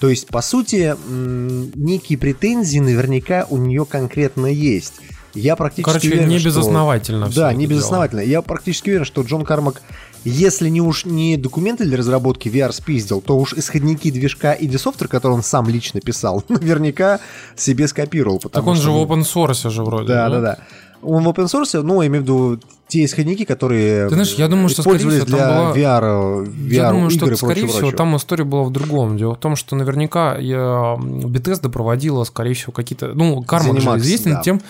То 0.00 0.10
есть, 0.10 0.26
по 0.26 0.42
сути, 0.42 0.94
м, 1.08 1.70
некие 1.74 2.18
претензии 2.18 2.78
наверняка 2.78 3.46
у 3.48 3.56
нее 3.56 3.86
конкретно 3.86 4.46
есть. 4.46 4.94
Я 5.32 5.56
практически 5.56 5.84
Короче, 5.90 6.08
уверен, 6.10 6.28
не 6.28 6.38
что- 6.38 6.48
безосновательно 6.48 7.30
всё 7.30 7.40
Да, 7.40 7.52
не 7.54 7.66
дело. 7.66 7.78
безосновательно. 7.78 8.20
Я 8.20 8.42
практически 8.42 8.90
уверен, 8.90 9.04
что 9.06 9.22
Джон 9.22 9.44
Кармак, 9.44 9.80
если 10.24 10.68
не 10.68 10.80
уж 10.80 11.04
не 11.04 11.36
документы 11.36 11.84
для 11.84 11.96
разработки 11.96 12.48
VR 12.48 12.72
спиздил, 12.72 13.20
то 13.20 13.36
уж 13.36 13.52
исходники 13.54 14.10
движка 14.10 14.52
и 14.52 14.68
Software, 14.68 15.08
который 15.08 15.34
он 15.34 15.42
сам 15.42 15.68
лично 15.68 16.00
писал, 16.00 16.42
наверняка 16.48 17.20
себе 17.56 17.88
скопировал. 17.88 18.38
Так 18.38 18.66
он 18.66 18.76
что, 18.76 18.84
же 18.84 18.90
в 18.90 18.96
open 18.96 19.22
source 19.22 19.70
же 19.70 19.82
вроде. 19.82 20.08
Да, 20.08 20.28
да, 20.28 20.40
да. 20.40 20.58
Он 21.02 21.22
в 21.22 21.28
open 21.28 21.44
source, 21.46 21.82
ну, 21.82 22.00
я 22.00 22.08
имею 22.08 22.22
в 22.22 22.24
виду 22.24 22.60
те 22.88 23.04
исходники, 23.04 23.44
которые 23.44 24.08
Ты 24.08 24.14
знаешь, 24.14 24.34
я 24.34 24.48
думаю, 24.48 24.68
что, 24.68 24.82
скорее 24.82 24.98
всего, 24.98 25.24
для 25.26 25.36
там 25.36 25.50
была- 25.50 25.74
VR, 25.74 26.44
VR 26.46 26.72
Я 26.72 26.90
думаю, 26.90 27.10
что, 27.10 27.30
и 27.30 27.36
скорее 27.36 27.66
всего, 27.66 27.78
прочего. 27.80 27.96
там 27.96 28.16
история 28.16 28.44
была 28.44 28.64
в 28.64 28.70
другом. 28.70 29.16
Дело 29.16 29.34
в 29.34 29.38
том, 29.38 29.56
что 29.56 29.76
наверняка 29.76 30.36
я, 30.38 30.96
Bethesda 30.98 31.68
проводила, 31.70 32.24
скорее 32.24 32.54
всего, 32.54 32.72
какие-то... 32.72 33.12
Ну, 33.14 33.42
Кармак 33.42 33.80
же 33.80 33.88
ZeniMax, 33.88 33.98
известен 33.98 34.30
да. 34.32 34.42
тем... 34.42 34.60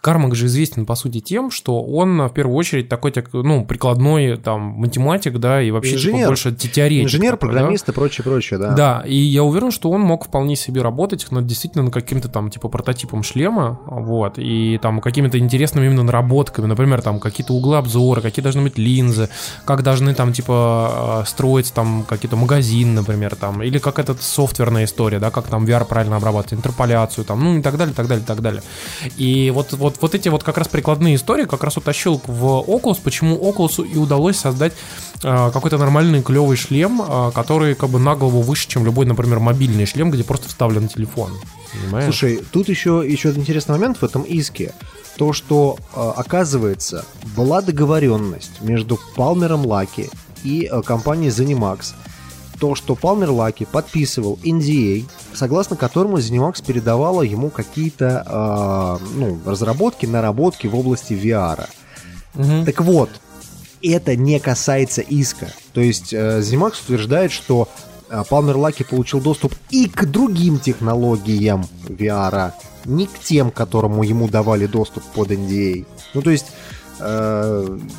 Кармак 0.00 0.34
же 0.34 0.46
известен, 0.46 0.86
по 0.86 0.94
сути, 0.94 1.20
тем, 1.20 1.50
что 1.50 1.82
он, 1.82 2.20
в 2.22 2.30
первую 2.30 2.56
очередь, 2.56 2.88
такой, 2.88 3.12
так, 3.12 3.32
ну, 3.32 3.64
прикладной, 3.64 4.36
там, 4.36 4.60
математик, 4.60 5.38
да, 5.38 5.62
и 5.62 5.70
вообще, 5.70 5.96
типа, 5.96 6.00
Инженер. 6.00 6.26
больше 6.28 6.52
те- 6.52 6.68
теоретик. 6.68 7.04
Инженер, 7.06 7.32
такой, 7.32 7.48
да. 7.48 7.52
программист 7.54 7.88
и 7.88 7.92
прочее, 7.92 8.24
прочее, 8.24 8.58
да. 8.58 8.72
Да, 8.72 9.02
и 9.06 9.16
я 9.16 9.42
уверен, 9.44 9.70
что 9.70 9.90
он 9.90 10.00
мог 10.00 10.26
вполне 10.26 10.56
себе 10.56 10.82
работать 10.82 11.30
над 11.30 11.46
действительно 11.46 11.84
над 11.84 11.92
каким-то 11.94 12.28
там 12.28 12.50
типа 12.50 12.68
прототипом 12.68 13.22
шлема, 13.22 13.80
вот, 13.86 14.34
и 14.38 14.78
там 14.82 15.00
какими-то 15.00 15.38
интересными 15.38 15.86
именно 15.86 16.02
наработками, 16.02 16.66
например, 16.66 17.02
там 17.02 17.20
какие-то 17.20 17.52
углы 17.52 17.76
обзора, 17.76 18.20
какие 18.20 18.42
должны 18.42 18.62
быть 18.62 18.78
линзы, 18.78 19.28
как 19.64 19.82
должны 19.82 20.14
там 20.14 20.32
типа 20.32 21.22
э, 21.22 21.28
строить 21.28 21.72
там 21.72 22.04
какие-то 22.08 22.36
магазин, 22.36 22.94
например, 22.94 23.36
там, 23.36 23.62
или 23.62 23.78
как 23.78 23.98
это 23.98 24.14
софтверная 24.18 24.84
история, 24.84 25.18
да, 25.18 25.30
как 25.30 25.46
там 25.46 25.64
VR 25.64 25.84
правильно 25.84 26.16
обрабатывать, 26.16 26.54
интерполяцию, 26.58 27.24
там, 27.24 27.42
ну 27.42 27.58
и 27.58 27.62
так 27.62 27.76
далее, 27.76 27.94
так 27.94 28.06
далее, 28.06 28.24
так 28.26 28.40
далее. 28.40 28.62
И 29.16 29.50
вот, 29.54 29.72
вот, 29.82 29.96
вот 30.00 30.14
эти 30.14 30.28
вот 30.28 30.42
как 30.42 30.56
раз 30.56 30.68
прикладные 30.68 31.16
истории 31.16 31.44
как 31.44 31.62
раз 31.64 31.76
утащил 31.76 32.20
в 32.26 32.64
Oculus, 32.66 32.98
почему 33.02 33.36
Oculus 33.36 33.86
и 33.86 33.98
удалось 33.98 34.38
создать 34.38 34.72
э, 35.22 35.50
какой-то 35.52 35.78
нормальный 35.78 36.22
клевый 36.22 36.56
шлем, 36.56 37.02
э, 37.02 37.30
который 37.34 37.74
как 37.74 37.90
бы 37.90 37.98
на 37.98 38.14
голову 38.14 38.42
выше, 38.42 38.68
чем 38.68 38.84
любой, 38.84 39.06
например, 39.06 39.38
мобильный 39.40 39.86
шлем, 39.86 40.10
где 40.10 40.24
просто 40.24 40.48
вставлен 40.48 40.88
телефон. 40.88 41.32
Понимаешь? 41.72 42.04
Слушай, 42.04 42.42
тут 42.52 42.68
еще, 42.68 43.04
еще 43.06 43.30
один 43.30 43.42
интересный 43.42 43.72
момент 43.72 43.98
в 43.98 44.04
этом 44.04 44.22
иске. 44.22 44.72
То, 45.16 45.32
что, 45.32 45.76
э, 45.94 46.12
оказывается, 46.16 47.04
была 47.36 47.60
договоренность 47.60 48.60
между 48.60 48.98
Палмером 49.16 49.66
Лаки 49.66 50.10
и 50.44 50.68
э, 50.70 50.82
компанией 50.82 51.30
ZeniMax. 51.30 51.94
То, 52.62 52.76
что 52.76 52.94
Палмер 52.94 53.30
Лаки 53.30 53.64
подписывал 53.64 54.38
NDA, 54.44 55.04
согласно 55.34 55.74
которому 55.74 56.18
ZeniMax 56.18 56.64
передавала 56.64 57.22
ему 57.22 57.50
какие-то 57.50 58.24
э, 58.24 59.04
ну, 59.16 59.40
разработки, 59.44 60.06
наработки 60.06 60.68
в 60.68 60.76
области 60.76 61.12
VR. 61.12 61.68
Так 62.64 62.80
вот, 62.82 63.10
это 63.82 64.14
не 64.14 64.38
касается 64.38 65.00
иска. 65.00 65.52
То 65.72 65.80
есть 65.80 66.12
э, 66.12 66.38
ZeniMax 66.38 66.74
утверждает, 66.84 67.32
что 67.32 67.68
э, 68.08 68.22
Палмер 68.30 68.56
Лаки 68.56 68.84
получил 68.84 69.20
доступ 69.20 69.56
и 69.70 69.88
к 69.88 70.04
другим 70.04 70.60
технологиям 70.60 71.66
VR, 71.88 72.52
не 72.84 73.08
к 73.08 73.18
тем, 73.18 73.50
которому 73.50 74.04
ему 74.04 74.28
давали 74.28 74.66
доступ 74.66 75.02
под 75.02 75.32
NDA. 75.32 75.84
Ну, 76.14 76.22
то 76.22 76.30
есть, 76.30 76.52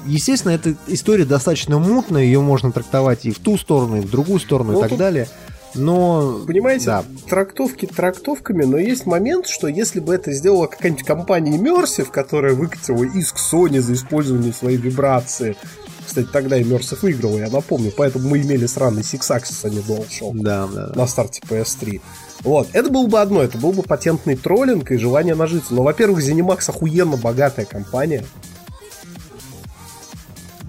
естественно, 0.06 0.52
эта 0.52 0.76
история 0.88 1.26
достаточно 1.26 1.80
мутная, 1.80 2.24
ее 2.24 2.42
можно 2.42 2.72
трактовать 2.72 3.26
и 3.26 3.32
в 3.32 3.40
ту 3.40 3.58
сторону, 3.58 3.98
и 3.98 4.02
в 4.02 4.10
другую 4.10 4.40
сторону, 4.40 4.74
Ну, 4.74 4.78
и 4.80 4.82
так 4.82 4.90
тут- 4.92 5.00
далее. 5.00 5.28
Но... 5.76 6.42
Понимаете, 6.46 6.86
Да. 6.86 7.04
трактовки 7.28 7.88
трактовками, 7.88 8.64
но 8.64 8.78
есть 8.78 9.08
момент, 9.08 9.48
что 9.48 9.68
если 9.68 10.00
бы 10.00 10.14
это 10.14 10.32
сделала 10.32 10.68
какая-нибудь 10.68 11.04
компания 11.04 11.58
Immersive, 11.58 12.12
которая 12.12 12.54
выкатила 12.54 13.04
иск 13.04 13.38
Sony 13.38 13.80
за 13.82 13.94
использование 13.94 14.54
своей 14.54 14.78
вибрации, 14.78 15.56
кстати, 16.06 16.28
тогда 16.32 16.60
Immersive 16.62 17.00
выиграла, 17.02 17.38
я 17.40 17.50
напомню, 17.50 17.92
поэтому 17.96 18.30
мы 18.30 18.42
имели 18.42 18.68
сраный 18.68 19.02
Six 19.02 19.22
Axis, 19.36 19.62
а 19.64 19.70
не 19.70 19.80
DualShock 19.80 20.34
Да, 20.36 20.68
да, 20.72 20.88
да. 20.90 20.94
на 20.96 21.08
старте 21.08 21.42
PS3. 21.50 22.02
Вот, 22.44 22.68
это 22.74 22.92
было 22.92 23.08
бы 23.08 23.20
одно, 23.20 23.42
это 23.42 23.58
был 23.58 23.72
бы 23.72 23.82
патентный 23.82 24.36
троллинг 24.36 24.92
и 24.92 24.98
желание 24.98 25.34
нажиться. 25.34 25.74
Но, 25.74 25.82
во-первых, 25.82 26.20
ZeniMax 26.20 26.70
охуенно 26.70 27.18
богатая 27.18 27.66
компания. 27.66 28.24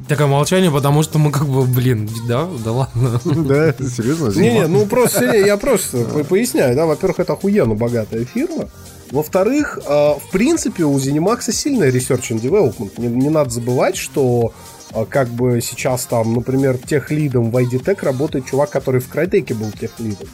Такое 0.08 0.26
молчание, 0.26 0.70
потому 0.70 1.02
что 1.02 1.18
мы 1.18 1.30
как 1.30 1.46
бы, 1.46 1.62
блин, 1.62 2.08
да, 2.28 2.46
да 2.62 2.72
ладно. 2.72 3.20
Да, 3.24 3.72
серьезно? 3.72 4.38
Не-не, 4.38 4.66
ну 4.66 4.84
просто 4.86 5.24
я 5.34 5.56
просто 5.56 6.04
по- 6.04 6.24
поясняю, 6.24 6.76
да, 6.76 6.84
во-первых, 6.84 7.20
это 7.20 7.32
охуенно 7.32 7.74
богатая 7.74 8.24
фирма. 8.24 8.68
Во-вторых, 9.10 9.78
э, 9.78 9.88
в 9.88 10.30
принципе, 10.32 10.84
у 10.84 10.96
ZeniMax 10.98 11.52
сильный 11.52 11.90
research 11.90 12.30
and 12.32 12.40
development. 12.40 12.92
Не, 12.98 13.06
не 13.08 13.30
надо 13.30 13.50
забывать, 13.50 13.96
что 13.96 14.52
э, 14.92 15.04
как 15.08 15.28
бы 15.28 15.60
сейчас 15.62 16.04
там, 16.06 16.34
например, 16.34 16.78
тех 16.78 17.10
лидом 17.10 17.50
в 17.50 17.56
IDTech 17.56 18.04
работает 18.04 18.46
чувак, 18.46 18.70
который 18.70 19.00
в 19.00 19.10
Crytek 19.10 19.54
был 19.54 19.70
тех 19.70 19.92
лидом. 20.00 20.28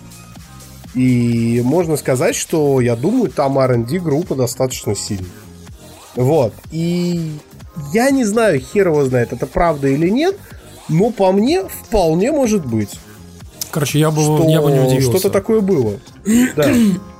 И 0.94 1.60
можно 1.64 1.96
сказать, 1.96 2.34
что, 2.34 2.80
я 2.80 2.96
думаю, 2.96 3.30
там 3.30 3.58
R&D 3.58 4.00
группа 4.00 4.34
достаточно 4.34 4.96
сильная. 4.96 5.26
Вот. 6.16 6.52
И 6.72 7.38
я 7.92 8.10
не 8.10 8.24
знаю, 8.24 8.60
хер 8.60 8.88
его 8.88 9.04
знает, 9.04 9.32
это 9.32 9.46
правда 9.46 9.88
или 9.88 10.08
нет, 10.08 10.36
но 10.88 11.10
по 11.10 11.32
мне 11.32 11.64
вполне 11.64 12.32
может 12.32 12.64
быть. 12.66 12.98
Короче, 13.70 13.98
я 13.98 14.10
бы, 14.10 14.22
что 14.22 14.44
я 14.48 14.60
бы 14.60 14.70
не 14.70 14.80
удивился. 14.80 15.10
Что-то 15.10 15.30
такое 15.30 15.60
было. 15.60 15.98
Да. 16.56 16.72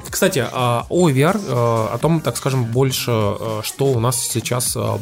Кстати, 0.09 0.44
а, 0.51 0.86
о 0.89 1.09
VR, 1.09 1.40
а, 1.48 1.90
о 1.94 1.98
том, 1.98 2.20
так 2.20 2.36
скажем, 2.36 2.64
больше, 2.64 3.10
а, 3.12 3.60
что 3.62 3.86
у 3.86 4.01
нас 4.01 4.18
сейчас 4.20 4.77
а, 4.77 4.98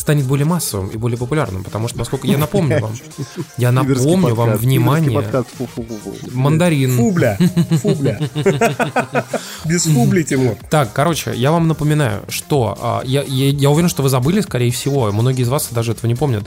станет 0.00 0.24
более 0.24 0.46
массовым 0.46 0.88
и 0.88 0.96
более 0.96 1.18
популярным, 1.18 1.62
потому 1.62 1.86
что, 1.88 1.98
насколько 1.98 2.26
я 2.26 2.38
напомню 2.38 2.80
вам, 2.80 2.92
я 3.58 3.70
напомню 3.70 4.34
вам, 4.34 4.56
внимание, 4.56 5.22
мандарин. 6.32 6.96
Фубля, 6.96 7.38
фубля. 7.82 8.18
Без 9.66 9.84
фубли, 9.84 10.22
Тимур. 10.22 10.56
Так, 10.70 10.92
короче, 10.92 11.32
я 11.34 11.52
вам 11.52 11.68
напоминаю, 11.68 12.22
что 12.28 12.76
а, 12.80 13.02
я, 13.04 13.22
я, 13.22 13.50
я 13.50 13.70
уверен, 13.70 13.88
что 13.88 14.02
вы 14.02 14.08
забыли, 14.08 14.40
скорее 14.40 14.70
всего, 14.70 15.12
многие 15.12 15.42
из 15.42 15.48
вас 15.48 15.68
даже 15.70 15.92
этого 15.92 16.06
не 16.06 16.14
помнят, 16.14 16.44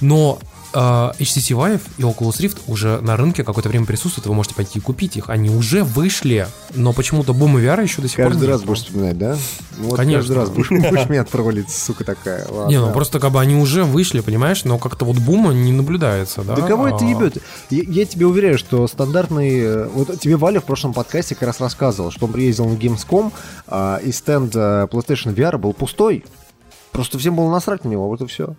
но 0.00 0.38
HTC 0.74 1.56
Vive 1.56 1.80
и 1.98 2.02
Oculus 2.02 2.40
Rift 2.40 2.58
уже 2.66 3.00
на 3.00 3.16
рынке 3.16 3.44
какое-то 3.44 3.68
время 3.68 3.86
присутствуют, 3.86 4.26
вы 4.26 4.34
можете 4.34 4.54
пойти 4.54 4.78
и 4.78 4.82
купить 4.82 5.16
их. 5.16 5.30
Они 5.30 5.48
уже 5.50 5.84
вышли, 5.84 6.48
но 6.74 6.92
почему-то 6.92 7.32
бум 7.32 7.56
VR 7.56 7.82
еще 7.82 8.02
до 8.02 8.08
сих 8.08 8.16
пор 8.16 8.26
Каждый 8.26 8.48
раз 8.48 8.62
будешь 8.62 8.78
вспоминать, 8.80 9.18
да? 9.18 9.36
Ну 9.78 9.88
Вот 9.90 9.96
Конечно. 9.96 10.20
каждый 10.20 10.36
раз 10.36 10.50
будешь, 10.50 10.68
будешь 10.90 11.08
меня 11.08 11.24
троллить, 11.24 11.70
сука 11.70 12.04
такая. 12.04 12.46
Ладно. 12.48 12.70
Не, 12.70 12.78
ну 12.80 12.92
просто 12.92 13.20
как 13.20 13.32
бы 13.32 13.40
они 13.40 13.54
уже 13.54 13.84
вышли, 13.84 14.20
понимаешь, 14.20 14.64
но 14.64 14.78
как-то 14.78 15.04
вот 15.04 15.18
бума 15.18 15.52
не 15.52 15.72
наблюдается, 15.72 16.42
да? 16.42 16.56
Да 16.56 16.62
кого 16.66 16.88
это 16.88 17.04
А, 17.04 17.08
ебет? 17.08 17.38
Я, 17.70 17.82
я 17.86 18.04
тебе 18.04 18.26
уверяю, 18.26 18.58
что 18.58 18.86
стандартный... 18.88 19.60
э, 19.60 19.88
Вот 19.88 20.18
тебе 20.18 20.36
Валя 20.36 20.60
в 20.60 20.64
прошлом 20.64 20.92
подкасте 20.92 21.34
как 21.34 21.46
раз 21.48 21.60
рассказывал, 21.60 22.10
что 22.10 22.26
он 22.26 22.32
приездил 22.32 22.66
на 22.66 22.74
Gamescom, 22.74 23.32
а, 23.66 24.00
и 24.02 24.10
стенд 24.12 24.54
э, 24.56 24.86
PlayStation 24.90 25.34
VR 25.34 25.58
был 25.58 25.72
пустой. 25.72 26.24
Просто 26.92 27.18
всем 27.18 27.36
было 27.36 27.50
насрать 27.50 27.84
на 27.84 27.88
него, 27.88 28.08
вот 28.08 28.20
и 28.20 28.26
все. 28.26 28.54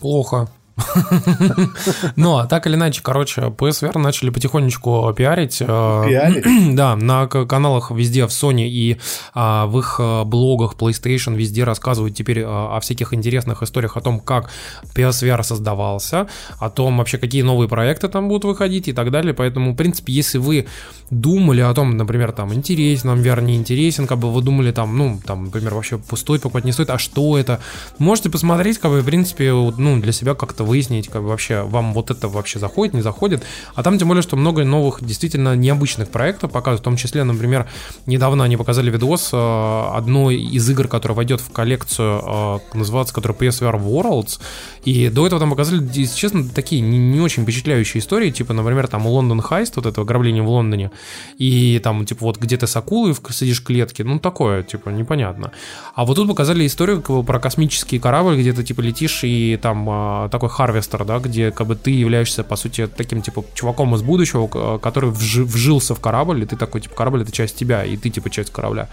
Плохо. 0.00 0.48
А 2.42 2.46
так 2.46 2.66
или 2.66 2.74
иначе, 2.74 3.02
короче, 3.02 3.40
PSVR 3.42 3.98
начали 3.98 4.30
потихонечку 4.30 5.12
пиарить. 5.16 5.58
э, 5.60 5.66
Пиарить? 5.66 6.44
Да, 6.74 6.96
на 6.96 7.26
каналах 7.26 7.90
везде 7.90 8.26
в 8.26 8.30
Sony 8.30 8.66
и 8.68 8.98
а, 9.34 9.66
в 9.66 9.78
их 9.78 9.96
э, 9.98 10.24
блогах 10.24 10.74
PlayStation 10.74 11.36
везде 11.36 11.64
рассказывают 11.64 12.16
теперь 12.16 12.40
э, 12.40 12.44
о 12.46 12.80
всяких 12.80 13.12
интересных 13.14 13.62
историях 13.62 13.96
о 13.96 14.00
том, 14.00 14.18
как 14.18 14.50
PSVR 14.94 15.42
создавался, 15.42 16.26
о 16.58 16.70
том 16.70 16.98
вообще, 16.98 17.18
какие 17.18 17.42
новые 17.42 17.68
проекты 17.68 18.08
там 18.08 18.28
будут 18.28 18.44
выходить 18.44 18.88
и 18.88 18.92
так 18.92 19.10
далее. 19.10 19.34
Поэтому, 19.34 19.72
в 19.72 19.76
принципе, 19.76 20.12
если 20.12 20.38
вы 20.38 20.66
думали 21.10 21.60
о 21.60 21.72
том, 21.74 21.96
например, 21.96 22.32
там, 22.32 22.52
интересен 22.54 23.10
нам 23.10 23.20
VR, 23.20 23.42
не 23.42 23.56
интересен, 23.56 24.06
как 24.06 24.18
бы 24.18 24.32
вы 24.32 24.42
думали 24.42 24.72
там, 24.72 24.96
ну, 24.96 25.20
там, 25.24 25.44
например, 25.44 25.74
вообще 25.74 26.00
стоит 26.16 26.42
покупать, 26.42 26.64
не 26.64 26.72
стоит, 26.72 26.90
а 26.90 26.98
что 26.98 27.36
это, 27.38 27.60
можете 27.98 28.30
посмотреть, 28.30 28.78
как 28.78 28.90
бы, 28.90 29.00
в 29.00 29.04
принципе, 29.04 29.52
ну, 29.52 30.00
для 30.00 30.12
себя 30.12 30.34
как-то 30.34 30.61
выяснить, 30.62 31.08
как 31.08 31.22
вообще 31.22 31.62
вам 31.62 31.92
вот 31.92 32.10
это 32.10 32.28
вообще 32.28 32.58
заходит, 32.58 32.94
не 32.94 33.02
заходит. 33.02 33.42
А 33.74 33.82
там 33.82 33.98
тем 33.98 34.08
более, 34.08 34.22
что 34.22 34.36
много 34.36 34.64
новых, 34.64 35.04
действительно 35.04 35.56
необычных 35.56 36.08
проектов 36.08 36.50
показывают, 36.50 36.80
в 36.80 36.84
том 36.84 36.96
числе, 36.96 37.24
например, 37.24 37.66
недавно 38.06 38.44
они 38.44 38.56
показали 38.56 38.90
видос 38.90 39.30
э, 39.32 39.90
одной 39.94 40.36
из 40.36 40.68
игр, 40.70 40.88
которая 40.88 41.16
войдет 41.16 41.40
в 41.40 41.50
коллекцию, 41.50 42.22
э, 42.24 42.58
называется, 42.74 43.14
которая 43.14 43.38
PSVR 43.38 43.82
Worlds, 43.82 44.40
и 44.84 45.08
до 45.08 45.26
этого 45.26 45.40
там 45.40 45.50
показали, 45.50 45.86
честно, 46.06 46.48
такие 46.48 46.80
не, 46.80 46.98
не 46.98 47.20
очень 47.20 47.42
впечатляющие 47.42 48.00
истории, 48.00 48.30
типа, 48.30 48.52
например, 48.52 48.88
там 48.88 49.06
London 49.06 49.40
Heist, 49.40 49.76
вот 49.76 49.86
это 49.86 50.00
ограбление 50.00 50.42
в 50.42 50.48
Лондоне, 50.48 50.90
и 51.38 51.80
там, 51.82 52.04
типа, 52.06 52.24
вот 52.24 52.38
где 52.38 52.56
ты 52.56 52.66
с 52.66 52.76
акулой 52.76 53.14
сидишь 53.30 53.60
в 53.60 53.64
клетке, 53.64 54.04
ну, 54.04 54.18
такое, 54.18 54.62
типа, 54.62 54.90
непонятно. 54.90 55.52
А 55.94 56.04
вот 56.06 56.14
тут 56.14 56.26
показали 56.28 56.66
историю 56.66 57.02
про 57.02 57.38
космический 57.38 57.98
корабль, 57.98 58.40
где 58.40 58.52
ты, 58.54 58.64
типа, 58.64 58.80
летишь, 58.80 59.24
и 59.24 59.58
там 59.60 59.86
а, 59.90 60.28
такой 60.30 60.48
харвестер, 60.48 61.04
да, 61.04 61.18
где, 61.18 61.50
как 61.50 61.66
бы, 61.66 61.76
ты 61.76 61.90
являешься, 61.90 62.44
по 62.44 62.56
сути, 62.56 62.86
таким, 62.86 63.20
типа, 63.20 63.44
чуваком 63.54 63.94
из 63.94 64.00
будущего, 64.02 64.46
к- 64.46 64.78
который 64.78 65.10
вжи- 65.10 65.44
вжился 65.44 65.94
в 65.94 66.00
корабль, 66.00 66.42
и 66.42 66.46
ты 66.46 66.56
такой, 66.56 66.80
типа, 66.80 66.94
корабль— 66.94 67.22
это 67.24 67.30
часть 67.32 67.56
тебя, 67.56 67.84
и 67.84 67.98
ты, 67.98 68.08
типа, 68.08 68.30
часть 68.30 68.50
корабля. 68.50 68.88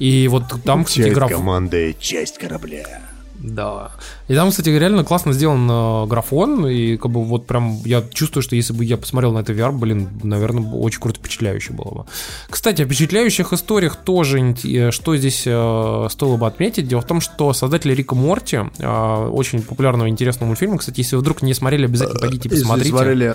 И 0.00 0.26
вот 0.28 0.44
там, 0.64 0.84
кстати, 0.84 1.04
Часть 1.06 1.14
граф... 1.14 1.30
команды, 1.30 1.94
часть 2.00 2.38
корабля. 2.38 3.00
Да. 3.38 3.92
И 4.30 4.34
там, 4.36 4.50
кстати, 4.50 4.68
реально 4.68 5.02
классно 5.02 5.32
сделан 5.32 5.68
э, 5.68 6.06
графон, 6.06 6.64
и 6.68 6.96
как 6.96 7.10
бы 7.10 7.24
вот 7.24 7.48
прям 7.48 7.78
я 7.84 8.00
чувствую, 8.12 8.44
что 8.44 8.54
если 8.54 8.72
бы 8.72 8.84
я 8.84 8.96
посмотрел 8.96 9.32
на 9.32 9.40
это 9.40 9.52
VR, 9.52 9.72
блин, 9.72 10.08
наверное, 10.22 10.62
очень 10.72 11.00
круто 11.00 11.18
впечатляюще 11.18 11.72
было 11.72 11.90
бы. 11.90 12.04
Кстати, 12.48 12.82
о 12.82 12.84
впечатляющих 12.84 13.52
историях 13.52 13.96
тоже, 13.96 14.54
э, 14.62 14.92
что 14.92 15.16
здесь 15.16 15.42
э, 15.46 16.06
стоило 16.10 16.36
бы 16.36 16.46
отметить. 16.46 16.86
Дело 16.86 17.00
в 17.00 17.06
том, 17.06 17.20
что 17.20 17.52
создатели 17.52 17.92
Рика 17.92 18.14
Морти, 18.14 18.58
э, 18.78 19.28
очень 19.32 19.62
популярного 19.62 20.06
и 20.06 20.10
интересного 20.10 20.46
мультфильма, 20.46 20.78
кстати, 20.78 21.00
если 21.00 21.16
вы 21.16 21.22
вдруг 21.22 21.42
не 21.42 21.52
смотрели, 21.52 21.86
обязательно 21.86 22.20
пойдите 22.20 22.48
Если 22.50 22.62
посмотрите. 22.62 22.90
смотрели- 22.90 23.34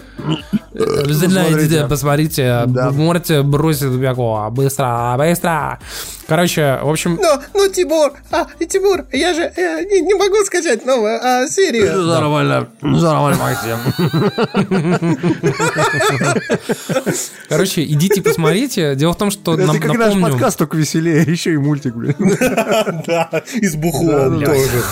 Э, 0.73 1.01
Обязательно 1.03 1.45
идите, 1.51 1.87
посмотрите. 1.87 2.63
Да. 2.67 2.91
Морти 2.91 3.41
бросит 3.41 3.91
Бяко. 3.91 4.49
Быстро, 4.49 5.15
быстро. 5.17 5.79
Короче, 6.27 6.79
в 6.81 6.89
общем... 6.89 7.19
Ну, 7.21 7.39
ну, 7.53 7.69
Тимур, 7.71 8.11
а, 8.31 8.45
Тимур, 8.65 9.05
я 9.13 9.33
же 9.33 9.41
э, 9.43 9.83
не, 9.85 10.01
не 10.01 10.13
могу 10.15 10.43
скачать 10.43 10.84
новую 10.85 11.19
а, 11.23 11.47
серию. 11.47 12.01
Нормально, 12.03 12.67
нормально, 12.81 13.39
Максим. 13.39 13.77
Короче, 17.49 17.83
идите 17.83 18.21
посмотрите. 18.21 18.95
Дело 18.95 19.13
в 19.13 19.17
том, 19.17 19.31
что 19.31 19.55
Это 19.55 19.67
нам 19.67 19.79
как 19.79 19.89
наш 19.89 19.97
напомню... 19.97 20.31
подкаст, 20.31 20.57
только 20.57 20.77
веселее, 20.77 21.23
еще 21.23 21.53
и 21.53 21.57
мультик, 21.57 21.95
блин. 21.95 22.15
Да, 23.07 23.43
и 23.53 23.67
с 23.67 23.75
бухлом 23.75 24.43
тоже. 24.43 24.83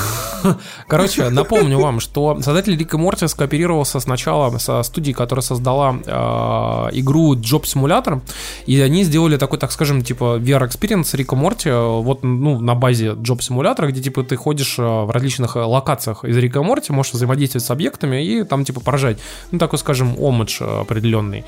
Короче, 0.87 1.29
напомню 1.29 1.79
вам, 1.79 1.99
что 1.99 2.41
создатель 2.41 2.77
Рика 2.77 2.97
Морти 2.97 3.27
скооперировался 3.27 3.99
сначала 3.99 4.57
со 4.57 4.83
студией, 4.83 5.13
которая 5.13 5.43
создала 5.43 5.95
э, 6.05 6.99
игру 6.99 7.35
Job 7.35 7.63
Simulator, 7.63 8.21
и 8.65 8.79
они 8.81 9.03
сделали 9.03 9.37
такой, 9.37 9.59
так 9.59 9.71
скажем, 9.71 10.03
типа 10.03 10.37
VR 10.37 10.67
Experience 10.67 11.15
Рика 11.15 11.35
Морти, 11.35 11.69
э, 11.69 12.01
вот 12.01 12.23
ну, 12.23 12.59
на 12.59 12.75
базе 12.75 13.11
Job 13.11 13.39
Simulator, 13.39 13.87
где 13.87 14.01
типа 14.01 14.23
ты 14.23 14.35
ходишь 14.35 14.77
э, 14.77 14.81
в 14.81 15.09
различных 15.11 15.55
э, 15.55 15.61
локациях 15.83 16.23
из 16.25 16.37
Рика 16.37 16.63
Морти, 16.63 16.93
можешь 16.93 17.13
взаимодействовать 17.13 17.65
с 17.65 17.71
объектами 17.71 18.23
и 18.25 18.43
там 18.43 18.63
типа 18.65 18.79
поражать, 18.81 19.17
ну 19.51 19.59
такой, 19.59 19.79
скажем, 19.79 20.15
омадж 20.19 20.57
э, 20.61 20.81
определенный. 20.81 21.43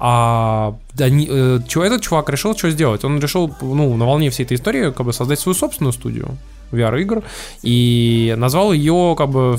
А 0.00 0.74
они, 1.00 1.28
э, 1.30 1.60
чё- 1.68 1.82
этот 1.82 2.00
чувак 2.02 2.30
решил, 2.30 2.56
что 2.56 2.70
сделать? 2.70 3.04
Он 3.04 3.20
решил, 3.20 3.50
ну, 3.62 3.96
на 3.96 4.06
волне 4.06 4.28
всей 4.30 4.44
этой 4.46 4.56
истории, 4.56 4.90
как 4.92 5.06
бы 5.06 5.12
создать 5.12 5.38
свою 5.40 5.54
собственную 5.54 5.92
студию. 5.92 6.28
VR-игр, 6.72 7.22
и 7.62 8.34
назвал 8.36 8.72
ее, 8.72 9.14
как 9.16 9.28
бы, 9.28 9.56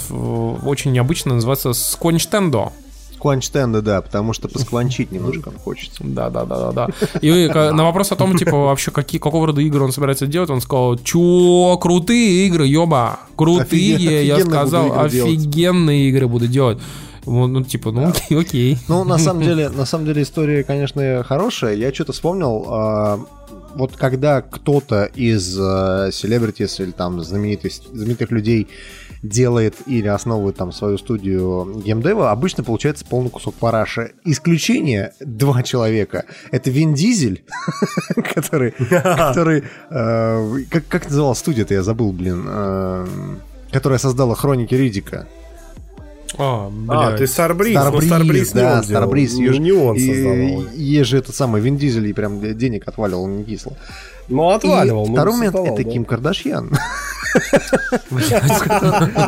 очень 0.65 0.91
необычно, 0.91 1.35
называется 1.35 1.71
Скончтендо. 1.73 2.73
Скванчтенда, 3.17 3.81
да, 3.81 4.01
потому 4.01 4.33
что 4.33 4.47
поскванчить 4.47 5.11
немножко 5.11 5.51
хочется. 5.63 6.03
Да, 6.03 6.29
да, 6.29 6.45
да, 6.45 6.71
да, 6.71 6.87
да. 6.87 7.17
И 7.21 7.47
к- 7.47 7.71
на 7.71 7.83
вопрос 7.85 8.11
о 8.11 8.15
том, 8.15 8.35
типа, 8.37 8.57
вообще, 8.57 8.91
какие, 8.91 9.19
какого 9.19 9.47
рода 9.47 9.61
игры 9.61 9.83
он 9.83 9.91
собирается 9.91 10.27
делать, 10.27 10.49
он 10.49 10.61
сказал, 10.61 10.97
чё, 10.97 11.77
крутые 11.81 12.47
игры, 12.47 12.67
ёба, 12.67 13.19
крутые, 13.35 13.95
Офиген- 13.95 14.25
я 14.25 14.39
сказал, 14.45 14.87
игры 14.87 15.09
делать». 15.09 15.31
офигенные 15.37 16.09
игры 16.09 16.27
буду 16.27 16.47
делать. 16.47 16.77
Вот, 17.23 17.47
Ну, 17.47 17.63
типа, 17.63 17.91
ну, 17.91 18.07
окей, 18.09 18.37
окей. 18.39 18.77
Ну, 18.87 19.03
на 19.03 19.17
самом 19.17 19.41
деле, 19.43 19.69
на 19.69 19.85
самом 19.85 20.05
деле 20.05 20.21
история, 20.21 20.63
конечно, 20.63 21.23
хорошая. 21.27 21.73
Я 21.75 21.91
что-то 21.93 22.11
вспомнил, 22.13 22.65
а, 22.67 23.19
вот 23.75 23.95
когда 23.95 24.41
кто-то 24.41 25.05
из 25.15 25.57
э, 25.59 26.09
селебритис 26.13 26.79
или 26.79 26.91
там 26.91 27.21
знаменитых 27.21 28.31
людей 28.31 28.67
делает 29.27 29.75
или 29.85 30.07
основывает 30.07 30.55
там 30.57 30.71
свою 30.71 30.97
студию 30.97 31.81
геймдева, 31.83 32.31
обычно 32.31 32.63
получается 32.63 33.05
полный 33.05 33.29
кусок 33.29 33.55
параши. 33.55 34.11
Исключение 34.23 35.13
два 35.19 35.63
человека. 35.63 36.25
Это 36.51 36.69
Вин 36.69 36.93
Дизель, 36.93 37.43
который, 38.33 38.71
который 38.89 39.63
э, 39.89 40.57
как, 40.69 40.87
как 40.87 41.05
называлась 41.09 41.39
студия-то, 41.39 41.73
я 41.73 41.83
забыл, 41.83 42.11
блин, 42.11 42.45
э, 42.47 43.07
которая 43.71 43.99
создала 43.99 44.35
Хроники 44.35 44.75
Ридика. 44.75 45.27
А, 46.37 46.69
А, 46.89 47.11
ты 47.13 47.19
ну, 47.19 47.25
Starbreeze, 47.25 47.75
Starbreeze 48.01 48.55
не 48.55 48.61
да, 48.61 48.75
он 48.79 48.81
делал. 48.81 49.03
Starbreeze. 49.09 49.51
Ну, 49.51 49.57
не 49.57 49.71
он 49.71 49.95
и- 49.95 49.99
создавал. 50.07 50.73
Ей 50.75 51.03
же 51.03 51.17
этот 51.17 51.33
самый 51.33 51.61
Вин 51.61 51.77
Дизель 51.77 52.07
и 52.07 52.13
прям 52.13 52.41
денег 52.57 52.87
отваливал 52.87 53.27
не 53.27 53.43
кисло. 53.45 53.77
Ну, 54.27 54.49
отваливал, 54.49 55.05
И 55.05 55.09
ну, 55.09 55.13
второй 55.13 55.35
момент 55.35 55.53
создавал, 55.55 55.75
это 55.77 55.85
да. 55.85 55.91
Ким 55.91 56.03
Кардашьян. 56.03 56.71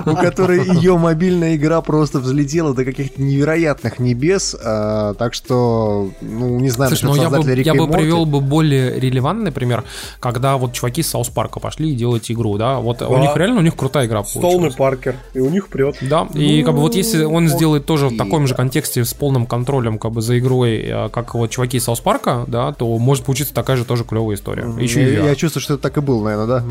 у 0.05 0.15
которой 0.15 0.65
ее 0.75 0.97
мобильная 0.97 1.55
игра 1.55 1.81
просто 1.81 2.19
взлетела 2.19 2.73
до 2.73 2.85
каких-то 2.85 3.21
невероятных 3.21 3.99
небес, 3.99 4.55
а, 4.63 5.13
так 5.15 5.33
что, 5.33 6.11
ну, 6.21 6.59
не 6.59 6.69
знаю, 6.69 6.89
Слушай, 6.95 7.05
насчет 7.05 7.31
ну 7.31 7.37
я 7.37 7.43
бы, 7.43 7.61
я 7.61 7.73
и 7.73 7.77
бы 7.77 7.87
привел 7.87 8.25
бы 8.25 8.41
более 8.41 8.99
релевантный 8.99 9.51
пример, 9.51 9.83
когда 10.19 10.57
вот 10.57 10.73
чуваки 10.73 11.03
с 11.03 11.09
South 11.09 11.29
Park 11.29 11.53
а 11.53 11.59
пошли 11.59 11.91
и 11.91 11.95
делать 11.95 12.29
игру, 12.31 12.57
да, 12.57 12.79
вот 12.79 13.01
у 13.01 13.17
них 13.17 13.35
реально 13.35 13.59
у 13.59 13.63
них 13.63 13.75
крутая 13.75 14.07
игра 14.07 14.23
Стоун 14.23 14.46
и 14.46 14.51
получилась. 14.51 14.75
Паркер. 14.75 15.15
И 15.33 15.39
у 15.39 15.49
них 15.49 15.67
прет. 15.69 15.97
Да, 16.01 16.27
и 16.33 16.63
как 16.63 16.73
бы 16.75 16.81
вот 16.81 16.95
если 16.95 17.23
он 17.23 17.45
Ну, 17.45 17.49
сделает 17.49 17.85
тоже 17.85 18.07
в 18.07 18.17
таком 18.17 18.47
же 18.47 18.55
контексте 18.55 19.05
с 19.05 19.13
полным 19.13 19.45
контролем 19.45 19.97
как 19.99 20.11
бы 20.11 20.21
за 20.21 20.37
игрой, 20.39 20.77
э, 20.77 21.09
как 21.09 21.33
вот 21.35 21.49
чуваки 21.49 21.77
из 21.77 21.83
South 21.85 21.99
Park 21.99 22.30
а, 22.30 22.45
да, 22.47 22.73
то 22.73 22.97
может 22.97 23.25
получиться 23.25 23.53
такая 23.53 23.77
же 23.77 23.85
тоже 23.85 24.03
клевая 24.03 24.35
история. 24.35 24.67
Еще 24.79 25.13
я, 25.13 25.31
и 25.31 25.35
чувствую, 25.35 25.61
что 25.61 25.73
это 25.75 25.83
так 25.83 25.97
и 25.97 26.01
было, 26.01 26.23
наверное, 26.23 26.47
да? 26.47 26.63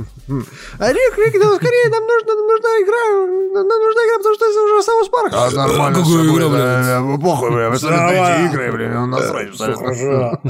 Рик, 0.93 1.16
Рик, 1.17 1.35
ну 1.35 1.57
скорее, 1.57 1.89
нам 1.91 2.03
нужна, 2.05 2.35
нам 2.35 2.47
нужна 2.47 2.69
игра, 2.83 3.03
нам 3.55 3.67
нужна 3.67 4.01
игра, 4.03 4.19
потому 4.19 4.35
что 4.35 4.45
это 4.45 4.61
уже 4.63 4.83
South 4.83 5.09
Park. 5.09 5.33
А 5.35 5.51
нормально, 5.51 5.97
игра, 5.97 6.05
будет, 6.05 6.51
блин? 6.51 6.53
да, 6.53 7.01
да, 7.01 7.19
похуй, 7.19 7.51
блин, 7.51 7.73
абсолютно 7.73 8.09
Давай. 8.09 8.45
эти 8.45 8.51
игры, 8.51 8.73
блин, 8.73 8.95
ну, 8.95 9.07
насрать 9.07 9.49
абсолютно. 9.49 10.41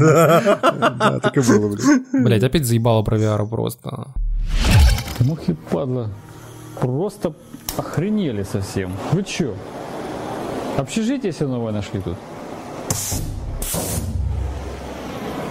Да, 0.00 1.20
так 1.22 1.36
и 1.36 1.40
было, 1.40 1.68
блин. 1.68 2.24
Блять, 2.24 2.42
опять 2.42 2.64
заебало 2.64 3.02
про 3.02 3.18
VR 3.18 3.48
просто. 3.48 4.08
Мухи, 5.20 5.56
падла, 5.70 6.10
просто 6.80 7.34
охренели 7.76 8.42
совсем. 8.42 8.92
Вы 9.12 9.22
чё? 9.22 9.54
Общежитие 10.76 11.32
себе 11.32 11.46
новое 11.48 11.72
нашли 11.72 12.00
тут? 12.00 12.16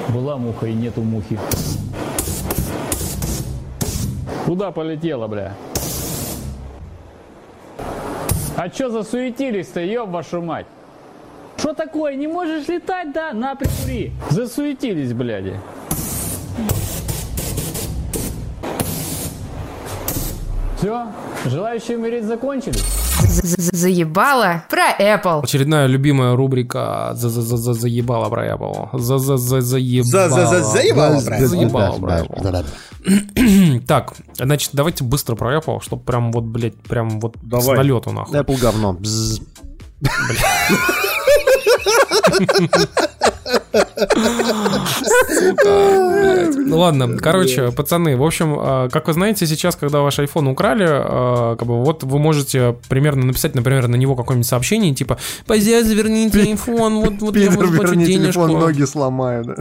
Была 0.10 0.38
муха 0.38 0.68
и 0.68 0.74
нету 0.74 1.02
мухи. 1.02 1.40
Куда 4.46 4.72
полетела, 4.72 5.28
бля? 5.28 5.54
А 8.56 8.70
чё 8.70 8.90
засуетились-то, 8.90 9.80
ёб 9.82 10.10
вашу 10.10 10.42
мать? 10.42 10.66
Что 11.58 11.74
такое, 11.74 12.16
не 12.16 12.28
можешь 12.28 12.68
летать, 12.68 13.14
да? 13.14 13.34
На, 13.34 13.56
прикури. 13.56 14.12
Засуетились, 14.30 15.14
бляди. 15.14 15.54
Все, 20.78 21.08
желающие 21.46 21.98
умереть 21.98 22.26
закончились? 22.26 22.84
Заебало 23.20 24.64
про 24.70 24.92
Apple. 25.00 25.42
Очередная 25.44 25.88
любимая 25.88 26.36
рубрика 26.36 27.12
за 27.16 27.30
за 27.30 27.42
за 27.42 27.58
за 27.58 27.74
заебало 27.74 28.30
про 28.30 28.46
Apple. 28.48 28.90
За 29.00 29.18
за 29.18 29.38
за 29.38 29.62
заебало. 29.62 30.06
За-за-за- 30.30 30.64
заебало 31.48 31.98
про 32.00 32.20
Apple. 32.20 32.66
Так, 33.88 34.14
значит, 34.36 34.72
давайте 34.74 35.04
быстро 35.04 35.36
про 35.36 35.58
Apple, 35.58 35.82
чтобы 35.82 36.04
прям 36.04 36.32
вот, 36.32 36.44
блядь, 36.44 36.76
прям 36.76 37.20
вот 37.20 37.38
с 37.38 37.40
Давай. 37.42 37.78
налету 37.78 38.12
нахуй. 38.12 38.40
Apple 38.40 38.60
говно. 38.60 38.98
Ну 46.68 46.78
ладно, 46.78 47.18
короче, 47.18 47.72
пацаны, 47.72 48.18
в 48.18 48.24
общем, 48.24 48.58
э, 48.60 48.90
как 48.92 49.08
вы 49.08 49.14
знаете, 49.14 49.48
сейчас, 49.48 49.76
когда 49.76 50.02
ваш 50.02 50.20
iPhone 50.20 50.50
украли, 50.52 50.86
э, 50.86 51.56
как 51.58 51.68
бы 51.68 51.84
вот 51.84 52.04
вы 52.04 52.20
можете 52.20 52.76
примерно 52.90 53.26
написать, 53.26 53.56
например, 53.56 53.88
на 53.88 53.96
него 53.96 54.16
какое-нибудь 54.16 54.48
сообщение, 54.48 54.94
типа, 54.94 55.18
«Пойдя, 55.46 55.84
заверните 55.84 56.44
iPhone, 56.44 57.04
вот, 57.04 57.14
вот 57.20 57.38
я 57.38 57.52
вам 57.52 57.68
заплачу 57.68 57.96
денежку». 57.96 58.48
телефон, 58.48 58.60
ноги 58.60 58.84
сломаю. 58.84 59.56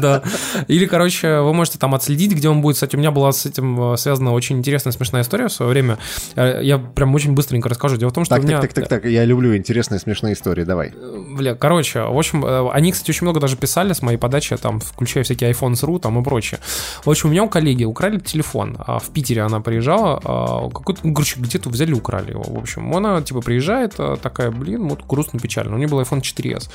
да. 0.00 0.22
Или, 0.66 0.86
короче, 0.86 1.40
вы 1.40 1.54
можете 1.54 1.78
там 1.78 1.94
отследить, 1.94 2.32
где 2.32 2.48
он 2.48 2.60
будет. 2.60 2.74
Кстати, 2.74 2.96
у 2.96 2.98
меня 2.98 3.10
была 3.10 3.32
с 3.32 3.46
этим 3.46 3.92
э, 3.92 3.96
связана 3.96 4.32
очень 4.32 4.58
интересная, 4.58 4.92
смешная 4.92 5.22
история 5.22 5.48
в 5.48 5.52
свое 5.52 5.70
время. 5.70 5.98
Я 6.36 6.78
прям 6.78 7.14
очень 7.14 7.34
быстренько 7.34 7.68
расскажу. 7.68 7.96
Дело 7.96 8.10
в 8.10 8.14
том, 8.14 8.24
что 8.24 8.34
Так, 8.34 8.44
у 8.44 8.46
меня... 8.46 8.60
так, 8.60 8.72
так, 8.72 8.88
так, 8.88 9.02
так, 9.02 9.10
я 9.10 9.24
люблю 9.24 9.56
интересные 9.56 9.98
смешные 9.98 10.34
истории, 10.34 10.64
давай. 10.64 10.92
Бля, 11.36 11.54
короче, 11.54 12.00
в 12.00 12.18
общем, 12.18 12.44
они, 12.72 12.92
кстати, 12.92 13.10
очень 13.10 13.24
много 13.24 13.40
даже 13.40 13.56
писали 13.56 13.92
с 13.92 14.02
моей 14.02 14.18
подачи, 14.18 14.56
там, 14.56 14.80
включая 14.80 15.24
всякие 15.24 15.50
iPhones.ru 15.50 15.98
там 15.98 16.18
и 16.20 16.24
прочее. 16.24 16.60
В 17.04 17.10
общем, 17.10 17.28
у 17.28 17.32
меня 17.32 17.44
у 17.44 17.48
коллеги 17.48 17.84
украли 17.84 18.18
телефон. 18.18 18.76
а 18.78 18.98
В 18.98 19.10
Питере 19.10 19.42
она 19.42 19.60
приезжала, 19.60 20.20
а, 20.24 20.68
какой-то, 20.70 21.00
ну, 21.04 21.14
короче, 21.14 21.40
где-то 21.40 21.68
взяли, 21.68 21.92
украли 21.92 22.30
его. 22.30 22.42
В 22.42 22.58
общем, 22.58 22.94
она, 22.94 23.22
типа, 23.22 23.40
приезжает, 23.40 23.94
а, 23.98 24.16
такая, 24.16 24.50
блин, 24.50 24.88
вот 24.88 25.04
грустно, 25.06 25.38
печально. 25.38 25.74
У 25.74 25.78
нее 25.78 25.88
был 25.88 26.00
iPhone 26.00 26.20
4s. 26.20 26.68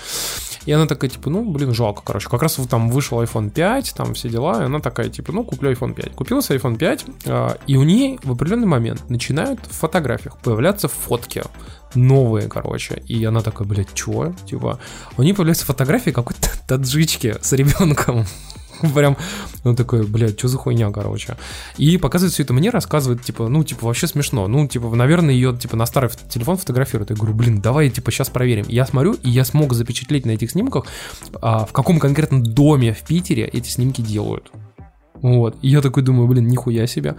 И 0.65 0.71
она 0.71 0.85
такая, 0.85 1.09
типа, 1.09 1.29
ну, 1.29 1.43
блин, 1.49 1.73
жалко, 1.73 2.01
короче. 2.05 2.29
Как 2.29 2.41
раз 2.41 2.55
там 2.69 2.89
вышел 2.89 3.21
iPhone 3.21 3.49
5, 3.49 3.93
там 3.95 4.13
все 4.13 4.29
дела, 4.29 4.61
и 4.61 4.65
она 4.65 4.79
такая, 4.79 5.09
типа, 5.09 5.31
ну, 5.31 5.43
куплю 5.43 5.71
iPhone 5.71 5.93
5. 5.93 6.15
Купила 6.15 6.41
себе 6.41 6.59
iPhone 6.59 6.77
5, 6.77 7.05
а, 7.27 7.57
и 7.67 7.77
у 7.77 7.83
нее 7.83 8.19
в 8.23 8.31
определенный 8.31 8.67
момент 8.67 9.09
начинают 9.09 9.59
в 9.65 9.73
фотографиях 9.73 10.37
появляться 10.37 10.87
фотки 10.87 11.43
новые, 11.95 12.47
короче. 12.47 13.01
И 13.07 13.23
она 13.23 13.41
такая, 13.41 13.67
блядь, 13.67 13.93
чё? 13.93 14.33
Типа, 14.45 14.79
у 15.17 15.23
нее 15.23 15.33
появляются 15.33 15.65
фотографии 15.65 16.11
какой-то 16.11 16.49
таджички 16.67 17.35
с 17.41 17.53
ребенком. 17.53 18.25
Прям, 18.93 19.17
он 19.63 19.75
такой, 19.75 20.05
блядь, 20.05 20.37
что 20.37 20.47
за 20.47 20.57
хуйня, 20.57 20.91
короче. 20.91 21.37
И 21.77 21.97
показывает 21.97 22.33
все 22.33 22.43
это 22.43 22.53
мне, 22.53 22.69
рассказывает, 22.69 23.23
типа, 23.23 23.47
ну, 23.47 23.63
типа, 23.63 23.85
вообще 23.85 24.07
смешно. 24.07 24.47
Ну, 24.47 24.67
типа, 24.67 24.93
наверное, 24.95 25.33
ее, 25.33 25.55
типа, 25.55 25.75
на 25.77 25.85
старый 25.85 26.09
телефон 26.29 26.57
фотографируют. 26.57 27.09
Я 27.09 27.15
говорю, 27.15 27.33
блин, 27.33 27.61
давай, 27.61 27.89
типа, 27.89 28.11
сейчас 28.11 28.29
проверим. 28.29 28.65
Я 28.67 28.85
смотрю, 28.85 29.13
и 29.13 29.29
я 29.29 29.45
смог 29.45 29.73
запечатлеть 29.73 30.25
на 30.25 30.31
этих 30.31 30.51
снимках, 30.51 30.85
а, 31.41 31.65
в 31.65 31.71
каком 31.71 31.99
конкретно 31.99 32.43
доме 32.43 32.93
в 32.93 33.03
Питере 33.03 33.45
эти 33.45 33.69
снимки 33.69 34.01
делают. 34.01 34.51
Вот. 35.23 35.55
И 35.61 35.69
я 35.69 35.81
такой 35.81 36.03
думаю, 36.03 36.27
блин, 36.27 36.47
нихуя 36.47 36.85
себе. 36.85 37.15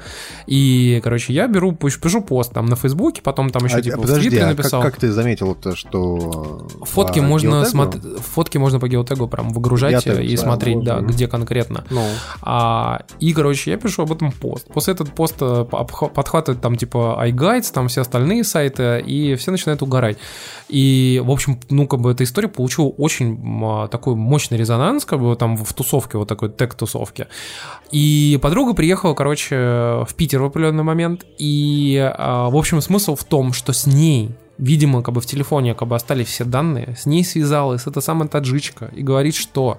И, 0.46 1.00
короче, 1.02 1.32
я 1.32 1.48
беру, 1.48 1.72
пишу 1.72 2.20
пост 2.20 2.52
там 2.52 2.66
на 2.66 2.76
Фейсбуке, 2.76 3.22
потом 3.22 3.48
там 3.48 3.64
еще, 3.64 3.76
А, 3.78 3.82
типа, 3.82 3.96
в 3.96 4.00
подожди, 4.02 4.28
Твиттере 4.28 4.42
а 4.44 4.48
как, 4.48 4.58
написал. 4.58 4.82
как 4.82 4.96
ты 4.96 5.10
заметил 5.10 5.54
то, 5.54 5.74
что... 5.74 6.68
Фотки 6.82 7.20
по 7.20 7.24
можно 7.24 7.50
геотегу? 7.50 7.70
смотреть, 7.70 8.04
фотки 8.20 8.58
можно 8.58 8.78
по 8.78 8.88
геотегу 8.88 9.26
прям 9.26 9.48
выгружать 9.50 9.92
Геотег, 10.04 10.20
и 10.20 10.36
да, 10.36 10.42
смотреть, 10.42 10.84
да, 10.84 10.94
можно. 10.96 11.06
где 11.06 11.28
конкретно. 11.28 11.84
Ну. 11.88 12.02
А, 12.42 13.00
и, 13.20 13.32
короче, 13.32 13.70
я 13.70 13.78
пишу 13.78 14.02
об 14.02 14.12
этом 14.12 14.32
пост. 14.32 14.66
После 14.68 14.92
этот 14.92 15.14
пост 15.14 15.36
э, 15.40 15.64
подхватывает 15.64 16.60
там 16.60 16.76
типа 16.76 17.18
iGuides, 17.26 17.72
там 17.72 17.88
все 17.88 18.02
остальные 18.02 18.44
сайты, 18.44 19.00
и 19.00 19.34
все 19.36 19.50
начинают 19.50 19.80
угорать. 19.80 20.18
И, 20.74 21.22
в 21.24 21.30
общем, 21.30 21.60
ну, 21.70 21.86
как 21.86 22.00
бы 22.00 22.10
эта 22.10 22.24
история 22.24 22.48
получила 22.48 22.88
очень 22.88 23.38
а, 23.62 23.86
такой 23.86 24.16
мощный 24.16 24.58
резонанс, 24.58 25.04
как 25.04 25.20
бы 25.20 25.36
там 25.36 25.56
в 25.56 25.72
тусовке, 25.72 26.18
вот 26.18 26.26
такой 26.26 26.48
тег-тусовке. 26.48 27.28
И 27.92 28.40
подруга 28.42 28.74
приехала, 28.74 29.14
короче, 29.14 29.54
в 29.54 30.08
Питер 30.16 30.42
в 30.42 30.46
определенный 30.46 30.82
момент, 30.82 31.24
и, 31.38 31.96
а, 32.18 32.50
в 32.50 32.56
общем, 32.56 32.80
смысл 32.80 33.14
в 33.14 33.22
том, 33.22 33.52
что 33.52 33.72
с 33.72 33.86
ней 33.86 34.32
Видимо, 34.58 35.02
как 35.02 35.14
бы 35.14 35.20
в 35.20 35.26
телефоне 35.26 35.74
как 35.74 35.88
бы 35.88 35.96
остались 35.96 36.28
все 36.28 36.44
данные. 36.44 36.94
С 36.96 37.06
ней 37.06 37.24
связалась 37.24 37.86
эта 37.86 38.00
самая 38.00 38.28
таджичка 38.28 38.90
и 38.94 39.02
говорит, 39.02 39.34
что 39.34 39.78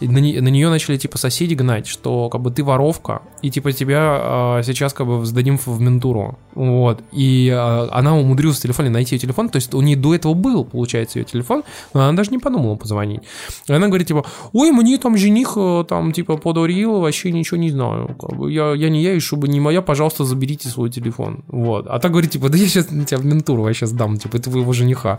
на, 0.00 0.18
не- 0.18 0.40
на 0.40 0.48
нее 0.48 0.68
начали 0.68 0.96
типа 0.96 1.16
соседи 1.18 1.54
гнать, 1.54 1.86
что 1.86 2.28
как 2.28 2.40
бы 2.40 2.50
ты 2.50 2.64
воровка, 2.64 3.22
и 3.42 3.50
типа 3.50 3.72
тебя 3.72 3.98
а, 4.00 4.62
сейчас 4.64 4.92
как 4.92 5.06
бы 5.06 5.24
сдадим 5.24 5.58
в 5.58 5.80
ментуру. 5.80 6.38
Вот. 6.54 7.02
И 7.12 7.50
а, 7.54 7.88
она 7.92 8.16
умудрилась 8.16 8.58
в 8.58 8.62
телефоне 8.62 8.90
найти 8.90 9.14
ее 9.14 9.20
телефон, 9.20 9.48
то 9.48 9.56
есть 9.56 9.72
у 9.74 9.80
нее 9.80 9.96
до 9.96 10.14
этого 10.14 10.34
был, 10.34 10.64
получается, 10.64 11.18
ее 11.18 11.24
телефон, 11.24 11.62
но 11.94 12.02
она 12.02 12.12
даже 12.16 12.30
не 12.30 12.38
подумала 12.38 12.74
позвонить. 12.74 13.20
И 13.68 13.72
она 13.72 13.86
говорит, 13.86 14.08
типа, 14.08 14.24
ой, 14.52 14.72
мне 14.72 14.98
там 14.98 15.16
жених 15.16 15.52
э, 15.56 15.84
там 15.88 16.12
типа 16.12 16.36
подарил, 16.36 17.00
вообще 17.00 17.30
ничего 17.30 17.58
не 17.58 17.70
знаю. 17.70 18.16
Как 18.20 18.36
бы, 18.36 18.52
я, 18.52 18.72
я 18.72 18.88
не 18.88 19.02
я, 19.02 19.12
и 19.14 19.20
чтобы 19.20 19.48
не 19.48 19.60
моя, 19.60 19.82
пожалуйста, 19.82 20.24
заберите 20.24 20.68
свой 20.68 20.90
телефон. 20.90 21.44
Вот. 21.48 21.86
А 21.86 21.98
та 21.98 22.08
говорит, 22.08 22.32
типа, 22.32 22.48
да 22.48 22.58
я 22.58 22.66
сейчас 22.66 22.86
тебя 22.86 23.18
в 23.18 23.24
ментуру 23.24 23.62
вообще 23.62 23.86
сдам, 24.16 24.18
типа, 24.18 24.38
твоего 24.42 24.72
жениха. 24.72 25.18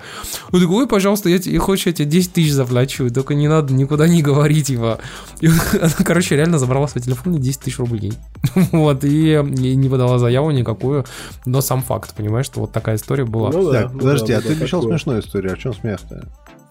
Он 0.51 0.59
такой, 0.61 0.75
ой, 0.77 0.87
пожалуйста, 0.87 1.29
я 1.29 1.39
тебе, 1.39 1.57
хочешь, 1.59 1.85
я 1.87 1.93
тебе 1.93 2.05
10 2.05 2.33
тысяч 2.33 2.51
заплачу, 2.51 3.09
только 3.09 3.35
не 3.35 3.47
надо 3.47 3.73
никуда 3.73 4.07
не 4.07 4.21
говорить, 4.21 4.67
типа. 4.67 4.99
И 5.41 5.47
она, 5.81 5.89
короче, 6.03 6.35
реально 6.35 6.59
забрала 6.59 6.87
свой 6.87 7.01
телефон 7.03 7.35
и 7.35 7.39
10 7.39 7.59
тысяч 7.61 7.79
рублей. 7.79 8.13
Вот, 8.71 9.03
и, 9.03 9.33
и 9.33 9.75
не 9.75 9.89
подала 9.89 10.19
заяву 10.19 10.51
никакую, 10.51 11.05
но 11.45 11.61
сам 11.61 11.81
факт, 11.81 12.13
понимаешь, 12.15 12.45
что 12.45 12.61
вот 12.61 12.71
такая 12.71 12.95
история 12.95 13.25
была. 13.25 13.51
Ну 13.51 13.71
да, 13.71 13.83
Так, 13.83 13.93
ну 13.93 13.99
подожди, 13.99 14.33
да, 14.33 14.39
а 14.39 14.41
ты 14.41 14.53
обещал 14.53 14.81
такое. 14.81 14.97
смешную 14.97 15.21
историю, 15.21 15.53
а 15.53 15.55
в 15.55 15.59
чем 15.59 15.73
смех-то? 15.73 16.27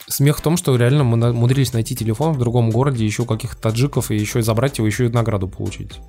Смех 0.08 0.38
в 0.38 0.40
том, 0.40 0.56
что 0.56 0.74
реально 0.76 1.04
мы 1.04 1.16
на- 1.16 1.30
умудрились 1.30 1.72
найти 1.72 1.96
телефон 1.96 2.32
в 2.32 2.38
другом 2.38 2.70
городе, 2.70 3.04
еще 3.04 3.24
каких-то 3.24 3.60
таджиков, 3.60 4.10
и 4.10 4.16
еще 4.16 4.38
и 4.38 4.42
забрать 4.42 4.78
его, 4.78 4.86
еще 4.86 5.06
и 5.06 5.08
награду 5.08 5.48
получить. 5.48 6.00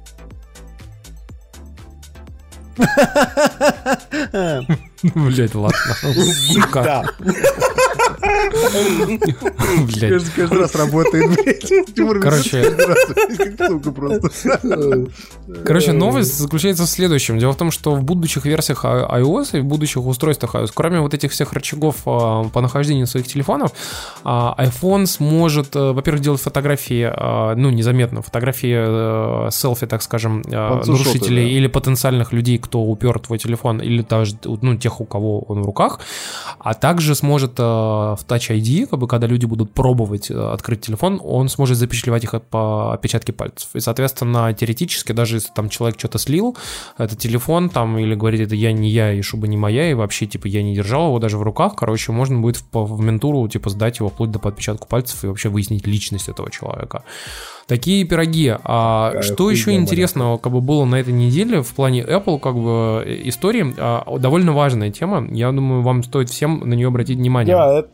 Блять, 5.03 5.55
ладно. 5.55 5.95
Сука. 6.53 7.05
Блядь. 9.85 10.23
Каждый, 10.35 10.59
раз 10.59 10.75
работает, 10.75 11.29
блядь. 11.29 12.21
Короче. 12.21 12.75
Короче, 15.65 15.91
новость 15.93 16.37
заключается 16.37 16.83
в 16.83 16.89
следующем. 16.89 17.39
Дело 17.39 17.53
в 17.53 17.57
том, 17.57 17.71
что 17.71 17.95
в 17.95 18.03
будущих 18.03 18.45
версиях 18.45 18.85
i- 18.85 19.21
iOS 19.21 19.57
и 19.57 19.61
в 19.61 19.65
будущих 19.65 20.05
устройствах 20.05 20.55
iOS, 20.55 20.71
кроме 20.73 20.99
вот 20.99 21.13
этих 21.13 21.31
всех 21.31 21.53
рычагов 21.53 21.95
а, 22.05 22.43
по 22.45 22.61
нахождению 22.61 23.07
своих 23.07 23.27
телефонов, 23.27 23.71
а, 24.23 24.55
iPhone 24.57 25.05
сможет, 25.05 25.75
э, 25.75 25.91
во-первых, 25.91 26.21
делать 26.21 26.41
фотографии, 26.41 27.09
а, 27.09 27.55
ну, 27.55 27.69
незаметно, 27.69 28.21
фотографии 28.21 28.75
э, 28.77 29.49
селфи, 29.51 29.87
так 29.87 30.01
скажем, 30.01 30.41
э, 30.45 30.51
нарушителей 30.85 31.43
да. 31.43 31.49
или 31.57 31.67
потенциальных 31.67 32.33
людей, 32.33 32.57
кто 32.57 32.81
упер 32.81 33.19
твой 33.19 33.37
телефон, 33.37 33.79
или 33.79 34.01
даже, 34.01 34.37
ну, 34.43 34.75
тех, 34.75 35.01
у 35.01 35.05
кого 35.05 35.39
он 35.39 35.61
в 35.61 35.65
руках, 35.65 35.99
а 36.59 36.73
также 36.73 37.15
сможет 37.15 37.53
в 38.15 38.26
Touch 38.27 38.49
ID, 38.49 38.88
как 38.88 38.99
бы, 38.99 39.07
когда 39.07 39.27
люди 39.27 39.45
будут 39.45 39.73
пробовать 39.73 40.31
э, 40.31 40.34
открыть 40.35 40.81
телефон, 40.81 41.22
он 41.23 41.49
сможет 41.49 41.77
запечатлевать 41.77 42.23
их 42.23 42.34
по 42.49 42.93
отпечатке 42.93 43.34
пальцев. 43.34 43.69
И, 43.73 43.80
соответственно, 43.80 44.53
теоретически, 44.53 45.11
даже 45.11 45.38
если 45.38 45.51
там 45.53 45.69
человек 45.69 45.99
что-то 45.99 46.18
слил, 46.18 46.57
этот 46.97 47.19
телефон 47.19 47.69
там, 47.69 47.97
или 47.97 48.15
говорит, 48.15 48.41
это 48.41 48.55
я 48.55 48.72
не 48.72 48.89
я, 48.89 49.14
и 49.14 49.22
шуба 49.22 49.47
не 49.47 49.57
моя, 49.57 49.89
и 49.91 49.93
вообще, 49.93 50.26
типа, 50.26 50.47
я 50.47 50.64
не 50.64 50.76
держал 50.76 51.07
его 51.07 51.19
даже 51.19 51.38
в 51.38 51.41
руках, 51.41 51.76
короче, 51.76 52.11
можно 52.11 52.39
будет 52.39 52.57
в, 52.57 52.65
в 52.73 53.01
ментуру, 53.01 53.47
типа, 53.47 53.69
сдать 53.69 53.99
его 53.99 54.09
вплоть 54.09 54.31
до 54.31 54.39
по 54.39 54.51
пальцев 54.51 55.23
и 55.23 55.27
вообще 55.27 55.49
выяснить 55.49 55.85
личность 55.88 56.30
этого 56.30 56.51
человека. 56.51 57.03
Такие 57.68 58.06
пироги. 58.06 58.56
А 58.64 59.10
Какая 59.10 59.22
что 59.23 59.52
еще 59.52 59.73
интересного 59.73 60.38
как 60.38 60.53
бы 60.53 60.61
было 60.61 60.85
на 60.85 60.95
этой 60.95 61.14
неделе 61.14 61.61
в 61.61 61.76
плане 61.76 62.02
Apple 62.02 62.39
как 62.39 62.56
бы 62.56 63.03
э, 63.06 63.22
истории? 63.26 63.76
А, 63.77 64.18
довольно 64.18 64.53
важная 64.53 64.89
тема. 64.89 65.27
Я 65.30 65.52
думаю, 65.52 65.81
вам 65.81 66.02
стоит 66.03 66.30
всем 66.30 66.61
на 66.64 66.76
нее 66.76 66.88
обратить 66.88 67.18
внимание. 67.18 67.53
Да, 67.53 67.80
это, 67.80 67.89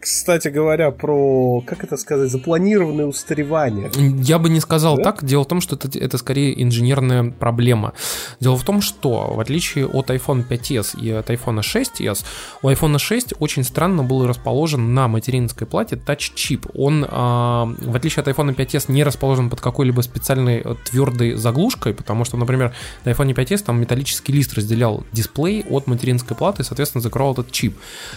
кстати 0.00 0.48
говоря, 0.48 0.90
про, 0.90 1.62
как 1.66 1.84
это 1.84 1.96
сказать, 1.96 2.30
запланированное 2.30 3.06
устаревание. 3.06 3.90
Я 4.22 4.38
бы 4.38 4.48
не 4.48 4.60
сказал 4.60 4.96
Да? 4.96 5.04
так. 5.04 5.24
Дело 5.24 5.44
в 5.44 5.48
том, 5.48 5.60
что 5.60 5.76
это, 5.76 5.98
это 5.98 6.18
скорее 6.18 6.62
инженерная 6.62 7.30
проблема. 7.30 7.92
Дело 8.40 8.56
в 8.56 8.64
том, 8.64 8.80
что 8.80 9.32
в 9.34 9.40
отличие 9.40 9.86
от 9.86 10.10
iPhone 10.10 10.46
5s 10.48 11.00
и 11.00 11.10
от 11.10 11.30
iPhone 11.30 11.60
6s, 11.60 12.24
у 12.62 12.70
iPhone 12.70 12.98
6 12.98 13.34
очень 13.38 13.64
странно 13.64 14.02
был 14.02 14.26
расположен 14.26 14.94
на 14.94 15.08
материнской 15.08 15.66
плате 15.66 15.96
тач-чип. 15.96 16.66
Он, 16.74 17.06
а, 17.08 17.66
в 17.80 17.96
отличие 17.96 18.22
от 18.22 18.28
iPhone 18.28 18.54
5s, 18.54 18.90
не 18.90 19.04
расположен 19.04 19.50
под 19.50 19.60
какой-либо 19.60 20.00
специальной 20.02 20.62
э, 20.64 20.74
твердой 20.90 21.34
заглушкой, 21.34 21.94
потому 21.94 22.24
что, 22.24 22.36
например, 22.36 22.74
на 23.04 23.10
iPhone 23.10 23.34
5s 23.34 23.64
там 23.64 23.80
металлический 23.80 24.32
лист 24.32 24.54
разделял 24.54 25.04
дисплей 25.12 25.64
от 25.68 25.86
материнской 25.86 26.36
платы 26.36 26.62
и, 26.62 26.64
соответственно, 26.64 27.02
закрывал 27.02 27.32
этот 27.32 27.50
чип. 27.52 27.76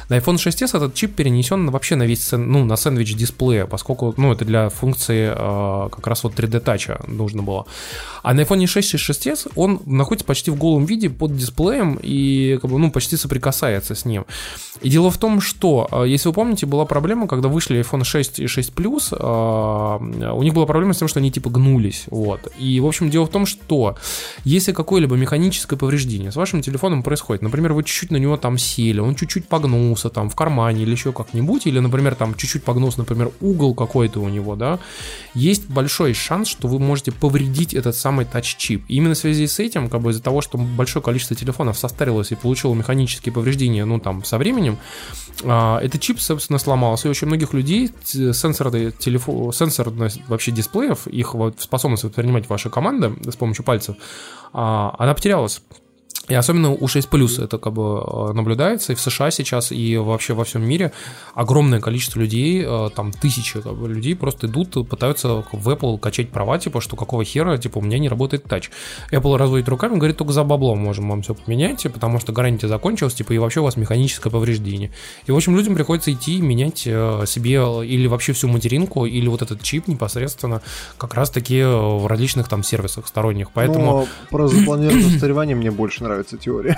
На 0.10 0.18
iPhone 0.18 0.36
6s 0.36 0.76
этот 0.76 0.94
чип 0.94 1.16
перенесен 1.16 1.47
вообще 1.56 1.95
на 1.95 2.03
весь, 2.03 2.32
ну, 2.32 2.65
на 2.65 2.76
сэндвич 2.76 3.15
дисплея, 3.15 3.65
поскольку, 3.65 4.14
ну, 4.18 4.32
это 4.32 4.45
для 4.45 4.69
функции 4.69 5.32
э, 5.34 5.90
как 5.90 6.07
раз 6.07 6.24
вот 6.24 6.34
3D 6.34 6.60
тача 6.60 6.99
нужно 7.07 7.44
было. 7.44 7.65
А 8.24 8.34
на 8.34 8.41
iPhone 8.41 8.65
6 8.68 8.94
и 8.94 8.98
6s 8.98 9.52
он 9.56 9.82
находится 9.86 10.26
почти 10.26 10.52
в 10.52 10.56
голом 10.56 10.86
виде 10.86 11.10
под 11.10 11.36
дисплеем 11.36 11.99
и, 12.02 12.57
как 12.61 12.69
бы, 12.69 12.80
ну, 12.80 12.91
почти 12.91 13.18
соприкасается 13.18 13.95
с 13.95 14.06
ним. 14.06 14.26
И 14.82 14.90
дело 14.90 15.10
в 15.10 15.18
том, 15.18 15.41
что, 15.41 15.88
э, 15.91 16.06
если 16.07 16.30
вы 16.30 16.34
помните, 16.34 16.65
была 16.65 16.86
проблема, 16.86 17.28
когда 17.28 17.48
вышли 17.48 17.80
iPhone 17.80 18.03
6 18.03 18.40
и 18.40 18.48
6 18.48 18.74
Plus, 18.74 19.11
э, 19.11 20.32
у 20.32 20.44
них 20.44 20.53
была 20.53 20.65
проблема 20.65 20.94
с 20.94 20.98
тем, 20.98 21.07
что 21.07 21.19
они 21.19 21.32
типа 21.32 21.49
гнулись, 21.49 22.06
вот. 22.07 22.52
И, 22.60 22.80
в 22.80 22.86
общем, 22.86 23.10
дело 23.10 23.26
в 23.26 23.30
том, 23.30 23.45
что 23.45 23.95
если 24.44 24.72
какое-либо 24.72 25.15
механическое 25.15 25.78
повреждение 25.78 26.32
с 26.32 26.36
вашим 26.36 26.61
телефоном 26.61 27.03
происходит, 27.03 27.41
например, 27.41 27.74
вы 27.74 27.84
чуть-чуть 27.84 28.11
на 28.11 28.18
него 28.18 28.38
там 28.38 28.57
сели, 28.57 28.99
он 28.99 29.15
чуть-чуть 29.15 29.48
погнулся 29.48 30.10
там 30.10 30.30
в 30.30 30.36
кармане 30.36 30.84
или 30.84 30.91
еще 30.91 31.11
как-нибудь, 31.11 31.36
или, 31.65 31.80
например, 31.80 32.15
там 32.15 32.35
чуть-чуть 32.35 32.64
погнулся, 32.64 32.99
например, 32.99 33.31
угол 33.41 33.73
какой-то 33.73 34.19
у 34.19 34.30
него, 34.30 34.55
да, 34.55 34.80
есть 35.34 35.69
большой 35.69 36.14
шанс, 36.14 36.47
что 36.47 36.68
вы 36.68 36.80
можете 36.80 37.11
повредить 37.11 37.73
этот 37.73 37.95
самый 37.95 38.26
тач-чип. 38.26 38.84
И 38.88 38.95
именно 38.95 39.14
в 39.14 39.18
связи 39.18 39.47
с 39.47 39.59
этим, 39.59 39.89
как 39.89 40.01
бы 40.01 40.11
из-за 40.11 40.22
того, 40.22 40.41
что 40.41 40.57
большое 40.57 41.03
количество 41.03 41.35
телефонов 41.35 41.77
состарилось 41.77 42.31
и 42.31 42.35
получило 42.35 42.73
механические 42.73 43.34
повреждения, 43.34 43.85
ну, 43.85 43.99
там, 43.99 44.23
со 44.23 44.38
временем, 44.38 44.77
а, 45.43 45.80
этот 45.80 46.01
чип, 46.01 46.19
собственно, 46.19 46.59
сломался, 46.59 47.07
и 47.07 47.11
очень 47.11 47.27
многих 47.27 47.53
людей 47.53 47.89
т- 47.89 48.34
сенсорные 48.34 48.91
телефо... 48.91 49.51
сенсорность 49.51 50.22
вообще 50.27 50.51
дисплеев, 50.51 51.07
их 51.07 51.34
вот 51.34 51.61
способность 51.61 52.03
воспринимать 52.03 52.49
ваши 52.49 52.69
команды 52.69 53.14
с 53.30 53.35
помощью 53.35 53.64
пальцев, 53.64 53.95
а, 54.53 54.95
она 54.97 55.14
потерялась. 55.14 55.61
И 56.28 56.34
особенно 56.34 56.72
у 56.72 56.88
6 56.88 57.08
Plus 57.10 57.41
это 57.41 57.58
как 57.58 57.72
бы 57.72 58.04
э, 58.06 58.34
наблюдается, 58.34 58.91
и 58.91 58.95
в 58.95 58.99
США 58.99 59.32
сейчас, 59.32 59.72
и 59.72 59.95
вообще 59.95 60.34
во 60.34 60.44
всем 60.44 60.68
мире 60.68 60.91
огромное 61.34 61.80
количество 61.80 62.20
людей, 62.20 62.64
э, 62.66 62.90
там 62.94 63.14
тысячи 63.14 63.62
как 63.62 63.76
бы, 63.76 63.88
людей 63.88 64.14
просто 64.14 64.48
идут, 64.48 64.90
пытаются 64.90 65.45
в 65.52 65.70
Apple 65.70 65.98
качать 65.98 66.30
права, 66.30 66.60
типа, 66.60 66.82
что 66.82 66.98
какого 66.98 67.24
хера, 67.24 67.58
типа, 67.58 67.78
у 67.78 67.82
меня 67.82 67.98
не 67.98 68.10
работает 68.10 68.44
тач. 68.44 68.70
Apple 69.10 69.38
разводит 69.38 69.70
руками, 69.70 69.95
говорит, 69.95 70.18
только 70.18 70.34
за 70.34 70.44
бабло 70.44 70.76
можем 70.76 71.10
вам 71.10 71.22
все 71.22 71.34
поменять, 71.34 71.84
потому 71.94 72.20
что 72.20 72.34
гарантия 72.34 72.68
закончилась, 72.68 73.14
типа, 73.14 73.32
и 73.32 73.38
вообще 73.38 73.62
у 73.62 73.64
вас 73.64 73.78
механическое 73.78 74.30
повреждение. 74.30 74.91
И, 75.28 75.32
в 75.32 75.36
общем, 75.36 75.56
людям 75.56 75.76
приходится 75.76 76.12
идти 76.12 76.41
менять 76.41 76.84
э, 76.86 77.24
себе 77.26 77.64
или 77.86 78.06
вообще 78.08 78.34
всю 78.34 78.49
материнку, 78.49 79.06
или 79.06 79.30
вот 79.30 79.41
этот 79.41 79.64
чип 79.64 79.88
непосредственно 79.88 80.62
как 80.98 81.14
раз-таки 81.14 81.64
в 81.64 82.06
различных 82.06 82.49
там 82.49 82.64
сервисах 82.64 83.08
сторонних. 83.08 83.52
Поэтому... 83.52 83.86
Но 83.86 84.08
про 84.30 84.48
запланированное 84.49 85.08
устаревание 85.16 85.56
мне 85.56 85.72
больше 85.72 86.04
нравится 86.04 86.16
теория. 86.23 86.77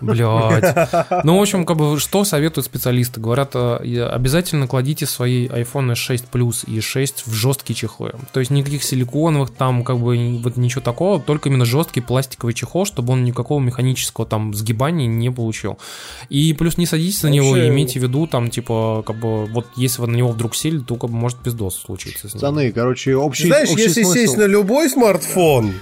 Блять. 0.00 0.76
Ну, 1.24 1.38
в 1.38 1.42
общем, 1.42 1.64
как 1.66 1.76
бы, 1.76 1.98
что 1.98 2.24
советуют 2.24 2.66
специалисты? 2.66 3.20
Говорят, 3.20 3.50
э, 3.54 4.02
обязательно 4.10 4.66
кладите 4.66 5.06
свои 5.06 5.46
iPhone 5.48 5.94
6 5.94 6.26
Plus 6.32 6.64
и 6.66 6.80
6 6.80 7.24
в 7.26 7.32
жесткие 7.32 7.76
чехлы. 7.76 8.12
То 8.32 8.40
есть 8.40 8.50
никаких 8.50 8.82
силиконовых 8.82 9.50
там, 9.50 9.84
как 9.84 9.98
бы, 9.98 10.38
вот 10.42 10.56
ничего 10.56 10.80
такого, 10.80 11.20
только 11.20 11.48
именно 11.48 11.64
жесткий 11.64 12.00
пластиковый 12.00 12.54
чехол, 12.54 12.84
чтобы 12.86 13.12
он 13.12 13.24
никакого 13.24 13.60
механического 13.60 14.26
там 14.26 14.54
сгибания 14.54 15.06
не 15.06 15.30
получил. 15.30 15.78
И 16.28 16.52
плюс 16.54 16.76
не 16.78 16.86
садитесь 16.86 17.22
на 17.22 17.28
него, 17.28 17.50
Вообще- 17.50 17.66
и 17.66 17.68
имейте 17.68 18.00
в 18.00 18.02
виду, 18.02 18.26
там, 18.26 18.50
типа, 18.50 19.02
как 19.06 19.16
бы, 19.18 19.46
вот 19.46 19.66
если 19.76 20.00
вы 20.02 20.08
на 20.08 20.16
него 20.16 20.28
вдруг 20.30 20.54
сели, 20.54 20.78
то, 20.78 20.96
как 20.96 21.10
бы, 21.10 21.16
может 21.16 21.38
пиздос 21.38 21.76
случиться 21.76 22.28
с 22.28 22.34
ним. 22.34 22.40
Пацаны, 22.40 22.72
короче, 22.72 23.16
общий 23.16 23.46
Знаешь, 23.48 23.70
общий 23.70 23.84
если 23.84 24.02
смысл- 24.02 24.14
сесть 24.14 24.36
на 24.36 24.46
любой 24.46 24.88
смартфон, 24.88 25.72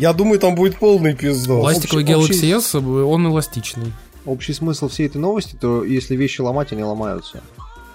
я 0.00 0.12
думаю, 0.12 0.38
там 0.40 0.54
будет 0.54 0.78
полный 0.78 1.14
пиздос. 1.14 1.60
Пластиковый 1.60 2.04
общий- 2.14 2.32
Galaxy 2.52 2.58
S, 2.58 2.74
он 2.74 3.26
эластичный. 3.26 3.92
Общий 4.26 4.52
смысл 4.52 4.88
всей 4.88 5.06
этой 5.06 5.18
новости, 5.18 5.56
то 5.60 5.84
если 5.84 6.16
вещи 6.16 6.40
ломать, 6.40 6.72
они 6.72 6.82
ломаются. 6.82 7.42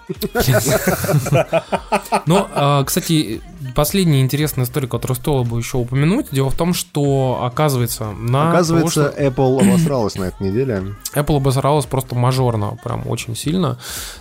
Но, 2.26 2.48
а, 2.54 2.84
кстати, 2.84 3.42
последняя 3.74 4.22
интересная 4.22 4.66
история, 4.66 4.88
которую 4.88 5.16
стоило 5.16 5.44
бы 5.44 5.58
еще 5.58 5.78
упомянуть, 5.78 6.28
дело 6.32 6.50
в 6.50 6.56
том, 6.56 6.74
что, 6.74 7.42
оказывается, 7.44 8.12
на 8.12 8.52
Оказывается, 8.52 9.14
Apple 9.18 9.62
обосралась 9.68 10.16
на 10.16 10.26
этой 10.26 10.50
неделе. 10.50 10.96
Apple 11.14 11.38
обосралась 11.38 11.86
просто 11.86 12.16
мажорно, 12.16 12.78
прям 12.84 13.08
очень 13.08 13.36
сильно. 13.36 13.78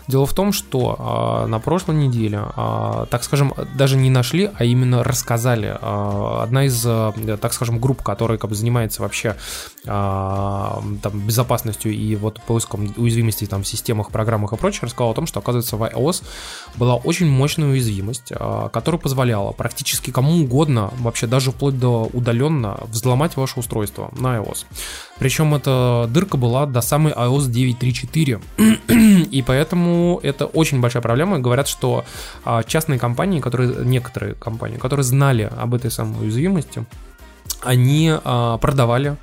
Дело 0.09 0.27
в 0.27 0.35
том, 0.35 0.53
что 0.53 0.97
а, 0.99 1.47
на 1.47 1.59
прошлой 1.59 1.97
неделе, 1.97 2.41
а, 2.57 3.07
так 3.11 3.25
скажем, 3.25 3.53
даже 3.77 3.97
не 3.97 4.11
нашли, 4.11 4.51
а 4.55 4.65
именно 4.65 5.05
рассказали. 5.05 5.77
одна 5.81 6.65
из, 6.65 6.83
так 6.83 7.53
скажем, 7.53 7.79
групп, 7.79 8.03
которая 8.03 8.39
как 8.39 8.51
бы 8.51 8.57
занимается 8.57 9.03
вообще 9.03 9.37
там, 9.85 11.27
безопасностью 11.27 11.93
и 11.93 12.17
вот 12.17 12.41
поиском 12.43 12.93
уязвимостей 12.97 13.47
там, 13.47 13.63
в 13.63 13.67
системах, 13.67 14.11
программах 14.11 14.53
и 14.53 14.57
прочее, 14.57 14.83
рассказала 14.85 15.13
о 15.13 15.15
том, 15.15 15.27
что, 15.27 15.41
оказывается, 15.41 15.74
в 15.77 15.83
iOS 15.83 16.23
была 16.77 16.97
очень 16.97 17.29
мощная 17.29 17.69
уязвимость, 17.69 18.33
а, 18.35 18.69
которая 18.69 19.01
позволяла 19.01 19.53
практически 19.53 20.11
кому 20.11 20.43
угодно, 20.43 20.93
вообще 20.99 21.27
даже 21.27 21.51
вплоть 21.53 21.79
до 21.79 22.09
удаленно, 22.13 22.81
взломать 22.89 23.37
ваше 23.37 23.61
устройство 23.61 24.11
на 24.19 24.39
iOS. 24.39 24.67
Причем 25.19 25.55
эта 25.55 26.09
дырка 26.11 26.37
была 26.37 26.67
до 26.67 26.81
самой 26.81 27.13
iOS 27.13 27.49
9.3.4. 27.51 29.29
И 29.31 29.43
поэтому 29.43 30.21
это 30.23 30.47
очень 30.47 30.81
большая 30.81 31.03
проблема. 31.03 31.39
Говорят, 31.39 31.69
что 31.69 32.05
а, 32.45 32.63
частные 32.63 32.99
компании, 32.99 33.41
которые, 33.41 33.85
некоторые 33.85 34.35
компании, 34.35 34.77
которые 34.79 35.05
знали 35.05 35.51
об 35.57 35.75
этой 35.75 35.91
самой 35.91 36.23
уязвимости, 36.23 36.85
они 37.65 38.13
а, 38.13 38.59
продавали 38.59 39.17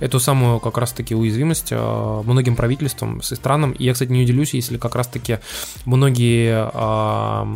эту 0.00 0.20
самую 0.20 0.60
как 0.60 0.78
раз-таки 0.78 1.14
уязвимость 1.14 1.68
а, 1.72 2.22
многим 2.22 2.56
правительствам 2.56 3.18
и 3.18 3.34
странам. 3.34 3.72
И 3.72 3.84
я, 3.84 3.92
кстати, 3.92 4.10
не 4.10 4.22
удивлюсь, 4.22 4.54
если 4.54 4.78
как 4.78 4.94
раз-таки 4.94 5.38
многие 5.84 6.70
а, 6.72 7.46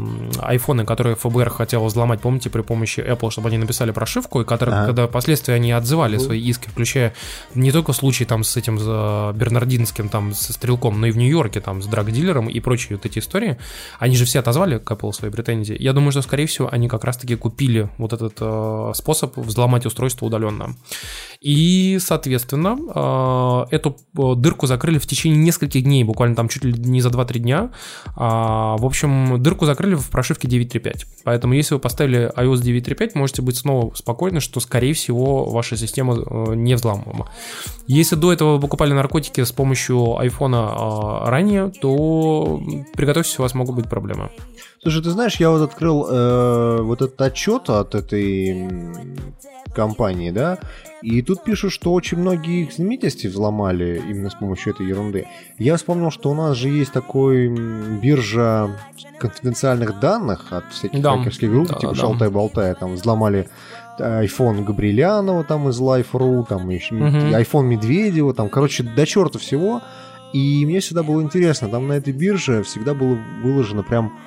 айфоны, 0.40 0.84
которые 0.84 1.16
ФБР 1.16 1.50
хотело 1.50 1.84
взломать, 1.86 2.20
помните, 2.20 2.50
при 2.50 2.62
помощи 2.62 3.00
Apple, 3.00 3.30
чтобы 3.30 3.48
они 3.48 3.58
написали 3.58 3.90
прошивку, 3.90 4.40
и 4.40 4.44
которые, 4.44 4.76
Ага. 4.76 4.86
когда 4.86 5.06
впоследствии 5.06 5.54
они 5.54 5.72
отзывали 5.72 6.18
свои 6.18 6.40
иски, 6.40 6.68
включая 6.68 7.14
не 7.54 7.72
только 7.72 7.92
случай 7.92 8.24
там 8.24 8.44
с 8.44 8.56
этим 8.56 8.78
за 8.78 9.32
Бернардинским 9.34 10.08
там 10.08 10.34
со 10.34 10.52
стрелком, 10.52 11.00
но 11.00 11.06
и 11.06 11.10
в 11.10 11.16
Нью-Йорке 11.16 11.60
там 11.60 11.82
с 11.82 11.86
драгдилером 11.86 12.48
и 12.48 12.60
прочие 12.60 12.96
вот 12.96 13.06
эти 13.06 13.18
истории, 13.18 13.58
они 13.98 14.16
же 14.16 14.24
все 14.24 14.40
отозвали 14.40 14.78
к 14.78 14.90
Apple 14.90 15.12
свои 15.12 15.30
претензии. 15.30 15.76
Я 15.78 15.92
думаю, 15.92 16.12
что, 16.12 16.22
скорее 16.22 16.46
всего, 16.46 16.68
они 16.70 16.88
как 16.88 17.04
раз-таки 17.04 17.36
купили 17.36 17.88
вот 17.98 18.12
этот 18.12 18.36
э, 18.40 18.92
способ 18.94 19.36
взломать 19.36 19.86
устройство 19.86 20.26
удаленно. 20.32 20.76
И, 21.40 21.98
соответственно, 22.00 22.78
э, 23.70 23.74
эту 23.74 23.96
э, 24.16 24.34
дырку 24.36 24.68
закрыли 24.68 24.98
в 24.98 25.06
течение 25.06 25.38
нескольких 25.42 25.82
дней, 25.82 26.04
буквально 26.04 26.36
там 26.36 26.48
чуть 26.48 26.64
ли 26.64 26.72
не 26.72 27.00
за 27.00 27.08
2-3 27.08 27.38
дня. 27.40 27.70
А, 28.14 28.76
В 28.76 28.84
общем, 28.84 29.42
дырку 29.42 29.66
закрыли 29.66 29.96
в 29.96 30.08
прошивке 30.08 30.46
9.3.5. 30.46 31.04
Поэтому, 31.24 31.54
если 31.54 31.74
вы 31.74 31.80
поставили 31.80 32.32
iOS 32.36 32.62
9.3.5, 32.62 33.10
можете 33.14 33.42
быть 33.42 33.56
снова 33.56 33.92
спокойны, 33.94 34.38
что, 34.38 34.60
скорее 34.60 34.94
всего, 34.94 35.50
ваша 35.50 35.76
система 35.76 36.14
э, 36.14 36.54
не 36.54 36.74
взламываема. 36.74 37.28
Если 37.88 38.14
до 38.14 38.32
этого 38.32 38.54
вы 38.54 38.60
покупали 38.60 38.92
наркотики 38.92 39.42
с 39.42 39.50
помощью 39.50 40.18
айфона 40.18 40.70
э, 41.24 41.28
ранее, 41.28 41.72
то 41.80 42.62
приготовьтесь, 42.94 43.40
у 43.40 43.42
вас 43.42 43.54
могут 43.54 43.74
быть 43.74 43.88
проблемы. 43.88 44.30
Слушай, 44.80 45.02
ты 45.02 45.10
знаешь, 45.10 45.36
я 45.36 45.50
вот 45.50 45.62
открыл 45.62 46.06
э, 46.08 46.82
вот 46.82 47.02
этот 47.02 47.20
отчет 47.20 47.68
от 47.68 47.94
этой 47.96 48.68
компании, 49.74 50.30
да, 50.30 50.58
и 51.02 51.20
тут 51.22 51.42
пишут, 51.44 51.72
что 51.72 51.92
очень 51.92 52.18
многие 52.18 52.62
их 52.64 52.72
знаменитости 52.72 53.26
взломали 53.26 54.00
именно 54.08 54.30
с 54.30 54.34
помощью 54.34 54.72
этой 54.74 54.86
ерунды. 54.86 55.26
Я 55.58 55.76
вспомнил, 55.76 56.10
что 56.10 56.30
у 56.30 56.34
нас 56.34 56.56
же 56.56 56.68
есть 56.68 56.92
такой 56.92 57.48
биржа 58.00 58.70
конфиденциальных 59.18 60.00
данных 60.00 60.52
от 60.52 60.64
всяких 60.72 61.00
Да. 61.00 61.16
хакерских 61.16 61.50
групп, 61.50 61.68
Да, 61.68 61.74
типа 61.78 61.94
да. 61.94 62.00
Шалтай-Болтай, 62.00 62.74
там 62.74 62.94
взломали 62.94 63.48
iPhone 63.98 64.64
Габрилянова 64.64 65.44
там 65.44 65.68
из 65.68 65.80
Life.ru, 65.80 66.46
там 66.48 66.68
еще 66.70 66.94
Мгм. 66.94 67.34
iPhone 67.34 67.64
Медведева, 67.64 68.34
там, 68.34 68.48
короче, 68.48 68.82
до 68.82 69.06
черта 69.06 69.38
всего. 69.38 69.80
И 70.32 70.64
мне 70.64 70.80
всегда 70.80 71.02
было 71.02 71.20
интересно, 71.20 71.68
там 71.68 71.88
на 71.88 71.92
этой 71.92 72.12
бирже 72.14 72.62
всегда 72.62 72.94
было 72.94 73.18
выложено 73.42 73.82
прям 73.82 74.18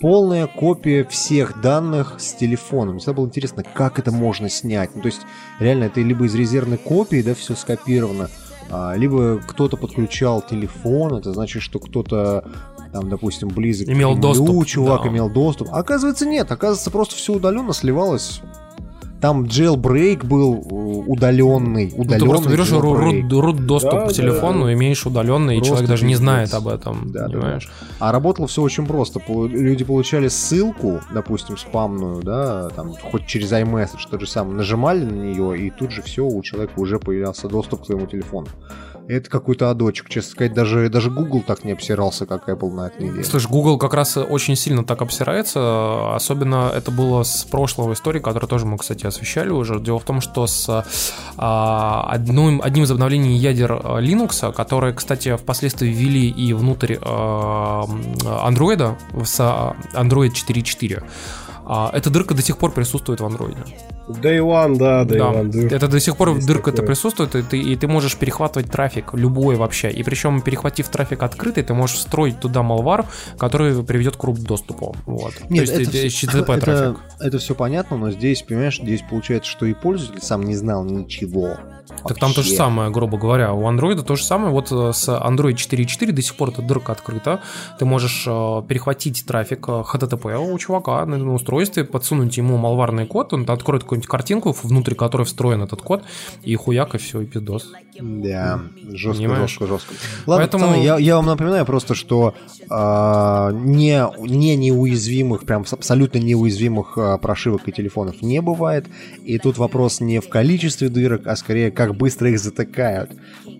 полная 0.00 0.46
копия 0.46 1.04
всех 1.04 1.60
данных 1.60 2.14
с 2.18 2.34
телефоном. 2.34 2.90
Мне 2.90 2.98
всегда 3.00 3.14
было 3.14 3.26
интересно, 3.26 3.62
как 3.62 3.98
это 3.98 4.10
можно 4.10 4.48
снять. 4.48 4.94
Ну, 4.94 5.02
то 5.02 5.06
есть, 5.06 5.22
реально, 5.58 5.84
это 5.84 6.00
либо 6.00 6.26
из 6.26 6.34
резервной 6.34 6.78
копии, 6.78 7.22
да, 7.22 7.34
все 7.34 7.54
скопировано, 7.54 8.28
а, 8.70 8.94
либо 8.94 9.40
кто-то 9.46 9.76
подключал 9.76 10.42
телефон, 10.42 11.14
это 11.14 11.32
значит, 11.32 11.62
что 11.62 11.78
кто-то 11.78 12.44
там, 12.92 13.08
допустим, 13.08 13.48
близок 13.48 13.88
Имел 13.88 14.16
к 14.16 14.20
Кремлю, 14.20 14.34
доступ, 14.34 14.66
чувак 14.66 15.02
да. 15.02 15.08
имел 15.08 15.28
доступ. 15.28 15.68
Оказывается, 15.72 16.26
нет. 16.26 16.50
Оказывается, 16.50 16.90
просто 16.90 17.16
все 17.16 17.34
удаленно 17.34 17.72
сливалось. 17.72 18.40
Там 19.20 19.44
jailbreak 19.44 20.24
был 20.24 20.64
удаленный. 21.06 21.86
Ну, 21.86 21.90
ты 21.90 22.00
удаленный 22.02 22.28
просто 22.28 22.50
берешь 22.50 22.70
ру- 22.70 23.22
root 23.28 23.60
доступ 23.60 23.92
Да, 23.92 24.00
к 24.04 24.08
да. 24.08 24.14
телефону, 24.14 24.72
имеешь 24.72 25.04
удаленный, 25.06 25.58
и 25.58 25.62
человек 25.62 25.88
даже 25.88 26.04
не 26.04 26.14
знает 26.14 26.54
об 26.54 26.68
этом, 26.68 27.10
Да, 27.10 27.26
да, 27.26 27.32
понимаешь? 27.32 27.68
А 27.98 28.12
работало 28.12 28.46
все 28.46 28.62
очень 28.62 28.86
просто. 28.86 29.20
Люди 29.28 29.84
получали 29.84 30.28
ссылку, 30.28 31.00
допустим, 31.12 31.56
спамную, 31.56 32.22
да, 32.22 32.68
там, 32.70 32.92
хоть 33.10 33.26
через 33.26 33.50
iMessage, 33.52 34.08
то 34.08 34.18
же 34.20 34.28
самое, 34.28 34.56
нажимали 34.56 35.04
на 35.04 35.12
нее, 35.14 35.58
и 35.66 35.70
тут 35.70 35.90
же 35.90 36.02
все, 36.02 36.24
у 36.24 36.40
человека 36.42 36.72
уже 36.76 36.98
появлялся 36.98 37.48
доступ 37.48 37.82
к 37.82 37.86
твоему 37.86 38.06
телефону. 38.06 38.46
Это 39.08 39.30
какой-то 39.30 39.70
адочек, 39.70 40.10
честно 40.10 40.32
сказать, 40.32 40.52
даже, 40.52 40.90
даже 40.90 41.10
Google 41.10 41.42
так 41.42 41.64
не 41.64 41.72
обсирался, 41.72 42.26
как 42.26 42.46
Apple 42.46 42.70
на 42.70 42.88
этой 42.88 43.04
неделе. 43.08 43.24
Слышь, 43.24 43.48
Google 43.48 43.78
как 43.78 43.94
раз 43.94 44.18
очень 44.18 44.54
сильно 44.54 44.84
так 44.84 45.00
обсирается, 45.00 46.14
особенно 46.14 46.70
это 46.74 46.90
было 46.90 47.22
с 47.22 47.44
прошлого 47.44 47.94
истории, 47.94 48.20
которую 48.20 48.50
тоже 48.50 48.66
мы, 48.66 48.76
кстати, 48.76 49.06
освещали 49.06 49.48
уже. 49.48 49.80
Дело 49.80 49.98
в 49.98 50.04
том, 50.04 50.20
что 50.20 50.46
с 50.46 50.84
а, 51.38 52.06
одним, 52.10 52.60
одним 52.62 52.84
из 52.84 52.90
обновлений 52.90 53.34
ядер 53.38 53.72
а, 53.72 53.98
Linux, 53.98 54.52
которые, 54.52 54.92
кстати, 54.92 55.36
впоследствии 55.36 55.88
ввели 55.88 56.28
и 56.28 56.52
внутрь 56.52 56.98
а, 57.00 57.86
Android, 58.46 58.94
с 59.24 59.40
а, 59.40 59.74
Android 59.94 60.32
4.4, 60.32 61.02
а, 61.64 61.90
эта 61.94 62.10
дырка 62.10 62.34
до 62.34 62.42
сих 62.42 62.58
пор 62.58 62.72
присутствует 62.72 63.20
в 63.20 63.24
Android. 63.24 63.56
Day 64.08 64.38
One, 64.38 64.76
да, 64.76 65.02
Day 65.02 65.18
Да, 65.18 65.32
One. 65.32 65.74
это 65.74 65.88
до 65.88 66.00
сих 66.00 66.16
пор 66.16 66.38
дырка 66.40 66.70
это 66.70 66.82
присутствует, 66.82 67.34
и 67.34 67.42
ты, 67.42 67.58
и 67.58 67.76
ты 67.76 67.86
можешь 67.86 68.16
перехватывать 68.16 68.70
трафик, 68.70 69.14
любой 69.14 69.56
вообще. 69.56 69.90
И 69.90 70.02
причем, 70.02 70.40
перехватив 70.40 70.88
трафик 70.88 71.22
открытый, 71.22 71.62
ты 71.62 71.74
можешь 71.74 71.96
встроить 71.96 72.40
туда 72.40 72.62
малвар, 72.62 73.06
который 73.38 73.82
приведет 73.84 74.16
к 74.16 74.28
доступу. 74.38 74.96
Вот. 75.06 75.34
Нет, 75.48 75.66
То 75.66 75.72
есть 75.72 75.88
это, 75.88 75.98
это 75.98 76.06
HTTP 76.06 76.56
это, 76.56 76.96
это 77.20 77.38
все 77.38 77.54
понятно, 77.54 77.96
но 77.96 78.10
здесь, 78.10 78.42
понимаешь, 78.42 78.78
здесь 78.78 79.02
получается, 79.08 79.50
что 79.50 79.66
и 79.66 79.74
пользователь 79.74 80.22
сам 80.22 80.42
не 80.42 80.56
знал 80.56 80.84
ничего. 80.84 81.56
Так 82.06 82.18
там 82.18 82.32
то 82.32 82.42
же 82.42 82.50
самое, 82.50 82.90
грубо 82.90 83.18
говоря. 83.18 83.52
У 83.52 83.62
Android 83.70 84.02
то 84.02 84.16
же 84.16 84.24
самое. 84.24 84.52
Вот 84.52 84.70
э, 84.70 84.92
с 84.92 85.08
Android 85.08 85.54
4.4 85.54 86.12
до 86.12 86.22
сих 86.22 86.34
пор 86.36 86.50
эта 86.50 86.62
дырка 86.62 86.92
открыта. 86.92 87.40
Ты 87.78 87.84
можешь 87.84 88.24
э, 88.26 88.62
перехватить 88.68 89.24
трафик 89.26 89.68
э, 89.68 89.82
HTTP 89.82 90.36
у 90.36 90.58
чувака 90.58 91.04
на, 91.06 91.32
устройстве, 91.32 91.84
подсунуть 91.84 92.36
ему 92.36 92.56
малварный 92.56 93.06
код, 93.06 93.32
он 93.32 93.44
откроет 93.48 93.84
какую-нибудь 93.98 94.06
картинку, 94.06 94.56
внутри 94.62 94.94
которой 94.94 95.24
встроен 95.24 95.62
этот 95.62 95.82
код, 95.82 96.02
и 96.42 96.54
хуяк, 96.54 96.94
и 96.94 96.98
все, 96.98 97.20
и 97.20 97.26
пиздос. 97.26 97.72
Да, 98.00 98.60
жестко, 98.90 99.22
Понимаешь? 99.22 99.50
жестко, 99.50 99.66
жестко. 99.66 99.94
Ладно, 100.26 100.44
Поэтому- 100.46 100.66
пацаны, 100.66 100.84
я, 100.84 100.98
я 100.98 101.16
вам 101.16 101.26
напоминаю 101.26 101.66
просто, 101.66 101.94
что 101.94 102.34
а, 102.70 103.50
не, 103.52 104.06
не 104.18 104.56
неуязвимых, 104.56 105.44
прям 105.44 105.64
абсолютно 105.70 106.18
неуязвимых 106.18 106.96
а, 106.96 107.18
прошивок 107.18 107.62
и 107.66 107.72
телефонов 107.72 108.22
не 108.22 108.40
бывает. 108.40 108.86
И 109.24 109.38
тут 109.38 109.58
вопрос 109.58 110.00
не 110.00 110.20
в 110.20 110.28
количестве 110.28 110.88
дырок, 110.88 111.26
а 111.26 111.36
скорее, 111.36 111.70
как 111.70 111.96
быстро 111.96 112.30
их 112.30 112.38
затыкают. 112.38 113.10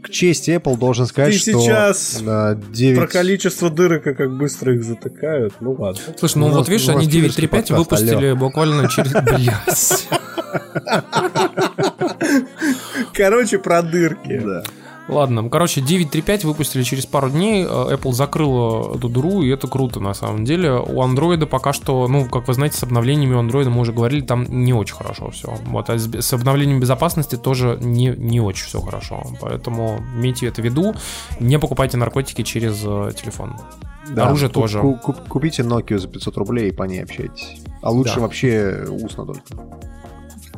К 0.02 0.10
чести 0.10 0.50
Apple 0.52 0.76
должен 0.78 1.06
сказать, 1.06 1.32
Ты 1.32 1.38
что 1.38 1.60
сейчас 1.60 2.22
а, 2.26 2.54
9... 2.54 2.98
Про 2.98 3.06
количество 3.06 3.70
дырок 3.70 4.06
и 4.06 4.14
как 4.14 4.36
быстро 4.36 4.74
их 4.74 4.84
затыкают. 4.84 5.54
Ну 5.60 5.72
ладно. 5.72 6.00
Слушай, 6.16 6.38
ну 6.38 6.46
У 6.46 6.50
вот 6.50 6.68
видишь, 6.68 6.88
они 6.88 7.06
киллерский 7.08 7.44
9.3.5 7.44 7.48
подкаст, 7.50 7.70
выпустили 7.70 8.26
алло. 8.26 8.36
буквально 8.36 8.88
через... 8.88 9.12
Блядь. 9.22 10.08
Короче, 13.12 13.58
про 13.58 13.82
дырки. 13.82 14.38
Да. 14.38 14.62
Ладно, 15.08 15.48
короче, 15.48 15.80
9.3.5 15.80 16.46
выпустили 16.46 16.82
через 16.82 17.06
пару 17.06 17.30
дней, 17.30 17.64
э, 17.64 17.66
Apple 17.66 18.12
закрыла 18.12 18.94
эту 18.94 19.08
дыру, 19.08 19.42
и 19.42 19.48
это 19.48 19.66
круто 19.66 20.00
на 20.00 20.12
самом 20.12 20.44
деле. 20.44 20.72
У 20.74 21.02
Android 21.02 21.46
пока 21.46 21.72
что, 21.72 22.06
ну, 22.08 22.28
как 22.28 22.46
вы 22.46 22.52
знаете, 22.52 22.76
с 22.76 22.82
обновлениями 22.82 23.34
у 23.34 23.42
Android 23.42 23.70
мы 23.70 23.80
уже 23.80 23.94
говорили, 23.94 24.20
там 24.20 24.44
не 24.48 24.74
очень 24.74 24.94
хорошо 24.94 25.30
все. 25.30 25.54
Вот, 25.66 25.88
а 25.88 25.98
с, 25.98 26.32
обновлением 26.34 26.78
безопасности 26.78 27.36
тоже 27.36 27.78
не, 27.80 28.08
не 28.08 28.40
очень 28.40 28.66
все 28.66 28.80
хорошо. 28.82 29.22
Поэтому 29.40 29.98
имейте 30.16 30.46
это 30.46 30.60
в 30.60 30.64
виду, 30.66 30.94
не 31.40 31.58
покупайте 31.58 31.96
наркотики 31.96 32.42
через 32.42 32.82
э, 32.84 33.12
телефон. 33.18 33.56
Да, 34.14 34.26
Оружие 34.26 34.50
тоже. 34.50 34.80
ку- 34.80 34.96
ку- 34.96 35.14
купите 35.28 35.62
Nokia 35.62 35.98
за 35.98 36.08
500 36.08 36.36
рублей 36.36 36.68
и 36.68 36.72
по 36.72 36.82
ней 36.82 37.02
общайтесь. 37.02 37.60
А 37.80 37.90
лучше 37.90 38.16
Да. 38.16 38.20
вообще 38.20 38.84
устно 38.90 39.24
только. 39.24 39.42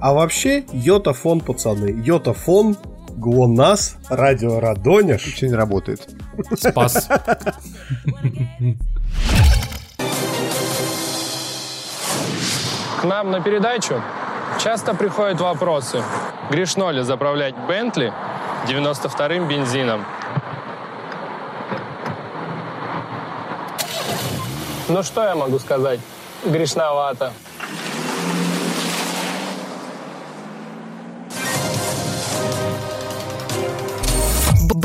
А 0.00 0.12
вообще, 0.12 0.64
йотафон, 0.72 1.40
пацаны. 1.40 2.02
Йотафон, 2.04 2.76
ГЛОНАСС, 3.20 3.96
радио 4.08 4.60
Радоняш. 4.60 5.22
Все 5.22 5.48
не 5.48 5.54
работает. 5.54 6.08
Спас. 6.56 7.06
К 13.00 13.04
нам 13.04 13.30
на 13.30 13.40
передачу 13.42 14.02
часто 14.58 14.94
приходят 14.94 15.40
вопросы. 15.40 16.02
Грешно 16.50 16.90
ли 16.90 17.02
заправлять 17.02 17.54
Бентли 17.68 18.12
92-м 18.66 19.46
бензином? 19.46 20.04
Ну 24.88 25.02
что 25.02 25.24
я 25.24 25.34
могу 25.34 25.58
сказать? 25.58 26.00
Грешновато. 26.44 27.32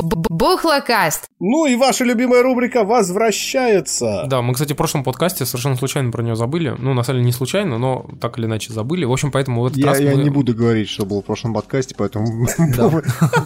Бухлокаст. 0.02 1.26
Ну 1.40 1.66
и 1.66 1.76
ваша 1.76 2.04
любимая 2.04 2.44
рубрика 2.44 2.84
возвращается. 2.84 4.26
Да, 4.28 4.42
мы, 4.42 4.54
кстати, 4.54 4.74
в 4.74 4.76
прошлом 4.76 5.04
подкасте 5.04 5.46
совершенно 5.46 5.76
случайно 5.76 6.12
про 6.12 6.24
нее 6.24 6.36
забыли. 6.36 6.76
Ну, 6.78 6.94
на 6.94 7.04
самом 7.04 7.20
деле 7.20 7.26
не 7.28 7.32
случайно, 7.32 7.78
но 7.78 8.06
так 8.20 8.38
или 8.38 8.46
иначе 8.46 8.74
забыли. 8.74 9.06
В 9.06 9.12
общем, 9.12 9.32
поэтому 9.32 9.62
в 9.62 9.66
этот 9.68 9.78
Я, 9.78 9.88
раз 9.88 10.00
я 10.00 10.16
мы- 10.16 10.24
не 10.24 10.30
буду 10.30 10.54
говорить, 10.54 10.90
что 10.90 11.06
было 11.06 11.22
в 11.22 11.26
прошлом 11.26 11.54
подкасте, 11.54 11.96
поэтому 11.98 12.26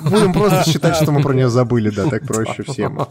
будем 0.03 0.34
просто 0.34 0.69
считать, 0.69 0.95
что 0.95 1.11
мы 1.11 1.21
про 1.21 1.34
нее 1.34 1.49
забыли, 1.49 1.89
да, 1.89 2.07
так 2.09 2.26
проще 2.26 2.63
всем. 2.63 3.07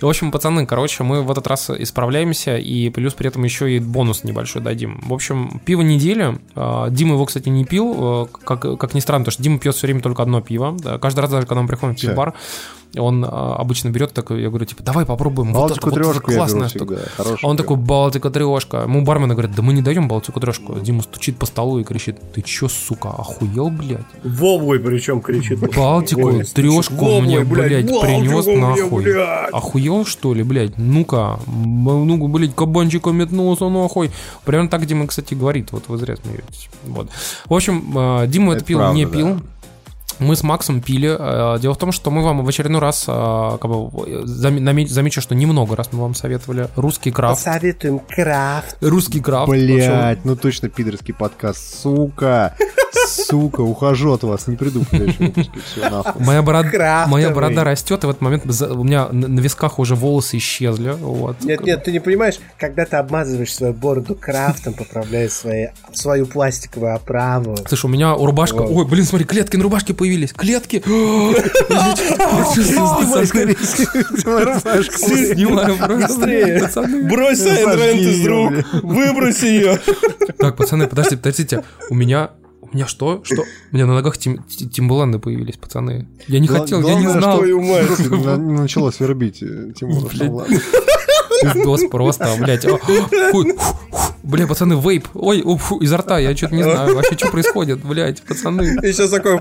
В 0.00 0.06
общем, 0.06 0.30
пацаны, 0.30 0.66
короче, 0.66 1.02
мы 1.04 1.22
в 1.22 1.30
этот 1.30 1.46
раз 1.46 1.70
исправляемся, 1.70 2.56
и 2.56 2.90
плюс 2.90 3.14
при 3.14 3.28
этом 3.28 3.44
еще 3.44 3.70
и 3.74 3.78
бонус 3.78 4.24
небольшой 4.24 4.62
дадим. 4.62 5.00
В 5.04 5.12
общем, 5.12 5.60
пиво 5.64 5.82
недели. 5.82 6.38
А, 6.54 6.88
Дима 6.90 7.14
его, 7.14 7.24
кстати, 7.26 7.48
не 7.48 7.64
пил, 7.64 8.24
э, 8.24 8.26
как, 8.44 8.60
как 8.78 8.94
ни 8.94 9.00
странно, 9.00 9.24
потому 9.24 9.32
что 9.32 9.42
Дима 9.42 9.58
пьет 9.58 9.74
все 9.74 9.86
время 9.86 10.00
только 10.00 10.22
одно 10.22 10.40
пиво. 10.40 10.76
Каждый 11.00 11.20
раз, 11.20 11.30
даже 11.30 11.46
когда 11.46 11.62
мы 11.62 11.68
приходим 11.68 11.94
в 11.96 12.00
пивбар, 12.00 12.34
он 12.98 13.24
а, 13.24 13.56
обычно 13.56 13.88
берет 13.88 14.12
такой, 14.12 14.42
я 14.42 14.48
говорю, 14.48 14.66
типа, 14.66 14.82
давай 14.82 15.06
попробуем. 15.06 15.52
вот 15.52 15.68
Балтику 15.68 15.88
вот 15.88 15.98
это 15.98 16.06
я 16.08 16.12
беру 16.12 16.20
классная 16.20 16.68
всегда, 16.68 16.96
штука. 16.96 17.10
хорошую 17.16 17.38
А 17.42 17.48
он 17.48 17.56
такой, 17.56 17.76
Балтика 17.76 18.30
трешка. 18.30 18.82
Ему 18.82 19.02
бармены 19.02 19.32
говорят, 19.32 19.54
да 19.54 19.62
мы 19.62 19.72
не 19.72 19.80
даем 19.80 20.08
Балтику 20.08 20.40
трешку. 20.40 20.78
Дима 20.78 21.02
стучит 21.02 21.38
по 21.38 21.46
столу 21.46 21.78
и 21.78 21.84
кричит, 21.84 22.18
ты 22.34 22.42
чё, 22.42 22.68
сука, 22.68 23.08
охуел, 23.08 23.70
блядь? 23.70 24.00
Воблой 24.22 24.78
причем 24.78 25.22
кричит. 25.22 25.60
Балтику, 25.74 26.28
Ой, 26.28 26.44
трешку 26.44 27.20
мне, 27.20 27.40
блядь, 27.40 27.86
принес 27.86 28.46
нахуй. 28.46 29.04
блядь. 29.04 29.50
Охуел, 29.52 30.04
что 30.04 30.34
ли, 30.34 30.42
блядь? 30.42 30.76
Ну-ка, 30.76 31.38
м, 31.46 32.06
ну, 32.06 32.28
блядь, 32.28 32.54
кабанчика 32.54 33.10
метнулся, 33.10 33.68
нахуй. 33.68 34.10
Примерно 34.44 34.68
так 34.68 34.84
Дима, 34.84 35.06
кстати, 35.06 35.34
говорит, 35.34 35.72
вот 35.72 35.84
вы 35.88 35.96
зря 35.96 36.16
смеетесь. 36.16 36.68
Вот. 36.84 37.08
В 37.46 37.54
общем, 37.54 37.96
э, 37.96 38.26
Дима 38.26 38.52
это, 38.52 38.58
Это 38.58 38.66
пил, 38.66 38.78
правда, 38.78 38.96
не 38.96 39.06
да. 39.06 39.40
Мы 40.18 40.36
с 40.36 40.42
Максом 40.42 40.80
пили. 40.80 41.14
Э, 41.18 41.58
Дело 41.60 41.74
в 41.74 41.78
том, 41.78 41.92
что 41.92 42.10
мы 42.10 42.22
вам 42.22 42.44
в 42.44 42.48
очередной 42.48 42.80
раз, 42.80 43.04
э, 43.08 43.58
как 43.60 43.70
бы, 43.70 43.90
замечу, 44.26 45.20
что 45.20 45.34
немного 45.34 45.76
раз 45.76 45.88
мы 45.92 46.00
вам 46.00 46.14
советовали 46.14 46.68
русский 46.76 47.10
крафт. 47.10 47.44
Посоветуем 47.44 47.98
крафт. 48.00 48.76
Русский 48.80 49.20
крафт. 49.20 49.48
Блять, 49.50 50.24
ну 50.24 50.36
точно 50.36 50.68
пидорский 50.68 51.14
подкаст, 51.14 51.80
сука, 51.82 52.54
сука, 53.06 53.60
ухожу 53.60 54.12
от 54.12 54.22
вас, 54.22 54.46
не 54.46 54.56
приду 54.56 54.80
в 54.80 54.88
следующем 54.88 55.26
выпуске, 55.26 55.52
все 55.64 55.88
нахуй. 55.88 56.22
Моя, 56.24 56.42
бород- 56.42 56.70
Крафтовый. 56.70 57.10
моя 57.10 57.30
борода 57.30 57.64
растет, 57.64 58.04
и 58.04 58.06
в 58.06 58.10
этот 58.10 58.22
момент 58.22 58.44
у 58.46 58.84
меня 58.84 59.08
на 59.10 59.40
висках 59.40 59.78
уже 59.78 59.94
волосы 59.94 60.36
исчезли. 60.38 60.90
Вот. 60.90 61.42
Нет, 61.42 61.62
нет, 61.62 61.84
ты 61.84 61.92
не 61.92 62.00
понимаешь, 62.00 62.38
когда 62.58 62.84
ты 62.84 62.96
обмазываешь 62.96 63.54
свою 63.54 63.72
бороду 63.72 64.14
крафтом, 64.14 64.74
поправляешь 64.74 65.32
свои, 65.32 65.68
свою 65.92 66.26
пластиковую 66.26 66.94
оправу. 66.94 67.56
Слушай, 67.66 67.86
у 67.86 67.88
меня 67.88 68.14
рубашка... 68.14 68.62
Вот. 68.62 68.70
Ой, 68.70 68.86
блин, 68.86 69.04
смотри, 69.04 69.26
клетки 69.26 69.56
на 69.56 69.62
рубашке 69.64 69.94
появились. 69.94 70.32
Клетки! 70.32 70.82
Снимаю 74.82 75.76
просто. 75.78 76.82
Брось 77.08 77.46
Айн 77.46 77.98
из 77.98 78.26
рук. 78.26 78.52
Выбрось 78.82 79.42
ее. 79.42 79.78
Так, 80.38 80.56
пацаны, 80.56 80.86
подождите, 80.86 81.16
подождите. 81.16 81.64
У 81.90 81.94
меня... 81.94 82.30
У 82.72 82.76
меня 82.76 82.86
что? 82.86 83.20
Что? 83.24 83.42
У 83.72 83.74
меня 83.76 83.86
на 83.86 83.94
ногах 83.94 84.16
тим, 84.18 84.42
Ти- 84.44 84.66
Тимбаланды 84.68 85.18
появились, 85.18 85.56
пацаны. 85.56 86.08
Я 86.26 86.38
не 86.38 86.48
Гла- 86.48 86.60
хотел, 86.60 86.80
я 86.80 86.94
не 86.94 87.04
главное, 87.04 87.20
знал. 87.20 87.42
Мать. 87.42 87.90
что 88.00 88.16
на- 88.16 88.36
не 88.36 88.58
начало 88.58 88.90
свербить 88.90 89.42
э, 89.42 89.72
Тимура. 89.78 90.08
Ладно. 91.42 91.52
Пиздос 91.60 91.82
просто, 91.90 92.28
блядь. 92.40 92.66
Бля, 94.22 94.46
пацаны, 94.46 94.74
вейп. 94.74 95.08
Ой, 95.14 95.42
фу, 95.58 95.78
изо 95.78 95.96
рта, 95.96 96.18
я 96.18 96.36
что-то 96.36 96.54
не 96.54 96.62
знаю 96.62 96.94
вообще, 96.94 97.16
что 97.16 97.28
происходит, 97.30 97.84
блядь, 97.84 98.22
пацаны. 98.22 98.78
И 98.82 98.92
сейчас 98.92 99.10
такой 99.10 99.40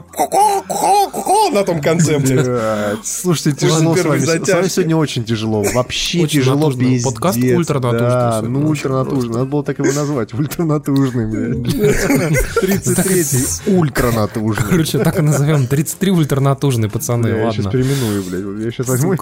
на 1.54 1.64
том 1.64 1.82
конце, 1.82 2.18
блядь. 2.18 3.06
Слушайте, 3.06 3.68
тяжело 3.68 3.96
с 3.96 4.04
вами. 4.04 4.20
С 4.22 4.50
вами 4.50 4.68
сегодня 4.68 4.96
очень 4.96 5.24
тяжело. 5.24 5.64
Вообще 5.74 6.28
тяжело 6.28 6.72
пиздец. 6.72 7.04
Подкаст 7.04 7.38
ультранатужный 7.38 8.10
Да, 8.10 8.42
ну 8.42 8.68
ультранатужный. 8.68 9.34
Надо 9.34 9.46
было 9.46 9.64
так 9.64 9.80
его 9.80 9.92
назвать. 9.92 10.34
Ультранатужный, 10.34 11.28
блядь. 11.28 11.76
33-й 12.62 13.78
ультранатужный. 13.78 14.66
Короче, 14.70 15.00
так 15.00 15.20
и 15.20 15.22
назовем. 15.22 15.68
33 15.68 16.12
ультранатужные 16.12 16.90
пацаны, 16.90 17.30
Бля, 17.30 17.44
Я 17.46 17.52
сейчас 17.52 17.66
ладно. 17.66 17.80
переименую, 17.80 18.24
блядь. 18.24 18.66
Я 18.66 18.72
сейчас 18.72 18.88
возьму. 18.88 19.12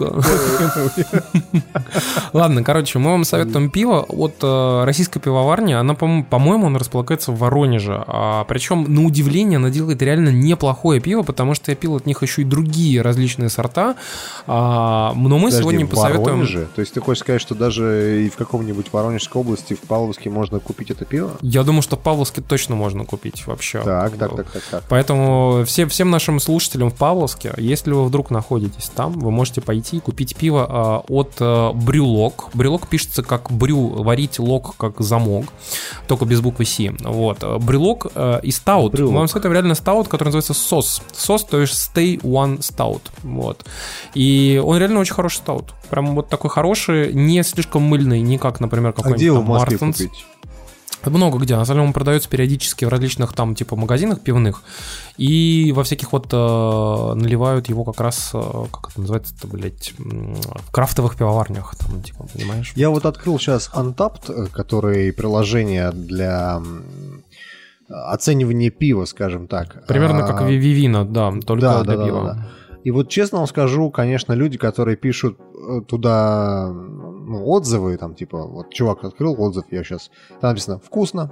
Ладно, 2.33 2.63
короче, 2.69 2.99
мы 2.99 3.09
вам 3.09 3.23
советуем 3.23 3.71
пиво 3.71 4.05
от 4.07 4.35
э, 4.43 4.83
российской 4.85 5.19
пивоварни. 5.19 5.73
Она, 5.73 5.95
по- 5.95 6.21
по-моему, 6.21 6.67
она 6.67 6.77
располагается 6.77 7.31
в 7.31 7.39
Воронеже. 7.39 8.03
А, 8.05 8.43
причем, 8.43 8.85
на 8.93 9.05
удивление, 9.05 9.57
она 9.57 9.71
делает 9.71 10.03
реально 10.03 10.29
неплохое 10.29 11.01
пиво, 11.01 11.23
потому 11.23 11.55
что 11.55 11.71
я 11.71 11.75
пил 11.75 11.95
от 11.95 12.05
них 12.05 12.21
еще 12.21 12.43
и 12.43 12.45
другие 12.45 13.01
различные 13.01 13.49
сорта. 13.49 13.95
А, 14.45 15.13
но 15.15 15.39
мы 15.39 15.45
Подожди, 15.45 15.61
сегодня 15.63 15.87
посоветуем... 15.87 16.25
Воронеже? 16.25 16.67
То 16.75 16.81
есть 16.81 16.93
ты 16.93 17.01
хочешь 17.01 17.21
сказать, 17.21 17.41
что 17.41 17.55
даже 17.55 18.25
и 18.25 18.29
в 18.29 18.35
каком-нибудь 18.35 18.93
Воронежской 18.93 19.41
области, 19.41 19.73
в 19.73 19.79
Павловске 19.87 20.29
можно 20.29 20.59
купить 20.59 20.91
это 20.91 21.05
пиво? 21.05 21.31
Я 21.41 21.63
думаю, 21.63 21.81
что 21.81 21.95
в 21.95 22.01
Павловске 22.01 22.41
точно 22.41 22.75
можно 22.75 23.03
купить 23.03 23.47
вообще. 23.47 23.81
Так, 23.81 24.15
так, 24.15 24.35
так, 24.35 24.51
так, 24.51 24.63
так. 24.69 24.83
Поэтому 24.89 25.63
все, 25.65 25.87
всем 25.87 26.11
нашим 26.11 26.39
слушателям 26.39 26.91
в 26.91 26.95
Павловске, 26.95 27.51
если 27.57 27.93
вы 27.93 28.05
вдруг 28.05 28.29
находитесь 28.29 28.91
там, 28.95 29.13
вы 29.13 29.31
можете 29.31 29.59
пойти 29.59 29.97
и 29.97 29.99
купить 29.99 30.35
пиво 30.35 30.67
а, 30.69 31.03
от 31.07 31.31
а, 31.39 31.73
Брюлок. 31.73 32.49
Брюлок 32.59 32.89
пишется 32.89 33.23
как 33.23 33.51
брю, 33.51 33.87
варить 34.03 34.37
лок 34.37 34.75
как 34.75 34.99
замок, 34.99 35.45
только 36.07 36.25
без 36.25 36.41
буквы 36.41 36.65
Си. 36.65 36.91
Вот. 36.99 37.37
А, 37.41 37.57
Брюлок 37.57 38.07
а, 38.15 38.39
и 38.39 38.51
стаут. 38.51 38.91
Брюлок. 38.91 39.13
Мы 39.13 39.19
вам 39.19 39.27
советуем 39.29 39.53
реально 39.53 39.75
стаут, 39.75 40.09
который 40.09 40.25
называется 40.25 40.53
сос. 40.53 41.01
Сос, 41.13 41.45
то 41.45 41.61
есть 41.61 41.73
Stay 41.73 42.19
One 42.19 42.59
Stout. 42.59 43.01
Вот. 43.23 43.65
И 44.13 44.61
он 44.61 44.77
реально 44.77 44.99
очень 44.99 45.13
хороший 45.13 45.37
стаут. 45.37 45.73
Прям 45.89 46.15
вот 46.15 46.27
такой 46.27 46.49
хороший, 46.49 47.13
не 47.13 47.41
слишком 47.43 47.83
мыльный, 47.83 48.19
не 48.19 48.37
как, 48.37 48.59
например, 48.59 48.89
А 48.89 48.93
какой-нибудь 48.93 49.17
где 49.17 49.25
его 49.27 49.37
там 49.37 49.45
в 49.45 49.49
Москве 49.49 49.77
купить? 49.77 50.25
Много 51.05 51.37
где. 51.39 51.55
На 51.55 51.65
самом 51.65 51.79
деле 51.79 51.87
он 51.87 51.93
продается 51.93 52.29
периодически 52.29 52.85
в 52.85 52.89
различных 52.89 53.33
там 53.33 53.55
типа 53.55 53.75
магазинах 53.75 54.19
пивных. 54.21 54.61
И 55.17 55.71
во 55.75 55.83
всяких 55.83 56.11
вот 56.11 56.27
э, 56.31 56.35
наливают 57.15 57.69
его 57.69 57.83
как 57.85 57.99
раз, 58.01 58.31
э, 58.33 58.41
как 58.71 58.89
это 58.91 59.01
называется-то, 59.01 59.47
блядь, 59.47 59.93
в 59.97 60.71
крафтовых 60.71 61.15
пивоварнях. 61.15 61.75
Там, 61.75 62.01
типа, 62.03 62.25
понимаешь? 62.33 62.73
Я 62.75 62.89
вот 62.89 63.05
открыл 63.05 63.39
сейчас 63.39 63.69
Untapped, 63.73 64.29
э, 64.31 64.47
который 64.47 65.13
приложение 65.13 65.91
для 65.91 66.61
оценивания 67.89 68.69
пива, 68.69 69.05
скажем 69.05 69.47
так. 69.47 69.85
Примерно 69.87 70.25
А, 70.25 70.27
как 70.27 70.41
Ви- 70.47 70.57
Вивина, 70.57 71.05
да, 71.05 71.31
только 71.45 71.61
да, 71.61 71.83
для 71.83 71.93
да, 71.93 71.97
да, 71.97 72.05
пива. 72.05 72.23
да, 72.23 72.33
да. 72.33 72.47
И 72.83 72.91
вот 72.91 73.09
честно 73.09 73.39
вам 73.39 73.47
скажу, 73.47 73.91
конечно, 73.91 74.33
люди, 74.33 74.57
которые 74.57 74.95
пишут 74.95 75.37
э, 75.39 75.81
туда 75.87 76.71
ну, 76.71 77.45
отзывы, 77.45 77.97
там 77.97 78.15
типа, 78.15 78.45
вот 78.45 78.73
чувак 78.73 79.03
открыл 79.03 79.39
отзыв, 79.39 79.65
я 79.71 79.83
сейчас, 79.83 80.09
там 80.41 80.51
написано 80.51 80.79
«вкусно», 80.79 81.31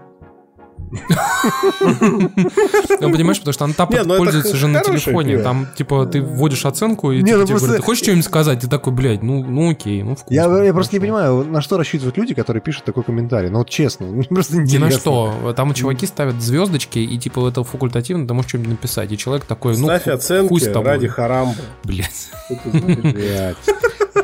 Ну, 3.00 3.12
понимаешь, 3.12 3.40
потому 3.40 3.54
что 3.54 3.66
Антап 3.66 3.92
ну 3.92 4.18
пользуется 4.18 4.56
же 4.56 4.68
на 4.68 4.82
телефоне. 4.82 5.40
Там, 5.40 5.68
типа, 5.76 6.06
ты 6.06 6.22
вводишь 6.22 6.66
оценку, 6.66 7.12
и 7.12 7.24
типа, 7.24 7.38
ну 7.38 7.46
тебе 7.46 7.58
говорят, 7.58 7.78
ты 7.78 7.84
хочешь 7.84 8.04
что-нибудь 8.04 8.26
сказать? 8.26 8.60
Ты 8.60 8.68
такой, 8.68 8.94
блядь, 8.94 9.24
ну, 9.24 9.44
ну 9.44 9.72
окей, 9.72 10.04
ну 10.04 10.16
вкусно. 10.16 10.34
Я, 10.34 10.74
просто 10.74 10.96
не 10.96 11.00
понимаю, 11.00 11.46
на 11.46 11.62
что 11.62 11.78
рассчитывают 11.78 12.18
люди, 12.18 12.34
которые 12.34 12.62
пишут 12.62 12.86
такой 12.86 13.04
комментарий. 13.04 13.50
Ну 13.50 13.60
вот 13.60 13.70
честно, 13.70 14.06
мне 14.08 14.24
просто 14.24 14.58
Ни 14.58 14.62
интересно. 14.62 14.86
на 14.86 14.92
что. 14.92 15.54
Там 15.56 15.74
чуваки 15.74 16.06
ставят 16.06 16.42
звездочки, 16.42 17.00
и 17.00 17.18
типа 17.18 17.48
это 17.48 17.64
факультативно, 17.64 18.28
ты 18.28 18.34
можешь 18.34 18.50
что-нибудь 18.50 18.72
написать. 18.72 19.12
И 19.12 19.18
человек 19.18 19.46
такой, 19.46 19.78
ну, 19.78 19.86
Ставь 19.86 20.08
оценки 20.08 20.78
ради 20.78 21.08
харамбы. 21.08 21.56
Блядь. 21.84 22.30
Блядь. 22.66 23.58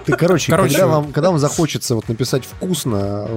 Ты, 0.06 0.18
короче, 0.18 0.52
Короче. 0.52 0.74
Когда, 0.74 0.88
вам, 0.88 1.12
когда 1.12 1.30
вам 1.30 1.40
захочется 1.40 1.96
вот 1.96 2.10
написать 2.10 2.44
вкусно 2.46 3.28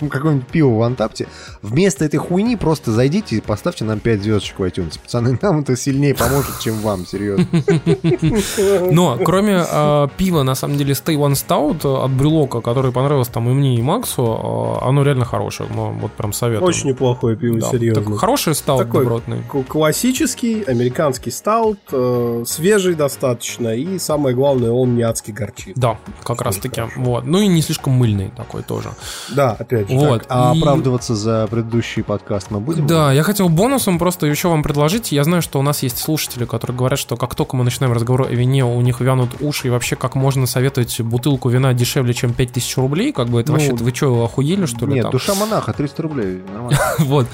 какое-нибудь 0.10 0.46
пиво 0.48 0.76
в 0.76 0.82
Антапте, 0.82 1.26
вместо 1.62 2.04
этой 2.04 2.18
хуйни 2.18 2.43
просто 2.56 2.92
зайдите 2.92 3.36
и 3.36 3.40
поставьте 3.40 3.84
нам 3.84 3.98
5 4.00 4.22
звездочек 4.22 4.58
в 4.58 4.62
iTunes. 4.62 4.98
Пацаны, 5.02 5.38
нам 5.42 5.60
это 5.60 5.76
сильнее 5.76 6.14
поможет, 6.14 6.58
чем 6.60 6.76
вам, 6.80 7.06
серьезно. 7.06 7.46
Но 8.92 9.18
кроме 9.24 9.64
э, 9.68 10.08
пива, 10.16 10.42
на 10.42 10.54
самом 10.54 10.76
деле, 10.76 10.92
Stay 10.92 11.16
One 11.16 11.32
Stout 11.32 12.04
от 12.04 12.10
Брюлока, 12.12 12.60
который 12.60 12.92
понравился 12.92 13.32
там 13.32 13.48
и 13.50 13.52
мне, 13.52 13.76
и 13.76 13.82
Максу, 13.82 14.78
э, 14.82 14.86
оно 14.86 15.02
реально 15.02 15.24
хорошее. 15.24 15.68
Мы 15.74 15.92
вот 15.92 16.12
прям 16.12 16.32
советуем. 16.32 16.68
Очень 16.68 16.88
неплохое 16.90 17.36
пиво, 17.36 17.60
Да, 17.60 17.68
серьезно. 17.70 18.16
хороший 18.16 18.54
стаут 18.54 18.82
Такой 18.86 19.00
добротный. 19.04 19.42
классический 19.68 20.62
американский 20.62 21.30
стаут, 21.30 21.78
э, 21.92 22.44
свежий 22.46 22.94
достаточно, 22.94 23.68
и 23.74 23.98
самое 23.98 24.34
главное, 24.34 24.70
он 24.70 24.94
не 24.96 25.02
адски 25.02 25.30
горчит. 25.30 25.76
Да, 25.76 25.98
как 26.22 26.42
раз 26.42 26.56
таки. 26.56 26.82
Вот. 26.96 27.24
Ну 27.24 27.40
и 27.40 27.46
не 27.46 27.62
слишком 27.62 27.94
мыльный 27.94 28.30
такой 28.36 28.62
тоже. 28.62 28.90
Да, 29.34 29.52
опять 29.58 29.88
же. 29.88 29.94
Вот. 29.96 30.24
А 30.28 30.52
и- 30.54 30.58
оправдываться 30.60 31.14
за 31.14 31.46
предыдущий 31.50 32.02
подкаст 32.02 32.33
мы 32.50 32.60
будем? 32.60 32.86
Да, 32.86 33.12
я 33.12 33.22
хотел 33.22 33.48
бонусом 33.48 33.98
просто 33.98 34.26
еще 34.26 34.48
вам 34.48 34.62
предложить. 34.62 35.12
Я 35.12 35.24
знаю, 35.24 35.42
что 35.42 35.58
у 35.58 35.62
нас 35.62 35.82
есть 35.82 35.98
слушатели, 35.98 36.44
которые 36.44 36.76
говорят, 36.76 36.98
что 36.98 37.16
как 37.16 37.34
только 37.34 37.56
мы 37.56 37.64
начинаем 37.64 37.92
разговор 37.92 38.22
о 38.22 38.30
вине, 38.30 38.64
у 38.64 38.80
них 38.80 39.00
вянут 39.00 39.30
уши, 39.40 39.68
и 39.68 39.70
вообще 39.70 39.96
как 39.96 40.14
можно 40.14 40.46
советовать 40.46 41.00
бутылку 41.00 41.48
вина 41.48 41.72
дешевле, 41.74 42.14
чем 42.14 42.32
5000 42.32 42.76
рублей, 42.76 43.12
как 43.12 43.28
бы 43.28 43.40
это 43.40 43.52
Ну, 43.52 43.58
вообще, 43.58 43.74
вы 43.74 43.94
что, 43.94 44.24
охуели, 44.24 44.66
что 44.66 44.86
ли? 44.86 44.94
Нет, 44.94 45.02
там? 45.04 45.12
душа 45.12 45.34
монаха, 45.34 45.72
300 45.72 46.02
рублей. 46.02 46.42
Нормально. 46.52 46.78
Вот. 46.98 47.26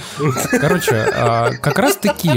Короче, 0.61 1.07
а, 1.15 1.51
как 1.51 1.79
раз 1.79 1.97
таки... 1.97 2.31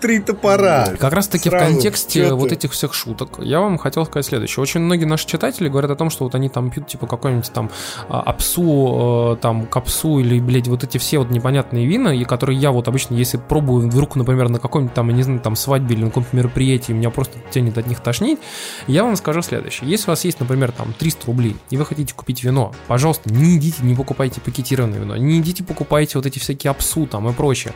Три 0.00 0.20
топора. 0.20 0.88
Как 0.98 1.12
раз 1.12 1.28
таки 1.28 1.48
в 1.48 1.52
контексте 1.52 2.32
вот 2.32 2.52
этих 2.52 2.72
всех 2.72 2.94
шуток 2.94 3.38
я 3.38 3.60
вам 3.60 3.78
хотел 3.78 4.04
сказать 4.06 4.26
следующее. 4.26 4.62
Очень 4.62 4.80
многие 4.80 5.04
наши 5.04 5.26
читатели 5.26 5.68
говорят 5.68 5.90
о 5.90 5.96
том, 5.96 6.10
что 6.10 6.24
вот 6.24 6.34
они 6.34 6.48
там 6.48 6.70
пьют 6.70 6.86
типа 6.86 7.06
какой-нибудь 7.06 7.50
там 7.52 7.70
а, 8.08 8.20
апсу, 8.20 9.34
э, 9.34 9.36
там 9.40 9.66
капсу 9.66 10.18
или, 10.18 10.40
блядь, 10.40 10.68
вот 10.68 10.84
эти 10.84 10.98
все 10.98 11.18
вот 11.18 11.30
непонятные 11.30 11.86
вина, 11.94 12.14
и 12.14 12.24
которые 12.24 12.58
я 12.58 12.70
вот 12.70 12.88
обычно, 12.88 13.14
если 13.14 13.36
пробую 13.36 13.88
вдруг, 13.88 14.16
например, 14.16 14.48
на 14.48 14.58
каком-нибудь 14.58 14.94
там, 14.94 15.10
не 15.10 15.22
знаю, 15.22 15.40
там 15.40 15.56
свадьбе 15.56 15.94
или 15.94 16.02
на 16.02 16.08
каком-то 16.10 16.36
мероприятии, 16.36 16.92
меня 16.92 17.10
просто 17.10 17.38
тянет 17.50 17.78
от 17.78 17.86
них 17.86 18.00
тошнить, 18.00 18.38
я 18.86 19.04
вам 19.04 19.16
скажу 19.16 19.42
следующее. 19.42 19.88
Если 19.88 20.06
у 20.06 20.10
вас 20.10 20.24
есть, 20.24 20.40
например, 20.40 20.72
там 20.72 20.92
300 20.92 21.26
рублей, 21.26 21.56
и 21.70 21.76
вы 21.76 21.86
хотите 21.86 22.14
купить 22.14 22.42
вино, 22.42 22.72
пожалуйста, 22.88 23.32
не 23.32 23.56
идите, 23.56 23.82
не 23.82 23.94
покупайте 23.94 24.40
пакетированное 24.40 24.98
вино, 24.98 25.16
не 25.16 25.38
идите 25.38 25.62
покупайте 25.62 26.18
вот 26.18 26.26
эти 26.26 26.38
всякие 26.38 26.70
апсу 26.70 27.06
там 27.06 27.28
и 27.28 27.32
прочее. 27.32 27.74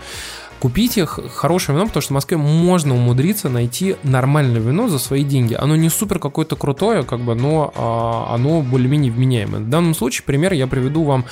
Купите 0.61 1.07
х- 1.07 1.23
хорошее 1.28 1.77
вино, 1.77 1.87
потому 1.87 2.03
что 2.03 2.12
в 2.12 2.15
Москве 2.15 2.37
можно 2.37 2.95
умудриться 2.95 3.49
найти 3.49 3.97
нормальное 4.03 4.61
вино 4.61 4.89
за 4.89 4.99
свои 4.99 5.23
деньги. 5.23 5.55
Оно 5.55 5.77
не 5.77 5.89
супер 5.89 6.19
какое-то 6.19 6.57
крутое, 6.57 7.05
как 7.05 7.20
бы, 7.20 7.35
но 7.35 7.73
а, 7.77 8.35
оно 8.35 8.61
более-менее 8.62 9.12
вменяемое. 9.12 9.61
В 9.61 9.69
данном 9.70 9.95
случае, 9.95 10.25
пример, 10.27 10.53
я 10.53 10.67
приведу 10.67 11.05
вам 11.05 11.25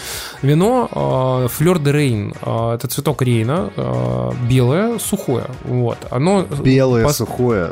вино 0.42 1.48
Флер 1.50 1.78
де 1.78 1.92
Рейн. 1.92 2.34
Это 2.40 2.86
цветок 2.88 3.22
рейна, 3.22 3.70
а, 3.76 4.32
белое, 4.48 4.98
сухое. 4.98 5.46
Вот. 5.64 5.98
Оно 6.10 6.42
Белое, 6.62 7.04
по- 7.04 7.12
сухое. 7.12 7.68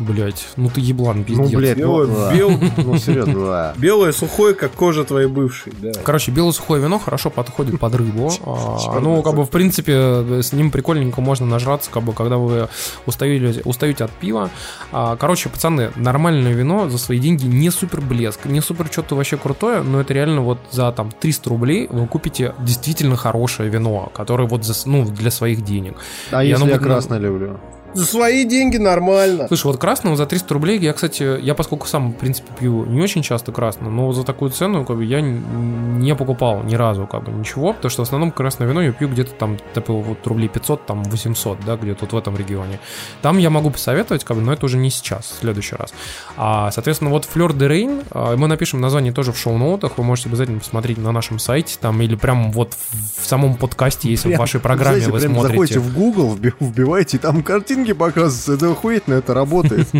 А. 0.00 0.02
Блять, 0.02 0.46
ну 0.56 0.70
ты 0.70 0.80
еблан, 0.80 1.18
Ну, 1.18 1.24
пиздец. 1.24 1.50
блядь, 1.58 1.76
Белое, 1.78 2.06
ну, 2.06 2.14
а. 2.18 2.32
бел- 2.34 2.58
ну 2.84 2.98
серьезно, 2.98 3.46
да. 3.46 3.74
Белое 3.76 4.12
сухое, 4.12 4.54
как 4.54 4.72
кожа 4.72 5.04
твоей 5.04 5.28
бывшей, 5.28 5.72
да. 5.80 5.92
Короче, 6.04 6.30
белое 6.30 6.52
сухое 6.52 6.82
вино 6.82 6.98
хорошо 6.98 7.30
подходит 7.30 7.78
под 7.78 7.94
рыбу. 7.94 8.30
А, 8.46 9.00
Ну, 9.00 9.22
как 9.22 9.34
бы, 9.34 9.44
в 9.44 9.50
принципе, 9.50 10.42
с 10.42 10.52
ним 10.52 10.70
прикольненько 10.70 11.20
можно 11.20 11.46
нажраться, 11.46 11.90
как 11.90 12.02
бы, 12.02 12.12
когда 12.12 12.36
вы 12.36 12.68
устаете, 13.06 13.62
устаете 13.64 14.04
от 14.04 14.10
пива. 14.10 14.50
А, 14.92 15.16
Короче, 15.16 15.48
пацаны, 15.48 15.90
нормальное 15.96 16.52
вино 16.52 16.88
за 16.88 16.98
свои 16.98 17.18
деньги 17.18 17.46
не 17.46 17.70
супер 17.70 18.00
блеск, 18.00 18.44
не 18.46 18.60
супер 18.60 18.86
что-то 18.90 19.14
вообще 19.16 19.36
крутое, 19.36 19.82
но 19.82 20.00
это 20.00 20.14
реально 20.14 20.40
вот 20.42 20.58
за 20.70 20.90
там 20.92 21.10
300 21.12 21.50
рублей 21.50 21.86
вы 21.90 22.06
купите 22.06 22.54
действительно 22.60 23.16
хорошее 23.16 23.68
вино, 23.70 24.10
которое 24.14 24.48
вот 24.48 24.64
за, 24.64 24.74
ну, 24.88 25.04
для 25.04 25.30
своих 25.30 25.62
денег. 25.64 25.94
А 26.30 26.42
И 26.42 26.48
если 26.48 26.62
оно 26.62 26.72
я 26.72 26.78
красное 26.78 27.18
люблю? 27.18 27.58
За 27.94 28.04
свои 28.04 28.44
деньги 28.44 28.76
нормально. 28.76 29.46
Слушай, 29.48 29.66
вот 29.66 29.78
красного 29.78 30.16
за 30.16 30.26
300 30.26 30.54
рублей, 30.54 30.78
я, 30.78 30.92
кстати, 30.92 31.40
я 31.40 31.54
поскольку 31.54 31.86
сам, 31.86 32.12
в 32.12 32.16
принципе, 32.16 32.48
пью 32.58 32.84
не 32.86 33.00
очень 33.02 33.22
часто 33.22 33.52
красное, 33.52 33.90
но 33.90 34.12
за 34.12 34.24
такую 34.24 34.50
цену, 34.50 34.84
как 34.84 34.96
бы, 34.96 35.04
я 35.04 35.20
не 35.20 36.14
покупал 36.14 36.62
ни 36.62 36.74
разу, 36.74 37.06
как 37.06 37.24
бы, 37.24 37.32
ничего, 37.32 37.72
потому 37.72 37.90
что 37.90 38.02
в 38.04 38.06
основном 38.06 38.30
красное 38.30 38.68
вино 38.68 38.82
я 38.82 38.92
пью 38.92 39.08
где-то 39.08 39.32
там, 39.32 39.56
типа, 39.74 39.92
вот 39.92 40.26
рублей 40.26 40.48
500, 40.48 40.86
там, 40.86 41.02
800, 41.04 41.58
да, 41.66 41.76
где-то 41.76 41.98
вот 42.04 42.12
в 42.12 42.16
этом 42.16 42.36
регионе. 42.36 42.78
Там 43.22 43.38
я 43.38 43.50
могу 43.50 43.70
посоветовать, 43.70 44.24
как 44.24 44.36
бы, 44.36 44.42
но 44.42 44.52
это 44.52 44.66
уже 44.66 44.76
не 44.76 44.90
сейчас, 44.90 45.24
в 45.36 45.40
следующий 45.40 45.74
раз. 45.76 45.92
А, 46.36 46.70
соответственно, 46.70 47.10
вот 47.10 47.28
Fleur 47.32 47.50
de 47.52 47.68
Rain, 47.68 48.36
мы 48.36 48.46
напишем 48.46 48.80
название 48.80 49.12
тоже 49.12 49.32
в 49.32 49.38
шоу-ноутах, 49.38 49.92
вы 49.98 50.04
можете 50.04 50.28
обязательно 50.28 50.60
посмотреть 50.60 50.98
на 50.98 51.12
нашем 51.12 51.38
сайте, 51.38 51.76
там, 51.80 52.00
или 52.02 52.14
прям 52.14 52.52
вот 52.52 52.74
в, 52.74 53.22
в 53.22 53.26
самом 53.26 53.56
подкасте, 53.56 54.08
если 54.08 54.28
в 54.28 54.30
Прям, 54.30 54.40
вашей 54.40 54.60
программе 54.60 55.00
знаете, 55.00 55.12
вы 55.12 55.18
прям 55.18 55.32
смотрите. 55.32 55.52
заходите 55.54 55.78
в 55.80 55.94
Google, 55.94 56.36
вби- 56.36 56.54
вбиваете, 56.60 57.16
и 57.16 57.20
там 57.20 57.42
картинки 57.80 57.92
показываются. 57.98 58.52
Это 58.54 58.70
охуительно, 58.72 59.14
это 59.14 59.34
работает. 59.34 59.88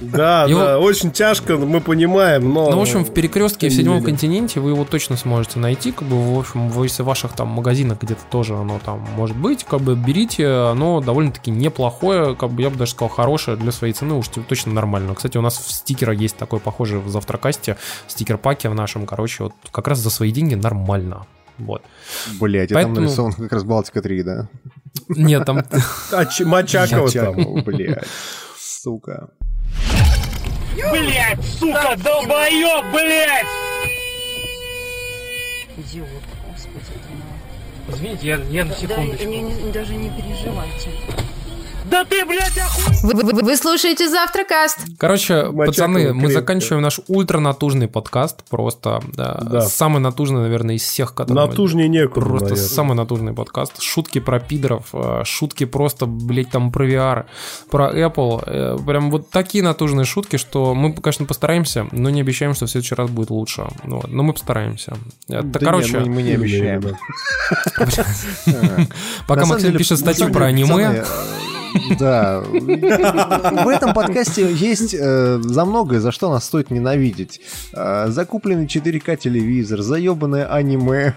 Да, 0.00 0.46
да, 0.46 0.78
очень 0.78 1.10
тяжко, 1.10 1.56
мы 1.56 1.80
понимаем, 1.80 2.52
но... 2.52 2.70
Ну, 2.70 2.78
в 2.78 2.80
общем, 2.80 3.04
в 3.04 3.12
перекрестке 3.12 3.68
в 3.68 3.72
седьмом 3.72 4.02
континенте 4.02 4.60
вы 4.60 4.70
его 4.70 4.84
точно 4.84 5.16
сможете 5.16 5.58
найти. 5.58 5.90
Как 5.90 6.06
бы, 6.06 6.34
в 6.34 6.38
общем, 6.38 6.68
в 6.68 6.82
если 6.82 7.02
в 7.02 7.06
ваших 7.06 7.32
там 7.32 7.48
магазинах 7.48 8.00
где-то 8.00 8.22
тоже 8.30 8.54
оно 8.54 8.78
там 8.84 9.00
может 9.16 9.36
быть. 9.36 9.64
Как 9.64 9.80
бы 9.80 9.94
берите, 9.94 10.46
оно 10.46 11.00
довольно-таки 11.00 11.50
неплохое, 11.50 12.36
как 12.36 12.50
бы 12.50 12.62
я 12.62 12.70
бы 12.70 12.76
даже 12.76 12.92
сказал, 12.92 13.08
хорошее 13.08 13.56
для 13.56 13.72
своей 13.72 13.92
цены, 13.92 14.14
уж 14.14 14.28
точно 14.28 14.72
нормально. 14.72 15.14
Кстати, 15.14 15.38
у 15.38 15.42
нас 15.42 15.56
в 15.56 15.70
стикерах 15.70 16.18
есть 16.18 16.36
такой 16.36 16.60
похожий 16.60 16.98
в 16.98 17.08
завтракасте, 17.08 17.76
стикер-паке 18.06 18.68
в 18.68 18.74
нашем, 18.74 19.06
короче, 19.06 19.44
вот 19.44 19.52
как 19.70 19.88
раз 19.88 19.98
за 19.98 20.10
свои 20.10 20.30
деньги 20.30 20.54
нормально. 20.54 21.26
Вот. 21.58 21.82
Блять, 22.40 22.70
и 22.70 22.74
там 22.74 22.82
Поэтому- 22.82 23.00
нарисован 23.00 23.32
как 23.32 23.52
раз 23.52 23.64
Балтика 23.64 24.02
3, 24.02 24.22
да? 24.22 24.48
Нет, 25.08 25.44
там... 25.44 25.58
А 26.12 26.24
Мачакова 26.44 27.10
там. 27.10 27.62
Блядь. 27.64 28.04
Сука. 28.58 29.28
Блять, 30.74 31.44
сука, 31.58 31.96
долбоёб, 31.96 32.84
блять! 32.92 33.46
Идиот, 35.78 36.06
господи 36.48 36.82
мой. 37.88 37.94
Извините, 37.94 38.26
я, 38.26 38.36
я 38.50 38.64
на 38.64 38.74
Да, 38.88 38.96
не- 39.24 39.40
не- 39.42 39.72
даже 39.72 39.94
не 39.94 40.10
переживайте. 40.10 40.90
Да 41.90 42.04
ты, 42.04 42.24
блядь, 42.24 42.56
охуел! 42.58 42.86
Вы, 43.02 43.32
вы- 43.32 43.42
вы 43.42 43.56
слушаете 43.56 44.08
Завтракаст. 44.08 44.78
Короче, 44.98 45.34
Мочакова 45.44 45.66
пацаны, 45.66 46.12
мы 46.14 46.32
заканчиваем 46.32 46.82
наш 46.82 47.00
ультранатужный 47.06 47.86
подкаст. 47.88 48.42
Просто 48.50 49.02
да, 49.12 49.38
Да. 49.42 49.60
самый 49.62 50.00
натужный, 50.00 50.40
наверное, 50.40 50.74
из 50.76 50.82
всех, 50.82 51.14
которые... 51.14 51.46
Натужнее 51.46 51.88
некуда, 51.88 52.26
Просто 52.26 52.48
наверное. 52.50 52.68
самый 52.68 52.94
натужный 52.96 53.32
подкаст. 53.34 53.80
Шутки 53.80 54.18
про 54.18 54.40
пидоров, 54.40 54.86
э, 54.92 55.22
шутки 55.24 55.64
просто, 55.64 56.06
блять, 56.06 56.50
там 56.50 56.72
про 56.72 56.86
VR, 56.88 57.24
про 57.70 57.90
Apple. 57.92 58.42
э, 58.46 58.78
Прям 58.84 59.10
вот 59.10 59.30
такие 59.30 59.62
натужные 59.62 60.04
шутки, 60.04 60.36
что 60.36 60.74
мы, 60.74 60.92
конечно, 60.94 61.26
постараемся, 61.26 61.86
но 61.92 62.10
не 62.10 62.20
обещаем, 62.20 62.54
что 62.54 62.66
в 62.66 62.70
следующий 62.70 62.94
раз 62.96 63.10
будет 63.10 63.30
лучше. 63.30 63.66
Вот. 63.84 64.08
Но 64.10 64.22
мы 64.24 64.32
постараемся. 64.32 64.96
Это, 65.28 65.42
Да 65.44 65.60
короче, 65.60 65.92
не, 66.00 66.00
мы, 66.00 66.06
мы 66.16 66.22
не 66.22 66.32
обещаем. 66.32 66.82
пока 69.28 69.46
Максим 69.46 69.76
пишет 69.76 69.98
статью 69.98 70.32
про 70.32 70.46
аниме, 70.46 71.04
Да. 71.98 72.40
В 72.40 73.68
этом 73.68 73.94
подкасте 73.94 74.50
есть 74.52 74.94
э, 74.98 75.38
за 75.42 75.64
многое, 75.64 76.00
за 76.00 76.12
что 76.12 76.30
нас 76.30 76.44
стоит 76.44 76.70
ненавидеть. 76.70 77.40
Э, 77.72 78.06
Закупленный 78.08 78.66
4К 78.66 79.16
телевизор, 79.16 79.82
заебанное 79.82 80.46
аниме, 80.52 81.14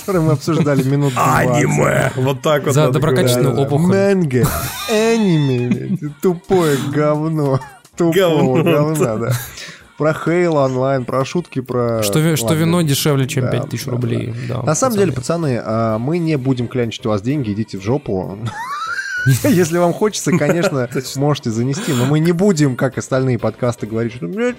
которое 0.00 0.20
мы 0.20 0.32
обсуждали 0.32 0.82
минут 0.82 1.14
20. 1.14 1.48
Аниме! 1.48 2.12
Вот 2.16 2.42
так 2.42 2.64
вот 2.64 2.74
за 2.74 2.90
доброкачественную 2.90 3.56
опухоль. 3.58 3.86
Манго, 3.86 4.46
аниме, 4.88 5.96
тупое 6.22 6.76
говно. 6.92 7.60
Тупого 7.96 8.62
Говно. 8.62 8.62
говна, 8.62 9.16
да. 9.16 9.32
Про 9.98 10.14
Хейл 10.14 10.56
онлайн, 10.56 11.04
про 11.04 11.22
шутки, 11.26 11.60
про... 11.60 12.02
Что, 12.02 12.34
что 12.34 12.54
вино 12.54 12.80
дешевле, 12.80 13.26
чем 13.28 13.44
Да, 13.44 13.50
5000 13.50 13.84
да, 13.84 13.90
рублей. 13.90 14.34
Да, 14.48 14.62
На 14.62 14.74
самом 14.74 14.94
пацаны. 14.94 14.96
деле, 14.96 15.12
пацаны, 15.12 15.60
а, 15.62 15.98
мы 15.98 16.16
не 16.16 16.36
будем 16.36 16.68
клянчить 16.68 17.04
у 17.04 17.10
вас 17.10 17.20
деньги, 17.20 17.52
идите 17.52 17.76
в 17.76 17.82
жопу. 17.82 18.38
Если 19.44 19.78
вам 19.78 19.92
хочется, 19.92 20.32
конечно, 20.32 20.88
можете 21.16 21.50
занести, 21.50 21.92
но 21.92 22.06
мы 22.06 22.20
не 22.20 22.32
будем, 22.32 22.76
как 22.76 22.98
остальные 22.98 23.38
подкасты, 23.38 23.86
говорить, 23.86 24.14
что, 24.14 24.26
блядь, 24.26 24.56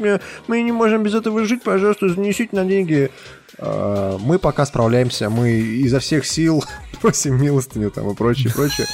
мы, 0.47 0.61
не 0.61 0.71
можем 0.71 1.03
без 1.03 1.15
этого 1.15 1.45
жить, 1.45 1.63
пожалуйста, 1.63 2.09
занесите 2.09 2.55
на 2.55 2.65
деньги. 2.65 3.11
А, 3.57 4.17
Мы 4.19 4.39
пока 4.39 4.65
справляемся, 4.65 5.29
мы 5.29 5.51
изо 5.51 5.99
всех 5.99 6.25
сил 6.25 6.63
просим 7.01 7.41
милостыню 7.41 7.91
там 7.91 8.09
и 8.11 8.15
прочее, 8.15 8.51
прочее. 8.53 8.87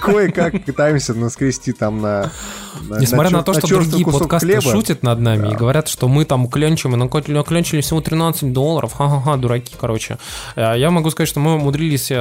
Кое-как 0.00 0.64
пытаемся 0.64 1.14
наскрести 1.14 1.72
там 1.72 2.02
на... 2.02 2.30
на- 2.80 2.98
Несмотря 2.98 3.30
на, 3.30 3.36
чер- 3.38 3.44
то, 3.44 3.52
что 3.54 3.68
чёрствый 3.68 4.02
другие 4.02 4.18
подкасты 4.18 4.46
хлеба. 4.46 4.62
шутят 4.62 5.02
над 5.02 5.20
нами 5.20 5.50
и 5.52 5.54
говорят, 5.54 5.88
что 5.88 6.08
мы 6.08 6.24
там 6.24 6.48
клянчим, 6.48 6.94
и 6.94 6.96
наклянчили 7.32 7.80
всего 7.80 8.00
13 8.00 8.52
долларов, 8.52 8.92
ха-ха-ха, 8.92 9.36
дураки, 9.36 9.74
короче. 9.80 10.18
Э, 10.56 10.74
Я 10.76 10.90
могу 10.90 11.10
сказать, 11.10 11.28
что 11.28 11.40
мы 11.40 11.54
умудрились, 11.54 12.10
э, 12.10 12.16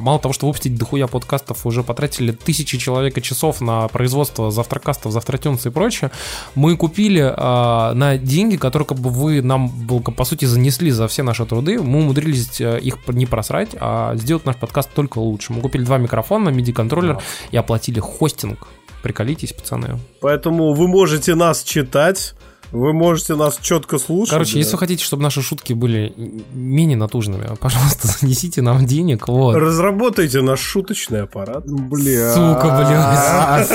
мало 0.00 0.18
того, 0.18 0.32
что 0.34 0.46
выпустить 0.46 0.76
дохуя 0.76 1.06
подкастов, 1.06 1.64
уже 1.66 1.82
потратили 1.82 2.32
тысячи 2.32 2.78
человека 2.78 3.20
часов 3.20 3.60
на 3.60 3.88
производство 3.88 4.50
завтракастов, 4.50 5.12
завтратюнс 5.12 5.66
и 5.66 5.70
прочее. 5.70 6.10
Мы 6.54 6.76
купили 6.76 7.22
э, 7.22 7.92
на 7.94 8.18
деньги, 8.18 8.56
которые 8.56 8.86
как 8.86 8.98
бы 8.98 9.10
вы 9.10 9.42
нам, 9.42 9.70
по 10.16 10.24
сути, 10.24 10.44
занесли 10.44 10.90
за 10.90 11.08
все 11.08 11.22
наши 11.22 11.44
труды, 11.46 11.80
мы 11.80 12.00
умудрились 12.00 12.60
их 12.60 12.96
не 13.08 13.26
просрать, 13.26 13.70
а 13.80 14.14
сделать 14.16 14.44
наш 14.46 14.56
подкаст 14.56 14.90
только 14.94 15.18
лучше. 15.18 15.52
Мы 15.52 15.60
купили 15.60 15.84
два 15.84 15.98
микрофона, 15.98 16.48
MIDI-контроллер 16.50 17.20
и 17.50 17.56
оплатили 17.56 18.00
хостинг. 18.00 18.66
Приколитесь, 19.02 19.52
пацаны. 19.52 19.98
Поэтому 20.20 20.74
вы 20.74 20.88
можете 20.88 21.34
нас 21.34 21.62
читать, 21.62 22.34
вы 22.72 22.92
можете 22.92 23.34
нас 23.34 23.58
четко 23.60 23.98
слушать. 23.98 24.30
Короче, 24.30 24.54
да. 24.54 24.58
если 24.58 24.72
вы 24.72 24.78
хотите, 24.78 25.02
чтобы 25.02 25.22
наши 25.22 25.40
шутки 25.40 25.72
были 25.72 26.12
менее 26.52 26.96
натужными, 26.96 27.56
пожалуйста, 27.60 28.08
занесите 28.08 28.60
нам 28.60 28.84
денег. 28.86 29.28
Вот. 29.28 29.56
Разработайте 29.56 30.42
наш 30.42 30.60
шуточный 30.60 31.22
аппарат. 31.22 31.64
Бля. 31.66 32.32
Сука, 32.32 33.66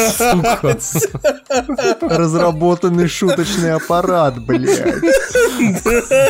блядь. 0.62 0.84
Сука. 0.84 1.38
Разработанный 2.02 3.08
шуточный 3.08 3.74
аппарат, 3.74 4.44
блядь. 4.46 4.84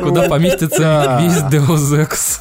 Куда 0.01 0.29
поместится 0.29 1.19
весь 1.21 1.37
Deus 1.51 2.07
Ex. 2.07 2.39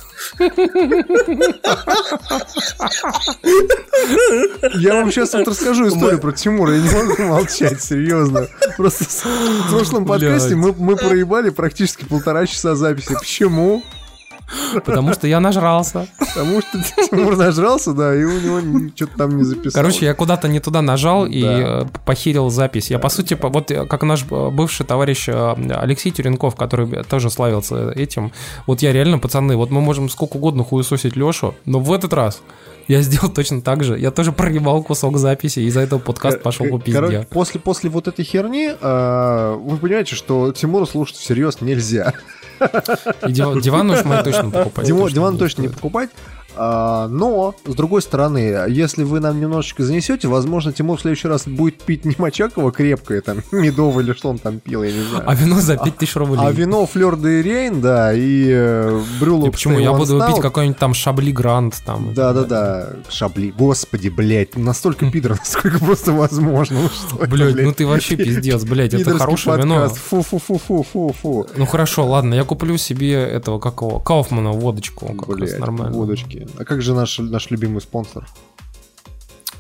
Я 4.78 4.94
вам 4.94 5.10
сейчас 5.10 5.32
вот 5.34 5.48
расскажу 5.48 5.88
историю 5.88 6.18
про 6.18 6.32
Тимура, 6.32 6.74
я 6.74 6.80
не 6.82 6.90
могу 6.90 7.22
молчать, 7.22 7.82
серьезно. 7.82 8.48
Просто 8.76 9.04
в 9.04 9.70
прошлом 9.70 10.06
подкасте 10.06 10.54
мы, 10.54 10.72
мы 10.72 10.96
проебали 10.96 11.50
практически 11.50 12.04
полтора 12.04 12.46
часа 12.46 12.74
записи. 12.74 13.14
Почему? 13.14 13.82
Потому 14.84 15.12
что 15.12 15.26
я 15.26 15.40
нажрался. 15.40 16.06
Потому 16.18 16.60
что 16.60 16.82
Тимур 17.10 17.36
нажрался, 17.36 17.92
да, 17.92 18.14
и 18.14 18.24
у 18.24 18.40
него 18.40 18.90
что-то 18.94 19.18
там 19.18 19.36
не 19.36 19.44
записалось. 19.44 19.74
Короче, 19.74 20.06
я 20.06 20.14
куда-то 20.14 20.48
не 20.48 20.60
туда 20.60 20.82
нажал 20.82 21.26
и 21.26 21.42
э, 21.44 21.84
похерил 22.04 22.50
запись. 22.50 22.90
Я, 22.90 22.98
по 22.98 23.08
сути, 23.08 23.36
вот 23.40 23.70
э, 23.70 23.86
как 23.86 24.02
наш 24.02 24.24
э, 24.30 24.50
бывший 24.50 24.86
товарищ 24.86 25.28
Алексей 25.28 26.10
Тюренков, 26.10 26.56
который 26.56 27.04
тоже 27.04 27.30
славился 27.30 27.90
этим, 27.90 28.32
вот 28.66 28.82
я 28.82 28.92
реально, 28.92 29.18
пацаны, 29.18 29.56
вот 29.56 29.70
мы 29.70 29.80
можем 29.80 30.08
сколько 30.08 30.36
угодно 30.36 30.64
хуесосить 30.64 31.16
Лешу, 31.16 31.54
но 31.64 31.80
в 31.80 31.92
этот 31.92 32.12
раз 32.12 32.42
я 32.88 33.00
сделал 33.02 33.30
точно 33.30 33.60
так 33.60 33.84
же. 33.84 33.98
Я 33.98 34.10
тоже 34.10 34.32
проебал 34.32 34.82
кусок 34.82 35.16
записи, 35.18 35.60
и 35.60 35.66
из-за 35.66 35.80
этого 35.80 35.98
подкаст 35.98 36.42
пошел 36.42 36.66
по 36.66 36.78
Короче, 36.78 37.18
пизде. 37.18 37.26
после, 37.30 37.60
после 37.60 37.90
вот 37.90 38.08
этой 38.08 38.24
херни 38.24 38.70
а, 38.80 39.56
вы 39.56 39.76
понимаете, 39.76 40.14
что 40.14 40.52
Тимура 40.52 40.84
слушать 40.84 41.16
всерьез 41.16 41.60
нельзя. 41.60 42.12
И 43.26 43.32
диван, 43.32 43.60
диван 43.60 43.90
уж 43.90 44.04
мы 44.04 44.22
точно 44.22 44.50
покупать. 44.50 44.86
Диван, 44.86 45.02
точно 45.02 45.14
диван 45.14 45.32
не 45.34 45.38
точно 45.38 45.62
не 45.62 45.68
покупать. 45.68 46.10
А, 46.56 47.08
но, 47.08 47.54
с 47.66 47.74
другой 47.74 48.02
стороны, 48.02 48.66
если 48.68 49.04
вы 49.04 49.20
нам 49.20 49.40
немножечко 49.40 49.82
занесете, 49.84 50.28
возможно, 50.28 50.72
Тимур 50.72 50.98
в 50.98 51.00
следующий 51.00 51.28
раз 51.28 51.46
будет 51.46 51.82
пить 51.82 52.04
не 52.04 52.14
Мочакова 52.18 52.72
крепкое, 52.72 53.20
там, 53.20 53.38
медовое 53.52 54.04
или 54.04 54.12
что 54.12 54.30
он 54.30 54.38
там 54.38 54.60
пил, 54.60 54.82
я 54.82 54.92
не 54.92 55.02
знаю. 55.02 55.24
А 55.26 55.34
вино 55.34 55.60
за 55.60 55.76
5000 55.76 56.16
рублей. 56.16 56.40
А 56.40 56.50
вино 56.50 56.86
Флёр 56.86 57.16
де 57.18 57.42
Рейн, 57.42 57.80
да, 57.80 58.12
и 58.12 58.48
э, 58.50 59.00
Брюло 59.20 59.46
И 59.46 59.50
почему? 59.50 59.78
Я 59.78 59.92
буду 59.92 60.22
пить 60.26 60.40
какой-нибудь 60.40 60.78
там 60.78 60.94
Шабли 60.94 61.32
Грант 61.32 61.82
там. 61.84 62.14
Да-да-да, 62.14 62.90
Шабли. 63.08 63.52
Господи, 63.56 64.08
блядь, 64.08 64.56
настолько 64.56 65.10
пидор, 65.10 65.32
насколько 65.38 65.78
просто 65.78 66.12
возможно. 66.12 66.80
Ну 66.80 67.26
Блядь, 67.26 67.56
ну 67.56 67.72
ты 67.72 67.86
вообще 67.86 68.16
пиздец, 68.16 68.64
блядь, 68.64 68.94
это 68.94 69.18
хорошее 69.18 69.58
вино. 69.58 69.88
Фу-фу-фу-фу-фу-фу. 69.88 71.46
Ну 71.56 71.66
хорошо, 71.66 72.06
ладно, 72.06 72.34
я 72.34 72.44
куплю 72.44 72.76
себе 72.76 73.12
этого 73.12 73.58
какого 73.58 74.00
Кауфмана 74.00 74.52
водочку, 74.52 75.14
как 75.14 75.38
раз 75.38 75.58
нормально. 75.58 75.96
водочки. 75.96 76.41
А 76.58 76.64
как 76.64 76.82
же 76.82 76.94
наш, 76.94 77.18
наш 77.18 77.50
любимый 77.50 77.80
спонсор? 77.80 78.26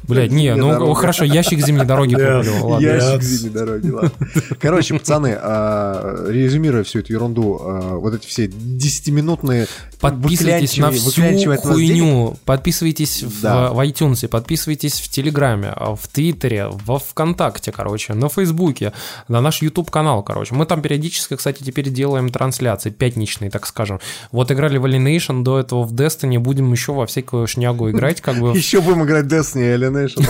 Блядь, 0.02 0.32
не, 0.32 0.54
ну 0.54 0.92
хорошо, 0.94 1.24
ящик 1.24 1.64
зимней 1.64 1.84
дороги 1.84 2.14
куплю. 2.14 2.66
ладно. 2.66 2.84
Ящик 2.84 3.22
зимней 3.22 3.50
дороги, 3.50 3.90
ладно. 3.90 4.12
Короче, 4.60 4.94
пацаны, 4.94 5.36
а, 5.40 6.26
резюмируя 6.28 6.82
всю 6.84 7.00
эту 7.00 7.12
ерунду, 7.12 7.60
а, 7.60 7.96
вот 7.96 8.14
эти 8.14 8.26
все 8.26 8.46
10-минутные 8.46 9.66
Подписывайтесь 10.02 10.78
на 10.78 10.90
всю 10.90 11.22
хуйню. 11.58 12.36
Подписывайтесь 12.44 13.22
в, 13.22 13.42
в 13.42 13.80
iTunes, 13.80 14.26
подписывайтесь 14.26 15.00
в 15.00 15.08
Телеграме, 15.08 15.72
в 15.76 16.08
Твиттере, 16.08 16.66
во 16.68 16.98
Вконтакте, 16.98 17.70
короче, 17.70 18.14
на 18.14 18.28
Фейсбуке, 18.28 18.92
на 19.28 19.40
наш 19.40 19.62
YouTube 19.62 19.92
канал, 19.92 20.24
короче. 20.24 20.56
Мы 20.56 20.66
там 20.66 20.82
периодически, 20.82 21.36
кстати, 21.36 21.62
теперь 21.62 21.88
делаем 21.88 22.30
трансляции, 22.30 22.90
пятничные, 22.90 23.48
так 23.50 23.64
скажем. 23.64 24.00
Вот 24.32 24.50
играли 24.50 24.76
в 24.78 24.86
Alienation, 24.86 25.42
до 25.44 25.60
этого 25.60 25.84
в 25.84 25.92
Destiny, 25.92 26.38
будем 26.40 26.72
еще 26.72 26.92
во 26.92 27.06
всякую 27.06 27.46
шнягу 27.46 27.90
играть, 27.90 28.20
как 28.20 28.38
бы. 28.38 28.48
Еще 28.56 28.80
будем 28.80 29.04
играть 29.04 29.26
Destiny 29.26 29.74
Alienation. 29.92 30.24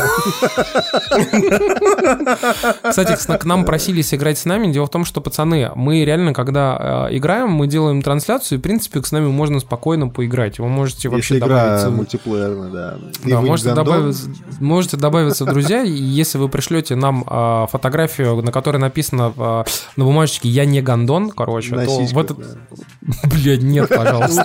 Кстати, 2.89 3.39
к 3.39 3.45
нам 3.45 3.65
просились 3.65 4.15
играть 4.15 4.39
с 4.39 4.45
нами. 4.45 4.73
Дело 4.73 4.87
в 4.87 4.91
том, 4.91 5.05
что, 5.05 5.21
пацаны, 5.21 5.71
мы 5.75 6.05
реально, 6.05 6.35
когда 6.35 7.09
э, 7.11 7.17
играем, 7.17 7.51
мы 7.51 7.67
делаем 7.67 8.03
трансляцию, 8.03 8.59
и, 8.59 8.61
в 8.61 8.63
принципе, 8.63 9.03
с 9.03 9.13
нами 9.13 9.29
можно 9.29 9.61
спокойно 9.61 10.09
поиграть. 10.09 10.59
Вы 10.59 10.69
можете 10.69 11.09
вообще 11.09 11.35
Если 11.35 11.47
игра 11.47 11.65
добавиться... 11.65 11.91
мультиплеерная, 11.91 12.71
да. 12.71 12.99
Да, 13.25 13.41
можете 13.41 13.75
добавиться, 13.75 14.31
можете 14.61 14.97
добавиться 14.97 15.45
в 15.45 15.49
друзья, 15.49 15.83
и 15.83 15.91
если 15.91 16.39
вы 16.39 16.49
пришлете 16.49 16.95
нам 16.95 17.25
а, 17.27 17.67
фотографию, 17.67 18.43
на 18.43 18.53
которой 18.53 18.79
написано 18.79 19.33
а, 19.37 19.65
на 19.97 20.05
бумажечке 20.05 20.49
«Я 20.49 20.65
не 20.65 20.81
гондон», 20.83 21.31
короче, 21.31 21.75
На 21.75 21.85
то 21.85 21.99
в 21.99 22.03
сиськах, 22.03 22.25
этот... 22.25 22.39
Блядь, 23.25 23.63
нет, 23.63 23.89
пожалуйста. 23.89 24.45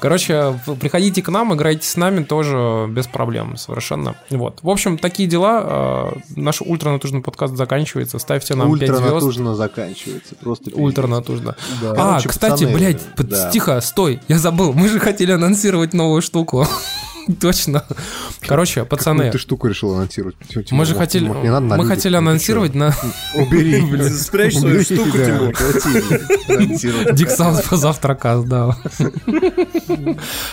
Короче, 0.00 0.58
в- 0.66 0.74
приходите 0.76 1.22
к 1.22 1.28
нам, 1.28 1.54
играйте 1.54 1.86
с 1.88 1.96
нами 1.96 2.24
тоже 2.24 2.83
без 2.88 3.06
проблем 3.06 3.56
совершенно. 3.56 4.16
Вот. 4.30 4.58
В 4.62 4.68
общем, 4.70 4.98
такие 4.98 5.28
дела. 5.28 5.60
А, 5.64 6.18
Наш 6.36 6.60
ультранатужный 6.62 7.20
подкаст 7.22 7.56
заканчивается. 7.56 8.18
Ставьте 8.18 8.54
нам 8.54 8.70
5 8.78 8.88
звезд. 8.88 9.00
Ультранатужно 9.02 9.54
заканчивается. 9.54 10.34
Просто. 10.36 10.70
Ультранатужно. 10.74 11.56
Да. 11.82 11.92
А, 11.92 11.94
Короче, 11.94 12.28
кстати, 12.28 12.64
пацаны, 12.64 12.74
блядь, 12.74 13.02
да. 13.16 13.50
тихо, 13.50 13.80
стой, 13.80 14.20
я 14.28 14.38
забыл. 14.38 14.72
Мы 14.72 14.88
же 14.88 14.98
хотели 14.98 15.32
анонсировать 15.32 15.92
новую 15.94 16.22
штуку. 16.22 16.66
Точно. 17.40 17.84
Короче, 18.40 18.84
пацаны, 18.84 19.30
ты 19.30 19.38
штуку 19.38 19.68
решил 19.68 19.94
анонсировать? 19.94 20.36
Мы 20.70 20.84
же 20.84 20.94
хотели, 20.94 21.28
мы 21.28 21.86
хотели 21.86 22.16
анонсировать 22.16 22.74
на? 22.74 22.94
Убери. 23.34 23.82
Спрячь 24.10 24.56
свою 24.58 24.82
штуку, 24.82 25.10
Тимур. 25.12 25.52
Диксаус 27.12 27.62
по 27.62 27.76
завтракас, 27.76 28.44
да. 28.44 28.76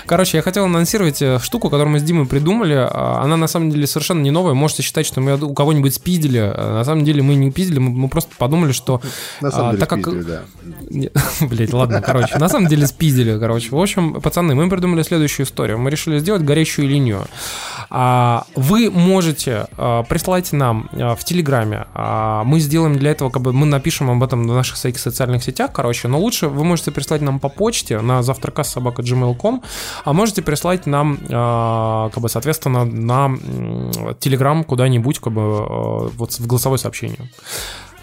Короче, 0.05 0.37
я 0.37 0.43
хотел 0.43 0.65
анонсировать 0.65 1.21
э, 1.21 1.39
штуку, 1.39 1.69
которую 1.69 1.93
мы 1.93 1.99
с 1.99 2.03
Димой 2.03 2.25
придумали. 2.25 2.73
А, 2.73 3.21
Она 3.23 3.37
на 3.37 3.47
самом 3.47 3.71
деле 3.71 3.87
совершенно 3.87 4.21
не 4.21 4.31
новая. 4.31 4.53
Можете 4.53 4.83
считать, 4.83 5.05
что 5.05 5.21
мы 5.21 5.37
у 5.37 5.53
кого-нибудь 5.53 5.93
спиздили. 5.93 6.39
А, 6.39 6.77
На 6.77 6.83
самом 6.83 7.05
деле 7.05 7.21
мы 7.21 7.35
не 7.35 7.51
пиздили, 7.51 7.79
мы, 7.79 8.09
просто 8.09 8.31
подумали, 8.37 8.71
что... 8.71 9.01
На 9.41 9.51
самом 9.51 9.69
а, 9.69 9.71
деле, 9.71 9.79
так 9.79 9.89
как- 9.89 9.99
спиздили, 10.01 10.23
да. 10.23 11.45
Блять, 11.47 11.73
ладно, 11.73 12.01
короче. 12.01 12.37
На 12.37 12.49
самом 12.49 12.67
деле 12.67 12.87
спиздили, 12.87 13.37
короче. 13.39 13.69
В 13.69 13.79
общем, 13.79 14.21
пацаны, 14.21 14.55
мы 14.55 14.69
придумали 14.69 15.03
следующую 15.03 15.45
историю. 15.45 15.77
Мы 15.77 15.89
решили 15.89 16.19
сделать 16.19 16.41
горящую 16.61 16.87
линию. 16.87 17.25
А, 17.89 18.45
Вы 18.55 18.89
можете 18.91 19.67
а, 19.77 20.03
прислать 20.03 20.53
нам 20.53 20.89
а, 20.93 21.15
в 21.15 21.23
Телеграме. 21.23 21.87
Мы 22.45 22.59
сделаем 22.59 22.97
для 22.97 23.11
этого, 23.11 23.29
как 23.29 23.41
бы 23.41 23.51
мы 23.51 23.65
напишем 23.65 24.09
об 24.09 24.23
этом 24.23 24.43
на 24.43 24.53
наших 24.53 24.75
всяких 24.75 24.99
социальных 24.99 25.43
сетях, 25.43 25.71
короче. 25.73 26.07
Но 26.07 26.19
лучше 26.19 26.47
вы 26.47 26.63
можете 26.63 26.91
прислать 26.91 27.21
нам 27.21 27.39
по 27.39 27.49
почте 27.49 27.99
на 27.99 28.21
завтракасобака.gmail.com, 28.21 29.61
а 30.05 30.13
можете 30.13 30.41
прислать 30.41 30.85
нам, 30.85 31.17
как 31.17 32.21
бы, 32.21 32.29
соответственно, 32.29 32.85
на 32.85 33.31
Телеграм 34.19 34.63
куда-нибудь, 34.63 35.19
как 35.19 35.33
бы, 35.33 36.09
вот 36.17 36.39
в 36.39 36.47
голосовое 36.47 36.79
сообщение. 36.79 37.29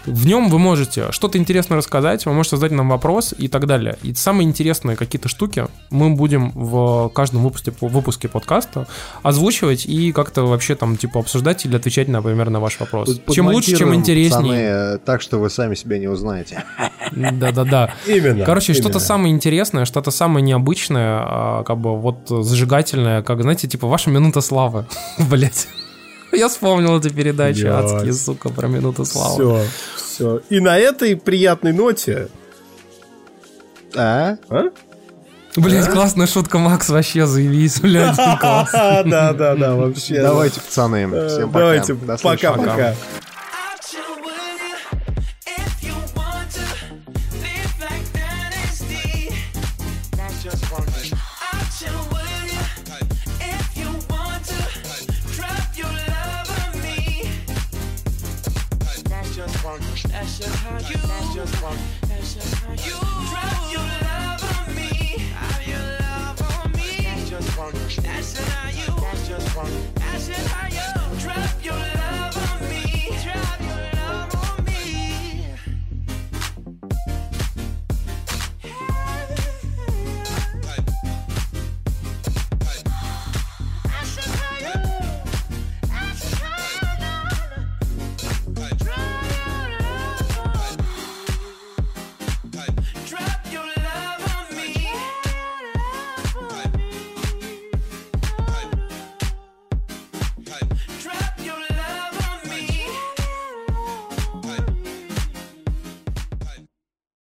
В 0.09 0.25
нем 0.25 0.49
вы 0.49 0.59
можете 0.59 1.11
что-то 1.11 1.37
интересное 1.37 1.77
рассказать, 1.77 2.25
вы 2.25 2.33
можете 2.33 2.57
задать 2.57 2.71
нам 2.71 2.89
вопрос 2.89 3.33
и 3.37 3.47
так 3.47 3.65
далее. 3.67 3.97
И 4.01 4.13
самые 4.13 4.47
интересные 4.47 4.95
какие-то 4.95 5.29
штуки 5.29 5.67
мы 5.89 6.09
будем 6.15 6.51
в 6.51 7.09
каждом 7.09 7.43
выпуске, 7.43 7.73
выпуске 7.81 8.27
подкаста 8.27 8.87
озвучивать 9.23 9.85
и 9.85 10.11
как-то 10.11 10.43
вообще 10.43 10.75
там 10.75 10.97
типа 10.97 11.19
обсуждать 11.19 11.65
или 11.65 11.75
отвечать, 11.75 12.07
например, 12.07 12.49
на 12.49 12.59
ваш 12.59 12.79
вопрос. 12.79 13.19
Чем 13.31 13.47
лучше, 13.49 13.77
чем 13.77 13.93
интереснее. 13.93 14.39
пацаны, 14.39 14.99
так 15.05 15.21
что 15.21 15.37
вы 15.37 15.49
сами 15.49 15.75
себя 15.75 15.99
не 15.99 16.07
узнаете. 16.07 16.63
Да-да-да. 17.11 17.93
Именно. 18.07 18.45
Короче, 18.45 18.73
что-то 18.73 18.99
самое 18.99 19.33
интересное, 19.33 19.85
что-то 19.85 20.11
самое 20.11 20.43
необычное, 20.43 21.19
а, 21.21 21.63
как 21.63 21.77
бы 21.77 21.97
вот 21.99 22.27
зажигательное, 22.27 23.21
как, 23.21 23.41
знаете, 23.41 23.67
типа 23.67 23.87
ваша 23.87 24.09
минута 24.09 24.41
славы. 24.41 24.85
Блять. 25.17 25.67
Я 26.31 26.47
вспомнил 26.49 26.97
эту 26.97 27.09
передачу, 27.13 27.61
Блядь. 27.61 27.85
адские, 27.85 28.13
сука, 28.13 28.49
про 28.49 28.67
минуту 28.67 29.05
славы. 29.05 29.35
Все, 29.35 29.65
все. 29.95 30.41
И 30.49 30.59
на 30.59 30.77
этой 30.77 31.15
приятной 31.15 31.73
ноте... 31.73 32.27
А? 33.95 34.37
А? 34.49 34.65
Блять, 35.55 35.89
классная 35.89 36.27
шутка, 36.27 36.59
Макс, 36.59 36.89
вообще 36.89 37.25
заявись, 37.25 37.79
блядь, 37.79 38.15
класс. 38.39 38.71
Да, 38.73 39.33
да, 39.33 39.55
да, 39.55 39.75
вообще. 39.75 40.21
Давайте, 40.21 40.61
пацаны, 40.61 41.07
всем 41.27 41.49
пока. 41.49 41.59
Давайте, 41.59 41.95
пока-пока. 41.95 42.95